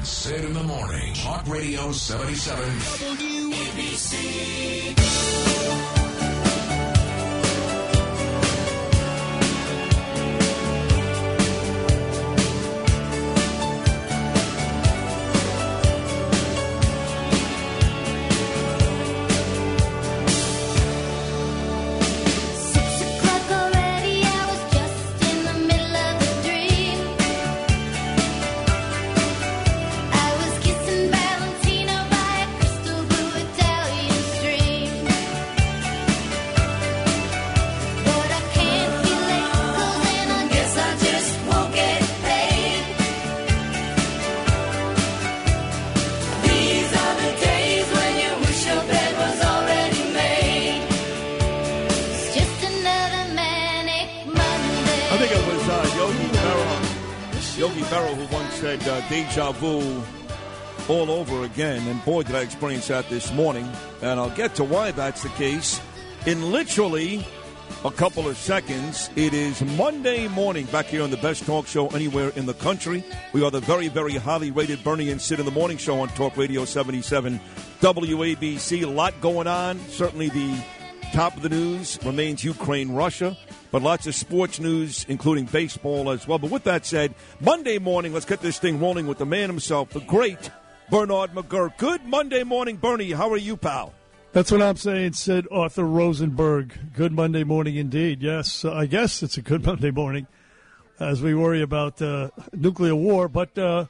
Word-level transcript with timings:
And 0.00 0.06
Sid 0.06 0.44
in 0.46 0.54
the 0.54 0.62
morning. 0.62 1.12
Talk 1.12 1.46
Radio 1.46 1.92
77. 1.92 2.64
WABC. 3.52 4.99
Yogi 57.60 57.82
Berra 57.82 58.14
who 58.14 58.34
once 58.34 58.54
said 58.54 58.82
uh, 58.88 59.06
deja 59.10 59.52
vu 59.52 60.02
all 60.88 61.10
over 61.10 61.44
again. 61.44 61.86
And 61.88 62.02
boy, 62.06 62.22
did 62.22 62.34
I 62.34 62.40
experience 62.40 62.88
that 62.88 63.06
this 63.10 63.30
morning. 63.34 63.70
And 64.00 64.18
I'll 64.18 64.30
get 64.30 64.54
to 64.54 64.64
why 64.64 64.92
that's 64.92 65.24
the 65.24 65.28
case 65.28 65.78
in 66.24 66.52
literally 66.52 67.22
a 67.84 67.90
couple 67.90 68.26
of 68.26 68.38
seconds. 68.38 69.10
It 69.14 69.34
is 69.34 69.60
Monday 69.76 70.26
morning 70.28 70.64
back 70.68 70.86
here 70.86 71.02
on 71.02 71.10
the 71.10 71.18
best 71.18 71.44
talk 71.44 71.66
show 71.66 71.88
anywhere 71.88 72.30
in 72.30 72.46
the 72.46 72.54
country. 72.54 73.04
We 73.34 73.44
are 73.44 73.50
the 73.50 73.60
very, 73.60 73.88
very 73.88 74.16
highly 74.16 74.50
rated 74.50 74.82
Bernie 74.82 75.10
and 75.10 75.20
Sid 75.20 75.38
in 75.38 75.44
the 75.44 75.52
Morning 75.52 75.76
Show 75.76 76.00
on 76.00 76.08
Talk 76.08 76.38
Radio 76.38 76.64
77 76.64 77.38
WABC. 77.82 78.84
A 78.84 78.86
lot 78.86 79.20
going 79.20 79.46
on. 79.46 79.78
Certainly 79.90 80.30
the 80.30 80.58
Top 81.12 81.36
of 81.36 81.42
the 81.42 81.48
news 81.48 81.98
remains 82.04 82.44
Ukraine 82.44 82.92
Russia, 82.92 83.36
but 83.70 83.82
lots 83.82 84.06
of 84.06 84.14
sports 84.14 84.58
news, 84.58 85.06
including 85.08 85.44
baseball 85.44 86.10
as 86.10 86.26
well. 86.26 86.38
But 86.38 86.50
with 86.50 86.64
that 86.64 86.84
said, 86.86 87.14
Monday 87.40 87.78
morning, 87.78 88.12
let's 88.12 88.26
get 88.26 88.40
this 88.40 88.58
thing 88.58 88.80
rolling 88.80 89.06
with 89.06 89.18
the 89.18 89.26
man 89.26 89.48
himself, 89.48 89.90
the 89.90 90.00
great 90.00 90.50
Bernard 90.90 91.32
McGurk. 91.32 91.76
Good 91.76 92.04
Monday 92.04 92.42
morning, 92.42 92.76
Bernie. 92.76 93.12
How 93.12 93.30
are 93.30 93.36
you, 93.36 93.56
pal? 93.56 93.94
That's 94.32 94.52
what 94.52 94.62
I'm 94.62 94.76
saying, 94.76 95.14
said 95.14 95.46
Arthur 95.50 95.84
Rosenberg. 95.84 96.92
Good 96.94 97.12
Monday 97.12 97.44
morning 97.44 97.76
indeed. 97.76 98.22
Yes, 98.22 98.64
I 98.64 98.86
guess 98.86 99.22
it's 99.22 99.36
a 99.36 99.42
good 99.42 99.64
Monday 99.66 99.90
morning 99.90 100.26
as 100.98 101.22
we 101.22 101.34
worry 101.34 101.62
about 101.62 102.00
uh, 102.02 102.30
nuclear 102.52 102.94
war, 102.94 103.28
but 103.28 103.56
uh, 103.58 103.86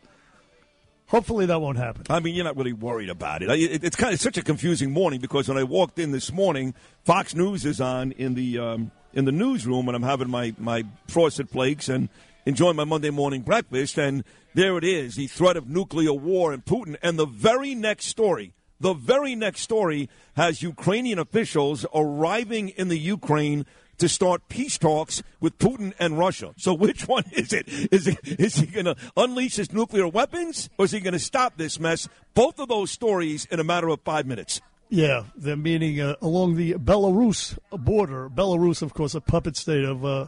hopefully 1.08 1.46
that 1.46 1.60
won't 1.60 1.76
happen. 1.76 2.04
I 2.08 2.20
mean, 2.20 2.34
you're 2.34 2.44
not 2.44 2.56
really 2.56 2.72
worried 2.72 3.10
about 3.10 3.42
it. 3.42 3.48
It's 3.50 3.96
kind 3.96 4.14
of 4.14 4.20
such 4.20 4.38
a 4.38 4.42
confusing 4.42 4.92
morning 4.92 5.20
because 5.20 5.48
when 5.48 5.58
I 5.58 5.64
walked 5.64 5.98
in 5.98 6.12
this 6.12 6.32
morning, 6.32 6.74
Fox 7.04 7.34
News 7.34 7.66
is 7.66 7.80
on 7.80 8.12
in 8.12 8.34
the 8.34 8.58
um, 8.58 8.92
in 9.12 9.24
the 9.24 9.32
newsroom, 9.32 9.88
and 9.88 9.96
I'm 9.96 10.02
having 10.02 10.30
my 10.30 10.54
my 10.58 10.84
frosted 11.08 11.50
flakes 11.50 11.88
and 11.88 12.08
enjoying 12.46 12.76
my 12.76 12.84
Monday 12.84 13.10
morning 13.10 13.42
breakfast, 13.42 13.98
and 13.98 14.24
there 14.54 14.76
it 14.78 14.84
is, 14.84 15.16
the 15.16 15.26
threat 15.26 15.56
of 15.56 15.68
nuclear 15.68 16.12
war 16.12 16.52
and 16.52 16.64
Putin, 16.64 16.96
and 17.02 17.18
the 17.18 17.26
very 17.26 17.74
next 17.74 18.06
story. 18.06 18.52
The 18.80 18.94
very 18.94 19.34
next 19.34 19.60
story 19.60 20.08
has 20.36 20.62
Ukrainian 20.62 21.18
officials 21.18 21.84
arriving 21.94 22.70
in 22.70 22.88
the 22.88 22.98
Ukraine 22.98 23.66
to 23.98 24.08
start 24.08 24.48
peace 24.48 24.78
talks 24.78 25.22
with 25.40 25.58
Putin 25.58 25.92
and 25.98 26.18
Russia. 26.18 26.54
So 26.56 26.72
which 26.72 27.06
one 27.06 27.24
is 27.32 27.52
it? 27.52 27.68
Is 27.68 28.06
he, 28.06 28.16
is 28.24 28.56
he 28.56 28.66
going 28.66 28.86
to 28.86 28.96
unleash 29.16 29.56
his 29.56 29.72
nuclear 29.72 30.08
weapons 30.08 30.70
or 30.78 30.86
is 30.86 30.92
he 30.92 31.00
going 31.00 31.12
to 31.12 31.18
stop 31.18 31.58
this 31.58 31.78
mess? 31.78 32.08
Both 32.32 32.58
of 32.58 32.68
those 32.68 32.90
stories 32.90 33.46
in 33.50 33.60
a 33.60 33.64
matter 33.64 33.88
of 33.88 34.00
five 34.00 34.26
minutes. 34.26 34.62
Yeah, 34.90 35.24
they're 35.36 35.56
meeting 35.56 36.00
uh, 36.00 36.16
along 36.20 36.56
the 36.56 36.74
Belarus 36.74 37.56
border. 37.70 38.28
Belarus, 38.28 38.82
of 38.82 38.92
course, 38.92 39.14
a 39.14 39.20
puppet 39.20 39.56
state 39.56 39.84
of 39.84 40.04
uh, 40.04 40.26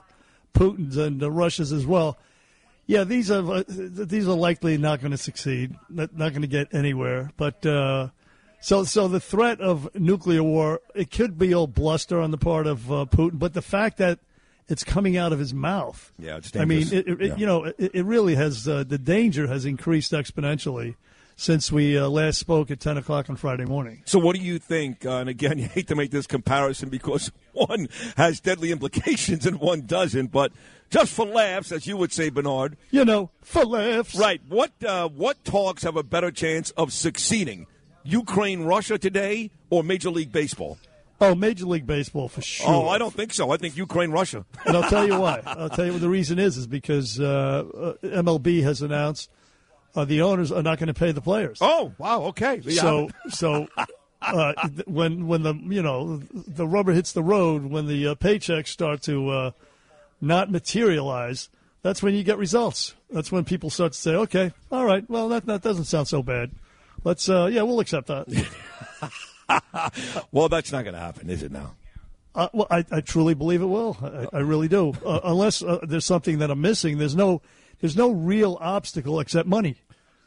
Putin's 0.54 0.96
and 0.96 1.20
uh, 1.22 1.30
Russia's 1.30 1.72
as 1.72 1.84
well. 1.84 2.16
Yeah, 2.86 3.02
these 3.04 3.30
are 3.30 3.44
uh, 3.44 3.62
these 3.68 4.28
are 4.28 4.36
likely 4.36 4.78
not 4.78 5.00
going 5.00 5.10
to 5.10 5.18
succeed, 5.18 5.74
not, 5.88 6.16
not 6.16 6.30
going 6.30 6.42
to 6.42 6.48
get 6.48 6.72
anywhere. 6.72 7.32
But 7.36 7.66
uh, 7.66 8.08
so 8.60 8.84
so 8.84 9.08
the 9.08 9.20
threat 9.20 9.60
of 9.60 9.92
nuclear 9.96 10.42
war 10.44 10.80
it 10.94 11.10
could 11.10 11.38
be 11.38 11.52
all 11.54 11.66
bluster 11.66 12.20
on 12.20 12.30
the 12.30 12.38
part 12.38 12.66
of 12.68 12.90
uh, 12.92 13.06
Putin, 13.06 13.38
but 13.40 13.54
the 13.54 13.62
fact 13.62 13.98
that 13.98 14.20
it's 14.68 14.84
coming 14.84 15.16
out 15.16 15.32
of 15.32 15.40
his 15.40 15.52
mouth. 15.52 16.12
Yeah, 16.18 16.36
it's 16.36 16.54
I 16.56 16.64
mean, 16.64 16.82
it, 16.92 17.08
it, 17.08 17.20
Yeah. 17.20 17.36
you 17.36 17.46
know, 17.46 17.64
it, 17.64 17.90
it 17.94 18.04
really 18.04 18.36
has 18.36 18.68
uh, 18.68 18.84
the 18.84 18.98
danger 18.98 19.48
has 19.48 19.64
increased 19.64 20.12
exponentially 20.12 20.94
since 21.42 21.72
we 21.72 21.98
uh, 21.98 22.08
last 22.08 22.38
spoke 22.38 22.70
at 22.70 22.78
ten 22.78 22.96
o'clock 22.96 23.28
on 23.28 23.34
Friday 23.34 23.64
morning. 23.64 24.02
So 24.04 24.20
what 24.20 24.36
do 24.36 24.42
you 24.42 24.60
think? 24.60 25.04
Uh, 25.04 25.16
and 25.16 25.28
again, 25.28 25.58
you 25.58 25.66
hate 25.66 25.88
to 25.88 25.96
make 25.96 26.12
this 26.12 26.26
comparison 26.26 26.88
because 26.88 27.32
one 27.52 27.88
has 28.16 28.40
deadly 28.40 28.70
implications 28.70 29.44
and 29.44 29.58
one 29.58 29.82
doesn't, 29.82 30.30
but 30.30 30.52
just 30.88 31.12
for 31.12 31.26
laughs, 31.26 31.72
as 31.72 31.86
you 31.86 31.96
would 31.96 32.12
say, 32.12 32.30
Bernard. 32.30 32.76
You 32.90 33.04
know, 33.04 33.30
for 33.40 33.64
laughs. 33.64 34.14
Right. 34.14 34.40
What 34.48 34.70
uh, 34.86 35.08
what 35.08 35.44
talks 35.44 35.82
have 35.82 35.96
a 35.96 36.04
better 36.04 36.30
chance 36.30 36.70
of 36.72 36.92
succeeding? 36.92 37.66
Ukraine 38.04 38.62
Russia 38.62 38.98
today 38.98 39.50
or 39.68 39.82
Major 39.82 40.10
League 40.10 40.32
Baseball? 40.32 40.78
Oh, 41.20 41.36
Major 41.36 41.66
League 41.66 41.86
Baseball 41.86 42.28
for 42.28 42.42
sure. 42.42 42.68
Oh, 42.68 42.88
I 42.88 42.98
don't 42.98 43.14
think 43.14 43.32
so. 43.32 43.52
I 43.52 43.56
think 43.56 43.76
Ukraine 43.76 44.10
Russia. 44.10 44.44
And 44.64 44.76
I'll 44.76 44.90
tell 44.90 45.06
you 45.06 45.18
why. 45.20 45.40
I'll 45.46 45.70
tell 45.70 45.86
you 45.86 45.92
what 45.92 46.00
the 46.00 46.08
reason 46.08 46.38
is 46.40 46.56
is 46.56 46.66
because 46.66 47.20
uh, 47.20 47.64
uh, 47.74 47.92
MLB 48.02 48.62
has 48.64 48.82
announced 48.82 49.30
uh, 49.94 50.04
the 50.04 50.22
owners 50.22 50.50
are 50.52 50.62
not 50.62 50.78
going 50.78 50.88
to 50.88 50.94
pay 50.94 51.12
the 51.12 51.20
players. 51.20 51.58
Oh, 51.60 51.92
wow. 51.98 52.22
Okay. 52.24 52.60
Yeah. 52.64 52.80
So 52.80 53.10
so 53.28 53.68
uh, 54.22 54.68
when 54.86 55.26
when 55.26 55.42
the 55.42 55.54
you 55.54 55.82
know 55.82 56.18
the 56.32 56.66
rubber 56.66 56.92
hits 56.92 57.12
the 57.12 57.22
road, 57.22 57.64
when 57.64 57.86
the 57.86 58.08
uh, 58.08 58.14
paychecks 58.14 58.68
start 58.68 59.02
to 59.02 59.28
uh, 59.30 59.50
not 60.20 60.50
materialize, 60.50 61.48
that's 61.82 62.02
when 62.02 62.14
you 62.14 62.22
get 62.22 62.38
results. 62.38 62.94
That's 63.10 63.30
when 63.30 63.44
people 63.44 63.70
start 63.70 63.92
to 63.92 63.98
say, 63.98 64.14
okay, 64.14 64.52
all 64.70 64.84
right, 64.84 65.08
well 65.08 65.28
that 65.28 65.46
that 65.46 65.62
doesn't 65.62 65.84
sound 65.84 66.08
so 66.08 66.22
bad. 66.22 66.50
Let's 67.04 67.28
uh, 67.28 67.48
yeah, 67.52 67.62
we'll 67.62 67.80
accept 67.80 68.08
that. 68.08 68.26
well, 70.32 70.48
that's 70.48 70.72
not 70.72 70.84
going 70.84 70.94
to 70.94 71.00
happen, 71.00 71.30
is 71.30 71.42
it 71.42 71.52
now? 71.52 71.74
Uh, 72.34 72.48
well, 72.52 72.66
I, 72.70 72.84
I 72.90 73.00
truly 73.00 73.34
believe 73.34 73.60
it 73.60 73.66
will. 73.66 73.96
I, 74.02 74.38
I 74.38 74.40
really 74.40 74.68
do. 74.68 74.94
Uh, 75.04 75.20
unless 75.24 75.62
uh, 75.62 75.80
there's 75.82 76.04
something 76.04 76.38
that 76.38 76.50
I'm 76.50 76.60
missing, 76.60 76.98
there's 76.98 77.16
no 77.16 77.42
there's 77.82 77.96
no 77.96 78.10
real 78.10 78.56
obstacle 78.62 79.20
except 79.20 79.46
money. 79.46 79.76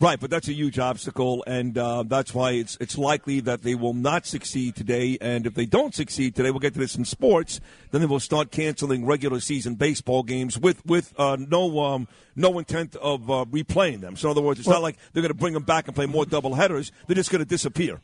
Right, 0.02 0.19
but 0.19 0.30
that's 0.30 0.50
a 0.50 0.54
huge 0.54 0.78
obstacle, 0.78 1.42
and 1.48 1.78
uh, 1.78 2.04
that's 2.04 2.34
why 2.34 2.52
it's 2.52 2.78
it's 2.81 2.98
likely 2.98 3.40
that 3.40 3.63
they 3.63 3.75
will 3.75 3.94
not 3.94 4.25
succeed 4.25 4.75
today. 4.75 5.18
And 5.22 5.48
if 5.48 5.54
they 5.54 5.66
don't 5.66 5.96
succeed 5.96 6.36
today, 6.36 6.52
we'll 6.52 6.60
get 6.60 6.74
to 6.74 6.80
this 6.80 6.98
in 6.98 7.06
sports. 7.06 7.62
Then 7.92 8.02
they 8.02 8.07
will 8.07 8.19
start 8.19 8.52
canceling 8.52 9.06
regular 9.06 9.40
season 9.40 9.75
baseball 9.75 10.24
games 10.24 10.60
with 10.60 10.86
with 10.86 11.13
uh, 11.18 11.38
no 11.40 11.80
um, 11.80 12.10
no 12.36 12.60
intent 12.60 12.98
of 12.98 13.31
uh, 13.31 13.46
replaying 13.50 14.02
them. 14.02 14.18
So 14.18 14.28
in 14.28 14.31
other 14.31 14.42
words, 14.42 14.60
it's 14.60 14.68
Well- 14.68 14.80
not 14.80 14.84
like 14.84 14.98
they're 15.13 15.22
going 15.24 15.30
to 15.30 15.34
bring 15.34 15.54
them 15.54 15.63
back 15.63 15.88
and 15.88 15.96
play 15.96 16.07
more 16.07 16.25
double 16.25 16.56
headers. 16.56 16.92
They're 17.07 17.16
just 17.16 17.31
going 17.31 17.44
to 17.44 17.50
disappear. 17.50 18.02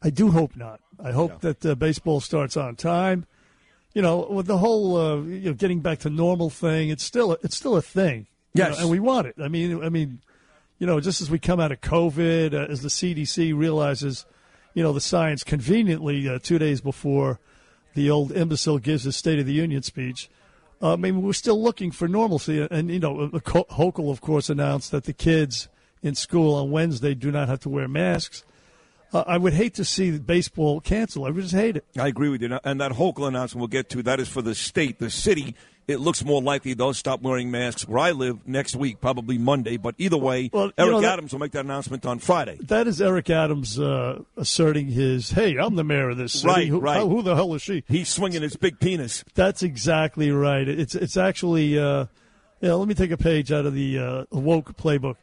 I 0.00 0.08
do 0.08 0.30
hope 0.30 0.56
not. 0.56 0.80
I 0.98 1.12
hope 1.12 1.42
that 1.42 1.64
uh, 1.66 1.74
baseball 1.74 2.20
starts 2.20 2.56
on 2.56 2.74
time. 2.74 3.26
You 3.92 4.00
know, 4.00 4.26
with 4.30 4.46
the 4.46 4.58
whole 4.58 4.96
uh, 4.96 5.16
you 5.16 5.50
know 5.50 5.54
getting 5.54 5.80
back 5.80 5.98
to 6.00 6.10
normal 6.10 6.48
thing, 6.48 6.88
it's 6.88 7.04
still 7.04 7.32
it's 7.42 7.56
still 7.56 7.76
a 7.76 7.82
thing. 7.82 8.28
You 8.54 8.62
Yes. 8.62 8.76
know, 8.76 8.82
and 8.82 8.90
we 8.90 9.00
want 9.00 9.26
it. 9.26 9.34
I 9.40 9.48
mean, 9.48 9.82
I 9.82 9.88
mean, 9.88 10.20
you 10.78 10.86
know, 10.86 11.00
just 11.00 11.20
as 11.20 11.30
we 11.30 11.38
come 11.38 11.60
out 11.60 11.72
of 11.72 11.80
COVID, 11.80 12.54
uh, 12.54 12.70
as 12.70 12.82
the 12.82 12.88
CDC 12.88 13.52
realizes, 13.52 14.26
you 14.74 14.82
know, 14.82 14.92
the 14.92 15.00
science 15.00 15.42
conveniently 15.44 16.28
uh, 16.28 16.38
two 16.42 16.58
days 16.58 16.80
before 16.80 17.40
the 17.94 18.10
old 18.10 18.30
imbecile 18.32 18.78
gives 18.78 19.04
his 19.04 19.16
State 19.16 19.38
of 19.38 19.46
the 19.46 19.52
Union 19.52 19.82
speech, 19.82 20.30
I 20.80 20.94
mean, 20.94 21.22
we're 21.22 21.32
still 21.32 21.60
looking 21.60 21.90
for 21.90 22.06
normalcy. 22.06 22.66
And, 22.70 22.88
you 22.90 23.00
know, 23.00 23.26
the 23.26 23.40
Hochul, 23.40 24.10
of 24.12 24.20
course, 24.20 24.48
announced 24.48 24.92
that 24.92 25.04
the 25.04 25.12
kids 25.12 25.68
in 26.02 26.14
school 26.14 26.54
on 26.54 26.70
Wednesday 26.70 27.14
do 27.14 27.32
not 27.32 27.48
have 27.48 27.58
to 27.60 27.68
wear 27.68 27.88
masks. 27.88 28.44
Uh, 29.12 29.24
I 29.26 29.38
would 29.38 29.54
hate 29.54 29.74
to 29.74 29.84
see 29.84 30.16
baseball 30.18 30.80
cancel. 30.80 31.24
I 31.24 31.30
would 31.30 31.42
just 31.42 31.54
hate 31.54 31.76
it. 31.76 31.84
I 31.98 32.06
agree 32.06 32.28
with 32.28 32.42
you. 32.42 32.56
And 32.62 32.80
that 32.80 32.92
Hochul 32.92 33.26
announcement 33.26 33.60
we'll 33.62 33.66
get 33.68 33.88
to, 33.90 34.02
that 34.04 34.20
is 34.20 34.28
for 34.28 34.42
the 34.42 34.54
state. 34.54 35.00
The 35.00 35.10
city, 35.10 35.56
it 35.88 35.98
looks 36.00 36.22
more 36.24 36.40
likely 36.42 36.74
they'll 36.74 36.92
stop 36.94 37.22
wearing 37.22 37.50
masks 37.50 37.88
where 37.88 37.98
I 37.98 38.12
live 38.12 38.46
next 38.46 38.76
week, 38.76 39.00
probably 39.00 39.38
Monday. 39.38 39.78
But 39.78 39.94
either 39.98 40.18
way, 40.18 40.50
Well, 40.52 40.70
Eric 40.76 40.92
know, 40.92 41.00
that- 41.00 41.14
Adams 41.14 41.32
will 41.32 41.40
make 41.40 41.52
that 41.52 41.64
announcement 41.64 42.04
on 42.06 42.18
Friday. 42.18 42.58
That 42.60 42.86
is 42.86 43.00
Eric 43.00 43.30
Adams 43.30 43.80
uh, 43.80 44.22
asserting 44.36 44.88
his, 44.88 45.30
hey, 45.30 45.56
I'm 45.56 45.74
the 45.76 45.84
mayor 45.84 46.10
of 46.10 46.18
this 46.18 46.34
city. 46.34 46.46
Right, 46.46 46.68
who, 46.68 46.78
right. 46.78 46.98
how- 46.98 47.08
who 47.08 47.22
the 47.22 47.34
hell 47.34 47.52
is 47.54 47.62
she? 47.62 47.82
He's 47.88 48.08
swinging 48.10 48.42
his 48.42 48.54
big 48.56 48.78
penis. 48.78 49.24
That's 49.34 49.62
exactly 49.62 50.30
right. 50.30 50.68
It's 50.68 50.94
it's 50.94 51.16
actually 51.16 51.78
uh, 51.78 52.06
yeah. 52.60 52.74
Let 52.74 52.86
me 52.86 52.94
take 52.94 53.10
a 53.10 53.16
page 53.16 53.50
out 53.50 53.64
of 53.66 53.72
the 53.74 53.98
uh, 53.98 54.24
woke 54.30 54.76
playbook. 54.76 55.16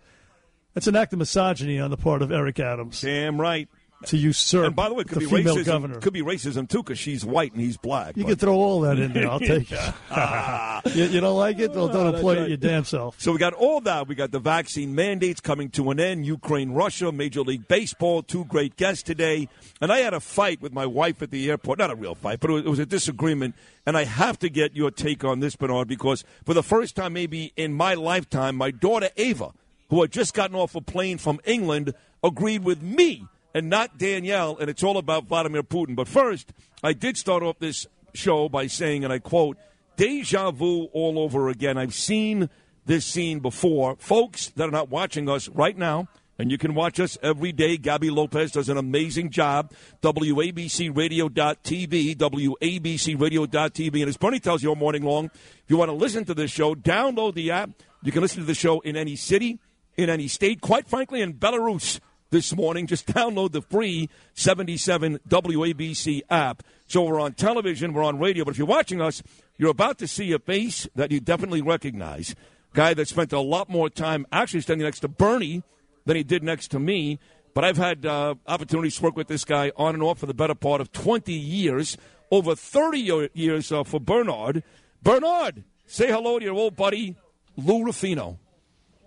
It's 0.76 0.88
an 0.88 0.96
act 0.96 1.14
of 1.14 1.20
misogyny 1.20 1.80
on 1.80 1.90
the 1.92 1.96
part 1.98 2.22
of 2.22 2.32
Eric 2.34 2.60
Adams 2.60 3.00
Damn 3.02 3.40
right. 3.40 3.70
To 4.06 4.18
usurp 4.18 4.66
And 4.68 4.76
by 4.76 4.90
the 4.90 4.94
way, 4.94 5.02
it 5.02 5.08
could 5.08 5.16
the 5.16 5.20
be 5.22 5.26
female 5.38 5.56
racism. 5.56 5.66
governor. 5.66 6.00
Could 6.00 6.14
be 6.14 6.22
racism 6.22 6.68
too, 6.70 6.84
because 6.84 7.00
she's 7.00 7.26
white 7.26 7.54
and 7.54 7.62
he's 7.62 7.78
black. 7.78 8.16
you 8.18 8.24
but- 8.24 8.30
can 8.32 8.38
throw 8.38 8.56
all 8.56 8.82
that 8.82 9.00
in 9.00 9.14
there. 9.14 9.30
I'll 9.30 9.40
take 9.56 9.72
it. 9.72 9.94
you, 10.96 11.06
you 11.06 11.20
don't 11.22 11.38
like 11.38 11.60
it? 11.60 11.72
Well, 11.72 11.88
don't 11.88 12.14
employ 12.14 12.36
right. 12.36 12.44
it 12.44 12.48
your 12.50 12.58
damn 12.58 12.84
self. 12.84 13.20
So 13.20 13.32
we 13.32 13.38
got 13.38 13.54
all 13.54 13.82
that. 13.82 14.08
We 14.08 14.16
got 14.16 14.32
the 14.32 14.40
vaccine 14.40 14.94
mandates 14.94 15.40
coming 15.42 15.70
to 15.72 15.90
an 15.92 16.00
end. 16.00 16.26
Ukraine, 16.26 16.72
Russia, 16.72 17.12
Major 17.12 17.42
League 17.42 17.68
Baseball. 17.68 18.22
Two 18.22 18.46
great 18.46 18.76
guests 18.76 19.02
today. 19.02 19.48
And 19.82 19.92
I 19.92 20.00
had 20.00 20.14
a 20.14 20.20
fight 20.20 20.62
with 20.62 20.74
my 20.74 20.86
wife 20.86 21.22
at 21.22 21.32
the 21.32 21.50
airport. 21.50 21.80
Not 21.80 21.92
a 21.92 21.96
real 21.96 22.16
fight, 22.16 22.40
but 22.40 22.50
it 22.50 22.54
was, 22.54 22.66
it 22.66 22.70
was 22.70 22.80
a 22.80 22.86
disagreement. 22.86 23.56
And 23.86 23.98
I 23.98 24.04
have 24.04 24.38
to 24.40 24.50
get 24.50 24.76
your 24.76 24.92
take 24.92 25.24
on 25.24 25.40
this, 25.40 25.56
Bernard, 25.56 25.88
because 25.88 26.24
for 26.46 26.54
the 26.54 26.64
first 26.64 26.96
time 26.96 27.14
maybe 27.14 27.54
in 27.56 27.74
my 27.74 27.94
lifetime, 27.94 28.56
my 28.56 28.72
daughter 28.72 29.10
Ava, 29.18 29.52
who 29.90 30.02
had 30.02 30.12
just 30.12 30.34
gotten 30.34 30.56
off 30.56 30.76
a 30.76 30.82
plane 30.82 31.18
from 31.18 31.40
England, 31.46 31.94
agreed 32.24 32.64
with 32.64 32.82
me 32.82 33.26
and 33.56 33.70
not 33.70 33.98
Danielle. 33.98 34.58
And 34.60 34.70
it's 34.70 34.84
all 34.84 34.98
about 34.98 35.26
Vladimir 35.26 35.64
Putin. 35.64 35.96
But 35.96 36.10
first, 36.10 36.52
I 36.84 36.94
did 36.94 37.18
start 37.18 37.42
off 37.42 37.58
this 37.58 37.88
show 38.14 38.50
by 38.50 38.68
saying, 38.68 39.04
and 39.04 39.12
I 39.12 39.18
quote, 39.20 39.58
deja 39.96 40.52
vu 40.52 40.84
all 40.92 41.18
over 41.18 41.48
again. 41.48 41.78
I've 41.78 41.96
seen 41.96 42.50
this 42.86 43.06
scene 43.06 43.40
before. 43.40 43.96
Folks 43.96 44.50
that 44.50 44.68
are 44.68 44.72
not 44.72 44.90
watching 44.90 45.30
us 45.30 45.48
right 45.48 45.78
now, 45.78 46.10
and 46.38 46.52
you 46.52 46.58
can 46.58 46.76
watch 46.76 47.00
us 47.00 47.18
every 47.24 47.54
day. 47.54 47.78
Gabby 47.78 48.10
Lopez 48.10 48.52
does 48.52 48.68
an 48.68 48.76
amazing 48.76 49.30
job. 49.30 49.72
WABCRadio.tv, 50.04 52.18
WABCRadio.tv. 52.18 54.00
And 54.02 54.10
as 54.10 54.18
Bernie 54.18 54.42
tells 54.42 54.62
you 54.62 54.68
all 54.68 54.76
morning 54.76 55.04
long, 55.04 55.28
if 55.28 55.64
you 55.70 55.78
want 55.78 55.88
to 55.88 55.96
listen 55.96 56.26
to 56.26 56.34
this 56.34 56.52
show, 56.52 56.76
download 56.76 57.36
the 57.36 57.52
app. 57.52 57.70
You 58.04 58.12
can 58.12 58.22
listen 58.22 58.42
to 58.42 58.46
the 58.46 58.54
show 58.54 58.82
in 58.82 58.98
any 58.98 59.16
city, 59.16 59.60
in 59.96 60.10
any 60.10 60.28
state, 60.28 60.60
quite 60.60 60.90
frankly, 60.90 61.22
in 61.22 61.36
Belarus 61.36 62.02
this 62.36 62.54
morning. 62.54 62.86
Just 62.86 63.08
download 63.08 63.54
the 63.54 63.62
free 63.62 64.10
77 64.34 65.20
WABC 65.30 66.22
app. 66.30 66.64
So 66.86 67.04
we're 67.04 67.22
on 67.22 67.32
television, 67.32 67.94
we're 67.94 68.04
on 68.04 68.20
radio, 68.20 68.44
but 68.44 68.52
if 68.52 68.58
you're 68.58 68.68
watching 68.68 69.00
us, 69.02 69.24
you're 69.58 69.72
about 69.72 70.00
to 70.00 70.08
see 70.08 70.34
a 70.34 70.40
face 70.40 70.86
that 70.96 71.12
you 71.12 71.22
definitely 71.22 71.62
recognize. 71.62 72.36
Guy 72.74 72.94
that 72.94 73.08
spent 73.08 73.32
a 73.32 73.40
lot 73.40 73.70
more 73.70 73.90
time 73.90 74.28
actually 74.34 74.60
standing 74.60 74.84
next 74.84 75.00
to 75.00 75.08
Bernie 75.08 75.64
than 76.04 76.18
he 76.18 76.24
did 76.24 76.44
next 76.44 76.72
to 76.72 76.80
me. 76.80 77.20
But 77.54 77.64
I've 77.64 77.78
had 77.78 78.06
uh, 78.06 78.36
opportunities 78.46 78.98
to 78.98 79.04
work 79.04 79.16
with 79.16 79.30
this 79.30 79.46
guy 79.46 79.72
on 79.78 79.94
and 79.94 80.04
off 80.04 80.20
for 80.20 80.26
the 80.26 80.34
better 80.34 80.56
part 80.56 80.82
of 80.82 80.92
20 80.92 81.32
years, 81.32 81.98
over 82.32 82.54
30 82.54 83.30
years 83.34 83.72
uh, 83.72 83.86
for 83.86 84.02
Bernard. 84.02 84.62
Bernard, 85.02 85.64
say 85.88 86.08
hello 86.08 86.38
to 86.38 86.44
your 86.44 86.56
old 86.56 86.76
buddy, 86.76 87.16
Lou 87.56 87.86
Ruffino. 87.86 88.38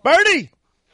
Bernie! 0.03 0.51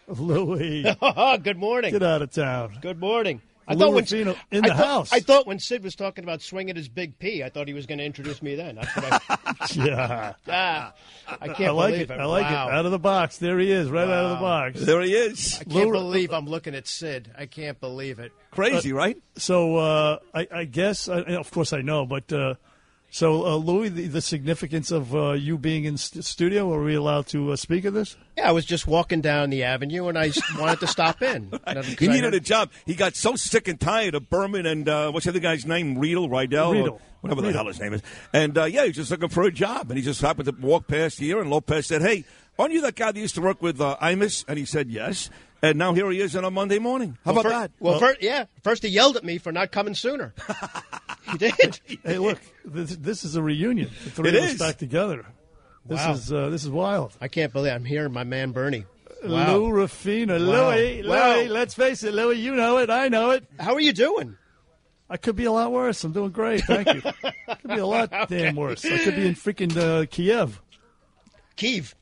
Louis, 0.09 0.85
Good 1.43 1.59
morning. 1.59 1.93
get 1.93 2.03
out 2.03 2.23
of 2.23 2.31
town. 2.31 2.79
Good 2.81 3.01
morning. 3.01 3.41
I 3.67 3.73
Lou 3.73 3.79
thought 3.81 3.95
when 3.95 4.05
Ruffino 4.05 4.37
in 4.51 4.65
I 4.65 4.69
the 4.69 4.75
thought- 4.75 4.87
house. 4.87 5.13
I 5.15 5.21
thought 5.21 5.47
when 5.47 5.59
Sid 5.59 5.83
was 5.83 5.95
talking 5.95 6.23
about 6.23 6.43
swinging 6.43 6.77
his 6.77 6.91
big 6.91 7.19
P, 7.19 7.43
I 7.43 7.49
thought 7.49 7.67
he 7.67 7.73
was 7.73 7.87
going 7.87 7.97
to 7.97 8.05
introduce 8.05 8.43
me 8.43 8.57
then. 8.57 8.75
That's 8.75 8.95
what 8.97 9.23
I. 9.31 9.67
Yeah, 9.75 10.35
ah, 10.49 10.93
I 11.41 11.47
can't 11.49 11.61
I 11.61 11.71
like 11.71 11.93
believe 11.95 12.11
it. 12.11 12.15
it. 12.15 12.21
I 12.21 12.25
like 12.27 12.43
Wow. 12.45 12.69
it. 12.69 12.75
Out 12.75 12.85
of 12.85 12.93
the 12.93 12.99
box. 12.99 13.39
There 13.39 13.59
he 13.59 13.71
is, 13.73 13.91
right 13.91 14.07
out 14.07 14.25
of 14.27 14.31
the 14.33 14.37
box. 14.43 14.81
There 14.85 15.01
he 15.01 15.15
is. 15.15 15.59
I 15.59 15.65
can't 15.65 15.87
Lou- 15.87 15.93
believe 15.93 16.33
I'm 16.35 16.47
looking 16.47 16.75
at 16.75 16.87
Sid. 16.87 17.31
I 17.39 17.47
can't 17.47 17.81
believe 17.81 18.19
it. 18.19 18.33
Crazy, 18.51 18.93
right? 18.93 19.17
So 19.37 19.77
uh, 19.77 20.19
I, 20.35 20.47
I 20.53 20.65
guess, 20.65 21.09
I, 21.09 21.21
of 21.21 21.51
course, 21.51 21.73
I 21.73 21.81
know, 21.81 22.05
but 22.05 22.31
uh, 22.31 22.55
so 23.15 23.47
uh, 23.47 23.55
Louis, 23.55 23.91
the, 23.91 24.09
the 24.09 24.21
significance 24.21 24.91
of 24.91 25.15
uh, 25.15 25.35
you 25.35 25.57
being 25.57 25.85
in 25.85 25.97
st- 25.97 26.25
studio. 26.25 26.75
Are 26.75 26.83
we 26.83 26.97
allowed 26.97 27.29
to 27.29 27.53
uh, 27.53 27.57
speak 27.57 27.85
of 27.85 27.95
this? 27.95 28.17
Yeah, 28.37 28.49
I 28.49 28.51
was 28.51 28.65
just 28.65 28.89
walking 28.89 29.21
down 29.21 29.51
the 29.51 29.63
avenue 29.63 30.09
and 30.09 30.19
I 30.19 30.33
wanted 30.59 30.81
to 30.81 30.89
stop 30.89 31.23
in. 31.23 31.53
He 32.01 32.09
needed 32.09 32.35
a 32.35 32.41
job. 32.41 32.73
He 32.87 32.97
got 32.97 33.15
so 33.15 33.37
sick 33.37 33.69
and 33.69 33.79
tired 33.79 34.17
of 34.17 34.29
Berman 34.29 34.67
and 34.67 34.89
uh, 34.89 35.13
what's 35.13 35.27
the 35.27 35.31
other 35.31 35.39
guy's 35.39 35.65
name? 35.65 35.97
Riedel, 35.97 36.29
Rydell, 36.29 36.73
Riedel. 36.73 37.01
whatever 37.21 37.41
the 37.43 37.53
hell 37.53 37.69
his 37.69 37.79
name 37.79 37.93
is. 37.93 38.03
And 38.33 38.59
uh, 38.59 38.65
yeah, 38.65 38.85
he's 38.85 38.97
just 38.97 39.13
looking 39.13 39.29
for 39.29 39.45
a 39.45 39.53
job. 39.53 39.93
And 39.93 39.97
he 39.97 40.03
just 40.03 40.21
happened 40.21 40.47
to 40.47 40.67
walk 40.67 40.89
past 40.89 41.21
here, 41.21 41.41
and 41.41 41.51
Lopez 41.51 41.87
said, 41.87 42.03
"Hey, 42.03 42.25
aren't 42.59 42.73
you 42.73 42.81
that 42.83 42.95
guy 42.97 43.13
that 43.13 43.19
used 43.21 43.35
to 43.37 43.41
work 43.43 43.61
with 43.63 43.81
uh, 43.81 43.97
Imus?" 44.01 44.45
And 44.49 44.59
he 44.59 44.65
said, 44.65 44.89
"Yes." 44.91 45.31
And 45.63 45.79
now 45.79 45.95
here 45.95 46.11
he 46.11 46.21
is 46.21 46.37
on 46.37 46.45
a 46.45 46.51
Monday 46.51 46.79
morning. 46.79 47.17
How 47.25 47.33
well, 47.33 47.41
about 47.41 47.51
fir- 47.53 47.59
that? 47.59 47.71
Well, 47.81 47.99
fir- 47.99 48.17
yeah. 48.21 48.45
First 48.63 48.83
he 48.83 48.91
yelled 48.91 49.17
at 49.17 49.25
me 49.25 49.39
for 49.39 49.51
not 49.51 49.73
coming 49.73 49.95
sooner. 49.95 50.35
he 51.33 51.39
did. 51.39 51.81
Hey, 52.05 52.19
look, 52.19 52.39
this, 52.67 52.95
this 52.97 53.25
is 53.25 53.35
a 53.37 53.43
reunion. 53.43 53.89
The 54.05 54.11
three 54.11 54.29
It 54.29 54.35
of 54.35 54.45
us 54.45 54.59
back 54.59 54.77
together. 54.77 55.25
This 55.87 55.99
Wow. 55.99 56.13
is 56.13 56.33
uh, 56.33 56.49
this 56.51 56.65
is 56.65 56.71
wild. 56.71 57.17
I 57.21 57.29
can't 57.29 57.51
believe 57.53 57.73
I'm 57.73 57.85
hearing 57.85 58.13
my 58.13 58.25
man 58.25 58.53
Bernie. 58.53 58.85
Wow. 59.25 59.57
Lou 59.57 59.71
Ruffino, 59.71 60.35
Wow. 60.39 60.71
Louie, 60.71 61.03
Wow. 61.07 61.37
Louis. 61.37 61.49
Let's 61.49 61.73
face 61.75 62.03
it, 62.03 62.13
Louie, 62.13 62.37
You 62.37 62.55
know 62.55 62.77
it. 62.79 62.91
I 62.91 63.09
know 63.09 63.31
it. 63.31 63.45
How 63.59 63.73
are 63.75 63.81
you 63.81 63.95
doing? 63.95 64.37
I 65.09 65.17
could 65.17 65.37
be 65.37 65.45
a 65.45 65.53
lot 65.53 65.73
worse. 65.73 66.03
I'm 66.05 66.13
doing 66.13 66.31
great. 66.31 66.63
Thank 66.65 66.93
you. 66.93 67.01
could 67.49 67.69
be 67.69 67.79
a 67.79 67.87
lot 67.87 68.29
damn 68.29 68.55
worse. 68.57 68.85
I 68.85 68.99
could 68.99 69.17
be 69.17 69.27
in 69.29 69.35
freaking 69.35 69.75
uh, 69.77 70.05
Kiev. 70.11 70.61
Kiev, 71.57 71.95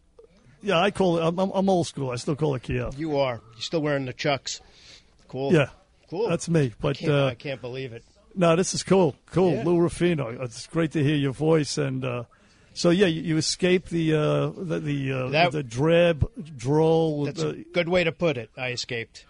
Yeah, 0.63 0.81
I 0.81 0.91
call 0.91 1.19
it. 1.19 1.23
I'm, 1.23 1.39
I'm, 1.39 1.51
I'm 1.51 1.69
old 1.69 1.87
school. 1.87 2.11
I 2.11 2.17
still 2.17 2.37
call 2.37 2.55
it 2.55 2.63
Kiev. 2.63 2.99
you 2.99 3.19
are. 3.19 3.41
You're 3.55 3.61
still 3.63 3.83
wearing 3.83 4.05
the 4.07 4.13
chucks. 4.13 4.61
Cool. 5.29 5.53
Yeah, 5.53 5.69
Cool. 6.11 6.29
that's 6.29 6.49
me. 6.49 6.73
But 6.81 6.97
Can't, 6.99 7.13
uh, 7.13 7.27
I 7.27 7.35
can't 7.35 7.61
believe 7.61 7.93
it. 7.93 8.05
no, 8.35 8.55
this 8.57 8.75
is 8.75 8.83
cool. 8.83 9.17
Cool, 9.33 9.55
Yeah. 9.55 9.65
Lou 9.65 9.79
Ruffino. 9.79 10.29
It's 10.43 10.67
great 10.69 10.93
to 10.93 11.03
hear 11.03 11.17
your 11.17 11.33
voice. 11.33 11.79
And 11.79 12.05
uh, 12.05 12.25
so, 12.75 12.91
yeah, 12.91 13.07
you, 13.07 13.23
you 13.23 13.37
escaped 13.39 13.91
the 13.91 14.15
uh, 14.15 14.47
the 14.51 14.79
the, 14.81 15.13
uh, 15.13 15.29
That- 15.31 15.53
the 15.53 15.63
drab, 15.63 16.31
droll. 16.57 17.25
That's 17.25 17.43
uh, 17.43 17.49
a 17.49 17.65
good 17.73 17.89
way 17.89 18.05
to 18.05 18.13
put 18.13 18.37
it. 18.37 18.51
I 18.57 18.73
escaped. 18.73 19.25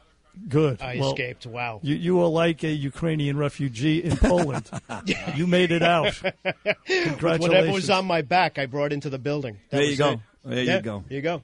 good. 0.48 0.82
I 0.82 0.98
Well, 0.98 1.12
escaped. 1.12 1.46
Wow. 1.46 1.80
You, 1.82 1.94
you 1.94 2.20
are 2.22 2.28
like 2.28 2.62
a 2.64 2.70
Ukrainian 2.72 3.36
refugee 3.36 4.02
in 4.02 4.16
Poland. 4.16 4.68
you 5.36 5.46
made 5.46 5.70
it 5.72 5.82
out. 5.82 6.20
Congratulations. 6.86 7.40
Whatever 7.48 7.72
was 7.72 7.90
on 7.90 8.06
my 8.06 8.22
back, 8.22 8.58
I 8.58 8.66
brought 8.66 8.92
into 8.92 9.08
the 9.10 9.18
building. 9.18 9.58
That 9.70 9.78
There 9.78 9.86
you 9.86 9.96
go. 9.96 10.10
it. 10.12 10.18
There 10.44 10.62
Yeah, 10.62 10.76
you 10.76 10.82
go. 10.82 11.04
There 11.08 11.16
you 11.16 11.22
go. 11.22 11.42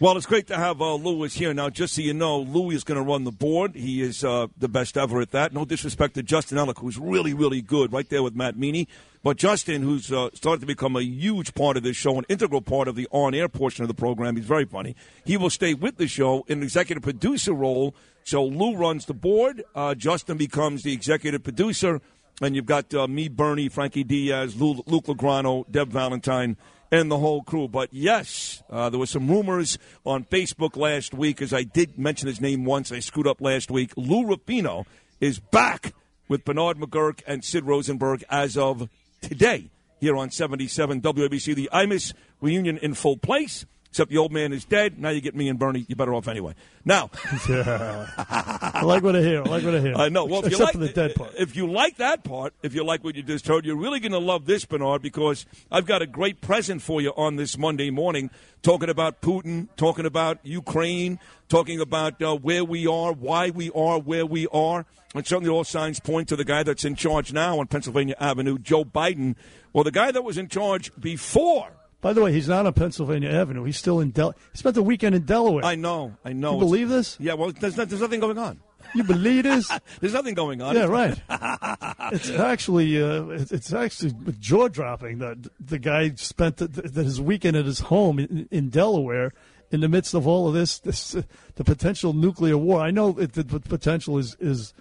Well, 0.00 0.16
it's 0.16 0.26
great 0.26 0.48
to 0.48 0.56
have 0.56 0.80
uh, 0.80 0.94
Louis 0.94 1.32
here. 1.32 1.54
Now, 1.54 1.70
just 1.70 1.94
so 1.94 2.02
you 2.02 2.12
know, 2.14 2.40
Louis 2.40 2.74
is 2.74 2.84
going 2.84 2.96
to 2.96 3.04
run 3.04 3.24
the 3.24 3.30
board. 3.30 3.76
He 3.76 4.02
is 4.02 4.24
uh, 4.24 4.48
the 4.58 4.68
best 4.68 4.96
ever 4.96 5.20
at 5.20 5.30
that. 5.30 5.52
No 5.52 5.64
disrespect 5.64 6.14
to 6.14 6.22
Justin 6.22 6.58
Ellick, 6.58 6.78
who's 6.78 6.98
really, 6.98 7.32
really 7.34 7.62
good 7.62 7.92
right 7.92 8.08
there 8.08 8.22
with 8.22 8.34
Matt 8.34 8.56
Meany. 8.56 8.88
But 9.22 9.36
Justin, 9.36 9.82
who's 9.82 10.10
uh, 10.10 10.30
started 10.34 10.60
to 10.60 10.66
become 10.66 10.96
a 10.96 11.02
huge 11.02 11.54
part 11.54 11.76
of 11.76 11.82
this 11.82 11.96
show, 11.96 12.18
an 12.18 12.24
integral 12.28 12.62
part 12.62 12.88
of 12.88 12.96
the 12.96 13.06
on 13.10 13.34
air 13.34 13.48
portion 13.48 13.82
of 13.84 13.88
the 13.88 13.94
program, 13.94 14.34
he's 14.34 14.46
very 14.46 14.64
funny. 14.64 14.96
He 15.24 15.36
will 15.36 15.50
stay 15.50 15.74
with 15.74 15.98
the 15.98 16.08
show 16.08 16.44
in 16.48 16.58
an 16.58 16.64
executive 16.64 17.02
producer 17.02 17.52
role. 17.52 17.94
So 18.24 18.44
Lou 18.44 18.76
runs 18.76 19.04
the 19.04 19.14
board. 19.14 19.62
Uh, 19.74 19.94
Justin 19.94 20.38
becomes 20.38 20.82
the 20.82 20.92
executive 20.92 21.44
producer. 21.44 22.00
And 22.42 22.56
you've 22.56 22.66
got 22.66 22.92
uh, 22.94 23.06
me, 23.06 23.28
Bernie, 23.28 23.68
Frankie 23.68 24.04
Diaz, 24.04 24.58
Lou, 24.58 24.82
Luke 24.86 25.04
Lagrano, 25.04 25.70
Deb 25.70 25.90
Valentine, 25.90 26.56
and 26.90 27.10
the 27.10 27.18
whole 27.18 27.42
crew. 27.42 27.68
But 27.68 27.90
yes, 27.92 28.62
uh, 28.70 28.90
there 28.90 28.98
were 28.98 29.06
some 29.06 29.28
rumors 29.28 29.78
on 30.04 30.24
Facebook 30.24 30.76
last 30.76 31.14
week, 31.14 31.40
as 31.40 31.52
I 31.52 31.62
did 31.62 31.98
mention 31.98 32.28
his 32.28 32.40
name 32.40 32.64
once. 32.64 32.92
I 32.92 33.00
screwed 33.00 33.26
up 33.26 33.40
last 33.40 33.70
week. 33.70 33.92
Lou 33.96 34.26
Ruffino 34.26 34.86
is 35.20 35.38
back 35.38 35.94
with 36.28 36.44
Bernard 36.44 36.78
McGurk 36.78 37.22
and 37.26 37.44
Sid 37.44 37.64
Rosenberg 37.64 38.24
as 38.30 38.56
of 38.56 38.88
today 39.20 39.70
here 40.00 40.16
on 40.16 40.30
77 40.30 41.00
WABC. 41.00 41.54
The 41.54 41.70
Imus 41.72 42.12
reunion 42.40 42.78
in 42.78 42.94
full 42.94 43.16
place. 43.16 43.66
Except 43.90 44.08
the 44.08 44.18
old 44.18 44.30
man 44.30 44.52
is 44.52 44.64
dead. 44.64 45.00
Now 45.00 45.08
you 45.08 45.20
get 45.20 45.34
me 45.34 45.48
and 45.48 45.58
Bernie. 45.58 45.84
You're 45.88 45.96
better 45.96 46.14
off 46.14 46.28
anyway. 46.28 46.54
Now, 46.84 47.10
I 47.24 48.82
like 48.84 49.02
what 49.02 49.16
I 49.16 49.20
hear. 49.20 49.42
I 49.42 49.48
like 49.48 49.64
what 49.64 49.74
I 49.74 49.80
hear. 49.80 49.94
I 49.96 50.08
know. 50.08 50.26
Well, 50.26 50.44
if 50.44 50.52
you 50.52 50.58
except 50.58 50.60
like 50.60 50.72
for 50.74 50.78
the 50.78 50.88
dead 50.88 51.16
part. 51.16 51.32
If 51.36 51.56
you 51.56 51.68
like 51.68 51.96
that 51.96 52.22
part, 52.22 52.54
if 52.62 52.72
you 52.72 52.84
like 52.84 53.02
what 53.02 53.16
you 53.16 53.24
just 53.24 53.48
heard, 53.48 53.66
you're 53.66 53.74
really 53.74 53.98
going 53.98 54.12
to 54.12 54.18
love 54.18 54.46
this, 54.46 54.64
Bernard, 54.64 55.02
because 55.02 55.44
I've 55.72 55.86
got 55.86 56.02
a 56.02 56.06
great 56.06 56.40
present 56.40 56.82
for 56.82 57.00
you 57.00 57.10
on 57.16 57.34
this 57.34 57.58
Monday 57.58 57.90
morning. 57.90 58.30
Talking 58.62 58.90
about 58.90 59.22
Putin, 59.22 59.66
talking 59.76 60.06
about 60.06 60.38
Ukraine, 60.44 61.18
talking 61.48 61.80
about 61.80 62.22
uh, 62.22 62.36
where 62.36 62.64
we 62.64 62.86
are, 62.86 63.12
why 63.12 63.50
we 63.50 63.72
are 63.72 63.98
where 63.98 64.24
we 64.24 64.46
are, 64.52 64.86
and 65.16 65.26
certainly 65.26 65.50
all 65.50 65.64
signs 65.64 65.98
point 65.98 66.28
to 66.28 66.36
the 66.36 66.44
guy 66.44 66.62
that's 66.62 66.84
in 66.84 66.94
charge 66.94 67.32
now 67.32 67.58
on 67.58 67.66
Pennsylvania 67.66 68.14
Avenue, 68.20 68.56
Joe 68.56 68.84
Biden, 68.84 69.34
or 69.72 69.82
the 69.82 69.90
guy 69.90 70.12
that 70.12 70.22
was 70.22 70.38
in 70.38 70.46
charge 70.46 70.92
before 71.00 71.72
By 72.00 72.12
the 72.14 72.22
way, 72.22 72.32
he's 72.32 72.48
not 72.48 72.64
on 72.66 72.72
Pennsylvania 72.72 73.30
Avenue. 73.30 73.64
He's 73.64 73.76
still 73.76 74.00
in 74.00 74.10
Del. 74.10 74.34
He 74.52 74.58
spent 74.58 74.74
the 74.74 74.82
weekend 74.82 75.14
in 75.14 75.22
Delaware. 75.22 75.64
I 75.64 75.74
know, 75.74 76.16
I 76.24 76.32
know. 76.32 76.54
you 76.54 76.60
believe 76.60 76.88
this? 76.88 77.18
Yeah, 77.20 77.34
well, 77.34 77.52
there's, 77.52 77.76
not, 77.76 77.88
there's 77.88 78.00
nothing 78.00 78.20
going 78.20 78.38
on. 78.38 78.60
You 78.94 79.04
believe 79.04 79.44
this? 79.44 79.70
There's 80.00 80.14
nothing 80.14 80.34
going 80.34 80.62
on. 80.62 80.74
yeah, 80.74 80.86
right. 80.86 81.16
it's 82.12 82.30
actually 82.30 83.00
uh, 83.00 83.26
it's 83.26 83.52
it's 83.52 83.72
actually 83.72 84.14
jaw 84.40 84.68
dropping 84.68 85.18
that 85.18 85.46
the 85.60 85.78
guy 85.78 86.12
spent 86.16 86.56
the, 86.56 86.66
the, 86.66 87.04
his 87.04 87.20
weekend 87.20 87.56
at 87.56 87.66
his 87.66 87.80
home 87.80 88.18
in, 88.18 88.48
in 88.50 88.68
Delaware 88.68 89.32
in 89.70 89.80
the 89.80 89.88
midst 89.88 90.14
of 90.14 90.26
all 90.26 90.48
of 90.48 90.54
this 90.54 90.78
this 90.78 91.14
uh, 91.14 91.22
the 91.54 91.62
potential 91.62 92.12
nuclear 92.12 92.56
war. 92.56 92.80
I 92.80 92.90
know 92.90 93.16
it, 93.18 93.34
the, 93.34 93.42
the 93.42 93.60
potential 93.60 94.18
is 94.18 94.36
is 94.40 94.72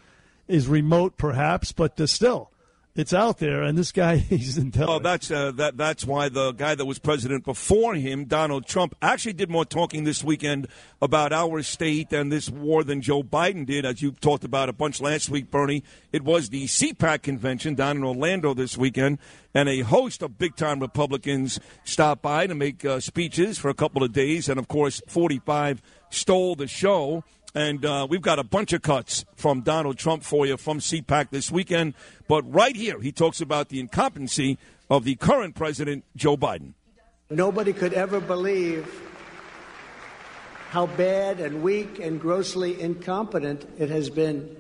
is 0.47 0.67
remote, 0.67 1.17
perhaps, 1.17 1.71
but 1.71 1.99
uh, 1.99 2.07
still, 2.07 2.51
it's 2.95 3.13
out 3.13 3.37
there. 3.37 3.63
And 3.63 3.77
this 3.77 3.91
guy, 3.91 4.17
he's 4.17 4.57
in 4.57 4.71
Delaware. 4.71 4.97
Oh, 4.97 4.99
that's 4.99 5.31
uh, 5.31 5.51
that. 5.53 5.77
That's 5.77 6.05
why 6.05 6.29
the 6.29 6.51
guy 6.51 6.75
that 6.75 6.85
was 6.85 6.99
president 6.99 7.45
before 7.45 7.95
him, 7.95 8.25
Donald 8.25 8.65
Trump, 8.65 8.95
actually 9.01 9.33
did 9.33 9.49
more 9.49 9.65
talking 9.65 10.03
this 10.03 10.23
weekend 10.23 10.67
about 11.01 11.31
our 11.31 11.63
state 11.63 12.11
and 12.11 12.31
this 12.31 12.49
war 12.49 12.83
than 12.83 13.01
Joe 13.01 13.23
Biden 13.23 13.65
did, 13.65 13.85
as 13.85 14.01
you 14.01 14.11
talked 14.11 14.43
about 14.43 14.69
a 14.69 14.73
bunch 14.73 14.99
last 15.01 15.29
week, 15.29 15.49
Bernie. 15.49 15.83
It 16.11 16.23
was 16.23 16.49
the 16.49 16.65
CPAC 16.65 17.21
convention 17.21 17.75
down 17.75 17.97
in 17.97 18.03
Orlando 18.03 18.53
this 18.53 18.77
weekend, 18.77 19.19
and 19.53 19.69
a 19.69 19.81
host 19.81 20.21
of 20.21 20.37
big-time 20.37 20.79
Republicans 20.79 21.59
stopped 21.83 22.21
by 22.21 22.47
to 22.47 22.55
make 22.55 22.83
uh, 22.83 22.99
speeches 22.99 23.57
for 23.57 23.69
a 23.69 23.73
couple 23.73 24.03
of 24.03 24.11
days, 24.11 24.49
and 24.49 24.59
of 24.59 24.67
course, 24.67 25.01
45 25.07 25.81
stole 26.09 26.55
the 26.55 26.67
show. 26.67 27.23
And 27.55 27.83
uh, 27.83 28.05
we've 28.09 28.21
got 28.21 28.37
a 28.37 28.43
bunch 28.43 28.73
of 28.73 28.81
cuts 28.81 29.25
from 29.35 29.61
Donald 29.61 29.97
Trump 29.97 30.23
for 30.23 30.45
you 30.45 30.57
from 30.57 30.79
CPAC 30.79 31.31
this 31.31 31.51
weekend. 31.51 31.95
But 32.27 32.51
right 32.51 32.75
here, 32.75 32.99
he 32.99 33.11
talks 33.11 33.41
about 33.41 33.69
the 33.69 33.79
incompetency 33.79 34.57
of 34.89 35.03
the 35.03 35.15
current 35.15 35.55
president, 35.55 36.05
Joe 36.15 36.37
Biden. 36.37 36.73
Nobody 37.29 37.73
could 37.73 37.93
ever 37.93 38.19
believe 38.19 38.87
how 40.69 40.85
bad 40.85 41.39
and 41.39 41.63
weak 41.63 41.99
and 41.99 42.21
grossly 42.21 42.79
incompetent 42.79 43.67
it 43.79 43.89
has 43.89 44.09
been. 44.09 44.55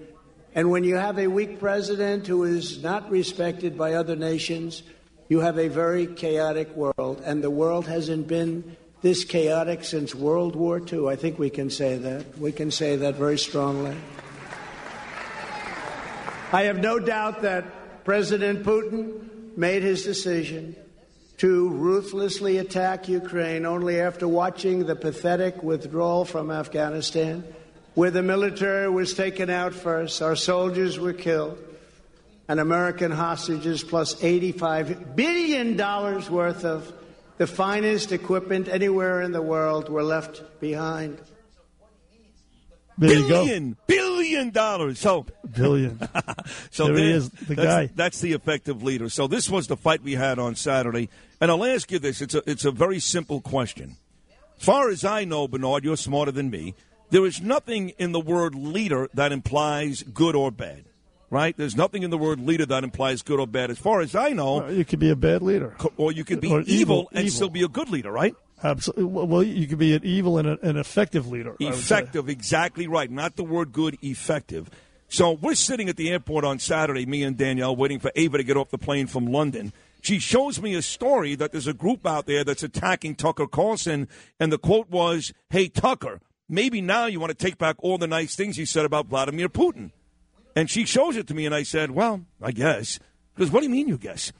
And 0.55 0.71
when 0.71 0.83
you 0.83 0.95
have 0.95 1.19
a 1.19 1.27
weak 1.27 1.59
president 1.59 2.25
who 2.25 2.43
is 2.43 2.81
not 2.81 3.09
respected 3.11 3.77
by 3.77 3.93
other 3.93 4.15
nations, 4.15 4.81
you 5.29 5.41
have 5.41 5.59
a 5.59 5.67
very 5.67 6.07
chaotic 6.07 6.75
world. 6.75 7.21
And 7.23 7.43
the 7.43 7.51
world 7.51 7.85
hasn't 7.85 8.27
been 8.27 8.75
this 9.01 9.23
chaotic 9.23 9.83
since 9.83 10.13
World 10.13 10.55
War 10.55 10.81
II. 10.81 11.07
I 11.07 11.15
think 11.15 11.39
we 11.39 11.49
can 11.49 11.69
say 11.69 11.97
that. 11.97 12.37
We 12.37 12.51
can 12.51 12.71
say 12.71 12.97
that 12.97 13.15
very 13.15 13.37
strongly. 13.37 13.95
I 16.51 16.63
have 16.63 16.79
no 16.79 16.99
doubt 16.99 17.43
that 17.43 18.03
President 18.03 18.63
Putin 18.63 19.55
made 19.55 19.83
his 19.83 20.03
decision 20.03 20.75
to 21.37 21.69
ruthlessly 21.69 22.57
attack 22.57 23.07
Ukraine 23.07 23.65
only 23.65 24.01
after 24.01 24.27
watching 24.27 24.85
the 24.85 24.95
pathetic 24.95 25.63
withdrawal 25.63 26.25
from 26.25 26.51
Afghanistan, 26.51 27.45
where 27.93 28.11
the 28.11 28.21
military 28.21 28.89
was 28.89 29.13
taken 29.13 29.49
out 29.49 29.73
first, 29.73 30.21
our 30.21 30.35
soldiers 30.35 30.99
were 30.99 31.13
killed, 31.13 31.57
and 32.49 32.59
American 32.59 33.11
hostages 33.11 33.83
plus 33.83 34.15
$85 34.15 35.15
billion 35.15 35.77
worth 35.77 36.65
of 36.65 36.91
the 37.39 37.47
finest 37.47 38.11
equipment 38.11 38.67
anywhere 38.67 39.21
in 39.21 39.31
the 39.31 39.41
world 39.41 39.89
were 39.89 40.03
left 40.03 40.43
behind. 40.59 41.19
there 42.97 43.13
you 43.13 43.27
go. 43.29 43.45
Billion, 43.45 43.77
billion 43.87 44.49
dollars. 44.51 44.99
So, 44.99 45.25
Billion. 45.55 45.97
so 46.69 46.87
There 46.87 46.95
he 46.97 47.01
there- 47.01 47.15
is, 47.15 47.29
the 47.29 47.55
that's, 47.55 47.67
guy. 47.67 47.89
That's 47.95 48.19
the 48.21 48.33
effective 48.33 48.83
leader. 48.83 49.09
So 49.09 49.25
this 49.27 49.49
was 49.49 49.67
the 49.67 49.77
fight 49.77 50.03
we 50.03 50.13
had 50.15 50.37
on 50.37 50.55
Saturday, 50.55 51.09
and 51.41 51.49
I'll 51.49 51.63
ask 51.65 51.89
you 51.91 51.97
this: 51.99 52.21
it's 52.21 52.35
a 52.35 52.43
it's 52.45 52.65
a 52.65 52.71
very 52.71 52.99
simple 52.99 53.41
question. 53.41 53.95
As 54.59 54.65
far 54.65 54.89
as 54.89 55.05
I 55.05 55.23
know, 55.23 55.47
Bernard, 55.47 55.85
you're 55.85 55.95
smarter 55.97 56.33
than 56.33 56.49
me. 56.49 56.75
There 57.09 57.25
is 57.25 57.41
nothing 57.41 57.89
in 57.97 58.11
the 58.11 58.19
word 58.19 58.53
leader 58.53 59.09
that 59.13 59.31
implies 59.31 60.03
good 60.03 60.35
or 60.35 60.51
bad, 60.51 60.83
right? 61.29 61.55
There's 61.57 61.75
nothing 61.75 62.03
in 62.03 62.09
the 62.09 62.17
word 62.17 62.39
leader 62.39 62.65
that 62.65 62.83
implies 62.83 63.21
good 63.21 63.39
or 63.39 63.47
bad. 63.47 63.69
As 63.71 63.77
far 63.77 64.01
as 64.01 64.15
I 64.15 64.29
know, 64.29 64.67
you 64.69 64.85
could 64.85 64.99
be 64.99 65.09
a 65.09 65.15
bad 65.15 65.41
leader. 65.41 65.75
co- 65.77 65.93
or 65.97 66.11
you 66.11 66.23
could 66.23 66.41
be 66.41 66.47
evil, 66.47 66.63
evil, 66.67 67.09
and 67.13 67.25
evil. 67.25 67.35
still 67.35 67.49
be 67.49 67.63
a 67.63 67.67
good 67.67 67.89
leader, 67.89 68.11
right? 68.11 68.35
Absolutely. 68.63 69.05
Well, 69.05 69.43
you 69.43 69.67
could 69.67 69.77
be 69.79 69.95
an 69.95 70.01
evil 70.03 70.37
and 70.37 70.47
a- 70.47 70.59
an 70.61 70.75
effective 70.77 71.27
leader. 71.29 71.51
I 71.61 71.63
would 71.65 71.73
say. 71.75 71.79
Effective, 71.79 72.27
exactly 72.29 72.87
right. 72.87 73.09
Not 73.09 73.35
the 73.37 73.43
word 73.43 73.71
good, 73.71 73.97
effective. 74.01 74.69
So 75.07 75.31
we're 75.31 75.55
sitting 75.55 75.89
at 75.89 75.95
the 75.95 76.09
airport 76.11 76.43
on 76.45 76.59
Saturday, 76.59 77.05
me 77.05 77.23
and 77.23 77.35
Danielle, 77.37 77.75
waiting 77.75 77.99
for 77.99 78.11
Ava 78.15 78.37
to 78.37 78.43
get 78.43 78.57
off 78.57 78.69
the 78.69 78.77
plane 78.77 79.07
from 79.07 79.25
London. 79.27 79.71
She 80.01 80.19
shows 80.19 80.61
me 80.61 80.75
a 80.75 80.81
story 80.81 81.35
that 81.35 81.51
there's 81.51 81.67
a 81.67 81.73
group 81.73 82.05
out 82.05 82.25
there 82.25 82.43
that's 82.43 82.63
attacking 82.63 83.15
Tucker 83.15 83.47
Carlson, 83.47 84.07
and 84.39 84.51
the 84.51 84.57
quote 84.57 84.89
was, 84.89 85.33
Hey, 85.49 85.67
Tucker, 85.67 86.19
maybe 86.47 86.79
now 86.81 87.05
you 87.05 87.19
want 87.19 87.31
to 87.31 87.45
take 87.45 87.57
back 87.57 87.75
all 87.79 87.97
the 87.97 88.07
nice 88.07 88.35
things 88.35 88.57
you 88.57 88.65
said 88.65 88.85
about 88.85 89.07
Vladimir 89.07 89.49
Putin. 89.49 89.91
And 90.59 90.69
she 90.69 90.83
shows 90.83 91.15
it 91.15 91.25
to 91.27 91.33
me, 91.33 91.45
and 91.45 91.55
I 91.55 91.63
said, 91.63 91.91
Well, 91.91 92.25
I 92.41 92.51
guess. 92.51 92.99
Because 93.33 93.49
what 93.49 93.61
do 93.61 93.67
you 93.67 93.69
mean, 93.69 93.87
you 93.87 93.97
guess? 93.97 94.33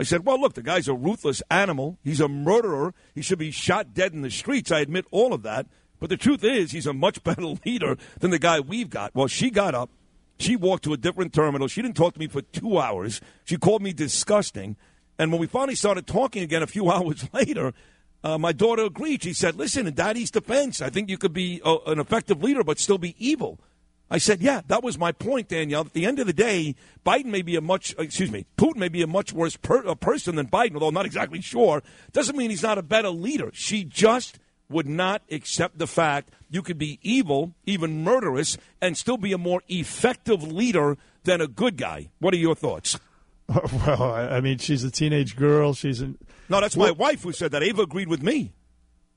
I 0.00 0.02
said, 0.02 0.26
Well, 0.26 0.40
look, 0.40 0.54
the 0.54 0.64
guy's 0.64 0.88
a 0.88 0.94
ruthless 0.94 1.44
animal. 1.48 1.96
He's 2.02 2.20
a 2.20 2.26
murderer. 2.26 2.92
He 3.14 3.22
should 3.22 3.38
be 3.38 3.52
shot 3.52 3.94
dead 3.94 4.12
in 4.12 4.22
the 4.22 4.32
streets. 4.32 4.72
I 4.72 4.80
admit 4.80 5.04
all 5.12 5.32
of 5.32 5.44
that. 5.44 5.68
But 6.00 6.10
the 6.10 6.16
truth 6.16 6.42
is, 6.42 6.72
he's 6.72 6.88
a 6.88 6.92
much 6.92 7.22
better 7.22 7.54
leader 7.64 7.96
than 8.18 8.32
the 8.32 8.40
guy 8.40 8.58
we've 8.58 8.90
got. 8.90 9.14
Well, 9.14 9.28
she 9.28 9.48
got 9.48 9.76
up. 9.76 9.90
She 10.40 10.56
walked 10.56 10.82
to 10.84 10.92
a 10.92 10.96
different 10.96 11.32
terminal. 11.32 11.68
She 11.68 11.82
didn't 11.82 11.96
talk 11.96 12.14
to 12.14 12.18
me 12.18 12.26
for 12.26 12.42
two 12.42 12.80
hours. 12.80 13.20
She 13.44 13.56
called 13.56 13.80
me 13.80 13.92
disgusting. 13.92 14.74
And 15.20 15.30
when 15.30 15.40
we 15.40 15.46
finally 15.46 15.76
started 15.76 16.04
talking 16.04 16.42
again 16.42 16.64
a 16.64 16.66
few 16.66 16.90
hours 16.90 17.28
later, 17.32 17.74
uh, 18.24 18.38
my 18.38 18.50
daughter 18.50 18.86
agreed. 18.86 19.22
She 19.22 19.34
said, 19.34 19.54
Listen, 19.54 19.86
in 19.86 19.94
Daddy's 19.94 20.32
defense, 20.32 20.82
I 20.82 20.90
think 20.90 21.08
you 21.10 21.16
could 21.16 21.32
be 21.32 21.62
uh, 21.64 21.76
an 21.86 22.00
effective 22.00 22.42
leader 22.42 22.64
but 22.64 22.80
still 22.80 22.98
be 22.98 23.14
evil. 23.24 23.60
I 24.10 24.18
said, 24.18 24.40
yeah, 24.42 24.62
that 24.66 24.82
was 24.82 24.98
my 24.98 25.12
point, 25.12 25.48
Danielle. 25.48 25.82
At 25.82 25.92
the 25.92 26.04
end 26.04 26.18
of 26.18 26.26
the 26.26 26.32
day, 26.32 26.74
Biden 27.06 27.26
may 27.26 27.42
be 27.42 27.54
a 27.54 27.60
much, 27.60 27.94
excuse 27.98 28.30
me, 28.30 28.44
Putin 28.58 28.76
may 28.76 28.88
be 28.88 29.02
a 29.02 29.06
much 29.06 29.32
worse 29.32 29.56
per, 29.56 29.86
uh, 29.86 29.94
person 29.94 30.34
than 30.34 30.48
Biden, 30.48 30.74
although 30.74 30.88
I'm 30.88 30.94
not 30.94 31.06
exactly 31.06 31.40
sure. 31.40 31.82
Doesn't 32.12 32.36
mean 32.36 32.50
he's 32.50 32.62
not 32.62 32.76
a 32.76 32.82
better 32.82 33.10
leader. 33.10 33.50
She 33.54 33.84
just 33.84 34.38
would 34.68 34.88
not 34.88 35.22
accept 35.30 35.78
the 35.78 35.86
fact 35.86 36.30
you 36.48 36.62
could 36.62 36.78
be 36.78 36.98
evil, 37.02 37.54
even 37.66 38.02
murderous, 38.02 38.58
and 38.80 38.96
still 38.96 39.16
be 39.16 39.32
a 39.32 39.38
more 39.38 39.62
effective 39.68 40.42
leader 40.42 40.96
than 41.24 41.40
a 41.40 41.46
good 41.46 41.76
guy. 41.76 42.10
What 42.18 42.34
are 42.34 42.38
your 42.38 42.54
thoughts? 42.56 42.98
well, 43.48 44.02
I 44.02 44.40
mean, 44.40 44.58
she's 44.58 44.82
a 44.84 44.90
teenage 44.90 45.36
girl. 45.36 45.74
She's 45.74 46.00
an. 46.00 46.18
No, 46.48 46.60
that's 46.60 46.76
my 46.76 46.90
wife 46.90 47.22
who 47.22 47.32
said 47.32 47.52
that. 47.52 47.62
Ava 47.62 47.82
agreed 47.82 48.08
with 48.08 48.22
me. 48.22 48.52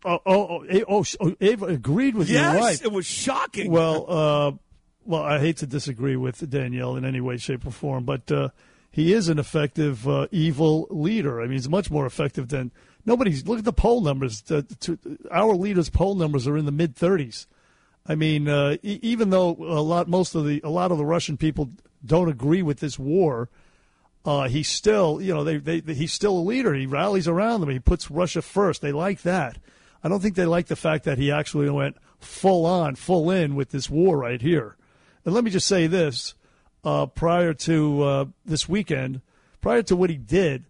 Oh, 0.06 0.20
oh, 0.26 0.66
oh, 0.72 0.84
oh, 0.90 1.06
oh, 1.22 1.36
Ava 1.40 1.66
agreed 1.66 2.16
with 2.16 2.30
Yes, 2.30 2.54
your 2.54 2.62
wife. 2.62 2.84
it 2.86 2.92
was 2.92 3.06
shocking. 3.06 3.72
Well, 3.72 4.06
uh, 4.10 4.52
well, 5.06 5.24
I 5.24 5.40
hate 5.40 5.58
to 5.58 5.68
disagree 5.68 6.16
with 6.16 6.50
Danielle 6.50 6.96
in 6.96 7.06
any 7.06 7.22
way, 7.22 7.38
shape, 7.38 7.66
or 7.66 7.72
form, 7.72 8.04
but 8.04 8.32
uh, 8.32 8.50
he 8.92 9.14
is 9.14 9.28
an 9.30 9.40
effective 9.40 10.08
uh, 10.08 10.28
evil 10.32 10.88
leader. 10.90 11.42
I 11.42 11.44
mean, 11.44 11.54
he's 11.54 11.70
much 11.70 11.90
more 11.90 12.06
effective 12.06 12.50
than 12.50 12.72
nobody's. 13.06 13.48
Look 13.48 13.60
at 13.60 13.66
the 13.66 13.74
poll 13.74 14.02
numbers. 14.02 14.44
Uh, 14.50 14.62
to, 14.82 15.00
our 15.32 15.56
leaders' 15.56 15.90
poll 15.90 16.16
numbers 16.16 16.48
are 16.48 16.58
in 16.58 16.66
the 16.66 16.72
mid 16.72 16.96
thirties. 16.96 17.48
I 18.06 18.16
mean, 18.16 18.50
uh, 18.50 18.78
e- 18.84 19.00
even 19.02 19.30
though 19.30 19.52
a 19.60 19.82
lot, 19.82 20.08
most 20.08 20.36
of 20.36 20.46
the, 20.46 20.62
a 20.64 20.70
lot 20.70 20.92
of 20.92 20.98
the 20.98 21.06
Russian 21.06 21.38
people 21.38 21.70
don't 22.06 22.30
agree 22.30 22.62
with 22.62 22.80
this 22.80 23.00
war, 23.00 23.50
uh, 24.26 24.48
he's 24.48 24.70
still, 24.70 25.22
you 25.22 25.34
know, 25.34 25.44
they, 25.44 25.58
they, 25.58 25.80
they, 25.80 25.94
he's 25.94 26.14
still 26.14 26.38
a 26.38 26.40
leader. 26.40 26.74
He 26.74 26.86
rallies 26.86 27.28
around 27.28 27.62
them. 27.62 27.70
He 27.70 27.80
puts 27.80 28.12
Russia 28.12 28.42
first. 28.42 28.82
They 28.82 28.92
like 28.92 29.22
that. 29.22 29.58
I 30.04 30.10
don't 30.10 30.22
think 30.22 30.36
they 30.36 30.46
like 30.46 30.68
the 30.68 30.76
fact 30.76 31.06
that 31.06 31.18
he 31.18 31.32
actually 31.32 31.70
went 31.70 31.96
full 32.20 32.66
on, 32.66 32.96
full 32.96 33.32
in 33.32 33.56
with 33.56 33.72
this 33.72 33.90
war 33.90 34.18
right 34.18 34.42
here. 34.42 34.76
And 35.26 35.34
let 35.34 35.44
me 35.44 35.52
just 35.52 35.68
say 35.68 35.88
this: 35.88 36.34
uh, 36.84 37.06
prior 37.08 37.54
to 37.54 38.02
uh, 38.04 38.26
this 38.46 38.68
weekend, 38.68 39.22
prior 39.62 39.84
to 39.84 39.96
what 39.96 40.10
he 40.10 40.18
did, 40.18 40.66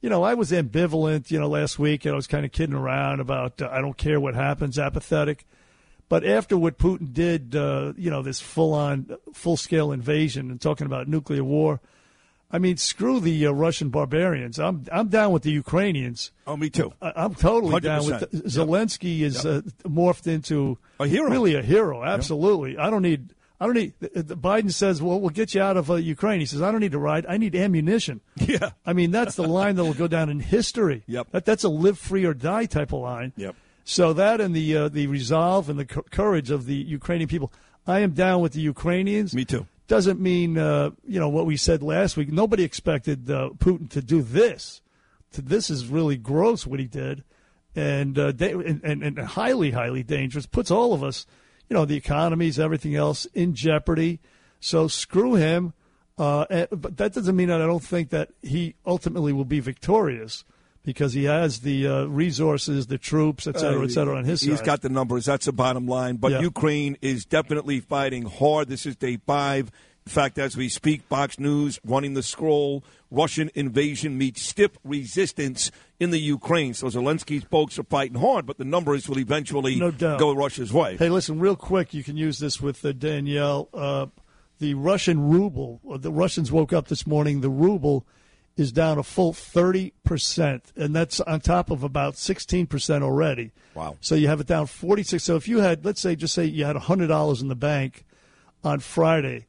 you 0.00 0.10
know, 0.10 0.22
I 0.22 0.34
was 0.34 0.50
ambivalent. 0.50 1.30
You 1.30 1.40
know, 1.40 1.48
last 1.48 1.78
week, 1.78 2.04
and 2.04 2.12
I 2.12 2.16
was 2.16 2.26
kind 2.26 2.44
of 2.44 2.52
kidding 2.52 2.74
around 2.76 3.20
about 3.20 3.60
uh, 3.62 3.68
I 3.72 3.80
don't 3.80 3.96
care 3.96 4.20
what 4.20 4.34
happens, 4.34 4.78
apathetic. 4.78 5.46
But 6.10 6.24
after 6.24 6.56
what 6.58 6.76
Putin 6.78 7.14
did, 7.14 7.56
uh, 7.56 7.94
you 7.96 8.10
know, 8.10 8.20
this 8.22 8.38
full 8.38 8.74
on, 8.74 9.16
full 9.32 9.56
scale 9.56 9.90
invasion 9.90 10.50
and 10.50 10.60
talking 10.60 10.86
about 10.86 11.08
nuclear 11.08 11.42
war, 11.42 11.80
I 12.50 12.58
mean, 12.58 12.76
screw 12.76 13.20
the 13.20 13.46
uh, 13.46 13.52
Russian 13.52 13.88
barbarians. 13.88 14.58
I'm 14.60 14.84
I'm 14.92 15.08
down 15.08 15.32
with 15.32 15.44
the 15.44 15.50
Ukrainians. 15.50 16.30
oh, 16.46 16.58
me 16.58 16.68
too. 16.68 16.92
I- 17.00 17.14
I'm 17.16 17.34
totally 17.34 17.80
down 17.80 18.04
with 18.04 18.20
the, 18.30 18.42
Zelensky 18.42 19.20
is 19.22 19.46
uh, 19.46 19.62
morphed 19.84 20.26
into 20.26 20.76
A 21.00 21.06
hero. 21.06 21.30
really 21.30 21.54
a 21.54 21.62
hero. 21.62 22.04
Absolutely. 22.04 22.76
I 22.76 22.90
don't 22.90 23.02
need. 23.02 23.30
I 23.60 23.66
don't 23.66 23.74
need. 23.74 23.94
Biden 24.00 24.72
says, 24.72 25.00
"Well, 25.00 25.20
we'll 25.20 25.30
get 25.30 25.54
you 25.54 25.62
out 25.62 25.76
of 25.76 25.90
uh, 25.90 25.94
Ukraine." 25.94 26.40
He 26.40 26.46
says, 26.46 26.60
"I 26.60 26.70
don't 26.70 26.80
need 26.80 26.92
to 26.92 26.98
ride. 26.98 27.24
I 27.28 27.36
need 27.36 27.54
ammunition." 27.54 28.20
Yeah. 28.36 28.70
I 28.84 28.92
mean, 28.92 29.10
that's 29.10 29.36
the 29.36 29.46
line 29.46 29.76
that 29.76 29.84
will 29.84 29.94
go 29.94 30.06
down 30.06 30.28
in 30.28 30.40
history. 30.40 31.02
Yep. 31.06 31.28
That, 31.30 31.44
that's 31.44 31.64
a 31.64 31.68
live 31.68 31.98
free 31.98 32.24
or 32.24 32.34
die 32.34 32.66
type 32.66 32.92
of 32.92 33.00
line. 33.00 33.32
Yep. 33.36 33.56
So 33.84 34.12
that 34.12 34.40
and 34.40 34.54
the 34.54 34.76
uh, 34.76 34.88
the 34.88 35.06
resolve 35.06 35.70
and 35.70 35.78
the 35.78 35.86
cou- 35.86 36.04
courage 36.10 36.50
of 36.50 36.66
the 36.66 36.74
Ukrainian 36.74 37.28
people, 37.28 37.52
I 37.86 38.00
am 38.00 38.12
down 38.12 38.40
with 38.42 38.52
the 38.52 38.60
Ukrainians. 38.60 39.34
Me 39.34 39.44
too. 39.44 39.66
Doesn't 39.88 40.20
mean 40.20 40.58
uh, 40.58 40.90
you 41.06 41.20
know 41.20 41.28
what 41.28 41.46
we 41.46 41.56
said 41.56 41.82
last 41.82 42.16
week. 42.16 42.30
Nobody 42.32 42.64
expected 42.64 43.30
uh, 43.30 43.50
Putin 43.58 43.88
to 43.90 44.02
do 44.02 44.22
this, 44.22 44.80
this 45.42 45.70
is 45.70 45.88
really 45.88 46.16
gross 46.16 46.66
what 46.66 46.80
he 46.80 46.86
did, 46.86 47.24
and 47.74 48.18
uh, 48.18 48.32
da- 48.32 48.52
and, 48.52 48.80
and 48.84 49.02
and 49.02 49.18
highly 49.18 49.70
highly 49.72 50.02
dangerous. 50.02 50.46
Puts 50.46 50.70
all 50.70 50.92
of 50.92 51.02
us, 51.02 51.26
you 51.68 51.74
know, 51.74 51.84
the 51.84 51.96
economies, 51.96 52.58
everything 52.58 52.94
else 52.94 53.24
in 53.34 53.54
jeopardy. 53.54 54.20
So 54.60 54.88
screw 54.88 55.34
him. 55.34 55.72
Uh, 56.16 56.44
and- 56.50 56.68
but 56.70 56.96
that 56.98 57.12
doesn't 57.12 57.34
mean 57.34 57.48
that 57.48 57.60
I 57.60 57.66
don't 57.66 57.82
think 57.82 58.10
that 58.10 58.30
he 58.42 58.74
ultimately 58.86 59.32
will 59.32 59.44
be 59.44 59.60
victorious 59.60 60.44
because 60.84 61.14
he 61.14 61.24
has 61.24 61.60
the 61.60 61.86
uh, 61.88 62.04
resources, 62.04 62.86
the 62.88 62.98
troops, 62.98 63.46
et 63.46 63.58
cetera, 63.58 63.82
et 63.84 63.90
cetera, 63.90 64.16
on 64.18 64.24
his 64.24 64.42
He's 64.42 64.58
side. 64.58 64.66
got 64.66 64.82
the 64.82 64.90
numbers. 64.90 65.24
That's 65.24 65.46
the 65.46 65.52
bottom 65.52 65.86
line. 65.88 66.16
But 66.16 66.32
Yeah. 66.32 66.40
Ukraine 66.42 66.96
is 67.00 67.24
definitely 67.24 67.80
fighting 67.80 68.24
hard. 68.26 68.68
This 68.68 68.84
is 68.86 68.94
day 68.94 69.16
five. 69.26 69.70
In 70.06 70.10
fact, 70.12 70.38
as 70.38 70.54
we 70.56 70.68
speak, 70.68 71.02
Fox 71.08 71.38
News 71.38 71.80
running 71.84 72.12
the 72.12 72.22
scroll. 72.22 72.84
Russian 73.10 73.50
invasion 73.54 74.18
meets 74.18 74.42
stiff 74.42 74.72
resistance 74.84 75.70
in 76.00 76.10
the 76.10 76.18
Ukraine. 76.18 76.74
So 76.74 76.88
Zelensky's 76.88 77.44
folks 77.44 77.78
are 77.78 77.84
fighting 77.84 78.18
hard, 78.18 78.46
but 78.46 78.58
the 78.58 78.64
numbers 78.64 79.08
will 79.08 79.18
eventually 79.18 79.76
No 79.76 79.90
doubt. 79.90 80.18
go 80.18 80.32
Russia's 80.32 80.72
way. 80.72 80.96
Hey, 80.96 81.08
listen, 81.08 81.38
real 81.38 81.56
quick, 81.56 81.94
you 81.94 82.02
can 82.02 82.16
use 82.16 82.38
this 82.38 82.60
with 82.60 82.84
uh, 82.84 82.92
Danielle. 82.92 83.68
Uh, 83.72 84.06
the 84.58 84.74
Russian 84.74 85.28
ruble, 85.28 85.80
uh, 85.90 85.96
the 85.98 86.12
Russians 86.12 86.50
woke 86.50 86.72
up 86.72 86.88
this 86.88 87.06
morning, 87.06 87.40
the 87.40 87.50
ruble 87.50 88.06
is 88.56 88.70
down 88.70 88.98
a 88.98 89.02
full 89.02 89.32
30%, 89.32 90.60
and 90.76 90.94
that's 90.94 91.20
on 91.20 91.40
top 91.40 91.70
of 91.70 91.82
about 91.82 92.14
16% 92.14 93.02
already. 93.02 93.50
Wow. 93.74 93.96
So 94.00 94.14
you 94.14 94.28
have 94.28 94.40
it 94.40 94.46
down 94.46 94.66
46. 94.66 95.22
So 95.22 95.34
if 95.36 95.48
you 95.48 95.58
had, 95.58 95.84
let's 95.84 96.00
say, 96.00 96.14
just 96.14 96.34
say 96.34 96.44
you 96.44 96.64
had 96.64 96.76
$100 96.76 97.40
in 97.42 97.48
the 97.48 97.56
bank 97.56 98.04
on 98.62 98.78
Friday, 98.80 99.46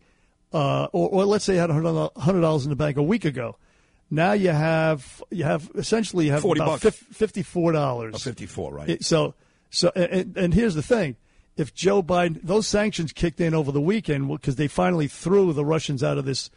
uh, 0.53 0.85
or, 0.91 1.09
or 1.09 1.25
let's 1.25 1.45
say 1.45 1.53
you 1.55 1.59
had 1.59 1.69
$100 1.69 2.13
$100 2.13 2.63
in 2.63 2.69
the 2.69 2.75
bank 2.75 2.97
a 2.97 3.03
week 3.03 3.25
ago. 3.25 3.57
Now 4.11 4.33
you 4.33 4.49
have 4.49 5.23
you 5.31 5.43
have 5.43 5.69
essentially 5.75 6.25
you 6.25 6.31
have 6.31 6.41
40 6.41 6.59
about 6.61 6.71
bucks. 6.81 6.83
fif- 6.83 7.15
fifty-four 7.17 7.71
dollars. 7.71 8.13
Oh, 8.15 8.19
54, 8.19 8.73
right. 8.73 8.89
It- 8.89 9.03
so, 9.03 9.33
so, 9.69 9.91
and, 9.95 10.37
and 10.37 10.53
here's 10.53 10.75
the 10.75 10.83
thing: 10.83 11.15
if 11.57 11.73
Joe 11.73 12.03
Biden, 12.03 12.39
those 12.43 12.67
sanctions 12.67 13.11
kicked 13.11 13.41
in 13.41 13.53
over 13.53 13.71
the 13.71 13.81
weekend 13.81 14.27
because 14.27 14.55
they 14.57 14.67
finally 14.67 15.07
threw 15.07 15.53
the 15.53 15.65
Russians 15.65 16.03
out 16.03 16.17
of 16.17 16.25
this 16.25 16.49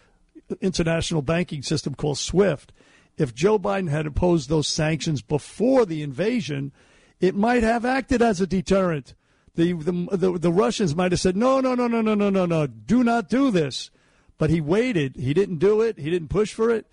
international 0.61 1.23
banking 1.23 1.63
system 1.63 1.95
called 1.95 2.19
SWIFT. 2.19 2.73
If 3.17 3.35
Joe 3.35 3.59
Biden 3.59 3.89
had 3.89 4.07
imposed 4.07 4.49
those 4.49 4.69
sanctions 4.69 5.23
before 5.23 5.85
the 5.85 6.03
invasion, 6.03 6.73
it 7.21 7.35
might 7.35 7.63
have 7.63 7.85
acted 7.85 8.23
as 8.23 8.41
a 8.41 8.47
deterrent. 8.47 9.15
The, 9.57 9.73
the, 9.73 9.93
the, 10.17 10.39
the 10.39 10.53
Russians 10.53 10.95
might 10.95 11.11
have 11.11 11.21
said, 11.21 11.37
no, 11.37 11.61
no, 11.61 11.75
no, 11.75 11.89
no, 11.89 12.01
no, 12.01 12.15
no, 12.15 12.31
no, 12.31 12.47
no, 12.47 12.67
do 12.69 13.03
not 13.03 13.29
do 13.29 13.51
this. 13.51 13.91
But 14.39 14.51
he 14.51 14.61
waited. 14.61 15.17
He 15.17 15.35
didn't 15.35 15.59
do 15.59 15.81
it. 15.81 15.99
He 15.99 16.11
didn't 16.11 16.29
push 16.29 16.55
for 16.55 16.71
it. 16.71 16.87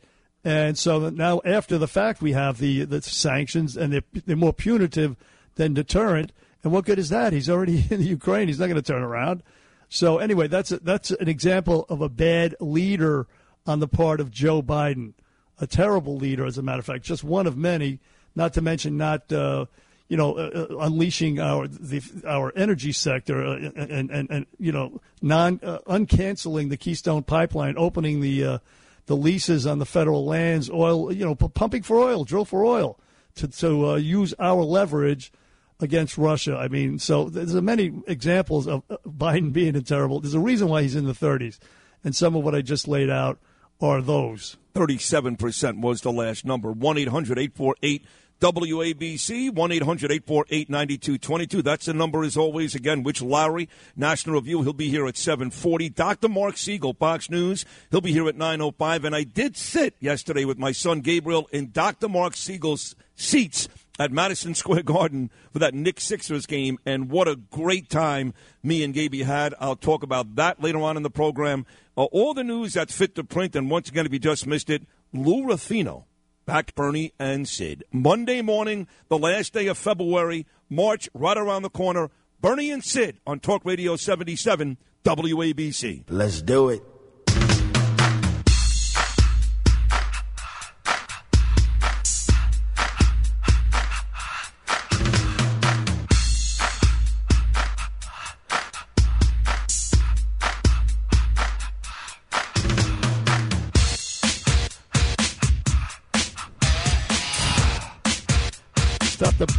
And 0.46 0.78
so 0.78 1.10
now, 1.10 1.42
after 1.44 1.80
the 1.80 1.88
fact, 1.88 2.22
we 2.22 2.34
have 2.34 2.60
the, 2.60 2.86
the 2.86 3.02
sanctions, 3.02 3.76
and 3.76 3.92
they're, 3.92 4.04
they're 4.28 4.36
more 4.36 4.54
punitive 4.54 5.16
than 5.56 5.74
deterrent. 5.74 6.32
And 6.64 6.72
what 6.72 6.86
good 6.86 7.00
is 7.00 7.10
that? 7.10 7.34
He's 7.34 7.50
already 7.50 7.84
in 7.90 8.00
the 8.00 8.06
Ukraine. 8.06 8.48
He's 8.48 8.60
not 8.60 8.68
going 8.68 8.76
to 8.76 8.84
turn 8.84 9.02
around. 9.02 9.42
So 9.90 10.20
anyway, 10.20 10.48
that's 10.48 10.72
a, 10.72 10.78
that's 10.78 11.10
an 11.10 11.28
example 11.28 11.88
of 11.90 12.02
a 12.02 12.10
bad 12.10 12.56
leader 12.60 13.26
on 13.66 13.80
the 13.80 13.88
part 13.88 14.20
of 14.20 14.30
Joe 14.30 14.62
Biden, 14.62 15.14
a 15.60 15.66
terrible 15.66 16.16
leader, 16.16 16.46
as 16.46 16.60
a 16.60 16.62
matter 16.62 16.80
of 16.80 16.86
fact, 16.86 17.04
just 17.04 17.24
one 17.24 17.48
of 17.48 17.58
many. 17.58 18.00
Not 18.36 18.54
to 18.54 18.62
mention 18.62 18.98
not 18.98 19.32
uh, 19.32 19.66
you 20.10 20.18
know 20.18 20.38
uh, 20.38 20.68
uh, 20.70 20.78
unleashing 20.80 21.40
our 21.40 21.68
the, 21.68 22.02
our 22.28 22.52
energy 22.56 22.92
sector 22.92 23.44
uh, 23.44 23.56
and, 23.76 24.12
and 24.12 24.30
and 24.30 24.46
you 24.60 24.74
know 24.74 25.00
non 25.22 25.60
uh, 25.64 25.80
uncanceling 25.88 26.70
the 26.70 26.78
Keystone 26.78 27.24
Pipeline, 27.24 27.76
opening 27.78 28.20
the 28.20 28.44
uh, 28.44 28.58
the 29.06 29.16
leases 29.16 29.66
on 29.68 29.80
the 29.80 29.86
federal 29.86 30.26
lands, 30.26 30.70
oil 30.70 31.12
you 31.12 31.26
know, 31.26 31.36
pumping 31.36 31.84
for 31.84 32.00
oil, 32.00 32.24
drill 32.24 32.46
for 32.46 32.66
oil 32.66 33.00
to 33.36 33.48
to 33.48 33.90
uh, 33.90 33.96
use 33.96 34.34
our 34.40 34.64
leverage 34.64 35.32
against 35.80 36.18
Russia. 36.18 36.56
I 36.58 36.68
mean, 36.68 37.00
so 37.00 37.30
there's 37.30 37.54
many 37.56 37.94
examples 38.08 38.68
of 38.68 38.84
uh, 38.90 38.98
Biden 39.06 39.52
being 39.52 39.76
a 39.76 39.82
terrible. 39.82 40.20
There's 40.20 40.34
a 40.34 40.40
reason 40.40 40.70
why 40.70 40.82
he's 40.82 40.96
in 40.96 41.06
the 41.06 41.14
30s, 41.14 41.60
and 42.04 42.16
some 42.16 42.36
of 42.36 42.44
what 42.44 42.56
I 42.56 42.62
just 42.62 42.88
laid 42.88 43.10
out 43.10 43.40
are 43.82 44.02
those. 44.02 44.58
37% 44.74 45.82
was 45.82 46.02
the 46.02 46.12
last 46.12 46.46
number. 46.46 46.72
1 46.72 46.98
800 46.98 47.38
848 47.38 48.06
WABC, 48.42 49.52
1 49.52 49.72
800 49.72 50.12
848 50.12 50.70
9222. 50.70 51.62
That's 51.62 51.86
the 51.86 51.94
number 51.94 52.24
as 52.24 52.36
always. 52.38 52.76
Again, 52.76 53.04
Rich 53.04 53.22
Lowry, 53.22 53.70
National 53.96 54.36
Review. 54.36 54.62
He'll 54.62 54.74
be 54.74 54.90
here 54.90 55.08
at 55.08 55.18
740. 55.18 55.90
Dr. 55.90 56.28
Mark 56.28 56.58
Siegel, 56.58 56.94
Fox 56.94 57.30
News. 57.30 57.66
He'll 57.92 58.02
be 58.02 58.12
here 58.12 58.28
at 58.28 58.36
905. 58.36 59.06
And 59.06 59.16
I 59.16 59.24
did 59.24 59.56
sit 59.56 59.96
yesterday 60.00 60.46
with 60.46 60.58
my 60.58 60.72
son 60.72 61.02
Gabriel 61.02 61.48
in 61.52 61.72
Dr. 61.72 62.10
Mark 62.10 62.36
Siegel's 62.36 62.96
seats 63.16 63.70
at 64.00 64.12
Madison 64.12 64.54
Square 64.54 64.84
Garden 64.86 65.32
for 65.52 65.60
that 65.60 65.74
Knicks 65.74 66.04
Sixers 66.04 66.46
game, 66.46 66.78
and 66.86 67.10
what 67.10 67.28
a 67.28 67.36
great 67.36 67.90
time 67.90 68.34
me 68.64 68.84
and 68.84 68.94
Gaby 68.94 69.24
had. 69.24 69.54
I'll 69.60 69.76
talk 69.76 70.04
about 70.04 70.36
that 70.36 70.62
later 70.62 70.82
on 70.82 70.98
in 70.98 71.04
the 71.04 71.10
program. 71.10 71.66
Uh, 71.98 72.04
all 72.06 72.34
the 72.34 72.44
news 72.44 72.74
that's 72.74 72.96
fit 72.96 73.16
to 73.16 73.24
print, 73.24 73.56
and 73.56 73.70
once 73.70 73.90
again, 73.90 74.06
if 74.06 74.14
you 74.14 74.20
just 74.20 74.46
missed 74.46 74.70
it, 74.70 74.84
Lou 75.14 75.48
Ruffino 75.48 76.06
back 76.46 76.76
Bernie 76.76 77.14
and 77.20 77.48
Sid. 77.48 77.84
Monday 77.92 78.42
morning, 78.42 78.88
the 79.10 79.18
last 79.18 79.54
day 79.54 79.68
of 79.68 79.78
February, 79.78 80.46
March 80.70 81.10
right 81.14 81.38
around 81.38 81.64
the 81.64 81.70
corner. 81.70 82.10
Bernie 82.42 82.72
and 82.72 82.84
Sid 82.84 83.20
on 83.26 83.40
Talk 83.40 83.64
Radio 83.66 83.96
77 83.96 84.78
WABC. 85.04 86.04
Let's 86.10 86.42
do 86.42 86.70
it. 86.70 86.84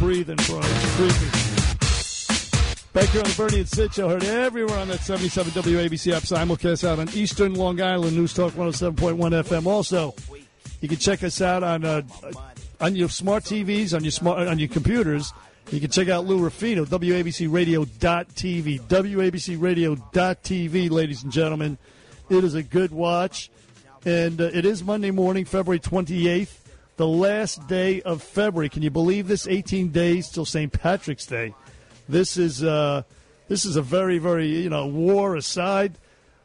Breathing, 0.07 0.39
bro. 0.47 0.61
It's 0.63 0.95
creepy. 0.95 1.27
Back 2.93 3.09
here 3.09 3.21
on 3.21 3.29
the 3.29 3.35
Bernie 3.35 3.59
and 3.59 3.67
Sid 3.67 3.93
show, 3.93 4.07
heard 4.07 4.23
everywhere 4.23 4.79
on 4.79 4.87
that 4.87 5.01
77 5.01 5.51
WABC 5.51 6.13
app 6.13 6.23
simulcast 6.23 6.87
out 6.87 6.99
on 6.99 7.09
Eastern 7.09 7.55
Long 7.55 7.81
Island, 7.81 8.15
News 8.15 8.33
Talk 8.33 8.53
107.1 8.53 9.17
FM. 9.17 9.65
Also, 9.65 10.15
you 10.79 10.87
can 10.87 10.97
check 10.97 11.23
us 11.23 11.41
out 11.41 11.61
on 11.61 11.83
uh, 11.83 12.03
on 12.79 12.95
your 12.95 13.09
smart 13.09 13.43
TVs, 13.43 13.93
on 13.93 14.05
your 14.05 14.11
smart 14.11 14.47
on 14.47 14.59
your 14.59 14.69
computers. 14.69 15.33
You 15.73 15.81
can 15.81 15.91
check 15.91 16.07
out 16.07 16.25
Lou 16.25 16.39
Ruffino, 16.39 16.85
WABCRadio.tv. 16.85 18.79
WABCRadio.tv, 18.79 20.89
ladies 20.89 21.23
and 21.23 21.33
gentlemen. 21.33 21.77
It 22.29 22.45
is 22.45 22.55
a 22.55 22.63
good 22.63 22.91
watch. 22.91 23.51
And 24.05 24.39
uh, 24.39 24.51
it 24.53 24.65
is 24.65 24.85
Monday 24.85 25.11
morning, 25.11 25.43
February 25.43 25.81
28th, 25.81 26.53
the 26.97 27.07
last 27.07 27.65
day 27.67 28.01
of 28.01 28.21
February. 28.21 28.69
Can 28.69 28.81
you 28.83 28.89
believe 28.89 29.27
this? 29.27 29.47
18 29.47 29.89
days 29.89 30.29
till 30.29 30.45
St. 30.45 30.71
Patrick's 30.71 31.25
Day. 31.25 31.53
This 32.09 32.37
is 32.37 32.63
uh, 32.63 33.03
this 33.47 33.65
is 33.65 33.75
a 33.75 33.81
very, 33.81 34.17
very, 34.17 34.47
you 34.47 34.69
know, 34.69 34.87
war 34.87 35.35
aside, 35.35 35.93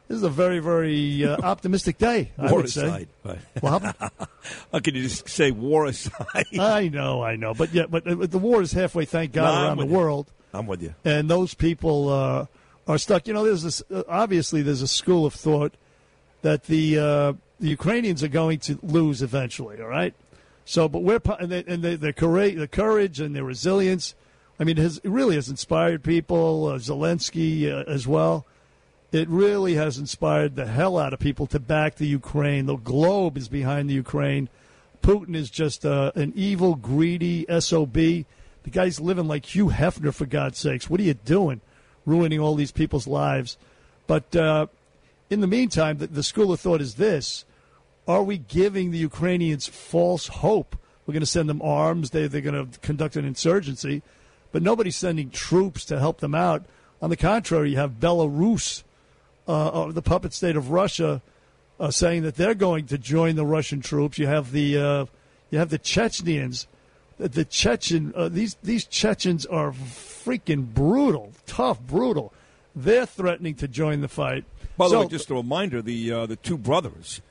this 0.07 0.17
is 0.17 0.23
a 0.23 0.29
very, 0.29 0.59
very 0.59 1.25
uh, 1.25 1.37
optimistic 1.41 1.97
day, 1.97 2.31
I 2.37 2.49
War 2.51 2.61
would 2.61 2.69
say. 2.69 2.85
aside. 2.85 3.07
Right. 3.23 3.39
Well, 3.61 3.79
can 4.83 4.95
you 4.95 5.03
just 5.03 5.27
say 5.29 5.51
war 5.51 5.85
aside? 5.85 6.45
I 6.59 6.87
know, 6.89 7.23
I 7.23 7.35
know, 7.37 7.53
but 7.53 7.73
yeah, 7.73 7.85
but 7.89 8.05
uh, 8.07 8.15
the 8.27 8.37
war 8.37 8.61
is 8.61 8.73
halfway, 8.73 9.05
thank 9.05 9.31
God, 9.33 9.53
No, 9.53 9.63
around 9.67 9.77
the 9.77 9.85
you. 9.87 9.93
world, 9.93 10.31
I'm 10.53 10.67
with 10.67 10.81
you. 10.83 10.93
and 11.05 11.29
those 11.29 11.53
people 11.53 12.09
uh, 12.09 12.45
are 12.87 12.97
stuck. 12.97 13.27
You 13.27 13.33
know, 13.33 13.43
there's 13.45 13.63
this. 13.63 13.81
Uh, 13.91 14.03
obviously, 14.09 14.61
there's 14.61 14.81
a 14.81 14.87
school 14.87 15.25
of 15.25 15.33
thought 15.33 15.73
that 16.41 16.63
the 16.65 16.99
uh, 16.99 17.33
the 17.61 17.69
Ukrainians 17.69 18.23
are 18.23 18.27
going 18.29 18.59
to 18.59 18.77
lose 18.83 19.21
eventually. 19.21 19.81
All 19.81 19.87
right, 19.87 20.13
so 20.65 20.87
but 20.87 21.03
we're 21.03 21.21
and, 21.39 21.51
they, 21.51 21.63
and 21.65 21.83
they, 21.83 21.95
their 21.95 22.13
courage, 22.13 22.55
the 22.55 22.67
courage 22.67 23.19
and 23.19 23.35
their 23.35 23.43
resilience. 23.43 24.15
I 24.59 24.63
mean, 24.63 24.77
it, 24.77 24.81
has, 24.81 24.97
it 24.99 25.09
really 25.09 25.35
has 25.35 25.49
inspired 25.49 26.03
people. 26.03 26.67
Uh, 26.67 26.77
Zelensky 26.77 27.71
uh, 27.71 27.89
as 27.89 28.07
well. 28.07 28.45
It 29.11 29.27
really 29.29 29.75
has 29.75 29.97
inspired 29.97 30.55
the 30.55 30.65
hell 30.65 30.97
out 30.97 31.13
of 31.13 31.19
people 31.19 31.45
to 31.47 31.59
back 31.59 31.95
the 31.95 32.07
Ukraine. 32.07 32.65
The 32.65 32.77
globe 32.77 33.37
is 33.37 33.47
behind 33.47 33.89
the 33.89 33.93
Ukraine. 33.93 34.49
Putin 35.03 35.35
is 35.35 35.49
just 35.49 35.85
uh, 35.85 36.11
an 36.15 36.33
evil, 36.35 36.75
greedy 36.75 37.45
SOB. 37.59 37.93
The 37.93 38.25
guy's 38.71 38.99
living 38.99 39.27
like 39.27 39.53
Hugh 39.53 39.67
Hefner, 39.67 40.13
for 40.13 40.25
God's 40.25 40.57
sakes. 40.57 40.89
What 40.89 40.99
are 40.99 41.03
you 41.03 41.13
doing? 41.13 41.61
Ruining 42.05 42.39
all 42.39 42.55
these 42.55 42.71
people's 42.71 43.05
lives. 43.05 43.57
But 44.07 44.35
uh, 44.35 44.67
in 45.29 45.41
the 45.41 45.47
meantime, 45.47 45.97
the, 45.97 46.07
the 46.07 46.23
school 46.23 46.51
of 46.51 46.59
thought 46.59 46.81
is 46.81 46.95
this 46.95 47.45
Are 48.07 48.23
we 48.23 48.37
giving 48.37 48.91
the 48.91 48.97
Ukrainians 48.97 49.67
false 49.67 50.27
hope? 50.27 50.75
We're 51.05 51.13
going 51.13 51.21
to 51.21 51.25
send 51.25 51.49
them 51.49 51.61
arms, 51.61 52.11
they, 52.11 52.27
they're 52.27 52.41
going 52.41 52.69
to 52.71 52.79
conduct 52.79 53.15
an 53.15 53.25
insurgency, 53.25 54.01
but 54.51 54.61
nobody's 54.61 54.95
sending 54.95 55.29
troops 55.29 55.85
to 55.85 55.99
help 55.99 56.19
them 56.19 56.35
out. 56.35 56.65
On 57.01 57.09
the 57.09 57.17
contrary, 57.17 57.71
you 57.71 57.77
have 57.77 57.99
Belarus, 57.99 58.83
uh, 59.47 59.67
uh, 59.67 59.91
the 59.91 60.01
puppet 60.01 60.33
state 60.33 60.55
of 60.55 60.71
Russia, 60.71 61.21
uh, 61.79 61.91
saying 61.91 62.23
that 62.23 62.35
they're 62.35 62.53
going 62.53 62.85
to 62.87 62.97
join 62.97 63.35
the 63.35 63.45
Russian 63.45 63.81
troops. 63.81 64.17
You 64.17 64.27
have 64.27 64.51
the 64.51 64.77
uh, 64.77 65.05
You 65.51 65.59
have 65.59 65.69
the 65.69 65.77
Chechens. 65.77 66.67
The, 67.17 67.27
the 67.29 67.45
Chechen 67.45 68.13
uh, 68.15 68.29
these 68.29 68.55
these 68.63 68.85
Chechens 68.85 69.45
are 69.45 69.71
freaking 69.71 70.73
brutal, 70.73 71.33
tough, 71.45 71.79
brutal. 71.81 72.31
They're 72.75 73.05
threatening 73.05 73.55
to 73.55 73.67
join 73.67 74.01
the 74.01 74.07
fight. 74.07 74.45
By 74.77 74.85
the 74.85 74.91
So- 74.91 75.01
way, 75.01 75.07
just 75.07 75.29
a 75.29 75.35
reminder: 75.35 75.81
the 75.81 76.11
uh, 76.11 76.25
the 76.25 76.37
two 76.37 76.57
brothers 76.57 77.21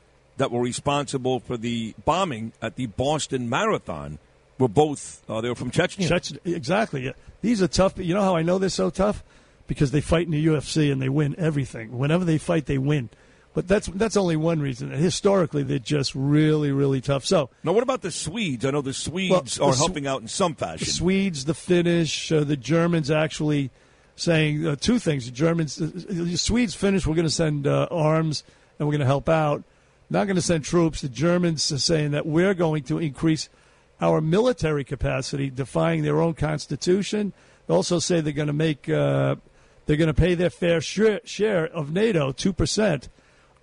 that 0.42 0.50
were 0.50 0.60
responsible 0.60 1.38
for 1.38 1.56
the 1.56 1.94
bombing 2.04 2.52
at 2.60 2.74
the 2.74 2.86
Boston 2.86 3.48
Marathon 3.48 4.18
were 4.58 4.66
both 4.66 5.22
uh, 5.28 5.40
they 5.40 5.48
were 5.48 5.54
from 5.54 5.70
Chechnya. 5.70 6.08
Chechen, 6.08 6.40
exactly. 6.44 7.14
These 7.42 7.62
are 7.62 7.68
tough. 7.68 7.94
You 7.96 8.12
know 8.14 8.22
how 8.22 8.34
I 8.34 8.42
know 8.42 8.58
they're 8.58 8.68
so 8.68 8.90
tough? 8.90 9.22
Because 9.68 9.92
they 9.92 10.00
fight 10.00 10.26
in 10.26 10.32
the 10.32 10.44
UFC 10.44 10.90
and 10.90 11.00
they 11.00 11.08
win 11.08 11.36
everything. 11.38 11.96
Whenever 11.96 12.24
they 12.24 12.38
fight, 12.38 12.66
they 12.66 12.76
win. 12.76 13.08
But 13.54 13.68
that's 13.68 13.86
that's 13.86 14.16
only 14.16 14.34
one 14.34 14.60
reason. 14.60 14.90
Historically, 14.90 15.62
they're 15.62 15.78
just 15.78 16.12
really, 16.16 16.72
really 16.72 17.00
tough. 17.00 17.24
So 17.24 17.48
now, 17.62 17.72
what 17.72 17.84
about 17.84 18.02
the 18.02 18.10
Swedes? 18.10 18.64
I 18.64 18.70
know 18.72 18.80
the 18.82 18.92
Swedes 18.92 19.30
Well, 19.60 19.68
are 19.68 19.72
the 19.72 19.76
Sw- 19.76 19.78
helping 19.78 20.06
out 20.08 20.22
in 20.22 20.28
some 20.28 20.52
the 20.54 20.58
fashion. 20.58 20.86
Swedes, 20.88 21.44
the 21.44 21.54
Finnish, 21.54 22.32
uh, 22.32 22.42
the 22.42 22.56
Germans 22.56 23.12
actually 23.12 23.70
saying 24.16 24.66
uh, 24.66 24.74
two 24.74 24.98
things. 24.98 25.26
The 25.26 25.30
Germans, 25.30 25.76
the 25.76 26.36
Swedes, 26.36 26.74
Finnish, 26.74 27.06
we're 27.06 27.14
going 27.14 27.26
to 27.28 27.30
send 27.30 27.68
uh, 27.68 27.86
arms 27.92 28.42
and 28.78 28.88
we're 28.88 28.92
going 28.92 29.00
to 29.00 29.06
help 29.06 29.28
out. 29.28 29.62
Not 30.12 30.26
going 30.26 30.36
to 30.36 30.42
send 30.42 30.62
troops. 30.62 31.00
The 31.00 31.08
Germans 31.08 31.72
are 31.72 31.78
saying 31.78 32.10
that 32.10 32.26
we're 32.26 32.52
going 32.52 32.82
to 32.84 32.98
increase 32.98 33.48
our 33.98 34.20
military 34.20 34.84
capacity, 34.84 35.48
defying 35.48 36.02
their 36.02 36.20
own 36.20 36.34
constitution. 36.34 37.32
They 37.66 37.72
also 37.72 37.98
say 37.98 38.20
they're 38.20 38.34
going 38.34 38.48
to 38.48 38.52
make 38.52 38.90
uh, 38.90 39.36
they're 39.86 39.96
going 39.96 40.08
to 40.08 40.14
pay 40.14 40.34
their 40.34 40.50
fair 40.50 40.82
share, 40.82 41.66
of 41.66 41.92
NATO, 41.92 42.30
two 42.30 42.52
percent. 42.52 43.08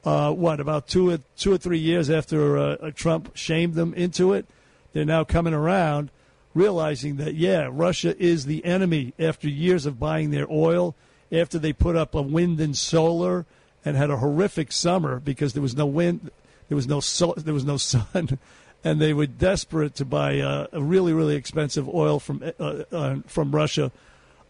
Uh, 0.03 0.33
what 0.33 0.59
about 0.59 0.87
two 0.87 1.11
or 1.11 1.19
two 1.37 1.53
or 1.53 1.59
three 1.59 1.77
years 1.77 2.09
after 2.09 2.57
uh, 2.57 2.91
Trump 2.95 3.29
shamed 3.35 3.75
them 3.75 3.93
into 3.93 4.33
it? 4.33 4.47
They're 4.93 5.05
now 5.05 5.23
coming 5.25 5.53
around, 5.53 6.09
realizing 6.55 7.17
that 7.17 7.35
yeah, 7.35 7.69
Russia 7.71 8.17
is 8.17 8.47
the 8.47 8.65
enemy. 8.65 9.13
After 9.19 9.47
years 9.47 9.85
of 9.85 9.99
buying 9.99 10.31
their 10.31 10.51
oil, 10.51 10.95
after 11.31 11.59
they 11.59 11.73
put 11.73 11.95
up 11.95 12.15
a 12.15 12.23
wind 12.23 12.59
and 12.59 12.75
solar 12.75 13.45
and 13.85 13.95
had 13.95 14.09
a 14.09 14.17
horrific 14.17 14.71
summer 14.71 15.19
because 15.19 15.53
there 15.53 15.61
was 15.61 15.75
no 15.75 15.85
wind, 15.85 16.31
there 16.69 16.75
was 16.75 16.87
no 16.87 16.99
so, 16.99 17.33
there 17.35 17.53
was 17.53 17.65
no 17.65 17.77
sun, 17.91 18.39
and 18.83 19.01
they 19.01 19.13
were 19.13 19.27
desperate 19.27 19.95
to 19.95 20.05
buy 20.05 20.39
uh, 20.39 20.67
a 20.71 20.81
really 20.81 21.11
really 21.11 21.35
expensive 21.35 21.89
oil 21.89 22.19
from 22.19 22.41
uh, 22.59 22.63
uh, 22.91 23.15
from 23.27 23.51
Russia, 23.51 23.91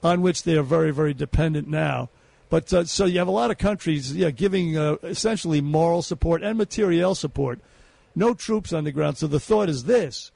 on 0.03 0.21
which 0.21 0.43
they 0.43 0.55
are 0.55 0.63
very 0.63 0.91
very 0.91 1.13
dependent 1.13 1.67
now. 1.67 2.09
But 2.49 2.73
uh, 2.73 2.85
so 2.85 3.05
you 3.05 3.19
have 3.19 3.27
a 3.27 3.31
lot 3.31 3.51
of 3.51 3.57
countries, 3.57 4.15
yeah, 4.15 4.31
giving 4.31 4.77
uh, 4.77 4.97
essentially 5.03 5.61
moral 5.61 6.01
support 6.01 6.43
and 6.43 6.57
materiel 6.57 7.15
support. 7.15 7.59
No 8.15 8.33
troops 8.33 8.73
on 8.73 8.83
the 8.83 8.91
ground. 8.91 9.17
So 9.17 9.27
the 9.27 9.39
thought 9.39 9.69
is 9.69 9.85
this: 9.85 10.31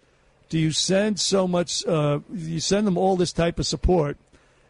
Do 0.49 0.59
you 0.59 0.71
send 0.71 1.19
so 1.19 1.47
much? 1.47 1.85
Uh, 1.85 2.19
you 2.31 2.59
send 2.59 2.87
them 2.87 2.97
all 2.97 3.17
this 3.17 3.33
type 3.33 3.59
of 3.59 3.67
support. 3.67 4.17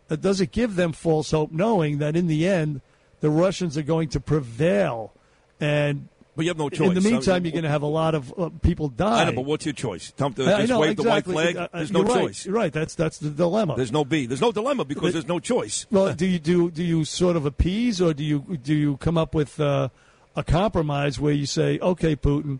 Uh, 0.10 0.16
does 0.16 0.42
it 0.42 0.52
give 0.52 0.76
them 0.76 0.94
false 0.94 1.32
hope, 1.32 1.52
knowing 1.52 1.98
that 2.00 2.16
in 2.16 2.28
the 2.28 2.48
end 2.48 2.82
the 3.20 3.30
Russians 3.30 3.78
are 3.78 3.84
going 3.84 4.10
to 4.10 4.20
prevail? 4.20 5.14
And 5.60 6.10
but 6.36 6.46
you 6.46 6.50
have 6.50 6.58
no 6.58 6.70
choice. 6.70 6.90
in 6.90 6.94
the 6.96 7.02
meantime, 7.02 7.36
I- 7.44 7.46
you're 7.46 7.52
going 7.52 7.64
to 7.64 7.70
have 7.70 7.82
a 7.84 7.88
lot 7.88 8.16
of 8.16 8.34
uh, 8.38 8.50
people 8.62 8.90
die. 8.90 9.22
I 9.22 9.26
know, 9.26 9.34
but 9.34 9.46
what's 9.46 9.66
your 9.66 9.74
choice? 9.74 10.12
Tell 10.18 10.30
them 10.30 10.46
to 10.46 10.52
I- 10.52 10.56
I 10.56 10.60
just 10.62 10.70
know, 10.70 10.80
wave 10.80 10.98
the 10.98 11.04
white 11.04 11.26
flag. 11.26 11.56
Uh, 11.56 11.62
uh, 11.74 11.78
There's 11.78 11.92
no 11.92 12.00
you're 12.00 12.08
right. 12.10 12.22
choice. 12.22 12.46
You're 12.46 12.56
right. 12.56 12.74
That's 12.74 12.96
that's 12.96 13.18
the 13.20 13.30
dilemma. 13.30 13.76
There's 13.76 13.92
no 13.92 14.04
B. 14.06 14.26
There's 14.26 14.42
no 14.42 14.52
dilemma 14.52 14.86
because 14.86 15.04
But- 15.10 15.14
there's 15.14 15.28
no 15.28 15.40
choice. 15.40 15.86
Well, 15.92 16.14
do 16.14 16.26
you 16.26 16.40
do 16.40 16.72
do 16.72 16.84
you 16.84 17.06
sort 17.06 17.36
of 17.36 17.46
appease, 17.46 18.02
or 18.02 18.14
do 18.14 18.24
you 18.24 18.58
do 18.62 18.74
you 18.74 18.98
come 18.98 19.18
up 19.18 19.34
with 19.36 19.60
uh, 19.60 19.90
a 20.36 20.44
compromise 20.44 21.20
where 21.20 21.34
you 21.34 21.46
say, 21.46 21.78
okay, 21.80 22.16
Putin, 22.16 22.60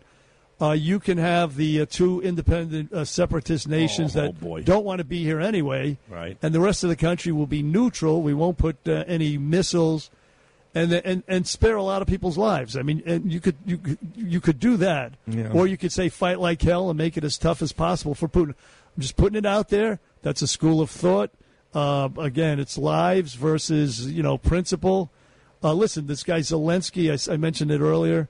uh, 0.62 0.70
you 0.70 1.00
can 1.00 1.18
have 1.18 1.56
the 1.56 1.80
uh, 1.80 1.86
two 1.90 2.20
independent 2.22 2.92
uh, 2.92 3.04
separatist 3.04 3.66
nations 3.66 4.16
Oh, 4.16 4.20
that 4.20 4.34
oh, 4.46 4.60
don't 4.60 4.84
want 4.84 4.98
to 4.98 5.04
be 5.04 5.24
here 5.24 5.40
anyway, 5.40 5.98
Right. 6.08 6.38
and 6.40 6.54
the 6.54 6.60
rest 6.60 6.84
of 6.84 6.90
the 6.90 6.96
country 6.96 7.32
will 7.32 7.48
be 7.48 7.60
neutral. 7.64 8.22
We 8.22 8.34
won't 8.34 8.56
put 8.56 8.76
uh, 8.86 9.02
any 9.08 9.36
missiles, 9.36 10.10
and 10.74 10.92
and 10.92 11.22
and 11.28 11.46
spare 11.46 11.76
a 11.76 11.82
lot 11.82 12.02
of 12.02 12.08
people's 12.08 12.36
lives. 12.36 12.76
I 12.76 12.82
mean, 12.82 13.02
and 13.06 13.32
you 13.32 13.40
could 13.40 13.56
you 13.64 13.78
could, 13.78 13.98
you 14.16 14.40
could 14.40 14.58
do 14.58 14.76
that, 14.78 15.12
Yeah. 15.26 15.50
or 15.52 15.66
you 15.66 15.76
could 15.76 15.92
say 15.92 16.08
fight 16.08 16.40
like 16.40 16.60
hell 16.62 16.90
and 16.90 16.98
make 16.98 17.16
it 17.16 17.24
as 17.24 17.38
tough 17.38 17.62
as 17.62 17.72
possible 17.72 18.14
for 18.14 18.28
Putin. 18.28 18.50
I'm 18.96 19.00
just 19.00 19.16
putting 19.16 19.36
it 19.38 19.46
out 19.46 19.68
there. 19.68 20.00
That's 20.22 20.42
a 20.42 20.46
school 20.46 20.80
of 20.80 20.90
thought. 20.90 21.30
Uh, 21.74 22.08
again, 22.18 22.60
it's 22.60 22.78
lives 22.78 23.34
versus 23.34 24.10
you 24.10 24.22
know 24.22 24.38
principle. 24.38 25.10
Uh, 25.62 25.72
listen, 25.72 26.06
this 26.06 26.22
guy 26.22 26.40
Zelensky, 26.40 27.10
I 27.32 27.36
mentioned 27.36 27.70
it 27.70 27.80
earlier. 27.80 28.28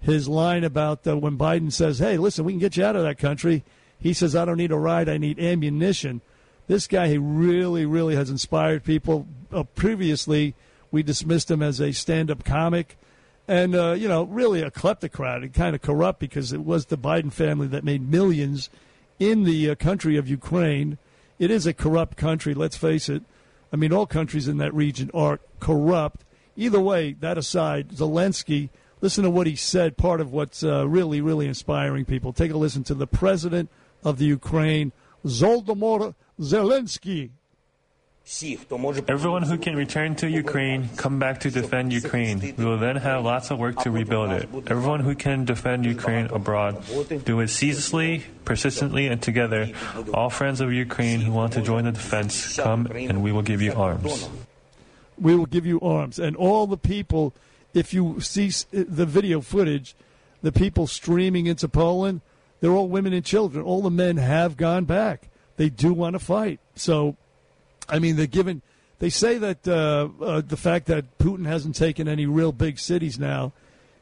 His 0.00 0.28
line 0.28 0.64
about 0.64 1.06
uh, 1.06 1.16
when 1.16 1.38
Biden 1.38 1.72
says, 1.72 1.98
"Hey, 1.98 2.18
listen, 2.18 2.44
we 2.44 2.52
can 2.52 2.58
get 2.60 2.76
you 2.76 2.84
out 2.84 2.94
of 2.94 3.02
that 3.04 3.18
country," 3.18 3.64
he 3.98 4.12
says, 4.12 4.36
"I 4.36 4.44
don't 4.44 4.58
need 4.58 4.70
a 4.72 4.76
ride. 4.76 5.08
I 5.08 5.16
need 5.18 5.38
ammunition." 5.38 6.20
This 6.66 6.86
guy, 6.86 7.08
he 7.08 7.18
really, 7.18 7.84
really 7.86 8.14
has 8.16 8.30
inspired 8.30 8.84
people. 8.84 9.26
Uh, 9.52 9.64
previously, 9.64 10.54
we 10.94 11.02
dismissed 11.02 11.50
him 11.50 11.60
as 11.60 11.80
a 11.80 11.90
stand-up 11.92 12.44
comic, 12.44 12.96
and 13.48 13.74
uh, 13.74 13.92
you 13.92 14.06
know, 14.06 14.22
really 14.22 14.62
a 14.62 14.70
kleptocrat 14.70 15.42
and 15.42 15.52
kind 15.52 15.74
of 15.74 15.82
corrupt 15.82 16.20
because 16.20 16.52
it 16.52 16.64
was 16.64 16.86
the 16.86 16.96
Biden 16.96 17.32
family 17.32 17.66
that 17.66 17.82
made 17.82 18.08
millions 18.08 18.70
in 19.18 19.42
the 19.42 19.70
uh, 19.70 19.74
country 19.74 20.16
of 20.16 20.28
Ukraine. 20.28 20.96
It 21.38 21.50
is 21.50 21.66
a 21.66 21.74
corrupt 21.74 22.16
country. 22.16 22.54
Let's 22.54 22.76
face 22.76 23.08
it. 23.08 23.24
I 23.72 23.76
mean, 23.76 23.92
all 23.92 24.06
countries 24.06 24.46
in 24.46 24.58
that 24.58 24.72
region 24.72 25.10
are 25.12 25.40
corrupt. 25.58 26.24
Either 26.56 26.80
way, 26.80 27.14
that 27.14 27.36
aside, 27.36 27.88
Zelensky, 27.88 28.70
listen 29.00 29.24
to 29.24 29.30
what 29.30 29.48
he 29.48 29.56
said, 29.56 29.96
part 29.96 30.20
of 30.20 30.32
what's 30.32 30.62
uh, 30.62 30.86
really, 30.86 31.20
really 31.20 31.48
inspiring 31.48 32.04
people. 32.04 32.32
Take 32.32 32.52
a 32.52 32.56
listen 32.56 32.84
to 32.84 32.94
the 32.94 33.08
president 33.08 33.68
of 34.04 34.18
the 34.18 34.26
Ukraine, 34.26 34.92
Zoldomor 35.26 36.14
Zelensky. 36.40 37.30
Everyone 38.26 39.42
who 39.42 39.58
can 39.58 39.76
return 39.76 40.14
to 40.16 40.28
Ukraine, 40.28 40.88
come 40.96 41.18
back 41.18 41.40
to 41.40 41.50
defend 41.50 41.92
Ukraine. 41.92 42.54
We 42.56 42.64
will 42.64 42.78
then 42.78 42.96
have 42.96 43.22
lots 43.22 43.50
of 43.50 43.58
work 43.58 43.76
to 43.80 43.90
rebuild 43.90 44.30
it. 44.30 44.48
Everyone 44.66 45.00
who 45.00 45.14
can 45.14 45.44
defend 45.44 45.84
Ukraine 45.84 46.26
abroad, 46.26 46.82
do 47.24 47.40
it 47.40 47.48
ceaselessly, 47.48 48.24
persistently, 48.46 49.08
and 49.08 49.20
together. 49.20 49.72
All 50.14 50.30
friends 50.30 50.62
of 50.62 50.72
Ukraine 50.72 51.20
who 51.20 51.32
want 51.32 51.52
to 51.52 51.60
join 51.60 51.84
the 51.84 51.92
defense, 51.92 52.56
come 52.56 52.86
and 52.86 53.22
we 53.22 53.30
will 53.30 53.42
give 53.42 53.60
you 53.60 53.74
arms. 53.74 54.28
we 55.18 55.36
will 55.36 55.46
give 55.46 55.66
you 55.66 55.78
arms. 55.80 56.18
And 56.18 56.34
all 56.34 56.66
the 56.66 56.78
people, 56.78 57.34
if 57.74 57.92
you 57.92 58.20
see 58.20 58.48
uh, 58.48 58.84
the 58.88 59.06
video 59.06 59.42
footage, 59.42 59.94
the 60.42 60.50
people 60.52 60.86
streaming 60.86 61.46
into 61.46 61.68
Poland, 61.68 62.22
they're 62.60 62.72
all 62.72 62.88
women 62.88 63.12
and 63.12 63.24
children. 63.24 63.64
All 63.64 63.82
the 63.82 63.90
men 63.90 64.16
have 64.16 64.56
gone 64.56 64.84
back. 64.86 65.28
They 65.56 65.68
do 65.68 65.92
want 65.92 66.14
to 66.14 66.18
fight. 66.18 66.58
So, 66.74 67.16
I 67.88 67.98
mean, 67.98 68.16
they're 68.16 68.26
given. 68.26 68.62
They 68.98 69.10
say 69.10 69.38
that 69.38 69.66
uh, 69.66 70.08
uh, 70.22 70.40
the 70.40 70.56
fact 70.56 70.86
that 70.86 71.18
Putin 71.18 71.46
hasn't 71.46 71.76
taken 71.76 72.08
any 72.08 72.26
real 72.26 72.52
big 72.52 72.78
cities 72.78 73.18
now 73.18 73.52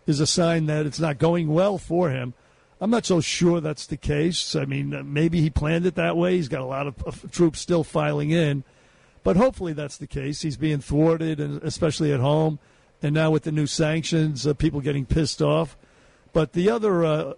is 0.06 0.20
a 0.20 0.26
sign 0.26 0.66
that 0.66 0.86
it's 0.86 1.00
not 1.00 1.18
going 1.18 1.48
well 1.48 1.78
for 1.78 2.10
him. 2.10 2.34
I'm 2.80 2.90
not 2.90 3.06
so 3.06 3.20
sure 3.20 3.60
that's 3.60 3.86
the 3.86 3.96
case. 3.96 4.56
I 4.56 4.64
mean, 4.64 4.92
uh, 4.92 5.02
maybe 5.04 5.40
he 5.40 5.50
planned 5.50 5.86
it 5.86 5.94
that 5.94 6.16
way. 6.16 6.36
He's 6.36 6.48
got 6.48 6.62
a 6.62 6.66
lot 6.66 6.86
of, 6.86 7.30
troops 7.30 7.60
still 7.60 7.84
filing 7.84 8.30
in. 8.30 8.64
But 9.22 9.36
hopefully 9.36 9.72
that's 9.72 9.98
the 9.98 10.08
case. 10.08 10.42
He's 10.42 10.56
being 10.56 10.80
thwarted, 10.80 11.38
and 11.38 11.62
especially 11.62 12.12
at 12.12 12.18
home, 12.18 12.58
and 13.00 13.14
now 13.14 13.30
with 13.30 13.44
the 13.44 13.52
new 13.52 13.68
sanctions, 13.68 14.46
uh, 14.46 14.54
people 14.54 14.80
getting 14.80 15.06
pissed 15.06 15.40
off. 15.40 15.76
But 16.32 16.54
the 16.54 16.70
other, 16.70 17.04
uh, 17.04 17.34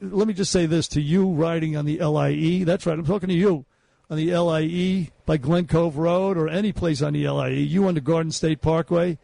let 0.00 0.26
me 0.26 0.32
just 0.32 0.50
say 0.50 0.64
this 0.64 0.88
to 0.88 1.02
you 1.02 1.28
riding 1.28 1.76
on 1.76 1.84
the 1.84 1.98
LIE. 1.98 2.64
That's 2.64 2.86
right, 2.86 2.98
I'm 2.98 3.04
talking 3.04 3.28
to 3.28 3.34
you 3.34 3.66
on 4.10 4.16
the 4.16 4.34
LIE 4.34 5.10
by 5.26 5.36
Glen 5.36 5.66
Cove 5.66 5.98
Road 5.98 6.38
or 6.38 6.48
any 6.48 6.72
place 6.72 7.02
on 7.02 7.12
the 7.12 7.28
LIE. 7.28 7.48
You 7.48 7.86
on 7.86 7.94
the 7.94 8.00
Garden 8.00 8.32
State 8.32 8.60
Parkway. 8.62 9.18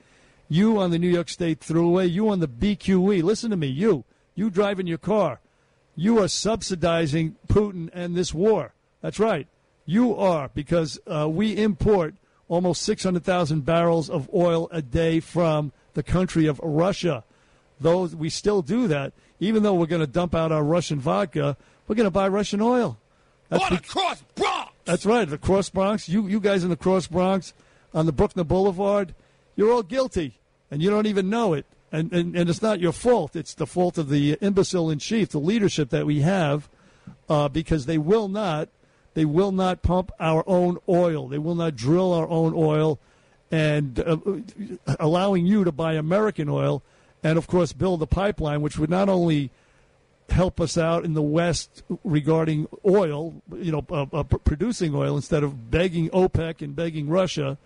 You 0.48 0.78
on 0.78 0.90
the 0.90 0.98
New 0.98 1.08
York 1.08 1.28
State 1.28 1.60
Thruway. 1.60 2.10
You 2.10 2.28
on 2.28 2.40
the 2.40 2.48
BQE. 2.48 3.22
Listen 3.22 3.50
to 3.50 3.56
me. 3.56 3.66
You. 3.66 4.04
You 4.34 4.50
driving 4.50 4.86
your 4.86 4.98
car. 4.98 5.40
You 5.96 6.22
are 6.22 6.28
subsidizing 6.28 7.36
Putin 7.48 7.88
and 7.92 8.14
this 8.14 8.34
war. 8.34 8.74
That's 9.00 9.18
right. 9.18 9.46
You 9.86 10.16
are, 10.16 10.50
because 10.54 10.98
uh, 11.06 11.28
we 11.28 11.56
import 11.56 12.14
almost 12.48 12.82
600,000 12.82 13.64
barrels 13.64 14.10
of 14.10 14.28
oil 14.34 14.68
a 14.70 14.82
day 14.82 15.20
from 15.20 15.72
the 15.94 16.02
country 16.02 16.46
of 16.46 16.60
Russia. 16.62 17.24
Though 17.80 18.04
we 18.04 18.28
still 18.28 18.62
do 18.62 18.88
that, 18.88 19.12
even 19.40 19.62
though 19.62 19.74
we're 19.74 19.86
going 19.86 20.00
to 20.00 20.06
dump 20.06 20.34
out 20.34 20.52
our 20.52 20.64
Russian 20.64 21.00
vodka, 21.00 21.56
we're 21.86 21.96
going 21.96 22.06
to 22.06 22.10
buy 22.10 22.28
Russian 22.28 22.60
oil. 22.60 22.98
That's 23.48 23.62
What 23.62 23.72
a 23.72 23.82
cross 23.82 24.22
Bronx! 24.34 24.63
That's 24.84 25.06
right. 25.06 25.28
The 25.28 25.38
Cross 25.38 25.70
Bronx. 25.70 26.08
You 26.08 26.26
you 26.26 26.40
guys 26.40 26.64
in 26.64 26.70
the 26.70 26.76
Cross 26.76 27.08
Bronx 27.08 27.52
on 27.92 28.06
the 28.06 28.12
Brooklyn 28.12 28.46
Boulevard, 28.46 29.14
you're 29.56 29.72
all 29.72 29.82
guilty, 29.82 30.38
and 30.70 30.82
you 30.82 30.90
don't 30.90 31.06
even 31.06 31.30
know 31.30 31.54
it. 31.54 31.66
And, 31.92 32.12
and 32.12 32.36
and 32.36 32.50
it's 32.50 32.62
not 32.62 32.80
your 32.80 32.92
fault. 32.92 33.36
It's 33.36 33.54
the 33.54 33.66
fault 33.66 33.98
of 33.98 34.08
the 34.08 34.36
imbecile 34.40 34.90
in 34.90 34.98
chief, 34.98 35.28
the 35.28 35.38
leadership 35.38 35.90
that 35.90 36.06
we 36.06 36.20
have, 36.20 36.68
uh, 37.28 37.48
because 37.48 37.86
they 37.86 37.98
will 37.98 38.28
not 38.28 38.68
they 39.14 39.24
will 39.24 39.52
not 39.52 39.82
pump 39.82 40.10
our 40.18 40.42
own 40.46 40.78
oil. 40.88 41.28
They 41.28 41.38
will 41.38 41.54
not 41.54 41.76
drill 41.76 42.12
our 42.12 42.28
own 42.28 42.52
oil, 42.54 42.98
and 43.50 44.00
uh, 44.00 44.16
allowing 44.98 45.46
you 45.46 45.62
to 45.64 45.72
buy 45.72 45.94
American 45.94 46.48
oil, 46.48 46.82
and 47.22 47.38
of 47.38 47.46
course 47.46 47.72
build 47.72 48.02
a 48.02 48.06
pipeline 48.06 48.60
which 48.60 48.76
would 48.76 48.90
not 48.90 49.08
only 49.08 49.50
help 50.30 50.60
us 50.60 50.76
out 50.76 51.04
in 51.04 51.14
the 51.14 51.22
West 51.22 51.82
regarding 52.02 52.66
oil, 52.86 53.42
you 53.56 53.72
know, 53.72 53.84
uh, 53.90 54.06
uh, 54.12 54.22
producing 54.22 54.94
oil 54.94 55.16
instead 55.16 55.42
of 55.42 55.70
begging 55.70 56.08
OPEC 56.10 56.62
and 56.62 56.74
begging 56.74 57.08
Russia. 57.08 57.58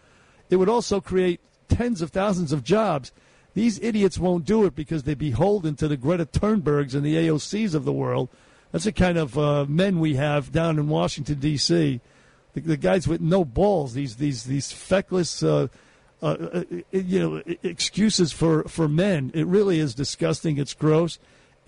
It 0.50 0.56
would 0.56 0.68
also 0.68 1.00
create 1.00 1.40
tens 1.68 2.02
of 2.02 2.10
thousands 2.10 2.52
of 2.52 2.64
jobs. 2.64 3.12
These 3.54 3.80
idiots 3.80 4.18
won't 4.18 4.44
do 4.44 4.64
it 4.66 4.74
because 4.74 5.02
they're 5.02 5.16
beholden 5.16 5.76
to 5.76 5.88
the 5.88 5.96
Greta 5.96 6.26
Thunbergs 6.26 6.94
and 6.94 7.04
the 7.04 7.16
AOCs 7.16 7.74
of 7.74 7.84
the 7.84 7.92
world. 7.92 8.28
That's 8.72 8.84
the 8.84 8.92
kind 8.92 9.16
of 9.16 9.38
uh, 9.38 9.64
men 9.66 9.98
we 9.98 10.16
have 10.16 10.52
down 10.52 10.78
in 10.78 10.88
Washington 10.88 11.38
D.C. 11.38 12.00
The, 12.54 12.60
the 12.60 12.76
guys 12.76 13.08
with 13.08 13.20
no 13.20 13.44
balls. 13.44 13.94
These 13.94 14.16
these 14.16 14.44
these 14.44 14.72
feckless, 14.72 15.42
uh, 15.42 15.68
uh, 16.22 16.26
uh, 16.26 16.64
you 16.92 17.18
know, 17.18 17.42
excuses 17.62 18.32
for 18.32 18.64
for 18.64 18.88
men. 18.88 19.30
It 19.34 19.46
really 19.46 19.78
is 19.78 19.94
disgusting. 19.94 20.58
It's 20.58 20.74
gross, 20.74 21.18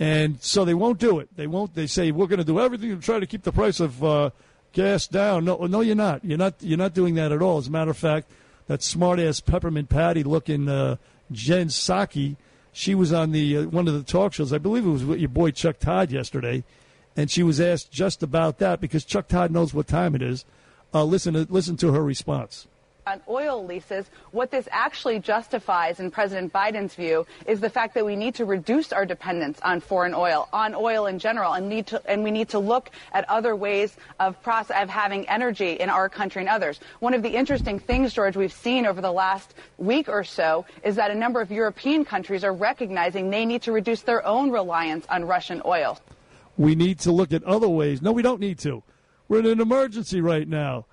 and 0.01 0.43
so 0.43 0.65
they 0.65 0.75
won't 0.75 0.99
do 0.99 1.19
it. 1.19 1.29
They 1.37 1.47
won't. 1.47 1.75
They 1.75 1.87
say 1.87 2.11
we're 2.11 2.27
going 2.27 2.39
to 2.39 2.45
do 2.45 2.59
everything 2.59 2.89
to 2.97 3.05
try 3.05 3.21
to 3.21 3.27
keep 3.27 3.43
the 3.43 3.53
price 3.53 3.81
of 3.81 4.03
uh, 4.03 4.31
gas 4.73 5.07
down. 5.07 5.45
No, 5.45 5.57
no, 5.67 5.83
you're 5.83 5.95
not. 5.95 6.25
You're 6.25 6.39
not. 6.39 6.55
You're 6.61 6.79
not 6.79 6.95
doing 6.95 7.15
that 7.17 7.31
at 7.31 7.43
all. 7.43 7.59
As 7.59 7.69
a 7.69 7.71
matter 7.71 7.91
of 7.91 7.99
fact, 7.99 8.31
that 8.67 8.83
smart 8.83 9.21
ass 9.21 9.41
peppermint 9.41 9.91
patty 9.91 10.23
looking 10.23 10.71
uh, 10.71 10.97
Jen 11.31 11.69
Psaki, 11.69 12.37
she 12.73 12.95
was 12.95 13.13
on 13.13 13.33
the 13.33 13.59
uh, 13.59 13.63
one 13.65 13.87
of 13.89 13.95
the 13.95 14.03
talk 14.03 14.33
shows. 14.33 14.55
I 14.55 14.59
believe 14.59 14.87
it 14.87 14.91
was 14.91 15.05
with 15.05 15.21
your 15.21 15.29
boy 15.29 15.51
Chuck 15.51 15.79
Todd 15.79 16.11
yesterday, 16.11 16.65
and 17.15 17.31
she 17.31 17.43
was 17.43 17.61
asked 17.61 17.93
just 17.93 18.23
about 18.23 18.59
that 18.59 18.81
because 18.81 19.05
Chuck 19.05 19.29
Todd 19.29 19.51
knows 19.51 19.75
what 19.75 19.87
time 19.87 20.15
it 20.15 20.23
is. 20.23 20.47
Uh, 20.95 21.05
listen, 21.05 21.35
to, 21.35 21.47
listen 21.51 21.77
to 21.77 21.93
her 21.93 22.03
response. 22.03 22.67
On 23.07 23.21
oil 23.29 23.65
leases, 23.65 24.07
what 24.33 24.51
this 24.51 24.69
actually 24.71 25.19
justifies, 25.19 26.01
in 26.01 26.11
President 26.11 26.53
Biden's 26.53 26.95
view, 26.95 27.27
is 27.47 27.61
the 27.61 27.71
fact 27.71 27.95
that 27.95 28.05
we 28.05 28.17
need 28.17 28.35
to 28.37 28.45
reduce 28.45 28.93
our 28.93 29.07
dependence 29.07 29.59
on 29.63 29.81
foreign 29.81 30.15
oil, 30.15 30.49
on 30.53 30.75
oil 30.75 31.07
in 31.07 31.19
general, 31.19 31.53
and 31.53 31.69
need 31.69 31.87
to 31.89 32.03
and 32.11 32.23
we 32.23 32.31
need 32.31 32.49
to 32.49 32.59
look 32.59 32.91
at 33.13 33.29
other 33.29 33.57
ways 33.57 33.97
of 34.19 34.41
process 34.43 34.83
of 34.83 34.89
having 34.89 35.29
energy 35.29 35.73
in 35.75 35.89
our 35.89 36.09
country 36.09 36.43
and 36.43 36.49
others. 36.49 36.81
One 37.01 37.15
of 37.15 37.23
the 37.23 37.31
interesting 37.31 37.79
things, 37.79 38.13
George, 38.13 38.37
we've 38.37 38.53
seen 38.53 38.87
over 38.87 39.01
the 39.01 39.13
last 39.13 39.55
week 39.79 40.09
or 40.09 40.25
so 40.25 40.67
is 40.85 40.97
that 40.97 41.11
a 41.11 41.15
number 41.15 41.41
of 41.41 41.51
European 41.51 42.05
countries 42.05 42.45
are 42.45 42.53
recognizing 42.53 43.31
they 43.31 43.45
need 43.45 43.63
to 43.63 43.73
reduce 43.73 44.03
their 44.03 44.25
own 44.27 44.51
reliance 44.51 45.07
on 45.09 45.25
Russian 45.25 45.63
oil. 45.65 45.99
We 46.57 46.75
need 46.75 46.99
to 47.01 47.13
look 47.13 47.33
at 47.33 47.43
other 47.45 47.69
ways. 47.69 48.03
No, 48.03 48.13
we 48.13 48.23
don't 48.23 48.41
need 48.41 48.59
to. 48.61 48.83
We're 49.29 49.41
in 49.41 49.47
an 49.47 49.61
emergency 49.61 50.21
right 50.21 50.47
now. 50.47 50.87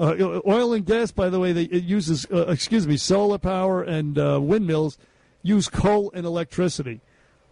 Uh, 0.00 0.40
oil 0.46 0.72
and 0.72 0.86
gas, 0.86 1.10
by 1.10 1.28
the 1.28 1.38
way, 1.38 1.52
they, 1.52 1.64
it 1.64 1.84
uses, 1.84 2.26
uh, 2.32 2.46
excuse 2.46 2.86
me, 2.86 2.96
solar 2.96 3.36
power 3.36 3.82
and 3.82 4.18
uh, 4.18 4.40
windmills 4.40 4.96
use 5.42 5.68
coal 5.68 6.10
and 6.14 6.24
electricity. 6.24 7.02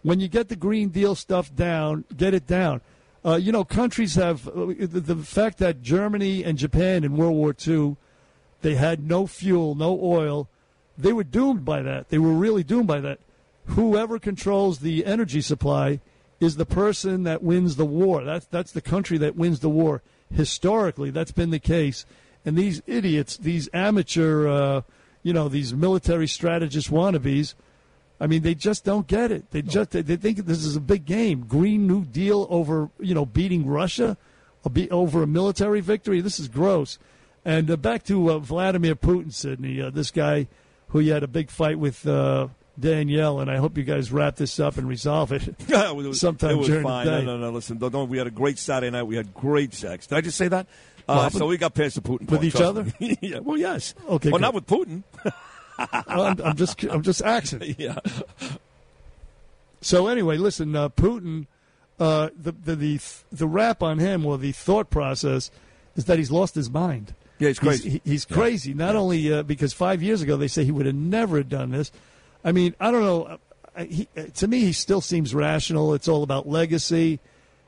When 0.01 0.19
you 0.19 0.27
get 0.27 0.49
the 0.49 0.55
Green 0.55 0.89
Deal 0.89 1.13
stuff 1.13 1.53
down, 1.55 2.05
get 2.17 2.33
it 2.33 2.47
down. 2.47 2.81
Uh, 3.23 3.35
you 3.35 3.51
know, 3.51 3.63
countries 3.63 4.15
have 4.15 4.47
uh, 4.47 4.65
the, 4.79 4.99
the 4.99 5.15
fact 5.17 5.59
that 5.59 5.83
Germany 5.83 6.43
and 6.43 6.57
Japan 6.57 7.03
in 7.03 7.17
World 7.17 7.35
War 7.35 7.55
II, 7.67 7.97
they 8.61 8.73
had 8.75 9.05
no 9.05 9.27
fuel, 9.27 9.75
no 9.75 9.99
oil. 10.01 10.47
They 10.97 11.13
were 11.13 11.23
doomed 11.23 11.65
by 11.65 11.83
that. 11.83 12.09
They 12.09 12.17
were 12.17 12.33
really 12.33 12.63
doomed 12.63 12.87
by 12.87 12.99
that. 13.01 13.19
Whoever 13.65 14.17
controls 14.17 14.79
the 14.79 15.05
energy 15.05 15.41
supply 15.41 15.99
is 16.39 16.55
the 16.55 16.65
person 16.65 17.23
that 17.23 17.43
wins 17.43 17.75
the 17.75 17.85
war. 17.85 18.23
That's 18.23 18.47
that's 18.47 18.71
the 18.71 18.81
country 18.81 19.17
that 19.19 19.35
wins 19.35 19.59
the 19.59 19.69
war. 19.69 20.01
Historically, 20.33 21.11
that's 21.11 21.31
been 21.31 21.51
the 21.51 21.59
case. 21.59 22.05
And 22.45 22.57
these 22.57 22.81
idiots, 22.87 23.37
these 23.37 23.69
amateur, 23.73 24.47
uh, 24.47 24.81
you 25.23 25.33
know, 25.33 25.49
these 25.49 25.73
military 25.73 26.27
strategist 26.27 26.89
wannabes, 26.89 27.53
I 28.19 28.27
mean, 28.27 28.41
they 28.41 28.55
just 28.55 28.83
don't 28.83 29.07
get 29.07 29.31
it. 29.31 29.51
They 29.51 29.61
just 29.61 29.91
they 29.91 30.03
think 30.03 30.45
this 30.45 30.63
is 30.65 30.75
a 30.75 30.81
big 30.81 31.05
game. 31.05 31.45
Green 31.47 31.87
New 31.87 32.03
Deal 32.05 32.47
over 32.49 32.89
you 32.99 33.13
know 33.13 33.25
beating 33.25 33.65
Russia, 33.65 34.17
be, 34.71 34.89
over 34.91 35.23
a 35.23 35.27
military 35.27 35.81
victory. 35.81 36.21
This 36.21 36.39
is 36.39 36.47
gross. 36.47 36.99
And 37.45 37.71
uh, 37.71 37.77
back 37.77 38.03
to 38.05 38.31
uh, 38.31 38.39
Vladimir 38.39 38.95
Putin, 38.95 39.33
Sydney. 39.33 39.81
Uh, 39.81 39.89
this 39.89 40.11
guy 40.11 40.47
who 40.89 40.99
you 40.99 41.13
had 41.13 41.23
a 41.23 41.27
big 41.27 41.49
fight 41.49 41.79
with 41.79 42.05
uh, 42.05 42.49
Danielle, 42.77 43.39
and 43.39 43.49
I 43.49 43.57
hope 43.57 43.77
you 43.77 43.83
guys 43.83 44.11
wrap 44.11 44.35
this 44.35 44.59
up 44.59 44.77
and 44.77 44.87
resolve 44.87 45.31
it. 45.31 45.55
Yeah, 45.67 45.91
it 45.91 45.95
was, 45.95 46.19
sometime 46.19 46.51
it 46.51 46.55
was 46.57 46.67
during 46.67 46.83
fine. 46.83 47.05
the 47.05 47.11
day. 47.19 47.25
No, 47.25 47.37
no, 47.37 47.45
no. 47.45 47.51
Listen, 47.51 47.77
don't, 47.77 47.91
don't- 47.91 48.09
we 48.09 48.17
had 48.17 48.27
a 48.27 48.31
great 48.31 48.57
Saturday 48.57 48.91
night. 48.91 49.03
We 49.03 49.15
had 49.15 49.33
great 49.33 49.73
sex. 49.73 50.07
Did 50.07 50.17
I 50.17 50.21
just 50.21 50.37
say 50.37 50.47
that? 50.49 50.67
Uh, 51.09 51.29
so 51.29 51.47
we 51.47 51.57
got 51.57 51.73
past 51.73 51.95
the 51.95 52.01
Putin 52.01 52.29
With 52.29 52.43
each 52.43 52.55
other? 52.55 52.85
yeah. 52.99 53.39
Well, 53.39 53.57
yes. 53.57 53.95
Okay, 54.07 54.29
Well, 54.29 54.39
good. 54.39 54.41
not 54.41 54.53
with 54.53 54.67
Putin. 54.67 55.03
I'm, 56.07 56.39
I'm 56.41 56.55
just 56.55 56.83
I'm 56.83 57.01
just 57.03 57.21
asking. 57.23 57.75
yeah. 57.79 57.99
So 59.81 60.07
anyway, 60.07 60.37
listen, 60.37 60.75
uh, 60.75 60.89
Putin, 60.89 61.47
uh, 61.99 62.29
the, 62.37 62.51
the 62.51 62.75
the 62.75 62.99
the 63.31 63.47
rap 63.47 63.81
on 63.81 63.99
him 63.99 64.25
or 64.25 64.37
the 64.37 64.51
thought 64.51 64.89
process 64.89 65.51
is 65.95 66.05
that 66.05 66.17
he's 66.17 66.31
lost 66.31 66.55
his 66.55 66.69
mind. 66.69 67.13
Yeah, 67.39 67.47
he's 67.49 67.59
crazy. 67.59 67.89
He's, 67.91 68.01
he's 68.03 68.25
crazy. 68.25 68.73
Not 68.73 68.95
only 68.97 69.31
uh, 69.31 69.43
because 69.43 69.71
five 69.71 70.03
years 70.03 70.21
ago 70.21 70.35
they 70.35 70.49
say 70.49 70.65
he 70.65 70.71
would 70.71 70.85
have 70.85 70.95
never 70.95 71.43
done 71.43 71.71
this. 71.71 71.91
I 72.43 72.51
mean, 72.51 72.75
I 72.79 72.91
don't 72.91 73.01
know. 73.01 73.23
Uh, 73.75 73.85
He, 73.85 74.09
uh, 74.17 74.23
to 74.35 74.47
me, 74.47 74.59
he 74.61 74.73
still 74.73 74.99
seems 75.01 75.33
rational. 75.33 75.93
It's 75.93 76.09
all 76.09 76.23
about 76.23 76.47
legacy, 76.49 77.19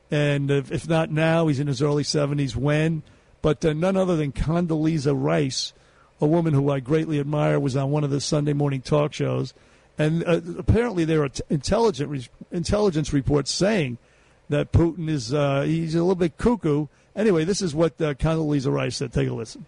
and 0.10 0.52
if, 0.52 0.70
if 0.72 0.90
not 0.90 1.10
now, 1.10 1.48
he's 1.48 1.60
in 1.62 1.68
his 1.68 1.82
early 1.82 2.04
seventies. 2.04 2.56
When? 2.58 3.04
But 3.42 3.66
uh, 3.66 3.74
none 3.74 3.98
other 3.98 4.16
than 4.16 4.32
Condoleezza 4.32 5.14
Rice, 5.16 5.74
a 6.20 6.28
woman 6.28 6.54
who 6.54 6.70
I 6.70 6.80
greatly 6.80 7.20
admire, 7.20 7.60
was 7.60 7.76
on 7.76 7.92
one 7.92 8.04
of 8.04 8.12
the 8.12 8.22
Sunday 8.22 8.54
morning 8.54 8.82
talk 8.82 9.14
shows, 9.14 9.54
and 9.98 10.24
uh, 10.24 10.42
apparently 10.58 11.06
there 11.06 11.24
are 11.24 11.30
t- 11.30 11.44
intelligent 11.50 12.10
re- 12.10 12.28
intelligence 12.52 13.14
reports 13.14 13.52
saying 13.52 13.98
that 14.50 14.72
Putin 14.72 15.10
is 15.10 15.34
uh, 15.34 15.62
he's 15.62 15.96
a 15.96 16.00
little 16.00 16.16
bit 16.16 16.38
cuckoo. 16.38 16.88
Anyway, 17.16 17.44
this 17.44 17.62
is 17.62 17.74
what 17.74 18.00
uh, 18.02 18.14
Condoleezza 18.14 18.72
Rice 18.72 18.98
said. 18.98 19.12
Take 19.12 19.30
a 19.30 19.34
listen. 19.34 19.66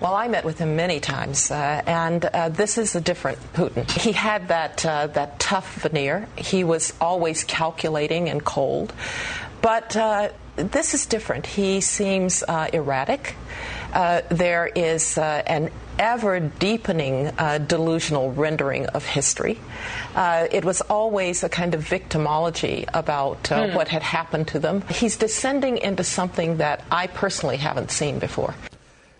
Well, 0.00 0.14
I 0.14 0.28
met 0.28 0.46
with 0.46 0.58
him 0.58 0.76
many 0.76 0.98
times, 0.98 1.50
uh, 1.50 1.82
and 1.86 2.24
uh, 2.24 2.48
this 2.48 2.78
is 2.78 2.96
a 2.96 3.02
different 3.02 3.38
Putin. 3.52 3.88
He 3.90 4.12
had 4.12 4.48
that 4.48 4.84
uh, 4.86 5.08
that 5.08 5.38
tough 5.38 5.82
veneer. 5.82 6.26
He 6.36 6.64
was 6.64 6.94
always 7.02 7.44
calculating 7.44 8.30
and 8.30 8.42
cold, 8.42 8.94
but 9.60 9.94
uh, 9.96 10.30
this 10.62 10.94
is 10.94 11.06
different. 11.06 11.46
He 11.46 11.80
seems 11.80 12.42
uh, 12.42 12.68
erratic. 12.72 13.34
Uh, 13.92 14.22
there 14.28 14.66
is 14.74 15.18
uh, 15.18 15.42
an 15.46 15.70
ever 15.98 16.40
deepening 16.40 17.26
uh, 17.38 17.58
delusional 17.58 18.32
rendering 18.32 18.86
of 18.86 19.04
history. 19.04 19.58
Uh, 20.14 20.46
it 20.50 20.64
was 20.64 20.80
always 20.82 21.42
a 21.42 21.48
kind 21.48 21.74
of 21.74 21.82
victimology 21.84 22.84
about 22.94 23.50
uh, 23.50 23.66
Hmm. 23.68 23.74
what 23.74 23.88
had 23.88 24.02
happened 24.02 24.48
to 24.48 24.58
them. 24.58 24.82
He's 24.88 25.16
descending 25.16 25.76
into 25.78 26.04
something 26.04 26.58
that 26.58 26.82
I 26.90 27.08
personally 27.08 27.56
haven't 27.58 27.90
seen 27.90 28.18
before. 28.18 28.54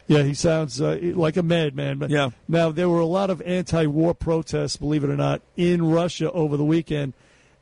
Yeah, 0.06 0.22
he 0.22 0.34
sounds 0.34 0.80
uh, 0.80 0.98
like 1.14 1.36
a 1.36 1.42
madman. 1.42 1.98
But 1.98 2.10
Yeah. 2.10 2.30
Now 2.48 2.70
there 2.72 2.88
were 2.88 3.00
a 3.00 3.06
lot 3.06 3.30
of 3.30 3.42
anti-war 3.42 4.14
protests, 4.14 4.76
believe 4.76 5.04
it 5.04 5.10
or 5.10 5.16
not, 5.16 5.42
in 5.56 5.84
Russia 5.90 6.30
over 6.32 6.56
the 6.56 6.64
weekend. 6.64 7.12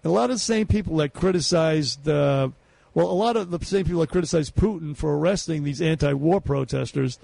And 0.04 0.10
a 0.10 0.14
lot 0.14 0.30
of 0.30 0.36
the 0.36 0.40
same 0.40 0.66
people 0.66 0.96
that 0.98 1.12
criticized, 1.12 2.08
uh, 2.08 2.48
well, 2.94 3.10
a 3.10 3.12
lot 3.12 3.36
of 3.36 3.50
the 3.50 3.64
same 3.64 3.84
people 3.84 4.00
that 4.00 4.10
criticized 4.10 4.56
Putin 4.56 4.96
for 4.96 5.16
arresting 5.16 5.62
these 5.62 5.80
anti-war 5.82 6.40
protesters, 6.40 7.18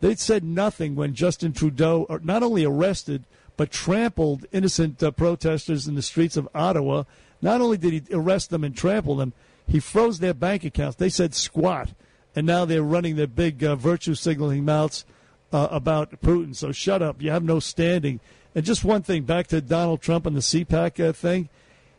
they 0.00 0.14
said 0.14 0.44
nothing 0.44 0.94
when 0.94 1.14
Justin 1.14 1.52
Trudeau 1.52 2.06
uh, 2.08 2.18
not 2.22 2.42
only 2.42 2.64
arrested 2.64 3.24
but 3.56 3.70
trampled 3.70 4.46
innocent 4.52 5.02
uh, 5.02 5.10
protesters 5.10 5.86
in 5.86 5.94
the 5.94 6.00
streets 6.00 6.38
of 6.38 6.48
Ottawa. 6.54 7.04
Not 7.42 7.60
only 7.60 7.76
did 7.76 7.92
he 7.92 8.14
arrest 8.14 8.48
them 8.48 8.64
and 8.64 8.74
trample 8.74 9.16
them, 9.16 9.34
he 9.66 9.80
froze 9.80 10.18
their 10.18 10.32
bank 10.32 10.64
accounts. 10.64 10.96
They 10.96 11.10
said 11.10 11.34
squat, 11.34 11.90
and 12.34 12.46
now 12.46 12.64
they're 12.64 12.82
running 12.82 13.16
their 13.16 13.26
big 13.26 13.62
uh, 13.62 13.76
virtue 13.76 14.14
signaling 14.14 14.64
mouths 14.64 15.04
uh, 15.52 15.68
about 15.70 16.22
Putin. 16.22 16.56
So 16.56 16.72
shut 16.72 17.02
up. 17.02 17.20
You 17.20 17.30
have 17.32 17.44
no 17.44 17.60
standing. 17.60 18.20
And 18.54 18.64
just 18.64 18.82
one 18.82 19.02
thing, 19.02 19.24
back 19.24 19.48
to 19.48 19.60
Donald 19.60 20.00
Trump 20.00 20.24
and 20.24 20.34
the 20.34 20.40
CPAC 20.40 21.08
uh, 21.08 21.12
thing. 21.12 21.50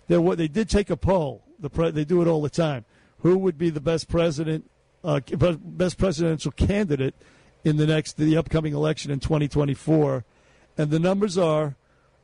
They 0.08 0.48
did 0.48 0.68
take 0.68 0.90
a 0.90 0.98
poll. 0.98 1.44
The 1.62 1.70
pre- 1.70 1.92
they 1.92 2.04
do 2.06 2.22
it 2.22 2.28
all 2.28 2.42
the 2.42 2.50
time. 2.50 2.86
Who 3.20 3.38
would 3.38 3.58
be 3.58 3.70
the 3.70 3.80
best 3.82 4.08
president, 4.10 4.70
uh, 5.04 5.20
best 5.64 5.98
presidential 5.98 6.52
candidate 6.52 7.16
in 7.64 7.78
the 7.78 7.86
next, 7.86 8.18
the 8.18 8.36
upcoming 8.38 8.74
election 8.74 9.12
in 9.12 9.20
2024? 9.20 10.24
And 10.78 10.90
the 10.90 11.00
numbers 11.00 11.38
are 11.38 11.76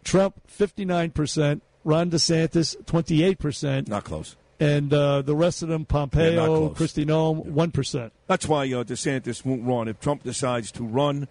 Trump 0.03 0.41
59%, 0.49 1.61
Ron 1.83 2.09
DeSantis 2.09 2.75
28%, 2.85 3.87
Not 3.87 4.03
close. 4.05 4.35
and 4.59 4.91
uh, 4.93 5.21
the 5.21 5.35
rest 5.35 5.61
of 5.61 5.69
them, 5.69 5.85
Pompeo. 5.85 6.69
Kristi 6.73 7.05
Noem, 7.05 7.45
1%. 7.51 8.11
That's 8.25 8.47
why 8.47 8.63
uh, 8.65 8.83
DeSantis 8.83 9.45
won't 9.45 9.63
run. 9.65 9.87
If 9.87 9.99
Trump 9.99 10.23
decides 10.23 10.71
to 10.73 10.83
run, 10.83 11.27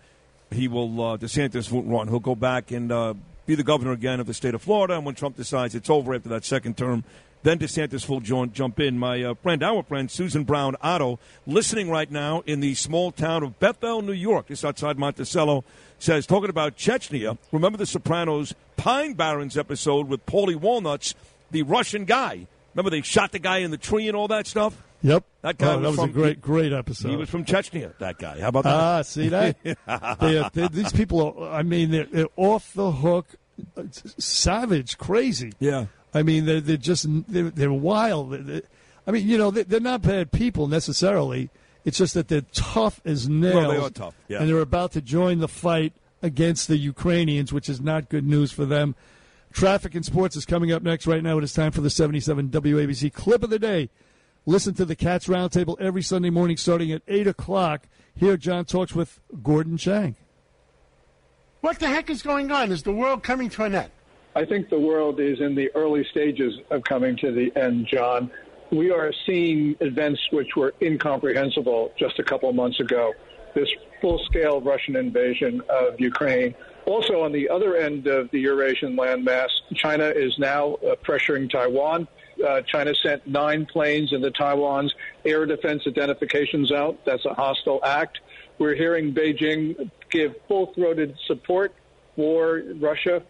he 0.52 0.68
will. 0.68 1.00
Uh, 1.02 1.16
DeSantis 1.16 1.72
won't 1.72 1.88
run. 1.88 2.06
He'll 2.08 2.20
go 2.20 2.36
back 2.36 2.70
and 2.70 2.92
uh, 2.92 3.14
be 3.46 3.54
the 3.56 3.64
governor 3.64 3.92
again 3.92 4.20
of 4.20 4.26
the 4.26 4.34
state 4.34 4.54
of 4.54 4.62
Florida. 4.62 4.94
And 4.94 5.04
when 5.04 5.14
Trump 5.16 5.36
decides 5.36 5.74
it's 5.74 5.90
over 5.90 6.14
after 6.14 6.28
that 6.28 6.44
second 6.44 6.76
term, 6.76 7.02
then 7.46 7.58
DeSantis 7.58 8.08
will 8.08 8.20
join, 8.20 8.52
jump 8.52 8.80
in. 8.80 8.98
My 8.98 9.22
uh, 9.22 9.34
friend, 9.34 9.62
our 9.62 9.82
friend 9.82 10.10
Susan 10.10 10.44
Brown 10.44 10.76
Otto, 10.82 11.18
listening 11.46 11.88
right 11.90 12.10
now 12.10 12.42
in 12.46 12.60
the 12.60 12.74
small 12.74 13.12
town 13.12 13.42
of 13.42 13.58
Bethel, 13.58 14.02
New 14.02 14.12
York, 14.12 14.48
just 14.48 14.64
outside 14.64 14.98
Monticello, 14.98 15.64
says 15.98 16.26
talking 16.26 16.50
about 16.50 16.76
Chechnya. 16.76 17.38
Remember 17.52 17.78
the 17.78 17.86
Sopranos 17.86 18.54
Pine 18.76 19.14
Barrens 19.14 19.56
episode 19.56 20.08
with 20.08 20.26
Paulie 20.26 20.56
Walnuts, 20.56 21.14
the 21.50 21.62
Russian 21.62 22.04
guy 22.04 22.46
Remember 22.76 22.90
they 22.90 23.00
shot 23.00 23.32
the 23.32 23.38
guy 23.38 23.58
in 23.58 23.70
the 23.70 23.78
tree 23.78 24.06
and 24.06 24.14
all 24.14 24.28
that 24.28 24.46
stuff. 24.46 24.76
Yep. 25.00 25.24
That 25.40 25.56
guy 25.56 25.74
Oh, 25.76 25.80
that 25.80 25.88
was 25.88 25.96
from, 25.96 26.10
a 26.10 26.12
great, 26.12 26.42
great 26.42 26.74
episode. 26.74 27.08
He 27.08 27.16
was 27.16 27.30
from 27.30 27.46
Chechnya. 27.46 27.96
That 28.00 28.18
guy. 28.18 28.38
How 28.38 28.48
about 28.48 28.64
that? 28.64 28.74
Ah, 28.74 29.00
see 29.00 29.28
that? 29.30 29.56
they, 30.20 30.38
are- 30.38 30.50
they- 30.52 30.68
these 30.68 30.92
people 30.92 31.36
are, 31.38 31.52
I 31.54 31.62
mean, 31.62 31.90
they're, 31.90 32.04
they're 32.04 32.26
off 32.36 32.74
the 32.74 32.92
hook, 32.92 33.28
uh, 33.78 33.84
savage, 34.18 34.98
crazy. 34.98 35.54
Yeah. 35.58 35.86
I 36.16 36.22
mean, 36.22 36.44
they're, 36.46 36.60
they're 36.60 36.76
just, 36.76 37.06
they're, 37.28 37.50
they're 37.50 37.72
wild. 37.72 38.30
They're- 38.32 38.42
they're- 38.42 38.62
I 39.06 39.12
mean, 39.12 39.28
you 39.28 39.38
know, 39.38 39.50
they- 39.52 39.62
they're 39.62 39.78
not 39.80 40.02
bad 40.02 40.32
people 40.32 40.66
necessarily. 40.66 41.50
It's 41.84 41.98
just 41.98 42.14
that 42.14 42.26
they're 42.28 42.40
tough 42.52 43.00
as 43.04 43.28
nails. 43.28 43.54
Well, 43.54 43.70
they 43.70 43.76
are 43.78 43.90
tough, 43.90 44.14
yeah. 44.28 44.40
And 44.40 44.48
they're 44.48 44.58
about 44.58 44.90
to 44.92 45.00
join 45.00 45.38
the 45.38 45.46
fight 45.48 45.92
against 46.22 46.66
the 46.66 46.76
Ukrainians, 46.76 47.52
which 47.52 47.68
is 47.68 47.80
not 47.80 48.08
good 48.08 48.24
news 48.26 48.50
for 48.50 48.64
them. 48.64 48.96
Traffic 49.52 49.94
and 49.94 50.04
sports 50.04 50.34
is 50.36 50.44
coming 50.44 50.72
up 50.72 50.82
next. 50.82 51.06
Right 51.06 51.22
now, 51.22 51.38
it 51.38 51.44
is 51.44 51.52
time 51.52 51.70
for 51.70 51.80
the 51.82 51.90
77 51.90 52.48
WABC 52.48 53.12
clip 53.12 53.42
of 53.44 53.50
the 53.50 53.58
day. 53.60 53.88
Listen 54.44 54.74
to 54.74 54.84
the 54.84 54.96
Cats 54.96 55.26
Roundtable 55.28 55.80
every 55.80 56.02
Sunday 56.02 56.30
morning 56.30 56.56
starting 56.56 56.90
at 56.92 57.02
8 57.06 57.26
o'clock. 57.28 57.86
Here, 58.14 58.36
John 58.36 58.64
talks 58.64 58.94
with 58.94 59.20
Gordon 59.42 59.76
Chang. 59.76 60.16
What 61.60 61.78
the 61.78 61.88
heck 61.88 62.10
is 62.10 62.22
going 62.22 62.50
on? 62.50 62.70
Is 62.72 62.82
the 62.82 62.92
world 62.92 63.22
coming 63.22 63.48
to 63.50 63.64
an 63.64 63.74
end? 63.74 63.90
I 64.36 64.44
think 64.44 64.68
the 64.68 64.78
world 64.78 65.18
is 65.18 65.40
in 65.40 65.54
the 65.54 65.70
early 65.74 66.04
stages 66.10 66.52
of 66.70 66.84
coming 66.84 67.16
to 67.16 67.32
the 67.32 67.50
end, 67.56 67.86
John. 67.90 68.30
We 68.70 68.90
are 68.90 69.10
seeing 69.24 69.76
events 69.80 70.20
which 70.30 70.54
were 70.54 70.74
incomprehensible 70.82 71.94
just 71.98 72.18
a 72.18 72.22
couple 72.22 72.50
of 72.50 72.54
months 72.54 72.78
ago. 72.78 73.14
This 73.54 73.70
full 74.02 74.22
scale 74.26 74.60
Russian 74.60 74.94
invasion 74.96 75.62
of 75.70 75.98
Ukraine. 75.98 76.54
Also, 76.84 77.22
on 77.22 77.32
the 77.32 77.48
other 77.48 77.76
end 77.76 78.08
of 78.08 78.30
the 78.30 78.38
Eurasian 78.40 78.94
landmass, 78.94 79.48
China 79.74 80.04
is 80.04 80.38
now 80.38 80.74
uh, 80.74 80.96
pressuring 81.02 81.50
Taiwan. 81.50 82.06
Uh, 82.46 82.60
China 82.60 82.94
sent 83.02 83.26
nine 83.26 83.64
planes 83.64 84.12
into 84.12 84.30
Taiwan's 84.32 84.94
air 85.24 85.46
defense 85.46 85.84
identification 85.86 86.66
zone. 86.66 86.98
That's 87.06 87.24
a 87.24 87.32
hostile 87.32 87.80
act. 87.82 88.18
We're 88.58 88.74
hearing 88.74 89.14
Beijing 89.14 89.90
give 90.10 90.34
full 90.46 90.74
throated 90.74 91.16
support 91.26 91.74
for 92.16 92.62
Russia. 92.78 93.22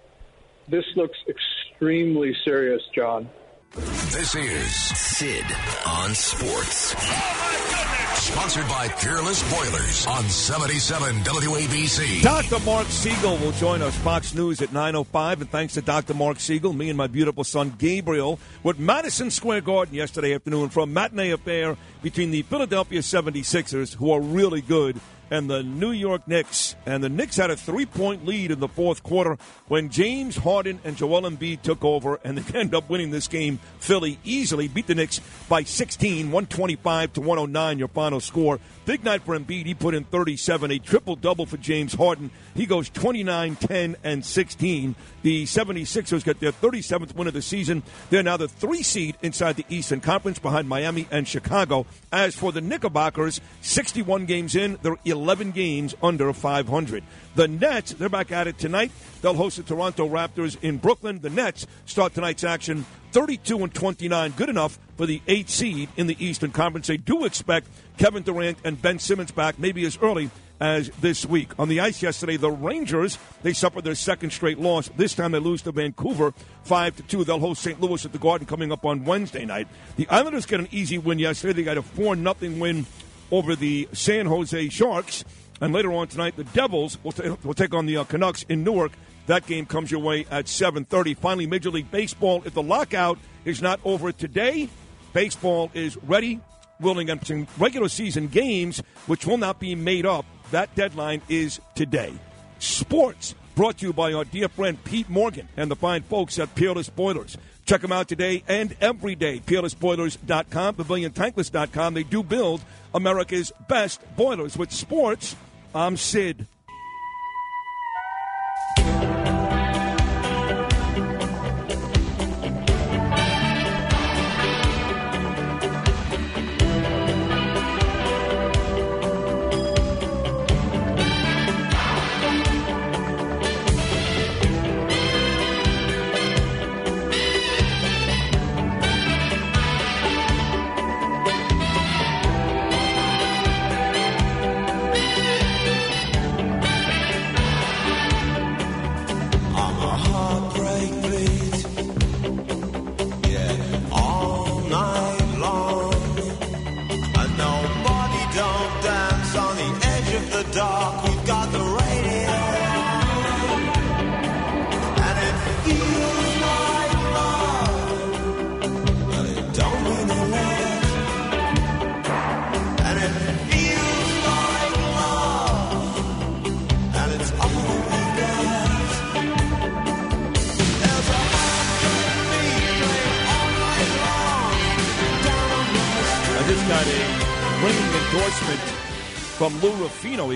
This 0.68 0.84
looks 0.96 1.18
extremely 1.28 2.34
serious, 2.44 2.82
John. 2.94 3.28
This 3.72 4.34
is 4.34 4.74
Sid 4.98 5.44
on 5.86 6.14
Sports. 6.14 6.94
Oh, 6.98 8.12
Sponsored 8.16 8.66
by 8.68 8.88
Peerless 8.88 9.42
Boilers 9.52 10.06
on 10.06 10.24
77 10.24 11.16
WABC. 11.20 12.22
Dr. 12.22 12.58
Marc 12.64 12.88
Siegel 12.88 13.36
will 13.36 13.52
join 13.52 13.82
us 13.82 13.96
Fox 13.98 14.34
News 14.34 14.60
at 14.60 14.70
9.05. 14.70 15.42
And 15.42 15.50
thanks 15.50 15.74
to 15.74 15.82
Dr. 15.82 16.14
Marc 16.14 16.40
Siegel, 16.40 16.72
me 16.72 16.88
and 16.88 16.98
my 16.98 17.06
beautiful 17.06 17.44
son 17.44 17.74
Gabriel 17.78 18.40
with 18.64 18.78
Madison 18.80 19.30
Square 19.30 19.60
Garden 19.60 19.94
yesterday 19.94 20.34
afternoon 20.34 20.70
for 20.70 20.80
a 20.80 20.86
matinee 20.86 21.30
affair 21.30 21.76
between 22.02 22.32
the 22.32 22.42
Philadelphia 22.42 23.00
76ers, 23.00 23.94
who 23.94 24.10
are 24.10 24.20
really 24.20 24.60
good, 24.60 25.00
and 25.30 25.50
the 25.50 25.62
New 25.62 25.90
York 25.90 26.26
Knicks. 26.26 26.76
And 26.84 27.02
the 27.02 27.08
Knicks 27.08 27.36
had 27.36 27.50
a 27.50 27.56
three-point 27.56 28.26
lead 28.26 28.50
in 28.50 28.60
the 28.60 28.68
fourth 28.68 29.02
quarter 29.02 29.38
when 29.68 29.90
James 29.90 30.36
Harden 30.36 30.80
and 30.84 30.96
Joel 30.96 31.22
Embiid 31.22 31.62
took 31.62 31.84
over, 31.84 32.20
and 32.24 32.38
they 32.38 32.58
ended 32.58 32.74
up 32.74 32.88
winning 32.88 33.10
this 33.10 33.28
game. 33.28 33.58
Philly 33.78 34.18
easily 34.24 34.68
beat 34.68 34.86
the 34.86 34.94
Knicks 34.94 35.20
by 35.48 35.62
16, 35.62 36.26
125 36.26 37.12
to 37.14 37.20
109, 37.20 37.78
your 37.78 37.88
final 37.88 38.20
score. 38.20 38.60
Big 38.86 39.02
night 39.02 39.22
for 39.22 39.36
Embiid. 39.36 39.66
He 39.66 39.74
put 39.74 39.96
in 39.96 40.04
37, 40.04 40.70
a 40.70 40.78
triple-double 40.78 41.46
for 41.46 41.56
James 41.56 41.92
Harden. 41.92 42.30
He 42.54 42.66
goes 42.66 42.88
29, 42.88 43.56
10, 43.56 43.96
and 44.04 44.24
16. 44.24 44.94
The 45.22 45.42
76ers 45.42 46.24
get 46.24 46.38
their 46.38 46.52
37th 46.52 47.16
win 47.16 47.26
of 47.26 47.34
the 47.34 47.42
season. 47.42 47.82
They're 48.10 48.22
now 48.22 48.36
the 48.36 48.46
three 48.46 48.84
seed 48.84 49.16
inside 49.22 49.56
the 49.56 49.66
Eastern 49.68 50.00
Conference 50.00 50.38
behind 50.38 50.68
Miami 50.68 51.08
and 51.10 51.26
Chicago. 51.26 51.84
As 52.12 52.36
for 52.36 52.52
the 52.52 52.60
Knickerbockers, 52.60 53.40
61 53.60 54.24
games 54.26 54.54
in, 54.54 54.78
they're 54.82 54.96
11 55.04 55.50
games 55.50 55.96
under 56.00 56.32
500. 56.32 57.02
The 57.34 57.48
Nets, 57.48 57.92
they're 57.94 58.08
back 58.08 58.30
at 58.30 58.46
it 58.46 58.56
tonight. 58.56 58.92
They'll 59.26 59.34
host 59.34 59.56
the 59.56 59.64
Toronto 59.64 60.08
Raptors 60.08 60.56
in 60.62 60.76
Brooklyn. 60.76 61.18
The 61.20 61.30
Nets 61.30 61.66
start 61.84 62.14
tonight's 62.14 62.44
action 62.44 62.86
32 63.10 63.58
and 63.58 63.74
29, 63.74 64.30
good 64.36 64.48
enough 64.48 64.78
for 64.96 65.04
the 65.04 65.20
eight 65.26 65.50
seed 65.50 65.88
in 65.96 66.06
the 66.06 66.16
Eastern 66.24 66.52
Conference. 66.52 66.86
They 66.86 66.96
do 66.96 67.24
expect 67.24 67.66
Kevin 67.98 68.22
Durant 68.22 68.58
and 68.62 68.80
Ben 68.80 69.00
Simmons 69.00 69.32
back, 69.32 69.58
maybe 69.58 69.84
as 69.84 69.98
early 70.00 70.30
as 70.60 70.90
this 71.00 71.26
week. 71.26 71.58
On 71.58 71.68
the 71.68 71.80
ice 71.80 72.04
yesterday, 72.04 72.36
the 72.36 72.52
Rangers 72.52 73.18
they 73.42 73.52
suffered 73.52 73.82
their 73.82 73.96
second 73.96 74.30
straight 74.30 74.60
loss. 74.60 74.90
This 74.96 75.12
time 75.12 75.32
they 75.32 75.40
lose 75.40 75.60
to 75.62 75.72
Vancouver 75.72 76.32
five 76.62 76.94
to 76.94 77.02
two. 77.02 77.24
They'll 77.24 77.40
host 77.40 77.62
St. 77.62 77.80
Louis 77.80 78.04
at 78.04 78.12
the 78.12 78.18
Garden 78.18 78.46
coming 78.46 78.70
up 78.70 78.84
on 78.84 79.04
Wednesday 79.04 79.44
night. 79.44 79.66
The 79.96 80.08
Islanders 80.08 80.46
get 80.46 80.60
an 80.60 80.68
easy 80.70 80.98
win 80.98 81.18
yesterday. 81.18 81.52
They 81.52 81.64
got 81.64 81.78
a 81.78 81.82
four 81.82 82.14
nothing 82.14 82.60
win 82.60 82.86
over 83.32 83.56
the 83.56 83.88
San 83.92 84.26
Jose 84.26 84.68
Sharks. 84.68 85.24
And 85.60 85.72
later 85.72 85.92
on 85.92 86.06
tonight, 86.06 86.36
the 86.36 86.44
Devils 86.44 86.98
will, 87.02 87.12
ta- 87.12 87.36
will 87.42 87.54
take 87.54 87.74
on 87.74 87.86
the 87.86 87.96
uh, 87.96 88.04
Canucks 88.04 88.44
in 88.48 88.62
Newark. 88.62 88.92
That 89.26 89.46
game 89.46 89.66
comes 89.66 89.90
your 89.90 90.00
way 90.00 90.26
at 90.30 90.46
7:30. 90.48 91.14
Finally, 91.14 91.46
Major 91.46 91.70
League 91.70 91.90
Baseball. 91.90 92.42
If 92.44 92.54
the 92.54 92.62
lockout 92.62 93.18
is 93.44 93.60
not 93.60 93.80
over 93.84 94.12
today, 94.12 94.68
baseball 95.12 95.70
is 95.74 95.96
ready, 95.98 96.40
willing, 96.80 97.10
and 97.10 97.48
regular 97.58 97.88
season 97.88 98.28
games, 98.28 98.82
which 99.06 99.26
will 99.26 99.38
not 99.38 99.58
be 99.60 99.74
made 99.74 100.06
up. 100.06 100.24
That 100.52 100.74
deadline 100.74 101.22
is 101.28 101.60
today. 101.74 102.12
Sports 102.58 103.34
brought 103.56 103.78
to 103.78 103.86
you 103.86 103.92
by 103.92 104.12
our 104.12 104.24
dear 104.24 104.48
friend 104.48 104.82
Pete 104.84 105.08
Morgan 105.08 105.48
and 105.56 105.70
the 105.70 105.76
fine 105.76 106.02
folks 106.02 106.38
at 106.38 106.54
Peerless 106.54 106.90
Boilers. 106.90 107.36
Check 107.64 107.80
them 107.80 107.90
out 107.90 108.06
today 108.06 108.44
and 108.46 108.76
every 108.80 109.16
day. 109.16 109.40
PeerlessBoilers.com, 109.40 110.76
PavilionTankless.com. 110.76 111.94
They 111.94 112.04
do 112.04 112.22
build 112.22 112.60
America's 112.94 113.52
best 113.68 114.00
boilers. 114.16 114.56
With 114.56 114.70
sports, 114.70 115.34
I'm 115.74 115.96
Sid. 115.96 116.46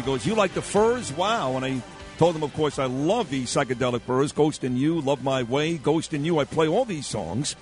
He 0.01 0.07
goes, 0.07 0.25
"You 0.25 0.35
like 0.35 0.55
the 0.55 0.63
furs? 0.63 1.13
Wow!" 1.13 1.57
And 1.57 1.65
I 1.65 1.83
told 2.17 2.35
him, 2.35 2.43
of 2.43 2.55
course, 2.55 2.79
I 2.79 2.87
love 2.87 3.29
these 3.29 3.51
psychedelic 3.51 4.01
furs. 4.01 4.33
Ghost 4.33 4.65
in 4.65 4.79
You, 4.79 5.03
Love 5.03 5.23
My 5.23 5.43
Way, 5.43 5.77
Ghost 5.77 6.15
in 6.15 6.25
You. 6.25 6.39
I 6.39 6.45
play 6.45 6.69
all 6.69 6.87
these 6.87 7.07
songs. 7.07 7.55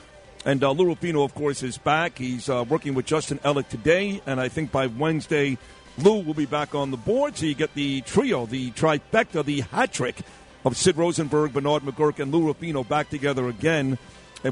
And 0.45 0.63
uh, 0.63 0.71
Lou 0.71 0.87
Ruffino, 0.87 1.25
of 1.25 1.35
course, 1.35 1.65
is 1.65 1.79
back. 1.79 2.19
He's 2.19 2.49
uh, 2.49 2.65
working 2.69 2.95
with 2.95 3.07
Justin 3.07 3.41
Ellick 3.41 3.69
today, 3.69 4.23
and 4.25 4.41
I 4.41 4.49
think 4.49 4.71
by 4.71 4.87
Wednesday, 4.87 5.59
Lou 5.99 6.21
will 6.21 6.35
be 6.35 6.47
back 6.47 6.77
on 6.77 6.93
the 6.93 6.97
board. 6.97 7.37
So 7.37 7.47
you 7.47 7.57
get 7.57 7.75
the 7.75 8.03
trio, 8.03 8.47
the 8.47 8.71
trifecta, 8.71 9.45
the 9.45 9.63
hat 9.63 9.93
trick 9.93 10.21
of 10.65 10.77
Sid 10.77 10.97
Rosenberg, 10.97 11.53
Bernard 11.53 11.83
McGuirk, 11.83 12.21
and 12.21 12.33
Lou 12.33 12.47
Ruffino 12.47 12.85
back 12.85 13.11
together 13.11 13.49
again, 13.49 13.99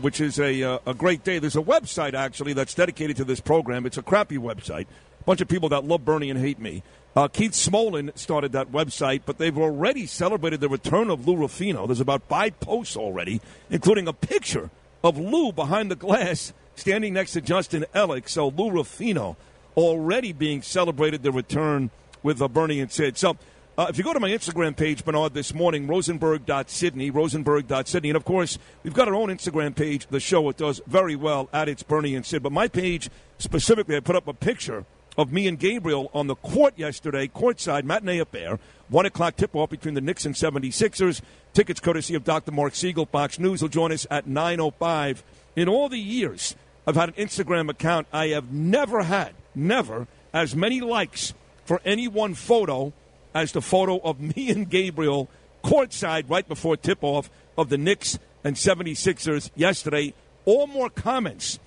which 0.00 0.20
is 0.20 0.40
a, 0.40 0.60
uh, 0.60 0.78
a 0.86 0.94
great 0.94 1.22
day. 1.22 1.38
There's 1.38 1.54
a 1.54 1.62
website, 1.62 2.14
actually, 2.14 2.52
that's 2.52 2.74
dedicated 2.74 3.16
to 3.18 3.24
this 3.24 3.38
program. 3.38 3.86
It's 3.86 3.96
a 3.96 4.02
crappy 4.02 4.38
website. 4.38 4.86
A 5.20 5.24
bunch 5.24 5.40
of 5.40 5.46
people 5.46 5.68
that 5.68 5.84
love 5.84 6.04
Bernie 6.04 6.30
and 6.30 6.40
hate 6.40 6.58
me. 6.58 6.82
Uh, 7.16 7.28
Keith 7.28 7.52
Smolin 7.52 8.16
started 8.16 8.52
that 8.52 8.70
website, 8.70 9.22
but 9.24 9.38
they've 9.38 9.56
already 9.56 10.04
celebrated 10.04 10.60
the 10.60 10.68
return 10.68 11.08
of 11.08 11.26
Lou 11.26 11.34
Ruffino. 11.34 11.86
There's 11.86 11.98
about 11.98 12.22
five 12.28 12.60
posts 12.60 12.94
already, 12.94 13.40
including 13.70 14.06
a 14.06 14.12
picture 14.12 14.68
of 15.02 15.16
Lou 15.16 15.50
behind 15.50 15.90
the 15.90 15.96
glass 15.96 16.52
standing 16.74 17.14
next 17.14 17.32
to 17.32 17.40
Justin 17.40 17.86
Ellick. 17.94 18.28
So 18.28 18.48
Lou 18.48 18.70
Ruffino 18.70 19.38
already 19.78 20.34
being 20.34 20.60
celebrated 20.60 21.22
the 21.22 21.32
return 21.32 21.88
with 22.22 22.42
uh, 22.42 22.48
Bernie 22.48 22.80
and 22.80 22.92
Sid. 22.92 23.16
So 23.16 23.38
uh, 23.78 23.86
if 23.88 23.96
you 23.96 24.04
go 24.04 24.12
to 24.12 24.20
my 24.20 24.28
Instagram 24.28 24.76
page, 24.76 25.02
Bernard, 25.02 25.32
this 25.32 25.54
morning, 25.54 25.86
rosenberg.sydney, 25.86 27.10
rosenberg.sydney, 27.10 28.10
and 28.10 28.16
of 28.16 28.26
course, 28.26 28.58
we've 28.82 28.92
got 28.92 29.08
our 29.08 29.14
own 29.14 29.30
Instagram 29.30 29.74
page, 29.74 30.06
the 30.08 30.20
show. 30.20 30.46
It 30.50 30.58
does 30.58 30.82
very 30.86 31.16
well 31.16 31.48
at 31.50 31.66
its 31.66 31.82
Bernie 31.82 32.14
and 32.14 32.26
Sid. 32.26 32.42
But 32.42 32.52
my 32.52 32.68
page 32.68 33.08
specifically, 33.38 33.96
I 33.96 34.00
put 34.00 34.16
up 34.16 34.28
a 34.28 34.34
picture 34.34 34.84
of 35.16 35.32
me 35.32 35.46
and 35.46 35.58
Gabriel 35.58 36.10
on 36.14 36.26
the 36.26 36.34
court 36.36 36.74
yesterday, 36.76 37.28
courtside 37.28 37.84
matinee 37.84 38.18
affair. 38.18 38.58
One 38.88 39.06
o'clock 39.06 39.36
tip 39.36 39.54
off 39.56 39.70
between 39.70 39.94
the 39.94 40.00
Knicks 40.00 40.26
and 40.26 40.34
76ers. 40.34 41.20
Tickets 41.54 41.80
courtesy 41.80 42.14
of 42.14 42.24
Dr. 42.24 42.52
Marc 42.52 42.74
Siegel. 42.74 43.06
Fox 43.06 43.38
News 43.38 43.62
will 43.62 43.68
join 43.68 43.92
us 43.92 44.06
at 44.10 44.26
9.05. 44.26 45.22
In 45.56 45.68
all 45.68 45.88
the 45.88 45.98
years 45.98 46.54
I've 46.86 46.96
had 46.96 47.08
an 47.08 47.14
Instagram 47.14 47.68
account, 47.68 48.06
I 48.12 48.28
have 48.28 48.52
never 48.52 49.02
had, 49.02 49.34
never, 49.54 50.06
as 50.32 50.54
many 50.54 50.80
likes 50.80 51.34
for 51.64 51.80
any 51.84 52.06
one 52.06 52.34
photo 52.34 52.92
as 53.34 53.52
the 53.52 53.62
photo 53.62 53.98
of 53.98 54.20
me 54.20 54.50
and 54.50 54.68
Gabriel 54.70 55.28
courtside 55.64 56.30
right 56.30 56.46
before 56.46 56.76
tip 56.76 56.98
off 57.02 57.28
of 57.58 57.68
the 57.70 57.78
Knicks 57.78 58.18
and 58.44 58.54
76ers 58.54 59.50
yesterday. 59.56 60.14
All 60.44 60.66
more 60.68 60.88
comments. 60.88 61.58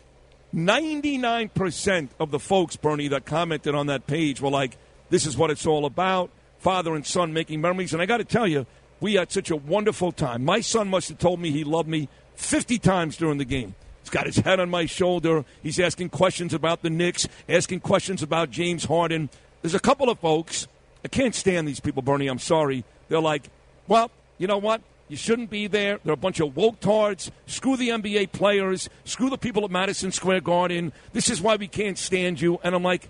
99% 0.53 2.09
of 2.19 2.31
the 2.31 2.39
folks, 2.39 2.75
Bernie, 2.75 3.09
that 3.09 3.25
commented 3.25 3.75
on 3.75 3.87
that 3.87 4.07
page 4.07 4.41
were 4.41 4.49
like, 4.49 4.77
this 5.09 5.25
is 5.25 5.37
what 5.37 5.51
it's 5.51 5.65
all 5.65 5.85
about. 5.85 6.29
Father 6.59 6.95
and 6.95 7.05
son 7.05 7.33
making 7.33 7.61
memories. 7.61 7.93
And 7.93 8.01
I 8.01 8.05
got 8.05 8.17
to 8.17 8.25
tell 8.25 8.47
you, 8.47 8.65
we 8.99 9.13
had 9.13 9.31
such 9.31 9.49
a 9.49 9.55
wonderful 9.55 10.11
time. 10.11 10.43
My 10.43 10.61
son 10.61 10.89
must 10.89 11.09
have 11.09 11.19
told 11.19 11.39
me 11.39 11.51
he 11.51 11.63
loved 11.63 11.87
me 11.87 12.09
50 12.35 12.79
times 12.79 13.17
during 13.17 13.37
the 13.37 13.45
game. 13.45 13.75
He's 14.01 14.09
got 14.09 14.25
his 14.25 14.37
head 14.37 14.59
on 14.59 14.69
my 14.69 14.85
shoulder. 14.85 15.45
He's 15.61 15.79
asking 15.79 16.09
questions 16.09 16.53
about 16.53 16.81
the 16.81 16.89
Knicks, 16.89 17.27
asking 17.47 17.81
questions 17.81 18.23
about 18.23 18.49
James 18.49 18.85
Harden. 18.85 19.29
There's 19.61 19.75
a 19.75 19.79
couple 19.79 20.09
of 20.09 20.19
folks. 20.19 20.67
I 21.05 21.07
can't 21.07 21.35
stand 21.35 21.67
these 21.67 21.79
people, 21.79 22.01
Bernie. 22.01 22.27
I'm 22.27 22.39
sorry. 22.39 22.83
They're 23.07 23.19
like, 23.21 23.43
well, 23.87 24.11
you 24.37 24.47
know 24.47 24.57
what? 24.57 24.81
You 25.09 25.17
shouldn't 25.17 25.49
be 25.49 25.65
there. 25.65 25.99
They're 26.03 26.13
a 26.13 26.17
bunch 26.17 26.39
of 26.39 26.55
woke 26.55 26.79
tards. 26.79 27.31
Screw 27.47 27.75
the 27.75 27.89
NBA 27.89 28.31
players. 28.31 28.89
Screw 29.05 29.29
the 29.29 29.39
people 29.39 29.65
at 29.65 29.71
Madison 29.71 30.11
Square 30.11 30.41
Garden. 30.41 30.93
This 31.13 31.29
is 31.29 31.41
why 31.41 31.55
we 31.55 31.67
can't 31.67 31.97
stand 31.97 32.39
you. 32.39 32.59
And 32.63 32.75
I'm 32.75 32.83
like, 32.83 33.09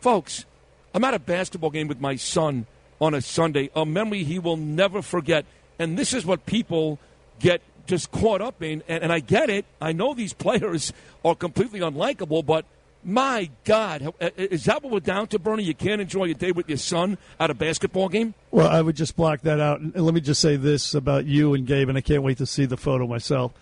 folks, 0.00 0.46
I'm 0.94 1.02
at 1.02 1.12
a 1.12 1.18
basketball 1.18 1.70
game 1.70 1.88
with 1.88 2.00
my 2.00 2.14
son 2.14 2.66
on 3.00 3.14
a 3.14 3.20
Sunday, 3.20 3.68
a 3.74 3.84
memory 3.84 4.22
he 4.22 4.38
will 4.38 4.56
never 4.56 5.02
forget. 5.02 5.44
And 5.78 5.98
this 5.98 6.14
is 6.14 6.24
what 6.24 6.46
people 6.46 7.00
get 7.40 7.60
just 7.86 8.12
caught 8.12 8.40
up 8.40 8.62
in. 8.62 8.84
And, 8.88 9.02
and 9.02 9.12
I 9.12 9.18
get 9.18 9.50
it. 9.50 9.64
I 9.80 9.92
know 9.92 10.14
these 10.14 10.32
players 10.44 10.92
are 11.24 11.34
completely 11.34 11.80
unlikable, 11.80 12.46
but 12.46 12.64
my 13.04 13.50
God, 13.64 14.14
is 14.36 14.64
that 14.64 14.82
what 14.82 14.92
we're 14.92 15.00
down 15.00 15.26
to, 15.28 15.38
Bernie? 15.38 15.62
You 15.62 15.74
can't 15.74 16.00
enjoy 16.00 16.30
a 16.30 16.34
day 16.34 16.52
with 16.52 16.68
your 16.68 16.78
son 16.78 17.18
at 17.38 17.50
a 17.50 17.54
basketball 17.54 18.08
game? 18.08 18.34
Well, 18.50 18.68
I 18.68 18.80
would 18.80 18.96
just 18.96 19.16
block 19.16 19.42
that 19.42 19.60
out. 19.60 19.80
And 19.80 19.94
let 19.94 20.14
me 20.14 20.20
just 20.20 20.40
say 20.40 20.56
this 20.56 20.94
about 20.94 21.26
you 21.26 21.54
and 21.54 21.66
Gabe, 21.66 21.88
and 21.88 21.98
I 21.98 22.00
can't 22.00 22.22
wait 22.22 22.38
to 22.38 22.46
see 22.46 22.64
the 22.64 22.76
photo 22.76 23.06
myself, 23.06 23.52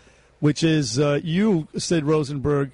which 0.41 0.63
is 0.63 0.99
uh, 0.99 1.21
you, 1.23 1.69
Sid 1.77 2.05
Rosenberg. 2.05 2.73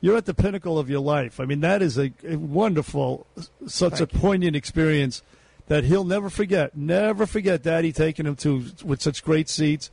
You're 0.00 0.16
at 0.16 0.26
the 0.26 0.34
pinnacle 0.34 0.78
of 0.78 0.90
your 0.90 1.00
life. 1.00 1.40
I 1.40 1.46
mean, 1.46 1.60
that 1.60 1.82
is 1.82 1.98
a, 1.98 2.12
a 2.22 2.36
wonderful, 2.36 3.26
such 3.66 3.98
Thank 3.98 4.12
a 4.12 4.18
poignant 4.18 4.54
experience 4.54 5.22
that 5.68 5.84
he'll 5.84 6.04
never 6.04 6.30
forget. 6.30 6.76
Never 6.76 7.26
forget 7.26 7.62
Daddy 7.62 7.92
taking 7.92 8.26
him 8.26 8.36
to 8.36 8.66
with 8.84 9.02
such 9.02 9.24
great 9.24 9.48
seats 9.48 9.90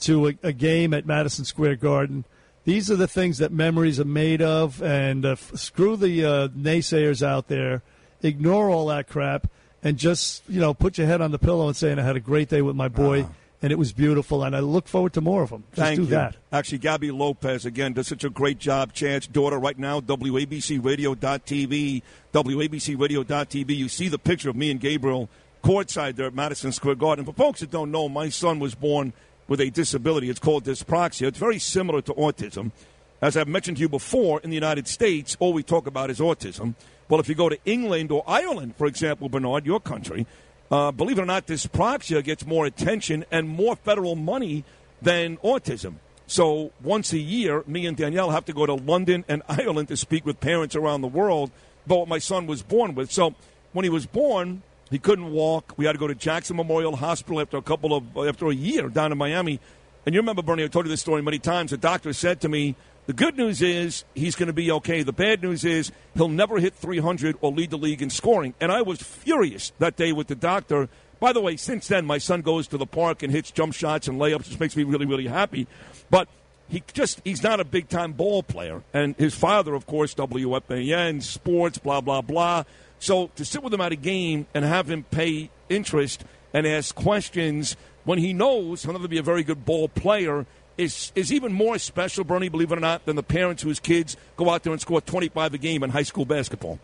to 0.00 0.28
a, 0.28 0.34
a 0.42 0.52
game 0.52 0.92
at 0.92 1.06
Madison 1.06 1.44
Square 1.44 1.76
Garden. 1.76 2.24
These 2.66 2.90
are 2.90 2.96
the 2.96 3.06
things 3.06 3.38
that 3.38 3.52
memories 3.52 4.00
are 4.00 4.04
made 4.04 4.42
of, 4.42 4.82
and 4.82 5.24
uh, 5.24 5.30
f- 5.30 5.52
screw 5.54 5.96
the 5.96 6.24
uh, 6.24 6.48
naysayers 6.48 7.24
out 7.24 7.46
there. 7.46 7.82
Ignore 8.22 8.70
all 8.70 8.88
that 8.88 9.08
crap, 9.08 9.46
and 9.84 9.96
just 9.96 10.42
you 10.48 10.60
know 10.60 10.74
put 10.74 10.98
your 10.98 11.06
head 11.06 11.20
on 11.20 11.30
the 11.30 11.38
pillow 11.38 11.68
and 11.68 11.76
saying 11.76 12.00
I 12.00 12.02
had 12.02 12.16
a 12.16 12.20
great 12.20 12.48
day 12.48 12.62
with 12.62 12.74
my 12.74 12.88
boy, 12.88 13.26
and 13.62 13.70
it 13.70 13.78
was 13.78 13.92
beautiful, 13.92 14.42
and 14.42 14.56
I 14.56 14.58
look 14.58 14.88
forward 14.88 15.12
to 15.12 15.20
more 15.20 15.44
of 15.44 15.50
them. 15.50 15.62
Just 15.76 15.86
Thank 15.86 15.96
do 15.98 16.02
you. 16.02 16.08
that. 16.08 16.34
Actually, 16.52 16.78
Gabby 16.78 17.12
Lopez, 17.12 17.64
again, 17.66 17.92
does 17.92 18.08
such 18.08 18.24
a 18.24 18.30
great 18.30 18.58
job. 18.58 18.92
Chance 18.92 19.28
daughter 19.28 19.60
right 19.60 19.78
now, 19.78 20.00
WABCRadio.tv, 20.00 22.02
WABCRadio.tv. 22.34 23.76
You 23.76 23.88
see 23.88 24.08
the 24.08 24.18
picture 24.18 24.50
of 24.50 24.56
me 24.56 24.72
and 24.72 24.80
Gabriel 24.80 25.28
courtside 25.62 26.16
there 26.16 26.26
at 26.26 26.34
Madison 26.34 26.72
Square 26.72 26.96
Garden. 26.96 27.24
For 27.24 27.32
folks 27.32 27.60
that 27.60 27.70
don't 27.70 27.92
know, 27.92 28.08
my 28.08 28.28
son 28.28 28.58
was 28.58 28.74
born 28.74 29.12
with 29.48 29.60
a 29.60 29.70
disability. 29.70 30.30
It's 30.30 30.40
called 30.40 30.64
dyspraxia. 30.64 31.28
It's 31.28 31.38
very 31.38 31.58
similar 31.58 32.02
to 32.02 32.14
autism. 32.14 32.72
As 33.20 33.36
I've 33.36 33.48
mentioned 33.48 33.78
to 33.78 33.80
you 33.80 33.88
before, 33.88 34.40
in 34.40 34.50
the 34.50 34.56
United 34.56 34.86
States, 34.88 35.36
all 35.40 35.52
we 35.52 35.62
talk 35.62 35.86
about 35.86 36.10
is 36.10 36.18
autism. 36.18 36.74
Well, 37.08 37.20
if 37.20 37.28
you 37.28 37.34
go 37.34 37.48
to 37.48 37.58
England 37.64 38.10
or 38.10 38.24
Ireland, 38.26 38.74
for 38.76 38.86
example, 38.86 39.28
Bernard, 39.28 39.64
your 39.64 39.80
country, 39.80 40.26
uh, 40.70 40.90
believe 40.90 41.18
it 41.18 41.22
or 41.22 41.26
not, 41.26 41.46
dyspraxia 41.46 42.22
gets 42.22 42.44
more 42.44 42.66
attention 42.66 43.24
and 43.30 43.48
more 43.48 43.76
federal 43.76 44.16
money 44.16 44.64
than 45.00 45.36
autism. 45.38 45.94
So 46.26 46.72
once 46.82 47.12
a 47.12 47.18
year, 47.18 47.62
me 47.66 47.86
and 47.86 47.96
Danielle 47.96 48.30
have 48.30 48.44
to 48.46 48.52
go 48.52 48.66
to 48.66 48.74
London 48.74 49.24
and 49.28 49.42
Ireland 49.48 49.88
to 49.88 49.96
speak 49.96 50.26
with 50.26 50.40
parents 50.40 50.74
around 50.74 51.02
the 51.02 51.08
world 51.08 51.50
about 51.86 52.00
what 52.00 52.08
my 52.08 52.18
son 52.18 52.46
was 52.46 52.62
born 52.62 52.94
with. 52.94 53.12
So 53.12 53.34
when 53.72 53.84
he 53.84 53.90
was 53.90 54.06
born, 54.06 54.62
he 54.90 54.98
couldn't 54.98 55.30
walk. 55.32 55.74
We 55.76 55.86
had 55.86 55.92
to 55.92 55.98
go 55.98 56.06
to 56.06 56.14
Jackson 56.14 56.56
Memorial 56.56 56.96
Hospital 56.96 57.40
after 57.40 57.56
a 57.56 57.62
couple 57.62 57.94
of 57.94 58.16
after 58.16 58.48
a 58.48 58.54
year 58.54 58.88
down 58.88 59.12
in 59.12 59.18
Miami. 59.18 59.60
And 60.04 60.14
you 60.14 60.20
remember, 60.20 60.42
Bernie, 60.42 60.64
I 60.64 60.68
told 60.68 60.86
you 60.86 60.90
this 60.90 61.00
story 61.00 61.22
many 61.22 61.38
times. 61.38 61.72
The 61.72 61.76
doctor 61.76 62.12
said 62.12 62.40
to 62.42 62.48
me, 62.48 62.76
"The 63.06 63.12
good 63.12 63.36
news 63.36 63.60
is 63.62 64.04
he's 64.14 64.36
going 64.36 64.46
to 64.46 64.52
be 64.52 64.70
okay. 64.70 65.02
The 65.02 65.12
bad 65.12 65.42
news 65.42 65.64
is 65.64 65.90
he'll 66.14 66.28
never 66.28 66.58
hit 66.58 66.74
300 66.74 67.36
or 67.40 67.50
lead 67.50 67.70
the 67.70 67.78
league 67.78 68.02
in 68.02 68.10
scoring." 68.10 68.54
And 68.60 68.70
I 68.70 68.82
was 68.82 69.02
furious 69.02 69.72
that 69.78 69.96
day 69.96 70.12
with 70.12 70.28
the 70.28 70.36
doctor. 70.36 70.88
By 71.18 71.32
the 71.32 71.40
way, 71.40 71.56
since 71.56 71.88
then, 71.88 72.06
my 72.06 72.18
son 72.18 72.42
goes 72.42 72.68
to 72.68 72.76
the 72.76 72.86
park 72.86 73.22
and 73.22 73.32
hits 73.32 73.50
jump 73.50 73.74
shots 73.74 74.06
and 74.06 74.20
layups, 74.20 74.50
which 74.50 74.60
makes 74.60 74.76
me 74.76 74.84
really, 74.84 75.06
really 75.06 75.26
happy. 75.26 75.66
But 76.10 76.28
he 76.68 76.82
just 76.92 77.20
he's 77.24 77.42
not 77.42 77.58
a 77.58 77.64
big 77.64 77.88
time 77.88 78.12
ball 78.12 78.42
player. 78.42 78.82
And 78.92 79.16
his 79.16 79.34
father, 79.34 79.74
of 79.74 79.86
course, 79.86 80.14
WFAN, 80.14 81.22
sports, 81.22 81.78
blah, 81.78 82.00
blah, 82.00 82.20
blah. 82.20 82.64
So 82.98 83.28
to 83.36 83.44
sit 83.44 83.62
with 83.62 83.72
him 83.74 83.80
at 83.80 83.92
a 83.92 83.96
game 83.96 84.46
and 84.54 84.64
have 84.64 84.90
him 84.90 85.04
pay 85.04 85.50
interest 85.68 86.24
and 86.52 86.66
ask 86.66 86.94
questions 86.94 87.76
when 88.04 88.18
he 88.18 88.32
knows 88.32 88.82
he'll 88.84 88.92
never 88.92 89.08
be 89.08 89.18
a 89.18 89.22
very 89.22 89.42
good 89.42 89.64
ball 89.64 89.88
player 89.88 90.46
is 90.78 91.10
is 91.14 91.32
even 91.32 91.52
more 91.52 91.78
special, 91.78 92.22
Bernie, 92.24 92.48
believe 92.48 92.70
it 92.70 92.76
or 92.78 92.80
not, 92.80 93.04
than 93.06 93.16
the 93.16 93.22
parents 93.22 93.62
whose 93.62 93.80
kids 93.80 94.16
go 94.36 94.50
out 94.50 94.62
there 94.62 94.72
and 94.72 94.80
score 94.80 95.00
25 95.00 95.54
a 95.54 95.58
game 95.58 95.82
in 95.82 95.90
high 95.90 96.02
school 96.02 96.24
basketball. 96.24 96.78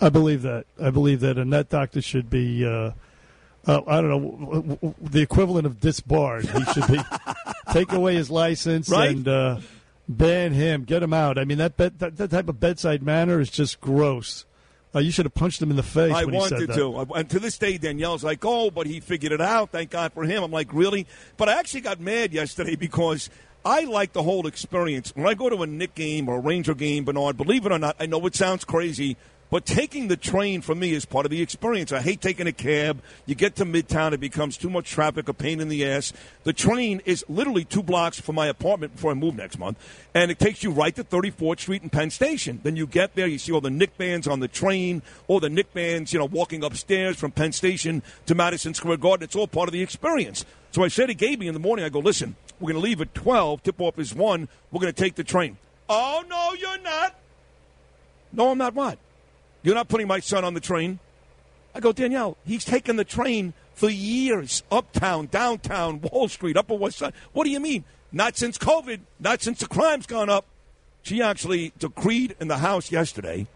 I 0.00 0.10
believe 0.10 0.42
that. 0.42 0.66
I 0.80 0.90
believe 0.90 1.20
that, 1.20 1.38
and 1.38 1.52
that 1.52 1.68
doctor 1.70 2.00
should 2.02 2.28
be. 2.30 2.64
Uh, 2.64 2.92
uh, 3.66 3.80
I 3.86 4.00
don't 4.00 4.08
know 4.10 4.20
w- 4.20 4.46
w- 4.46 4.76
w- 4.76 4.94
the 5.00 5.20
equivalent 5.20 5.66
of 5.66 5.80
disbarred. 5.80 6.46
He 6.46 6.64
should 6.72 6.86
be 6.86 7.00
take 7.72 7.92
away 7.92 8.14
his 8.14 8.30
license 8.30 8.88
Right. 8.90 9.10
and 9.16 9.26
uh, 9.26 9.60
ban 10.08 10.52
him, 10.52 10.84
get 10.84 11.02
him 11.02 11.12
out. 11.12 11.36
I 11.38 11.44
mean 11.44 11.58
that, 11.58 11.76
bed, 11.76 11.98
that 11.98 12.16
that 12.18 12.30
type 12.30 12.48
of 12.48 12.60
bedside 12.60 13.02
manner 13.02 13.40
is 13.40 13.50
just 13.50 13.80
gross. 13.80 14.44
Uh, 14.94 15.00
you 15.00 15.10
should 15.10 15.26
have 15.26 15.34
punched 15.34 15.60
him 15.60 15.70
in 15.70 15.76
the 15.76 15.82
face. 15.82 16.12
I 16.12 16.24
when 16.24 16.34
he 16.34 16.40
wanted 16.40 16.72
to. 16.72 17.06
And 17.14 17.28
to 17.30 17.38
this 17.38 17.58
day, 17.58 17.76
Danielle's 17.76 18.24
like, 18.24 18.44
oh, 18.44 18.70
but 18.70 18.86
he 18.86 19.00
figured 19.00 19.32
it 19.32 19.40
out. 19.40 19.70
Thank 19.70 19.90
God 19.90 20.12
for 20.12 20.24
him. 20.24 20.42
I'm 20.42 20.50
like, 20.50 20.72
really? 20.72 21.06
But 21.36 21.48
I 21.48 21.58
actually 21.58 21.82
got 21.82 22.00
mad 22.00 22.32
yesterday 22.32 22.74
because 22.74 23.28
I 23.64 23.82
like 23.82 24.14
the 24.14 24.22
whole 24.22 24.46
experience. 24.46 25.12
When 25.14 25.26
I 25.26 25.34
go 25.34 25.50
to 25.50 25.62
a 25.62 25.66
Knick 25.66 25.94
game 25.94 26.28
or 26.28 26.36
a 26.36 26.40
Ranger 26.40 26.74
game, 26.74 27.04
Bernard, 27.04 27.36
believe 27.36 27.66
it 27.66 27.72
or 27.72 27.78
not, 27.78 27.96
I 28.00 28.06
know 28.06 28.24
it 28.26 28.34
sounds 28.34 28.64
crazy, 28.64 29.16
but 29.50 29.64
taking 29.64 30.08
the 30.08 30.16
train 30.16 30.60
for 30.60 30.74
me 30.74 30.92
is 30.92 31.04
part 31.04 31.26
of 31.26 31.30
the 31.30 31.40
experience. 31.40 31.92
I 31.92 32.00
hate 32.00 32.20
taking 32.20 32.46
a 32.46 32.52
cab. 32.52 33.02
You 33.26 33.34
get 33.34 33.56
to 33.56 33.64
Midtown, 33.64 34.12
it 34.12 34.20
becomes 34.20 34.56
too 34.56 34.70
much 34.70 34.90
traffic, 34.90 35.28
a 35.28 35.34
pain 35.34 35.60
in 35.60 35.68
the 35.68 35.86
ass. 35.86 36.12
The 36.44 36.52
train 36.52 37.00
is 37.04 37.24
literally 37.28 37.64
two 37.64 37.82
blocks 37.82 38.20
from 38.20 38.34
my 38.34 38.46
apartment 38.46 38.94
before 38.94 39.10
I 39.10 39.14
move 39.14 39.36
next 39.36 39.58
month, 39.58 39.78
and 40.14 40.30
it 40.30 40.38
takes 40.38 40.62
you 40.62 40.70
right 40.70 40.94
to 40.96 41.04
34th 41.04 41.60
Street 41.60 41.82
and 41.82 41.92
Penn 41.92 42.10
Station. 42.10 42.60
Then 42.62 42.76
you 42.76 42.86
get 42.86 43.14
there, 43.14 43.26
you 43.26 43.38
see 43.38 43.52
all 43.52 43.60
the 43.60 43.70
Knick 43.70 43.96
bands 43.96 44.28
on 44.28 44.40
the 44.40 44.48
train, 44.48 45.02
all 45.26 45.40
the 45.40 45.50
Knick 45.50 45.72
bands, 45.72 46.12
you 46.12 46.18
know, 46.18 46.26
walking 46.26 46.62
upstairs 46.62 47.16
from 47.16 47.30
Penn 47.30 47.52
Station 47.52 48.02
to 48.26 48.34
Madison 48.34 48.74
Square 48.74 48.98
Garden. 48.98 49.24
It's 49.24 49.36
all 49.36 49.48
part 49.48 49.68
of 49.68 49.72
the 49.72 49.82
experience. 49.82 50.44
So 50.70 50.84
I 50.84 50.88
said 50.88 51.06
to 51.06 51.14
Gaby 51.14 51.48
in 51.48 51.54
the 51.54 51.60
morning, 51.60 51.84
I 51.84 51.88
go, 51.88 52.00
listen, 52.00 52.36
we're 52.60 52.72
going 52.72 52.82
to 52.82 52.88
leave 52.88 53.00
at 53.00 53.14
12. 53.14 53.62
Tip 53.62 53.80
off 53.80 53.98
is 53.98 54.14
1. 54.14 54.48
We're 54.70 54.80
going 54.80 54.92
to 54.92 55.02
take 55.02 55.14
the 55.14 55.24
train. 55.24 55.56
Oh, 55.88 56.22
no, 56.28 56.52
you're 56.54 56.82
not. 56.82 57.14
No, 58.32 58.50
I'm 58.50 58.58
not 58.58 58.74
what? 58.74 58.98
You're 59.62 59.74
not 59.74 59.88
putting 59.88 60.06
my 60.06 60.20
son 60.20 60.44
on 60.44 60.54
the 60.54 60.60
train. 60.60 60.98
I 61.74 61.80
go, 61.80 61.92
Danielle, 61.92 62.36
he's 62.44 62.64
taken 62.64 62.96
the 62.96 63.04
train 63.04 63.52
for 63.74 63.88
years. 63.88 64.62
Uptown, 64.70 65.26
downtown, 65.26 66.00
Wall 66.00 66.28
Street, 66.28 66.56
Upper 66.56 66.74
West 66.74 66.98
Side. 66.98 67.12
What 67.32 67.44
do 67.44 67.50
you 67.50 67.60
mean? 67.60 67.84
Not 68.10 68.36
since 68.36 68.56
COVID, 68.58 69.00
not 69.20 69.42
since 69.42 69.60
the 69.60 69.66
crime's 69.66 70.06
gone 70.06 70.30
up. 70.30 70.46
She 71.02 71.22
actually 71.22 71.72
decreed 71.78 72.36
in 72.40 72.48
the 72.48 72.58
House 72.58 72.90
yesterday 72.90 73.46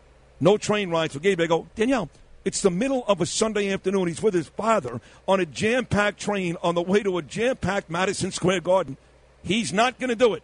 no 0.43 0.59
train 0.59 0.91
rides 0.91 1.15
for 1.15 1.21
Gabe. 1.21 1.41
I 1.41 1.47
go, 1.47 1.69
Danielle, 1.77 2.11
it's 2.45 2.63
the 2.63 2.71
middle 2.71 3.05
of 3.07 3.21
a 3.21 3.27
Sunday 3.27 3.73
afternoon. 3.73 4.09
He's 4.09 4.23
with 4.23 4.35
his 4.35 4.49
father 4.49 5.01
on 5.29 5.39
a 5.39 5.47
jam 5.47 5.87
packed 5.87 6.21
train 6.21 6.57
on 6.63 6.75
the 6.75 6.83
way 6.83 7.03
to 7.03 7.17
a 7.19 7.23
jam 7.23 7.57
packed 7.57 7.89
Madison 7.89 8.33
Square 8.33 8.63
Garden. 8.63 8.97
He's 9.45 9.73
not 9.73 9.99
going 10.01 10.11
to 10.11 10.17
do 10.17 10.35
it. 10.35 10.43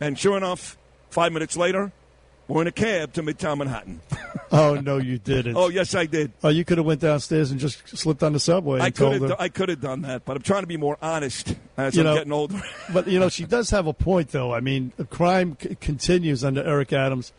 And 0.00 0.18
sure 0.18 0.36
enough, 0.36 0.76
five 1.10 1.32
minutes 1.32 1.56
later, 1.56 1.92
or 2.48 2.62
in 2.62 2.66
a 2.66 2.72
cab 2.72 3.12
to 3.14 3.22
Midtown 3.22 3.58
Manhattan. 3.58 4.00
Oh 4.50 4.76
no, 4.76 4.96
you 4.96 5.18
didn't. 5.18 5.58
oh 5.58 5.68
yes, 5.68 5.94
I 5.94 6.06
did. 6.06 6.32
Oh, 6.42 6.48
you 6.48 6.64
could 6.64 6.78
have 6.78 6.86
went 6.86 7.02
downstairs 7.02 7.50
and 7.50 7.60
just 7.60 7.86
slipped 7.98 8.22
on 8.22 8.32
the 8.32 8.40
subway. 8.40 8.80
I 8.80 8.88
could 8.90 9.20
have. 9.20 9.34
I 9.38 9.50
could 9.50 9.68
have 9.68 9.82
done 9.82 10.00
that, 10.02 10.24
but 10.24 10.38
I'm 10.38 10.42
trying 10.42 10.62
to 10.62 10.66
be 10.66 10.78
more 10.78 10.96
honest 11.02 11.54
as 11.76 11.94
You 11.94 12.00
I'm 12.00 12.06
know- 12.06 12.14
getting 12.14 12.32
older. 12.32 12.62
but 12.94 13.06
you 13.08 13.18
know, 13.20 13.28
she 13.28 13.44
does 13.44 13.68
have 13.68 13.86
a 13.86 13.92
point, 13.92 14.30
though. 14.30 14.54
I 14.54 14.60
mean, 14.60 14.92
the 14.96 15.04
crime 15.04 15.58
c- 15.60 15.74
continues 15.78 16.42
under 16.44 16.64
Eric 16.64 16.94
Adams, 16.94 17.34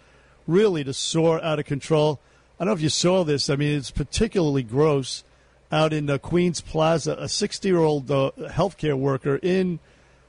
really 0.45 0.83
to 0.83 0.93
soar 0.93 1.43
out 1.43 1.57
of 1.57 1.65
control. 1.65 2.19
I 2.59 2.65
don't 2.65 2.73
know 2.73 2.75
if 2.75 2.81
you 2.81 2.89
saw 2.89 3.23
this. 3.23 3.49
I 3.49 3.55
mean, 3.55 3.75
it's 3.75 3.89
particularly 3.89 4.61
gross 4.61 5.23
out 5.71 5.93
in 5.93 6.11
uh, 6.11 6.19
Queens 6.19 6.61
Plaza. 6.61 7.13
A 7.13 7.23
60-year-old 7.23 8.11
uh, 8.11 8.29
healthcare 8.49 8.95
worker 8.95 9.39
in 9.41 9.79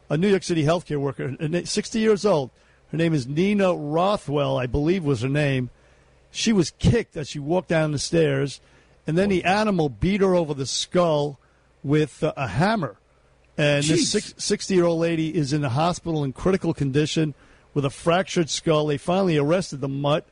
a 0.09 0.17
New 0.17 0.29
York 0.29 0.45
City 0.45 0.65
healthcare 0.65 0.97
worker, 0.99 1.37
60 1.67 1.99
years 1.99 2.25
old. 2.25 2.49
Her 2.91 2.99
name 2.99 3.15
is 3.15 3.27
Nina 3.27 3.75
Rothwell, 3.75 4.59
I 4.59 4.67
believe 4.67 5.05
was 5.05 5.23
her 5.23 5.29
name. 5.29 5.71
She 6.31 6.53
was 6.53 6.73
kicked 6.73 7.17
as 7.17 7.29
she 7.29 7.39
walked 7.39 7.69
down 7.69 7.93
the 7.93 7.99
stairs, 7.99 8.61
and 9.07 9.17
then 9.17 9.29
the 9.29 9.45
animal 9.45 9.89
beat 9.89 10.21
her 10.21 10.35
over 10.35 10.55
the 10.55 10.67
skull 10.67 11.39
with 11.83 12.23
uh, 12.23 12.33
a 12.37 12.49
hammer. 12.49 12.97
And 13.57 13.85
this 13.85 14.33
60 14.37 14.75
year 14.75 14.85
old 14.85 15.01
lady 15.01 15.37
is 15.37 15.53
in 15.53 15.61
the 15.61 15.71
hospital 15.71 16.25
in 16.25 16.33
critical 16.33 16.73
condition 16.73 17.35
with 17.75 17.85
a 17.85 17.91
fractured 17.91 18.49
skull. 18.49 18.87
They 18.87 18.99
finally 18.99 19.37
arrested 19.37 19.81
the 19.81 19.89
mutt. 19.89 20.27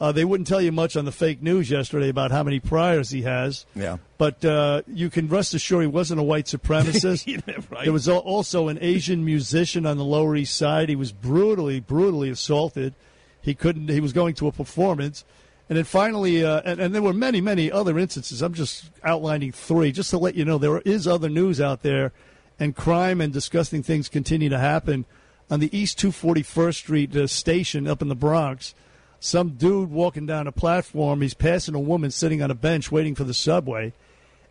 Uh, 0.00 0.12
they 0.12 0.24
wouldn't 0.24 0.46
tell 0.46 0.62
you 0.62 0.72
much 0.72 0.96
on 0.96 1.04
the 1.04 1.12
fake 1.12 1.42
news 1.42 1.70
yesterday 1.70 2.08
about 2.08 2.30
how 2.30 2.42
many 2.42 2.58
priors 2.58 3.10
he 3.10 3.20
has. 3.22 3.66
Yeah. 3.74 3.98
But 4.16 4.42
uh, 4.44 4.80
you 4.86 5.10
can 5.10 5.28
rest 5.28 5.52
assured 5.52 5.82
he 5.82 5.88
wasn't 5.88 6.20
a 6.20 6.22
white 6.22 6.46
supremacist. 6.46 7.26
Yeah, 7.26 7.54
right. 7.70 7.84
There 7.84 7.92
was 7.92 8.08
al- 8.08 8.18
also 8.18 8.68
an 8.68 8.78
Asian 8.80 9.24
musician 9.24 9.84
on 9.84 9.98
the 9.98 10.04
Lower 10.04 10.34
East 10.36 10.56
Side. 10.56 10.88
He 10.88 10.96
was 10.96 11.12
brutally, 11.12 11.80
brutally 11.80 12.30
assaulted. 12.30 12.94
He 13.42 13.54
couldn't. 13.54 13.88
He 13.88 14.00
was 14.00 14.12
going 14.14 14.34
to 14.36 14.46
a 14.48 14.52
performance, 14.52 15.24
and 15.68 15.76
then 15.76 15.84
finally, 15.84 16.44
uh, 16.44 16.62
and, 16.64 16.80
and 16.80 16.94
there 16.94 17.02
were 17.02 17.12
many, 17.12 17.40
many 17.40 17.70
other 17.70 17.98
instances. 17.98 18.42
I'm 18.42 18.54
just 18.54 18.90
outlining 19.04 19.52
three, 19.52 19.92
just 19.92 20.10
to 20.10 20.18
let 20.18 20.34
you 20.34 20.44
know 20.44 20.58
there 20.58 20.78
is 20.80 21.06
other 21.06 21.28
news 21.28 21.60
out 21.60 21.82
there, 21.82 22.12
and 22.58 22.74
crime 22.74 23.20
and 23.20 23.32
disgusting 23.32 23.82
things 23.82 24.08
continue 24.08 24.48
to 24.48 24.58
happen 24.58 25.04
on 25.50 25.60
the 25.60 25.76
East 25.76 25.98
241st 25.98 26.74
Street 26.74 27.16
uh, 27.16 27.26
station 27.26 27.86
up 27.86 28.02
in 28.02 28.08
the 28.08 28.14
Bronx. 28.14 28.74
Some 29.20 29.50
dude 29.50 29.90
walking 29.90 30.26
down 30.26 30.46
a 30.46 30.52
platform. 30.52 31.20
He's 31.20 31.34
passing 31.34 31.74
a 31.74 31.80
woman 31.80 32.10
sitting 32.10 32.42
on 32.42 32.50
a 32.50 32.54
bench 32.54 32.90
waiting 32.90 33.14
for 33.14 33.24
the 33.24 33.34
subway 33.34 33.92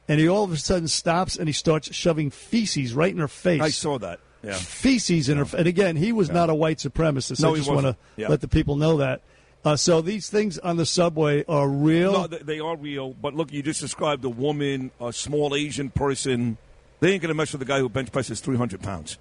and 0.10 0.20
he 0.20 0.28
all 0.28 0.44
of 0.44 0.52
a 0.52 0.58
sudden 0.58 0.88
stops 0.88 1.38
and 1.38 1.48
he 1.48 1.54
starts 1.54 1.94
shoving 1.94 2.32
feces 2.32 2.94
right 2.94 3.14
in 3.14 3.20
her 3.20 3.28
face. 3.28 3.62
I 3.62 3.70
saw 3.70 4.00
that. 4.00 4.20
Yeah. 4.42 4.54
Feces 4.54 5.30
in 5.30 5.38
her. 5.38 5.46
And 5.56 5.68
again, 5.68 5.96
he 5.96 6.12
was 6.12 6.32
not 6.32 6.50
a 6.50 6.56
white 6.56 6.80
supremacist. 6.80 7.42
No, 7.42 7.50
I 7.50 7.52
he 7.52 7.58
just 7.58 7.70
want 7.70 7.86
to. 7.86 7.96
Yeah. 8.18 8.28
let 8.28 8.42
the 8.42 8.48
people 8.48 8.76
know 8.76 8.98
that. 8.98 9.22
Uh, 9.64 9.76
so 9.76 10.02
these 10.02 10.30
things 10.30 10.58
on 10.58 10.78
the 10.78 10.86
subway 10.86 11.44
are 11.48 11.70
real. 11.70 12.14
No, 12.14 12.28
they, 12.28 12.60
are 12.60 12.76
real. 12.76 13.14
But 13.14 13.36
look, 13.36 13.52
you 13.52 13.62
just 13.62 13.82
described 13.82 14.24
a 14.26 14.30
woman, 14.30 14.92
a 15.00 15.14
small 15.14 15.54
Asian 15.54 15.90
person. 15.90 16.58
They 17.02 17.12
ain't 17.12 17.22
going 17.22 17.30
to 17.30 17.36
mess 17.36 17.52
with 17.52 17.60
the 17.60 17.66
guy 17.66 17.80
who 17.80 17.90
bench 17.90 18.12
presses 18.12 18.40
300 18.40 18.82
pounds. 18.82 19.18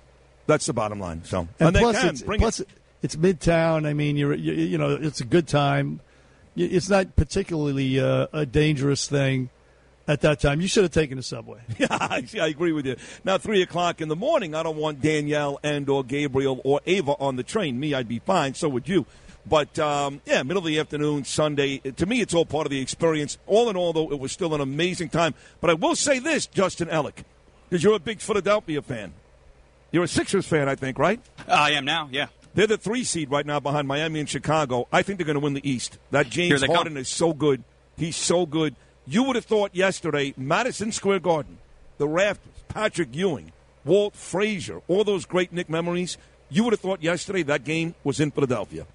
That's 0.47 0.65
the 0.65 0.73
bottom 0.73 1.01
line. 1.01 1.25
So, 1.25 1.49
and, 1.61 1.77
they 1.77 1.81
plus, 1.81 2.01
can 2.01 2.09
it's, 2.09 2.23
bring 2.23 2.41
plus 2.41 2.61
it. 2.61 2.69
It's 3.03 3.17
midtown. 3.17 3.87
I 3.87 3.93
mean, 3.93 4.17
you're 4.17 4.35
you, 4.35 4.53
you 4.53 4.79
know, 4.79 4.91
it's 4.91 5.21
a 5.21 5.25
good 5.25 5.47
time. 5.47 6.01
It's 6.57 6.89
not 6.89 7.15
particularly 7.15 8.01
uh, 8.01 8.27
a 8.33 8.45
dangerous 8.45 9.07
thing 9.07 9.51
at 10.09 10.23
that 10.23 10.41
time. 10.41 10.61
You 10.61 10.67
should 10.67 10.83
have 10.83 10.93
taken 10.93 11.17
the 11.17 11.23
subway. 11.23 11.61
Yeah, 11.79 11.87
I, 11.91 12.27
I 12.41 12.49
agree 12.49 12.73
with 12.73 12.87
you. 12.87 12.97
Now, 13.25 13.39
three 13.39 13.63
o'clock 13.63 14.01
in 14.01 14.09
the 14.09 14.17
morning, 14.17 14.55
I 14.55 14.65
don't 14.65 14.77
want 14.77 15.01
Danielle 15.01 15.61
and 15.63 15.89
or 15.89 16.03
Gabriel 16.03 16.61
or 16.65 16.81
Ava 16.87 17.13
on 17.21 17.37
the 17.37 17.45
train. 17.45 17.79
Me, 17.79 17.95
I'd 17.95 18.09
be 18.09 18.19
fine. 18.19 18.55
So 18.55 18.69
would 18.69 18.89
you. 18.89 19.07
But 19.47 19.79
um, 19.79 20.21
yeah, 20.27 20.43
middle 20.43 20.59
of 20.59 20.67
the 20.67 20.81
afternoon, 20.81 21.25
Sunday. 21.25 21.79
To 21.79 22.07
me, 22.07 22.21
it's 22.21 22.35
all 22.35 22.45
part 22.45 22.67
of 22.67 22.71
the 22.71 22.81
experience. 22.81 23.39
All 23.47 23.71
in 23.71 23.77
all, 23.77 23.93
though, 23.93 24.11
it 24.11 24.19
was 24.19 24.33
still 24.33 24.55
an 24.55 24.61
amazing 24.61 25.11
time. 25.11 25.35
But 25.61 25.71
I 25.71 25.75
will 25.75 25.95
say 25.95 26.19
this, 26.19 26.47
Justin 26.47 26.89
Ellick, 26.89 27.25
because 27.69 27.85
you're 27.85 27.95
a 27.95 28.01
big 28.01 28.21
Philadelphia 28.21 28.83
fan. 28.83 29.13
You're 29.91 30.05
a 30.05 30.09
Sixers 30.09 30.47
fan, 30.47 30.69
I 30.69 30.75
think, 30.75 30.99
right? 30.99 31.21
I 31.47 31.71
am 31.73 31.85
now, 31.85 32.09
yeah. 32.11 32.27
They're 32.55 32.67
the 32.67 32.79
three 32.79 33.05
seed 33.05 33.31
right 33.31 33.47
now 33.47 33.61
behind 33.61 33.87
Miami 33.87 34.21
and 34.21 34.29
Chicago. 34.29 34.89
I 34.93 35.03
think 35.03 35.19
they're 35.19 35.27
going 35.27 35.35
to 35.35 35.41
win 35.41 35.55
the 35.55 35.69
East. 35.69 35.99
That 36.11 36.29
James 36.29 36.61
they 36.61 36.67
come. 36.67 36.77
Harden 36.77 36.97
is 36.97 37.09
so 37.09 37.33
good. 37.33 37.63
He's 37.97 38.17
so 38.17 38.47
good. 38.47 38.75
You 39.07 39.23
would 39.25 39.37
have 39.37 39.45
thought 39.45 39.75
yesterday, 39.75 40.35
Madison 40.37 40.93
Square 40.93 41.21
Garden, 41.21 41.59
the 41.99 42.09
Rafters, 42.09 42.53
Patrick 42.69 43.15
Ewing, 43.15 43.53
Walt 43.85 44.15
Frazier, 44.15 44.83
all 44.89 45.05
those 45.05 45.25
great 45.25 45.53
Knick 45.53 45.71
memories. 45.71 46.19
You 46.51 46.65
would 46.65 46.73
have 46.73 46.81
thought 46.81 47.03
yesterday 47.03 47.43
that 47.45 47.65
game 47.65 47.95
was 48.05 48.21
in 48.21 48.31
Philadelphia. 48.31 48.87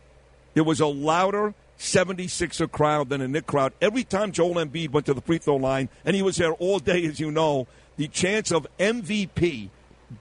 There 0.54 0.64
was 0.64 0.80
a 0.80 0.88
louder 0.88 1.54
76er 1.80 2.72
crowd 2.72 3.10
than 3.10 3.22
a 3.22 3.28
Knick 3.28 3.48
crowd. 3.48 3.74
Every 3.82 4.04
time 4.04 4.32
Joel 4.32 4.56
Embiid 4.56 4.92
went 4.92 5.06
to 5.08 5.14
the 5.14 5.22
free 5.22 5.40
throw 5.40 5.56
line, 5.56 5.90
and 6.06 6.16
he 6.16 6.22
was 6.22 6.38
there 6.38 6.54
all 6.54 6.80
day, 6.80 7.06
as 7.06 7.20
you 7.20 7.32
know, 7.32 7.68
the 7.98 8.08
chance 8.08 8.52
of 8.52 8.68
MVP 8.80 9.70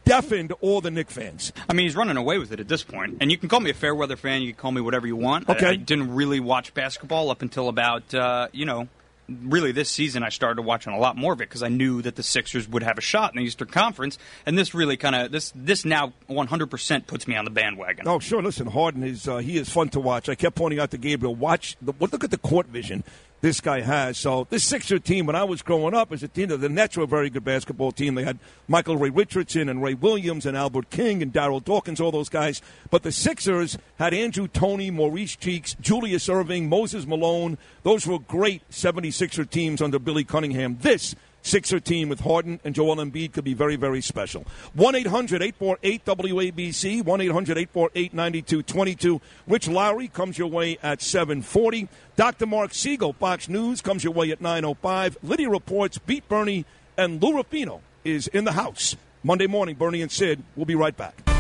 deafened 0.05 0.53
all 0.61 0.81
the 0.81 0.91
Knick 0.91 1.11
fans. 1.11 1.53
I 1.69 1.73
mean, 1.73 1.87
he's 1.87 1.97
running 1.97 2.17
away 2.17 2.39
with 2.39 2.53
it 2.53 2.61
at 2.61 2.69
this 2.69 2.83
point. 2.83 3.19
And 3.21 3.31
you 3.31 3.39
can 3.39 3.49
call 3.49 3.61
me 3.61 3.71
a 3.71 3.75
fair 3.75 3.95
weather 3.95 4.17
fan. 4.17 4.43
You 4.43 4.53
can 4.53 4.61
call 4.61 4.73
me 4.73 4.81
whatever 4.81 5.07
you 5.07 5.17
want. 5.17 5.49
I- 5.49 5.53
Okay. 5.55 5.67
I, 5.67 5.77
didn't 5.77 6.15
really 6.15 6.41
watch 6.41 6.75
basketball 6.75 7.31
up 7.31 7.43
until 7.43 7.69
about, 7.69 8.15
uh, 8.15 8.49
you 8.53 8.65
know, 8.65 8.89
really 9.29 9.71
this 9.73 9.89
season. 9.91 10.23
I 10.23 10.29
started 10.31 10.63
watching 10.63 10.93
a 10.93 10.99
lot 10.99 11.17
more 11.17 11.33
of 11.33 11.41
it 11.41 11.49
because 11.49 11.63
I 11.63 11.69
knew 11.69 12.03
that 12.03 12.17
the 12.17 12.23
Sixers 12.23 12.69
would 12.69 12.83
have 12.83 12.99
a 12.99 13.01
shot 13.01 13.33
in 13.33 13.39
the 13.39 13.45
Eastern 13.45 13.69
Conference. 13.69 14.19
And 14.47 14.59
this 14.59 14.75
really 14.75 14.97
kind 14.97 15.15
of 15.15 15.31
this 15.33 15.53
this 15.55 15.85
now 15.85 16.13
100% 16.29 17.07
puts 17.07 17.29
me 17.29 17.37
on 17.37 17.45
the 17.45 17.51
bandwagon. 17.51 18.07
Oh, 18.09 18.19
sure. 18.19 18.43
Listen, 18.43 18.67
Harden 18.67 19.03
is 19.05 19.29
uh, 19.29 19.39
he 19.39 19.57
is 19.59 19.69
fun 19.69 19.89
to 19.91 20.01
watch. 20.01 20.29
I 20.29 20.35
kept 20.35 20.57
pointing 20.57 20.81
out 20.81 20.91
to 20.91 20.99
Gabriel, 20.99 21.35
watch 21.35 21.77
the 21.81 21.93
look 22.01 22.25
at 22.25 22.31
the 22.31 22.39
court 22.39 22.67
vision 22.67 23.05
this 23.43 23.61
guy 23.61 23.81
has. 23.81 24.17
So 24.17 24.47
this 24.49 24.65
Sixer 24.65 24.99
team, 24.99 25.27
when 25.27 25.37
I 25.37 25.45
was 25.45 25.61
growing 25.63 25.95
up, 25.95 26.13
as 26.13 26.23
a 26.23 26.29
teen, 26.29 26.49
the 26.49 26.69
Nets 26.69 26.97
were 26.97 27.03
a 27.03 27.09
very 27.09 27.29
good 27.29 27.45
basketball 27.45 27.93
team. 27.93 28.15
They 28.15 28.23
had 28.23 28.39
Michael 28.69 28.97
Ray 28.97 29.11
Richardson 29.11 29.69
and 29.69 29.83
Ray 29.83 29.95
Williams 29.95 30.47
and 30.47 30.57
Albert 30.57 30.91
King 30.91 31.23
and 31.23 31.33
Darryl 31.33 31.63
Dawkins, 31.63 32.01
all 32.01 32.13
those 32.13 32.29
guys. 32.29 32.63
But 32.89 33.03
the 33.03 33.13
Sixers 33.13 33.77
had 33.99 34.15
Andrew 34.15 34.47
Toney, 34.47 34.91
Maurice 34.91 35.37
Cheeks, 35.37 35.75
Julius 35.81 36.29
Erving, 36.29 36.69
Moses 36.69 37.05
Malone. 37.05 37.59
Those 37.83 38.07
were 38.07 38.21
great 38.21 38.63
76er 38.71 39.51
teams 39.51 39.83
under 39.83 39.99
Billy 39.99 40.25
Cunningham. 40.25 40.79
This 40.81 41.17
Sixer 41.43 41.81
team 41.81 42.09
with 42.09 42.21
Harden 42.21 42.61
and 42.65 42.75
Joel 42.75 42.97
Embiid 42.97 43.33
could 43.33 43.45
be 43.45 43.55
very, 43.55 43.77
very 43.77 44.01
special. 44.01 44.47
1 44.75 44.95
800 44.95 45.43
848 45.43 46.05
WABC, 46.05 47.05
1 47.05 47.21
800 47.21 47.59
848 47.59 48.15
9222. 48.15 49.21
Rich 49.47 49.69
Lowry 49.69 50.09
comes 50.09 50.39
your 50.39 50.49
way 50.49 50.79
at 50.83 51.03
740. 51.03 51.89
Dr. 52.17 52.47
Marc 52.47 52.73
Siegel, 52.73 53.13
Fox 53.13 53.49
News, 53.49 53.81
comes 53.81 54.05
your 54.05 54.13
way 54.13 54.31
at 54.31 54.41
905. 54.41 55.19
Lydia 55.23 55.51
reports 55.51 55.99
Beat 55.99 56.29
Bernie 56.29 56.65
and 56.97 57.23
Lou 57.23 57.35
Ruffino 57.35 57.81
is 58.05 58.29
in 58.29 58.45
the 58.45 58.53
house. 58.53 58.97
Monday 59.23 59.47
morning, 59.47 59.77
Bernie 59.77 60.03
and 60.03 60.11
Sid 60.11 60.43
will 60.57 60.67
be 60.67 60.75
right 60.75 60.97
back. 60.97 61.32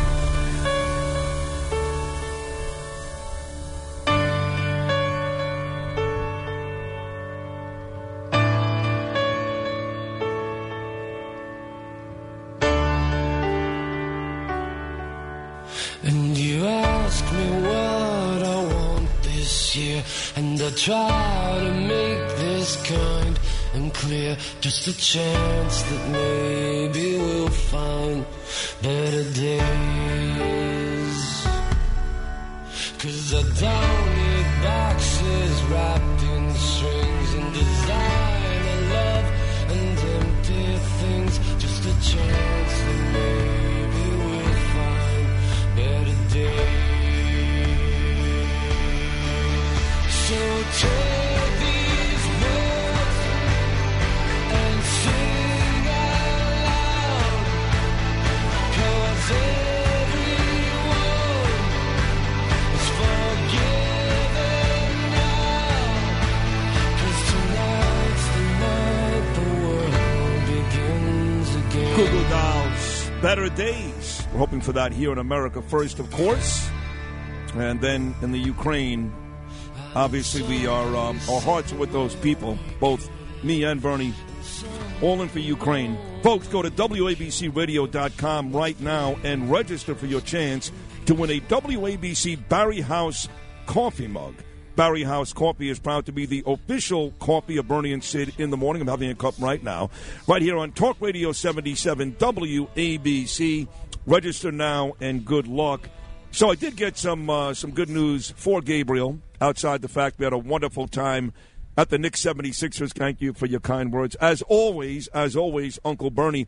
Try 20.76 21.58
to 21.60 21.72
make 21.74 22.28
this 22.36 22.76
kind 22.86 23.38
and 23.74 23.92
clear. 23.92 24.36
Just 24.60 24.86
a 24.88 24.96
chance 24.96 25.82
that 25.82 26.08
maybe 26.10 27.18
we'll 27.18 27.48
find 27.48 28.24
better 28.82 29.24
days. 29.32 30.62
Cause 32.98 33.34
I 33.34 33.42
don't 33.42 34.06
need 34.18 34.46
boxes 34.62 35.62
wrapped 35.64 36.22
in 36.22 36.54
strings 36.54 37.34
and 37.34 37.54
designer 37.54 38.80
love 38.94 39.26
and 39.74 39.98
empty 39.98 40.76
things. 41.00 41.38
Just 41.58 41.82
a 41.84 41.94
chance 42.10 42.74
that 42.84 43.12
maybe 43.12 43.61
Goo 71.94 72.08
Goo 72.08 72.28
Dolls, 72.30 73.10
Better 73.20 73.48
Days. 73.50 74.26
We're 74.32 74.38
hoping 74.38 74.62
for 74.62 74.72
that 74.72 74.92
here 74.92 75.12
in 75.12 75.18
America 75.18 75.60
first, 75.60 75.98
of 75.98 76.10
course. 76.10 76.70
And 77.54 77.82
then 77.82 78.14
in 78.22 78.32
the 78.32 78.38
Ukraine, 78.38 79.12
Obviously, 79.94 80.42
we 80.42 80.66
are 80.66 80.96
um, 80.96 81.20
our 81.30 81.40
hearts 81.40 81.72
are 81.72 81.76
with 81.76 81.92
those 81.92 82.14
people, 82.16 82.58
both 82.80 83.10
me 83.42 83.64
and 83.64 83.80
Bernie, 83.82 84.14
all 85.02 85.20
in 85.20 85.28
for 85.28 85.38
Ukraine. 85.38 85.98
Folks, 86.22 86.46
go 86.48 86.62
to 86.62 86.70
WABCRadio.com 86.70 88.52
right 88.52 88.80
now 88.80 89.16
and 89.24 89.50
register 89.50 89.94
for 89.94 90.06
your 90.06 90.20
chance 90.20 90.72
to 91.06 91.14
win 91.14 91.30
a 91.30 91.40
WABC 91.40 92.48
Barry 92.48 92.80
House 92.80 93.28
coffee 93.66 94.06
mug. 94.06 94.34
Barry 94.76 95.02
House 95.02 95.34
Coffee 95.34 95.68
is 95.68 95.78
proud 95.78 96.06
to 96.06 96.12
be 96.12 96.24
the 96.24 96.42
official 96.46 97.10
coffee 97.18 97.58
of 97.58 97.68
Bernie 97.68 97.92
and 97.92 98.02
Sid 98.02 98.34
in 98.38 98.48
the 98.48 98.56
morning. 98.56 98.80
I'm 98.80 98.88
having 98.88 99.10
a 99.10 99.14
cup 99.14 99.34
right 99.38 99.62
now, 99.62 99.90
right 100.26 100.40
here 100.40 100.56
on 100.56 100.72
Talk 100.72 100.96
Radio 101.00 101.32
77 101.32 102.12
WABC. 102.14 103.68
Register 104.06 104.50
now 104.50 104.94
and 105.00 105.24
good 105.24 105.46
luck. 105.46 105.88
So 106.30 106.50
I 106.50 106.54
did 106.54 106.76
get 106.76 106.96
some 106.96 107.28
uh, 107.28 107.52
some 107.52 107.72
good 107.72 107.90
news 107.90 108.32
for 108.36 108.62
Gabriel. 108.62 109.18
Outside 109.42 109.82
the 109.82 109.88
fact 109.88 110.20
we 110.20 110.24
had 110.24 110.32
a 110.32 110.38
wonderful 110.38 110.86
time 110.86 111.32
at 111.76 111.90
the 111.90 111.98
Knicks 111.98 112.22
76ers. 112.22 112.92
Thank 112.92 113.20
you 113.20 113.32
for 113.32 113.46
your 113.46 113.58
kind 113.58 113.92
words. 113.92 114.14
As 114.20 114.40
always, 114.42 115.08
as 115.08 115.34
always, 115.34 115.80
Uncle 115.84 116.10
Bernie. 116.10 116.46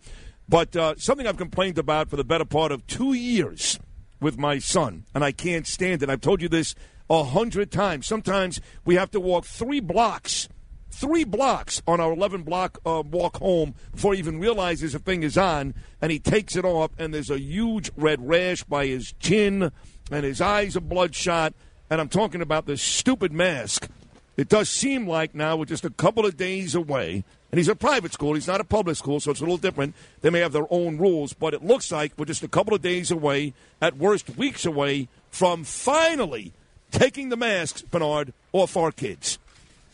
But 0.48 0.76
uh, 0.76 0.94
something 0.96 1.26
I've 1.26 1.36
complained 1.36 1.76
about 1.76 2.08
for 2.08 2.14
the 2.14 2.22
better 2.22 2.44
part 2.44 2.70
of 2.70 2.86
two 2.86 3.12
years 3.12 3.80
with 4.20 4.38
my 4.38 4.60
son, 4.60 5.06
and 5.12 5.24
I 5.24 5.32
can't 5.32 5.66
stand 5.66 6.04
it. 6.04 6.08
I've 6.08 6.20
told 6.20 6.40
you 6.40 6.48
this 6.48 6.76
a 7.10 7.24
hundred 7.24 7.72
times. 7.72 8.06
Sometimes 8.06 8.60
we 8.84 8.94
have 8.94 9.10
to 9.10 9.18
walk 9.18 9.44
three 9.44 9.80
blocks, 9.80 10.48
three 10.88 11.24
blocks 11.24 11.82
on 11.88 11.98
our 11.98 12.12
11 12.12 12.44
block 12.44 12.78
uh, 12.86 13.02
walk 13.04 13.38
home 13.38 13.74
before 13.90 14.12
he 14.12 14.20
even 14.20 14.38
realizes 14.38 14.92
the 14.92 15.00
thing 15.00 15.24
is 15.24 15.36
on, 15.36 15.74
and 16.00 16.12
he 16.12 16.20
takes 16.20 16.54
it 16.54 16.64
off, 16.64 16.92
and 16.96 17.12
there's 17.12 17.30
a 17.30 17.40
huge 17.40 17.90
red 17.96 18.24
rash 18.24 18.62
by 18.62 18.86
his 18.86 19.12
chin, 19.18 19.72
and 20.12 20.24
his 20.24 20.40
eyes 20.40 20.76
are 20.76 20.80
bloodshot. 20.80 21.54
And 21.90 22.00
I'm 22.00 22.08
talking 22.08 22.40
about 22.40 22.66
this 22.66 22.82
stupid 22.82 23.32
mask. 23.32 23.88
It 24.36 24.48
does 24.48 24.68
seem 24.68 25.06
like 25.06 25.34
now 25.34 25.56
we're 25.56 25.64
just 25.66 25.84
a 25.84 25.90
couple 25.90 26.26
of 26.26 26.36
days 26.36 26.74
away. 26.74 27.24
And 27.52 27.58
he's 27.58 27.68
a 27.68 27.76
private 27.76 28.12
school. 28.12 28.34
He's 28.34 28.48
not 28.48 28.60
a 28.60 28.64
public 28.64 28.96
school, 28.96 29.20
so 29.20 29.30
it's 29.30 29.40
a 29.40 29.44
little 29.44 29.58
different. 29.58 29.94
They 30.22 30.30
may 30.30 30.40
have 30.40 30.52
their 30.52 30.66
own 30.70 30.98
rules, 30.98 31.34
but 31.34 31.54
it 31.54 31.64
looks 31.64 31.92
like 31.92 32.12
we're 32.16 32.24
just 32.24 32.42
a 32.42 32.48
couple 32.48 32.74
of 32.74 32.82
days 32.82 33.12
away, 33.12 33.54
at 33.80 33.96
worst, 33.96 34.36
weeks 34.36 34.66
away, 34.66 35.08
from 35.30 35.62
finally 35.62 36.52
taking 36.90 37.28
the 37.28 37.36
masks, 37.36 37.82
Bernard, 37.82 38.32
off 38.52 38.76
our 38.76 38.90
kids. 38.90 39.38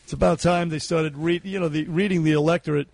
It's 0.05 0.13
about 0.15 0.41
time 0.41 0.71
they 0.71 0.79
started 0.79 1.19
read, 1.19 1.45
you 1.45 1.61
know, 1.61 1.69
the, 1.69 1.85
reading 1.85 2.25
the 2.25 2.33
electorate, 2.33 2.89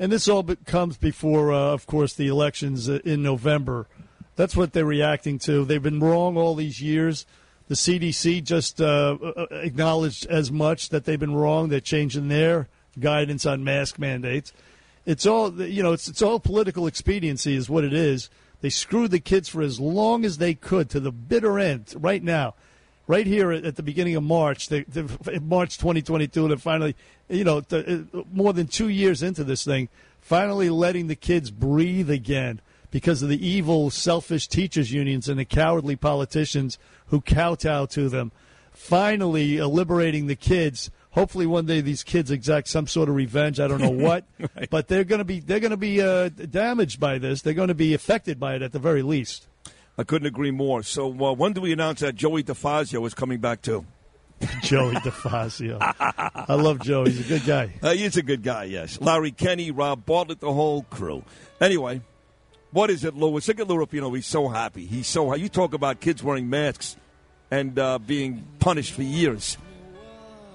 and 0.00 0.10
this 0.10 0.28
all 0.28 0.42
comes 0.66 0.96
before, 0.96 1.52
uh, 1.52 1.56
of 1.56 1.86
course, 1.86 2.12
the 2.12 2.28
elections 2.28 2.88
uh, 2.88 2.98
in 3.04 3.22
November. 3.22 3.86
That's 4.36 4.56
what 4.56 4.72
they're 4.72 4.84
reacting 4.84 5.38
to. 5.40 5.64
They've 5.64 5.82
been 5.82 6.00
wrong 6.00 6.36
all 6.36 6.54
these 6.54 6.80
years. 6.80 7.24
The 7.68 7.74
CDC 7.74 8.44
just 8.44 8.80
uh, 8.80 9.18
uh, 9.22 9.46
acknowledged 9.50 10.26
as 10.26 10.50
much 10.50 10.88
that 10.88 11.04
they've 11.04 11.20
been 11.20 11.34
wrong. 11.34 11.68
They're 11.68 11.80
changing 11.80 12.28
their 12.28 12.68
guidance 12.98 13.44
on 13.44 13.62
mask 13.62 13.98
mandates. 13.98 14.52
It's 15.04 15.26
all 15.26 15.52
you 15.62 15.82
know. 15.82 15.92
It's 15.92 16.08
it's 16.08 16.22
all 16.22 16.40
political 16.40 16.86
expediency, 16.86 17.54
is 17.54 17.70
what 17.70 17.84
it 17.84 17.92
is. 17.92 18.30
They 18.60 18.70
screwed 18.70 19.10
the 19.10 19.20
kids 19.20 19.48
for 19.48 19.62
as 19.62 19.78
long 19.78 20.24
as 20.24 20.38
they 20.38 20.54
could 20.54 20.90
to 20.90 21.00
the 21.00 21.12
bitter 21.12 21.58
end. 21.58 21.94
Right 21.96 22.22
now, 22.22 22.54
right 23.06 23.26
here 23.26 23.52
at 23.52 23.76
the 23.76 23.82
beginning 23.82 24.16
of 24.16 24.22
March, 24.22 24.68
they, 24.68 24.82
they, 24.82 25.38
March 25.38 25.78
2022, 25.78 26.46
and 26.46 26.62
finally, 26.62 26.96
you 27.28 27.44
know, 27.44 27.62
uh, 27.70 27.98
more 28.32 28.52
than 28.52 28.66
two 28.66 28.88
years 28.88 29.22
into 29.22 29.44
this 29.44 29.64
thing, 29.64 29.88
finally 30.20 30.70
letting 30.70 31.06
the 31.06 31.16
kids 31.16 31.50
breathe 31.50 32.10
again 32.10 32.60
because 32.90 33.22
of 33.22 33.28
the 33.28 33.46
evil, 33.46 33.90
selfish 33.90 34.48
teachers' 34.48 34.92
unions 34.92 35.28
and 35.28 35.38
the 35.38 35.44
cowardly 35.44 35.96
politicians 35.96 36.78
who 37.06 37.20
kowtow 37.20 37.86
to 37.86 38.08
them. 38.08 38.32
Finally, 38.72 39.60
uh, 39.60 39.66
liberating 39.66 40.26
the 40.26 40.36
kids. 40.36 40.90
Hopefully, 41.10 41.46
one 41.46 41.66
day 41.66 41.80
these 41.80 42.04
kids 42.04 42.30
exact 42.30 42.68
some 42.68 42.86
sort 42.86 43.08
of 43.08 43.14
revenge. 43.14 43.58
I 43.58 43.66
don't 43.66 43.80
know 43.80 43.90
what, 43.90 44.24
but 44.70 44.88
they're 44.88 45.04
going 45.04 45.18
to 45.18 45.24
be 45.24 45.40
they're 45.40 45.60
going 45.60 45.72
to 45.72 45.76
be 45.76 46.00
uh, 46.00 46.28
damaged 46.28 47.00
by 47.00 47.18
this. 47.18 47.42
They're 47.42 47.54
going 47.54 47.68
to 47.68 47.74
be 47.74 47.92
affected 47.94 48.38
by 48.38 48.54
it 48.54 48.62
at 48.62 48.72
the 48.72 48.78
very 48.78 49.02
least. 49.02 49.48
I 49.98 50.04
couldn't 50.04 50.28
agree 50.28 50.52
more. 50.52 50.84
So 50.84 51.08
uh, 51.08 51.32
when 51.32 51.54
do 51.54 51.60
we 51.60 51.72
announce 51.72 52.00
that 52.00 52.14
Joey 52.14 52.44
DeFazio 52.44 53.04
is 53.04 53.14
coming 53.14 53.40
back 53.40 53.62
too? 53.62 53.84
Joey 54.62 54.94
DeFazio. 54.94 55.78
I 55.80 56.54
love 56.54 56.80
Joey. 56.80 57.10
He's 57.10 57.26
a 57.26 57.28
good 57.28 57.44
guy. 57.44 57.74
Uh, 57.82 57.90
he's 57.90 58.16
a 58.16 58.22
good 58.22 58.44
guy, 58.44 58.64
yes. 58.64 59.00
Larry 59.00 59.32
Kenny, 59.32 59.72
Rob 59.72 60.06
Bartlett, 60.06 60.38
the 60.38 60.52
whole 60.52 60.84
crew. 60.84 61.24
Anyway, 61.60 62.02
what 62.70 62.90
is 62.90 63.04
it, 63.04 63.14
Louis? 63.14 63.46
Look 63.46 63.60
at 63.60 63.68
Louis 63.68 63.78
Ruffino. 63.78 64.12
He's 64.12 64.26
so 64.26 64.48
happy. 64.48 64.86
He's 64.86 65.06
so 65.06 65.34
You 65.34 65.48
talk 65.48 65.74
about 65.74 66.00
kids 66.00 66.22
wearing 66.22 66.48
masks 66.50 66.96
and 67.50 67.78
uh, 67.78 67.98
being 67.98 68.44
punished 68.58 68.92
for 68.92 69.02
years. 69.02 69.56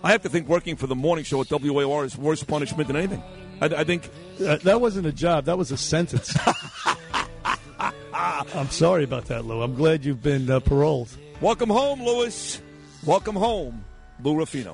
I 0.04 0.12
have 0.12 0.22
to 0.24 0.30
think 0.30 0.48
working 0.48 0.76
for 0.76 0.88
the 0.88 0.96
morning 0.96 1.24
show 1.24 1.42
at 1.42 1.50
WAR 1.50 2.06
is 2.06 2.18
worse 2.18 2.44
punishment 2.44 2.88
than 2.88 2.98
anything. 2.98 3.24
I, 3.62 3.66
I 3.66 3.84
think 3.84 4.10
Uh, 4.40 4.58
that 4.64 4.82
wasn't 4.82 5.06
a 5.08 5.12
job. 5.12 5.46
That 5.46 5.58
was 5.58 5.72
a 5.72 5.78
sentence. 5.78 6.36
I'm 8.14 8.70
sorry 8.70 9.04
about 9.04 9.26
that, 9.26 9.46
Lou. 9.46 9.62
I'm 9.62 9.76
glad 9.76 10.06
you've 10.06 10.22
been 10.24 10.50
uh, 10.50 10.60
paroled. 10.60 11.10
Welcome 11.42 11.70
home, 11.70 12.04
Louis. 12.04 12.62
Welcome 13.06 13.36
home, 13.36 13.84
Lou 14.24 14.36
Ruffino. 14.36 14.74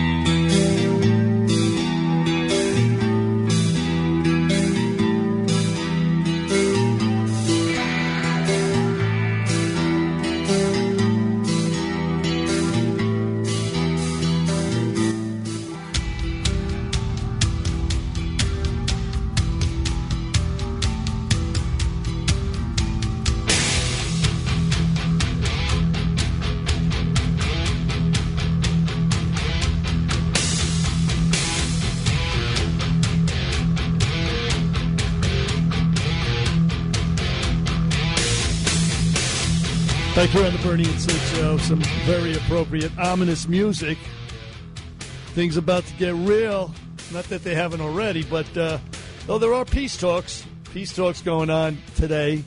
Back 40.21 40.29
here 40.29 40.45
on 40.45 40.53
the 40.53 40.59
Bernie 40.59 40.85
and 40.85 41.01
Sid 41.01 41.19
Show, 41.35 41.57
some 41.57 41.81
very 42.05 42.35
appropriate, 42.35 42.95
ominous 42.99 43.47
music. 43.47 43.97
Things 45.33 45.57
about 45.57 45.83
to 45.85 45.93
get 45.95 46.13
real. 46.13 46.71
Not 47.11 47.23
that 47.29 47.43
they 47.43 47.55
haven't 47.55 47.81
already, 47.81 48.21
but 48.21 48.55
uh, 48.55 48.77
though 49.25 49.39
there 49.39 49.51
are 49.55 49.65
peace 49.65 49.97
talks, 49.97 50.45
peace 50.75 50.95
talks 50.95 51.23
going 51.23 51.49
on 51.49 51.79
today 51.95 52.43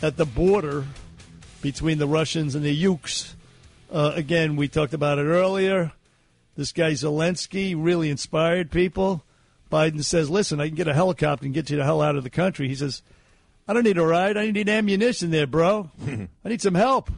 at 0.00 0.16
the 0.16 0.26
border 0.26 0.84
between 1.60 1.98
the 1.98 2.06
Russians 2.06 2.54
and 2.54 2.64
the 2.64 2.84
Ukes. 2.84 3.34
Uh, 3.90 4.12
again, 4.14 4.54
we 4.54 4.68
talked 4.68 4.94
about 4.94 5.18
it 5.18 5.24
earlier. 5.24 5.90
This 6.54 6.70
guy 6.70 6.92
Zelensky 6.92 7.74
really 7.76 8.10
inspired 8.10 8.70
people. 8.70 9.24
Biden 9.72 10.04
says, 10.04 10.30
"Listen, 10.30 10.60
I 10.60 10.68
can 10.68 10.76
get 10.76 10.86
a 10.86 10.94
helicopter 10.94 11.46
and 11.46 11.52
get 11.52 11.68
you 11.68 11.78
the 11.78 11.84
hell 11.84 12.00
out 12.00 12.14
of 12.14 12.22
the 12.22 12.30
country." 12.30 12.68
He 12.68 12.76
says, 12.76 13.02
I 13.68 13.72
don't 13.72 13.84
need 13.84 13.98
a 13.98 14.06
ride. 14.06 14.36
I 14.36 14.50
need 14.50 14.68
ammunition 14.68 15.30
there, 15.30 15.46
bro. 15.46 15.90
I 16.44 16.48
need 16.48 16.62
some 16.62 16.74
help. 16.74 17.10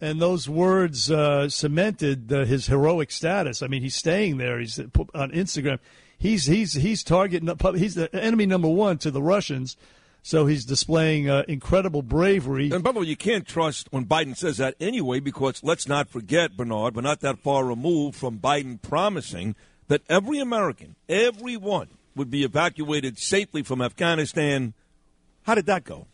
And 0.00 0.20
those 0.20 0.48
words 0.48 1.10
uh, 1.10 1.48
cemented 1.48 2.32
uh, 2.32 2.44
his 2.44 2.66
heroic 2.66 3.10
status. 3.10 3.62
I 3.62 3.68
mean, 3.68 3.82
he's 3.82 3.94
staying 3.94 4.38
there. 4.38 4.58
He's 4.58 4.78
on 4.78 5.30
Instagram. 5.30 5.78
He's 6.18 6.46
he's 6.46 6.74
he's 6.74 7.02
targeting. 7.04 7.54
He's 7.76 7.94
the 7.94 8.14
enemy 8.14 8.46
number 8.46 8.68
one 8.68 8.98
to 8.98 9.10
the 9.10 9.22
Russians. 9.22 9.76
So 10.26 10.46
he's 10.46 10.64
displaying 10.64 11.28
uh, 11.28 11.44
incredible 11.48 12.00
bravery. 12.00 12.70
And 12.72 12.82
by 12.82 12.92
the 12.92 13.00
way, 13.00 13.06
you 13.06 13.16
can't 13.16 13.46
trust 13.46 13.88
when 13.90 14.06
Biden 14.06 14.34
says 14.34 14.56
that 14.56 14.74
anyway, 14.80 15.20
because 15.20 15.62
let's 15.62 15.86
not 15.86 16.08
forget, 16.08 16.56
Bernard, 16.56 16.96
we're 16.96 17.02
not 17.02 17.20
that 17.20 17.40
far 17.40 17.62
removed 17.62 18.16
from 18.16 18.38
Biden 18.38 18.80
promising 18.80 19.54
that 19.88 20.00
every 20.08 20.38
American, 20.38 20.96
everyone, 21.10 21.88
would 22.16 22.30
be 22.30 22.42
evacuated 22.42 23.18
safely 23.18 23.62
from 23.62 23.82
Afghanistan. 23.82 24.72
How 25.44 25.54
did 25.54 25.66
that 25.66 25.84
go? 25.84 26.06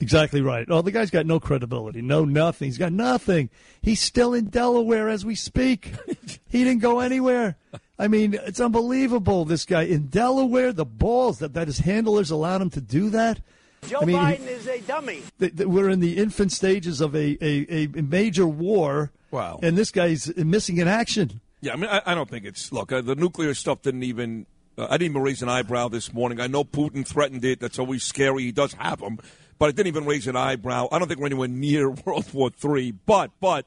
Exactly 0.00 0.40
right. 0.40 0.66
Oh, 0.70 0.80
the 0.80 0.90
guy's 0.90 1.10
got 1.10 1.26
no 1.26 1.38
credibility, 1.38 2.00
no 2.00 2.24
nothing. 2.24 2.68
He's 2.68 2.78
got 2.78 2.92
nothing. 2.92 3.50
He's 3.82 4.00
still 4.00 4.32
in 4.32 4.46
Delaware 4.46 5.10
as 5.10 5.26
we 5.26 5.34
speak. 5.34 5.92
he 6.48 6.64
didn't 6.64 6.80
go 6.80 7.00
anywhere. 7.00 7.56
I 7.98 8.08
mean, 8.08 8.32
it's 8.32 8.60
unbelievable. 8.60 9.44
This 9.44 9.66
guy 9.66 9.82
in 9.82 10.06
Delaware, 10.06 10.72
the 10.72 10.86
balls 10.86 11.38
that, 11.40 11.52
that 11.52 11.66
his 11.66 11.80
handlers 11.80 12.30
allowed 12.30 12.62
him 12.62 12.70
to 12.70 12.80
do 12.80 13.10
that. 13.10 13.40
Joe 13.86 14.00
I 14.00 14.04
mean, 14.06 14.16
Biden 14.16 14.46
is 14.46 14.66
a 14.66 14.80
dummy. 14.80 15.22
th- 15.38 15.56
th- 15.56 15.68
we're 15.68 15.90
in 15.90 16.00
the 16.00 16.16
infant 16.16 16.52
stages 16.52 17.00
of 17.00 17.14
a, 17.14 17.36
a, 17.42 17.84
a 17.94 18.02
major 18.02 18.46
war. 18.46 19.12
Wow. 19.30 19.60
And 19.62 19.76
this 19.76 19.90
guy's 19.90 20.34
missing 20.36 20.78
in 20.78 20.88
action. 20.88 21.40
Yeah, 21.60 21.74
I 21.74 21.76
mean, 21.76 21.90
I, 21.90 22.00
I 22.06 22.14
don't 22.14 22.28
think 22.28 22.46
it's. 22.46 22.72
Look, 22.72 22.90
uh, 22.90 23.02
the 23.02 23.14
nuclear 23.14 23.52
stuff 23.54 23.82
didn't 23.82 24.02
even. 24.02 24.46
Uh, 24.80 24.86
I 24.88 24.96
didn't 24.96 25.12
even 25.12 25.22
raise 25.22 25.42
an 25.42 25.50
eyebrow 25.50 25.88
this 25.88 26.12
morning. 26.12 26.40
I 26.40 26.46
know 26.46 26.64
Putin 26.64 27.06
threatened 27.06 27.44
it. 27.44 27.60
That's 27.60 27.78
always 27.78 28.02
scary. 28.02 28.44
He 28.44 28.52
does 28.52 28.72
have 28.74 29.00
them, 29.00 29.18
but 29.58 29.66
I 29.68 29.72
didn't 29.72 29.88
even 29.88 30.06
raise 30.06 30.26
an 30.26 30.36
eyebrow. 30.36 30.88
I 30.90 30.98
don't 30.98 31.06
think 31.06 31.20
we're 31.20 31.26
anywhere 31.26 31.48
near 31.48 31.90
World 32.06 32.32
War 32.32 32.50
III. 32.64 32.92
But, 32.92 33.32
but 33.40 33.66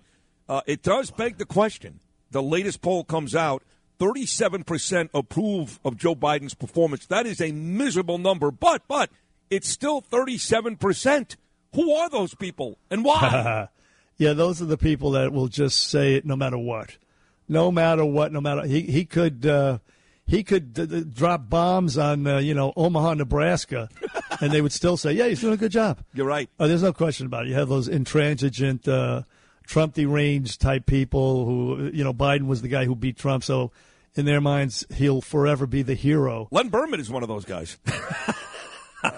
uh, 0.50 0.62
it 0.66 0.82
does 0.82 1.12
beg 1.12 1.38
the 1.38 1.46
question. 1.46 2.00
The 2.32 2.42
latest 2.42 2.82
poll 2.82 3.04
comes 3.04 3.36
out. 3.36 3.64
37% 4.00 5.10
approve 5.14 5.80
of 5.86 5.98
Joe 5.98 6.16
Biden's 6.16 6.56
performance. 6.56 7.06
That 7.06 7.28
is 7.28 7.40
a 7.40 7.52
miserable 7.52 8.18
number, 8.18 8.50
but 8.50 8.82
but 8.88 9.12
it's 9.52 9.70
still 9.70 10.02
37%. 10.02 11.36
Who 11.76 11.94
are 11.94 12.10
those 12.10 12.34
people 12.34 12.80
and 12.90 13.06
why? 13.06 13.70
yeah, 14.18 14.34
those 14.34 14.62
are 14.64 14.66
the 14.66 14.80
people 14.80 15.12
that 15.12 15.32
will 15.32 15.48
just 15.48 15.92
say 15.92 16.16
it 16.16 16.26
no 16.26 16.36
matter 16.36 16.58
what. 16.58 16.98
No 17.48 17.72
matter 17.72 18.04
what, 18.04 18.34
no 18.34 18.42
matter 18.42 18.66
he 18.66 18.82
he 18.82 19.06
could 19.06 19.46
uh, 19.46 19.78
he 20.26 20.44
could 20.44 20.74
d- 20.74 20.86
d- 20.86 21.04
drop 21.04 21.50
bombs 21.50 21.98
on 21.98 22.26
uh, 22.26 22.38
you 22.38 22.54
know 22.54 22.74
Omaha, 22.76 23.16
Nebraska, 23.16 23.90
and 24.42 24.52
they 24.52 24.62
would 24.62 24.72
still 24.72 24.98
say, 24.98 25.14
"Yeah, 25.14 25.28
he's 25.28 25.42
doing 25.42 25.54
a 25.54 25.58
good 25.58 25.72
job." 25.72 26.00
You're 26.14 26.26
right. 26.28 26.50
Oh, 26.60 26.68
there's 26.68 26.84
no 26.84 26.94
question 26.94 27.26
about 27.26 27.46
it. 27.46 27.50
You 27.50 27.56
have 27.56 27.70
those 27.70 27.88
intransigent, 27.88 28.88
uh, 28.88 29.24
Trump 29.68 29.94
deranged 29.96 30.62
type 30.62 30.86
people 30.86 31.46
who 31.46 31.90
you 31.94 32.04
know 32.04 32.14
Biden 32.14 32.48
was 32.48 32.62
the 32.62 32.68
guy 32.68 32.86
who 32.86 32.96
beat 32.96 33.18
Trump, 33.18 33.44
so 33.44 33.72
in 34.16 34.26
their 34.26 34.42
minds 34.42 34.86
he'll 34.96 35.22
forever 35.22 35.66
be 35.66 35.82
the 35.82 35.96
hero. 35.96 36.48
Len 36.52 36.70
Berman 36.70 37.00
is 37.00 37.10
one 37.10 37.24
of 37.24 37.30
those 37.30 37.46
guys. 37.46 37.78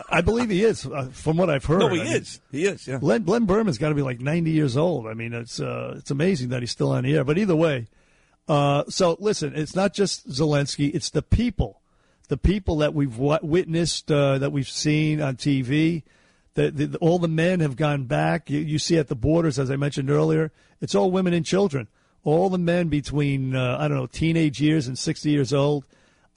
I 0.10 0.22
believe 0.22 0.50
he 0.50 0.64
is, 0.64 0.86
uh, 0.88 1.10
from 1.12 1.38
what 1.38 1.50
I've 1.50 1.66
heard. 1.66 1.80
No, 1.80 1.90
he 1.90 2.02
I 2.02 2.04
mean, 2.06 2.14
is. 2.14 2.42
He 2.52 2.66
is. 2.66 2.88
Yeah. 2.88 2.98
Len, 3.04 3.24
Len 3.26 3.46
Berman's 3.46 3.78
got 3.78 3.90
to 3.90 3.96
be 3.96 4.02
like 4.02 4.20
90 4.20 4.50
years 4.50 4.76
old. 4.76 5.06
I 5.06 5.14
mean, 5.14 5.32
it's 5.34 5.60
uh, 5.60 5.94
it's 5.98 6.10
amazing 6.10 6.50
that 6.50 6.62
he's 6.64 6.72
still 6.72 6.92
on 6.92 7.04
the 7.04 7.16
air. 7.16 7.24
But 7.24 7.38
either 7.38 7.56
way, 7.56 7.86
uh, 8.48 8.84
so 8.90 9.18
listen, 9.20 9.54
it's 9.56 9.76
not 9.76 9.94
just 9.94 10.30
Zelensky; 10.30 10.94
it's 10.94 11.10
the 11.10 11.22
people, 11.22 11.82
the 12.28 12.38
people 12.38 12.78
that 12.78 12.94
we've 12.94 13.18
witnessed, 13.18 14.12
uh, 14.12 14.38
that 14.38 14.52
we've 14.52 14.70
seen 14.70 15.22
on 15.22 15.36
TV. 15.36 16.04
The, 16.54 16.72
the, 16.72 16.98
all 17.00 17.20
the 17.20 17.28
men 17.28 17.60
have 17.60 17.76
gone 17.76 18.06
back. 18.06 18.50
You, 18.50 18.60
you 18.60 18.80
see 18.80 18.98
at 18.98 19.10
the 19.10 19.16
borders, 19.16 19.60
as 19.60 19.70
I 19.70 19.76
mentioned 19.76 20.10
earlier, 20.10 20.52
it's 20.80 20.96
all 20.96 21.12
women 21.12 21.34
and 21.34 21.46
children. 21.46 21.88
All 22.24 22.50
the 22.50 22.58
men 22.58 22.88
between 22.88 23.56
uh, 23.56 23.78
I 23.80 23.88
don't 23.88 23.98
know 23.98 24.08
teenage 24.08 24.62
years 24.62 24.88
and 24.88 24.98
60 24.98 25.30
years 25.30 25.54
old, 25.54 25.86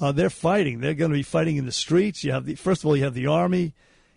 uh, 0.01 0.13
they're 0.13 0.31
fighting. 0.31 0.81
They're 0.81 0.95
going 0.95 1.11
to 1.11 1.17
be 1.17 1.23
fighting 1.23 1.57
in 1.57 1.67
the 1.67 1.73
streets. 1.73 2.25
You 2.25 2.33
have 2.33 2.47
the 2.47 2.55
first 2.55 2.83
of 2.83 2.87
all, 2.87 2.97
you 2.97 3.05
have 3.05 3.15
the 3.15 3.27
army, 3.27 3.75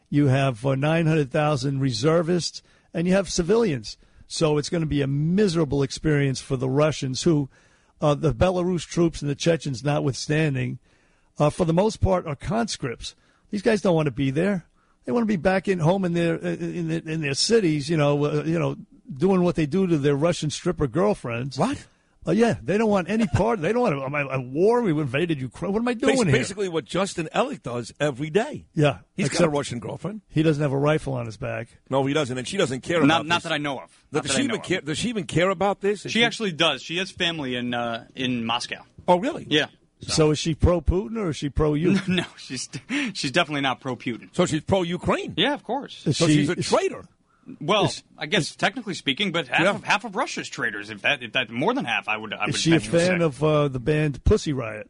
you 0.09 0.27
have 0.27 0.65
uh, 0.65 0.75
900,000 0.75 1.79
reservists, 1.79 2.61
and 2.93 3.07
you 3.07 3.13
have 3.13 3.29
civilians. 3.29 3.97
So 4.27 4.57
it's 4.57 4.69
going 4.69 4.81
to 4.81 4.87
be 4.87 5.01
a 5.01 5.07
miserable 5.07 5.83
experience 5.83 6.39
for 6.39 6.55
the 6.55 6.69
Russians, 6.69 7.23
who, 7.23 7.49
uh, 8.01 8.15
the 8.15 8.33
Belarus 8.33 8.85
troops 8.85 9.21
and 9.21 9.29
the 9.29 9.35
Chechens 9.35 9.83
notwithstanding, 9.83 10.79
uh, 11.39 11.49
for 11.49 11.65
the 11.65 11.73
most 11.73 12.01
part 12.01 12.25
are 12.25 12.35
conscripts. 12.35 13.15
These 13.51 13.61
guys 13.61 13.81
don't 13.81 13.95
want 13.95 14.07
to 14.07 14.11
be 14.11 14.31
there. 14.31 14.65
They 15.05 15.11
want 15.11 15.23
to 15.23 15.27
be 15.27 15.37
back 15.37 15.67
in 15.67 15.79
home 15.79 16.05
in 16.05 16.13
their 16.13 16.35
in 16.35 16.87
their, 16.87 17.01
in 17.05 17.21
their 17.21 17.33
cities. 17.33 17.89
You 17.89 17.97
know, 17.97 18.25
uh, 18.25 18.43
you 18.43 18.59
know, 18.59 18.77
doing 19.11 19.41
what 19.41 19.55
they 19.55 19.65
do 19.65 19.87
to 19.87 19.97
their 19.97 20.15
Russian 20.15 20.49
stripper 20.49 20.87
girlfriends. 20.87 21.57
What? 21.57 21.85
Uh, 22.27 22.31
yeah, 22.31 22.55
they 22.61 22.77
don't 22.77 22.89
want 22.89 23.09
any 23.09 23.25
part. 23.25 23.59
They 23.61 23.73
don't 23.73 23.81
want 23.81 24.15
a, 24.15 24.35
a 24.35 24.41
war. 24.41 24.81
We 24.83 24.91
invaded 24.91 25.41
Ukraine. 25.41 25.73
What 25.73 25.79
am 25.79 25.87
I 25.87 25.95
doing 25.95 26.17
Bas- 26.17 26.23
here? 26.25 26.31
Basically, 26.31 26.69
what 26.69 26.85
Justin 26.85 27.27
Ellick 27.33 27.63
does 27.63 27.91
every 27.99 28.29
day. 28.29 28.65
Yeah, 28.75 28.99
He's 29.15 29.25
got 29.29 29.31
a 29.31 29.35
except 29.37 29.51
Russian 29.53 29.79
girlfriend. 29.79 30.21
He 30.29 30.43
doesn't 30.43 30.61
have 30.61 30.71
a 30.71 30.77
rifle 30.77 31.13
on 31.13 31.25
his 31.25 31.37
back. 31.37 31.69
No, 31.89 32.05
he 32.05 32.13
doesn't, 32.13 32.37
and 32.37 32.47
she 32.47 32.57
doesn't 32.57 32.81
care 32.81 32.99
Not, 32.99 33.21
about 33.21 33.25
not 33.25 33.35
this. 33.37 33.43
that 33.43 33.51
I 33.53 33.57
know 33.57 33.79
of. 33.79 33.89
Does 33.89 33.97
Not 34.11 34.23
that 34.23 34.31
she 34.33 34.37
I 34.37 34.39
even 34.41 34.47
know 34.49 34.55
of. 34.61 34.63
care? 34.63 34.81
Does 34.81 34.97
she 34.99 35.09
even 35.09 35.23
care 35.25 35.49
about 35.49 35.81
this? 35.81 36.05
Is 36.05 36.11
She 36.11 36.23
actually 36.23 36.51
does. 36.51 36.83
She 36.83 36.97
has 36.97 37.09
family 37.09 37.55
in 37.55 37.73
uh, 37.73 38.05
in 38.15 38.45
Moscow. 38.45 38.83
Oh, 39.07 39.17
really? 39.19 39.47
Yeah. 39.49 39.65
So. 40.01 40.31
is 40.31 40.39
she 40.39 40.53
pro 40.55 40.81
Putin 40.81 41.17
or 41.17 41.29
is 41.29 41.37
she 41.37 41.49
pro 41.49 41.73
you? 41.73 41.99
no, 42.07 42.23
she's 42.37 42.69
she's 43.13 43.31
definitely 43.31 43.61
not 43.61 43.79
pro 43.81 43.95
Putin. 43.95 44.29
So 44.31 44.45
she's 44.45 44.61
pro 44.61 44.83
Ukraine. 44.83 45.33
Yeah, 45.37 45.53
of 45.55 45.63
course. 45.63 46.05
Is 46.05 46.17
So 46.17 46.27
she- 46.27 46.35
she's 46.35 46.49
a 46.49 46.53
is- 46.53 46.69
traitor. 46.69 47.05
Well, 47.59 47.91
I 48.17 48.25
guess 48.27 48.55
technically 48.55 48.93
speaking, 48.93 49.31
but 49.31 49.47
half 49.47 49.59
Yeah. 49.61 49.69
of 49.71 49.83
half 49.83 50.05
of 50.05 50.15
Russia's 50.15 50.47
traders, 50.49 50.89
if 50.89 51.01
that 51.01 51.21
if 51.23 51.33
that 51.33 51.49
more 51.49 51.73
than 51.73 51.85
half, 51.85 52.07
I 52.07 52.17
would. 52.17 52.33
I 52.33 52.45
would 52.45 52.55
Is 52.55 52.61
she 52.61 52.75
a 52.75 52.79
fan 52.79 53.19
say. 53.19 53.23
of 53.25 53.43
uh, 53.43 53.67
the 53.67 53.79
band 53.79 54.23
Pussy 54.23 54.53
Riot? 54.53 54.89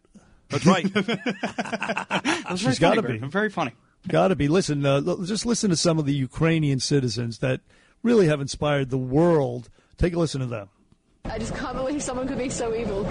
That's 0.49 0.65
right. 0.65 0.85
That's 0.93 2.59
She's 2.61 2.77
very 2.77 2.95
got 2.95 2.95
to 2.95 3.01
funny, 3.03 3.19
be. 3.19 3.27
Very 3.27 3.49
funny. 3.49 3.71
Got 4.07 4.29
to 4.29 4.35
be. 4.35 4.47
Listen, 4.47 4.85
uh, 4.85 5.01
l- 5.05 5.17
just 5.23 5.45
listen 5.45 5.69
to 5.69 5.75
some 5.77 5.97
of 5.99 6.05
the 6.05 6.13
Ukrainian 6.13 6.79
citizens 6.79 7.37
that 7.39 7.61
really 8.03 8.27
have 8.27 8.41
inspired 8.41 8.89
the 8.89 8.97
world. 8.97 9.69
Take 9.97 10.13
a 10.15 10.19
listen 10.19 10.41
to 10.41 10.47
them. 10.47 10.69
I 11.25 11.37
just 11.37 11.55
can't 11.55 11.75
believe 11.77 12.01
someone 12.01 12.27
could 12.27 12.37
be 12.39 12.49
so 12.49 12.75
evil. 12.75 13.07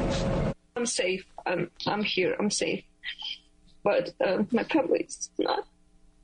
I'm 0.77 0.85
safe. 0.87 1.25
I'm 1.47 1.71
I'm 1.87 2.03
here. 2.03 2.35
I'm 2.39 2.51
safe. 2.51 2.85
But 3.83 4.13
uh, 4.25 4.43
my 4.51 4.65
family 4.65 5.01
is 5.09 5.31
not. 5.39 5.65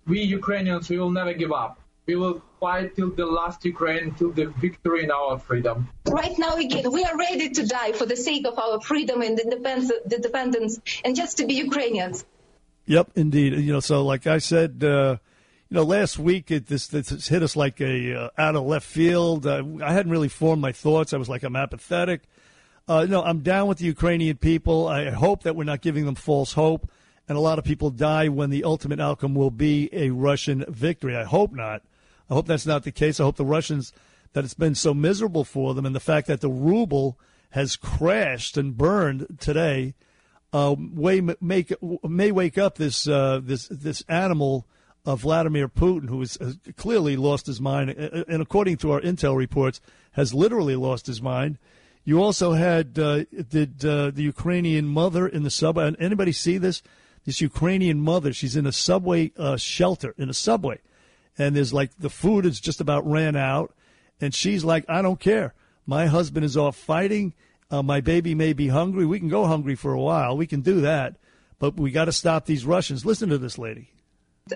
We 0.06 0.20
Ukrainians, 0.20 0.90
we 0.90 0.98
will 0.98 1.10
never 1.10 1.32
give 1.32 1.52
up. 1.52 1.80
We 2.06 2.14
will 2.14 2.40
fight 2.60 2.94
till 2.94 3.10
the 3.10 3.26
last 3.26 3.64
Ukraine, 3.64 4.14
till 4.14 4.30
the 4.30 4.46
victory 4.46 5.02
in 5.02 5.10
our 5.10 5.38
freedom. 5.40 5.88
Right 6.06 6.38
now, 6.38 6.54
again, 6.54 6.92
we 6.92 7.02
are 7.04 7.16
ready 7.18 7.50
to 7.50 7.66
die 7.66 7.92
for 7.92 8.06
the 8.06 8.16
sake 8.16 8.46
of 8.46 8.56
our 8.58 8.80
freedom 8.80 9.22
and 9.22 9.38
independence, 9.38 9.90
the 10.04 10.16
independence, 10.16 10.80
and 11.04 11.16
just 11.16 11.36
to 11.38 11.46
be 11.46 11.54
Ukrainians. 11.54 12.24
Yep, 12.86 13.10
indeed. 13.16 13.54
You 13.54 13.72
know, 13.72 13.80
so 13.80 14.04
like 14.04 14.28
I 14.28 14.38
said, 14.38 14.84
uh, 14.84 15.16
you 15.68 15.74
know, 15.74 15.82
last 15.82 16.16
week 16.16 16.52
it 16.52 16.68
this, 16.68 16.86
this 16.86 17.26
hit 17.26 17.42
us 17.42 17.56
like 17.56 17.80
a 17.80 18.14
uh, 18.14 18.30
out 18.38 18.54
of 18.54 18.64
left 18.64 18.86
field. 18.86 19.44
Uh, 19.44 19.64
I 19.82 19.92
hadn't 19.92 20.12
really 20.12 20.28
formed 20.28 20.62
my 20.62 20.70
thoughts. 20.70 21.12
I 21.12 21.16
was 21.16 21.28
like, 21.28 21.42
I'm 21.42 21.56
apathetic. 21.56 22.22
Uh, 22.86 23.04
no, 23.04 23.24
I'm 23.24 23.40
down 23.40 23.66
with 23.66 23.78
the 23.78 23.84
Ukrainian 23.86 24.36
people. 24.36 24.86
I 24.86 25.10
hope 25.10 25.42
that 25.42 25.56
we're 25.56 25.64
not 25.64 25.80
giving 25.80 26.04
them 26.04 26.14
false 26.14 26.52
hope, 26.52 26.88
and 27.28 27.36
a 27.36 27.40
lot 27.40 27.58
of 27.58 27.64
people 27.64 27.90
die 27.90 28.28
when 28.28 28.50
the 28.50 28.62
ultimate 28.62 29.00
outcome 29.00 29.34
will 29.34 29.50
be 29.50 29.90
a 29.92 30.10
Russian 30.10 30.64
victory. 30.68 31.16
I 31.16 31.24
hope 31.24 31.52
not. 31.52 31.82
I 32.28 32.34
hope 32.34 32.46
that's 32.46 32.66
not 32.66 32.84
the 32.84 32.92
case. 32.92 33.20
I 33.20 33.24
hope 33.24 33.36
the 33.36 33.44
Russians 33.44 33.92
that 34.32 34.44
it's 34.44 34.54
been 34.54 34.74
so 34.74 34.92
miserable 34.92 35.44
for 35.44 35.74
them, 35.74 35.86
and 35.86 35.94
the 35.94 36.00
fact 36.00 36.26
that 36.26 36.40
the 36.40 36.50
ruble 36.50 37.18
has 37.50 37.76
crashed 37.76 38.56
and 38.56 38.76
burned 38.76 39.38
today 39.40 39.94
uh, 40.52 40.74
way, 40.78 41.20
make, 41.40 41.72
may 42.02 42.30
wake 42.30 42.58
up 42.58 42.76
this 42.76 43.08
uh, 43.08 43.40
this 43.42 43.68
this 43.68 44.02
animal 44.08 44.66
of 45.04 45.20
Vladimir 45.20 45.68
Putin, 45.68 46.08
who 46.08 46.20
has 46.20 46.38
clearly 46.76 47.16
lost 47.16 47.46
his 47.46 47.60
mind, 47.60 47.90
and 47.90 48.42
according 48.42 48.76
to 48.78 48.90
our 48.90 49.00
intel 49.00 49.36
reports, 49.36 49.80
has 50.12 50.34
literally 50.34 50.76
lost 50.76 51.06
his 51.06 51.22
mind. 51.22 51.58
You 52.04 52.22
also 52.22 52.52
had 52.52 52.98
uh, 52.98 53.24
did 53.48 53.84
uh, 53.84 54.10
the 54.10 54.22
Ukrainian 54.22 54.86
mother 54.86 55.26
in 55.26 55.42
the 55.42 55.50
subway? 55.50 55.94
Anybody 55.98 56.32
see 56.32 56.58
this? 56.58 56.82
This 57.24 57.40
Ukrainian 57.40 58.00
mother, 58.00 58.32
she's 58.32 58.54
in 58.54 58.66
a 58.66 58.72
subway 58.72 59.32
uh, 59.36 59.56
shelter 59.56 60.14
in 60.16 60.30
a 60.30 60.34
subway, 60.34 60.78
and 61.38 61.54
there's 61.54 61.72
like 61.72 61.90
the 61.98 62.10
food 62.10 62.46
is 62.46 62.60
just 62.60 62.80
about 62.80 63.08
ran 63.08 63.36
out, 63.36 63.74
and 64.20 64.34
she's 64.34 64.64
like, 64.64 64.84
I 64.88 65.02
don't 65.02 65.20
care. 65.20 65.54
My 65.86 66.06
husband 66.06 66.44
is 66.44 66.56
off 66.56 66.76
fighting. 66.76 67.34
Uh, 67.70 67.82
my 67.82 68.00
baby 68.00 68.34
may 68.34 68.52
be 68.52 68.68
hungry. 68.68 69.06
We 69.06 69.18
can 69.18 69.28
go 69.28 69.46
hungry 69.46 69.74
for 69.74 69.92
a 69.92 70.00
while. 70.00 70.36
We 70.36 70.46
can 70.46 70.60
do 70.60 70.80
that, 70.82 71.16
but 71.58 71.76
we 71.76 71.90
got 71.90 72.06
to 72.06 72.12
stop 72.12 72.46
these 72.46 72.64
Russians. 72.64 73.04
Listen 73.04 73.28
to 73.28 73.38
this 73.38 73.58
lady. 73.58 73.90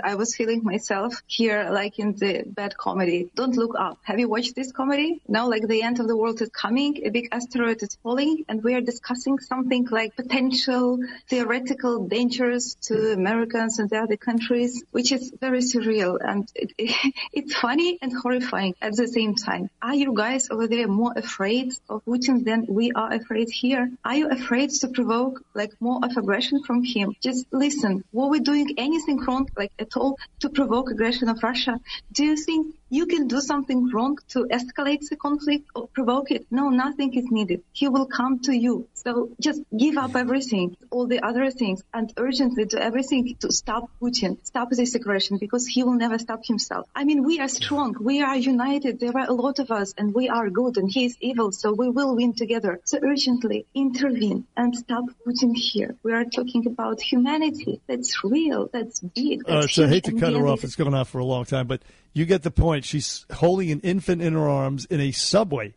I 0.04 0.14
was 0.14 0.36
feeling 0.36 0.62
myself 0.62 1.20
here 1.26 1.68
like 1.72 1.98
in 1.98 2.14
the 2.14 2.44
bad 2.46 2.76
comedy. 2.76 3.28
Don't 3.34 3.56
look 3.56 3.74
up. 3.76 3.98
Have 4.04 4.20
you 4.20 4.28
watched 4.28 4.54
this 4.54 4.70
comedy? 4.70 5.20
Now, 5.26 5.48
like 5.48 5.66
the 5.66 5.82
end 5.82 5.98
of 5.98 6.06
the 6.06 6.16
world 6.16 6.40
is 6.40 6.50
coming, 6.50 7.04
a 7.04 7.10
big 7.10 7.28
asteroid 7.32 7.82
is 7.82 7.96
falling, 8.02 8.44
and 8.48 8.62
we 8.62 8.74
are 8.74 8.80
discussing 8.80 9.40
something 9.40 9.88
like 9.90 10.14
potential 10.14 11.00
theoretical 11.28 12.06
dangers 12.06 12.76
to 12.82 13.12
Americans 13.12 13.80
and 13.80 13.90
the 13.90 13.98
other 13.98 14.16
countries, 14.16 14.84
which 14.92 15.10
is 15.10 15.32
very 15.40 15.58
surreal 15.58 16.18
and 16.22 16.48
it, 16.54 16.72
it's 17.32 17.54
funny 17.54 17.98
and 18.00 18.12
horrifying 18.12 18.74
at 18.80 18.94
the 18.94 19.08
same 19.08 19.34
time. 19.34 19.70
Are 19.82 19.94
you 19.94 20.14
guys 20.14 20.50
over 20.50 20.68
there 20.68 20.86
more 20.86 21.14
afraid 21.16 21.72
of 21.88 22.04
Putin 22.04 22.44
than 22.44 22.66
we 22.68 22.92
are 22.92 23.12
afraid 23.12 23.48
here? 23.50 23.90
Are 24.04 24.14
you 24.14 24.28
afraid 24.30 24.70
to 24.70 24.88
provoke 24.88 25.42
like 25.54 25.72
more 25.80 25.98
of 26.04 26.16
aggression 26.16 26.62
from 26.62 26.84
him? 26.84 27.16
Just 27.20 27.46
listen. 27.50 28.04
Were 28.12 28.28
we 28.28 28.38
doing 28.38 28.74
anything 28.78 29.18
wrong? 29.18 29.48
Like 29.56 29.72
at 29.80 29.96
all 29.96 30.18
to 30.40 30.48
provoke 30.50 30.90
aggression 30.90 31.28
of 31.28 31.42
Russia. 31.42 31.80
Do 32.12 32.24
you 32.24 32.36
think 32.36 32.74
you 32.90 33.06
can 33.06 33.28
do 33.28 33.40
something 33.40 33.90
wrong 33.90 34.18
to 34.28 34.46
escalate 34.50 35.08
the 35.08 35.16
conflict 35.16 35.68
or 35.74 35.88
provoke 35.88 36.30
it? 36.30 36.46
No, 36.50 36.68
nothing 36.68 37.14
is 37.14 37.30
needed. 37.30 37.62
He 37.72 37.88
will 37.88 38.06
come 38.06 38.40
to 38.40 38.52
you. 38.52 38.88
So 38.94 39.30
just 39.40 39.62
give 39.76 39.96
up 39.96 40.14
everything, 40.16 40.76
all 40.90 41.06
the 41.06 41.22
other 41.22 41.50
things, 41.50 41.82
and 41.94 42.12
urgently 42.16 42.64
do 42.66 42.76
everything 42.76 43.36
to 43.40 43.50
stop 43.52 43.90
Putin, 44.02 44.44
stop 44.44 44.70
this 44.70 44.94
aggression, 44.94 45.38
because 45.38 45.66
he 45.66 45.82
will 45.84 45.94
never 45.94 46.18
stop 46.18 46.44
himself. 46.44 46.86
I 46.94 47.04
mean, 47.04 47.24
we 47.24 47.40
are 47.40 47.48
strong. 47.48 47.96
We 47.98 48.22
are 48.22 48.36
united. 48.36 49.00
There 49.00 49.16
are 49.16 49.28
a 49.28 49.32
lot 49.32 49.58
of 49.58 49.70
us, 49.70 49.94
and 49.96 50.12
we 50.12 50.28
are 50.28 50.50
good, 50.50 50.76
and 50.76 50.90
he 50.90 51.06
is 51.06 51.16
evil, 51.20 51.52
so 51.52 51.72
we 51.72 51.88
will 51.88 52.14
win 52.16 52.34
together. 52.34 52.80
So 52.84 52.98
urgently 53.02 53.66
intervene 53.74 54.46
and 54.56 54.74
stop 54.74 55.04
Putin 55.26 55.56
here. 55.56 55.96
We 56.02 56.12
are 56.12 56.24
talking 56.24 56.66
about 56.66 57.00
humanity. 57.00 57.80
That's 57.86 58.24
real. 58.24 58.68
That's 58.72 59.00
big. 59.00 59.48
Uh, 59.48 59.66
so 59.66 59.84
I 59.84 59.88
hate 59.88 60.04
to 60.04 60.12
cut 60.12 60.32
her 60.34 60.46
off. 60.46 60.64
It's 60.64 60.76
going 60.76 60.92
on 60.92 61.04
for 61.04 61.18
a 61.18 61.24
long 61.24 61.44
time, 61.44 61.66
but 61.66 61.82
you 62.12 62.26
get 62.26 62.42
the 62.42 62.50
point. 62.50 62.79
She's 62.84 63.26
holding 63.32 63.70
an 63.70 63.80
infant 63.80 64.22
in 64.22 64.32
her 64.34 64.48
arms 64.48 64.84
in 64.86 65.00
a 65.00 65.12
subway 65.12 65.74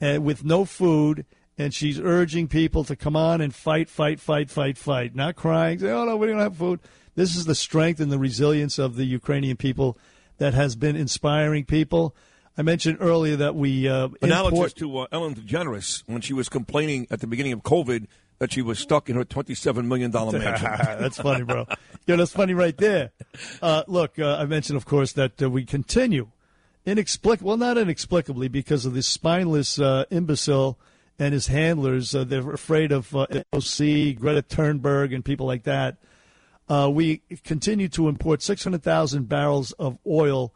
uh, 0.00 0.18
with 0.20 0.44
no 0.44 0.64
food, 0.64 1.24
and 1.58 1.72
she's 1.72 1.98
urging 1.98 2.48
people 2.48 2.84
to 2.84 2.96
come 2.96 3.16
on 3.16 3.40
and 3.40 3.54
fight, 3.54 3.88
fight, 3.88 4.20
fight, 4.20 4.50
fight, 4.50 4.76
fight. 4.78 5.14
Not 5.14 5.36
crying, 5.36 5.78
say, 5.78 5.90
oh, 5.90 6.04
no, 6.04 6.16
we 6.16 6.26
don't 6.26 6.38
have 6.38 6.56
food. 6.56 6.80
This 7.14 7.34
is 7.34 7.46
the 7.46 7.54
strength 7.54 7.98
and 8.00 8.12
the 8.12 8.18
resilience 8.18 8.78
of 8.78 8.96
the 8.96 9.04
Ukrainian 9.04 9.56
people 9.56 9.96
that 10.38 10.52
has 10.52 10.76
been 10.76 10.96
inspiring 10.96 11.64
people. 11.64 12.14
I 12.58 12.62
mentioned 12.62 12.98
earlier 13.00 13.36
that 13.36 13.54
we 13.54 13.88
uh, 13.88 14.08
Analogous 14.22 14.52
import- 14.52 14.76
to 14.76 14.98
uh, 14.98 15.06
Ellen 15.12 15.34
DeGeneres 15.34 16.02
when 16.06 16.20
she 16.20 16.32
was 16.32 16.48
complaining 16.48 17.06
at 17.10 17.20
the 17.20 17.26
beginning 17.26 17.52
of 17.52 17.62
COVID 17.62 18.06
that 18.38 18.52
she 18.52 18.62
was 18.62 18.78
stuck 18.78 19.08
in 19.08 19.16
her 19.16 19.24
$27 19.24 19.86
million 19.86 20.10
mansion. 20.12 20.68
that's 21.00 21.18
funny, 21.18 21.44
bro. 21.44 21.66
Yeah, 22.06 22.16
that's 22.16 22.32
funny 22.32 22.54
right 22.54 22.76
there. 22.76 23.12
Uh, 23.62 23.82
look, 23.86 24.18
uh, 24.18 24.36
I 24.36 24.44
mentioned, 24.44 24.76
of 24.76 24.84
course, 24.84 25.12
that 25.12 25.42
uh, 25.42 25.50
we 25.50 25.64
continue 25.64 26.28
inexplicably, 26.86 27.46
well, 27.46 27.56
not 27.56 27.76
inexplicably, 27.76 28.48
because 28.48 28.86
of 28.86 28.94
this 28.94 29.06
spineless 29.06 29.78
uh, 29.78 30.04
imbecile 30.10 30.78
and 31.18 31.34
his 31.34 31.48
handlers. 31.48 32.14
Uh, 32.14 32.24
they're 32.24 32.52
afraid 32.52 32.92
of 32.92 33.14
uh, 33.14 33.26
OC, 33.52 34.16
Greta 34.16 34.42
Thunberg, 34.42 35.14
and 35.14 35.24
people 35.24 35.46
like 35.46 35.64
that. 35.64 35.96
Uh, 36.68 36.90
we 36.92 37.22
continue 37.44 37.88
to 37.88 38.08
import 38.08 38.42
600,000 38.42 39.28
barrels 39.28 39.72
of 39.72 39.98
oil. 40.06 40.52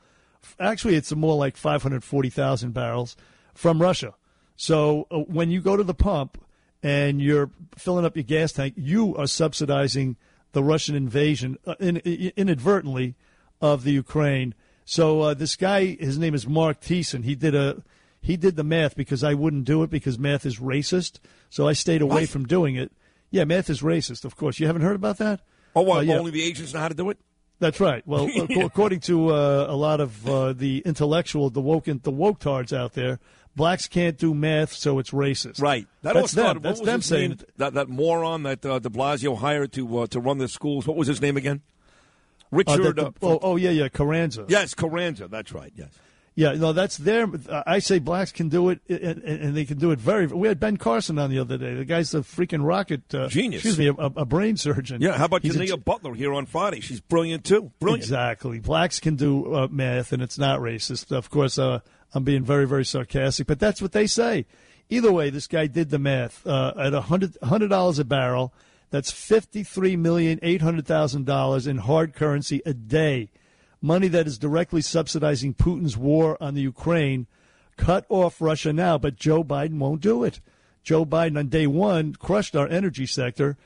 Actually, 0.59 0.97
it's 0.97 1.15
more 1.15 1.37
like 1.37 1.57
540,000 1.57 2.73
barrels 2.73 3.17
from 3.55 3.81
Russia. 3.81 4.15
So 4.57 5.07
uh, 5.11 5.19
when 5.19 5.51
you 5.51 5.61
go 5.61 5.77
to 5.77 5.85
the 5.85 5.95
pump 5.95 6.43
and 6.83 7.21
you're 7.21 7.51
filling 7.77 8.05
up 8.05 8.17
your 8.17 8.25
gas 8.25 8.53
tank, 8.53 8.75
you 8.77 9.17
are 9.17 9.27
subsidizing 9.27 10.17
the 10.53 10.65
Russian 10.65 10.97
invasion 10.97 11.59
uh, 11.67 11.77
in, 11.79 11.99
in, 11.99 12.33
inadvertently 12.37 13.15
of 13.61 13.85
the 13.85 13.93
Ukraine. 13.93 14.55
So 14.91 15.21
uh, 15.21 15.35
this 15.35 15.55
guy, 15.55 15.97
his 16.01 16.19
name 16.19 16.35
is 16.35 16.49
Marc 16.49 16.81
Thiessen. 16.81 17.23
He 17.25 17.37
did 17.37 17.55
a 17.55 17.85
he 18.21 18.37
did 18.37 18.57
the 18.57 18.65
math 18.65 18.97
because 18.97 19.23
I 19.23 19.35
wouldn't 19.35 19.65
do 19.65 19.85
it 19.85 19.89
because 19.91 20.19
math 20.19 20.45
is 20.45 20.59
racist. 20.59 21.21
So 21.49 21.69
I 21.69 21.75
stayed 21.75 22.03
away 22.03 22.23
What? 22.23 22.29
from 22.29 22.45
doing 22.45 22.75
it. 22.75 22.91
Yeah, 23.31 23.45
math 23.45 23.71
is 23.71 23.83
racist. 23.83 24.25
Of 24.25 24.35
course, 24.37 24.59
you 24.59 24.67
haven't 24.67 24.83
heard 24.83 24.97
about 24.97 25.19
that. 25.19 25.43
Oh, 25.77 25.83
what, 25.83 25.99
Uh, 25.99 26.01
yeah. 26.01 26.19
only 26.19 26.33
the 26.33 26.43
agents 26.43 26.75
know 26.75 26.81
how 26.81 26.89
to 26.89 26.95
do 26.95 27.09
it? 27.11 27.19
That's 27.61 27.79
right. 27.79 28.05
Well, 28.05 28.27
ac- 28.35 28.61
according 28.61 28.99
to 29.01 29.29
uh, 29.33 29.67
a 29.69 29.77
lot 29.77 30.01
of 30.01 30.29
uh, 30.29 30.53
the 30.55 30.83
intellectual, 30.85 31.51
the 31.51 31.61
woke, 31.61 31.85
the 31.85 32.11
woke 32.11 32.41
tards 32.41 32.73
out 32.73 32.95
there, 32.95 33.21
blacks 33.55 33.87
can't 33.87 34.19
do 34.19 34.35
math, 34.35 34.73
so 34.73 34.99
it's 34.99 35.11
racist. 35.13 35.63
Right. 35.63 35.87
That 36.03 36.15
That's 36.15 36.33
them. 36.33 36.59
That's 36.63 36.81
them 36.81 37.01
saying 37.01 37.29
name? 37.31 37.39
that 37.59 37.75
that 37.75 37.89
moron 37.89 38.43
that 38.43 38.67
uh, 38.67 38.81
De 38.81 38.89
Blasio 38.89 39.39
hired 39.39 39.73
to 39.75 39.99
uh, 40.01 40.07
to 40.09 40.19
run 40.19 40.39
the 40.39 40.49
schools. 40.49 40.89
What 40.89 40.97
was 40.97 41.07
his 41.07 41.21
name 41.23 41.37
again? 41.37 41.61
Uh, 42.53 42.57
Richard. 42.57 42.97
the- 42.97 43.07
uh, 43.07 43.11
oh, 43.23 43.39
oh, 43.43 43.57
yeah, 43.57 43.71
yeah, 43.71 43.89
Carranza. 43.89 44.45
yes, 44.49 44.75
Carranza. 44.75 45.29
That's 45.29 45.53
right. 45.53 45.73
Yes. 45.75 45.91
Yeah, 46.37 46.53
no, 46.53 46.73
that's 46.73 46.97
their. 46.97 47.27
I 47.67 47.81
say 47.81 47.99
blacks 47.99 48.31
can 48.33 48.49
do 48.49 48.71
it, 48.71 48.81
and, 48.89 49.23
and 49.25 49.55
they 49.57 49.65
can 49.65 49.79
do 49.79 49.91
it 49.91 49.99
very. 49.99 50.27
We 50.29 50.47
had 50.49 50.59
Ben 50.61 50.77
Carson 50.77 51.19
on 51.19 51.29
the 51.29 51.39
other 51.41 51.59
day. 51.59 51.75
The 51.75 51.85
guy's 51.85 52.15
a 52.15 52.21
freaking 52.21 52.65
rocket 52.67 53.13
uh, 53.15 53.29
Genius. 53.29 53.65
Excuse 53.65 53.79
me, 53.79 53.89
a, 53.89 53.93
a 53.93 54.25
brain 54.25 54.57
surgeon. 54.57 55.03
Yeah. 55.03 55.19
How 55.19 55.25
about 55.27 55.43
He's 55.43 55.57
a- 55.71 55.77
Butler 55.77 56.15
here 56.15 56.33
on 56.33 56.47
Friday? 56.47 56.81
She's 56.81 57.01
brilliant 57.01 57.45
too. 57.45 57.73
Brilliant. 57.81 58.05
Exactly. 58.05 58.61
Blacks 58.61 59.01
can 59.01 59.17
do 59.17 59.55
uh, 59.55 59.69
math, 59.71 60.13
and 60.13 60.23
it's 60.23 60.39
not 60.39 60.61
racist. 60.61 61.15
Of 61.15 61.31
course, 61.31 61.59
uh, 61.59 61.81
I'm 62.15 62.25
being 62.25 62.45
very, 62.45 62.67
very 62.67 62.85
sarcastic, 62.85 63.47
but 63.49 63.59
that's 63.59 63.83
what 63.83 63.93
they 63.93 64.07
say. 64.07 64.47
Either 64.89 65.13
way, 65.13 65.31
this 65.31 65.47
guy 65.49 65.67
did 65.67 65.91
the 65.91 65.99
math 65.99 66.47
uh, 66.47 66.73
at 66.79 66.95
a 66.95 67.01
hundred 67.03 67.37
hundred 67.43 67.69
dollars 67.69 67.99
a 67.99 68.05
barrel. 68.05 68.55
That's 68.91 69.11
fifty 69.11 69.63
three 69.63 69.97
million 69.97 70.39
eight 70.43 70.63
hundred 70.63 70.87
thousand 70.87 71.27
dollars 71.27 71.67
in 71.67 71.79
hard 71.79 72.15
currency 72.15 72.61
a 72.67 72.75
day, 72.75 73.31
money 73.81 74.09
that 74.09 74.27
is 74.27 74.39
directly 74.39 74.83
subsidizing 74.83 75.55
Putin's 75.55 75.97
war 75.97 76.37
on 76.41 76.55
the 76.55 76.63
Ukraine. 76.63 77.27
Cut 77.77 78.05
off 78.09 78.41
Russia 78.41 78.73
now, 78.73 78.99
but 78.99 79.17
Joe 79.17 79.43
Biden 79.43 79.79
won't 79.79 80.01
do 80.01 80.25
it. 80.25 80.41
Joe 80.83 81.07
Biden 81.07 81.39
on 81.39 81.49
day 81.49 81.67
one 81.67 82.15
crushed 82.15 82.57
our 82.57 82.69
energy 82.69 83.07
sector, 83.07 83.57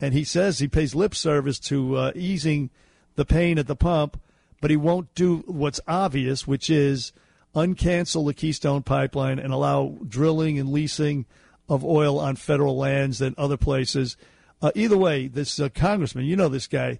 and 0.00 0.12
he 0.12 0.22
says 0.22 0.58
he 0.58 0.68
pays 0.68 0.94
lip 0.94 1.14
service 1.14 1.58
to 1.60 1.96
uh, 1.96 2.12
easing 2.14 2.70
the 3.16 3.24
pain 3.24 3.58
at 3.58 3.66
the 3.66 3.76
pump, 3.76 4.20
but 4.60 4.70
he 4.70 4.76
won't 4.76 5.14
do 5.14 5.38
what's 5.46 5.80
obvious, 5.88 6.46
which 6.46 6.68
is 6.68 7.12
uncancel 7.54 8.26
the 8.26 8.34
Keystone 8.34 8.82
Pipeline 8.82 9.38
and 9.38 9.52
allow 9.52 9.96
drilling 10.06 10.58
and 10.58 10.70
leasing 10.70 11.24
of 11.68 11.84
oil 11.84 12.18
on 12.18 12.36
federal 12.36 12.76
lands 12.76 13.20
and 13.20 13.36
other 13.38 13.56
places. 13.56 14.16
Uh, 14.64 14.72
either 14.74 14.96
way, 14.96 15.26
this 15.26 15.60
uh, 15.60 15.68
congressman, 15.68 16.24
you 16.24 16.36
know 16.36 16.48
this 16.48 16.66
guy, 16.66 16.98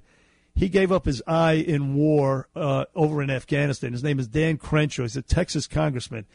he 0.55 0.69
gave 0.69 0.93
up 0.93 1.07
his 1.07 1.23
eye 1.27 1.55
in 1.55 1.95
war 1.95 2.47
uh, 2.55 2.85
over 2.95 3.23
in 3.23 3.31
Afghanistan. 3.31 3.93
His 3.93 4.05
name 4.05 4.19
is 4.19 4.29
Dan 4.29 4.59
Crenshaw. 4.59 5.01
He's 5.01 5.17
a 5.17 5.23
Texas 5.23 5.67
congressman, 5.67 6.27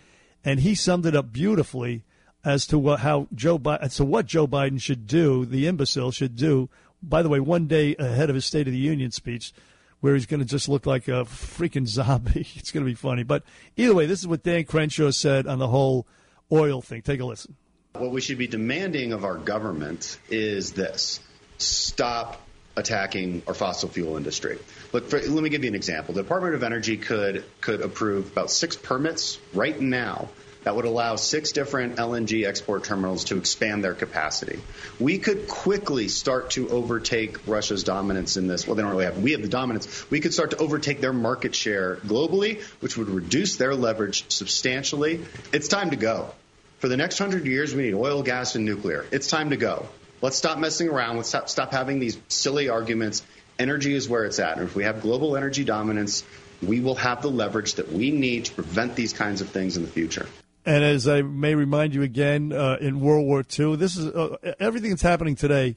and 0.43 0.61
he 0.61 0.73
summed 0.73 1.05
it 1.05 1.15
up 1.15 1.31
beautifully 1.31 2.03
as 2.43 2.65
to 2.65 2.79
what, 2.79 3.01
how 3.01 3.27
Joe 3.31 3.59
Biden, 3.59 3.81
as 3.83 3.95
to 3.97 4.05
what 4.05 4.25
Joe 4.25 4.47
Biden 4.47 4.81
should 4.81 5.05
do, 5.05 5.45
the 5.45 5.67
imbecile 5.67 6.09
should 6.09 6.35
do. 6.35 6.67
By 7.03 7.21
the 7.21 7.29
way, 7.29 7.39
one 7.39 7.67
day 7.67 7.95
ahead 7.97 8.31
of 8.31 8.35
his 8.35 8.45
State 8.45 8.65
of 8.65 8.73
the 8.73 8.79
Union 8.79 9.11
speech, 9.11 9.53
where 9.99 10.15
he's 10.15 10.25
going 10.25 10.39
to 10.39 10.47
just 10.47 10.67
look 10.67 10.87
like 10.87 11.07
a 11.07 11.25
freaking 11.25 11.85
zombie. 11.85 12.47
It's 12.55 12.71
going 12.71 12.83
to 12.83 12.91
be 12.91 12.95
funny. 12.95 13.21
But 13.21 13.43
either 13.77 13.93
way, 13.93 14.07
this 14.07 14.19
is 14.19 14.27
what 14.27 14.41
Dan 14.41 14.63
Crenshaw 14.63 15.11
said 15.11 15.45
on 15.45 15.59
the 15.59 15.67
whole 15.67 16.07
oil 16.51 16.81
thing. 16.81 17.03
Take 17.03 17.19
a 17.19 17.25
listen. 17.25 17.55
What 17.93 18.11
we 18.11 18.21
should 18.21 18.37
be 18.37 18.45
demanding 18.45 19.13
of 19.13 19.25
our 19.25 19.33
government 19.35 20.19
is 20.29 20.73
this 20.73 21.19
stop 21.57 22.39
attacking 22.75 23.41
our 23.47 23.55
fossil 23.55 23.89
fuel 23.89 24.15
industry. 24.15 24.59
Look, 24.93 25.09
for, 25.09 25.19
let 25.19 25.43
me 25.43 25.49
give 25.49 25.63
you 25.63 25.69
an 25.69 25.75
example. 25.75 26.13
The 26.13 26.21
Department 26.21 26.53
of 26.53 26.61
Energy 26.61 26.97
could 26.97 27.43
could 27.61 27.81
approve 27.81 28.31
about 28.31 28.51
six 28.51 28.75
permits 28.75 29.39
right 29.55 29.79
now 29.81 30.29
that 30.63 30.75
would 30.75 30.85
allow 30.85 31.15
six 31.15 31.51
different 31.51 31.95
LNG 31.95 32.45
export 32.45 32.83
terminals 32.83 33.25
to 33.25 33.37
expand 33.37 33.83
their 33.83 33.95
capacity. 33.95 34.59
We 34.99 35.17
could 35.17 35.47
quickly 35.47 36.09
start 36.09 36.51
to 36.51 36.69
overtake 36.69 37.47
Russia's 37.47 37.83
dominance 37.83 38.37
in 38.37 38.45
this. 38.45 38.67
Well, 38.67 38.75
they 38.75 38.83
don't 38.83 38.91
really 38.91 39.05
have. 39.05 39.17
We 39.17 39.31
have 39.31 39.41
the 39.41 39.49
dominance. 39.49 40.09
We 40.11 40.19
could 40.19 40.33
start 40.33 40.51
to 40.51 40.57
overtake 40.57 41.01
their 41.01 41.13
market 41.13 41.55
share 41.55 41.95
globally, 41.95 42.61
which 42.81 42.97
would 42.97 43.09
reduce 43.09 43.55
their 43.55 43.73
leverage 43.73 44.29
substantially. 44.29 45.25
It's 45.51 45.69
time 45.69 45.89
to 45.89 45.95
go. 45.95 46.33
For 46.79 46.87
the 46.87 46.95
next 46.95 47.17
hundred 47.17 47.45
years, 47.45 47.75
we 47.75 47.83
need 47.83 47.93
oil, 47.93 48.23
gas, 48.23 48.55
and 48.55 48.63
nuclear. 48.63 49.05
It's 49.11 49.27
time 49.27 49.49
to 49.49 49.57
go. 49.57 49.87
Let's 50.21 50.37
stop 50.37 50.57
messing 50.57 50.87
around. 50.87 51.17
Let's 51.17 51.27
stop, 51.27 51.49
stop 51.49 51.73
having 51.73 51.99
these 51.99 52.17
silly 52.29 52.69
arguments. 52.69 53.21
Energy 53.57 53.93
is 53.93 54.07
where 54.07 54.23
it's 54.23 54.39
at. 54.39 54.57
And 54.57 54.65
if 54.65 54.75
we 54.75 54.83
have 54.85 55.01
global 55.01 55.35
energy 55.35 55.65
dominance, 55.65 56.23
we 56.61 56.79
will 56.79 56.95
have 56.95 57.21
the 57.21 57.29
leverage 57.29 57.75
that 57.75 57.91
we 57.91 58.11
need 58.11 58.45
to 58.45 58.53
prevent 58.53 58.95
these 58.95 59.11
kinds 59.11 59.41
of 59.41 59.49
things 59.49 59.75
in 59.75 59.83
the 59.83 59.89
future. 59.89 60.25
And 60.65 60.83
as 60.83 61.05
I 61.05 61.21
may 61.21 61.53
remind 61.53 61.93
you 61.93 62.01
again, 62.01 62.53
uh, 62.53 62.77
in 62.79 63.01
World 63.01 63.25
War 63.25 63.43
II, 63.59 63.75
this 63.75 63.97
is 63.97 64.07
uh, 64.07 64.37
everything 64.59 64.91
that's 64.91 65.01
happening 65.01 65.35
today 65.35 65.75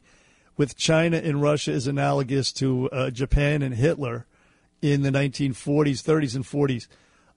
with 0.56 0.76
China 0.76 1.16
and 1.16 1.42
Russia 1.42 1.72
is 1.72 1.88
analogous 1.88 2.52
to 2.52 2.88
uh, 2.90 3.10
Japan 3.10 3.62
and 3.62 3.74
Hitler 3.74 4.26
in 4.80 5.02
the 5.02 5.10
1940s, 5.10 6.02
30s, 6.02 6.36
and 6.36 6.44
40s. 6.44 6.86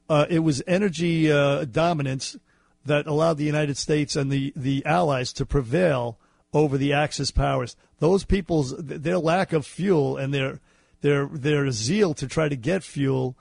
Uh, 0.08 0.26
it 0.30 0.40
was 0.40 0.62
energy 0.68 1.32
uh, 1.32 1.66
dominance 1.66 2.38
that 2.86 3.08
allowed 3.08 3.38
the 3.38 3.44
United 3.44 3.78
States 3.78 4.16
and 4.16 4.32
the, 4.32 4.54
the 4.56 4.86
Allies 4.86 5.34
to 5.34 5.46
prevail 5.46 6.18
over 6.54 6.78
the 6.78 6.94
Axis 6.94 7.32
powers. 7.32 7.76
Those 8.00 8.24
people's 8.24 8.76
their 8.78 9.18
lack 9.18 9.54
of 9.54 9.66
fuel 9.66 10.18
and 10.18 10.34
their 10.34 10.60
their 11.02 11.28
their 11.28 11.72
zeal 11.72 12.14
to 12.16 12.28
try 12.28 12.50
to 12.50 12.56
get 12.56 12.84
fuel 12.84 13.38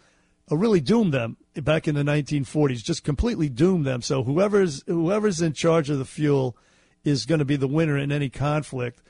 uh, 0.50 0.56
really 0.56 0.80
doomed 0.80 1.12
them 1.12 1.36
back 1.54 1.88
in 1.88 1.94
the 1.94 2.02
1940s. 2.02 2.82
Just 2.82 3.04
completely 3.04 3.48
doomed 3.48 3.84
them. 3.84 4.02
So 4.02 4.22
whoever's 4.22 4.82
whoever's 4.86 5.40
in 5.40 5.52
charge 5.52 5.90
of 5.90 5.98
the 5.98 6.04
fuel 6.04 6.56
is 7.04 7.26
going 7.26 7.38
to 7.38 7.44
be 7.44 7.56
the 7.56 7.68
winner 7.68 7.96
in 7.98 8.12
any 8.12 8.30
conflict. 8.30 9.00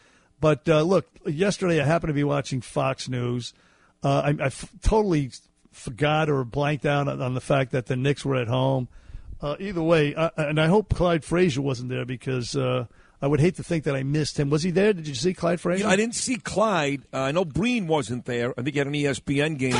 But 0.40 0.68
uh, 0.68 0.82
look, 0.82 1.08
yesterday 1.26 1.80
I 1.80 1.84
happened 1.84 2.08
to 2.08 2.14
be 2.14 2.24
watching 2.24 2.60
Fox 2.60 3.08
News. 3.08 3.54
Uh, 4.02 4.32
I, 4.38 4.42
I 4.42 4.46
f- 4.46 4.70
totally 4.82 5.30
forgot 5.72 6.28
or 6.28 6.44
blanked 6.44 6.84
out 6.84 7.08
on, 7.08 7.22
on 7.22 7.34
the 7.34 7.40
fact 7.40 7.72
that 7.72 7.86
the 7.86 7.96
Knicks 7.96 8.24
were 8.24 8.36
at 8.36 8.48
home. 8.48 8.88
Uh, 9.44 9.56
either 9.60 9.82
way, 9.82 10.14
uh, 10.14 10.30
and 10.38 10.58
I 10.58 10.68
hope 10.68 10.94
Clyde 10.94 11.22
Frazier 11.22 11.60
wasn't 11.60 11.90
there 11.90 12.06
because 12.06 12.56
uh, 12.56 12.86
I 13.20 13.26
would 13.26 13.40
hate 13.40 13.56
to 13.56 13.62
think 13.62 13.84
that 13.84 13.94
I 13.94 14.02
missed 14.02 14.40
him. 14.40 14.48
Was 14.48 14.62
he 14.62 14.70
there? 14.70 14.94
Did 14.94 15.06
you 15.06 15.14
see 15.14 15.34
Clyde 15.34 15.60
Frazier? 15.60 15.80
You 15.80 15.84
know, 15.84 15.90
I 15.90 15.96
didn't 15.96 16.14
see 16.14 16.36
Clyde. 16.36 17.02
Uh, 17.12 17.18
I 17.18 17.32
know 17.32 17.44
Breen 17.44 17.86
wasn't 17.86 18.24
there. 18.24 18.54
I 18.58 18.62
think 18.62 18.72
he 18.72 18.78
had 18.78 18.86
an 18.86 18.94
ESPN 18.94 19.58
game. 19.58 19.74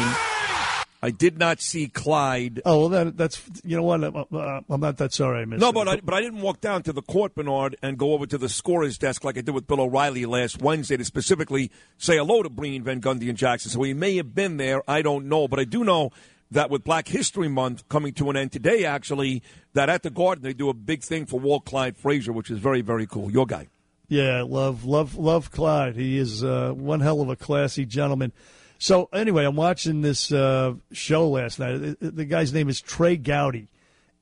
I 1.03 1.11
did 1.11 1.39
not 1.39 1.63
see 1.63 1.89
Clyde. 1.89 2.61
Oh 2.67 2.81
well, 2.81 2.89
then 2.91 3.13
that's 3.17 3.43
you 3.63 3.75
know 3.75 3.83
what? 3.83 4.05
I'm, 4.05 4.17
uh, 4.17 4.61
I'm 4.69 4.81
not 4.81 4.99
that 4.99 5.15
sorry 5.15 5.41
I 5.41 5.45
missed. 5.47 5.63
No, 5.63 5.73
but 5.73 5.89
I, 5.89 6.01
but 6.01 6.13
I 6.13 6.21
didn't 6.21 6.43
walk 6.43 6.61
down 6.61 6.83
to 6.83 6.93
the 6.93 7.03
court, 7.03 7.35
Bernard, 7.35 7.77
and 7.83 7.97
go 7.97 8.13
over 8.13 8.27
to 8.27 8.37
the 8.37 8.51
scorer's 8.51 8.99
desk 8.99 9.25
like 9.25 9.39
I 9.39 9.41
did 9.41 9.55
with 9.55 9.67
Bill 9.67 9.81
O'Reilly 9.81 10.27
last 10.27 10.61
Wednesday 10.61 10.99
to 10.99 11.05
specifically 11.07 11.71
say 11.97 12.19
hello 12.19 12.43
to 12.43 12.51
Breen, 12.51 12.83
Van 12.83 13.01
Gundy, 13.01 13.31
and 13.31 13.39
Jackson. 13.39 13.71
So 13.71 13.83
he 13.83 13.95
may 13.95 14.17
have 14.17 14.35
been 14.35 14.59
there. 14.59 14.83
I 14.89 15.01
don't 15.01 15.27
know, 15.27 15.49
but 15.49 15.59
I 15.59 15.65
do 15.65 15.85
know 15.85 16.11
that 16.51 16.71
with 16.71 16.85
Black 16.85 17.09
History 17.09 17.49
Month 17.49 17.89
coming 17.89 18.13
to 18.15 18.31
an 18.31 18.37
end 18.37 18.53
today, 18.53 18.85
actually, 18.85 19.43
that 19.73 19.89
at 19.89 20.03
the 20.03 20.11
Garden 20.11 20.45
they 20.45 20.53
do 20.53 20.69
a 20.69 20.75
big 20.75 21.03
thing 21.03 21.27
for 21.27 21.41
Walt 21.41 21.65
Clyde 21.65 21.97
Frazier, 21.97 22.33
which 22.33 22.51
is 22.51 22.59
very 22.59 22.81
very 22.81 23.07
cool. 23.07 23.31
Your 23.31 23.47
guy. 23.47 23.69
Yeah, 24.09 24.43
love, 24.47 24.85
love, 24.85 25.17
love 25.17 25.51
Clyde. 25.51 25.97
He 25.97 26.19
is 26.19 26.45
uh, 26.45 26.73
one 26.75 27.01
hell 27.01 27.21
of 27.23 27.31
a 27.31 27.37
classy 27.37 27.87
gentleman. 27.87 28.33
So 28.79 29.09
anyway, 29.15 29.45
I'm 29.47 29.57
watching 29.57 30.03
this 30.03 30.31
uh, 30.31 30.75
show 30.93 31.29
last 31.29 31.59
night. 31.59 31.79
The- 32.01 32.11
The 32.11 32.25
guy's 32.27 32.53
name 32.53 32.69
is 32.69 32.81
Trey 32.83 33.17
Gowdy, 33.17 33.69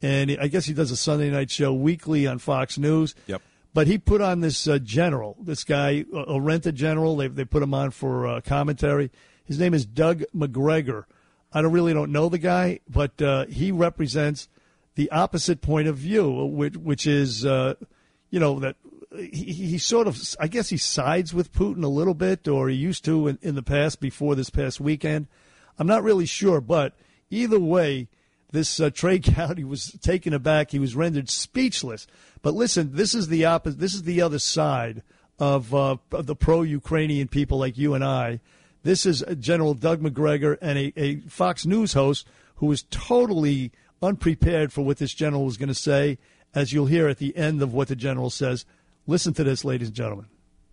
and 0.00 0.30
I 0.40 0.46
guess 0.46 0.66
he 0.66 0.72
does 0.72 0.90
a 0.92 0.96
Sunday 0.96 1.30
night 1.30 1.50
show 1.50 1.72
weekly 1.74 2.26
on 2.28 2.38
Fox 2.38 2.78
News. 2.78 3.14
Yep. 3.26 3.42
But 3.74 3.86
he 3.88 3.98
put 3.98 4.20
on 4.20 4.40
this 4.40 4.68
uh, 4.68 4.78
general, 4.78 5.36
this 5.40 5.64
guy, 5.64 6.04
a 6.14 6.18
a 6.34 6.40
rented 6.40 6.76
general. 6.76 7.16
They 7.16 7.26
they 7.28 7.44
put 7.44 7.62
him 7.62 7.74
on 7.74 7.90
for 7.90 8.26
uh, 8.28 8.40
commentary. 8.42 9.10
His 9.44 9.58
name 9.58 9.74
is 9.74 9.84
Doug 9.84 10.22
Macgregor. 10.32 11.06
I 11.52 11.62
don't 11.62 11.72
really 11.72 11.92
don't 11.92 12.12
know 12.12 12.28
the 12.28 12.38
guy, 12.38 12.80
but 12.88 13.20
uh, 13.20 13.46
he 13.46 13.72
represents 13.72 14.48
the 14.94 15.10
opposite 15.10 15.60
point 15.60 15.88
of 15.88 15.96
view, 15.96 16.30
which 16.46 16.76
which 16.76 17.06
is 17.06 17.44
uh, 17.44 17.74
you 18.30 18.40
know 18.40 18.58
that 18.60 18.76
he, 19.14 19.52
he 19.52 19.78
sort 19.78 20.06
of 20.06 20.18
I 20.40 20.48
guess 20.48 20.68
he 20.70 20.76
sides 20.76 21.34
with 21.34 21.52
Putin 21.52 21.84
a 21.84 21.88
little 21.88 22.14
bit, 22.14 22.48
or 22.48 22.68
he 22.68 22.76
used 22.76 23.04
to 23.04 23.28
in, 23.28 23.38
in 23.42 23.54
the 23.54 23.62
past 23.62 24.00
before 24.00 24.34
this 24.34 24.50
past 24.50 24.80
weekend. 24.80 25.26
I'm 25.78 25.86
not 25.86 26.02
really 26.02 26.26
sure, 26.26 26.60
but 26.60 26.94
either 27.30 27.58
way, 27.58 28.08
this 28.52 28.78
uh, 28.78 28.90
Trey 28.90 29.18
Gowdy 29.18 29.64
was 29.64 29.92
taken 30.00 30.32
aback. 30.32 30.70
He 30.70 30.78
was 30.78 30.94
rendered 30.94 31.28
speechless. 31.28 32.06
But 32.42 32.54
listen, 32.54 32.90
this 32.94 33.14
is 33.14 33.28
the 33.28 33.44
opposite. 33.46 33.80
This 33.80 33.94
is 33.94 34.02
the 34.02 34.20
other 34.22 34.38
side 34.38 35.02
of, 35.38 35.74
uh, 35.74 35.96
of 36.12 36.26
the 36.26 36.36
pro-Ukrainian 36.36 37.28
people 37.28 37.58
like 37.58 37.78
you 37.78 37.94
and 37.94 38.04
I. 38.04 38.40
This 38.84 39.06
is 39.06 39.24
General 39.38 39.74
Doug 39.74 40.02
Macgregor 40.02 40.58
and 40.60 40.78
a, 40.78 40.92
a 40.96 41.16
Fox 41.20 41.64
News 41.64 41.92
host 41.92 42.26
who 42.56 42.66
was 42.66 42.84
totally 42.90 43.70
unprepared 44.02 44.72
for 44.72 44.82
what 44.82 44.98
this 44.98 45.14
general 45.14 45.44
was 45.44 45.56
going 45.56 45.68
to 45.68 45.74
say, 45.74 46.18
as 46.54 46.72
you'll 46.72 46.86
hear 46.86 47.08
at 47.08 47.18
the 47.18 47.36
end 47.36 47.62
of 47.62 47.72
what 47.72 47.88
the 47.88 47.96
general 47.96 48.28
says. 48.28 48.64
Listen 49.06 49.32
to 49.34 49.44
this, 49.44 49.64
ladies 49.64 49.88
and 49.88 49.96
gentlemen. 49.96 50.26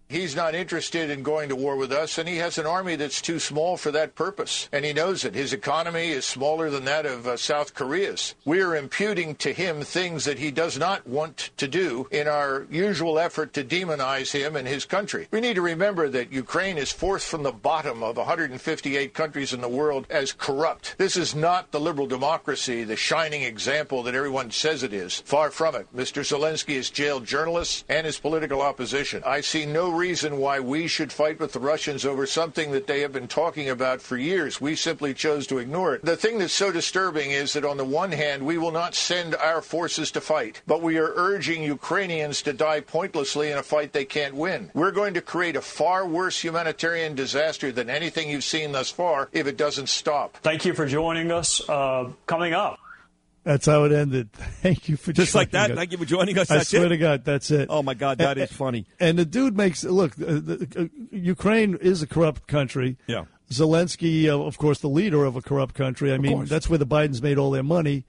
He's 0.10 0.36
not 0.36 0.56
interested 0.56 1.12
in 1.12 1.22
going 1.22 1.50
to 1.50 1.56
war 1.56 1.76
with 1.76 1.92
us, 1.92 2.18
and 2.18 2.28
he 2.28 2.38
has 2.38 2.58
an 2.58 2.66
army 2.66 2.96
that's 2.96 3.22
too 3.22 3.38
small 3.38 3.78
for 3.78 3.92
that 3.92 4.16
purpose. 4.16 4.68
And 4.72 4.84
he 4.84 4.92
knows 4.92 5.24
it. 5.24 5.36
His 5.36 5.54
economy 5.54 6.10
is 6.10 6.26
smaller 6.26 6.72
than 6.72 6.86
that 6.86 7.06
of 7.06 7.28
uh, 7.28 7.38
South 7.38 7.76
Korea's. 7.76 8.34
We 8.44 8.60
are 8.62 8.76
imputing 8.76 9.36
to 9.36 9.54
him 9.54 9.84
things 9.84 10.26
that 10.26 10.40
he 10.40 10.50
does 10.50 10.80
not 10.80 11.06
want 11.06 11.52
to 11.58 11.68
do 11.68 12.08
in 12.10 12.28
our 12.28 12.66
usual 12.72 13.20
effort 13.20 13.54
to 13.54 13.64
demonize 13.64 14.32
him 14.32 14.56
and 14.56 14.68
his 14.68 14.84
country. 14.84 15.28
We 15.30 15.42
need 15.42 15.54
to 15.56 15.62
remember 15.62 16.10
that 16.10 16.34
Ukraine 16.34 16.80
is 16.80 16.92
fourth 16.92 17.24
from 17.24 17.44
the 17.44 17.52
bottom 17.52 18.02
of 18.02 18.18
158 18.18 19.14
countries 19.14 19.54
in 19.54 19.62
the 19.62 19.70
world 19.70 20.08
as 20.10 20.34
corrupt. 20.34 20.96
This 20.98 21.18
is 21.18 21.36
not 21.36 21.70
the 21.70 21.80
liberal 21.80 22.08
democracy, 22.08 22.84
the 22.84 22.96
shining 22.96 23.44
example 23.44 24.02
that 24.02 24.16
everyone 24.16 24.50
says 24.50 24.82
it 24.82 24.92
is. 24.94 25.20
Far 25.20 25.52
from 25.52 25.76
it. 25.76 25.96
Mr. 25.96 26.24
Zelensky 26.24 26.78
has 26.78 26.90
jailed 26.90 27.26
journalists 27.26 27.84
and 27.88 28.08
his 28.08 28.18
political 28.18 28.64
opposition. 28.64 29.22
I 29.24 29.42
see 29.42 29.68
no 29.68 29.99
reason 30.00 30.38
why 30.38 30.60
we 30.62 30.88
should 30.88 31.12
fight 31.12 31.40
with 31.40 31.52
the 31.52 31.60
Russians 31.60 32.06
over 32.06 32.26
something 32.26 32.72
that 32.72 32.88
they 32.88 33.02
have 33.02 33.12
been 33.12 33.28
talking 33.28 33.70
about 33.70 34.02
for 34.02 34.18
years. 34.18 34.62
We 34.62 34.76
simply 34.76 35.14
chose 35.14 35.46
to 35.48 35.58
ignore 35.58 35.94
it. 35.94 36.06
The 36.06 36.16
thing 36.16 36.40
that's 36.40 36.54
so 36.54 36.72
disturbing 36.72 37.32
is 37.32 37.54
that 37.54 37.66
on 37.66 37.78
the 37.78 37.84
one 37.84 38.14
hand, 38.14 38.46
we 38.46 38.58
will 38.58 38.72
not 38.72 38.96
send 38.96 39.36
our 39.36 39.62
forces 39.62 40.10
to 40.12 40.22
fight, 40.22 40.62
but 40.66 40.82
we 40.82 40.98
are 40.98 41.14
urging 41.16 41.62
Ukrainians 41.64 42.42
to 42.44 42.54
die 42.54 42.80
pointlessly 42.80 43.52
in 43.52 43.58
a 43.58 43.64
fight 43.64 43.92
they 43.92 44.06
can't 44.06 44.36
win. 44.36 44.72
We're 44.74 44.92
going 44.92 45.14
to 45.16 45.22
create 45.22 45.58
a 45.58 45.62
far 45.62 46.08
worse 46.08 46.42
humanitarian 46.42 47.14
disaster 47.14 47.72
than 47.72 47.90
anything 47.90 48.30
you've 48.30 48.44
seen 48.46 48.72
thus 48.72 48.90
far 48.90 49.30
if 49.34 49.48
it 49.48 49.58
doesn't 49.58 49.90
stop. 49.90 50.38
Thank 50.38 50.64
you 50.66 50.74
for 50.74 50.86
joining 50.86 51.32
us. 51.32 51.62
Uh, 51.70 52.12
coming 52.26 52.54
up. 52.54 52.80
That's 53.50 53.66
how 53.66 53.84
it 53.86 53.92
ended. 53.92 54.32
Thank 54.62 54.90
you 54.90 54.96
for 54.96 55.12
Just 55.12 55.34
like 55.34 55.50
that. 55.52 55.72
us. 55.72 55.76
Thank 55.76 55.92
you 55.92 55.98
for 55.98 56.06
joining 56.06 56.38
us. 56.38 56.52
I 56.52 56.58
That's 56.58 56.70
swear 56.70 56.86
it? 56.86 56.90
to 56.90 56.98
God, 56.98 57.26
that's 57.26 57.50
it. 57.50 57.66
Oh 57.72 57.82
my 57.82 57.96
God, 57.96 58.20
that 58.20 58.38
And- 58.38 58.48
is 58.48 58.56
funny. 58.56 58.86
And 59.00 59.18
the 59.18 59.26
dude 59.26 59.58
makes 59.58 59.84
look. 59.84 60.12
Uh, 60.14 60.26
the, 60.40 60.68
uh, 60.78 61.06
Ukraine 61.12 61.76
is 61.82 62.04
a 62.04 62.08
corrupt 62.08 62.46
country. 62.46 62.98
Yeah. 63.08 63.26
Zelensky, 63.52 64.28
uh, 64.28 64.40
of 64.40 64.60
course, 64.60 64.80
the 64.82 64.88
leader 64.88 65.26
of 65.26 65.36
a 65.36 65.42
corrupt 65.42 65.74
country. 65.74 66.14
I 66.14 66.20
mean, 66.20 66.34
course. 66.34 66.50
that's 66.50 66.70
where 66.70 66.78
the 66.78 66.86
Bidens 66.86 67.24
made 67.24 67.40
all 67.40 67.50
their 67.50 67.64
money. 67.64 68.06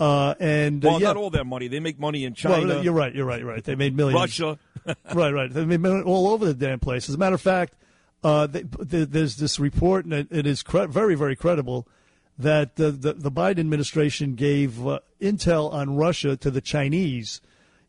Uh, 0.00 0.34
and 0.40 0.84
uh, 0.84 0.88
Well, 0.88 1.00
yeah. 1.00 1.06
not 1.06 1.16
all 1.16 1.30
their 1.30 1.44
money. 1.44 1.68
They 1.68 1.78
make 1.78 2.00
money 2.00 2.24
in 2.24 2.34
Well, 2.44 2.60
China. 2.60 2.82
you're 2.82 2.92
right. 2.92 3.14
You're 3.14 3.24
right. 3.26 3.38
You're 3.38 3.48
right. 3.50 3.62
They 3.62 3.76
made 3.76 3.96
millions. 3.96 4.20
Russia. 4.20 4.58
right. 5.14 5.30
Right. 5.32 5.48
They 5.48 5.64
made 5.64 5.78
millions 5.80 6.06
all 6.06 6.26
over 6.30 6.44
the 6.44 6.54
damn 6.54 6.80
place. 6.80 7.08
As 7.08 7.14
a 7.14 7.18
matter 7.18 7.36
of 7.36 7.40
fact, 7.40 7.74
uh, 8.24 8.48
they, 8.48 8.62
th- 8.64 9.10
there's 9.10 9.36
this 9.36 9.60
report, 9.60 10.06
and 10.06 10.12
it, 10.14 10.26
it 10.32 10.44
is 10.44 10.64
cre- 10.64 10.86
very, 10.86 11.14
very 11.14 11.36
credible, 11.36 11.86
that 12.38 12.76
the, 12.76 12.90
the, 12.90 13.12
the 13.12 13.30
Biden 13.30 13.58
administration 13.60 14.34
gave 14.34 14.86
uh, 14.86 15.00
intel 15.20 15.72
on 15.72 15.96
Russia 15.96 16.36
to 16.38 16.50
the 16.50 16.60
Chinese, 16.60 17.40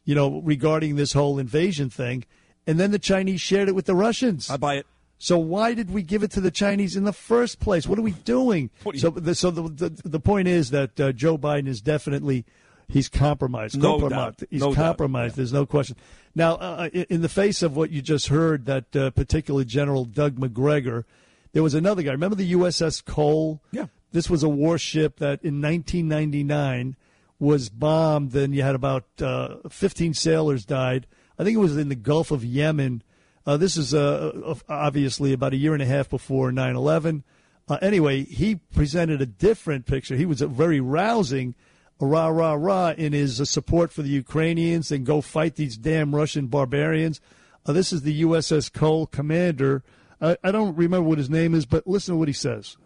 you 0.05 0.13
know, 0.15 0.41
regarding 0.41 0.95
this 0.95 1.13
whole 1.13 1.39
invasion 1.39 1.89
thing, 1.89 2.25
and 2.67 2.79
then 2.79 2.91
the 2.91 2.99
Chinese 2.99 3.41
shared 3.41 3.67
it 3.69 3.75
with 3.75 3.85
the 3.85 3.95
Russians. 3.95 4.49
I 4.49 4.57
buy 4.57 4.75
it. 4.75 4.85
So 5.17 5.37
why 5.37 5.73
did 5.73 5.89
we 5.91 6.03
give 6.03 6.21
it 6.23 6.31
to 6.31 6.41
the 6.41 6.51
Chinese 6.51 6.97
in 6.97 7.05
the 7.05 7.13
first 7.13 7.59
place? 7.61 7.87
What 7.87 7.97
are 7.97 8.01
we 8.01 8.11
doing? 8.11 8.69
You- 8.85 8.99
so, 8.99 9.09
the, 9.09 9.33
so 9.35 9.51
the, 9.51 9.61
the 9.89 10.09
the 10.09 10.19
point 10.19 10.49
is 10.49 10.71
that 10.71 10.99
uh, 10.99 11.11
Joe 11.13 11.37
Biden 11.37 11.67
is 11.67 11.79
definitely 11.81 12.43
he's 12.89 13.07
compromised. 13.07 13.77
No 13.77 13.97
Compromised. 13.99 14.39
doubt. 14.39 14.47
He's 14.51 14.59
No 14.59 14.73
doubt. 14.73 14.83
compromised. 14.83 15.35
There's 15.37 15.53
no 15.53 15.65
question. 15.65 15.95
Now, 16.35 16.55
uh, 16.55 16.89
in 16.91 17.05
in 17.09 17.21
the 17.21 17.29
face 17.29 17.61
of 17.63 17.75
what 17.77 17.89
you 17.89 18.01
just 18.01 18.27
heard, 18.27 18.65
that 18.65 18.93
uh, 18.95 19.11
particular 19.11 19.63
General 19.63 20.03
Doug 20.03 20.37
Macgregor, 20.37 21.05
there 21.53 21.63
was 21.63 21.73
another 21.73 22.01
guy. 22.01 22.11
Remember 22.11 22.35
the 22.35 22.51
USS 22.53 23.03
Cole? 23.05 23.61
Yeah. 23.71 23.85
This 24.13 24.29
was 24.29 24.43
a 24.43 24.49
warship 24.49 25.17
that 25.17 25.43
in 25.43 25.59
1999 25.59 26.95
was 27.39 27.69
bombed, 27.69 28.35
and 28.35 28.53
you 28.53 28.61
had 28.61 28.75
about 28.75 29.05
uh, 29.19 29.57
15 29.67 30.13
sailors 30.13 30.65
died. 30.65 31.07
I 31.37 31.43
think 31.43 31.55
it 31.55 31.59
was 31.59 31.75
in 31.75 31.89
the 31.89 31.95
Gulf 31.95 32.29
of 32.29 32.45
Yemen. 32.45 33.01
Uh, 33.45 33.57
this 33.57 33.75
is 33.75 33.93
uh, 33.93 34.55
obviously 34.69 35.33
about 35.33 35.53
a 35.53 35.57
year 35.57 35.73
and 35.73 35.81
a 35.81 35.87
half 35.87 36.09
before 36.11 36.51
9 36.51 36.75
11. 36.75 37.23
Uh, 37.67 37.79
anyway, 37.81 38.23
he 38.23 38.55
presented 38.55 39.19
a 39.19 39.25
different 39.25 39.87
picture. 39.87 40.15
He 40.15 40.27
was 40.27 40.41
a 40.41 40.47
very 40.47 40.79
rousing, 40.79 41.55
rah, 41.99 42.27
rah, 42.27 42.53
rah, 42.53 42.91
in 42.91 43.13
his 43.13 43.41
uh, 43.41 43.45
support 43.45 43.91
for 43.91 44.03
the 44.03 44.09
Ukrainians 44.09 44.91
and 44.91 45.07
go 45.07 45.21
fight 45.21 45.55
these 45.55 45.75
damn 45.75 46.13
Russian 46.13 46.47
barbarians. 46.47 47.19
Uh, 47.65 47.73
this 47.73 47.91
is 47.91 48.03
the 48.03 48.21
USS 48.21 48.71
Cole 48.71 49.07
commander. 49.07 49.83
I, 50.21 50.37
I 50.43 50.51
don't 50.51 50.75
remember 50.75 51.09
what 51.09 51.17
his 51.17 51.31
name 51.31 51.55
is, 51.55 51.65
but 51.65 51.87
listen 51.87 52.13
to 52.13 52.19
what 52.19 52.27
he 52.27 52.33
says. 52.33 52.77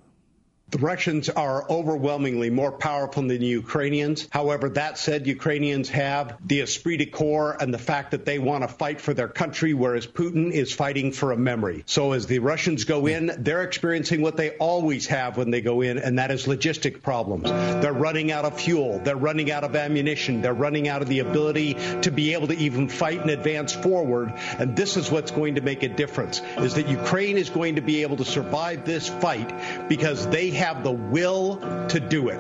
The 0.70 0.80
Russians 0.80 1.30
are 1.30 1.66
overwhelmingly 1.70 2.50
more 2.50 2.74
powerful 2.74 3.24
than 3.24 3.40
the 3.40 3.46
Ukrainians. 3.46 4.28
However, 4.30 4.68
that 4.72 4.98
said, 4.98 5.26
Ukrainians 5.26 5.88
have 5.92 6.36
the 6.46 6.60
esprit 6.60 6.98
de 6.98 7.06
corps 7.06 7.56
and 7.58 7.74
the 7.74 7.78
fact 7.78 8.12
that 8.12 8.26
they 8.26 8.38
want 8.38 8.64
to 8.64 8.68
fight 8.68 9.00
for 9.00 9.14
their 9.14 9.30
country, 9.30 9.74
whereas 9.74 10.06
Putin 10.06 10.52
is 10.52 10.74
fighting 10.74 11.14
for 11.14 11.32
a 11.32 11.38
memory. 11.38 11.84
So 11.86 12.12
as 12.12 12.28
the 12.28 12.40
Russians 12.40 12.84
go 12.84 13.08
in, 13.08 13.32
they're 13.38 13.64
experiencing 13.64 14.22
what 14.22 14.36
they 14.36 14.58
always 14.58 15.08
have 15.08 15.38
when 15.38 15.52
they 15.52 15.62
go 15.62 15.80
in, 15.80 16.00
and 16.00 16.20
that 16.20 16.32
is 16.32 16.48
logistic 16.48 17.02
problems. 17.02 17.46
They're 17.46 17.94
running 17.94 18.34
out 18.34 18.44
of 18.44 18.60
fuel. 18.60 19.00
They're 19.00 19.16
running 19.16 19.50
out 19.50 19.64
of 19.64 19.74
ammunition. 19.74 20.42
They're 20.42 20.54
running 20.54 20.90
out 20.90 21.02
of 21.02 21.08
the 21.08 21.20
ability 21.20 21.76
to 22.02 22.12
be 22.12 22.34
able 22.34 22.48
to 22.48 22.58
even 22.58 22.90
fight 22.90 23.22
and 23.22 23.30
advance 23.30 23.72
forward. 23.72 24.34
And 24.60 24.76
this 24.76 24.98
is 24.98 25.10
what's 25.10 25.32
going 25.32 25.56
to 25.56 25.62
make 25.62 25.84
a 25.84 25.88
difference, 25.88 26.42
is 26.58 26.74
that 26.74 26.90
Ukraine 26.90 27.38
is 27.38 27.50
going 27.50 27.76
to 27.76 27.82
be 27.82 28.02
able 28.02 28.18
to 28.18 28.26
survive 28.26 28.84
this 28.84 29.08
fight 29.08 29.88
because 29.88 30.28
they 30.28 30.57
have 30.58 30.84
the 30.84 30.92
will 30.92 31.58
to 31.90 32.00
do 32.00 32.30
it. 32.30 32.40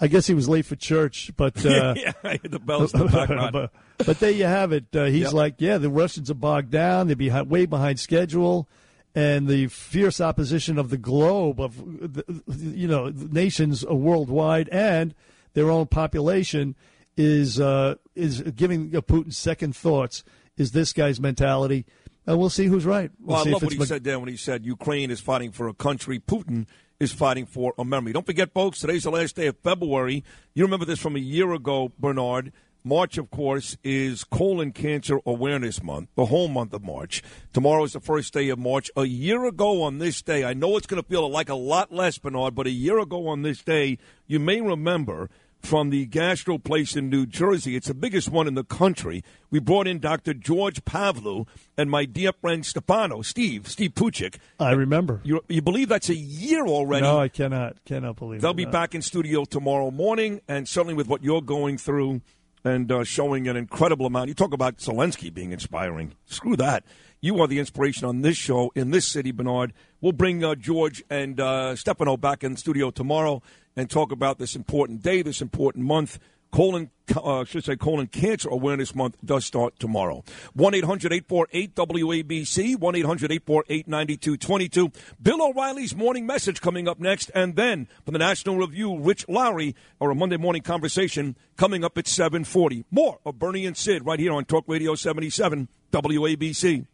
I 0.00 0.08
guess 0.08 0.26
he 0.26 0.34
was 0.34 0.48
late 0.48 0.66
for 0.66 0.76
church, 0.76 1.30
but 1.36 1.56
uh, 1.66 1.94
yeah, 1.96 2.12
I 2.24 2.38
the 2.42 2.58
bells 2.58 2.92
in 2.94 3.00
the 3.00 3.06
background. 3.12 3.52
but, 3.52 3.72
but 4.04 4.18
there 4.20 4.30
you 4.30 4.44
have 4.44 4.72
it. 4.72 4.86
Uh, 4.94 5.04
he's 5.04 5.24
Yep. 5.24 5.32
like, 5.32 5.54
yeah, 5.58 5.78
the 5.78 5.88
Russians 5.90 6.30
are 6.30 6.34
bogged 6.34 6.70
down. 6.70 7.06
They're 7.06 7.16
behind, 7.16 7.48
way 7.48 7.64
behind 7.66 8.00
schedule, 8.00 8.68
and 9.14 9.46
the 9.46 9.68
fierce 9.68 10.20
opposition 10.20 10.78
of 10.78 10.90
the 10.90 10.96
globe 10.98 11.60
of 11.60 11.76
the, 12.14 12.24
you 12.48 12.88
know 12.88 13.08
nations 13.14 13.86
worldwide 13.86 14.68
and 14.70 15.14
their 15.54 15.70
own 15.70 15.86
population 15.86 16.74
is 17.16 17.60
uh, 17.60 17.94
is 18.16 18.40
giving 18.42 18.90
Putin 18.90 19.32
second 19.32 19.76
thoughts. 19.76 20.24
Is 20.56 20.72
this 20.72 20.92
guy's 20.92 21.20
mentality? 21.20 21.86
And 22.26 22.38
we'll 22.38 22.50
see 22.50 22.66
who's 22.66 22.86
right. 22.86 23.10
We'll 23.20 23.36
Well, 23.36 23.46
I 23.46 23.50
love 23.50 23.62
if 23.62 23.66
what 23.66 23.72
it's 23.74 23.82
he 23.82 23.86
said 23.86 24.02
there 24.04 24.18
when 24.18 24.28
he 24.28 24.36
said 24.36 24.64
Ukraine 24.64 25.10
is 25.10 25.20
fighting 25.20 25.52
for 25.52 25.68
a 25.68 25.74
country. 25.74 26.18
Putin 26.18 26.66
is 27.00 27.12
fighting 27.12 27.46
for 27.46 27.74
a 27.78 27.84
memory. 27.84 28.12
Don't 28.12 28.26
forget, 28.26 28.52
folks, 28.52 28.80
today's 28.80 29.04
the 29.04 29.10
last 29.10 29.36
day 29.36 29.46
of 29.46 29.56
February. 29.58 30.24
You 30.54 30.64
remember 30.64 30.86
this 30.86 31.00
from 31.00 31.16
a 31.16 31.20
year 31.20 31.52
ago, 31.52 31.92
Bernard. 31.98 32.52
March, 32.86 33.16
of 33.16 33.30
course, 33.30 33.78
is 33.82 34.24
Colon 34.24 34.70
Cancer 34.70 35.18
Awareness 35.24 35.82
Month, 35.82 36.10
the 36.16 36.26
whole 36.26 36.48
month 36.48 36.74
of 36.74 36.84
March. 36.84 37.22
Tomorrow 37.54 37.84
is 37.84 37.94
the 37.94 38.00
first 38.00 38.34
day 38.34 38.50
of 38.50 38.58
March. 38.58 38.90
A 38.94 39.04
year 39.04 39.46
ago 39.46 39.82
on 39.82 39.98
this 39.98 40.20
day, 40.20 40.44
I 40.44 40.52
know 40.52 40.76
it's 40.76 40.86
going 40.86 41.02
to 41.02 41.08
feel 41.08 41.26
like 41.30 41.48
a 41.48 41.54
lot 41.54 41.90
less, 41.90 42.18
Bernard, 42.18 42.54
but 42.54 42.66
a 42.66 42.70
year 42.70 42.98
ago 42.98 43.26
on 43.28 43.40
this 43.40 43.62
day, 43.62 43.96
you 44.26 44.38
may 44.38 44.60
remember 44.60 45.30
from 45.64 45.90
the 45.90 46.06
Gastro 46.06 46.58
Place 46.58 46.94
in 46.96 47.08
New 47.08 47.26
Jersey. 47.26 47.74
It's 47.76 47.88
the 47.88 47.94
biggest 47.94 48.28
one 48.30 48.46
in 48.46 48.54
the 48.54 48.64
country. 48.64 49.24
We 49.50 49.58
brought 49.60 49.86
in 49.86 49.98
Dr. 49.98 50.34
George 50.34 50.84
Pavlu 50.84 51.46
and 51.76 51.90
my 51.90 52.04
dear 52.04 52.32
friend 52.40 52.64
Stefano, 52.64 53.22
Steve, 53.22 53.68
Steve 53.68 53.94
Puchik. 53.94 54.36
I 54.60 54.72
remember. 54.72 55.20
You, 55.24 55.40
you 55.48 55.62
believe 55.62 55.88
that's 55.88 56.08
a 56.10 56.14
year 56.16 56.66
already? 56.66 57.02
No, 57.02 57.18
I 57.18 57.28
cannot. 57.28 57.82
Cannot 57.84 58.16
believe 58.16 58.40
They'll 58.40 58.50
it. 58.52 58.56
be 58.56 58.64
No. 58.66 58.70
back 58.72 58.94
in 58.94 59.02
studio 59.02 59.44
tomorrow 59.44 59.90
morning, 59.90 60.40
and 60.48 60.68
certainly 60.68 60.94
with 60.94 61.08
what 61.08 61.22
you're 61.24 61.42
going 61.42 61.78
through 61.78 62.20
and 62.66 62.90
uh, 62.90 63.04
showing 63.04 63.46
an 63.46 63.56
incredible 63.56 64.06
amount. 64.06 64.28
You 64.28 64.34
talk 64.34 64.54
about 64.54 64.78
Zelensky 64.78 65.32
being 65.32 65.52
inspiring. 65.52 66.14
Screw 66.26 66.56
that. 66.56 66.84
You 67.20 67.40
are 67.40 67.46
the 67.46 67.58
inspiration 67.58 68.06
on 68.06 68.22
this 68.22 68.36
show 68.36 68.70
in 68.74 68.90
this 68.90 69.06
city, 69.06 69.32
Bernard. 69.32 69.72
We'll 70.04 70.12
bring 70.12 70.44
uh, 70.44 70.54
George 70.54 71.02
and 71.08 71.40
uh, 71.40 71.74
Stefano 71.76 72.18
back 72.18 72.44
in 72.44 72.58
studio 72.58 72.90
tomorrow 72.90 73.40
and 73.74 73.88
talk 73.88 74.12
about 74.12 74.36
this 74.36 74.54
important 74.54 75.02
day, 75.02 75.22
this 75.22 75.40
important 75.40 75.86
month. 75.86 76.18
Colon, 76.52 76.90
uh, 77.16 77.46
should 77.46 77.64
say, 77.64 77.74
colon 77.76 78.08
cancer 78.08 78.50
awareness 78.50 78.94
month 78.94 79.16
does 79.24 79.46
start 79.46 79.78
tomorrow. 79.78 80.22
One 80.52 80.74
848 80.74 81.74
WABC, 81.74 82.76
1 82.78 82.94
800 82.96 83.32
848 83.32 83.88
9222. 83.88 84.92
Bill 85.22 85.42
O'Reilly's 85.42 85.96
morning 85.96 86.26
message 86.26 86.60
coming 86.60 86.86
up 86.86 87.00
next. 87.00 87.30
And 87.34 87.56
then 87.56 87.88
from 88.04 88.12
the 88.12 88.18
National 88.18 88.58
Review, 88.58 88.98
Rich 88.98 89.24
Lowry, 89.26 89.74
or 90.00 90.10
a 90.10 90.14
Monday 90.14 90.36
morning 90.36 90.60
conversation 90.60 91.34
coming 91.56 91.82
up 91.82 91.96
at 91.96 92.06
740. 92.06 92.84
More 92.90 93.20
of 93.24 93.38
Bernie 93.38 93.64
and 93.64 93.74
Sid 93.74 94.04
right 94.04 94.20
here 94.20 94.32
on 94.34 94.44
Talk 94.44 94.64
Radio 94.68 94.96
77 94.96 95.66
WABC. 95.92 96.84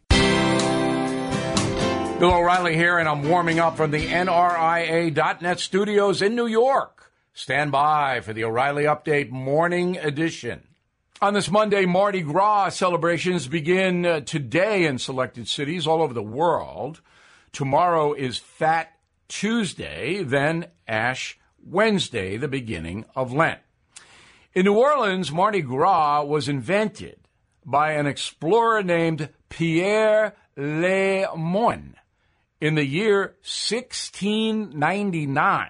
Bill 2.21 2.35
O'Reilly 2.35 2.75
here, 2.75 2.99
and 2.99 3.09
I'm 3.09 3.27
warming 3.27 3.57
up 3.57 3.75
from 3.75 3.89
the 3.89 4.05
NRIA.net 4.05 5.59
studios 5.59 6.21
in 6.21 6.35
New 6.35 6.45
York. 6.45 7.11
Stand 7.33 7.71
by 7.71 8.21
for 8.21 8.31
the 8.31 8.43
O'Reilly 8.43 8.83
Update 8.83 9.31
Morning 9.31 9.97
Edition. 9.97 10.67
On 11.19 11.33
this 11.33 11.49
Monday, 11.49 11.87
Mardi 11.87 12.21
Gras 12.21 12.75
celebrations 12.75 13.47
begin 13.47 14.05
uh, 14.05 14.19
today 14.19 14.85
in 14.85 14.99
selected 14.99 15.47
cities 15.47 15.87
all 15.87 15.99
over 15.99 16.13
the 16.13 16.21
world. 16.21 17.01
Tomorrow 17.53 18.13
is 18.13 18.37
Fat 18.37 18.91
Tuesday, 19.27 20.21
then 20.21 20.67
Ash 20.87 21.39
Wednesday, 21.65 22.37
the 22.37 22.47
beginning 22.47 23.03
of 23.15 23.33
Lent. 23.33 23.61
In 24.53 24.65
New 24.65 24.77
Orleans, 24.77 25.31
Mardi 25.31 25.63
Gras 25.63 26.23
was 26.25 26.47
invented 26.47 27.17
by 27.65 27.93
an 27.93 28.05
explorer 28.05 28.83
named 28.83 29.29
Pierre 29.49 30.35
Le 30.55 31.35
Moyne 31.35 31.95
in 32.61 32.75
the 32.75 32.85
year 32.85 33.35
1699. 33.41 35.69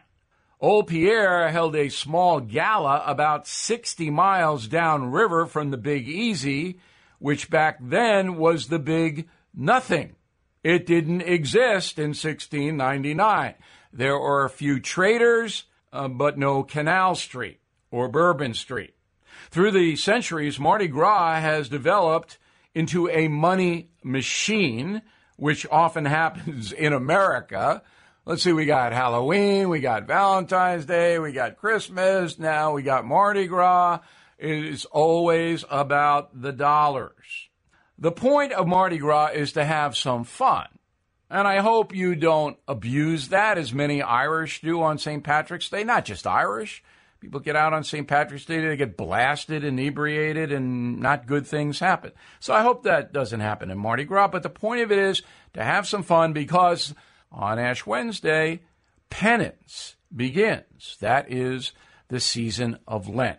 Old 0.59 0.87
Pierre 0.87 1.49
held 1.49 1.75
a 1.75 1.89
small 1.89 2.39
gala 2.39 3.03
about 3.07 3.47
60 3.47 4.11
miles 4.11 4.67
downriver 4.67 5.47
from 5.47 5.71
the 5.71 5.77
Big 5.77 6.07
Easy, 6.07 6.79
which 7.17 7.49
back 7.49 7.79
then 7.81 8.35
was 8.35 8.67
the 8.67 8.77
Big 8.77 9.27
Nothing. 9.55 10.15
It 10.63 10.85
didn't 10.85 11.21
exist 11.21 11.97
in 11.97 12.09
1699. 12.09 13.55
There 13.91 14.19
were 14.19 14.45
a 14.45 14.49
few 14.49 14.79
traders, 14.79 15.63
uh, 15.91 16.07
but 16.07 16.37
no 16.37 16.61
Canal 16.61 17.15
Street 17.15 17.59
or 17.89 18.07
Bourbon 18.07 18.53
Street. 18.53 18.93
Through 19.49 19.71
the 19.71 19.95
centuries, 19.95 20.59
Mardi 20.59 20.87
Gras 20.87 21.41
has 21.41 21.67
developed 21.67 22.37
into 22.75 23.09
a 23.09 23.27
money 23.27 23.89
machine, 24.03 25.01
which 25.41 25.65
often 25.71 26.05
happens 26.19 26.71
in 26.71 26.93
America. 26.93 27.81
Let's 28.25 28.43
see, 28.43 28.53
we 28.53 28.67
got 28.67 28.93
Halloween, 28.93 29.69
we 29.69 29.79
got 29.79 30.05
Valentine's 30.05 30.85
Day, 30.85 31.17
we 31.17 31.31
got 31.31 31.57
Christmas, 31.57 32.37
now 32.37 32.73
we 32.73 32.83
got 32.83 33.05
Mardi 33.05 33.47
Gras. 33.47 34.01
It 34.37 34.65
is 34.65 34.85
always 34.85 35.65
about 35.71 36.39
the 36.39 36.51
dollars. 36.51 37.49
The 37.97 38.11
point 38.11 38.53
of 38.53 38.67
Mardi 38.67 38.99
Gras 38.99 39.31
is 39.33 39.53
to 39.53 39.65
have 39.65 39.97
some 39.97 40.25
fun. 40.25 40.67
And 41.27 41.47
I 41.47 41.57
hope 41.57 41.95
you 41.95 42.15
don't 42.15 42.57
abuse 42.67 43.29
that 43.29 43.57
as 43.57 43.73
many 43.73 43.99
Irish 43.99 44.61
do 44.61 44.83
on 44.83 44.99
St. 44.99 45.23
Patrick's 45.23 45.69
Day. 45.69 45.83
Not 45.83 46.05
just 46.05 46.27
Irish. 46.27 46.83
People 47.21 47.39
get 47.39 47.55
out 47.55 47.71
on 47.71 47.83
St. 47.83 48.07
Patrick's 48.07 48.45
Day, 48.45 48.59
they 48.59 48.75
get 48.75 48.97
blasted, 48.97 49.63
inebriated, 49.63 50.51
and 50.51 50.99
not 50.99 51.27
good 51.27 51.45
things 51.45 51.79
happen. 51.79 52.11
So 52.39 52.51
I 52.51 52.63
hope 52.63 52.81
that 52.83 53.13
doesn't 53.13 53.41
happen 53.41 53.69
in 53.69 53.77
Mardi 53.77 54.05
Gras. 54.05 54.29
But 54.29 54.41
the 54.41 54.49
point 54.49 54.81
of 54.81 54.91
it 54.91 54.97
is 54.97 55.21
to 55.53 55.63
have 55.63 55.87
some 55.87 56.01
fun 56.01 56.33
because 56.33 56.95
on 57.31 57.59
Ash 57.59 57.85
Wednesday, 57.85 58.61
penance 59.11 59.95
begins. 60.13 60.97
That 60.99 61.31
is 61.31 61.73
the 62.07 62.19
season 62.19 62.79
of 62.87 63.07
Lent. 63.07 63.37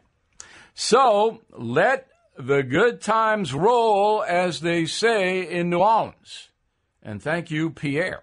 So 0.74 1.42
let 1.50 2.06
the 2.38 2.62
good 2.62 3.00
times 3.00 3.52
roll, 3.52 4.22
as 4.22 4.60
they 4.60 4.86
say 4.86 5.42
in 5.42 5.70
New 5.70 5.80
Orleans. 5.80 6.50
And 7.02 7.20
thank 7.20 7.50
you, 7.50 7.70
Pierre. 7.70 8.22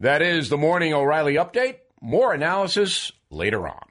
That 0.00 0.20
is 0.20 0.50
the 0.50 0.58
Morning 0.58 0.92
O'Reilly 0.92 1.36
Update. 1.36 1.78
More 2.02 2.34
analysis 2.34 3.10
later 3.30 3.66
on. 3.66 3.85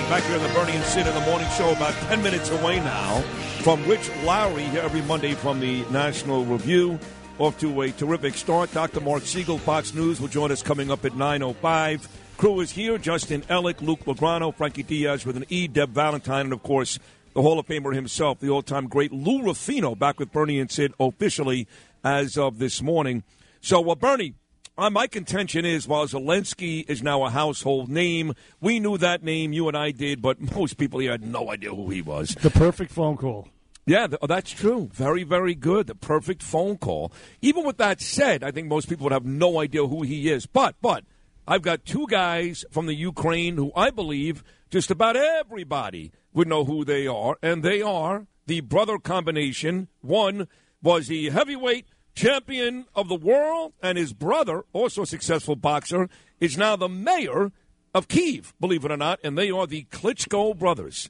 Back 0.09 0.23
here 0.23 0.37
on 0.37 0.41
the 0.41 0.49
Bernie 0.55 0.71
and 0.71 0.83
Sid 0.85 1.05
in 1.05 1.13
the 1.13 1.21
Morning 1.21 1.47
Show, 1.49 1.71
about 1.71 1.93
10 1.93 2.23
minutes 2.23 2.49
away 2.49 2.79
now 2.79 3.21
from 3.61 3.85
Rich 3.85 4.09
Lowry 4.23 4.63
here 4.63 4.81
every 4.81 5.03
Monday 5.03 5.35
from 5.35 5.59
the 5.59 5.83
National 5.91 6.45
Review. 6.45 6.97
Off 7.37 7.59
to 7.59 7.83
a 7.83 7.91
terrific 7.91 8.33
start. 8.33 8.73
Dr. 8.73 9.01
Marc 9.01 9.21
Siegel, 9.21 9.59
Fox 9.59 9.93
News, 9.93 10.19
will 10.19 10.27
join 10.27 10.51
us 10.51 10.63
coming 10.63 10.89
up 10.89 11.05
at 11.05 11.11
9.05. 11.11 12.07
Crew 12.37 12.59
is 12.59 12.71
here. 12.71 12.97
Justin 12.97 13.43
Ellick, 13.43 13.83
Luke 13.83 13.99
Lograno, 14.05 14.51
Frankie 14.51 14.81
Diaz 14.81 15.27
with 15.27 15.37
an 15.37 15.45
E. 15.49 15.67
Deb 15.67 15.91
Valentine, 15.91 16.45
and 16.47 16.53
of 16.53 16.63
course, 16.63 16.97
the 17.35 17.43
Hall 17.43 17.59
of 17.59 17.67
Famer 17.67 17.93
himself, 17.93 18.39
the 18.39 18.49
all-time 18.49 18.87
great 18.87 19.13
Lou 19.13 19.43
Ruffino, 19.43 19.93
back 19.93 20.17
with 20.17 20.31
Bernie 20.31 20.59
and 20.59 20.71
Sid 20.71 20.91
officially 20.99 21.67
as 22.03 22.35
of 22.35 22.57
this 22.57 22.81
morning. 22.81 23.21
So, 23.61 23.79
well, 23.79 23.95
Bernie, 23.95 24.33
uh, 24.79 24.89
my 24.89 25.07
contention 25.07 25.65
is 25.65 25.87
while 25.87 26.07
Zelensky 26.07 26.89
is 26.89 27.03
now 27.03 27.25
a 27.25 27.29
household 27.29 27.89
name, 27.89 28.33
we 28.61 28.79
knew 28.79 28.97
that 28.97 29.23
name, 29.23 29.51
you 29.51 29.67
and 29.67 29.75
I 29.75 29.91
did, 29.91 30.21
but 30.21 30.39
most 30.55 30.77
people 30.77 30.99
here 30.99 31.11
had 31.11 31.23
no 31.23 31.51
idea 31.51 31.71
who 31.71 31.89
he 31.89 32.01
was. 32.01 32.29
The 32.29 32.49
perfect 32.49 32.91
phone 32.91 33.17
call. 33.17 33.49
Yeah, 33.85 34.07
th- 34.07 34.19
oh, 34.21 34.27
that's 34.27 34.51
true. 34.51 34.89
Very, 34.93 35.23
very 35.23 35.53
good. 35.53 35.87
The 35.87 35.95
perfect 35.95 36.43
phone 36.43 36.77
call. 36.77 37.11
Even 37.41 37.65
with 37.65 37.77
that 37.77 37.99
said, 38.01 38.43
I 38.43 38.51
think 38.51 38.67
most 38.67 38.87
people 38.87 39.03
would 39.05 39.13
have 39.13 39.25
no 39.25 39.59
idea 39.59 39.85
who 39.85 40.03
he 40.03 40.29
is. 40.29 40.45
But, 40.45 40.75
but, 40.81 41.03
I've 41.47 41.63
got 41.63 41.83
two 41.83 42.05
guys 42.07 42.63
from 42.69 42.85
the 42.85 42.93
Ukraine 42.93 43.57
who 43.57 43.71
I 43.75 43.89
believe 43.89 44.43
just 44.69 44.91
about 44.91 45.15
everybody 45.17 46.11
would 46.31 46.47
know 46.47 46.63
who 46.63 46.85
they 46.85 47.07
are, 47.07 47.37
and 47.41 47.63
they 47.63 47.81
are 47.81 48.27
the 48.45 48.61
brother 48.61 48.99
combination. 48.99 49.87
One 50.01 50.47
was 50.81 51.07
the 51.07 51.31
heavyweight 51.31 51.87
champion 52.19 52.85
of 52.95 53.07
the 53.07 53.15
world, 53.15 53.73
and 53.81 53.97
his 53.97 54.13
brother, 54.13 54.63
also 54.73 55.03
a 55.03 55.07
successful 55.07 55.55
boxer, 55.55 56.09
is 56.39 56.57
now 56.57 56.75
the 56.75 56.89
mayor 56.89 57.51
of 57.93 58.07
Kiev, 58.07 58.53
believe 58.59 58.83
it 58.85 58.91
or 58.91 58.97
not, 58.97 59.19
and 59.23 59.37
they 59.37 59.49
are 59.49 59.65
the 59.65 59.85
Klitschko 59.85 60.57
brothers. 60.57 61.09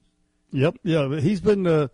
Yep, 0.51 0.77
yeah, 0.83 1.19
he's 1.19 1.41
been 1.41 1.67
uh, 1.67 1.87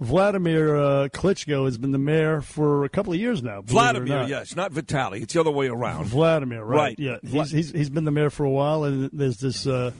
Vladimir 0.00 0.76
uh, 0.76 1.08
Klitschko 1.08 1.64
has 1.64 1.78
been 1.78 1.92
the 1.92 1.98
mayor 1.98 2.40
for 2.40 2.84
a 2.84 2.88
couple 2.88 3.12
of 3.12 3.18
years 3.18 3.42
now. 3.42 3.62
believe 3.62 3.96
it 3.96 3.96
or 3.96 4.04
Vladimir, 4.04 4.28
yes, 4.28 4.54
not 4.54 4.72
Vitali. 4.72 5.22
It's 5.22 5.34
the 5.34 5.40
other 5.40 5.50
way 5.50 5.68
around. 5.68 6.06
Vladimir, 6.06 6.64
right? 6.64 6.78
Right. 6.78 6.98
Yeah, 6.98 7.16
he's, 7.22 7.50
he's 7.50 7.70
he's 7.70 7.90
been 7.90 8.04
the 8.04 8.10
mayor 8.10 8.30
for 8.30 8.44
a 8.44 8.50
while, 8.50 8.84
and 8.84 9.10
there's 9.12 9.38
this. 9.38 9.66
Uh, 9.66 9.92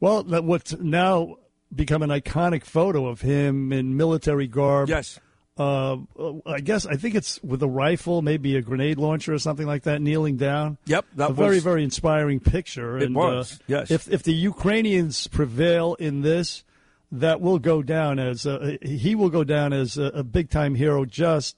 well, 0.00 0.22
that 0.24 0.44
what's 0.44 0.72
now 0.78 1.36
become 1.74 2.02
an 2.02 2.10
iconic 2.10 2.64
photo 2.64 3.06
of 3.06 3.20
him 3.20 3.72
in 3.72 3.96
military 3.96 4.46
garb. 4.46 4.88
Yes. 4.88 5.18
Uh, 5.60 5.98
I 6.46 6.60
guess 6.60 6.86
I 6.86 6.96
think 6.96 7.14
it's 7.14 7.38
with 7.42 7.62
a 7.62 7.68
rifle, 7.68 8.22
maybe 8.22 8.56
a 8.56 8.62
grenade 8.62 8.96
launcher 8.96 9.34
or 9.34 9.38
something 9.38 9.66
like 9.66 9.82
that, 9.82 10.00
kneeling 10.00 10.38
down. 10.38 10.78
Yep, 10.86 11.04
that 11.16 11.30
a 11.30 11.34
very 11.34 11.56
was- 11.56 11.64
very 11.64 11.84
inspiring 11.84 12.40
picture. 12.40 12.96
It 12.96 13.02
and, 13.04 13.14
was, 13.14 13.54
uh, 13.60 13.64
yes. 13.66 13.90
If 13.90 14.10
if 14.10 14.22
the 14.22 14.32
Ukrainians 14.32 15.26
prevail 15.26 15.96
in 15.98 16.22
this, 16.22 16.64
that 17.12 17.42
will 17.42 17.58
go 17.58 17.82
down 17.82 18.18
as 18.18 18.46
uh, 18.46 18.78
he 18.80 19.14
will 19.14 19.28
go 19.28 19.44
down 19.44 19.74
as 19.74 19.98
a, 19.98 20.04
a 20.04 20.24
big 20.24 20.48
time 20.48 20.76
hero, 20.76 21.04
just 21.04 21.56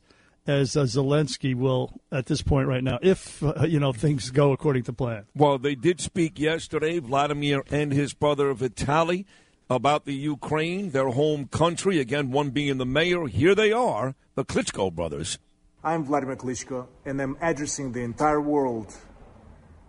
as 0.49 0.77
uh, 0.77 0.83
Zelensky 0.83 1.55
will 1.55 2.01
at 2.11 2.27
this 2.27 2.43
point 2.43 2.67
right 2.67 2.83
now, 2.83 2.99
if 3.03 3.41
uh, 3.43 3.65
you 3.69 3.79
know 3.79 3.93
things 3.93 4.31
go 4.31 4.51
according 4.51 4.83
to 4.85 4.93
plan. 4.93 5.27
Well, 5.37 5.59
they 5.59 5.77
did 5.77 6.01
speak 6.01 6.41
yesterday, 6.41 6.99
Vladimir 6.99 7.63
and 7.71 7.93
his 7.93 8.15
brother 8.15 8.53
Vitali, 8.53 9.27
about 9.73 10.05
the 10.05 10.15
Ukraine, 10.15 10.91
their 10.91 11.09
home 11.09 11.47
country. 11.47 11.99
Again, 11.99 12.31
one 12.31 12.51
being 12.51 12.79
the 12.79 12.87
mayor. 12.87 13.27
Here 13.27 13.55
they 13.55 13.73
are, 13.73 14.15
the 14.35 14.45
Klitschko 14.45 14.93
brothers. 14.93 15.39
I'm 15.85 16.05
Vladimir 16.05 16.37
Klitschko, 16.37 16.87
and 17.05 17.21
I'm 17.21 17.37
addressing 17.41 17.93
the 17.93 18.03
entire 18.03 18.41
world 18.41 18.95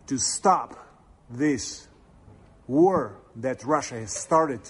to 0.07 0.17
stop 0.17 0.75
this 1.29 1.87
war 2.67 3.19
that 3.35 3.63
Russia 3.63 3.95
has 3.95 4.11
started 4.11 4.61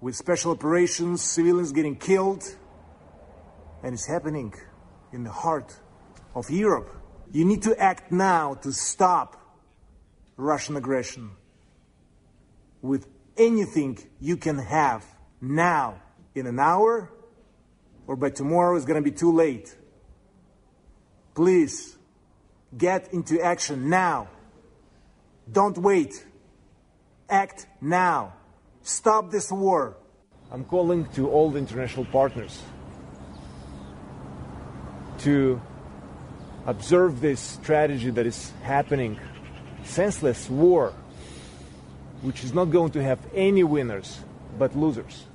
with 0.00 0.16
special 0.16 0.52
operations, 0.52 1.22
civilians 1.22 1.72
getting 1.72 1.96
killed, 1.96 2.42
and 3.82 3.94
it's 3.94 4.06
happening 4.06 4.52
in 5.12 5.24
the 5.24 5.30
heart 5.30 5.78
of 6.34 6.50
Europe. 6.50 6.94
You 7.32 7.44
need 7.44 7.62
to 7.62 7.78
act 7.78 8.12
now 8.12 8.54
to 8.54 8.72
stop 8.72 9.36
Russian 10.36 10.76
aggression 10.76 11.30
with 12.82 13.06
anything 13.36 13.98
you 14.20 14.36
can 14.36 14.58
have 14.58 15.04
now 15.40 16.00
in 16.34 16.46
an 16.46 16.58
hour 16.58 17.10
or 18.06 18.16
by 18.16 18.30
tomorrow 18.30 18.76
is 18.76 18.84
going 18.84 19.02
to 19.02 19.10
be 19.10 19.16
too 19.16 19.32
late. 19.32 19.74
Please 21.34 21.96
get 22.76 23.12
into 23.12 23.40
action 23.40 23.88
now. 23.88 24.28
Don't 25.50 25.78
wait. 25.78 26.24
Act 27.28 27.66
now. 27.80 28.34
Stop 28.82 29.30
this 29.30 29.50
war. 29.50 29.96
I'm 30.50 30.64
calling 30.64 31.06
to 31.14 31.28
all 31.28 31.50
the 31.50 31.58
international 31.58 32.04
partners 32.06 32.62
to 35.18 35.60
observe 36.66 37.20
this 37.20 37.40
strategy 37.40 38.10
that 38.10 38.26
is 38.26 38.52
happening 38.62 39.18
senseless 39.84 40.48
war, 40.50 40.92
which 42.26 42.42
is 42.42 42.52
not 42.52 42.66
going 42.66 42.90
to 42.90 43.02
have 43.02 43.20
any 43.34 43.62
winners 43.62 44.18
but 44.58 44.74
losers. 44.76 45.26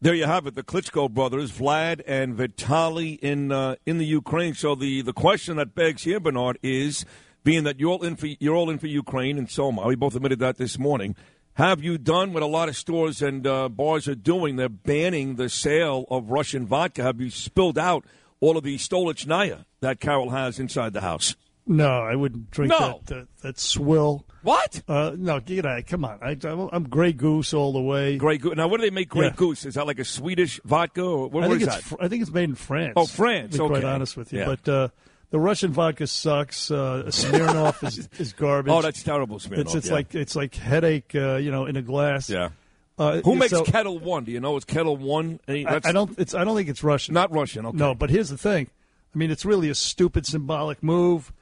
There 0.00 0.14
you 0.14 0.26
have 0.26 0.46
it, 0.46 0.54
the 0.54 0.62
Klitschko 0.62 1.10
brothers, 1.10 1.50
Vlad 1.50 2.02
and 2.06 2.34
Vitali 2.34 3.14
in 3.14 3.50
uh, 3.50 3.74
in 3.84 3.98
the 3.98 4.04
Ukraine. 4.04 4.54
So 4.54 4.74
the, 4.74 5.02
the 5.02 5.12
question 5.12 5.56
that 5.56 5.74
begs 5.74 6.04
here, 6.04 6.20
Bernard, 6.20 6.58
is 6.62 7.04
being 7.42 7.64
that 7.64 7.80
you're 7.80 7.90
all 7.90 8.04
in 8.04 8.14
for 8.14 8.26
you're 8.26 8.54
all 8.54 8.70
in 8.70 8.78
for 8.78 8.86
Ukraine, 8.86 9.38
and 9.38 9.50
so 9.50 9.66
on. 9.66 9.88
We 9.88 9.96
both 9.96 10.14
admitted 10.14 10.38
that 10.38 10.56
this 10.56 10.78
morning. 10.78 11.16
Have 11.54 11.82
you 11.82 11.96
done 11.96 12.34
what 12.34 12.42
a 12.42 12.46
lot 12.46 12.68
of 12.68 12.76
stores 12.76 13.22
and 13.22 13.46
uh, 13.46 13.70
bars 13.70 14.06
are 14.06 14.14
doing? 14.14 14.56
They're 14.56 14.68
banning 14.68 15.36
the 15.36 15.48
sale 15.48 16.04
of 16.10 16.30
Russian 16.30 16.66
vodka. 16.66 17.02
Have 17.02 17.18
you 17.18 17.30
spilled 17.30 17.78
out 17.78 18.04
all 18.40 18.58
of 18.58 18.62
the 18.62 18.76
Stolichnaya 18.76 19.64
that 19.80 19.98
Carol 19.98 20.30
has 20.30 20.60
inside 20.60 20.92
the 20.92 21.00
house? 21.00 21.34
No, 21.68 21.88
I 22.02 22.14
wouldn't 22.14 22.50
drink 22.52 22.70
No. 22.70 22.78
that, 22.78 23.06
that 23.06 23.26
that 23.42 23.58
swill. 23.58 24.24
What? 24.42 24.82
Uh, 24.86 25.12
no, 25.18 25.40
get 25.40 25.66
out. 25.66 25.86
Come 25.88 26.04
on. 26.04 26.18
I, 26.22 26.36
I'm 26.72 26.88
Grey 26.88 27.12
Goose 27.12 27.52
all 27.52 27.72
the 27.72 27.80
way. 27.80 28.16
Grey 28.16 28.38
Goose. 28.38 28.54
Now, 28.56 28.68
what 28.68 28.76
do 28.80 28.86
they 28.86 28.94
make 28.94 29.08
Grey 29.08 29.26
Yeah. 29.26 29.32
Goose? 29.34 29.66
Is 29.66 29.74
that 29.74 29.84
like 29.86 29.98
a 29.98 30.04
Swedish 30.04 30.60
vodka? 30.64 31.02
Or 31.02 31.28
what, 31.28 31.42
I 31.42 31.48
think 31.48 31.62
it's 31.62 31.76
fr- 31.78 31.96
I 32.00 32.06
think 32.06 32.22
it's 32.22 32.30
made 32.30 32.48
in 32.50 32.54
France. 32.54 32.92
Oh, 32.96 33.06
France, 33.06 33.56
To 33.56 33.64
be 33.64 33.68
quite 33.68 33.84
honest 33.84 34.16
with 34.16 34.32
you, 34.32 34.40
Yeah. 34.40 34.46
but 34.62 34.68
uh, 34.68 34.88
the 35.30 35.40
Russian 35.40 35.72
vodka 35.72 36.06
sucks. 36.06 36.70
Uh, 36.70 37.02
Smirnoff 37.08 37.82
is, 37.84 38.08
is 38.20 38.32
garbage. 38.32 38.72
Oh, 38.72 38.80
that's 38.82 39.02
terrible, 39.02 39.40
Smirnoff, 39.40 39.58
It's, 39.58 39.74
it's 39.74 39.86
yeah. 39.88 39.92
like 39.94 40.14
it's 40.14 40.36
like 40.36 40.54
headache, 40.54 41.10
uh, 41.16 41.34
you 41.36 41.50
know, 41.50 41.66
in 41.66 41.76
a 41.76 41.82
glass. 41.82 42.30
Yeah. 42.30 42.50
Uh, 42.98 43.20
Who 43.22 43.34
makes 43.34 43.50
so- 43.50 43.64
Ketel 43.64 43.98
One? 43.98 44.22
Do 44.22 44.30
you 44.30 44.38
know 44.38 44.54
it's 44.56 44.64
Ketel 44.64 44.96
One? 44.96 45.40
I, 45.48 45.80
I 45.84 45.90
don't. 45.92 46.16
It's. 46.18 46.32
I 46.34 46.44
don't 46.44 46.54
think 46.56 46.68
it's 46.68 46.84
Russian. 46.84 47.14
Not 47.14 47.32
Russian. 47.32 47.66
Okay. 47.66 47.76
No, 47.76 47.94
but 47.96 48.08
here's 48.10 48.28
the 48.28 48.38
thing. 48.38 48.68
I 49.12 49.18
mean, 49.18 49.30
it's 49.32 49.44
really 49.44 49.68
a 49.70 49.74
stupid 49.74 50.24
symbolic 50.26 50.82
move. 50.84 51.32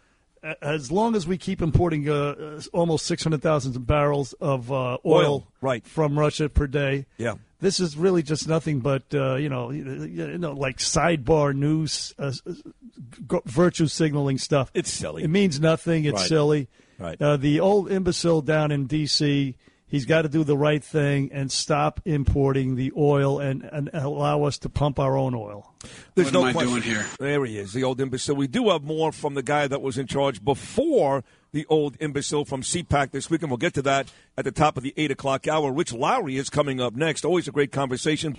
A- 0.45 0.65
As 0.65 0.93
long 0.93 1.17
as 1.17 1.27
we 1.27 1.39
keep 1.39 1.63
importing 1.63 2.09
uh, 2.09 2.15
uh, 2.15 2.61
almost 2.73 3.07
six 3.07 3.23
hundred 3.25 3.43
thousand 3.43 3.87
barrels 3.87 4.35
of 4.35 4.71
uh, 4.71 4.75
oil, 4.75 4.99
Oil, 5.07 5.47
right. 5.61 5.85
from 5.87 6.19
Russia 6.19 6.49
per 6.49 6.67
day, 6.67 7.07
Yeah. 7.19 7.35
this 7.61 7.81
is 7.81 7.97
really 7.97 8.23
just 8.23 8.47
nothing 8.47 8.81
but 8.81 9.03
uh, 9.15 9.37
you 9.37 9.49
know, 9.49 9.71
you 9.71 10.39
know, 10.39 10.53
like 10.53 10.77
sidebar 10.79 11.55
news, 11.55 12.15
uh, 12.19 12.33
uh, 12.47 12.53
g- 13.31 13.41
virtue 13.47 13.87
signaling 13.87 14.39
stuff. 14.39 14.71
It's 14.75 14.91
silly. 14.93 15.25
It 15.25 15.31
means 15.31 15.59
nothing. 15.61 16.05
It's 16.05 16.15
Right. 16.21 16.29
silly. 16.29 16.69
Right. 16.99 17.21
Uh, 17.21 17.37
the 17.39 17.59
old 17.61 17.91
imbecile 17.91 18.41
down 18.43 18.71
in 18.71 18.87
D.C. 18.87 19.57
He's 19.95 20.07
got 20.07 20.23
to 20.23 20.29
do 20.29 20.43
the 20.43 20.57
right 20.57 20.83
thing 20.83 21.31
and 21.33 21.53
stop 21.53 22.01
importing 22.05 22.75
the 22.75 22.93
oil 22.97 23.39
and, 23.39 23.63
and 23.63 23.91
allow 23.93 24.43
us 24.43 24.59
to 24.59 24.69
pump 24.69 24.99
our 24.99 25.17
own 25.17 25.37
oil. 25.37 25.73
There's 26.17 26.33
What 26.33 26.35
no 26.35 26.41
am 26.41 26.47
I 26.49 26.53
question. 26.53 26.71
doing 26.71 26.83
here? 26.83 27.07
There 27.21 27.45
he 27.45 27.59
is, 27.59 27.75
the 27.75 27.85
old 27.85 28.01
imbecile. 28.01 28.35
We 28.35 28.49
do 28.49 28.71
have 28.71 28.83
more 28.83 29.13
from 29.13 29.35
the 29.35 29.43
guy 29.45 29.69
that 29.69 29.81
was 29.83 29.97
in 29.97 30.09
charge 30.09 30.45
before 30.45 31.23
the 31.53 31.65
old 31.69 31.97
imbecile 32.01 32.45
from 32.45 32.63
CPAC 32.63 33.13
this 33.13 33.31
week, 33.31 33.43
and 33.43 33.53
we'll 33.53 33.57
get 33.59 33.73
to 33.75 33.83
that 33.83 34.11
at 34.37 34.45
the 34.45 34.51
top 34.51 34.77
of 34.77 34.83
the 34.83 34.95
8 34.97 35.13
o'clock 35.13 35.47
hour. 35.47 35.71
Rich 35.71 35.93
Lowry 35.93 36.39
is 36.39 36.51
coming 36.51 36.81
up 36.81 36.97
next. 36.97 37.25
Always 37.25 37.47
a 37.47 37.53
great 37.53 37.71
conversation. 37.71 38.37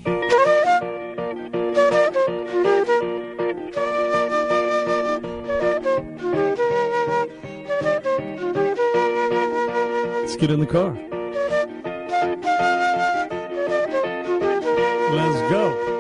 Let's 10.18 10.36
get 10.36 10.50
in 10.52 10.60
the 10.60 10.66
car. 10.66 10.98
Let's 15.16 15.52
go. 15.52 15.96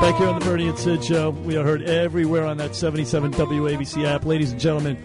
Back 0.00 0.16
here 0.16 0.28
on 0.28 0.38
the 0.38 0.44
Bernie 0.44 0.68
and 0.68 0.78
Sid 0.78 1.02
Show, 1.02 1.30
we 1.30 1.56
are 1.56 1.64
heard 1.64 1.82
everywhere 1.82 2.44
on 2.44 2.58
that 2.58 2.76
77 2.76 3.32
WABC 3.32 4.04
app. 4.04 4.26
Ladies 4.26 4.52
and 4.52 4.60
gentlemen, 4.60 4.96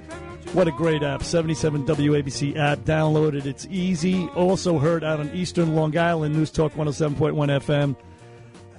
what 0.52 0.68
a 0.68 0.72
great 0.72 1.04
app. 1.04 1.24
77 1.24 1.86
WABC 1.86 2.58
app. 2.58 2.80
Download 2.80 3.34
it. 3.34 3.46
It's 3.46 3.66
easy. 3.68 4.28
Also 4.36 4.78
heard 4.78 5.06
out 5.06 5.22
on 5.22 5.30
Eastern 5.34 5.74
Long 5.74 5.98
Island, 5.98 6.36
News 6.36 6.52
Talk 6.52 6.74
107.1 6.74 7.34
FM, 7.62 7.96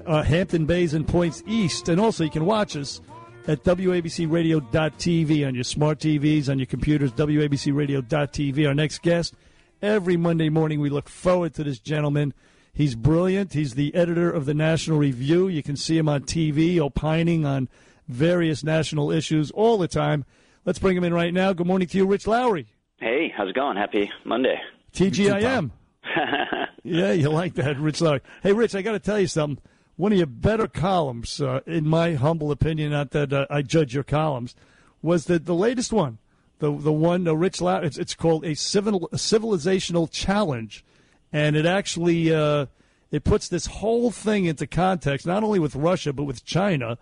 uh, 0.05 0.23
Hampton 0.23 0.67
Bays 0.67 0.93
and 0.93 1.09
Points 1.09 1.43
East. 1.47 1.89
And 1.89 1.99
also 1.99 2.25
you 2.25 2.31
can 2.31 2.45
watch 2.45 2.77
us 2.77 3.01
at 3.47 3.65
WABCRadio.tv 3.65 5.47
on 5.47 5.55
your 5.55 5.65
smart 5.65 6.01
TVs, 6.01 6.51
on 6.51 6.59
your 6.59 6.67
computers, 6.67 7.13
WABCRadio.tv. 7.13 8.67
Our 8.67 8.75
next 8.75 9.01
guest, 9.01 9.35
every 9.83 10.17
Monday 10.17 10.49
morning, 10.49 10.81
we 10.81 10.91
look 10.91 11.09
forward 11.09 11.55
to 11.55 11.65
this 11.65 11.79
gentleman. 11.79 12.35
He's 12.73 12.95
brilliant. 12.95 13.53
He's 13.53 13.75
the 13.75 13.95
editor 13.95 14.31
of 14.31 14.47
the 14.47 14.55
National 14.55 14.99
Review. 14.99 15.49
You 15.49 15.63
can 15.63 15.77
see 15.77 15.99
him 15.99 16.09
on 16.09 16.23
TV 16.23 16.79
opining 16.79 17.45
on 17.45 17.69
various 18.09 18.63
national 18.63 19.11
issues 19.11 19.51
all 19.51 19.79
the 19.79 19.89
time. 19.89 20.25
Let's 20.65 20.79
bring 20.79 20.97
him 20.97 21.05
in 21.05 21.15
right 21.15 21.33
now. 21.33 21.53
Good 21.53 21.67
morning 21.67 21.89
to 21.89 21.99
you, 21.99 22.07
Rich 22.07 22.27
Lowry. 22.27 22.69
Hey, 22.99 23.33
how's 23.35 23.49
it 23.49 23.55
going? 23.55 23.77
Happy 23.77 24.11
Monday. 24.25 24.61
TGIM. 24.93 25.71
Yeah, 26.83 27.13
you 27.13 27.29
like 27.29 27.55
that, 27.55 27.79
Rich 27.79 28.01
Lowry. 28.01 28.21
Hey, 28.43 28.53
Rich, 28.53 28.75
I 28.75 28.83
got 28.83 28.93
to 28.93 28.99
tell 28.99 29.21
you 29.21 29.27
something. 29.27 29.63
One 29.97 30.13
of 30.13 30.19
your 30.19 30.27
better 30.27 30.67
columns, 30.67 31.41
uh, 31.41 31.61
in 31.67 31.87
my 31.87 32.15
humble 32.15 32.51
opinion, 32.51 32.93
not 32.93 33.11
that 33.11 33.33
uh, 33.33 33.47
I 33.51 33.61
judge 33.61 33.93
your 33.93 34.03
columns, 34.03 34.55
was 35.03 35.27
the 35.27 35.39
the 35.39 35.55
latest 35.55 35.93
one, 35.93 36.19
the 36.61 36.71
the 36.77 36.93
one 36.93 37.27
uh, 37.27 37.35
Rich 37.35 37.61
Lowry. 37.61 37.87
It's, 37.87 37.99
it's 37.99 38.15
called 38.15 38.45
a 38.45 38.55
civil 38.55 39.09
a 39.13 39.17
civilizational 39.17 40.09
challenge, 40.11 40.85
and 41.33 41.57
it 41.57 41.67
actually 41.67 42.33
uh, 42.33 42.67
it 43.11 43.25
puts 43.25 43.49
this 43.49 43.67
whole 43.67 44.11
thing 44.11 44.45
into 44.45 44.67
context, 44.67 45.27
not 45.27 45.43
only 45.43 45.59
with 45.59 45.75
Russia 45.75 46.13
but 46.13 46.25
with 46.25 46.45
China. 46.45 46.97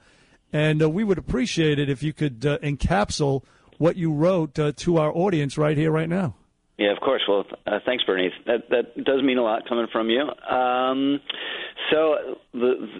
And 0.50 0.82
uh, 0.82 0.88
we 0.88 1.04
would 1.04 1.18
appreciate 1.18 1.78
it 1.78 1.90
if 1.90 2.02
you 2.02 2.14
could 2.14 2.46
uh, 2.46 2.56
encapsulate 2.58 3.42
what 3.76 3.96
you 3.96 4.12
wrote 4.12 4.58
uh, 4.58 4.72
to 4.76 4.96
our 4.96 5.12
audience 5.12 5.58
right 5.58 5.76
here, 5.76 5.90
right 5.90 6.08
now. 6.08 6.34
Yeah, 6.78 6.92
of 6.92 7.00
course. 7.00 7.22
Well, 7.28 7.44
uh, 7.66 7.80
thanks, 7.84 8.04
Bernie. 8.04 8.30
That 8.46 8.70
that 8.70 9.04
does 9.04 9.20
mean 9.22 9.36
a 9.36 9.42
lot 9.42 9.68
coming 9.68 9.88
from 9.90 10.10
you. 10.10 10.22
Um, 10.22 11.20
so, 11.90 12.36
the, 12.52 12.58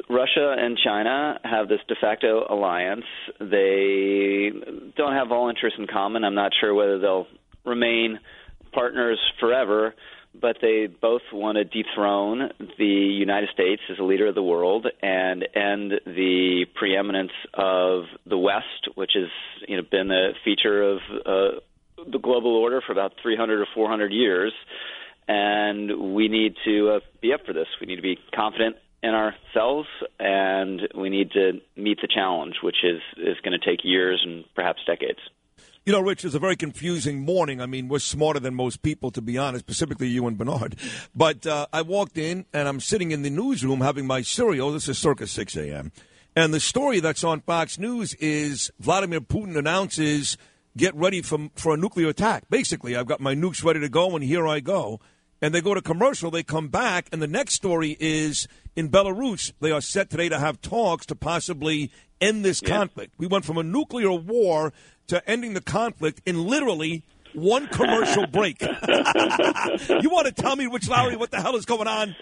the, 0.09 0.15
Russia 0.15 0.57
and 0.59 0.77
China 0.85 1.39
have 1.45 1.69
this 1.69 1.79
de 1.87 1.95
facto 2.01 2.45
alliance. 2.51 3.05
They 3.39 4.51
don't 4.97 5.13
have 5.13 5.31
all 5.31 5.49
interests 5.49 5.79
in 5.79 5.87
common. 5.87 6.25
I'm 6.25 6.35
not 6.35 6.51
sure 6.61 6.75
whether 6.75 6.99
they'll 6.99 7.29
remain 7.65 8.19
partners 8.73 9.21
forever, 9.39 9.95
but 10.41 10.57
they 10.61 10.89
both 10.89 11.23
want 11.33 11.57
to 11.57 11.65
dethrone 11.65 12.51
the 12.79 12.85
United 12.85 13.51
States 13.53 13.83
as 13.93 14.01
a 14.01 14.03
leader 14.03 14.27
of 14.27 14.35
the 14.35 14.43
world 14.43 14.89
and 15.03 15.47
end 15.55 15.93
the 16.05 16.67
preeminence 16.75 17.33
of 17.55 18.05
the 18.27 18.39
West, 18.39 18.89
which 18.97 19.13
has 19.15 19.29
you 19.69 19.77
know 19.77 19.85
been 19.89 20.11
a 20.11 20.33
feature 20.45 20.83
of 20.83 20.99
uh, 21.25 21.61
the 22.11 22.19
global 22.19 22.57
order 22.57 22.81
for 22.85 22.93
about 22.93 23.13
300 23.23 23.61
or 23.61 23.67
400 23.75 24.13
years. 24.13 24.53
And 25.27 26.15
we 26.15 26.29
need 26.29 26.55
to 26.65 26.91
uh, 26.97 27.01
be 27.21 27.33
up 27.33 27.41
for 27.45 27.53
this. 27.53 27.67
We 27.81 27.87
need 27.87 27.97
to 27.97 28.03
be 28.03 28.19
confident 28.35 28.77
in 29.03 29.11
ourselves, 29.11 29.89
and 30.19 30.83
we 30.95 31.11
need 31.11 31.31
to 31.33 31.61
meet 31.77 32.01
the 32.01 32.09
challenge, 32.13 32.57
which 32.63 32.79
is 32.83 33.01
is 33.17 33.37
going 33.45 33.59
to 33.59 33.65
take 33.65 33.81
years 33.85 34.23
and 34.25 34.45
perhaps 34.55 34.81
decades. 34.87 35.21
You 35.87 35.93
know, 35.93 36.01
Rich, 36.01 36.25
it's 36.25 36.35
a 36.35 36.39
very 36.39 36.57
confusing 36.57 37.25
morning. 37.25 37.63
I 37.63 37.67
mean, 37.67 37.89
we're 37.89 37.99
smarter 37.99 38.41
than 38.41 38.55
most 38.55 38.83
people, 38.83 39.11
to 39.13 39.23
be 39.23 39.39
honest, 39.39 39.65
specifically 39.65 40.09
you 40.09 40.27
and 40.27 40.37
Bernard. 40.37 40.77
But 41.15 41.47
uh, 41.47 41.67
I 41.73 41.81
walked 41.81 42.19
in 42.19 42.45
and 42.53 42.69
I'm 42.69 42.81
sitting 42.81 43.11
in 43.11 43.23
the 43.23 43.31
newsroom 43.31 43.81
having 43.81 44.07
my 44.07 44.21
cereal. 44.21 44.71
This 44.71 44.89
is 44.89 44.99
circa 44.99 45.27
6 45.27 45.57
a.m. 45.57 45.93
And 46.37 46.53
the 46.53 46.61
story 46.61 47.01
that's 47.01 47.25
on 47.25 47.41
Fox 47.41 47.79
News 47.79 48.13
is 48.15 48.71
Vladimir 48.79 49.23
Putin 49.23 49.57
announces, 49.57 50.37
get 50.77 50.95
ready 50.95 51.23
for, 51.23 51.49
for 51.55 51.75
a 51.75 51.77
nuclear 51.77 52.09
attack. 52.09 52.45
Basically, 52.51 52.97
I've 52.97 53.07
got 53.07 53.21
my 53.21 53.35
nukes 53.35 53.65
ready 53.65 53.81
to 53.81 53.89
go, 53.89 54.15
and 54.15 54.25
here 54.25 54.47
I 54.47 54.61
go. 54.61 55.01
And 55.41 55.55
they 55.55 55.61
go 55.61 55.73
to 55.75 55.81
commercial, 55.83 56.31
they 56.31 56.43
come 56.43 56.69
back, 56.69 57.09
and 57.13 57.23
the 57.23 57.29
next 57.29 57.55
story 57.55 57.97
is 58.01 58.49
in 58.75 58.89
Belarus, 58.91 59.53
they 59.61 59.71
are 59.71 59.81
set 59.81 60.11
today 60.11 60.29
to 60.29 60.39
have 60.39 60.61
talks 60.61 61.07
to 61.07 61.15
possibly 61.15 61.91
end 62.21 62.45
this 62.45 62.61
Yeah. 62.63 62.77
conflict. 62.79 63.15
We 63.19 63.29
went 63.29 63.45
from 63.45 63.57
a 63.59 63.63
nuclear 63.63 64.13
war 64.13 64.73
to 65.07 65.29
ending 65.31 65.55
the 65.55 65.61
conflict 65.61 66.21
in 66.27 66.45
literally 66.45 67.05
one 67.35 67.69
commercial 67.69 68.27
break. 68.27 68.61
you 68.63 68.69
want 70.11 70.27
to 70.27 70.33
tell 70.35 70.57
me, 70.57 70.67
Rich 70.67 70.89
Lowry, 70.89 71.17
what 71.17 71.31
the 71.31 71.41
hell 71.41 71.55
is 71.57 71.65
going 71.65 71.87
on? 71.87 72.17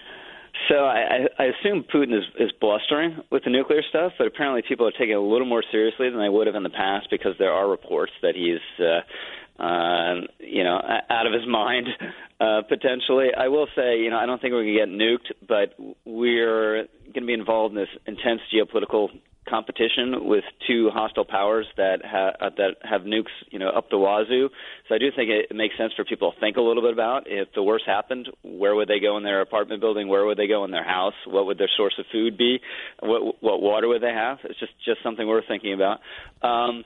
So 0.69 0.75
I, 0.75 1.29
I 1.39 1.45
assume 1.45 1.85
Putin 1.93 2.17
is, 2.17 2.25
is 2.41 2.51
blustering 2.61 3.19
with 3.31 3.45
the 3.45 3.51
nuclear 3.51 3.83
stuff, 3.89 4.13
but 4.19 4.27
apparently 4.27 4.63
people 4.67 4.87
are 4.87 4.93
taking 4.93 5.11
it 5.11 5.15
a 5.15 5.21
little 5.21 5.47
more 5.47 5.63
seriously 5.71 6.11
than 6.11 6.19
they 6.19 6.29
would 6.29 6.47
have 6.47 6.57
in 6.57 6.65
the 6.65 6.71
past 6.71 7.09
because 7.11 7.35
there 7.39 7.53
are 7.53 7.69
reports 7.69 8.13
that 8.23 8.35
he's, 8.35 8.85
uh, 8.85 9.63
uh, 9.63 10.23
you 10.41 10.65
know, 10.65 10.81
out 11.09 11.27
of 11.27 11.33
his 11.33 11.47
mind 11.47 11.87
uh, 12.41 12.63
potentially. 12.69 13.29
I 13.37 13.49
will 13.49 13.69
say, 13.77 14.01
you 14.01 14.11
know, 14.11 14.19
I 14.19 14.27
don't 14.27 14.41
think 14.41 14.53
we're 14.53 14.65
going 14.65 14.75
to 14.75 14.81
get 14.81 14.89
nuked, 14.89 15.47
but 15.47 15.75
we're 16.05 16.87
going 17.05 17.23
to 17.23 17.27
be 17.27 17.33
involved 17.33 17.77
in 17.77 17.81
this 17.81 17.89
intense 18.07 18.41
geopolitical 18.53 19.09
competition 19.49 20.27
with 20.27 20.45
two 20.67 20.91
hostile 20.93 21.25
powers 21.25 21.67
that 21.77 22.01
ha- 22.05 22.33
uh, 22.41 22.51
that 22.57 22.77
have 22.83 23.03
nukes, 23.03 23.35
you 23.51 23.59
know, 23.59 23.69
up 23.69 23.91
the 23.91 23.99
wazoo. 23.99 24.49
So 24.89 24.95
I 24.95 24.99
do 24.99 25.11
think 25.15 25.31
it, 25.31 25.55
makes 25.55 25.77
sense 25.79 25.93
for 25.95 26.05
people 26.05 26.33
to 26.33 26.41
think 26.41 26.57
a 26.57 26.61
little 26.61 26.83
bit 26.83 26.93
about 26.93 27.25
if 27.27 27.49
the 27.55 27.63
worst 27.63 27.85
happened, 27.87 28.29
where 28.43 28.75
would 28.75 28.89
they 28.89 29.01
go 29.01 29.17
in 29.17 29.25
their 29.25 29.41
apartment 29.41 29.81
building? 29.81 30.09
Where 30.09 30.27
would 30.27 30.37
they 30.37 30.49
go 30.49 30.65
in 30.65 30.71
their 30.71 30.85
house? 30.85 31.15
What 31.27 31.47
would 31.47 31.59
their 31.59 31.71
source 31.77 31.95
of 31.99 32.05
food 32.13 32.37
be? 32.37 32.61
What 33.01 33.43
what 33.43 33.63
water 33.63 33.89
would 33.89 34.03
they 34.03 34.13
have? 34.13 34.39
It's 34.45 34.59
just 34.59 34.73
just 34.85 35.03
something 35.03 35.27
we're 35.27 35.47
thinking 35.47 35.73
about. 35.73 36.01
Um, 36.43 36.85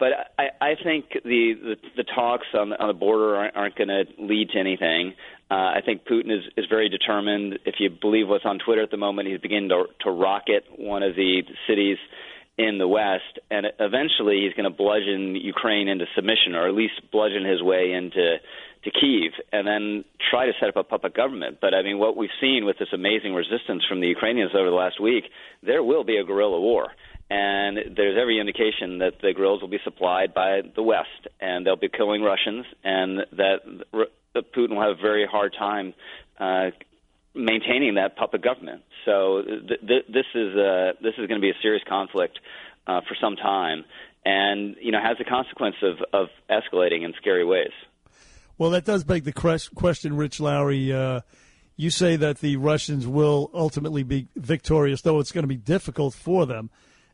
but 0.00 0.08
I, 0.38 0.48
I 0.60 0.74
think 0.82 1.04
the, 1.12 1.52
the 1.62 1.76
the 1.98 2.04
talks 2.04 2.46
on 2.54 2.70
the, 2.70 2.80
on 2.80 2.88
the 2.88 2.94
border 2.94 3.36
aren't, 3.36 3.56
aren't 3.56 3.76
going 3.76 3.88
to 3.88 4.04
lead 4.18 4.50
to 4.50 4.58
anything. 4.58 5.12
Uh, 5.50 5.54
I 5.54 5.80
think 5.84 6.04
Putin 6.04 6.32
is, 6.36 6.44
is 6.56 6.64
very 6.70 6.88
determined. 6.88 7.58
If 7.66 7.76
you 7.78 7.90
believe 7.90 8.28
what's 8.28 8.44
on 8.46 8.58
Twitter 8.58 8.82
at 8.82 8.90
the 8.90 8.96
moment, 8.96 9.28
he's 9.28 9.40
beginning 9.40 9.68
to, 9.68 9.84
to 10.04 10.10
rocket 10.10 10.64
one 10.76 11.02
of 11.02 11.14
the 11.16 11.42
cities 11.68 11.98
in 12.56 12.78
the 12.78 12.88
West, 12.88 13.38
and 13.50 13.66
eventually 13.78 14.42
he's 14.44 14.54
going 14.54 14.70
to 14.70 14.76
bludgeon 14.76 15.34
Ukraine 15.36 15.88
into 15.88 16.06
submission, 16.14 16.54
or 16.54 16.68
at 16.68 16.74
least 16.74 16.94
bludgeon 17.10 17.44
his 17.44 17.62
way 17.62 17.92
into 17.92 18.36
to 18.84 18.90
Kiev, 18.90 19.32
and 19.52 19.66
then 19.66 20.04
try 20.30 20.46
to 20.46 20.52
set 20.58 20.70
up 20.70 20.76
a 20.76 20.82
puppet 20.82 21.14
government. 21.14 21.58
But 21.60 21.74
I 21.74 21.82
mean, 21.82 21.98
what 21.98 22.16
we've 22.16 22.30
seen 22.40 22.64
with 22.64 22.78
this 22.78 22.88
amazing 22.92 23.34
resistance 23.34 23.84
from 23.88 24.00
the 24.00 24.06
Ukrainians 24.06 24.52
over 24.54 24.70
the 24.70 24.76
last 24.76 25.00
week, 25.00 25.24
there 25.62 25.82
will 25.82 26.04
be 26.04 26.16
a 26.16 26.24
guerrilla 26.24 26.60
war. 26.60 26.88
And 27.28 27.96
there's 27.96 28.18
every 28.20 28.40
indication 28.40 28.98
that 28.98 29.20
the 29.22 29.32
guerrillas 29.32 29.60
will 29.60 29.68
be 29.68 29.78
supplied 29.84 30.34
by 30.34 30.62
the 30.74 30.82
West, 30.82 31.28
and 31.40 31.64
they'll 31.64 31.76
be 31.76 31.88
killing 31.88 32.22
Russians, 32.22 32.66
and 32.82 33.20
that 33.32 33.58
Putin 34.34 34.70
will 34.70 34.82
have 34.82 34.98
a 34.98 35.02
very 35.02 35.26
hard 35.30 35.54
time 35.56 35.94
uh, 36.40 36.70
maintaining 37.34 37.94
that 37.94 38.16
puppet 38.16 38.42
government. 38.42 38.82
So 39.04 39.42
th- 39.42 39.80
th- 39.80 40.06
this 40.08 40.26
is 40.34 40.56
uh, 40.56 40.92
this 41.00 41.14
is 41.18 41.28
going 41.28 41.40
to 41.40 41.40
be 41.40 41.50
a 41.50 41.60
serious 41.62 41.82
conflict 41.88 42.38
uh, 42.86 43.00
for 43.06 43.16
some 43.20 43.36
time, 43.36 43.84
and 44.24 44.76
you 44.80 44.90
know 44.90 45.00
has 45.00 45.16
the 45.18 45.24
consequence 45.24 45.76
of, 45.82 45.98
of 46.12 46.28
escalating 46.50 47.04
in 47.04 47.14
scary 47.20 47.44
ways. 47.44 47.72
Well, 48.60 48.68
that 48.72 48.84
does 48.84 49.04
beg 49.04 49.24
the 49.24 49.32
question, 49.32 50.16
Rich 50.18 50.38
Lowry. 50.38 50.92
Uh, 50.92 51.22
you 51.78 51.88
say 51.88 52.16
that 52.16 52.40
the 52.40 52.56
Russians 52.56 53.06
will 53.06 53.50
ultimately 53.54 54.02
be 54.02 54.28
victorious, 54.36 55.00
though 55.00 55.18
it's 55.18 55.32
going 55.32 55.44
to 55.44 55.48
be 55.48 55.56
difficult 55.56 56.12
for 56.12 56.44
them. 56.44 56.68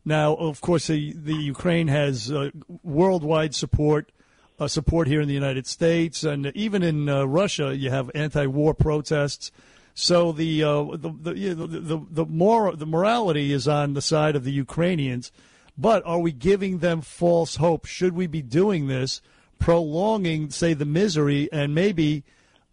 Now, 0.05 0.35
of 0.35 0.61
course, 0.61 0.89
the, 0.89 1.13
the 1.13 1.37
Ukraine 1.37 1.87
has 1.87 2.33
uh, 2.33 2.51
worldwide 2.83 3.55
support, 3.55 4.11
uh, 4.59 4.67
support 4.67 5.07
here 5.07 5.21
in 5.21 5.29
the 5.29 5.35
United 5.35 5.69
States, 5.69 6.25
and 6.25 6.47
even 6.57 6.83
in 6.83 7.09
uh, 7.09 7.23
Russia, 7.27 7.77
you 7.77 7.91
have 7.91 8.11
anti-war 8.13 8.75
protests. 8.75 9.53
So 9.95 10.33
the 10.33 10.65
uh, 10.65 10.83
the 10.97 11.11
the, 11.11 11.55
the 11.55 12.07
the 12.11 12.27
more 12.27 12.75
the 12.75 12.87
morality 12.87 13.53
is 13.53 13.69
on 13.69 13.95
the 13.95 14.03
side 14.03 14.35
of 14.35 14.43
the 14.43 14.51
Ukrainians, 14.51 15.31
but 15.79 16.03
are 16.05 16.19
we 16.19 16.33
giving 16.33 16.79
them 16.79 17.03
false 17.03 17.55
hope? 17.55 17.87
Should 17.87 18.15
we 18.15 18.27
be 18.27 18.43
doing 18.43 18.89
this, 18.89 19.23
prolonging, 19.59 20.51
say, 20.51 20.75
the 20.75 20.85
misery, 20.85 21.49
and 21.53 21.75
maybe 21.75 22.25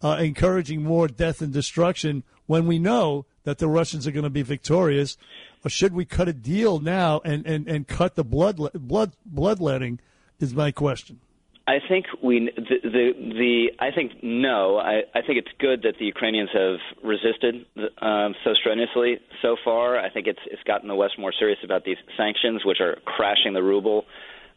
uh, 0.02 0.18
encouraging 0.20 0.82
more 0.82 1.08
death 1.08 1.40
and 1.40 1.52
destruction 1.52 2.22
when 2.46 2.66
we 2.66 2.78
know 2.78 3.26
that 3.44 3.58
the 3.58 3.68
Russians 3.68 4.06
are 4.06 4.10
going 4.10 4.24
to 4.24 4.30
be 4.30 4.42
victorious? 4.42 5.16
Or 5.64 5.70
should 5.70 5.94
we 5.94 6.04
cut 6.04 6.28
a 6.28 6.32
deal 6.32 6.78
now 6.78 7.20
and, 7.24 7.46
and, 7.46 7.66
and 7.68 7.88
cut 7.88 8.16
the 8.16 8.24
blood 8.24 8.58
blood 8.74 9.12
bloodletting? 9.24 10.00
Is 10.40 10.52
my 10.52 10.72
question. 10.72 11.20
I 11.66 11.78
think 11.88 12.06
we 12.22 12.50
the 12.54 12.76
the, 12.82 13.12
the 13.16 13.66
I 13.78 13.90
think 13.90 14.22
no. 14.22 14.76
I, 14.76 15.04
I 15.14 15.22
think 15.22 15.38
it's 15.38 15.48
good 15.58 15.82
that 15.82 15.94
the 15.98 16.04
Ukrainians 16.04 16.50
have 16.52 16.78
resisted 17.02 17.64
um, 18.02 18.34
so 18.44 18.52
strenuously 18.52 19.20
so 19.40 19.56
far. 19.64 19.98
I 19.98 20.10
think 20.10 20.26
it's 20.26 20.40
it's 20.46 20.62
gotten 20.64 20.88
the 20.88 20.94
West 20.94 21.18
more 21.18 21.32
serious 21.32 21.58
about 21.64 21.84
these 21.84 21.96
sanctions, 22.18 22.64
which 22.66 22.80
are 22.80 22.98
crashing 23.06 23.54
the 23.54 23.62
ruble. 23.62 24.04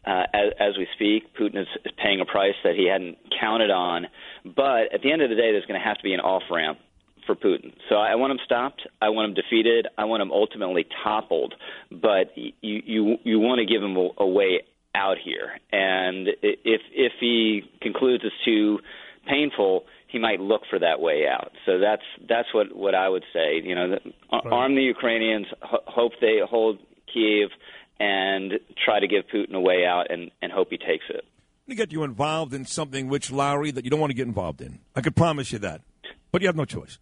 Uh, 0.06 0.22
as, 0.32 0.52
as 0.58 0.78
we 0.78 0.86
speak, 0.94 1.34
Putin 1.36 1.60
is, 1.60 1.66
is 1.84 1.92
paying 2.02 2.20
a 2.20 2.24
price 2.24 2.54
that 2.64 2.74
he 2.74 2.88
hadn't 2.88 3.18
counted 3.40 3.70
on. 3.70 4.06
But 4.44 4.92
at 4.94 5.02
the 5.02 5.12
end 5.12 5.22
of 5.22 5.28
the 5.28 5.36
day, 5.36 5.52
there's 5.52 5.66
going 5.66 5.80
to 5.80 5.86
have 5.86 5.98
to 5.98 6.02
be 6.02 6.14
an 6.14 6.20
off 6.20 6.44
ramp 6.50 6.78
for 7.26 7.34
Putin. 7.34 7.74
So 7.88 7.96
I 7.96 8.14
want 8.14 8.30
him 8.30 8.38
stopped. 8.44 8.86
I 9.02 9.10
want 9.10 9.28
him 9.28 9.34
defeated. 9.34 9.86
I 9.98 10.04
want 10.06 10.22
him 10.22 10.32
ultimately 10.32 10.86
toppled. 11.04 11.54
But 11.90 12.32
you 12.36 12.52
you 12.62 13.16
you 13.22 13.38
want 13.38 13.58
to 13.58 13.66
give 13.66 13.82
him 13.82 13.96
a, 13.96 14.08
a 14.18 14.26
way 14.26 14.62
out 14.94 15.16
here. 15.22 15.50
And 15.70 16.28
if 16.42 16.80
if 16.92 17.12
he 17.20 17.62
concludes 17.82 18.24
it's 18.24 18.34
too 18.44 18.78
painful, 19.28 19.84
he 20.08 20.18
might 20.18 20.40
look 20.40 20.62
for 20.70 20.78
that 20.78 21.00
way 21.00 21.26
out. 21.30 21.52
So 21.66 21.78
that's 21.78 22.02
that's 22.28 22.48
what 22.54 22.74
what 22.74 22.94
I 22.94 23.08
would 23.08 23.24
say. 23.32 23.60
You 23.62 23.74
know, 23.74 23.90
that- 23.90 24.02
ar- 24.30 24.52
arm 24.52 24.74
the 24.74 24.82
Ukrainians, 24.82 25.46
ho- 25.60 25.84
hope 25.86 26.12
they 26.20 26.38
hold 26.48 26.78
Kiev, 27.12 27.50
and 28.00 28.54
try 28.84 29.00
to 29.00 29.06
give 29.08 29.24
Putin 29.32 29.54
a 29.54 29.60
way 29.60 29.84
out, 29.86 30.10
and 30.10 30.30
and 30.42 30.52
hope 30.52 30.68
he 30.70 30.78
takes 30.78 31.04
it. 31.08 31.24
to 31.68 31.74
get 31.74 31.92
you 31.92 32.02
involved 32.04 32.54
in 32.54 32.64
something, 32.64 33.08
Rich 33.08 33.30
Lowry, 33.30 33.70
that 33.72 33.84
you 33.84 33.90
don't 33.90 34.00
want 34.00 34.10
to 34.10 34.14
get 34.16 34.26
involved 34.26 34.60
in. 34.60 34.78
I 34.96 35.00
can 35.00 35.12
promise 35.12 35.52
you 35.52 35.58
that. 35.60 35.82
But 36.30 36.42
you 36.42 36.48
have 36.48 36.56
no 36.56 36.66
choice 36.66 36.98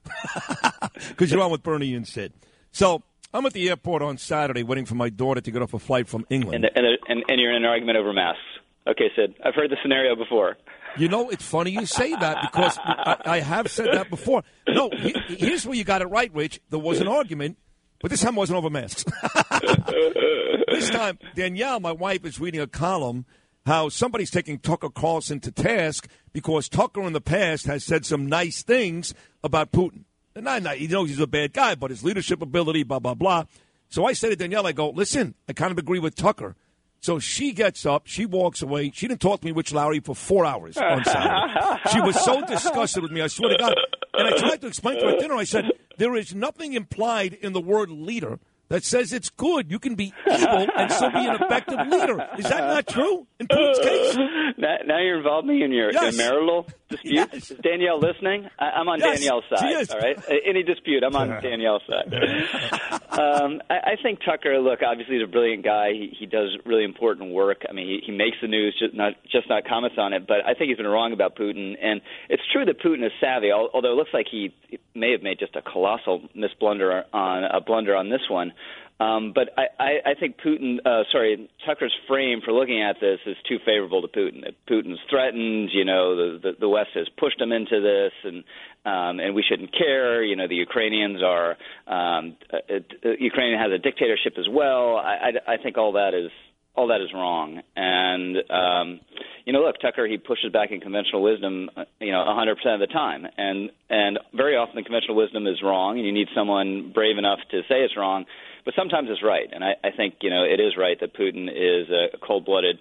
because 1.09 1.33
you're 1.33 1.41
on 1.43 1.51
with 1.51 1.63
Bernie 1.65 1.95
and 1.95 2.07
Sid. 2.07 2.33
So 2.71 3.03
I'm 3.35 3.45
at 3.45 3.53
the 3.55 3.69
airport 3.69 4.01
on 4.03 4.19
Saturday 4.19 4.63
waiting 4.63 4.87
for 4.87 4.95
my 4.95 5.09
daughter 5.09 5.41
to 5.41 5.51
get 5.51 5.63
off 5.63 5.75
a 5.75 5.81
flight 5.81 6.07
from 6.07 6.25
England. 6.31 6.65
And 6.65 6.77
and 6.77 6.99
and, 7.09 7.25
and 7.29 7.41
you're 7.41 7.51
in 7.51 7.57
an 7.57 7.65
argument 7.65 7.99
over 7.99 8.13
masks. 8.13 8.41
Okay, 8.87 9.11
Sid. 9.17 9.35
I've 9.45 9.55
heard 9.55 9.71
the 9.71 9.77
scenario 9.83 10.15
before. 10.15 10.57
You 10.97 11.09
know, 11.09 11.29
it's 11.29 11.45
funny 11.45 11.73
you 11.73 11.85
say 11.87 12.13
that 12.13 12.39
because 12.41 12.79
I, 12.79 13.17
I 13.27 13.41
have 13.41 13.69
said 13.71 13.89
that 13.93 14.09
before. 14.09 14.45
No, 14.69 14.89
he, 14.97 15.15
here's 15.29 15.67
where 15.67 15.75
you 15.77 15.85
got 15.85 16.01
it 16.03 16.07
right, 16.07 16.33
Rich. 16.33 16.61
There 16.71 16.79
was 16.79 17.01
an 17.01 17.09
argument, 17.09 17.59
but 18.07 18.13
this 18.13 18.23
time 18.23 18.37
wasn't 18.37 18.57
over 18.57 18.71
masks. 18.71 19.05
this 20.69 20.91
time, 20.91 21.19
Danielle, 21.35 21.81
my 21.81 21.91
wife, 21.91 22.25
is 22.25 22.39
reading 22.39 22.61
a 22.61 22.69
column 22.69 23.27
how 23.67 23.89
somebody's 23.89 24.31
taking 24.31 24.61
Tucker 24.61 24.91
Carlson 24.91 25.41
to 25.41 25.51
task 25.51 26.07
because 26.33 26.69
Tucker 26.69 27.03
in 27.03 27.15
the 27.15 27.21
past 27.21 27.67
has 27.67 27.83
said 27.83 28.07
some 28.07 28.27
nice 28.27 28.63
things 28.63 29.13
about 29.43 29.73
Putin. 29.73 30.05
And 30.37 30.45
not, 30.45 30.63
not, 30.63 30.77
he 30.77 30.87
knows 30.87 31.09
he's 31.09 31.19
a 31.19 31.27
bad 31.27 31.53
guy, 31.53 31.75
but 31.75 31.91
his 31.91 32.05
leadership 32.05 32.43
ability, 32.43 32.85
blah, 32.85 33.01
blah, 33.01 33.15
blah. 33.15 33.47
So 33.89 34.05
I 34.05 34.13
said 34.13 34.29
to 34.29 34.37
Danielle, 34.37 34.69
I 34.69 34.71
go, 34.71 34.91
listen, 34.91 35.35
I 35.49 35.53
kind 35.53 35.73
of 35.73 35.79
agree 35.79 35.99
with 35.99 36.15
Tucker. 36.15 36.55
So 37.01 37.19
she 37.19 37.55
gets 37.55 37.85
up, 37.87 38.07
she 38.07 38.25
walks 38.25 38.63
away. 38.63 38.93
She 38.95 39.09
didn't 39.09 39.21
talk 39.21 39.41
to 39.41 39.47
me, 39.47 39.51
Rich 39.51 39.75
Lowry, 39.75 39.99
for 39.99 40.15
four 40.15 40.47
hours 40.47 40.77
on 40.77 41.05
Saturday. 41.05 41.81
she 41.93 42.01
was 42.03 42.25
so 42.25 42.41
disgusted 42.47 43.03
with 43.03 43.11
me, 43.11 43.21
I 43.21 43.27
swear 43.27 43.51
to 43.51 43.59
God. 43.59 43.75
And 44.15 44.33
I 44.33 44.39
tried 44.39 44.61
to 44.61 44.69
explain 44.69 45.01
to 45.01 45.07
her 45.07 45.15
at 45.15 45.19
dinner, 45.19 45.35
I 45.35 45.43
said, 45.43 45.65
there 45.99 46.15
is 46.17 46.35
nothing 46.35 46.73
implied 46.75 47.35
in 47.35 47.53
the 47.53 47.61
word 47.61 47.91
leader 47.91 48.39
that 48.69 48.83
says 48.85 49.13
it's 49.13 49.31
good. 49.31 49.71
You 49.71 49.79
can 49.79 49.95
be 49.95 50.13
evil 50.29 50.67
and 50.77 50.91
still 50.91 51.11
be 51.13 51.25
an 51.25 51.37
effective 51.41 51.79
leader. 51.89 52.29
Is 52.37 52.49
that 52.49 52.61
not 52.67 52.87
true 52.89 53.27
in 53.39 53.47
Putin's 53.49 53.79
case? 53.79 54.17
Now, 54.59 54.77
now 54.87 54.99
you're 54.99 55.19
involving 55.19 55.51
me 55.59 55.63
in 55.63 55.71
your 55.71 55.93
Yes. 55.93 56.17
marital 56.17 56.67
dispute? 56.89 57.29
Is 57.35 57.49
Danielle 57.63 57.99
listening? 58.01 58.49
I, 58.59 58.65
I'm 58.71 58.89
on 58.89 58.99
Yes, 59.01 59.19
Danielle's 59.19 59.45
side. 59.55 59.91
All 59.91 59.99
right. 59.99 60.19
Any 60.47 60.63
dispute, 60.63 61.03
I'm 61.03 61.15
on 61.17 61.29
Danielle's 61.43 61.83
side. 61.89 62.13
um, 63.19 63.63
I, 63.71 63.75
I 63.75 63.97
think 64.03 64.21
Tucker. 64.25 64.59
Look, 64.59 64.81
obviously, 64.83 65.17
he's 65.17 65.25
a 65.25 65.31
brilliant 65.31 65.65
guy. 65.65 65.93
He, 65.93 66.15
he 66.19 66.27
does 66.27 66.57
really 66.65 66.85
important 66.85 67.33
work. 67.33 67.63
I 67.69 67.73
mean, 67.73 67.87
he, 67.87 68.07
he 68.07 68.13
makes 68.13 68.37
the 68.41 68.49
news, 68.49 68.77
just 68.79 68.95
not 68.95 69.15
just 69.31 69.49
not 69.49 69.65
comments 69.67 69.97
on 69.99 70.13
it. 70.13 70.27
But 70.27 70.47
I 70.47 70.55
think 70.55 70.69
he's 70.69 70.77
been 70.77 70.87
wrong 70.87 71.13
about 71.13 71.37
Putin, 71.37 71.75
and 71.81 72.01
it's 72.29 72.43
true 72.53 72.65
that 72.65 72.81
Putin 72.81 73.05
is 73.05 73.13
savvy. 73.21 73.53
Although 73.53 73.93
it 73.93 73.97
looks 73.97 74.15
like 74.15 74.27
he 74.31 74.55
may 74.95 75.13
have 75.13 75.23
made 75.23 75.39
just 75.39 75.57
a 75.57 75.63
colossal 75.63 76.23
misblunder 76.37 77.05
on 77.13 77.45
a 77.45 77.61
blunder 77.61 77.95
on 77.97 78.11
this 78.11 78.23
one. 78.31 78.53
Um, 78.99 79.33
but 79.35 79.51
I, 79.59 79.67
I, 79.79 79.91
I 80.11 80.15
think 80.19 80.37
Putin, 80.45 80.79
uh, 80.85 81.05
sorry, 81.13 81.51
Tucker's 81.67 81.95
frame 82.09 82.41
for 82.43 82.53
looking 82.53 82.83
at 82.83 82.97
this 82.99 83.19
is 83.27 83.37
too 83.47 83.59
favorable 83.65 84.01
to 84.01 84.09
Putin. 84.09 84.43
Putin's 84.69 84.99
threatened, 85.11 85.69
you 85.73 85.85
know, 85.85 86.17
the, 86.17 86.39
the, 86.39 86.53
the 86.61 86.69
West 86.69 86.91
has 86.95 87.07
pushed 87.19 87.41
him 87.41 87.53
into 87.53 87.81
this, 87.81 88.13
and 88.25 88.45
um, 88.87 89.19
and 89.19 89.35
we 89.35 89.43
shouldn't 89.47 89.77
care. 89.77 90.23
You 90.23 90.37
know, 90.37 90.49
the 90.49 90.55
Ukrainians 90.55 91.21
are, 91.23 91.57
um, 91.89 92.37
uh, 92.53 92.57
uh, 92.73 93.09
Ukraine 93.19 93.59
has 93.59 93.73
a 93.73 93.79
dictatorship 93.79 94.35
as 94.39 94.47
well. 94.49 94.97
I, 94.97 95.33
I, 95.47 95.55
I 95.55 95.57
think 95.63 95.77
all 95.77 95.93
that 95.93 96.15
is 96.15 96.31
all 96.77 96.89
that 96.89 97.01
is 97.01 97.13
wrong. 97.13 97.61
And 97.75 98.37
um, 98.51 99.01
you 99.45 99.53
know, 99.53 99.61
look, 99.61 99.77
Tucker 99.81 100.07
he 100.07 100.19
pushes 100.19 100.53
back 100.53 100.71
in 100.71 100.81
conventional 100.81 101.23
wisdom, 101.23 101.71
uh, 101.77 101.85
you 102.01 102.13
know, 102.13 102.19
100% 102.19 102.53
of 102.75 102.81
the 102.81 102.87
time, 102.87 103.27
and 103.37 103.71
and 103.91 104.19
very 104.35 104.57
often 104.57 104.77
the 104.77 104.83
conventional 104.83 105.17
wisdom 105.17 105.47
is 105.47 105.61
wrong, 105.63 105.99
and 105.99 106.07
you 106.07 106.13
need 106.13 106.29
someone 106.35 106.93
brave 106.95 107.19
enough 107.19 107.41
to 107.51 107.61
say 107.69 107.83
it's 107.83 107.97
wrong. 107.97 108.25
But 108.67 108.75
sometimes 108.75 109.09
it's 109.09 109.23
right, 109.23 109.49
and 109.53 109.63
I, 109.63 109.77
I 109.85 109.93
think 109.97 110.17
you 110.23 110.29
know 110.29 110.43
it 110.43 110.61
is 110.61 110.77
right 110.77 110.99
that 110.99 111.15
Putin 111.15 111.49
is 111.49 111.89
a 111.89 112.19
cold-blooded 112.19 112.81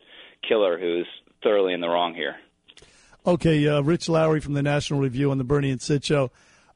killer 0.50 0.80
who's 0.80 1.08
thoroughly 1.44 1.74
in 1.74 1.80
the 1.80 1.88
wrong 1.88 2.16
here. 2.16 2.38
Okay, 3.26 3.68
uh, 3.68 3.82
Rich 3.82 4.10
Lowry 4.10 4.40
from 4.40 4.56
the 4.56 4.64
National 4.64 5.00
Review 5.00 5.30
on 5.30 5.38
the 5.38 5.44
Bernie 5.44 5.70
and 5.70 5.80
Sid 5.80 6.04
show. 6.04 6.32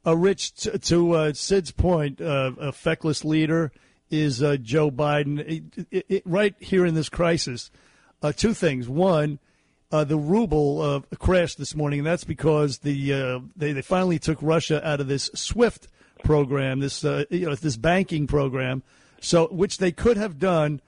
Uh, 0.05 0.15
Rich, 0.15 0.53
t- 0.53 0.77
to 0.77 1.11
uh, 1.13 1.33
Sid's 1.33 1.71
point, 1.71 2.21
uh, 2.21 2.51
a 2.59 2.71
feckless 2.71 3.25
leader 3.25 3.71
is 4.11 4.43
uh, 4.43 4.57
Joe 4.61 4.91
Biden. 4.91 5.39
It, 5.39 5.87
it, 5.89 6.05
it, 6.07 6.23
right 6.23 6.53
here 6.59 6.85
in 6.85 6.93
this 6.93 7.09
crisis, 7.09 7.71
uh, 8.21 8.31
two 8.31 8.53
things. 8.53 8.87
One, 8.87 9.39
the 9.89 10.17
ruble 10.17 11.03
crashed 11.17 11.57
this 11.57 11.73
morning, 11.73 12.01
and 12.01 12.05
that's 12.05 12.25
because 12.25 12.77
the 12.79 13.41
they, 13.55 13.73
they 13.73 13.81
finally 13.81 14.19
took 14.19 14.37
Russia 14.39 14.87
out 14.87 15.01
of 15.01 15.07
this 15.07 15.31
SWIFT 15.33 15.87
program, 16.23 16.79
this 16.79 17.03
uh, 17.03 17.25
you 17.29 17.45
know 17.47 17.55
this 17.55 17.77
banking 17.77 18.27
program, 18.27 18.83
so 19.21 19.47
which 19.47 19.77
they 19.77 19.91
could 19.91 20.17
have 20.17 20.39
done 20.39 20.81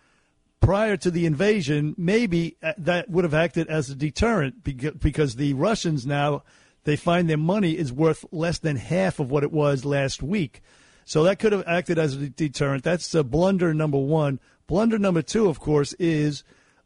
prior 0.59 0.95
to 0.95 1.09
the 1.09 1.25
invasion, 1.25 1.95
maybe 1.97 2.55
uh, 2.61 2.73
that 2.77 3.09
would 3.09 3.23
have 3.23 3.33
acted 3.33 3.67
as 3.67 3.89
a 3.89 3.95
deterrent 3.95 4.63
beca- 4.63 4.99
because 4.99 5.35
the 5.35 5.53
Russians 5.53 6.05
now 6.05 6.43
they 6.83 6.95
find 6.95 7.29
their 7.29 7.37
money 7.37 7.77
is 7.77 7.91
worth 7.91 8.25
less 8.31 8.59
than 8.59 8.75
half 8.75 9.19
of 9.19 9.29
what 9.29 9.43
it 9.43 9.51
was 9.51 9.85
last 9.85 10.23
week. 10.23 10.61
So 11.05 11.23
that 11.23 11.39
could 11.39 11.51
have 11.51 11.63
acted 11.67 11.99
as 11.99 12.15
a 12.15 12.29
deterrent. 12.29 12.83
That's 12.83 13.13
uh, 13.13 13.23
blunder 13.23 13.73
number 13.73 13.97
one. 13.97 14.39
Blunder 14.67 14.97
number 14.97 15.21
two, 15.21 15.47
of 15.47 15.59
course, 15.59 15.93
is 15.93 16.43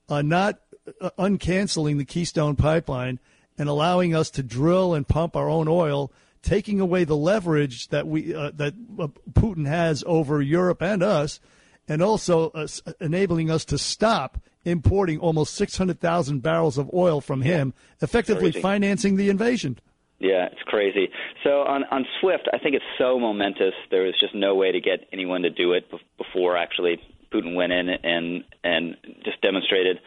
uh, 0.10 0.22
not 0.22 0.60
uh, 1.00 1.12
uncanceling 1.18 1.98
the 1.98 2.06
Keystone 2.06 2.56
Pipeline 2.56 3.20
and 3.58 3.70
allowing 3.70 4.16
us 4.16 4.30
to 4.32 4.44
drill 4.44 4.94
and 4.94 5.08
pump 5.08 5.36
our 5.36 5.50
own 5.50 5.68
oil, 5.68 6.12
taking 6.46 6.80
away 6.80 7.04
the 7.04 7.18
leverage 7.18 7.90
that 7.90 8.08
we 8.08 8.34
uh, 8.34 8.52
that 8.56 8.74
uh, 9.00 9.08
Putin 9.34 9.68
has 9.68 10.04
over 10.06 10.42
Europe 10.42 10.82
and 10.82 11.04
us, 11.04 11.40
and 11.88 12.02
also 12.02 12.52
uh, 12.52 12.68
enabling 13.02 13.50
us 13.50 13.66
to 13.66 13.78
stop 13.78 14.38
importing 14.64 15.20
almost 15.20 15.54
600,000 15.56 16.42
barrels 16.42 16.78
of 16.78 16.90
oil 16.94 17.20
from 17.22 17.42
him, 17.42 17.74
effectively 18.02 18.52
Crazy. 18.52 18.62
financing 18.62 19.16
the 19.16 19.30
invasion. 19.30 19.78
Yeah, 20.20 20.48
it's 20.52 20.62
crazy. 20.66 21.10
So 21.44 21.62
on 21.62 21.84
on 21.92 22.06
Swift, 22.22 22.48
I 22.54 22.60
think 22.60 22.76
it's 22.76 22.86
so 22.98 23.20
momentous. 23.20 23.74
There 23.92 24.04
was 24.04 24.16
just 24.20 24.34
no 24.34 24.56
way 24.56 24.72
to 24.72 24.80
get 24.80 25.08
anyone 25.12 25.42
to 25.42 25.50
do 25.50 25.74
it 25.74 25.92
before 26.18 26.56
actually 26.58 27.02
Putin 27.34 27.56
went 27.56 27.74
in 27.74 27.90
and 27.90 28.44
and 28.64 28.96
just 29.26 29.42
demonstrated 29.42 30.00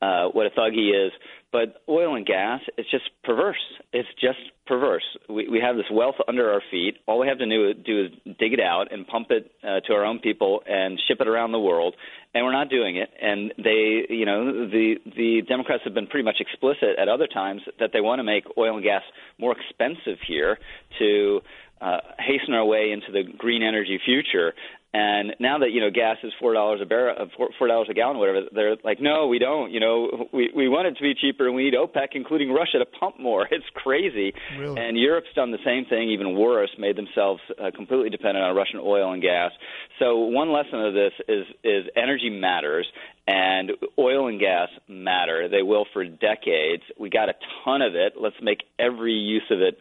uh, 0.00 0.26
what 0.28 0.46
a 0.46 0.50
thug 0.50 0.72
he 0.72 0.90
is. 0.90 1.12
But 1.52 1.82
oil 1.86 2.16
and 2.16 2.24
gas, 2.24 2.60
it's 2.78 2.90
just 2.90 3.04
perverse. 3.22 3.60
It's 3.92 4.08
just 4.18 4.38
perverse. 4.66 5.04
We 5.28 5.48
we 5.48 5.60
have 5.60 5.76
this 5.76 5.90
wealth 5.92 6.14
under 6.26 6.50
our 6.50 6.62
feet. 6.70 6.96
All 7.06 7.18
we 7.18 7.28
have 7.28 7.38
to 7.38 7.74
do, 7.74 8.04
is 8.06 8.34
dig 8.38 8.54
it 8.54 8.60
out 8.60 8.90
and 8.90 9.06
pump 9.06 9.26
it 9.30 9.52
uh, 9.62 9.80
to 9.86 9.92
our 9.92 10.04
own 10.04 10.18
people 10.18 10.62
and 10.66 10.98
ship 11.06 11.18
it 11.20 11.28
around 11.28 11.52
the 11.52 11.60
world. 11.60 11.94
And 12.34 12.46
we're 12.46 12.52
not 12.52 12.70
doing 12.70 12.96
it. 12.96 13.10
And 13.20 13.52
they, 13.58 14.06
you 14.08 14.24
know, 14.24 14.66
the 14.66 14.94
the 15.04 15.42
Democrats 15.46 15.82
have 15.84 15.92
been 15.92 16.06
pretty 16.06 16.24
much 16.24 16.40
explicit 16.40 16.98
at 16.98 17.08
other 17.08 17.26
times 17.26 17.60
that 17.78 17.90
they 17.92 18.00
want 18.00 18.20
to 18.20 18.24
make 18.24 18.44
oil 18.56 18.76
and 18.76 18.82
gas 18.82 19.02
more 19.38 19.54
expensive 19.54 20.18
here 20.26 20.58
to 21.00 21.42
uh, 21.82 21.98
hasten 22.18 22.54
our 22.54 22.64
way 22.64 22.92
into 22.92 23.12
the 23.12 23.24
green 23.36 23.62
energy 23.62 24.00
future. 24.02 24.54
And 24.94 25.34
now 25.40 25.58
that 25.58 25.70
you 25.70 25.80
know 25.80 25.90
gas 25.90 26.18
is 26.22 26.32
four 26.38 26.52
dollars 26.52 26.80
a 26.82 26.84
barrel, 26.84 27.16
uh, 27.18 27.24
four 27.34 27.48
four 27.58 27.66
dollars 27.66 27.88
a 27.90 27.94
gallon, 27.94 28.18
whatever, 28.18 28.42
they're 28.52 28.76
like, 28.84 29.00
no, 29.00 29.26
we 29.26 29.38
don't. 29.38 29.70
You 29.72 29.80
know, 29.80 30.28
we 30.34 30.50
we 30.54 30.68
want 30.68 30.86
it 30.86 30.96
to 30.96 31.02
be 31.02 31.14
cheaper, 31.14 31.46
and 31.46 31.56
we 31.56 31.64
need 31.64 31.74
OPEC, 31.74 32.08
including 32.12 32.52
Russia, 32.52 32.78
to 32.78 32.84
pump 32.84 33.18
more. 33.18 33.48
It's 33.62 33.64
crazy. 33.74 34.32
Really? 34.58 34.80
And 34.80 34.98
Europe's 34.98 35.28
done 35.36 35.50
the 35.50 35.62
same 35.64 35.84
thing, 35.84 36.10
even 36.10 36.36
worse, 36.36 36.70
made 36.78 36.96
themselves 36.96 37.40
uh, 37.62 37.70
completely 37.74 38.10
dependent 38.10 38.44
on 38.44 38.56
Russian 38.56 38.80
oil 38.82 39.12
and 39.12 39.22
gas. 39.22 39.52
So 39.98 40.16
one 40.16 40.52
lesson 40.52 40.80
of 40.84 40.94
this 40.94 41.12
is 41.28 41.46
is 41.64 41.84
energy 41.96 42.28
matters, 42.28 42.86
and 43.26 43.72
oil 43.98 44.28
and 44.28 44.40
gas 44.40 44.68
matter. 44.88 45.48
They 45.48 45.62
will 45.62 45.86
for 45.92 46.04
decades. 46.04 46.82
We 46.98 47.08
got 47.08 47.28
a 47.28 47.34
ton 47.64 47.80
of 47.82 47.94
it. 47.94 48.14
Let's 48.20 48.36
make 48.42 48.58
every 48.78 49.14
use 49.14 49.48
of 49.50 49.60
it 49.60 49.78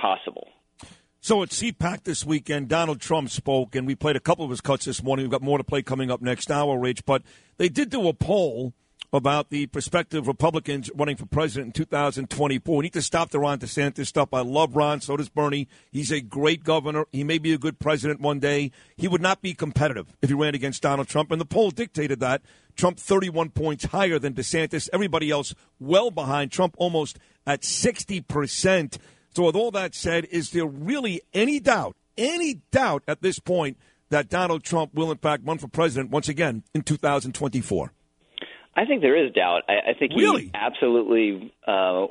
possible. 0.00 0.48
So 1.24 1.42
at 1.42 1.48
CPAC 1.48 2.02
this 2.02 2.26
weekend, 2.26 2.68
Donald 2.68 3.00
Trump 3.00 3.30
spoke, 3.30 3.74
and 3.74 3.86
we 3.86 3.94
played 3.94 4.14
a 4.14 4.20
couple 4.20 4.44
of 4.44 4.50
his 4.50 4.60
cuts 4.60 4.84
this 4.84 5.02
morning. 5.02 5.24
We've 5.24 5.30
got 5.30 5.40
more 5.40 5.56
to 5.56 5.64
play 5.64 5.80
coming 5.80 6.10
up 6.10 6.20
next 6.20 6.50
hour, 6.50 6.78
Rich. 6.78 7.06
But 7.06 7.22
they 7.56 7.70
did 7.70 7.88
do 7.88 8.08
a 8.08 8.12
poll 8.12 8.74
about 9.10 9.48
the 9.48 9.64
prospective 9.68 10.28
Republicans 10.28 10.90
running 10.94 11.16
for 11.16 11.24
president 11.24 11.68
in 11.68 11.72
2024. 11.72 12.76
We 12.76 12.82
need 12.82 12.92
to 12.92 13.00
stop 13.00 13.30
the 13.30 13.38
Ron 13.38 13.58
DeSantis 13.58 14.08
stuff. 14.08 14.34
I 14.34 14.42
love 14.42 14.76
Ron. 14.76 15.00
So 15.00 15.16
does 15.16 15.30
Bernie. 15.30 15.66
He's 15.90 16.12
a 16.12 16.20
great 16.20 16.62
governor. 16.62 17.06
He 17.10 17.24
may 17.24 17.38
be 17.38 17.54
a 17.54 17.58
good 17.58 17.78
president 17.78 18.20
one 18.20 18.38
day. 18.38 18.70
He 18.98 19.08
would 19.08 19.22
not 19.22 19.40
be 19.40 19.54
competitive 19.54 20.14
if 20.20 20.28
he 20.28 20.34
ran 20.34 20.54
against 20.54 20.82
Donald 20.82 21.08
Trump. 21.08 21.32
And 21.32 21.40
the 21.40 21.46
poll 21.46 21.70
dictated 21.70 22.20
that. 22.20 22.42
Trump 22.76 22.98
31 22.98 23.48
points 23.48 23.86
higher 23.86 24.18
than 24.18 24.34
DeSantis. 24.34 24.90
Everybody 24.92 25.30
else 25.30 25.54
well 25.80 26.10
behind 26.10 26.52
Trump, 26.52 26.74
almost 26.76 27.18
at 27.46 27.62
60%. 27.62 28.98
So, 29.34 29.44
with 29.44 29.56
all 29.56 29.70
that 29.72 29.94
said, 29.94 30.26
is 30.26 30.50
there 30.50 30.66
really 30.66 31.20
any 31.32 31.58
doubt, 31.58 31.96
any 32.16 32.60
doubt 32.70 33.02
at 33.08 33.20
this 33.20 33.38
point 33.40 33.76
that 34.10 34.28
Donald 34.28 34.62
Trump 34.62 34.94
will, 34.94 35.10
in 35.10 35.18
fact, 35.18 35.42
run 35.44 35.58
for 35.58 35.66
president 35.66 36.10
once 36.10 36.28
again 36.28 36.62
in 36.72 36.82
2024? 36.82 37.92
I 38.76 38.84
think 38.84 39.02
there 39.02 39.16
is 39.16 39.32
doubt. 39.32 39.62
I, 39.68 39.90
I 39.90 39.94
think 39.98 40.12
Really? 40.16 40.44
he 40.44 40.50
absolutely 40.54 41.52
uh, 41.66 42.06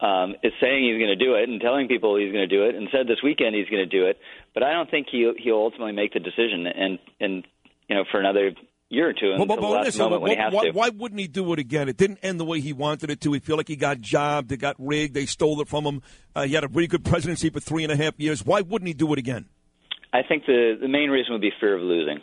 um, 0.00 0.34
is 0.42 0.52
saying 0.60 0.84
he's 0.84 0.98
going 0.98 1.16
to 1.16 1.16
do 1.16 1.34
it 1.34 1.48
and 1.48 1.60
telling 1.60 1.88
people 1.88 2.16
he's 2.16 2.32
going 2.32 2.48
to 2.48 2.54
do 2.54 2.64
it, 2.64 2.74
and 2.74 2.88
said 2.92 3.06
this 3.06 3.22
weekend 3.22 3.54
he's 3.54 3.68
going 3.68 3.88
to 3.88 3.98
do 3.98 4.06
it. 4.06 4.18
But 4.54 4.62
I 4.62 4.72
don't 4.72 4.90
think 4.90 5.08
he 5.10 5.30
he'll 5.38 5.56
ultimately 5.56 5.92
make 5.92 6.12
the 6.12 6.20
decision, 6.20 6.66
and 6.66 6.98
and 7.20 7.46
you 7.88 7.96
know 7.96 8.04
for 8.10 8.20
another 8.20 8.52
year 8.90 9.08
or 9.08 9.12
two 9.12 9.32
Well, 9.32 9.42
until 9.42 9.56
but- 9.56 9.60
the 9.60 9.68
last 9.68 9.84
listen, 9.86 10.02
moment 10.02 10.22
when 10.22 10.30
he 10.32 10.36
why, 10.36 10.44
has 10.44 10.52
why, 10.52 10.64
to. 10.64 10.70
why 10.72 10.88
wouldn't 10.90 11.20
he 11.20 11.28
do 11.28 11.52
it 11.52 11.58
again? 11.58 11.88
It 11.88 11.96
didn't 11.96 12.18
end 12.22 12.40
the 12.40 12.44
way 12.44 12.60
he 12.60 12.72
wanted 12.72 13.10
it 13.10 13.20
to. 13.22 13.32
He 13.32 13.40
feel 13.40 13.56
like 13.56 13.68
he 13.68 13.76
got 13.76 14.00
jobbed, 14.00 14.50
it 14.52 14.58
got 14.58 14.76
rigged, 14.78 15.14
they 15.14 15.26
stole 15.26 15.60
it 15.60 15.68
from 15.68 15.84
him. 15.84 16.02
Uh, 16.34 16.44
he 16.44 16.54
had 16.54 16.64
a 16.64 16.68
pretty 16.68 16.88
good 16.88 17.04
presidency 17.04 17.50
for 17.50 17.60
three 17.60 17.82
and 17.82 17.92
a 17.92 17.96
half 17.96 18.14
years. 18.18 18.44
Why 18.44 18.62
wouldn't 18.62 18.86
he 18.88 18.94
do 18.94 19.12
it 19.12 19.18
again? 19.18 19.46
I 20.12 20.22
think 20.22 20.46
the 20.46 20.78
the 20.80 20.88
main 20.88 21.10
reason 21.10 21.32
would 21.32 21.42
be 21.42 21.52
fear 21.60 21.76
of 21.76 21.82
losing. 21.82 22.20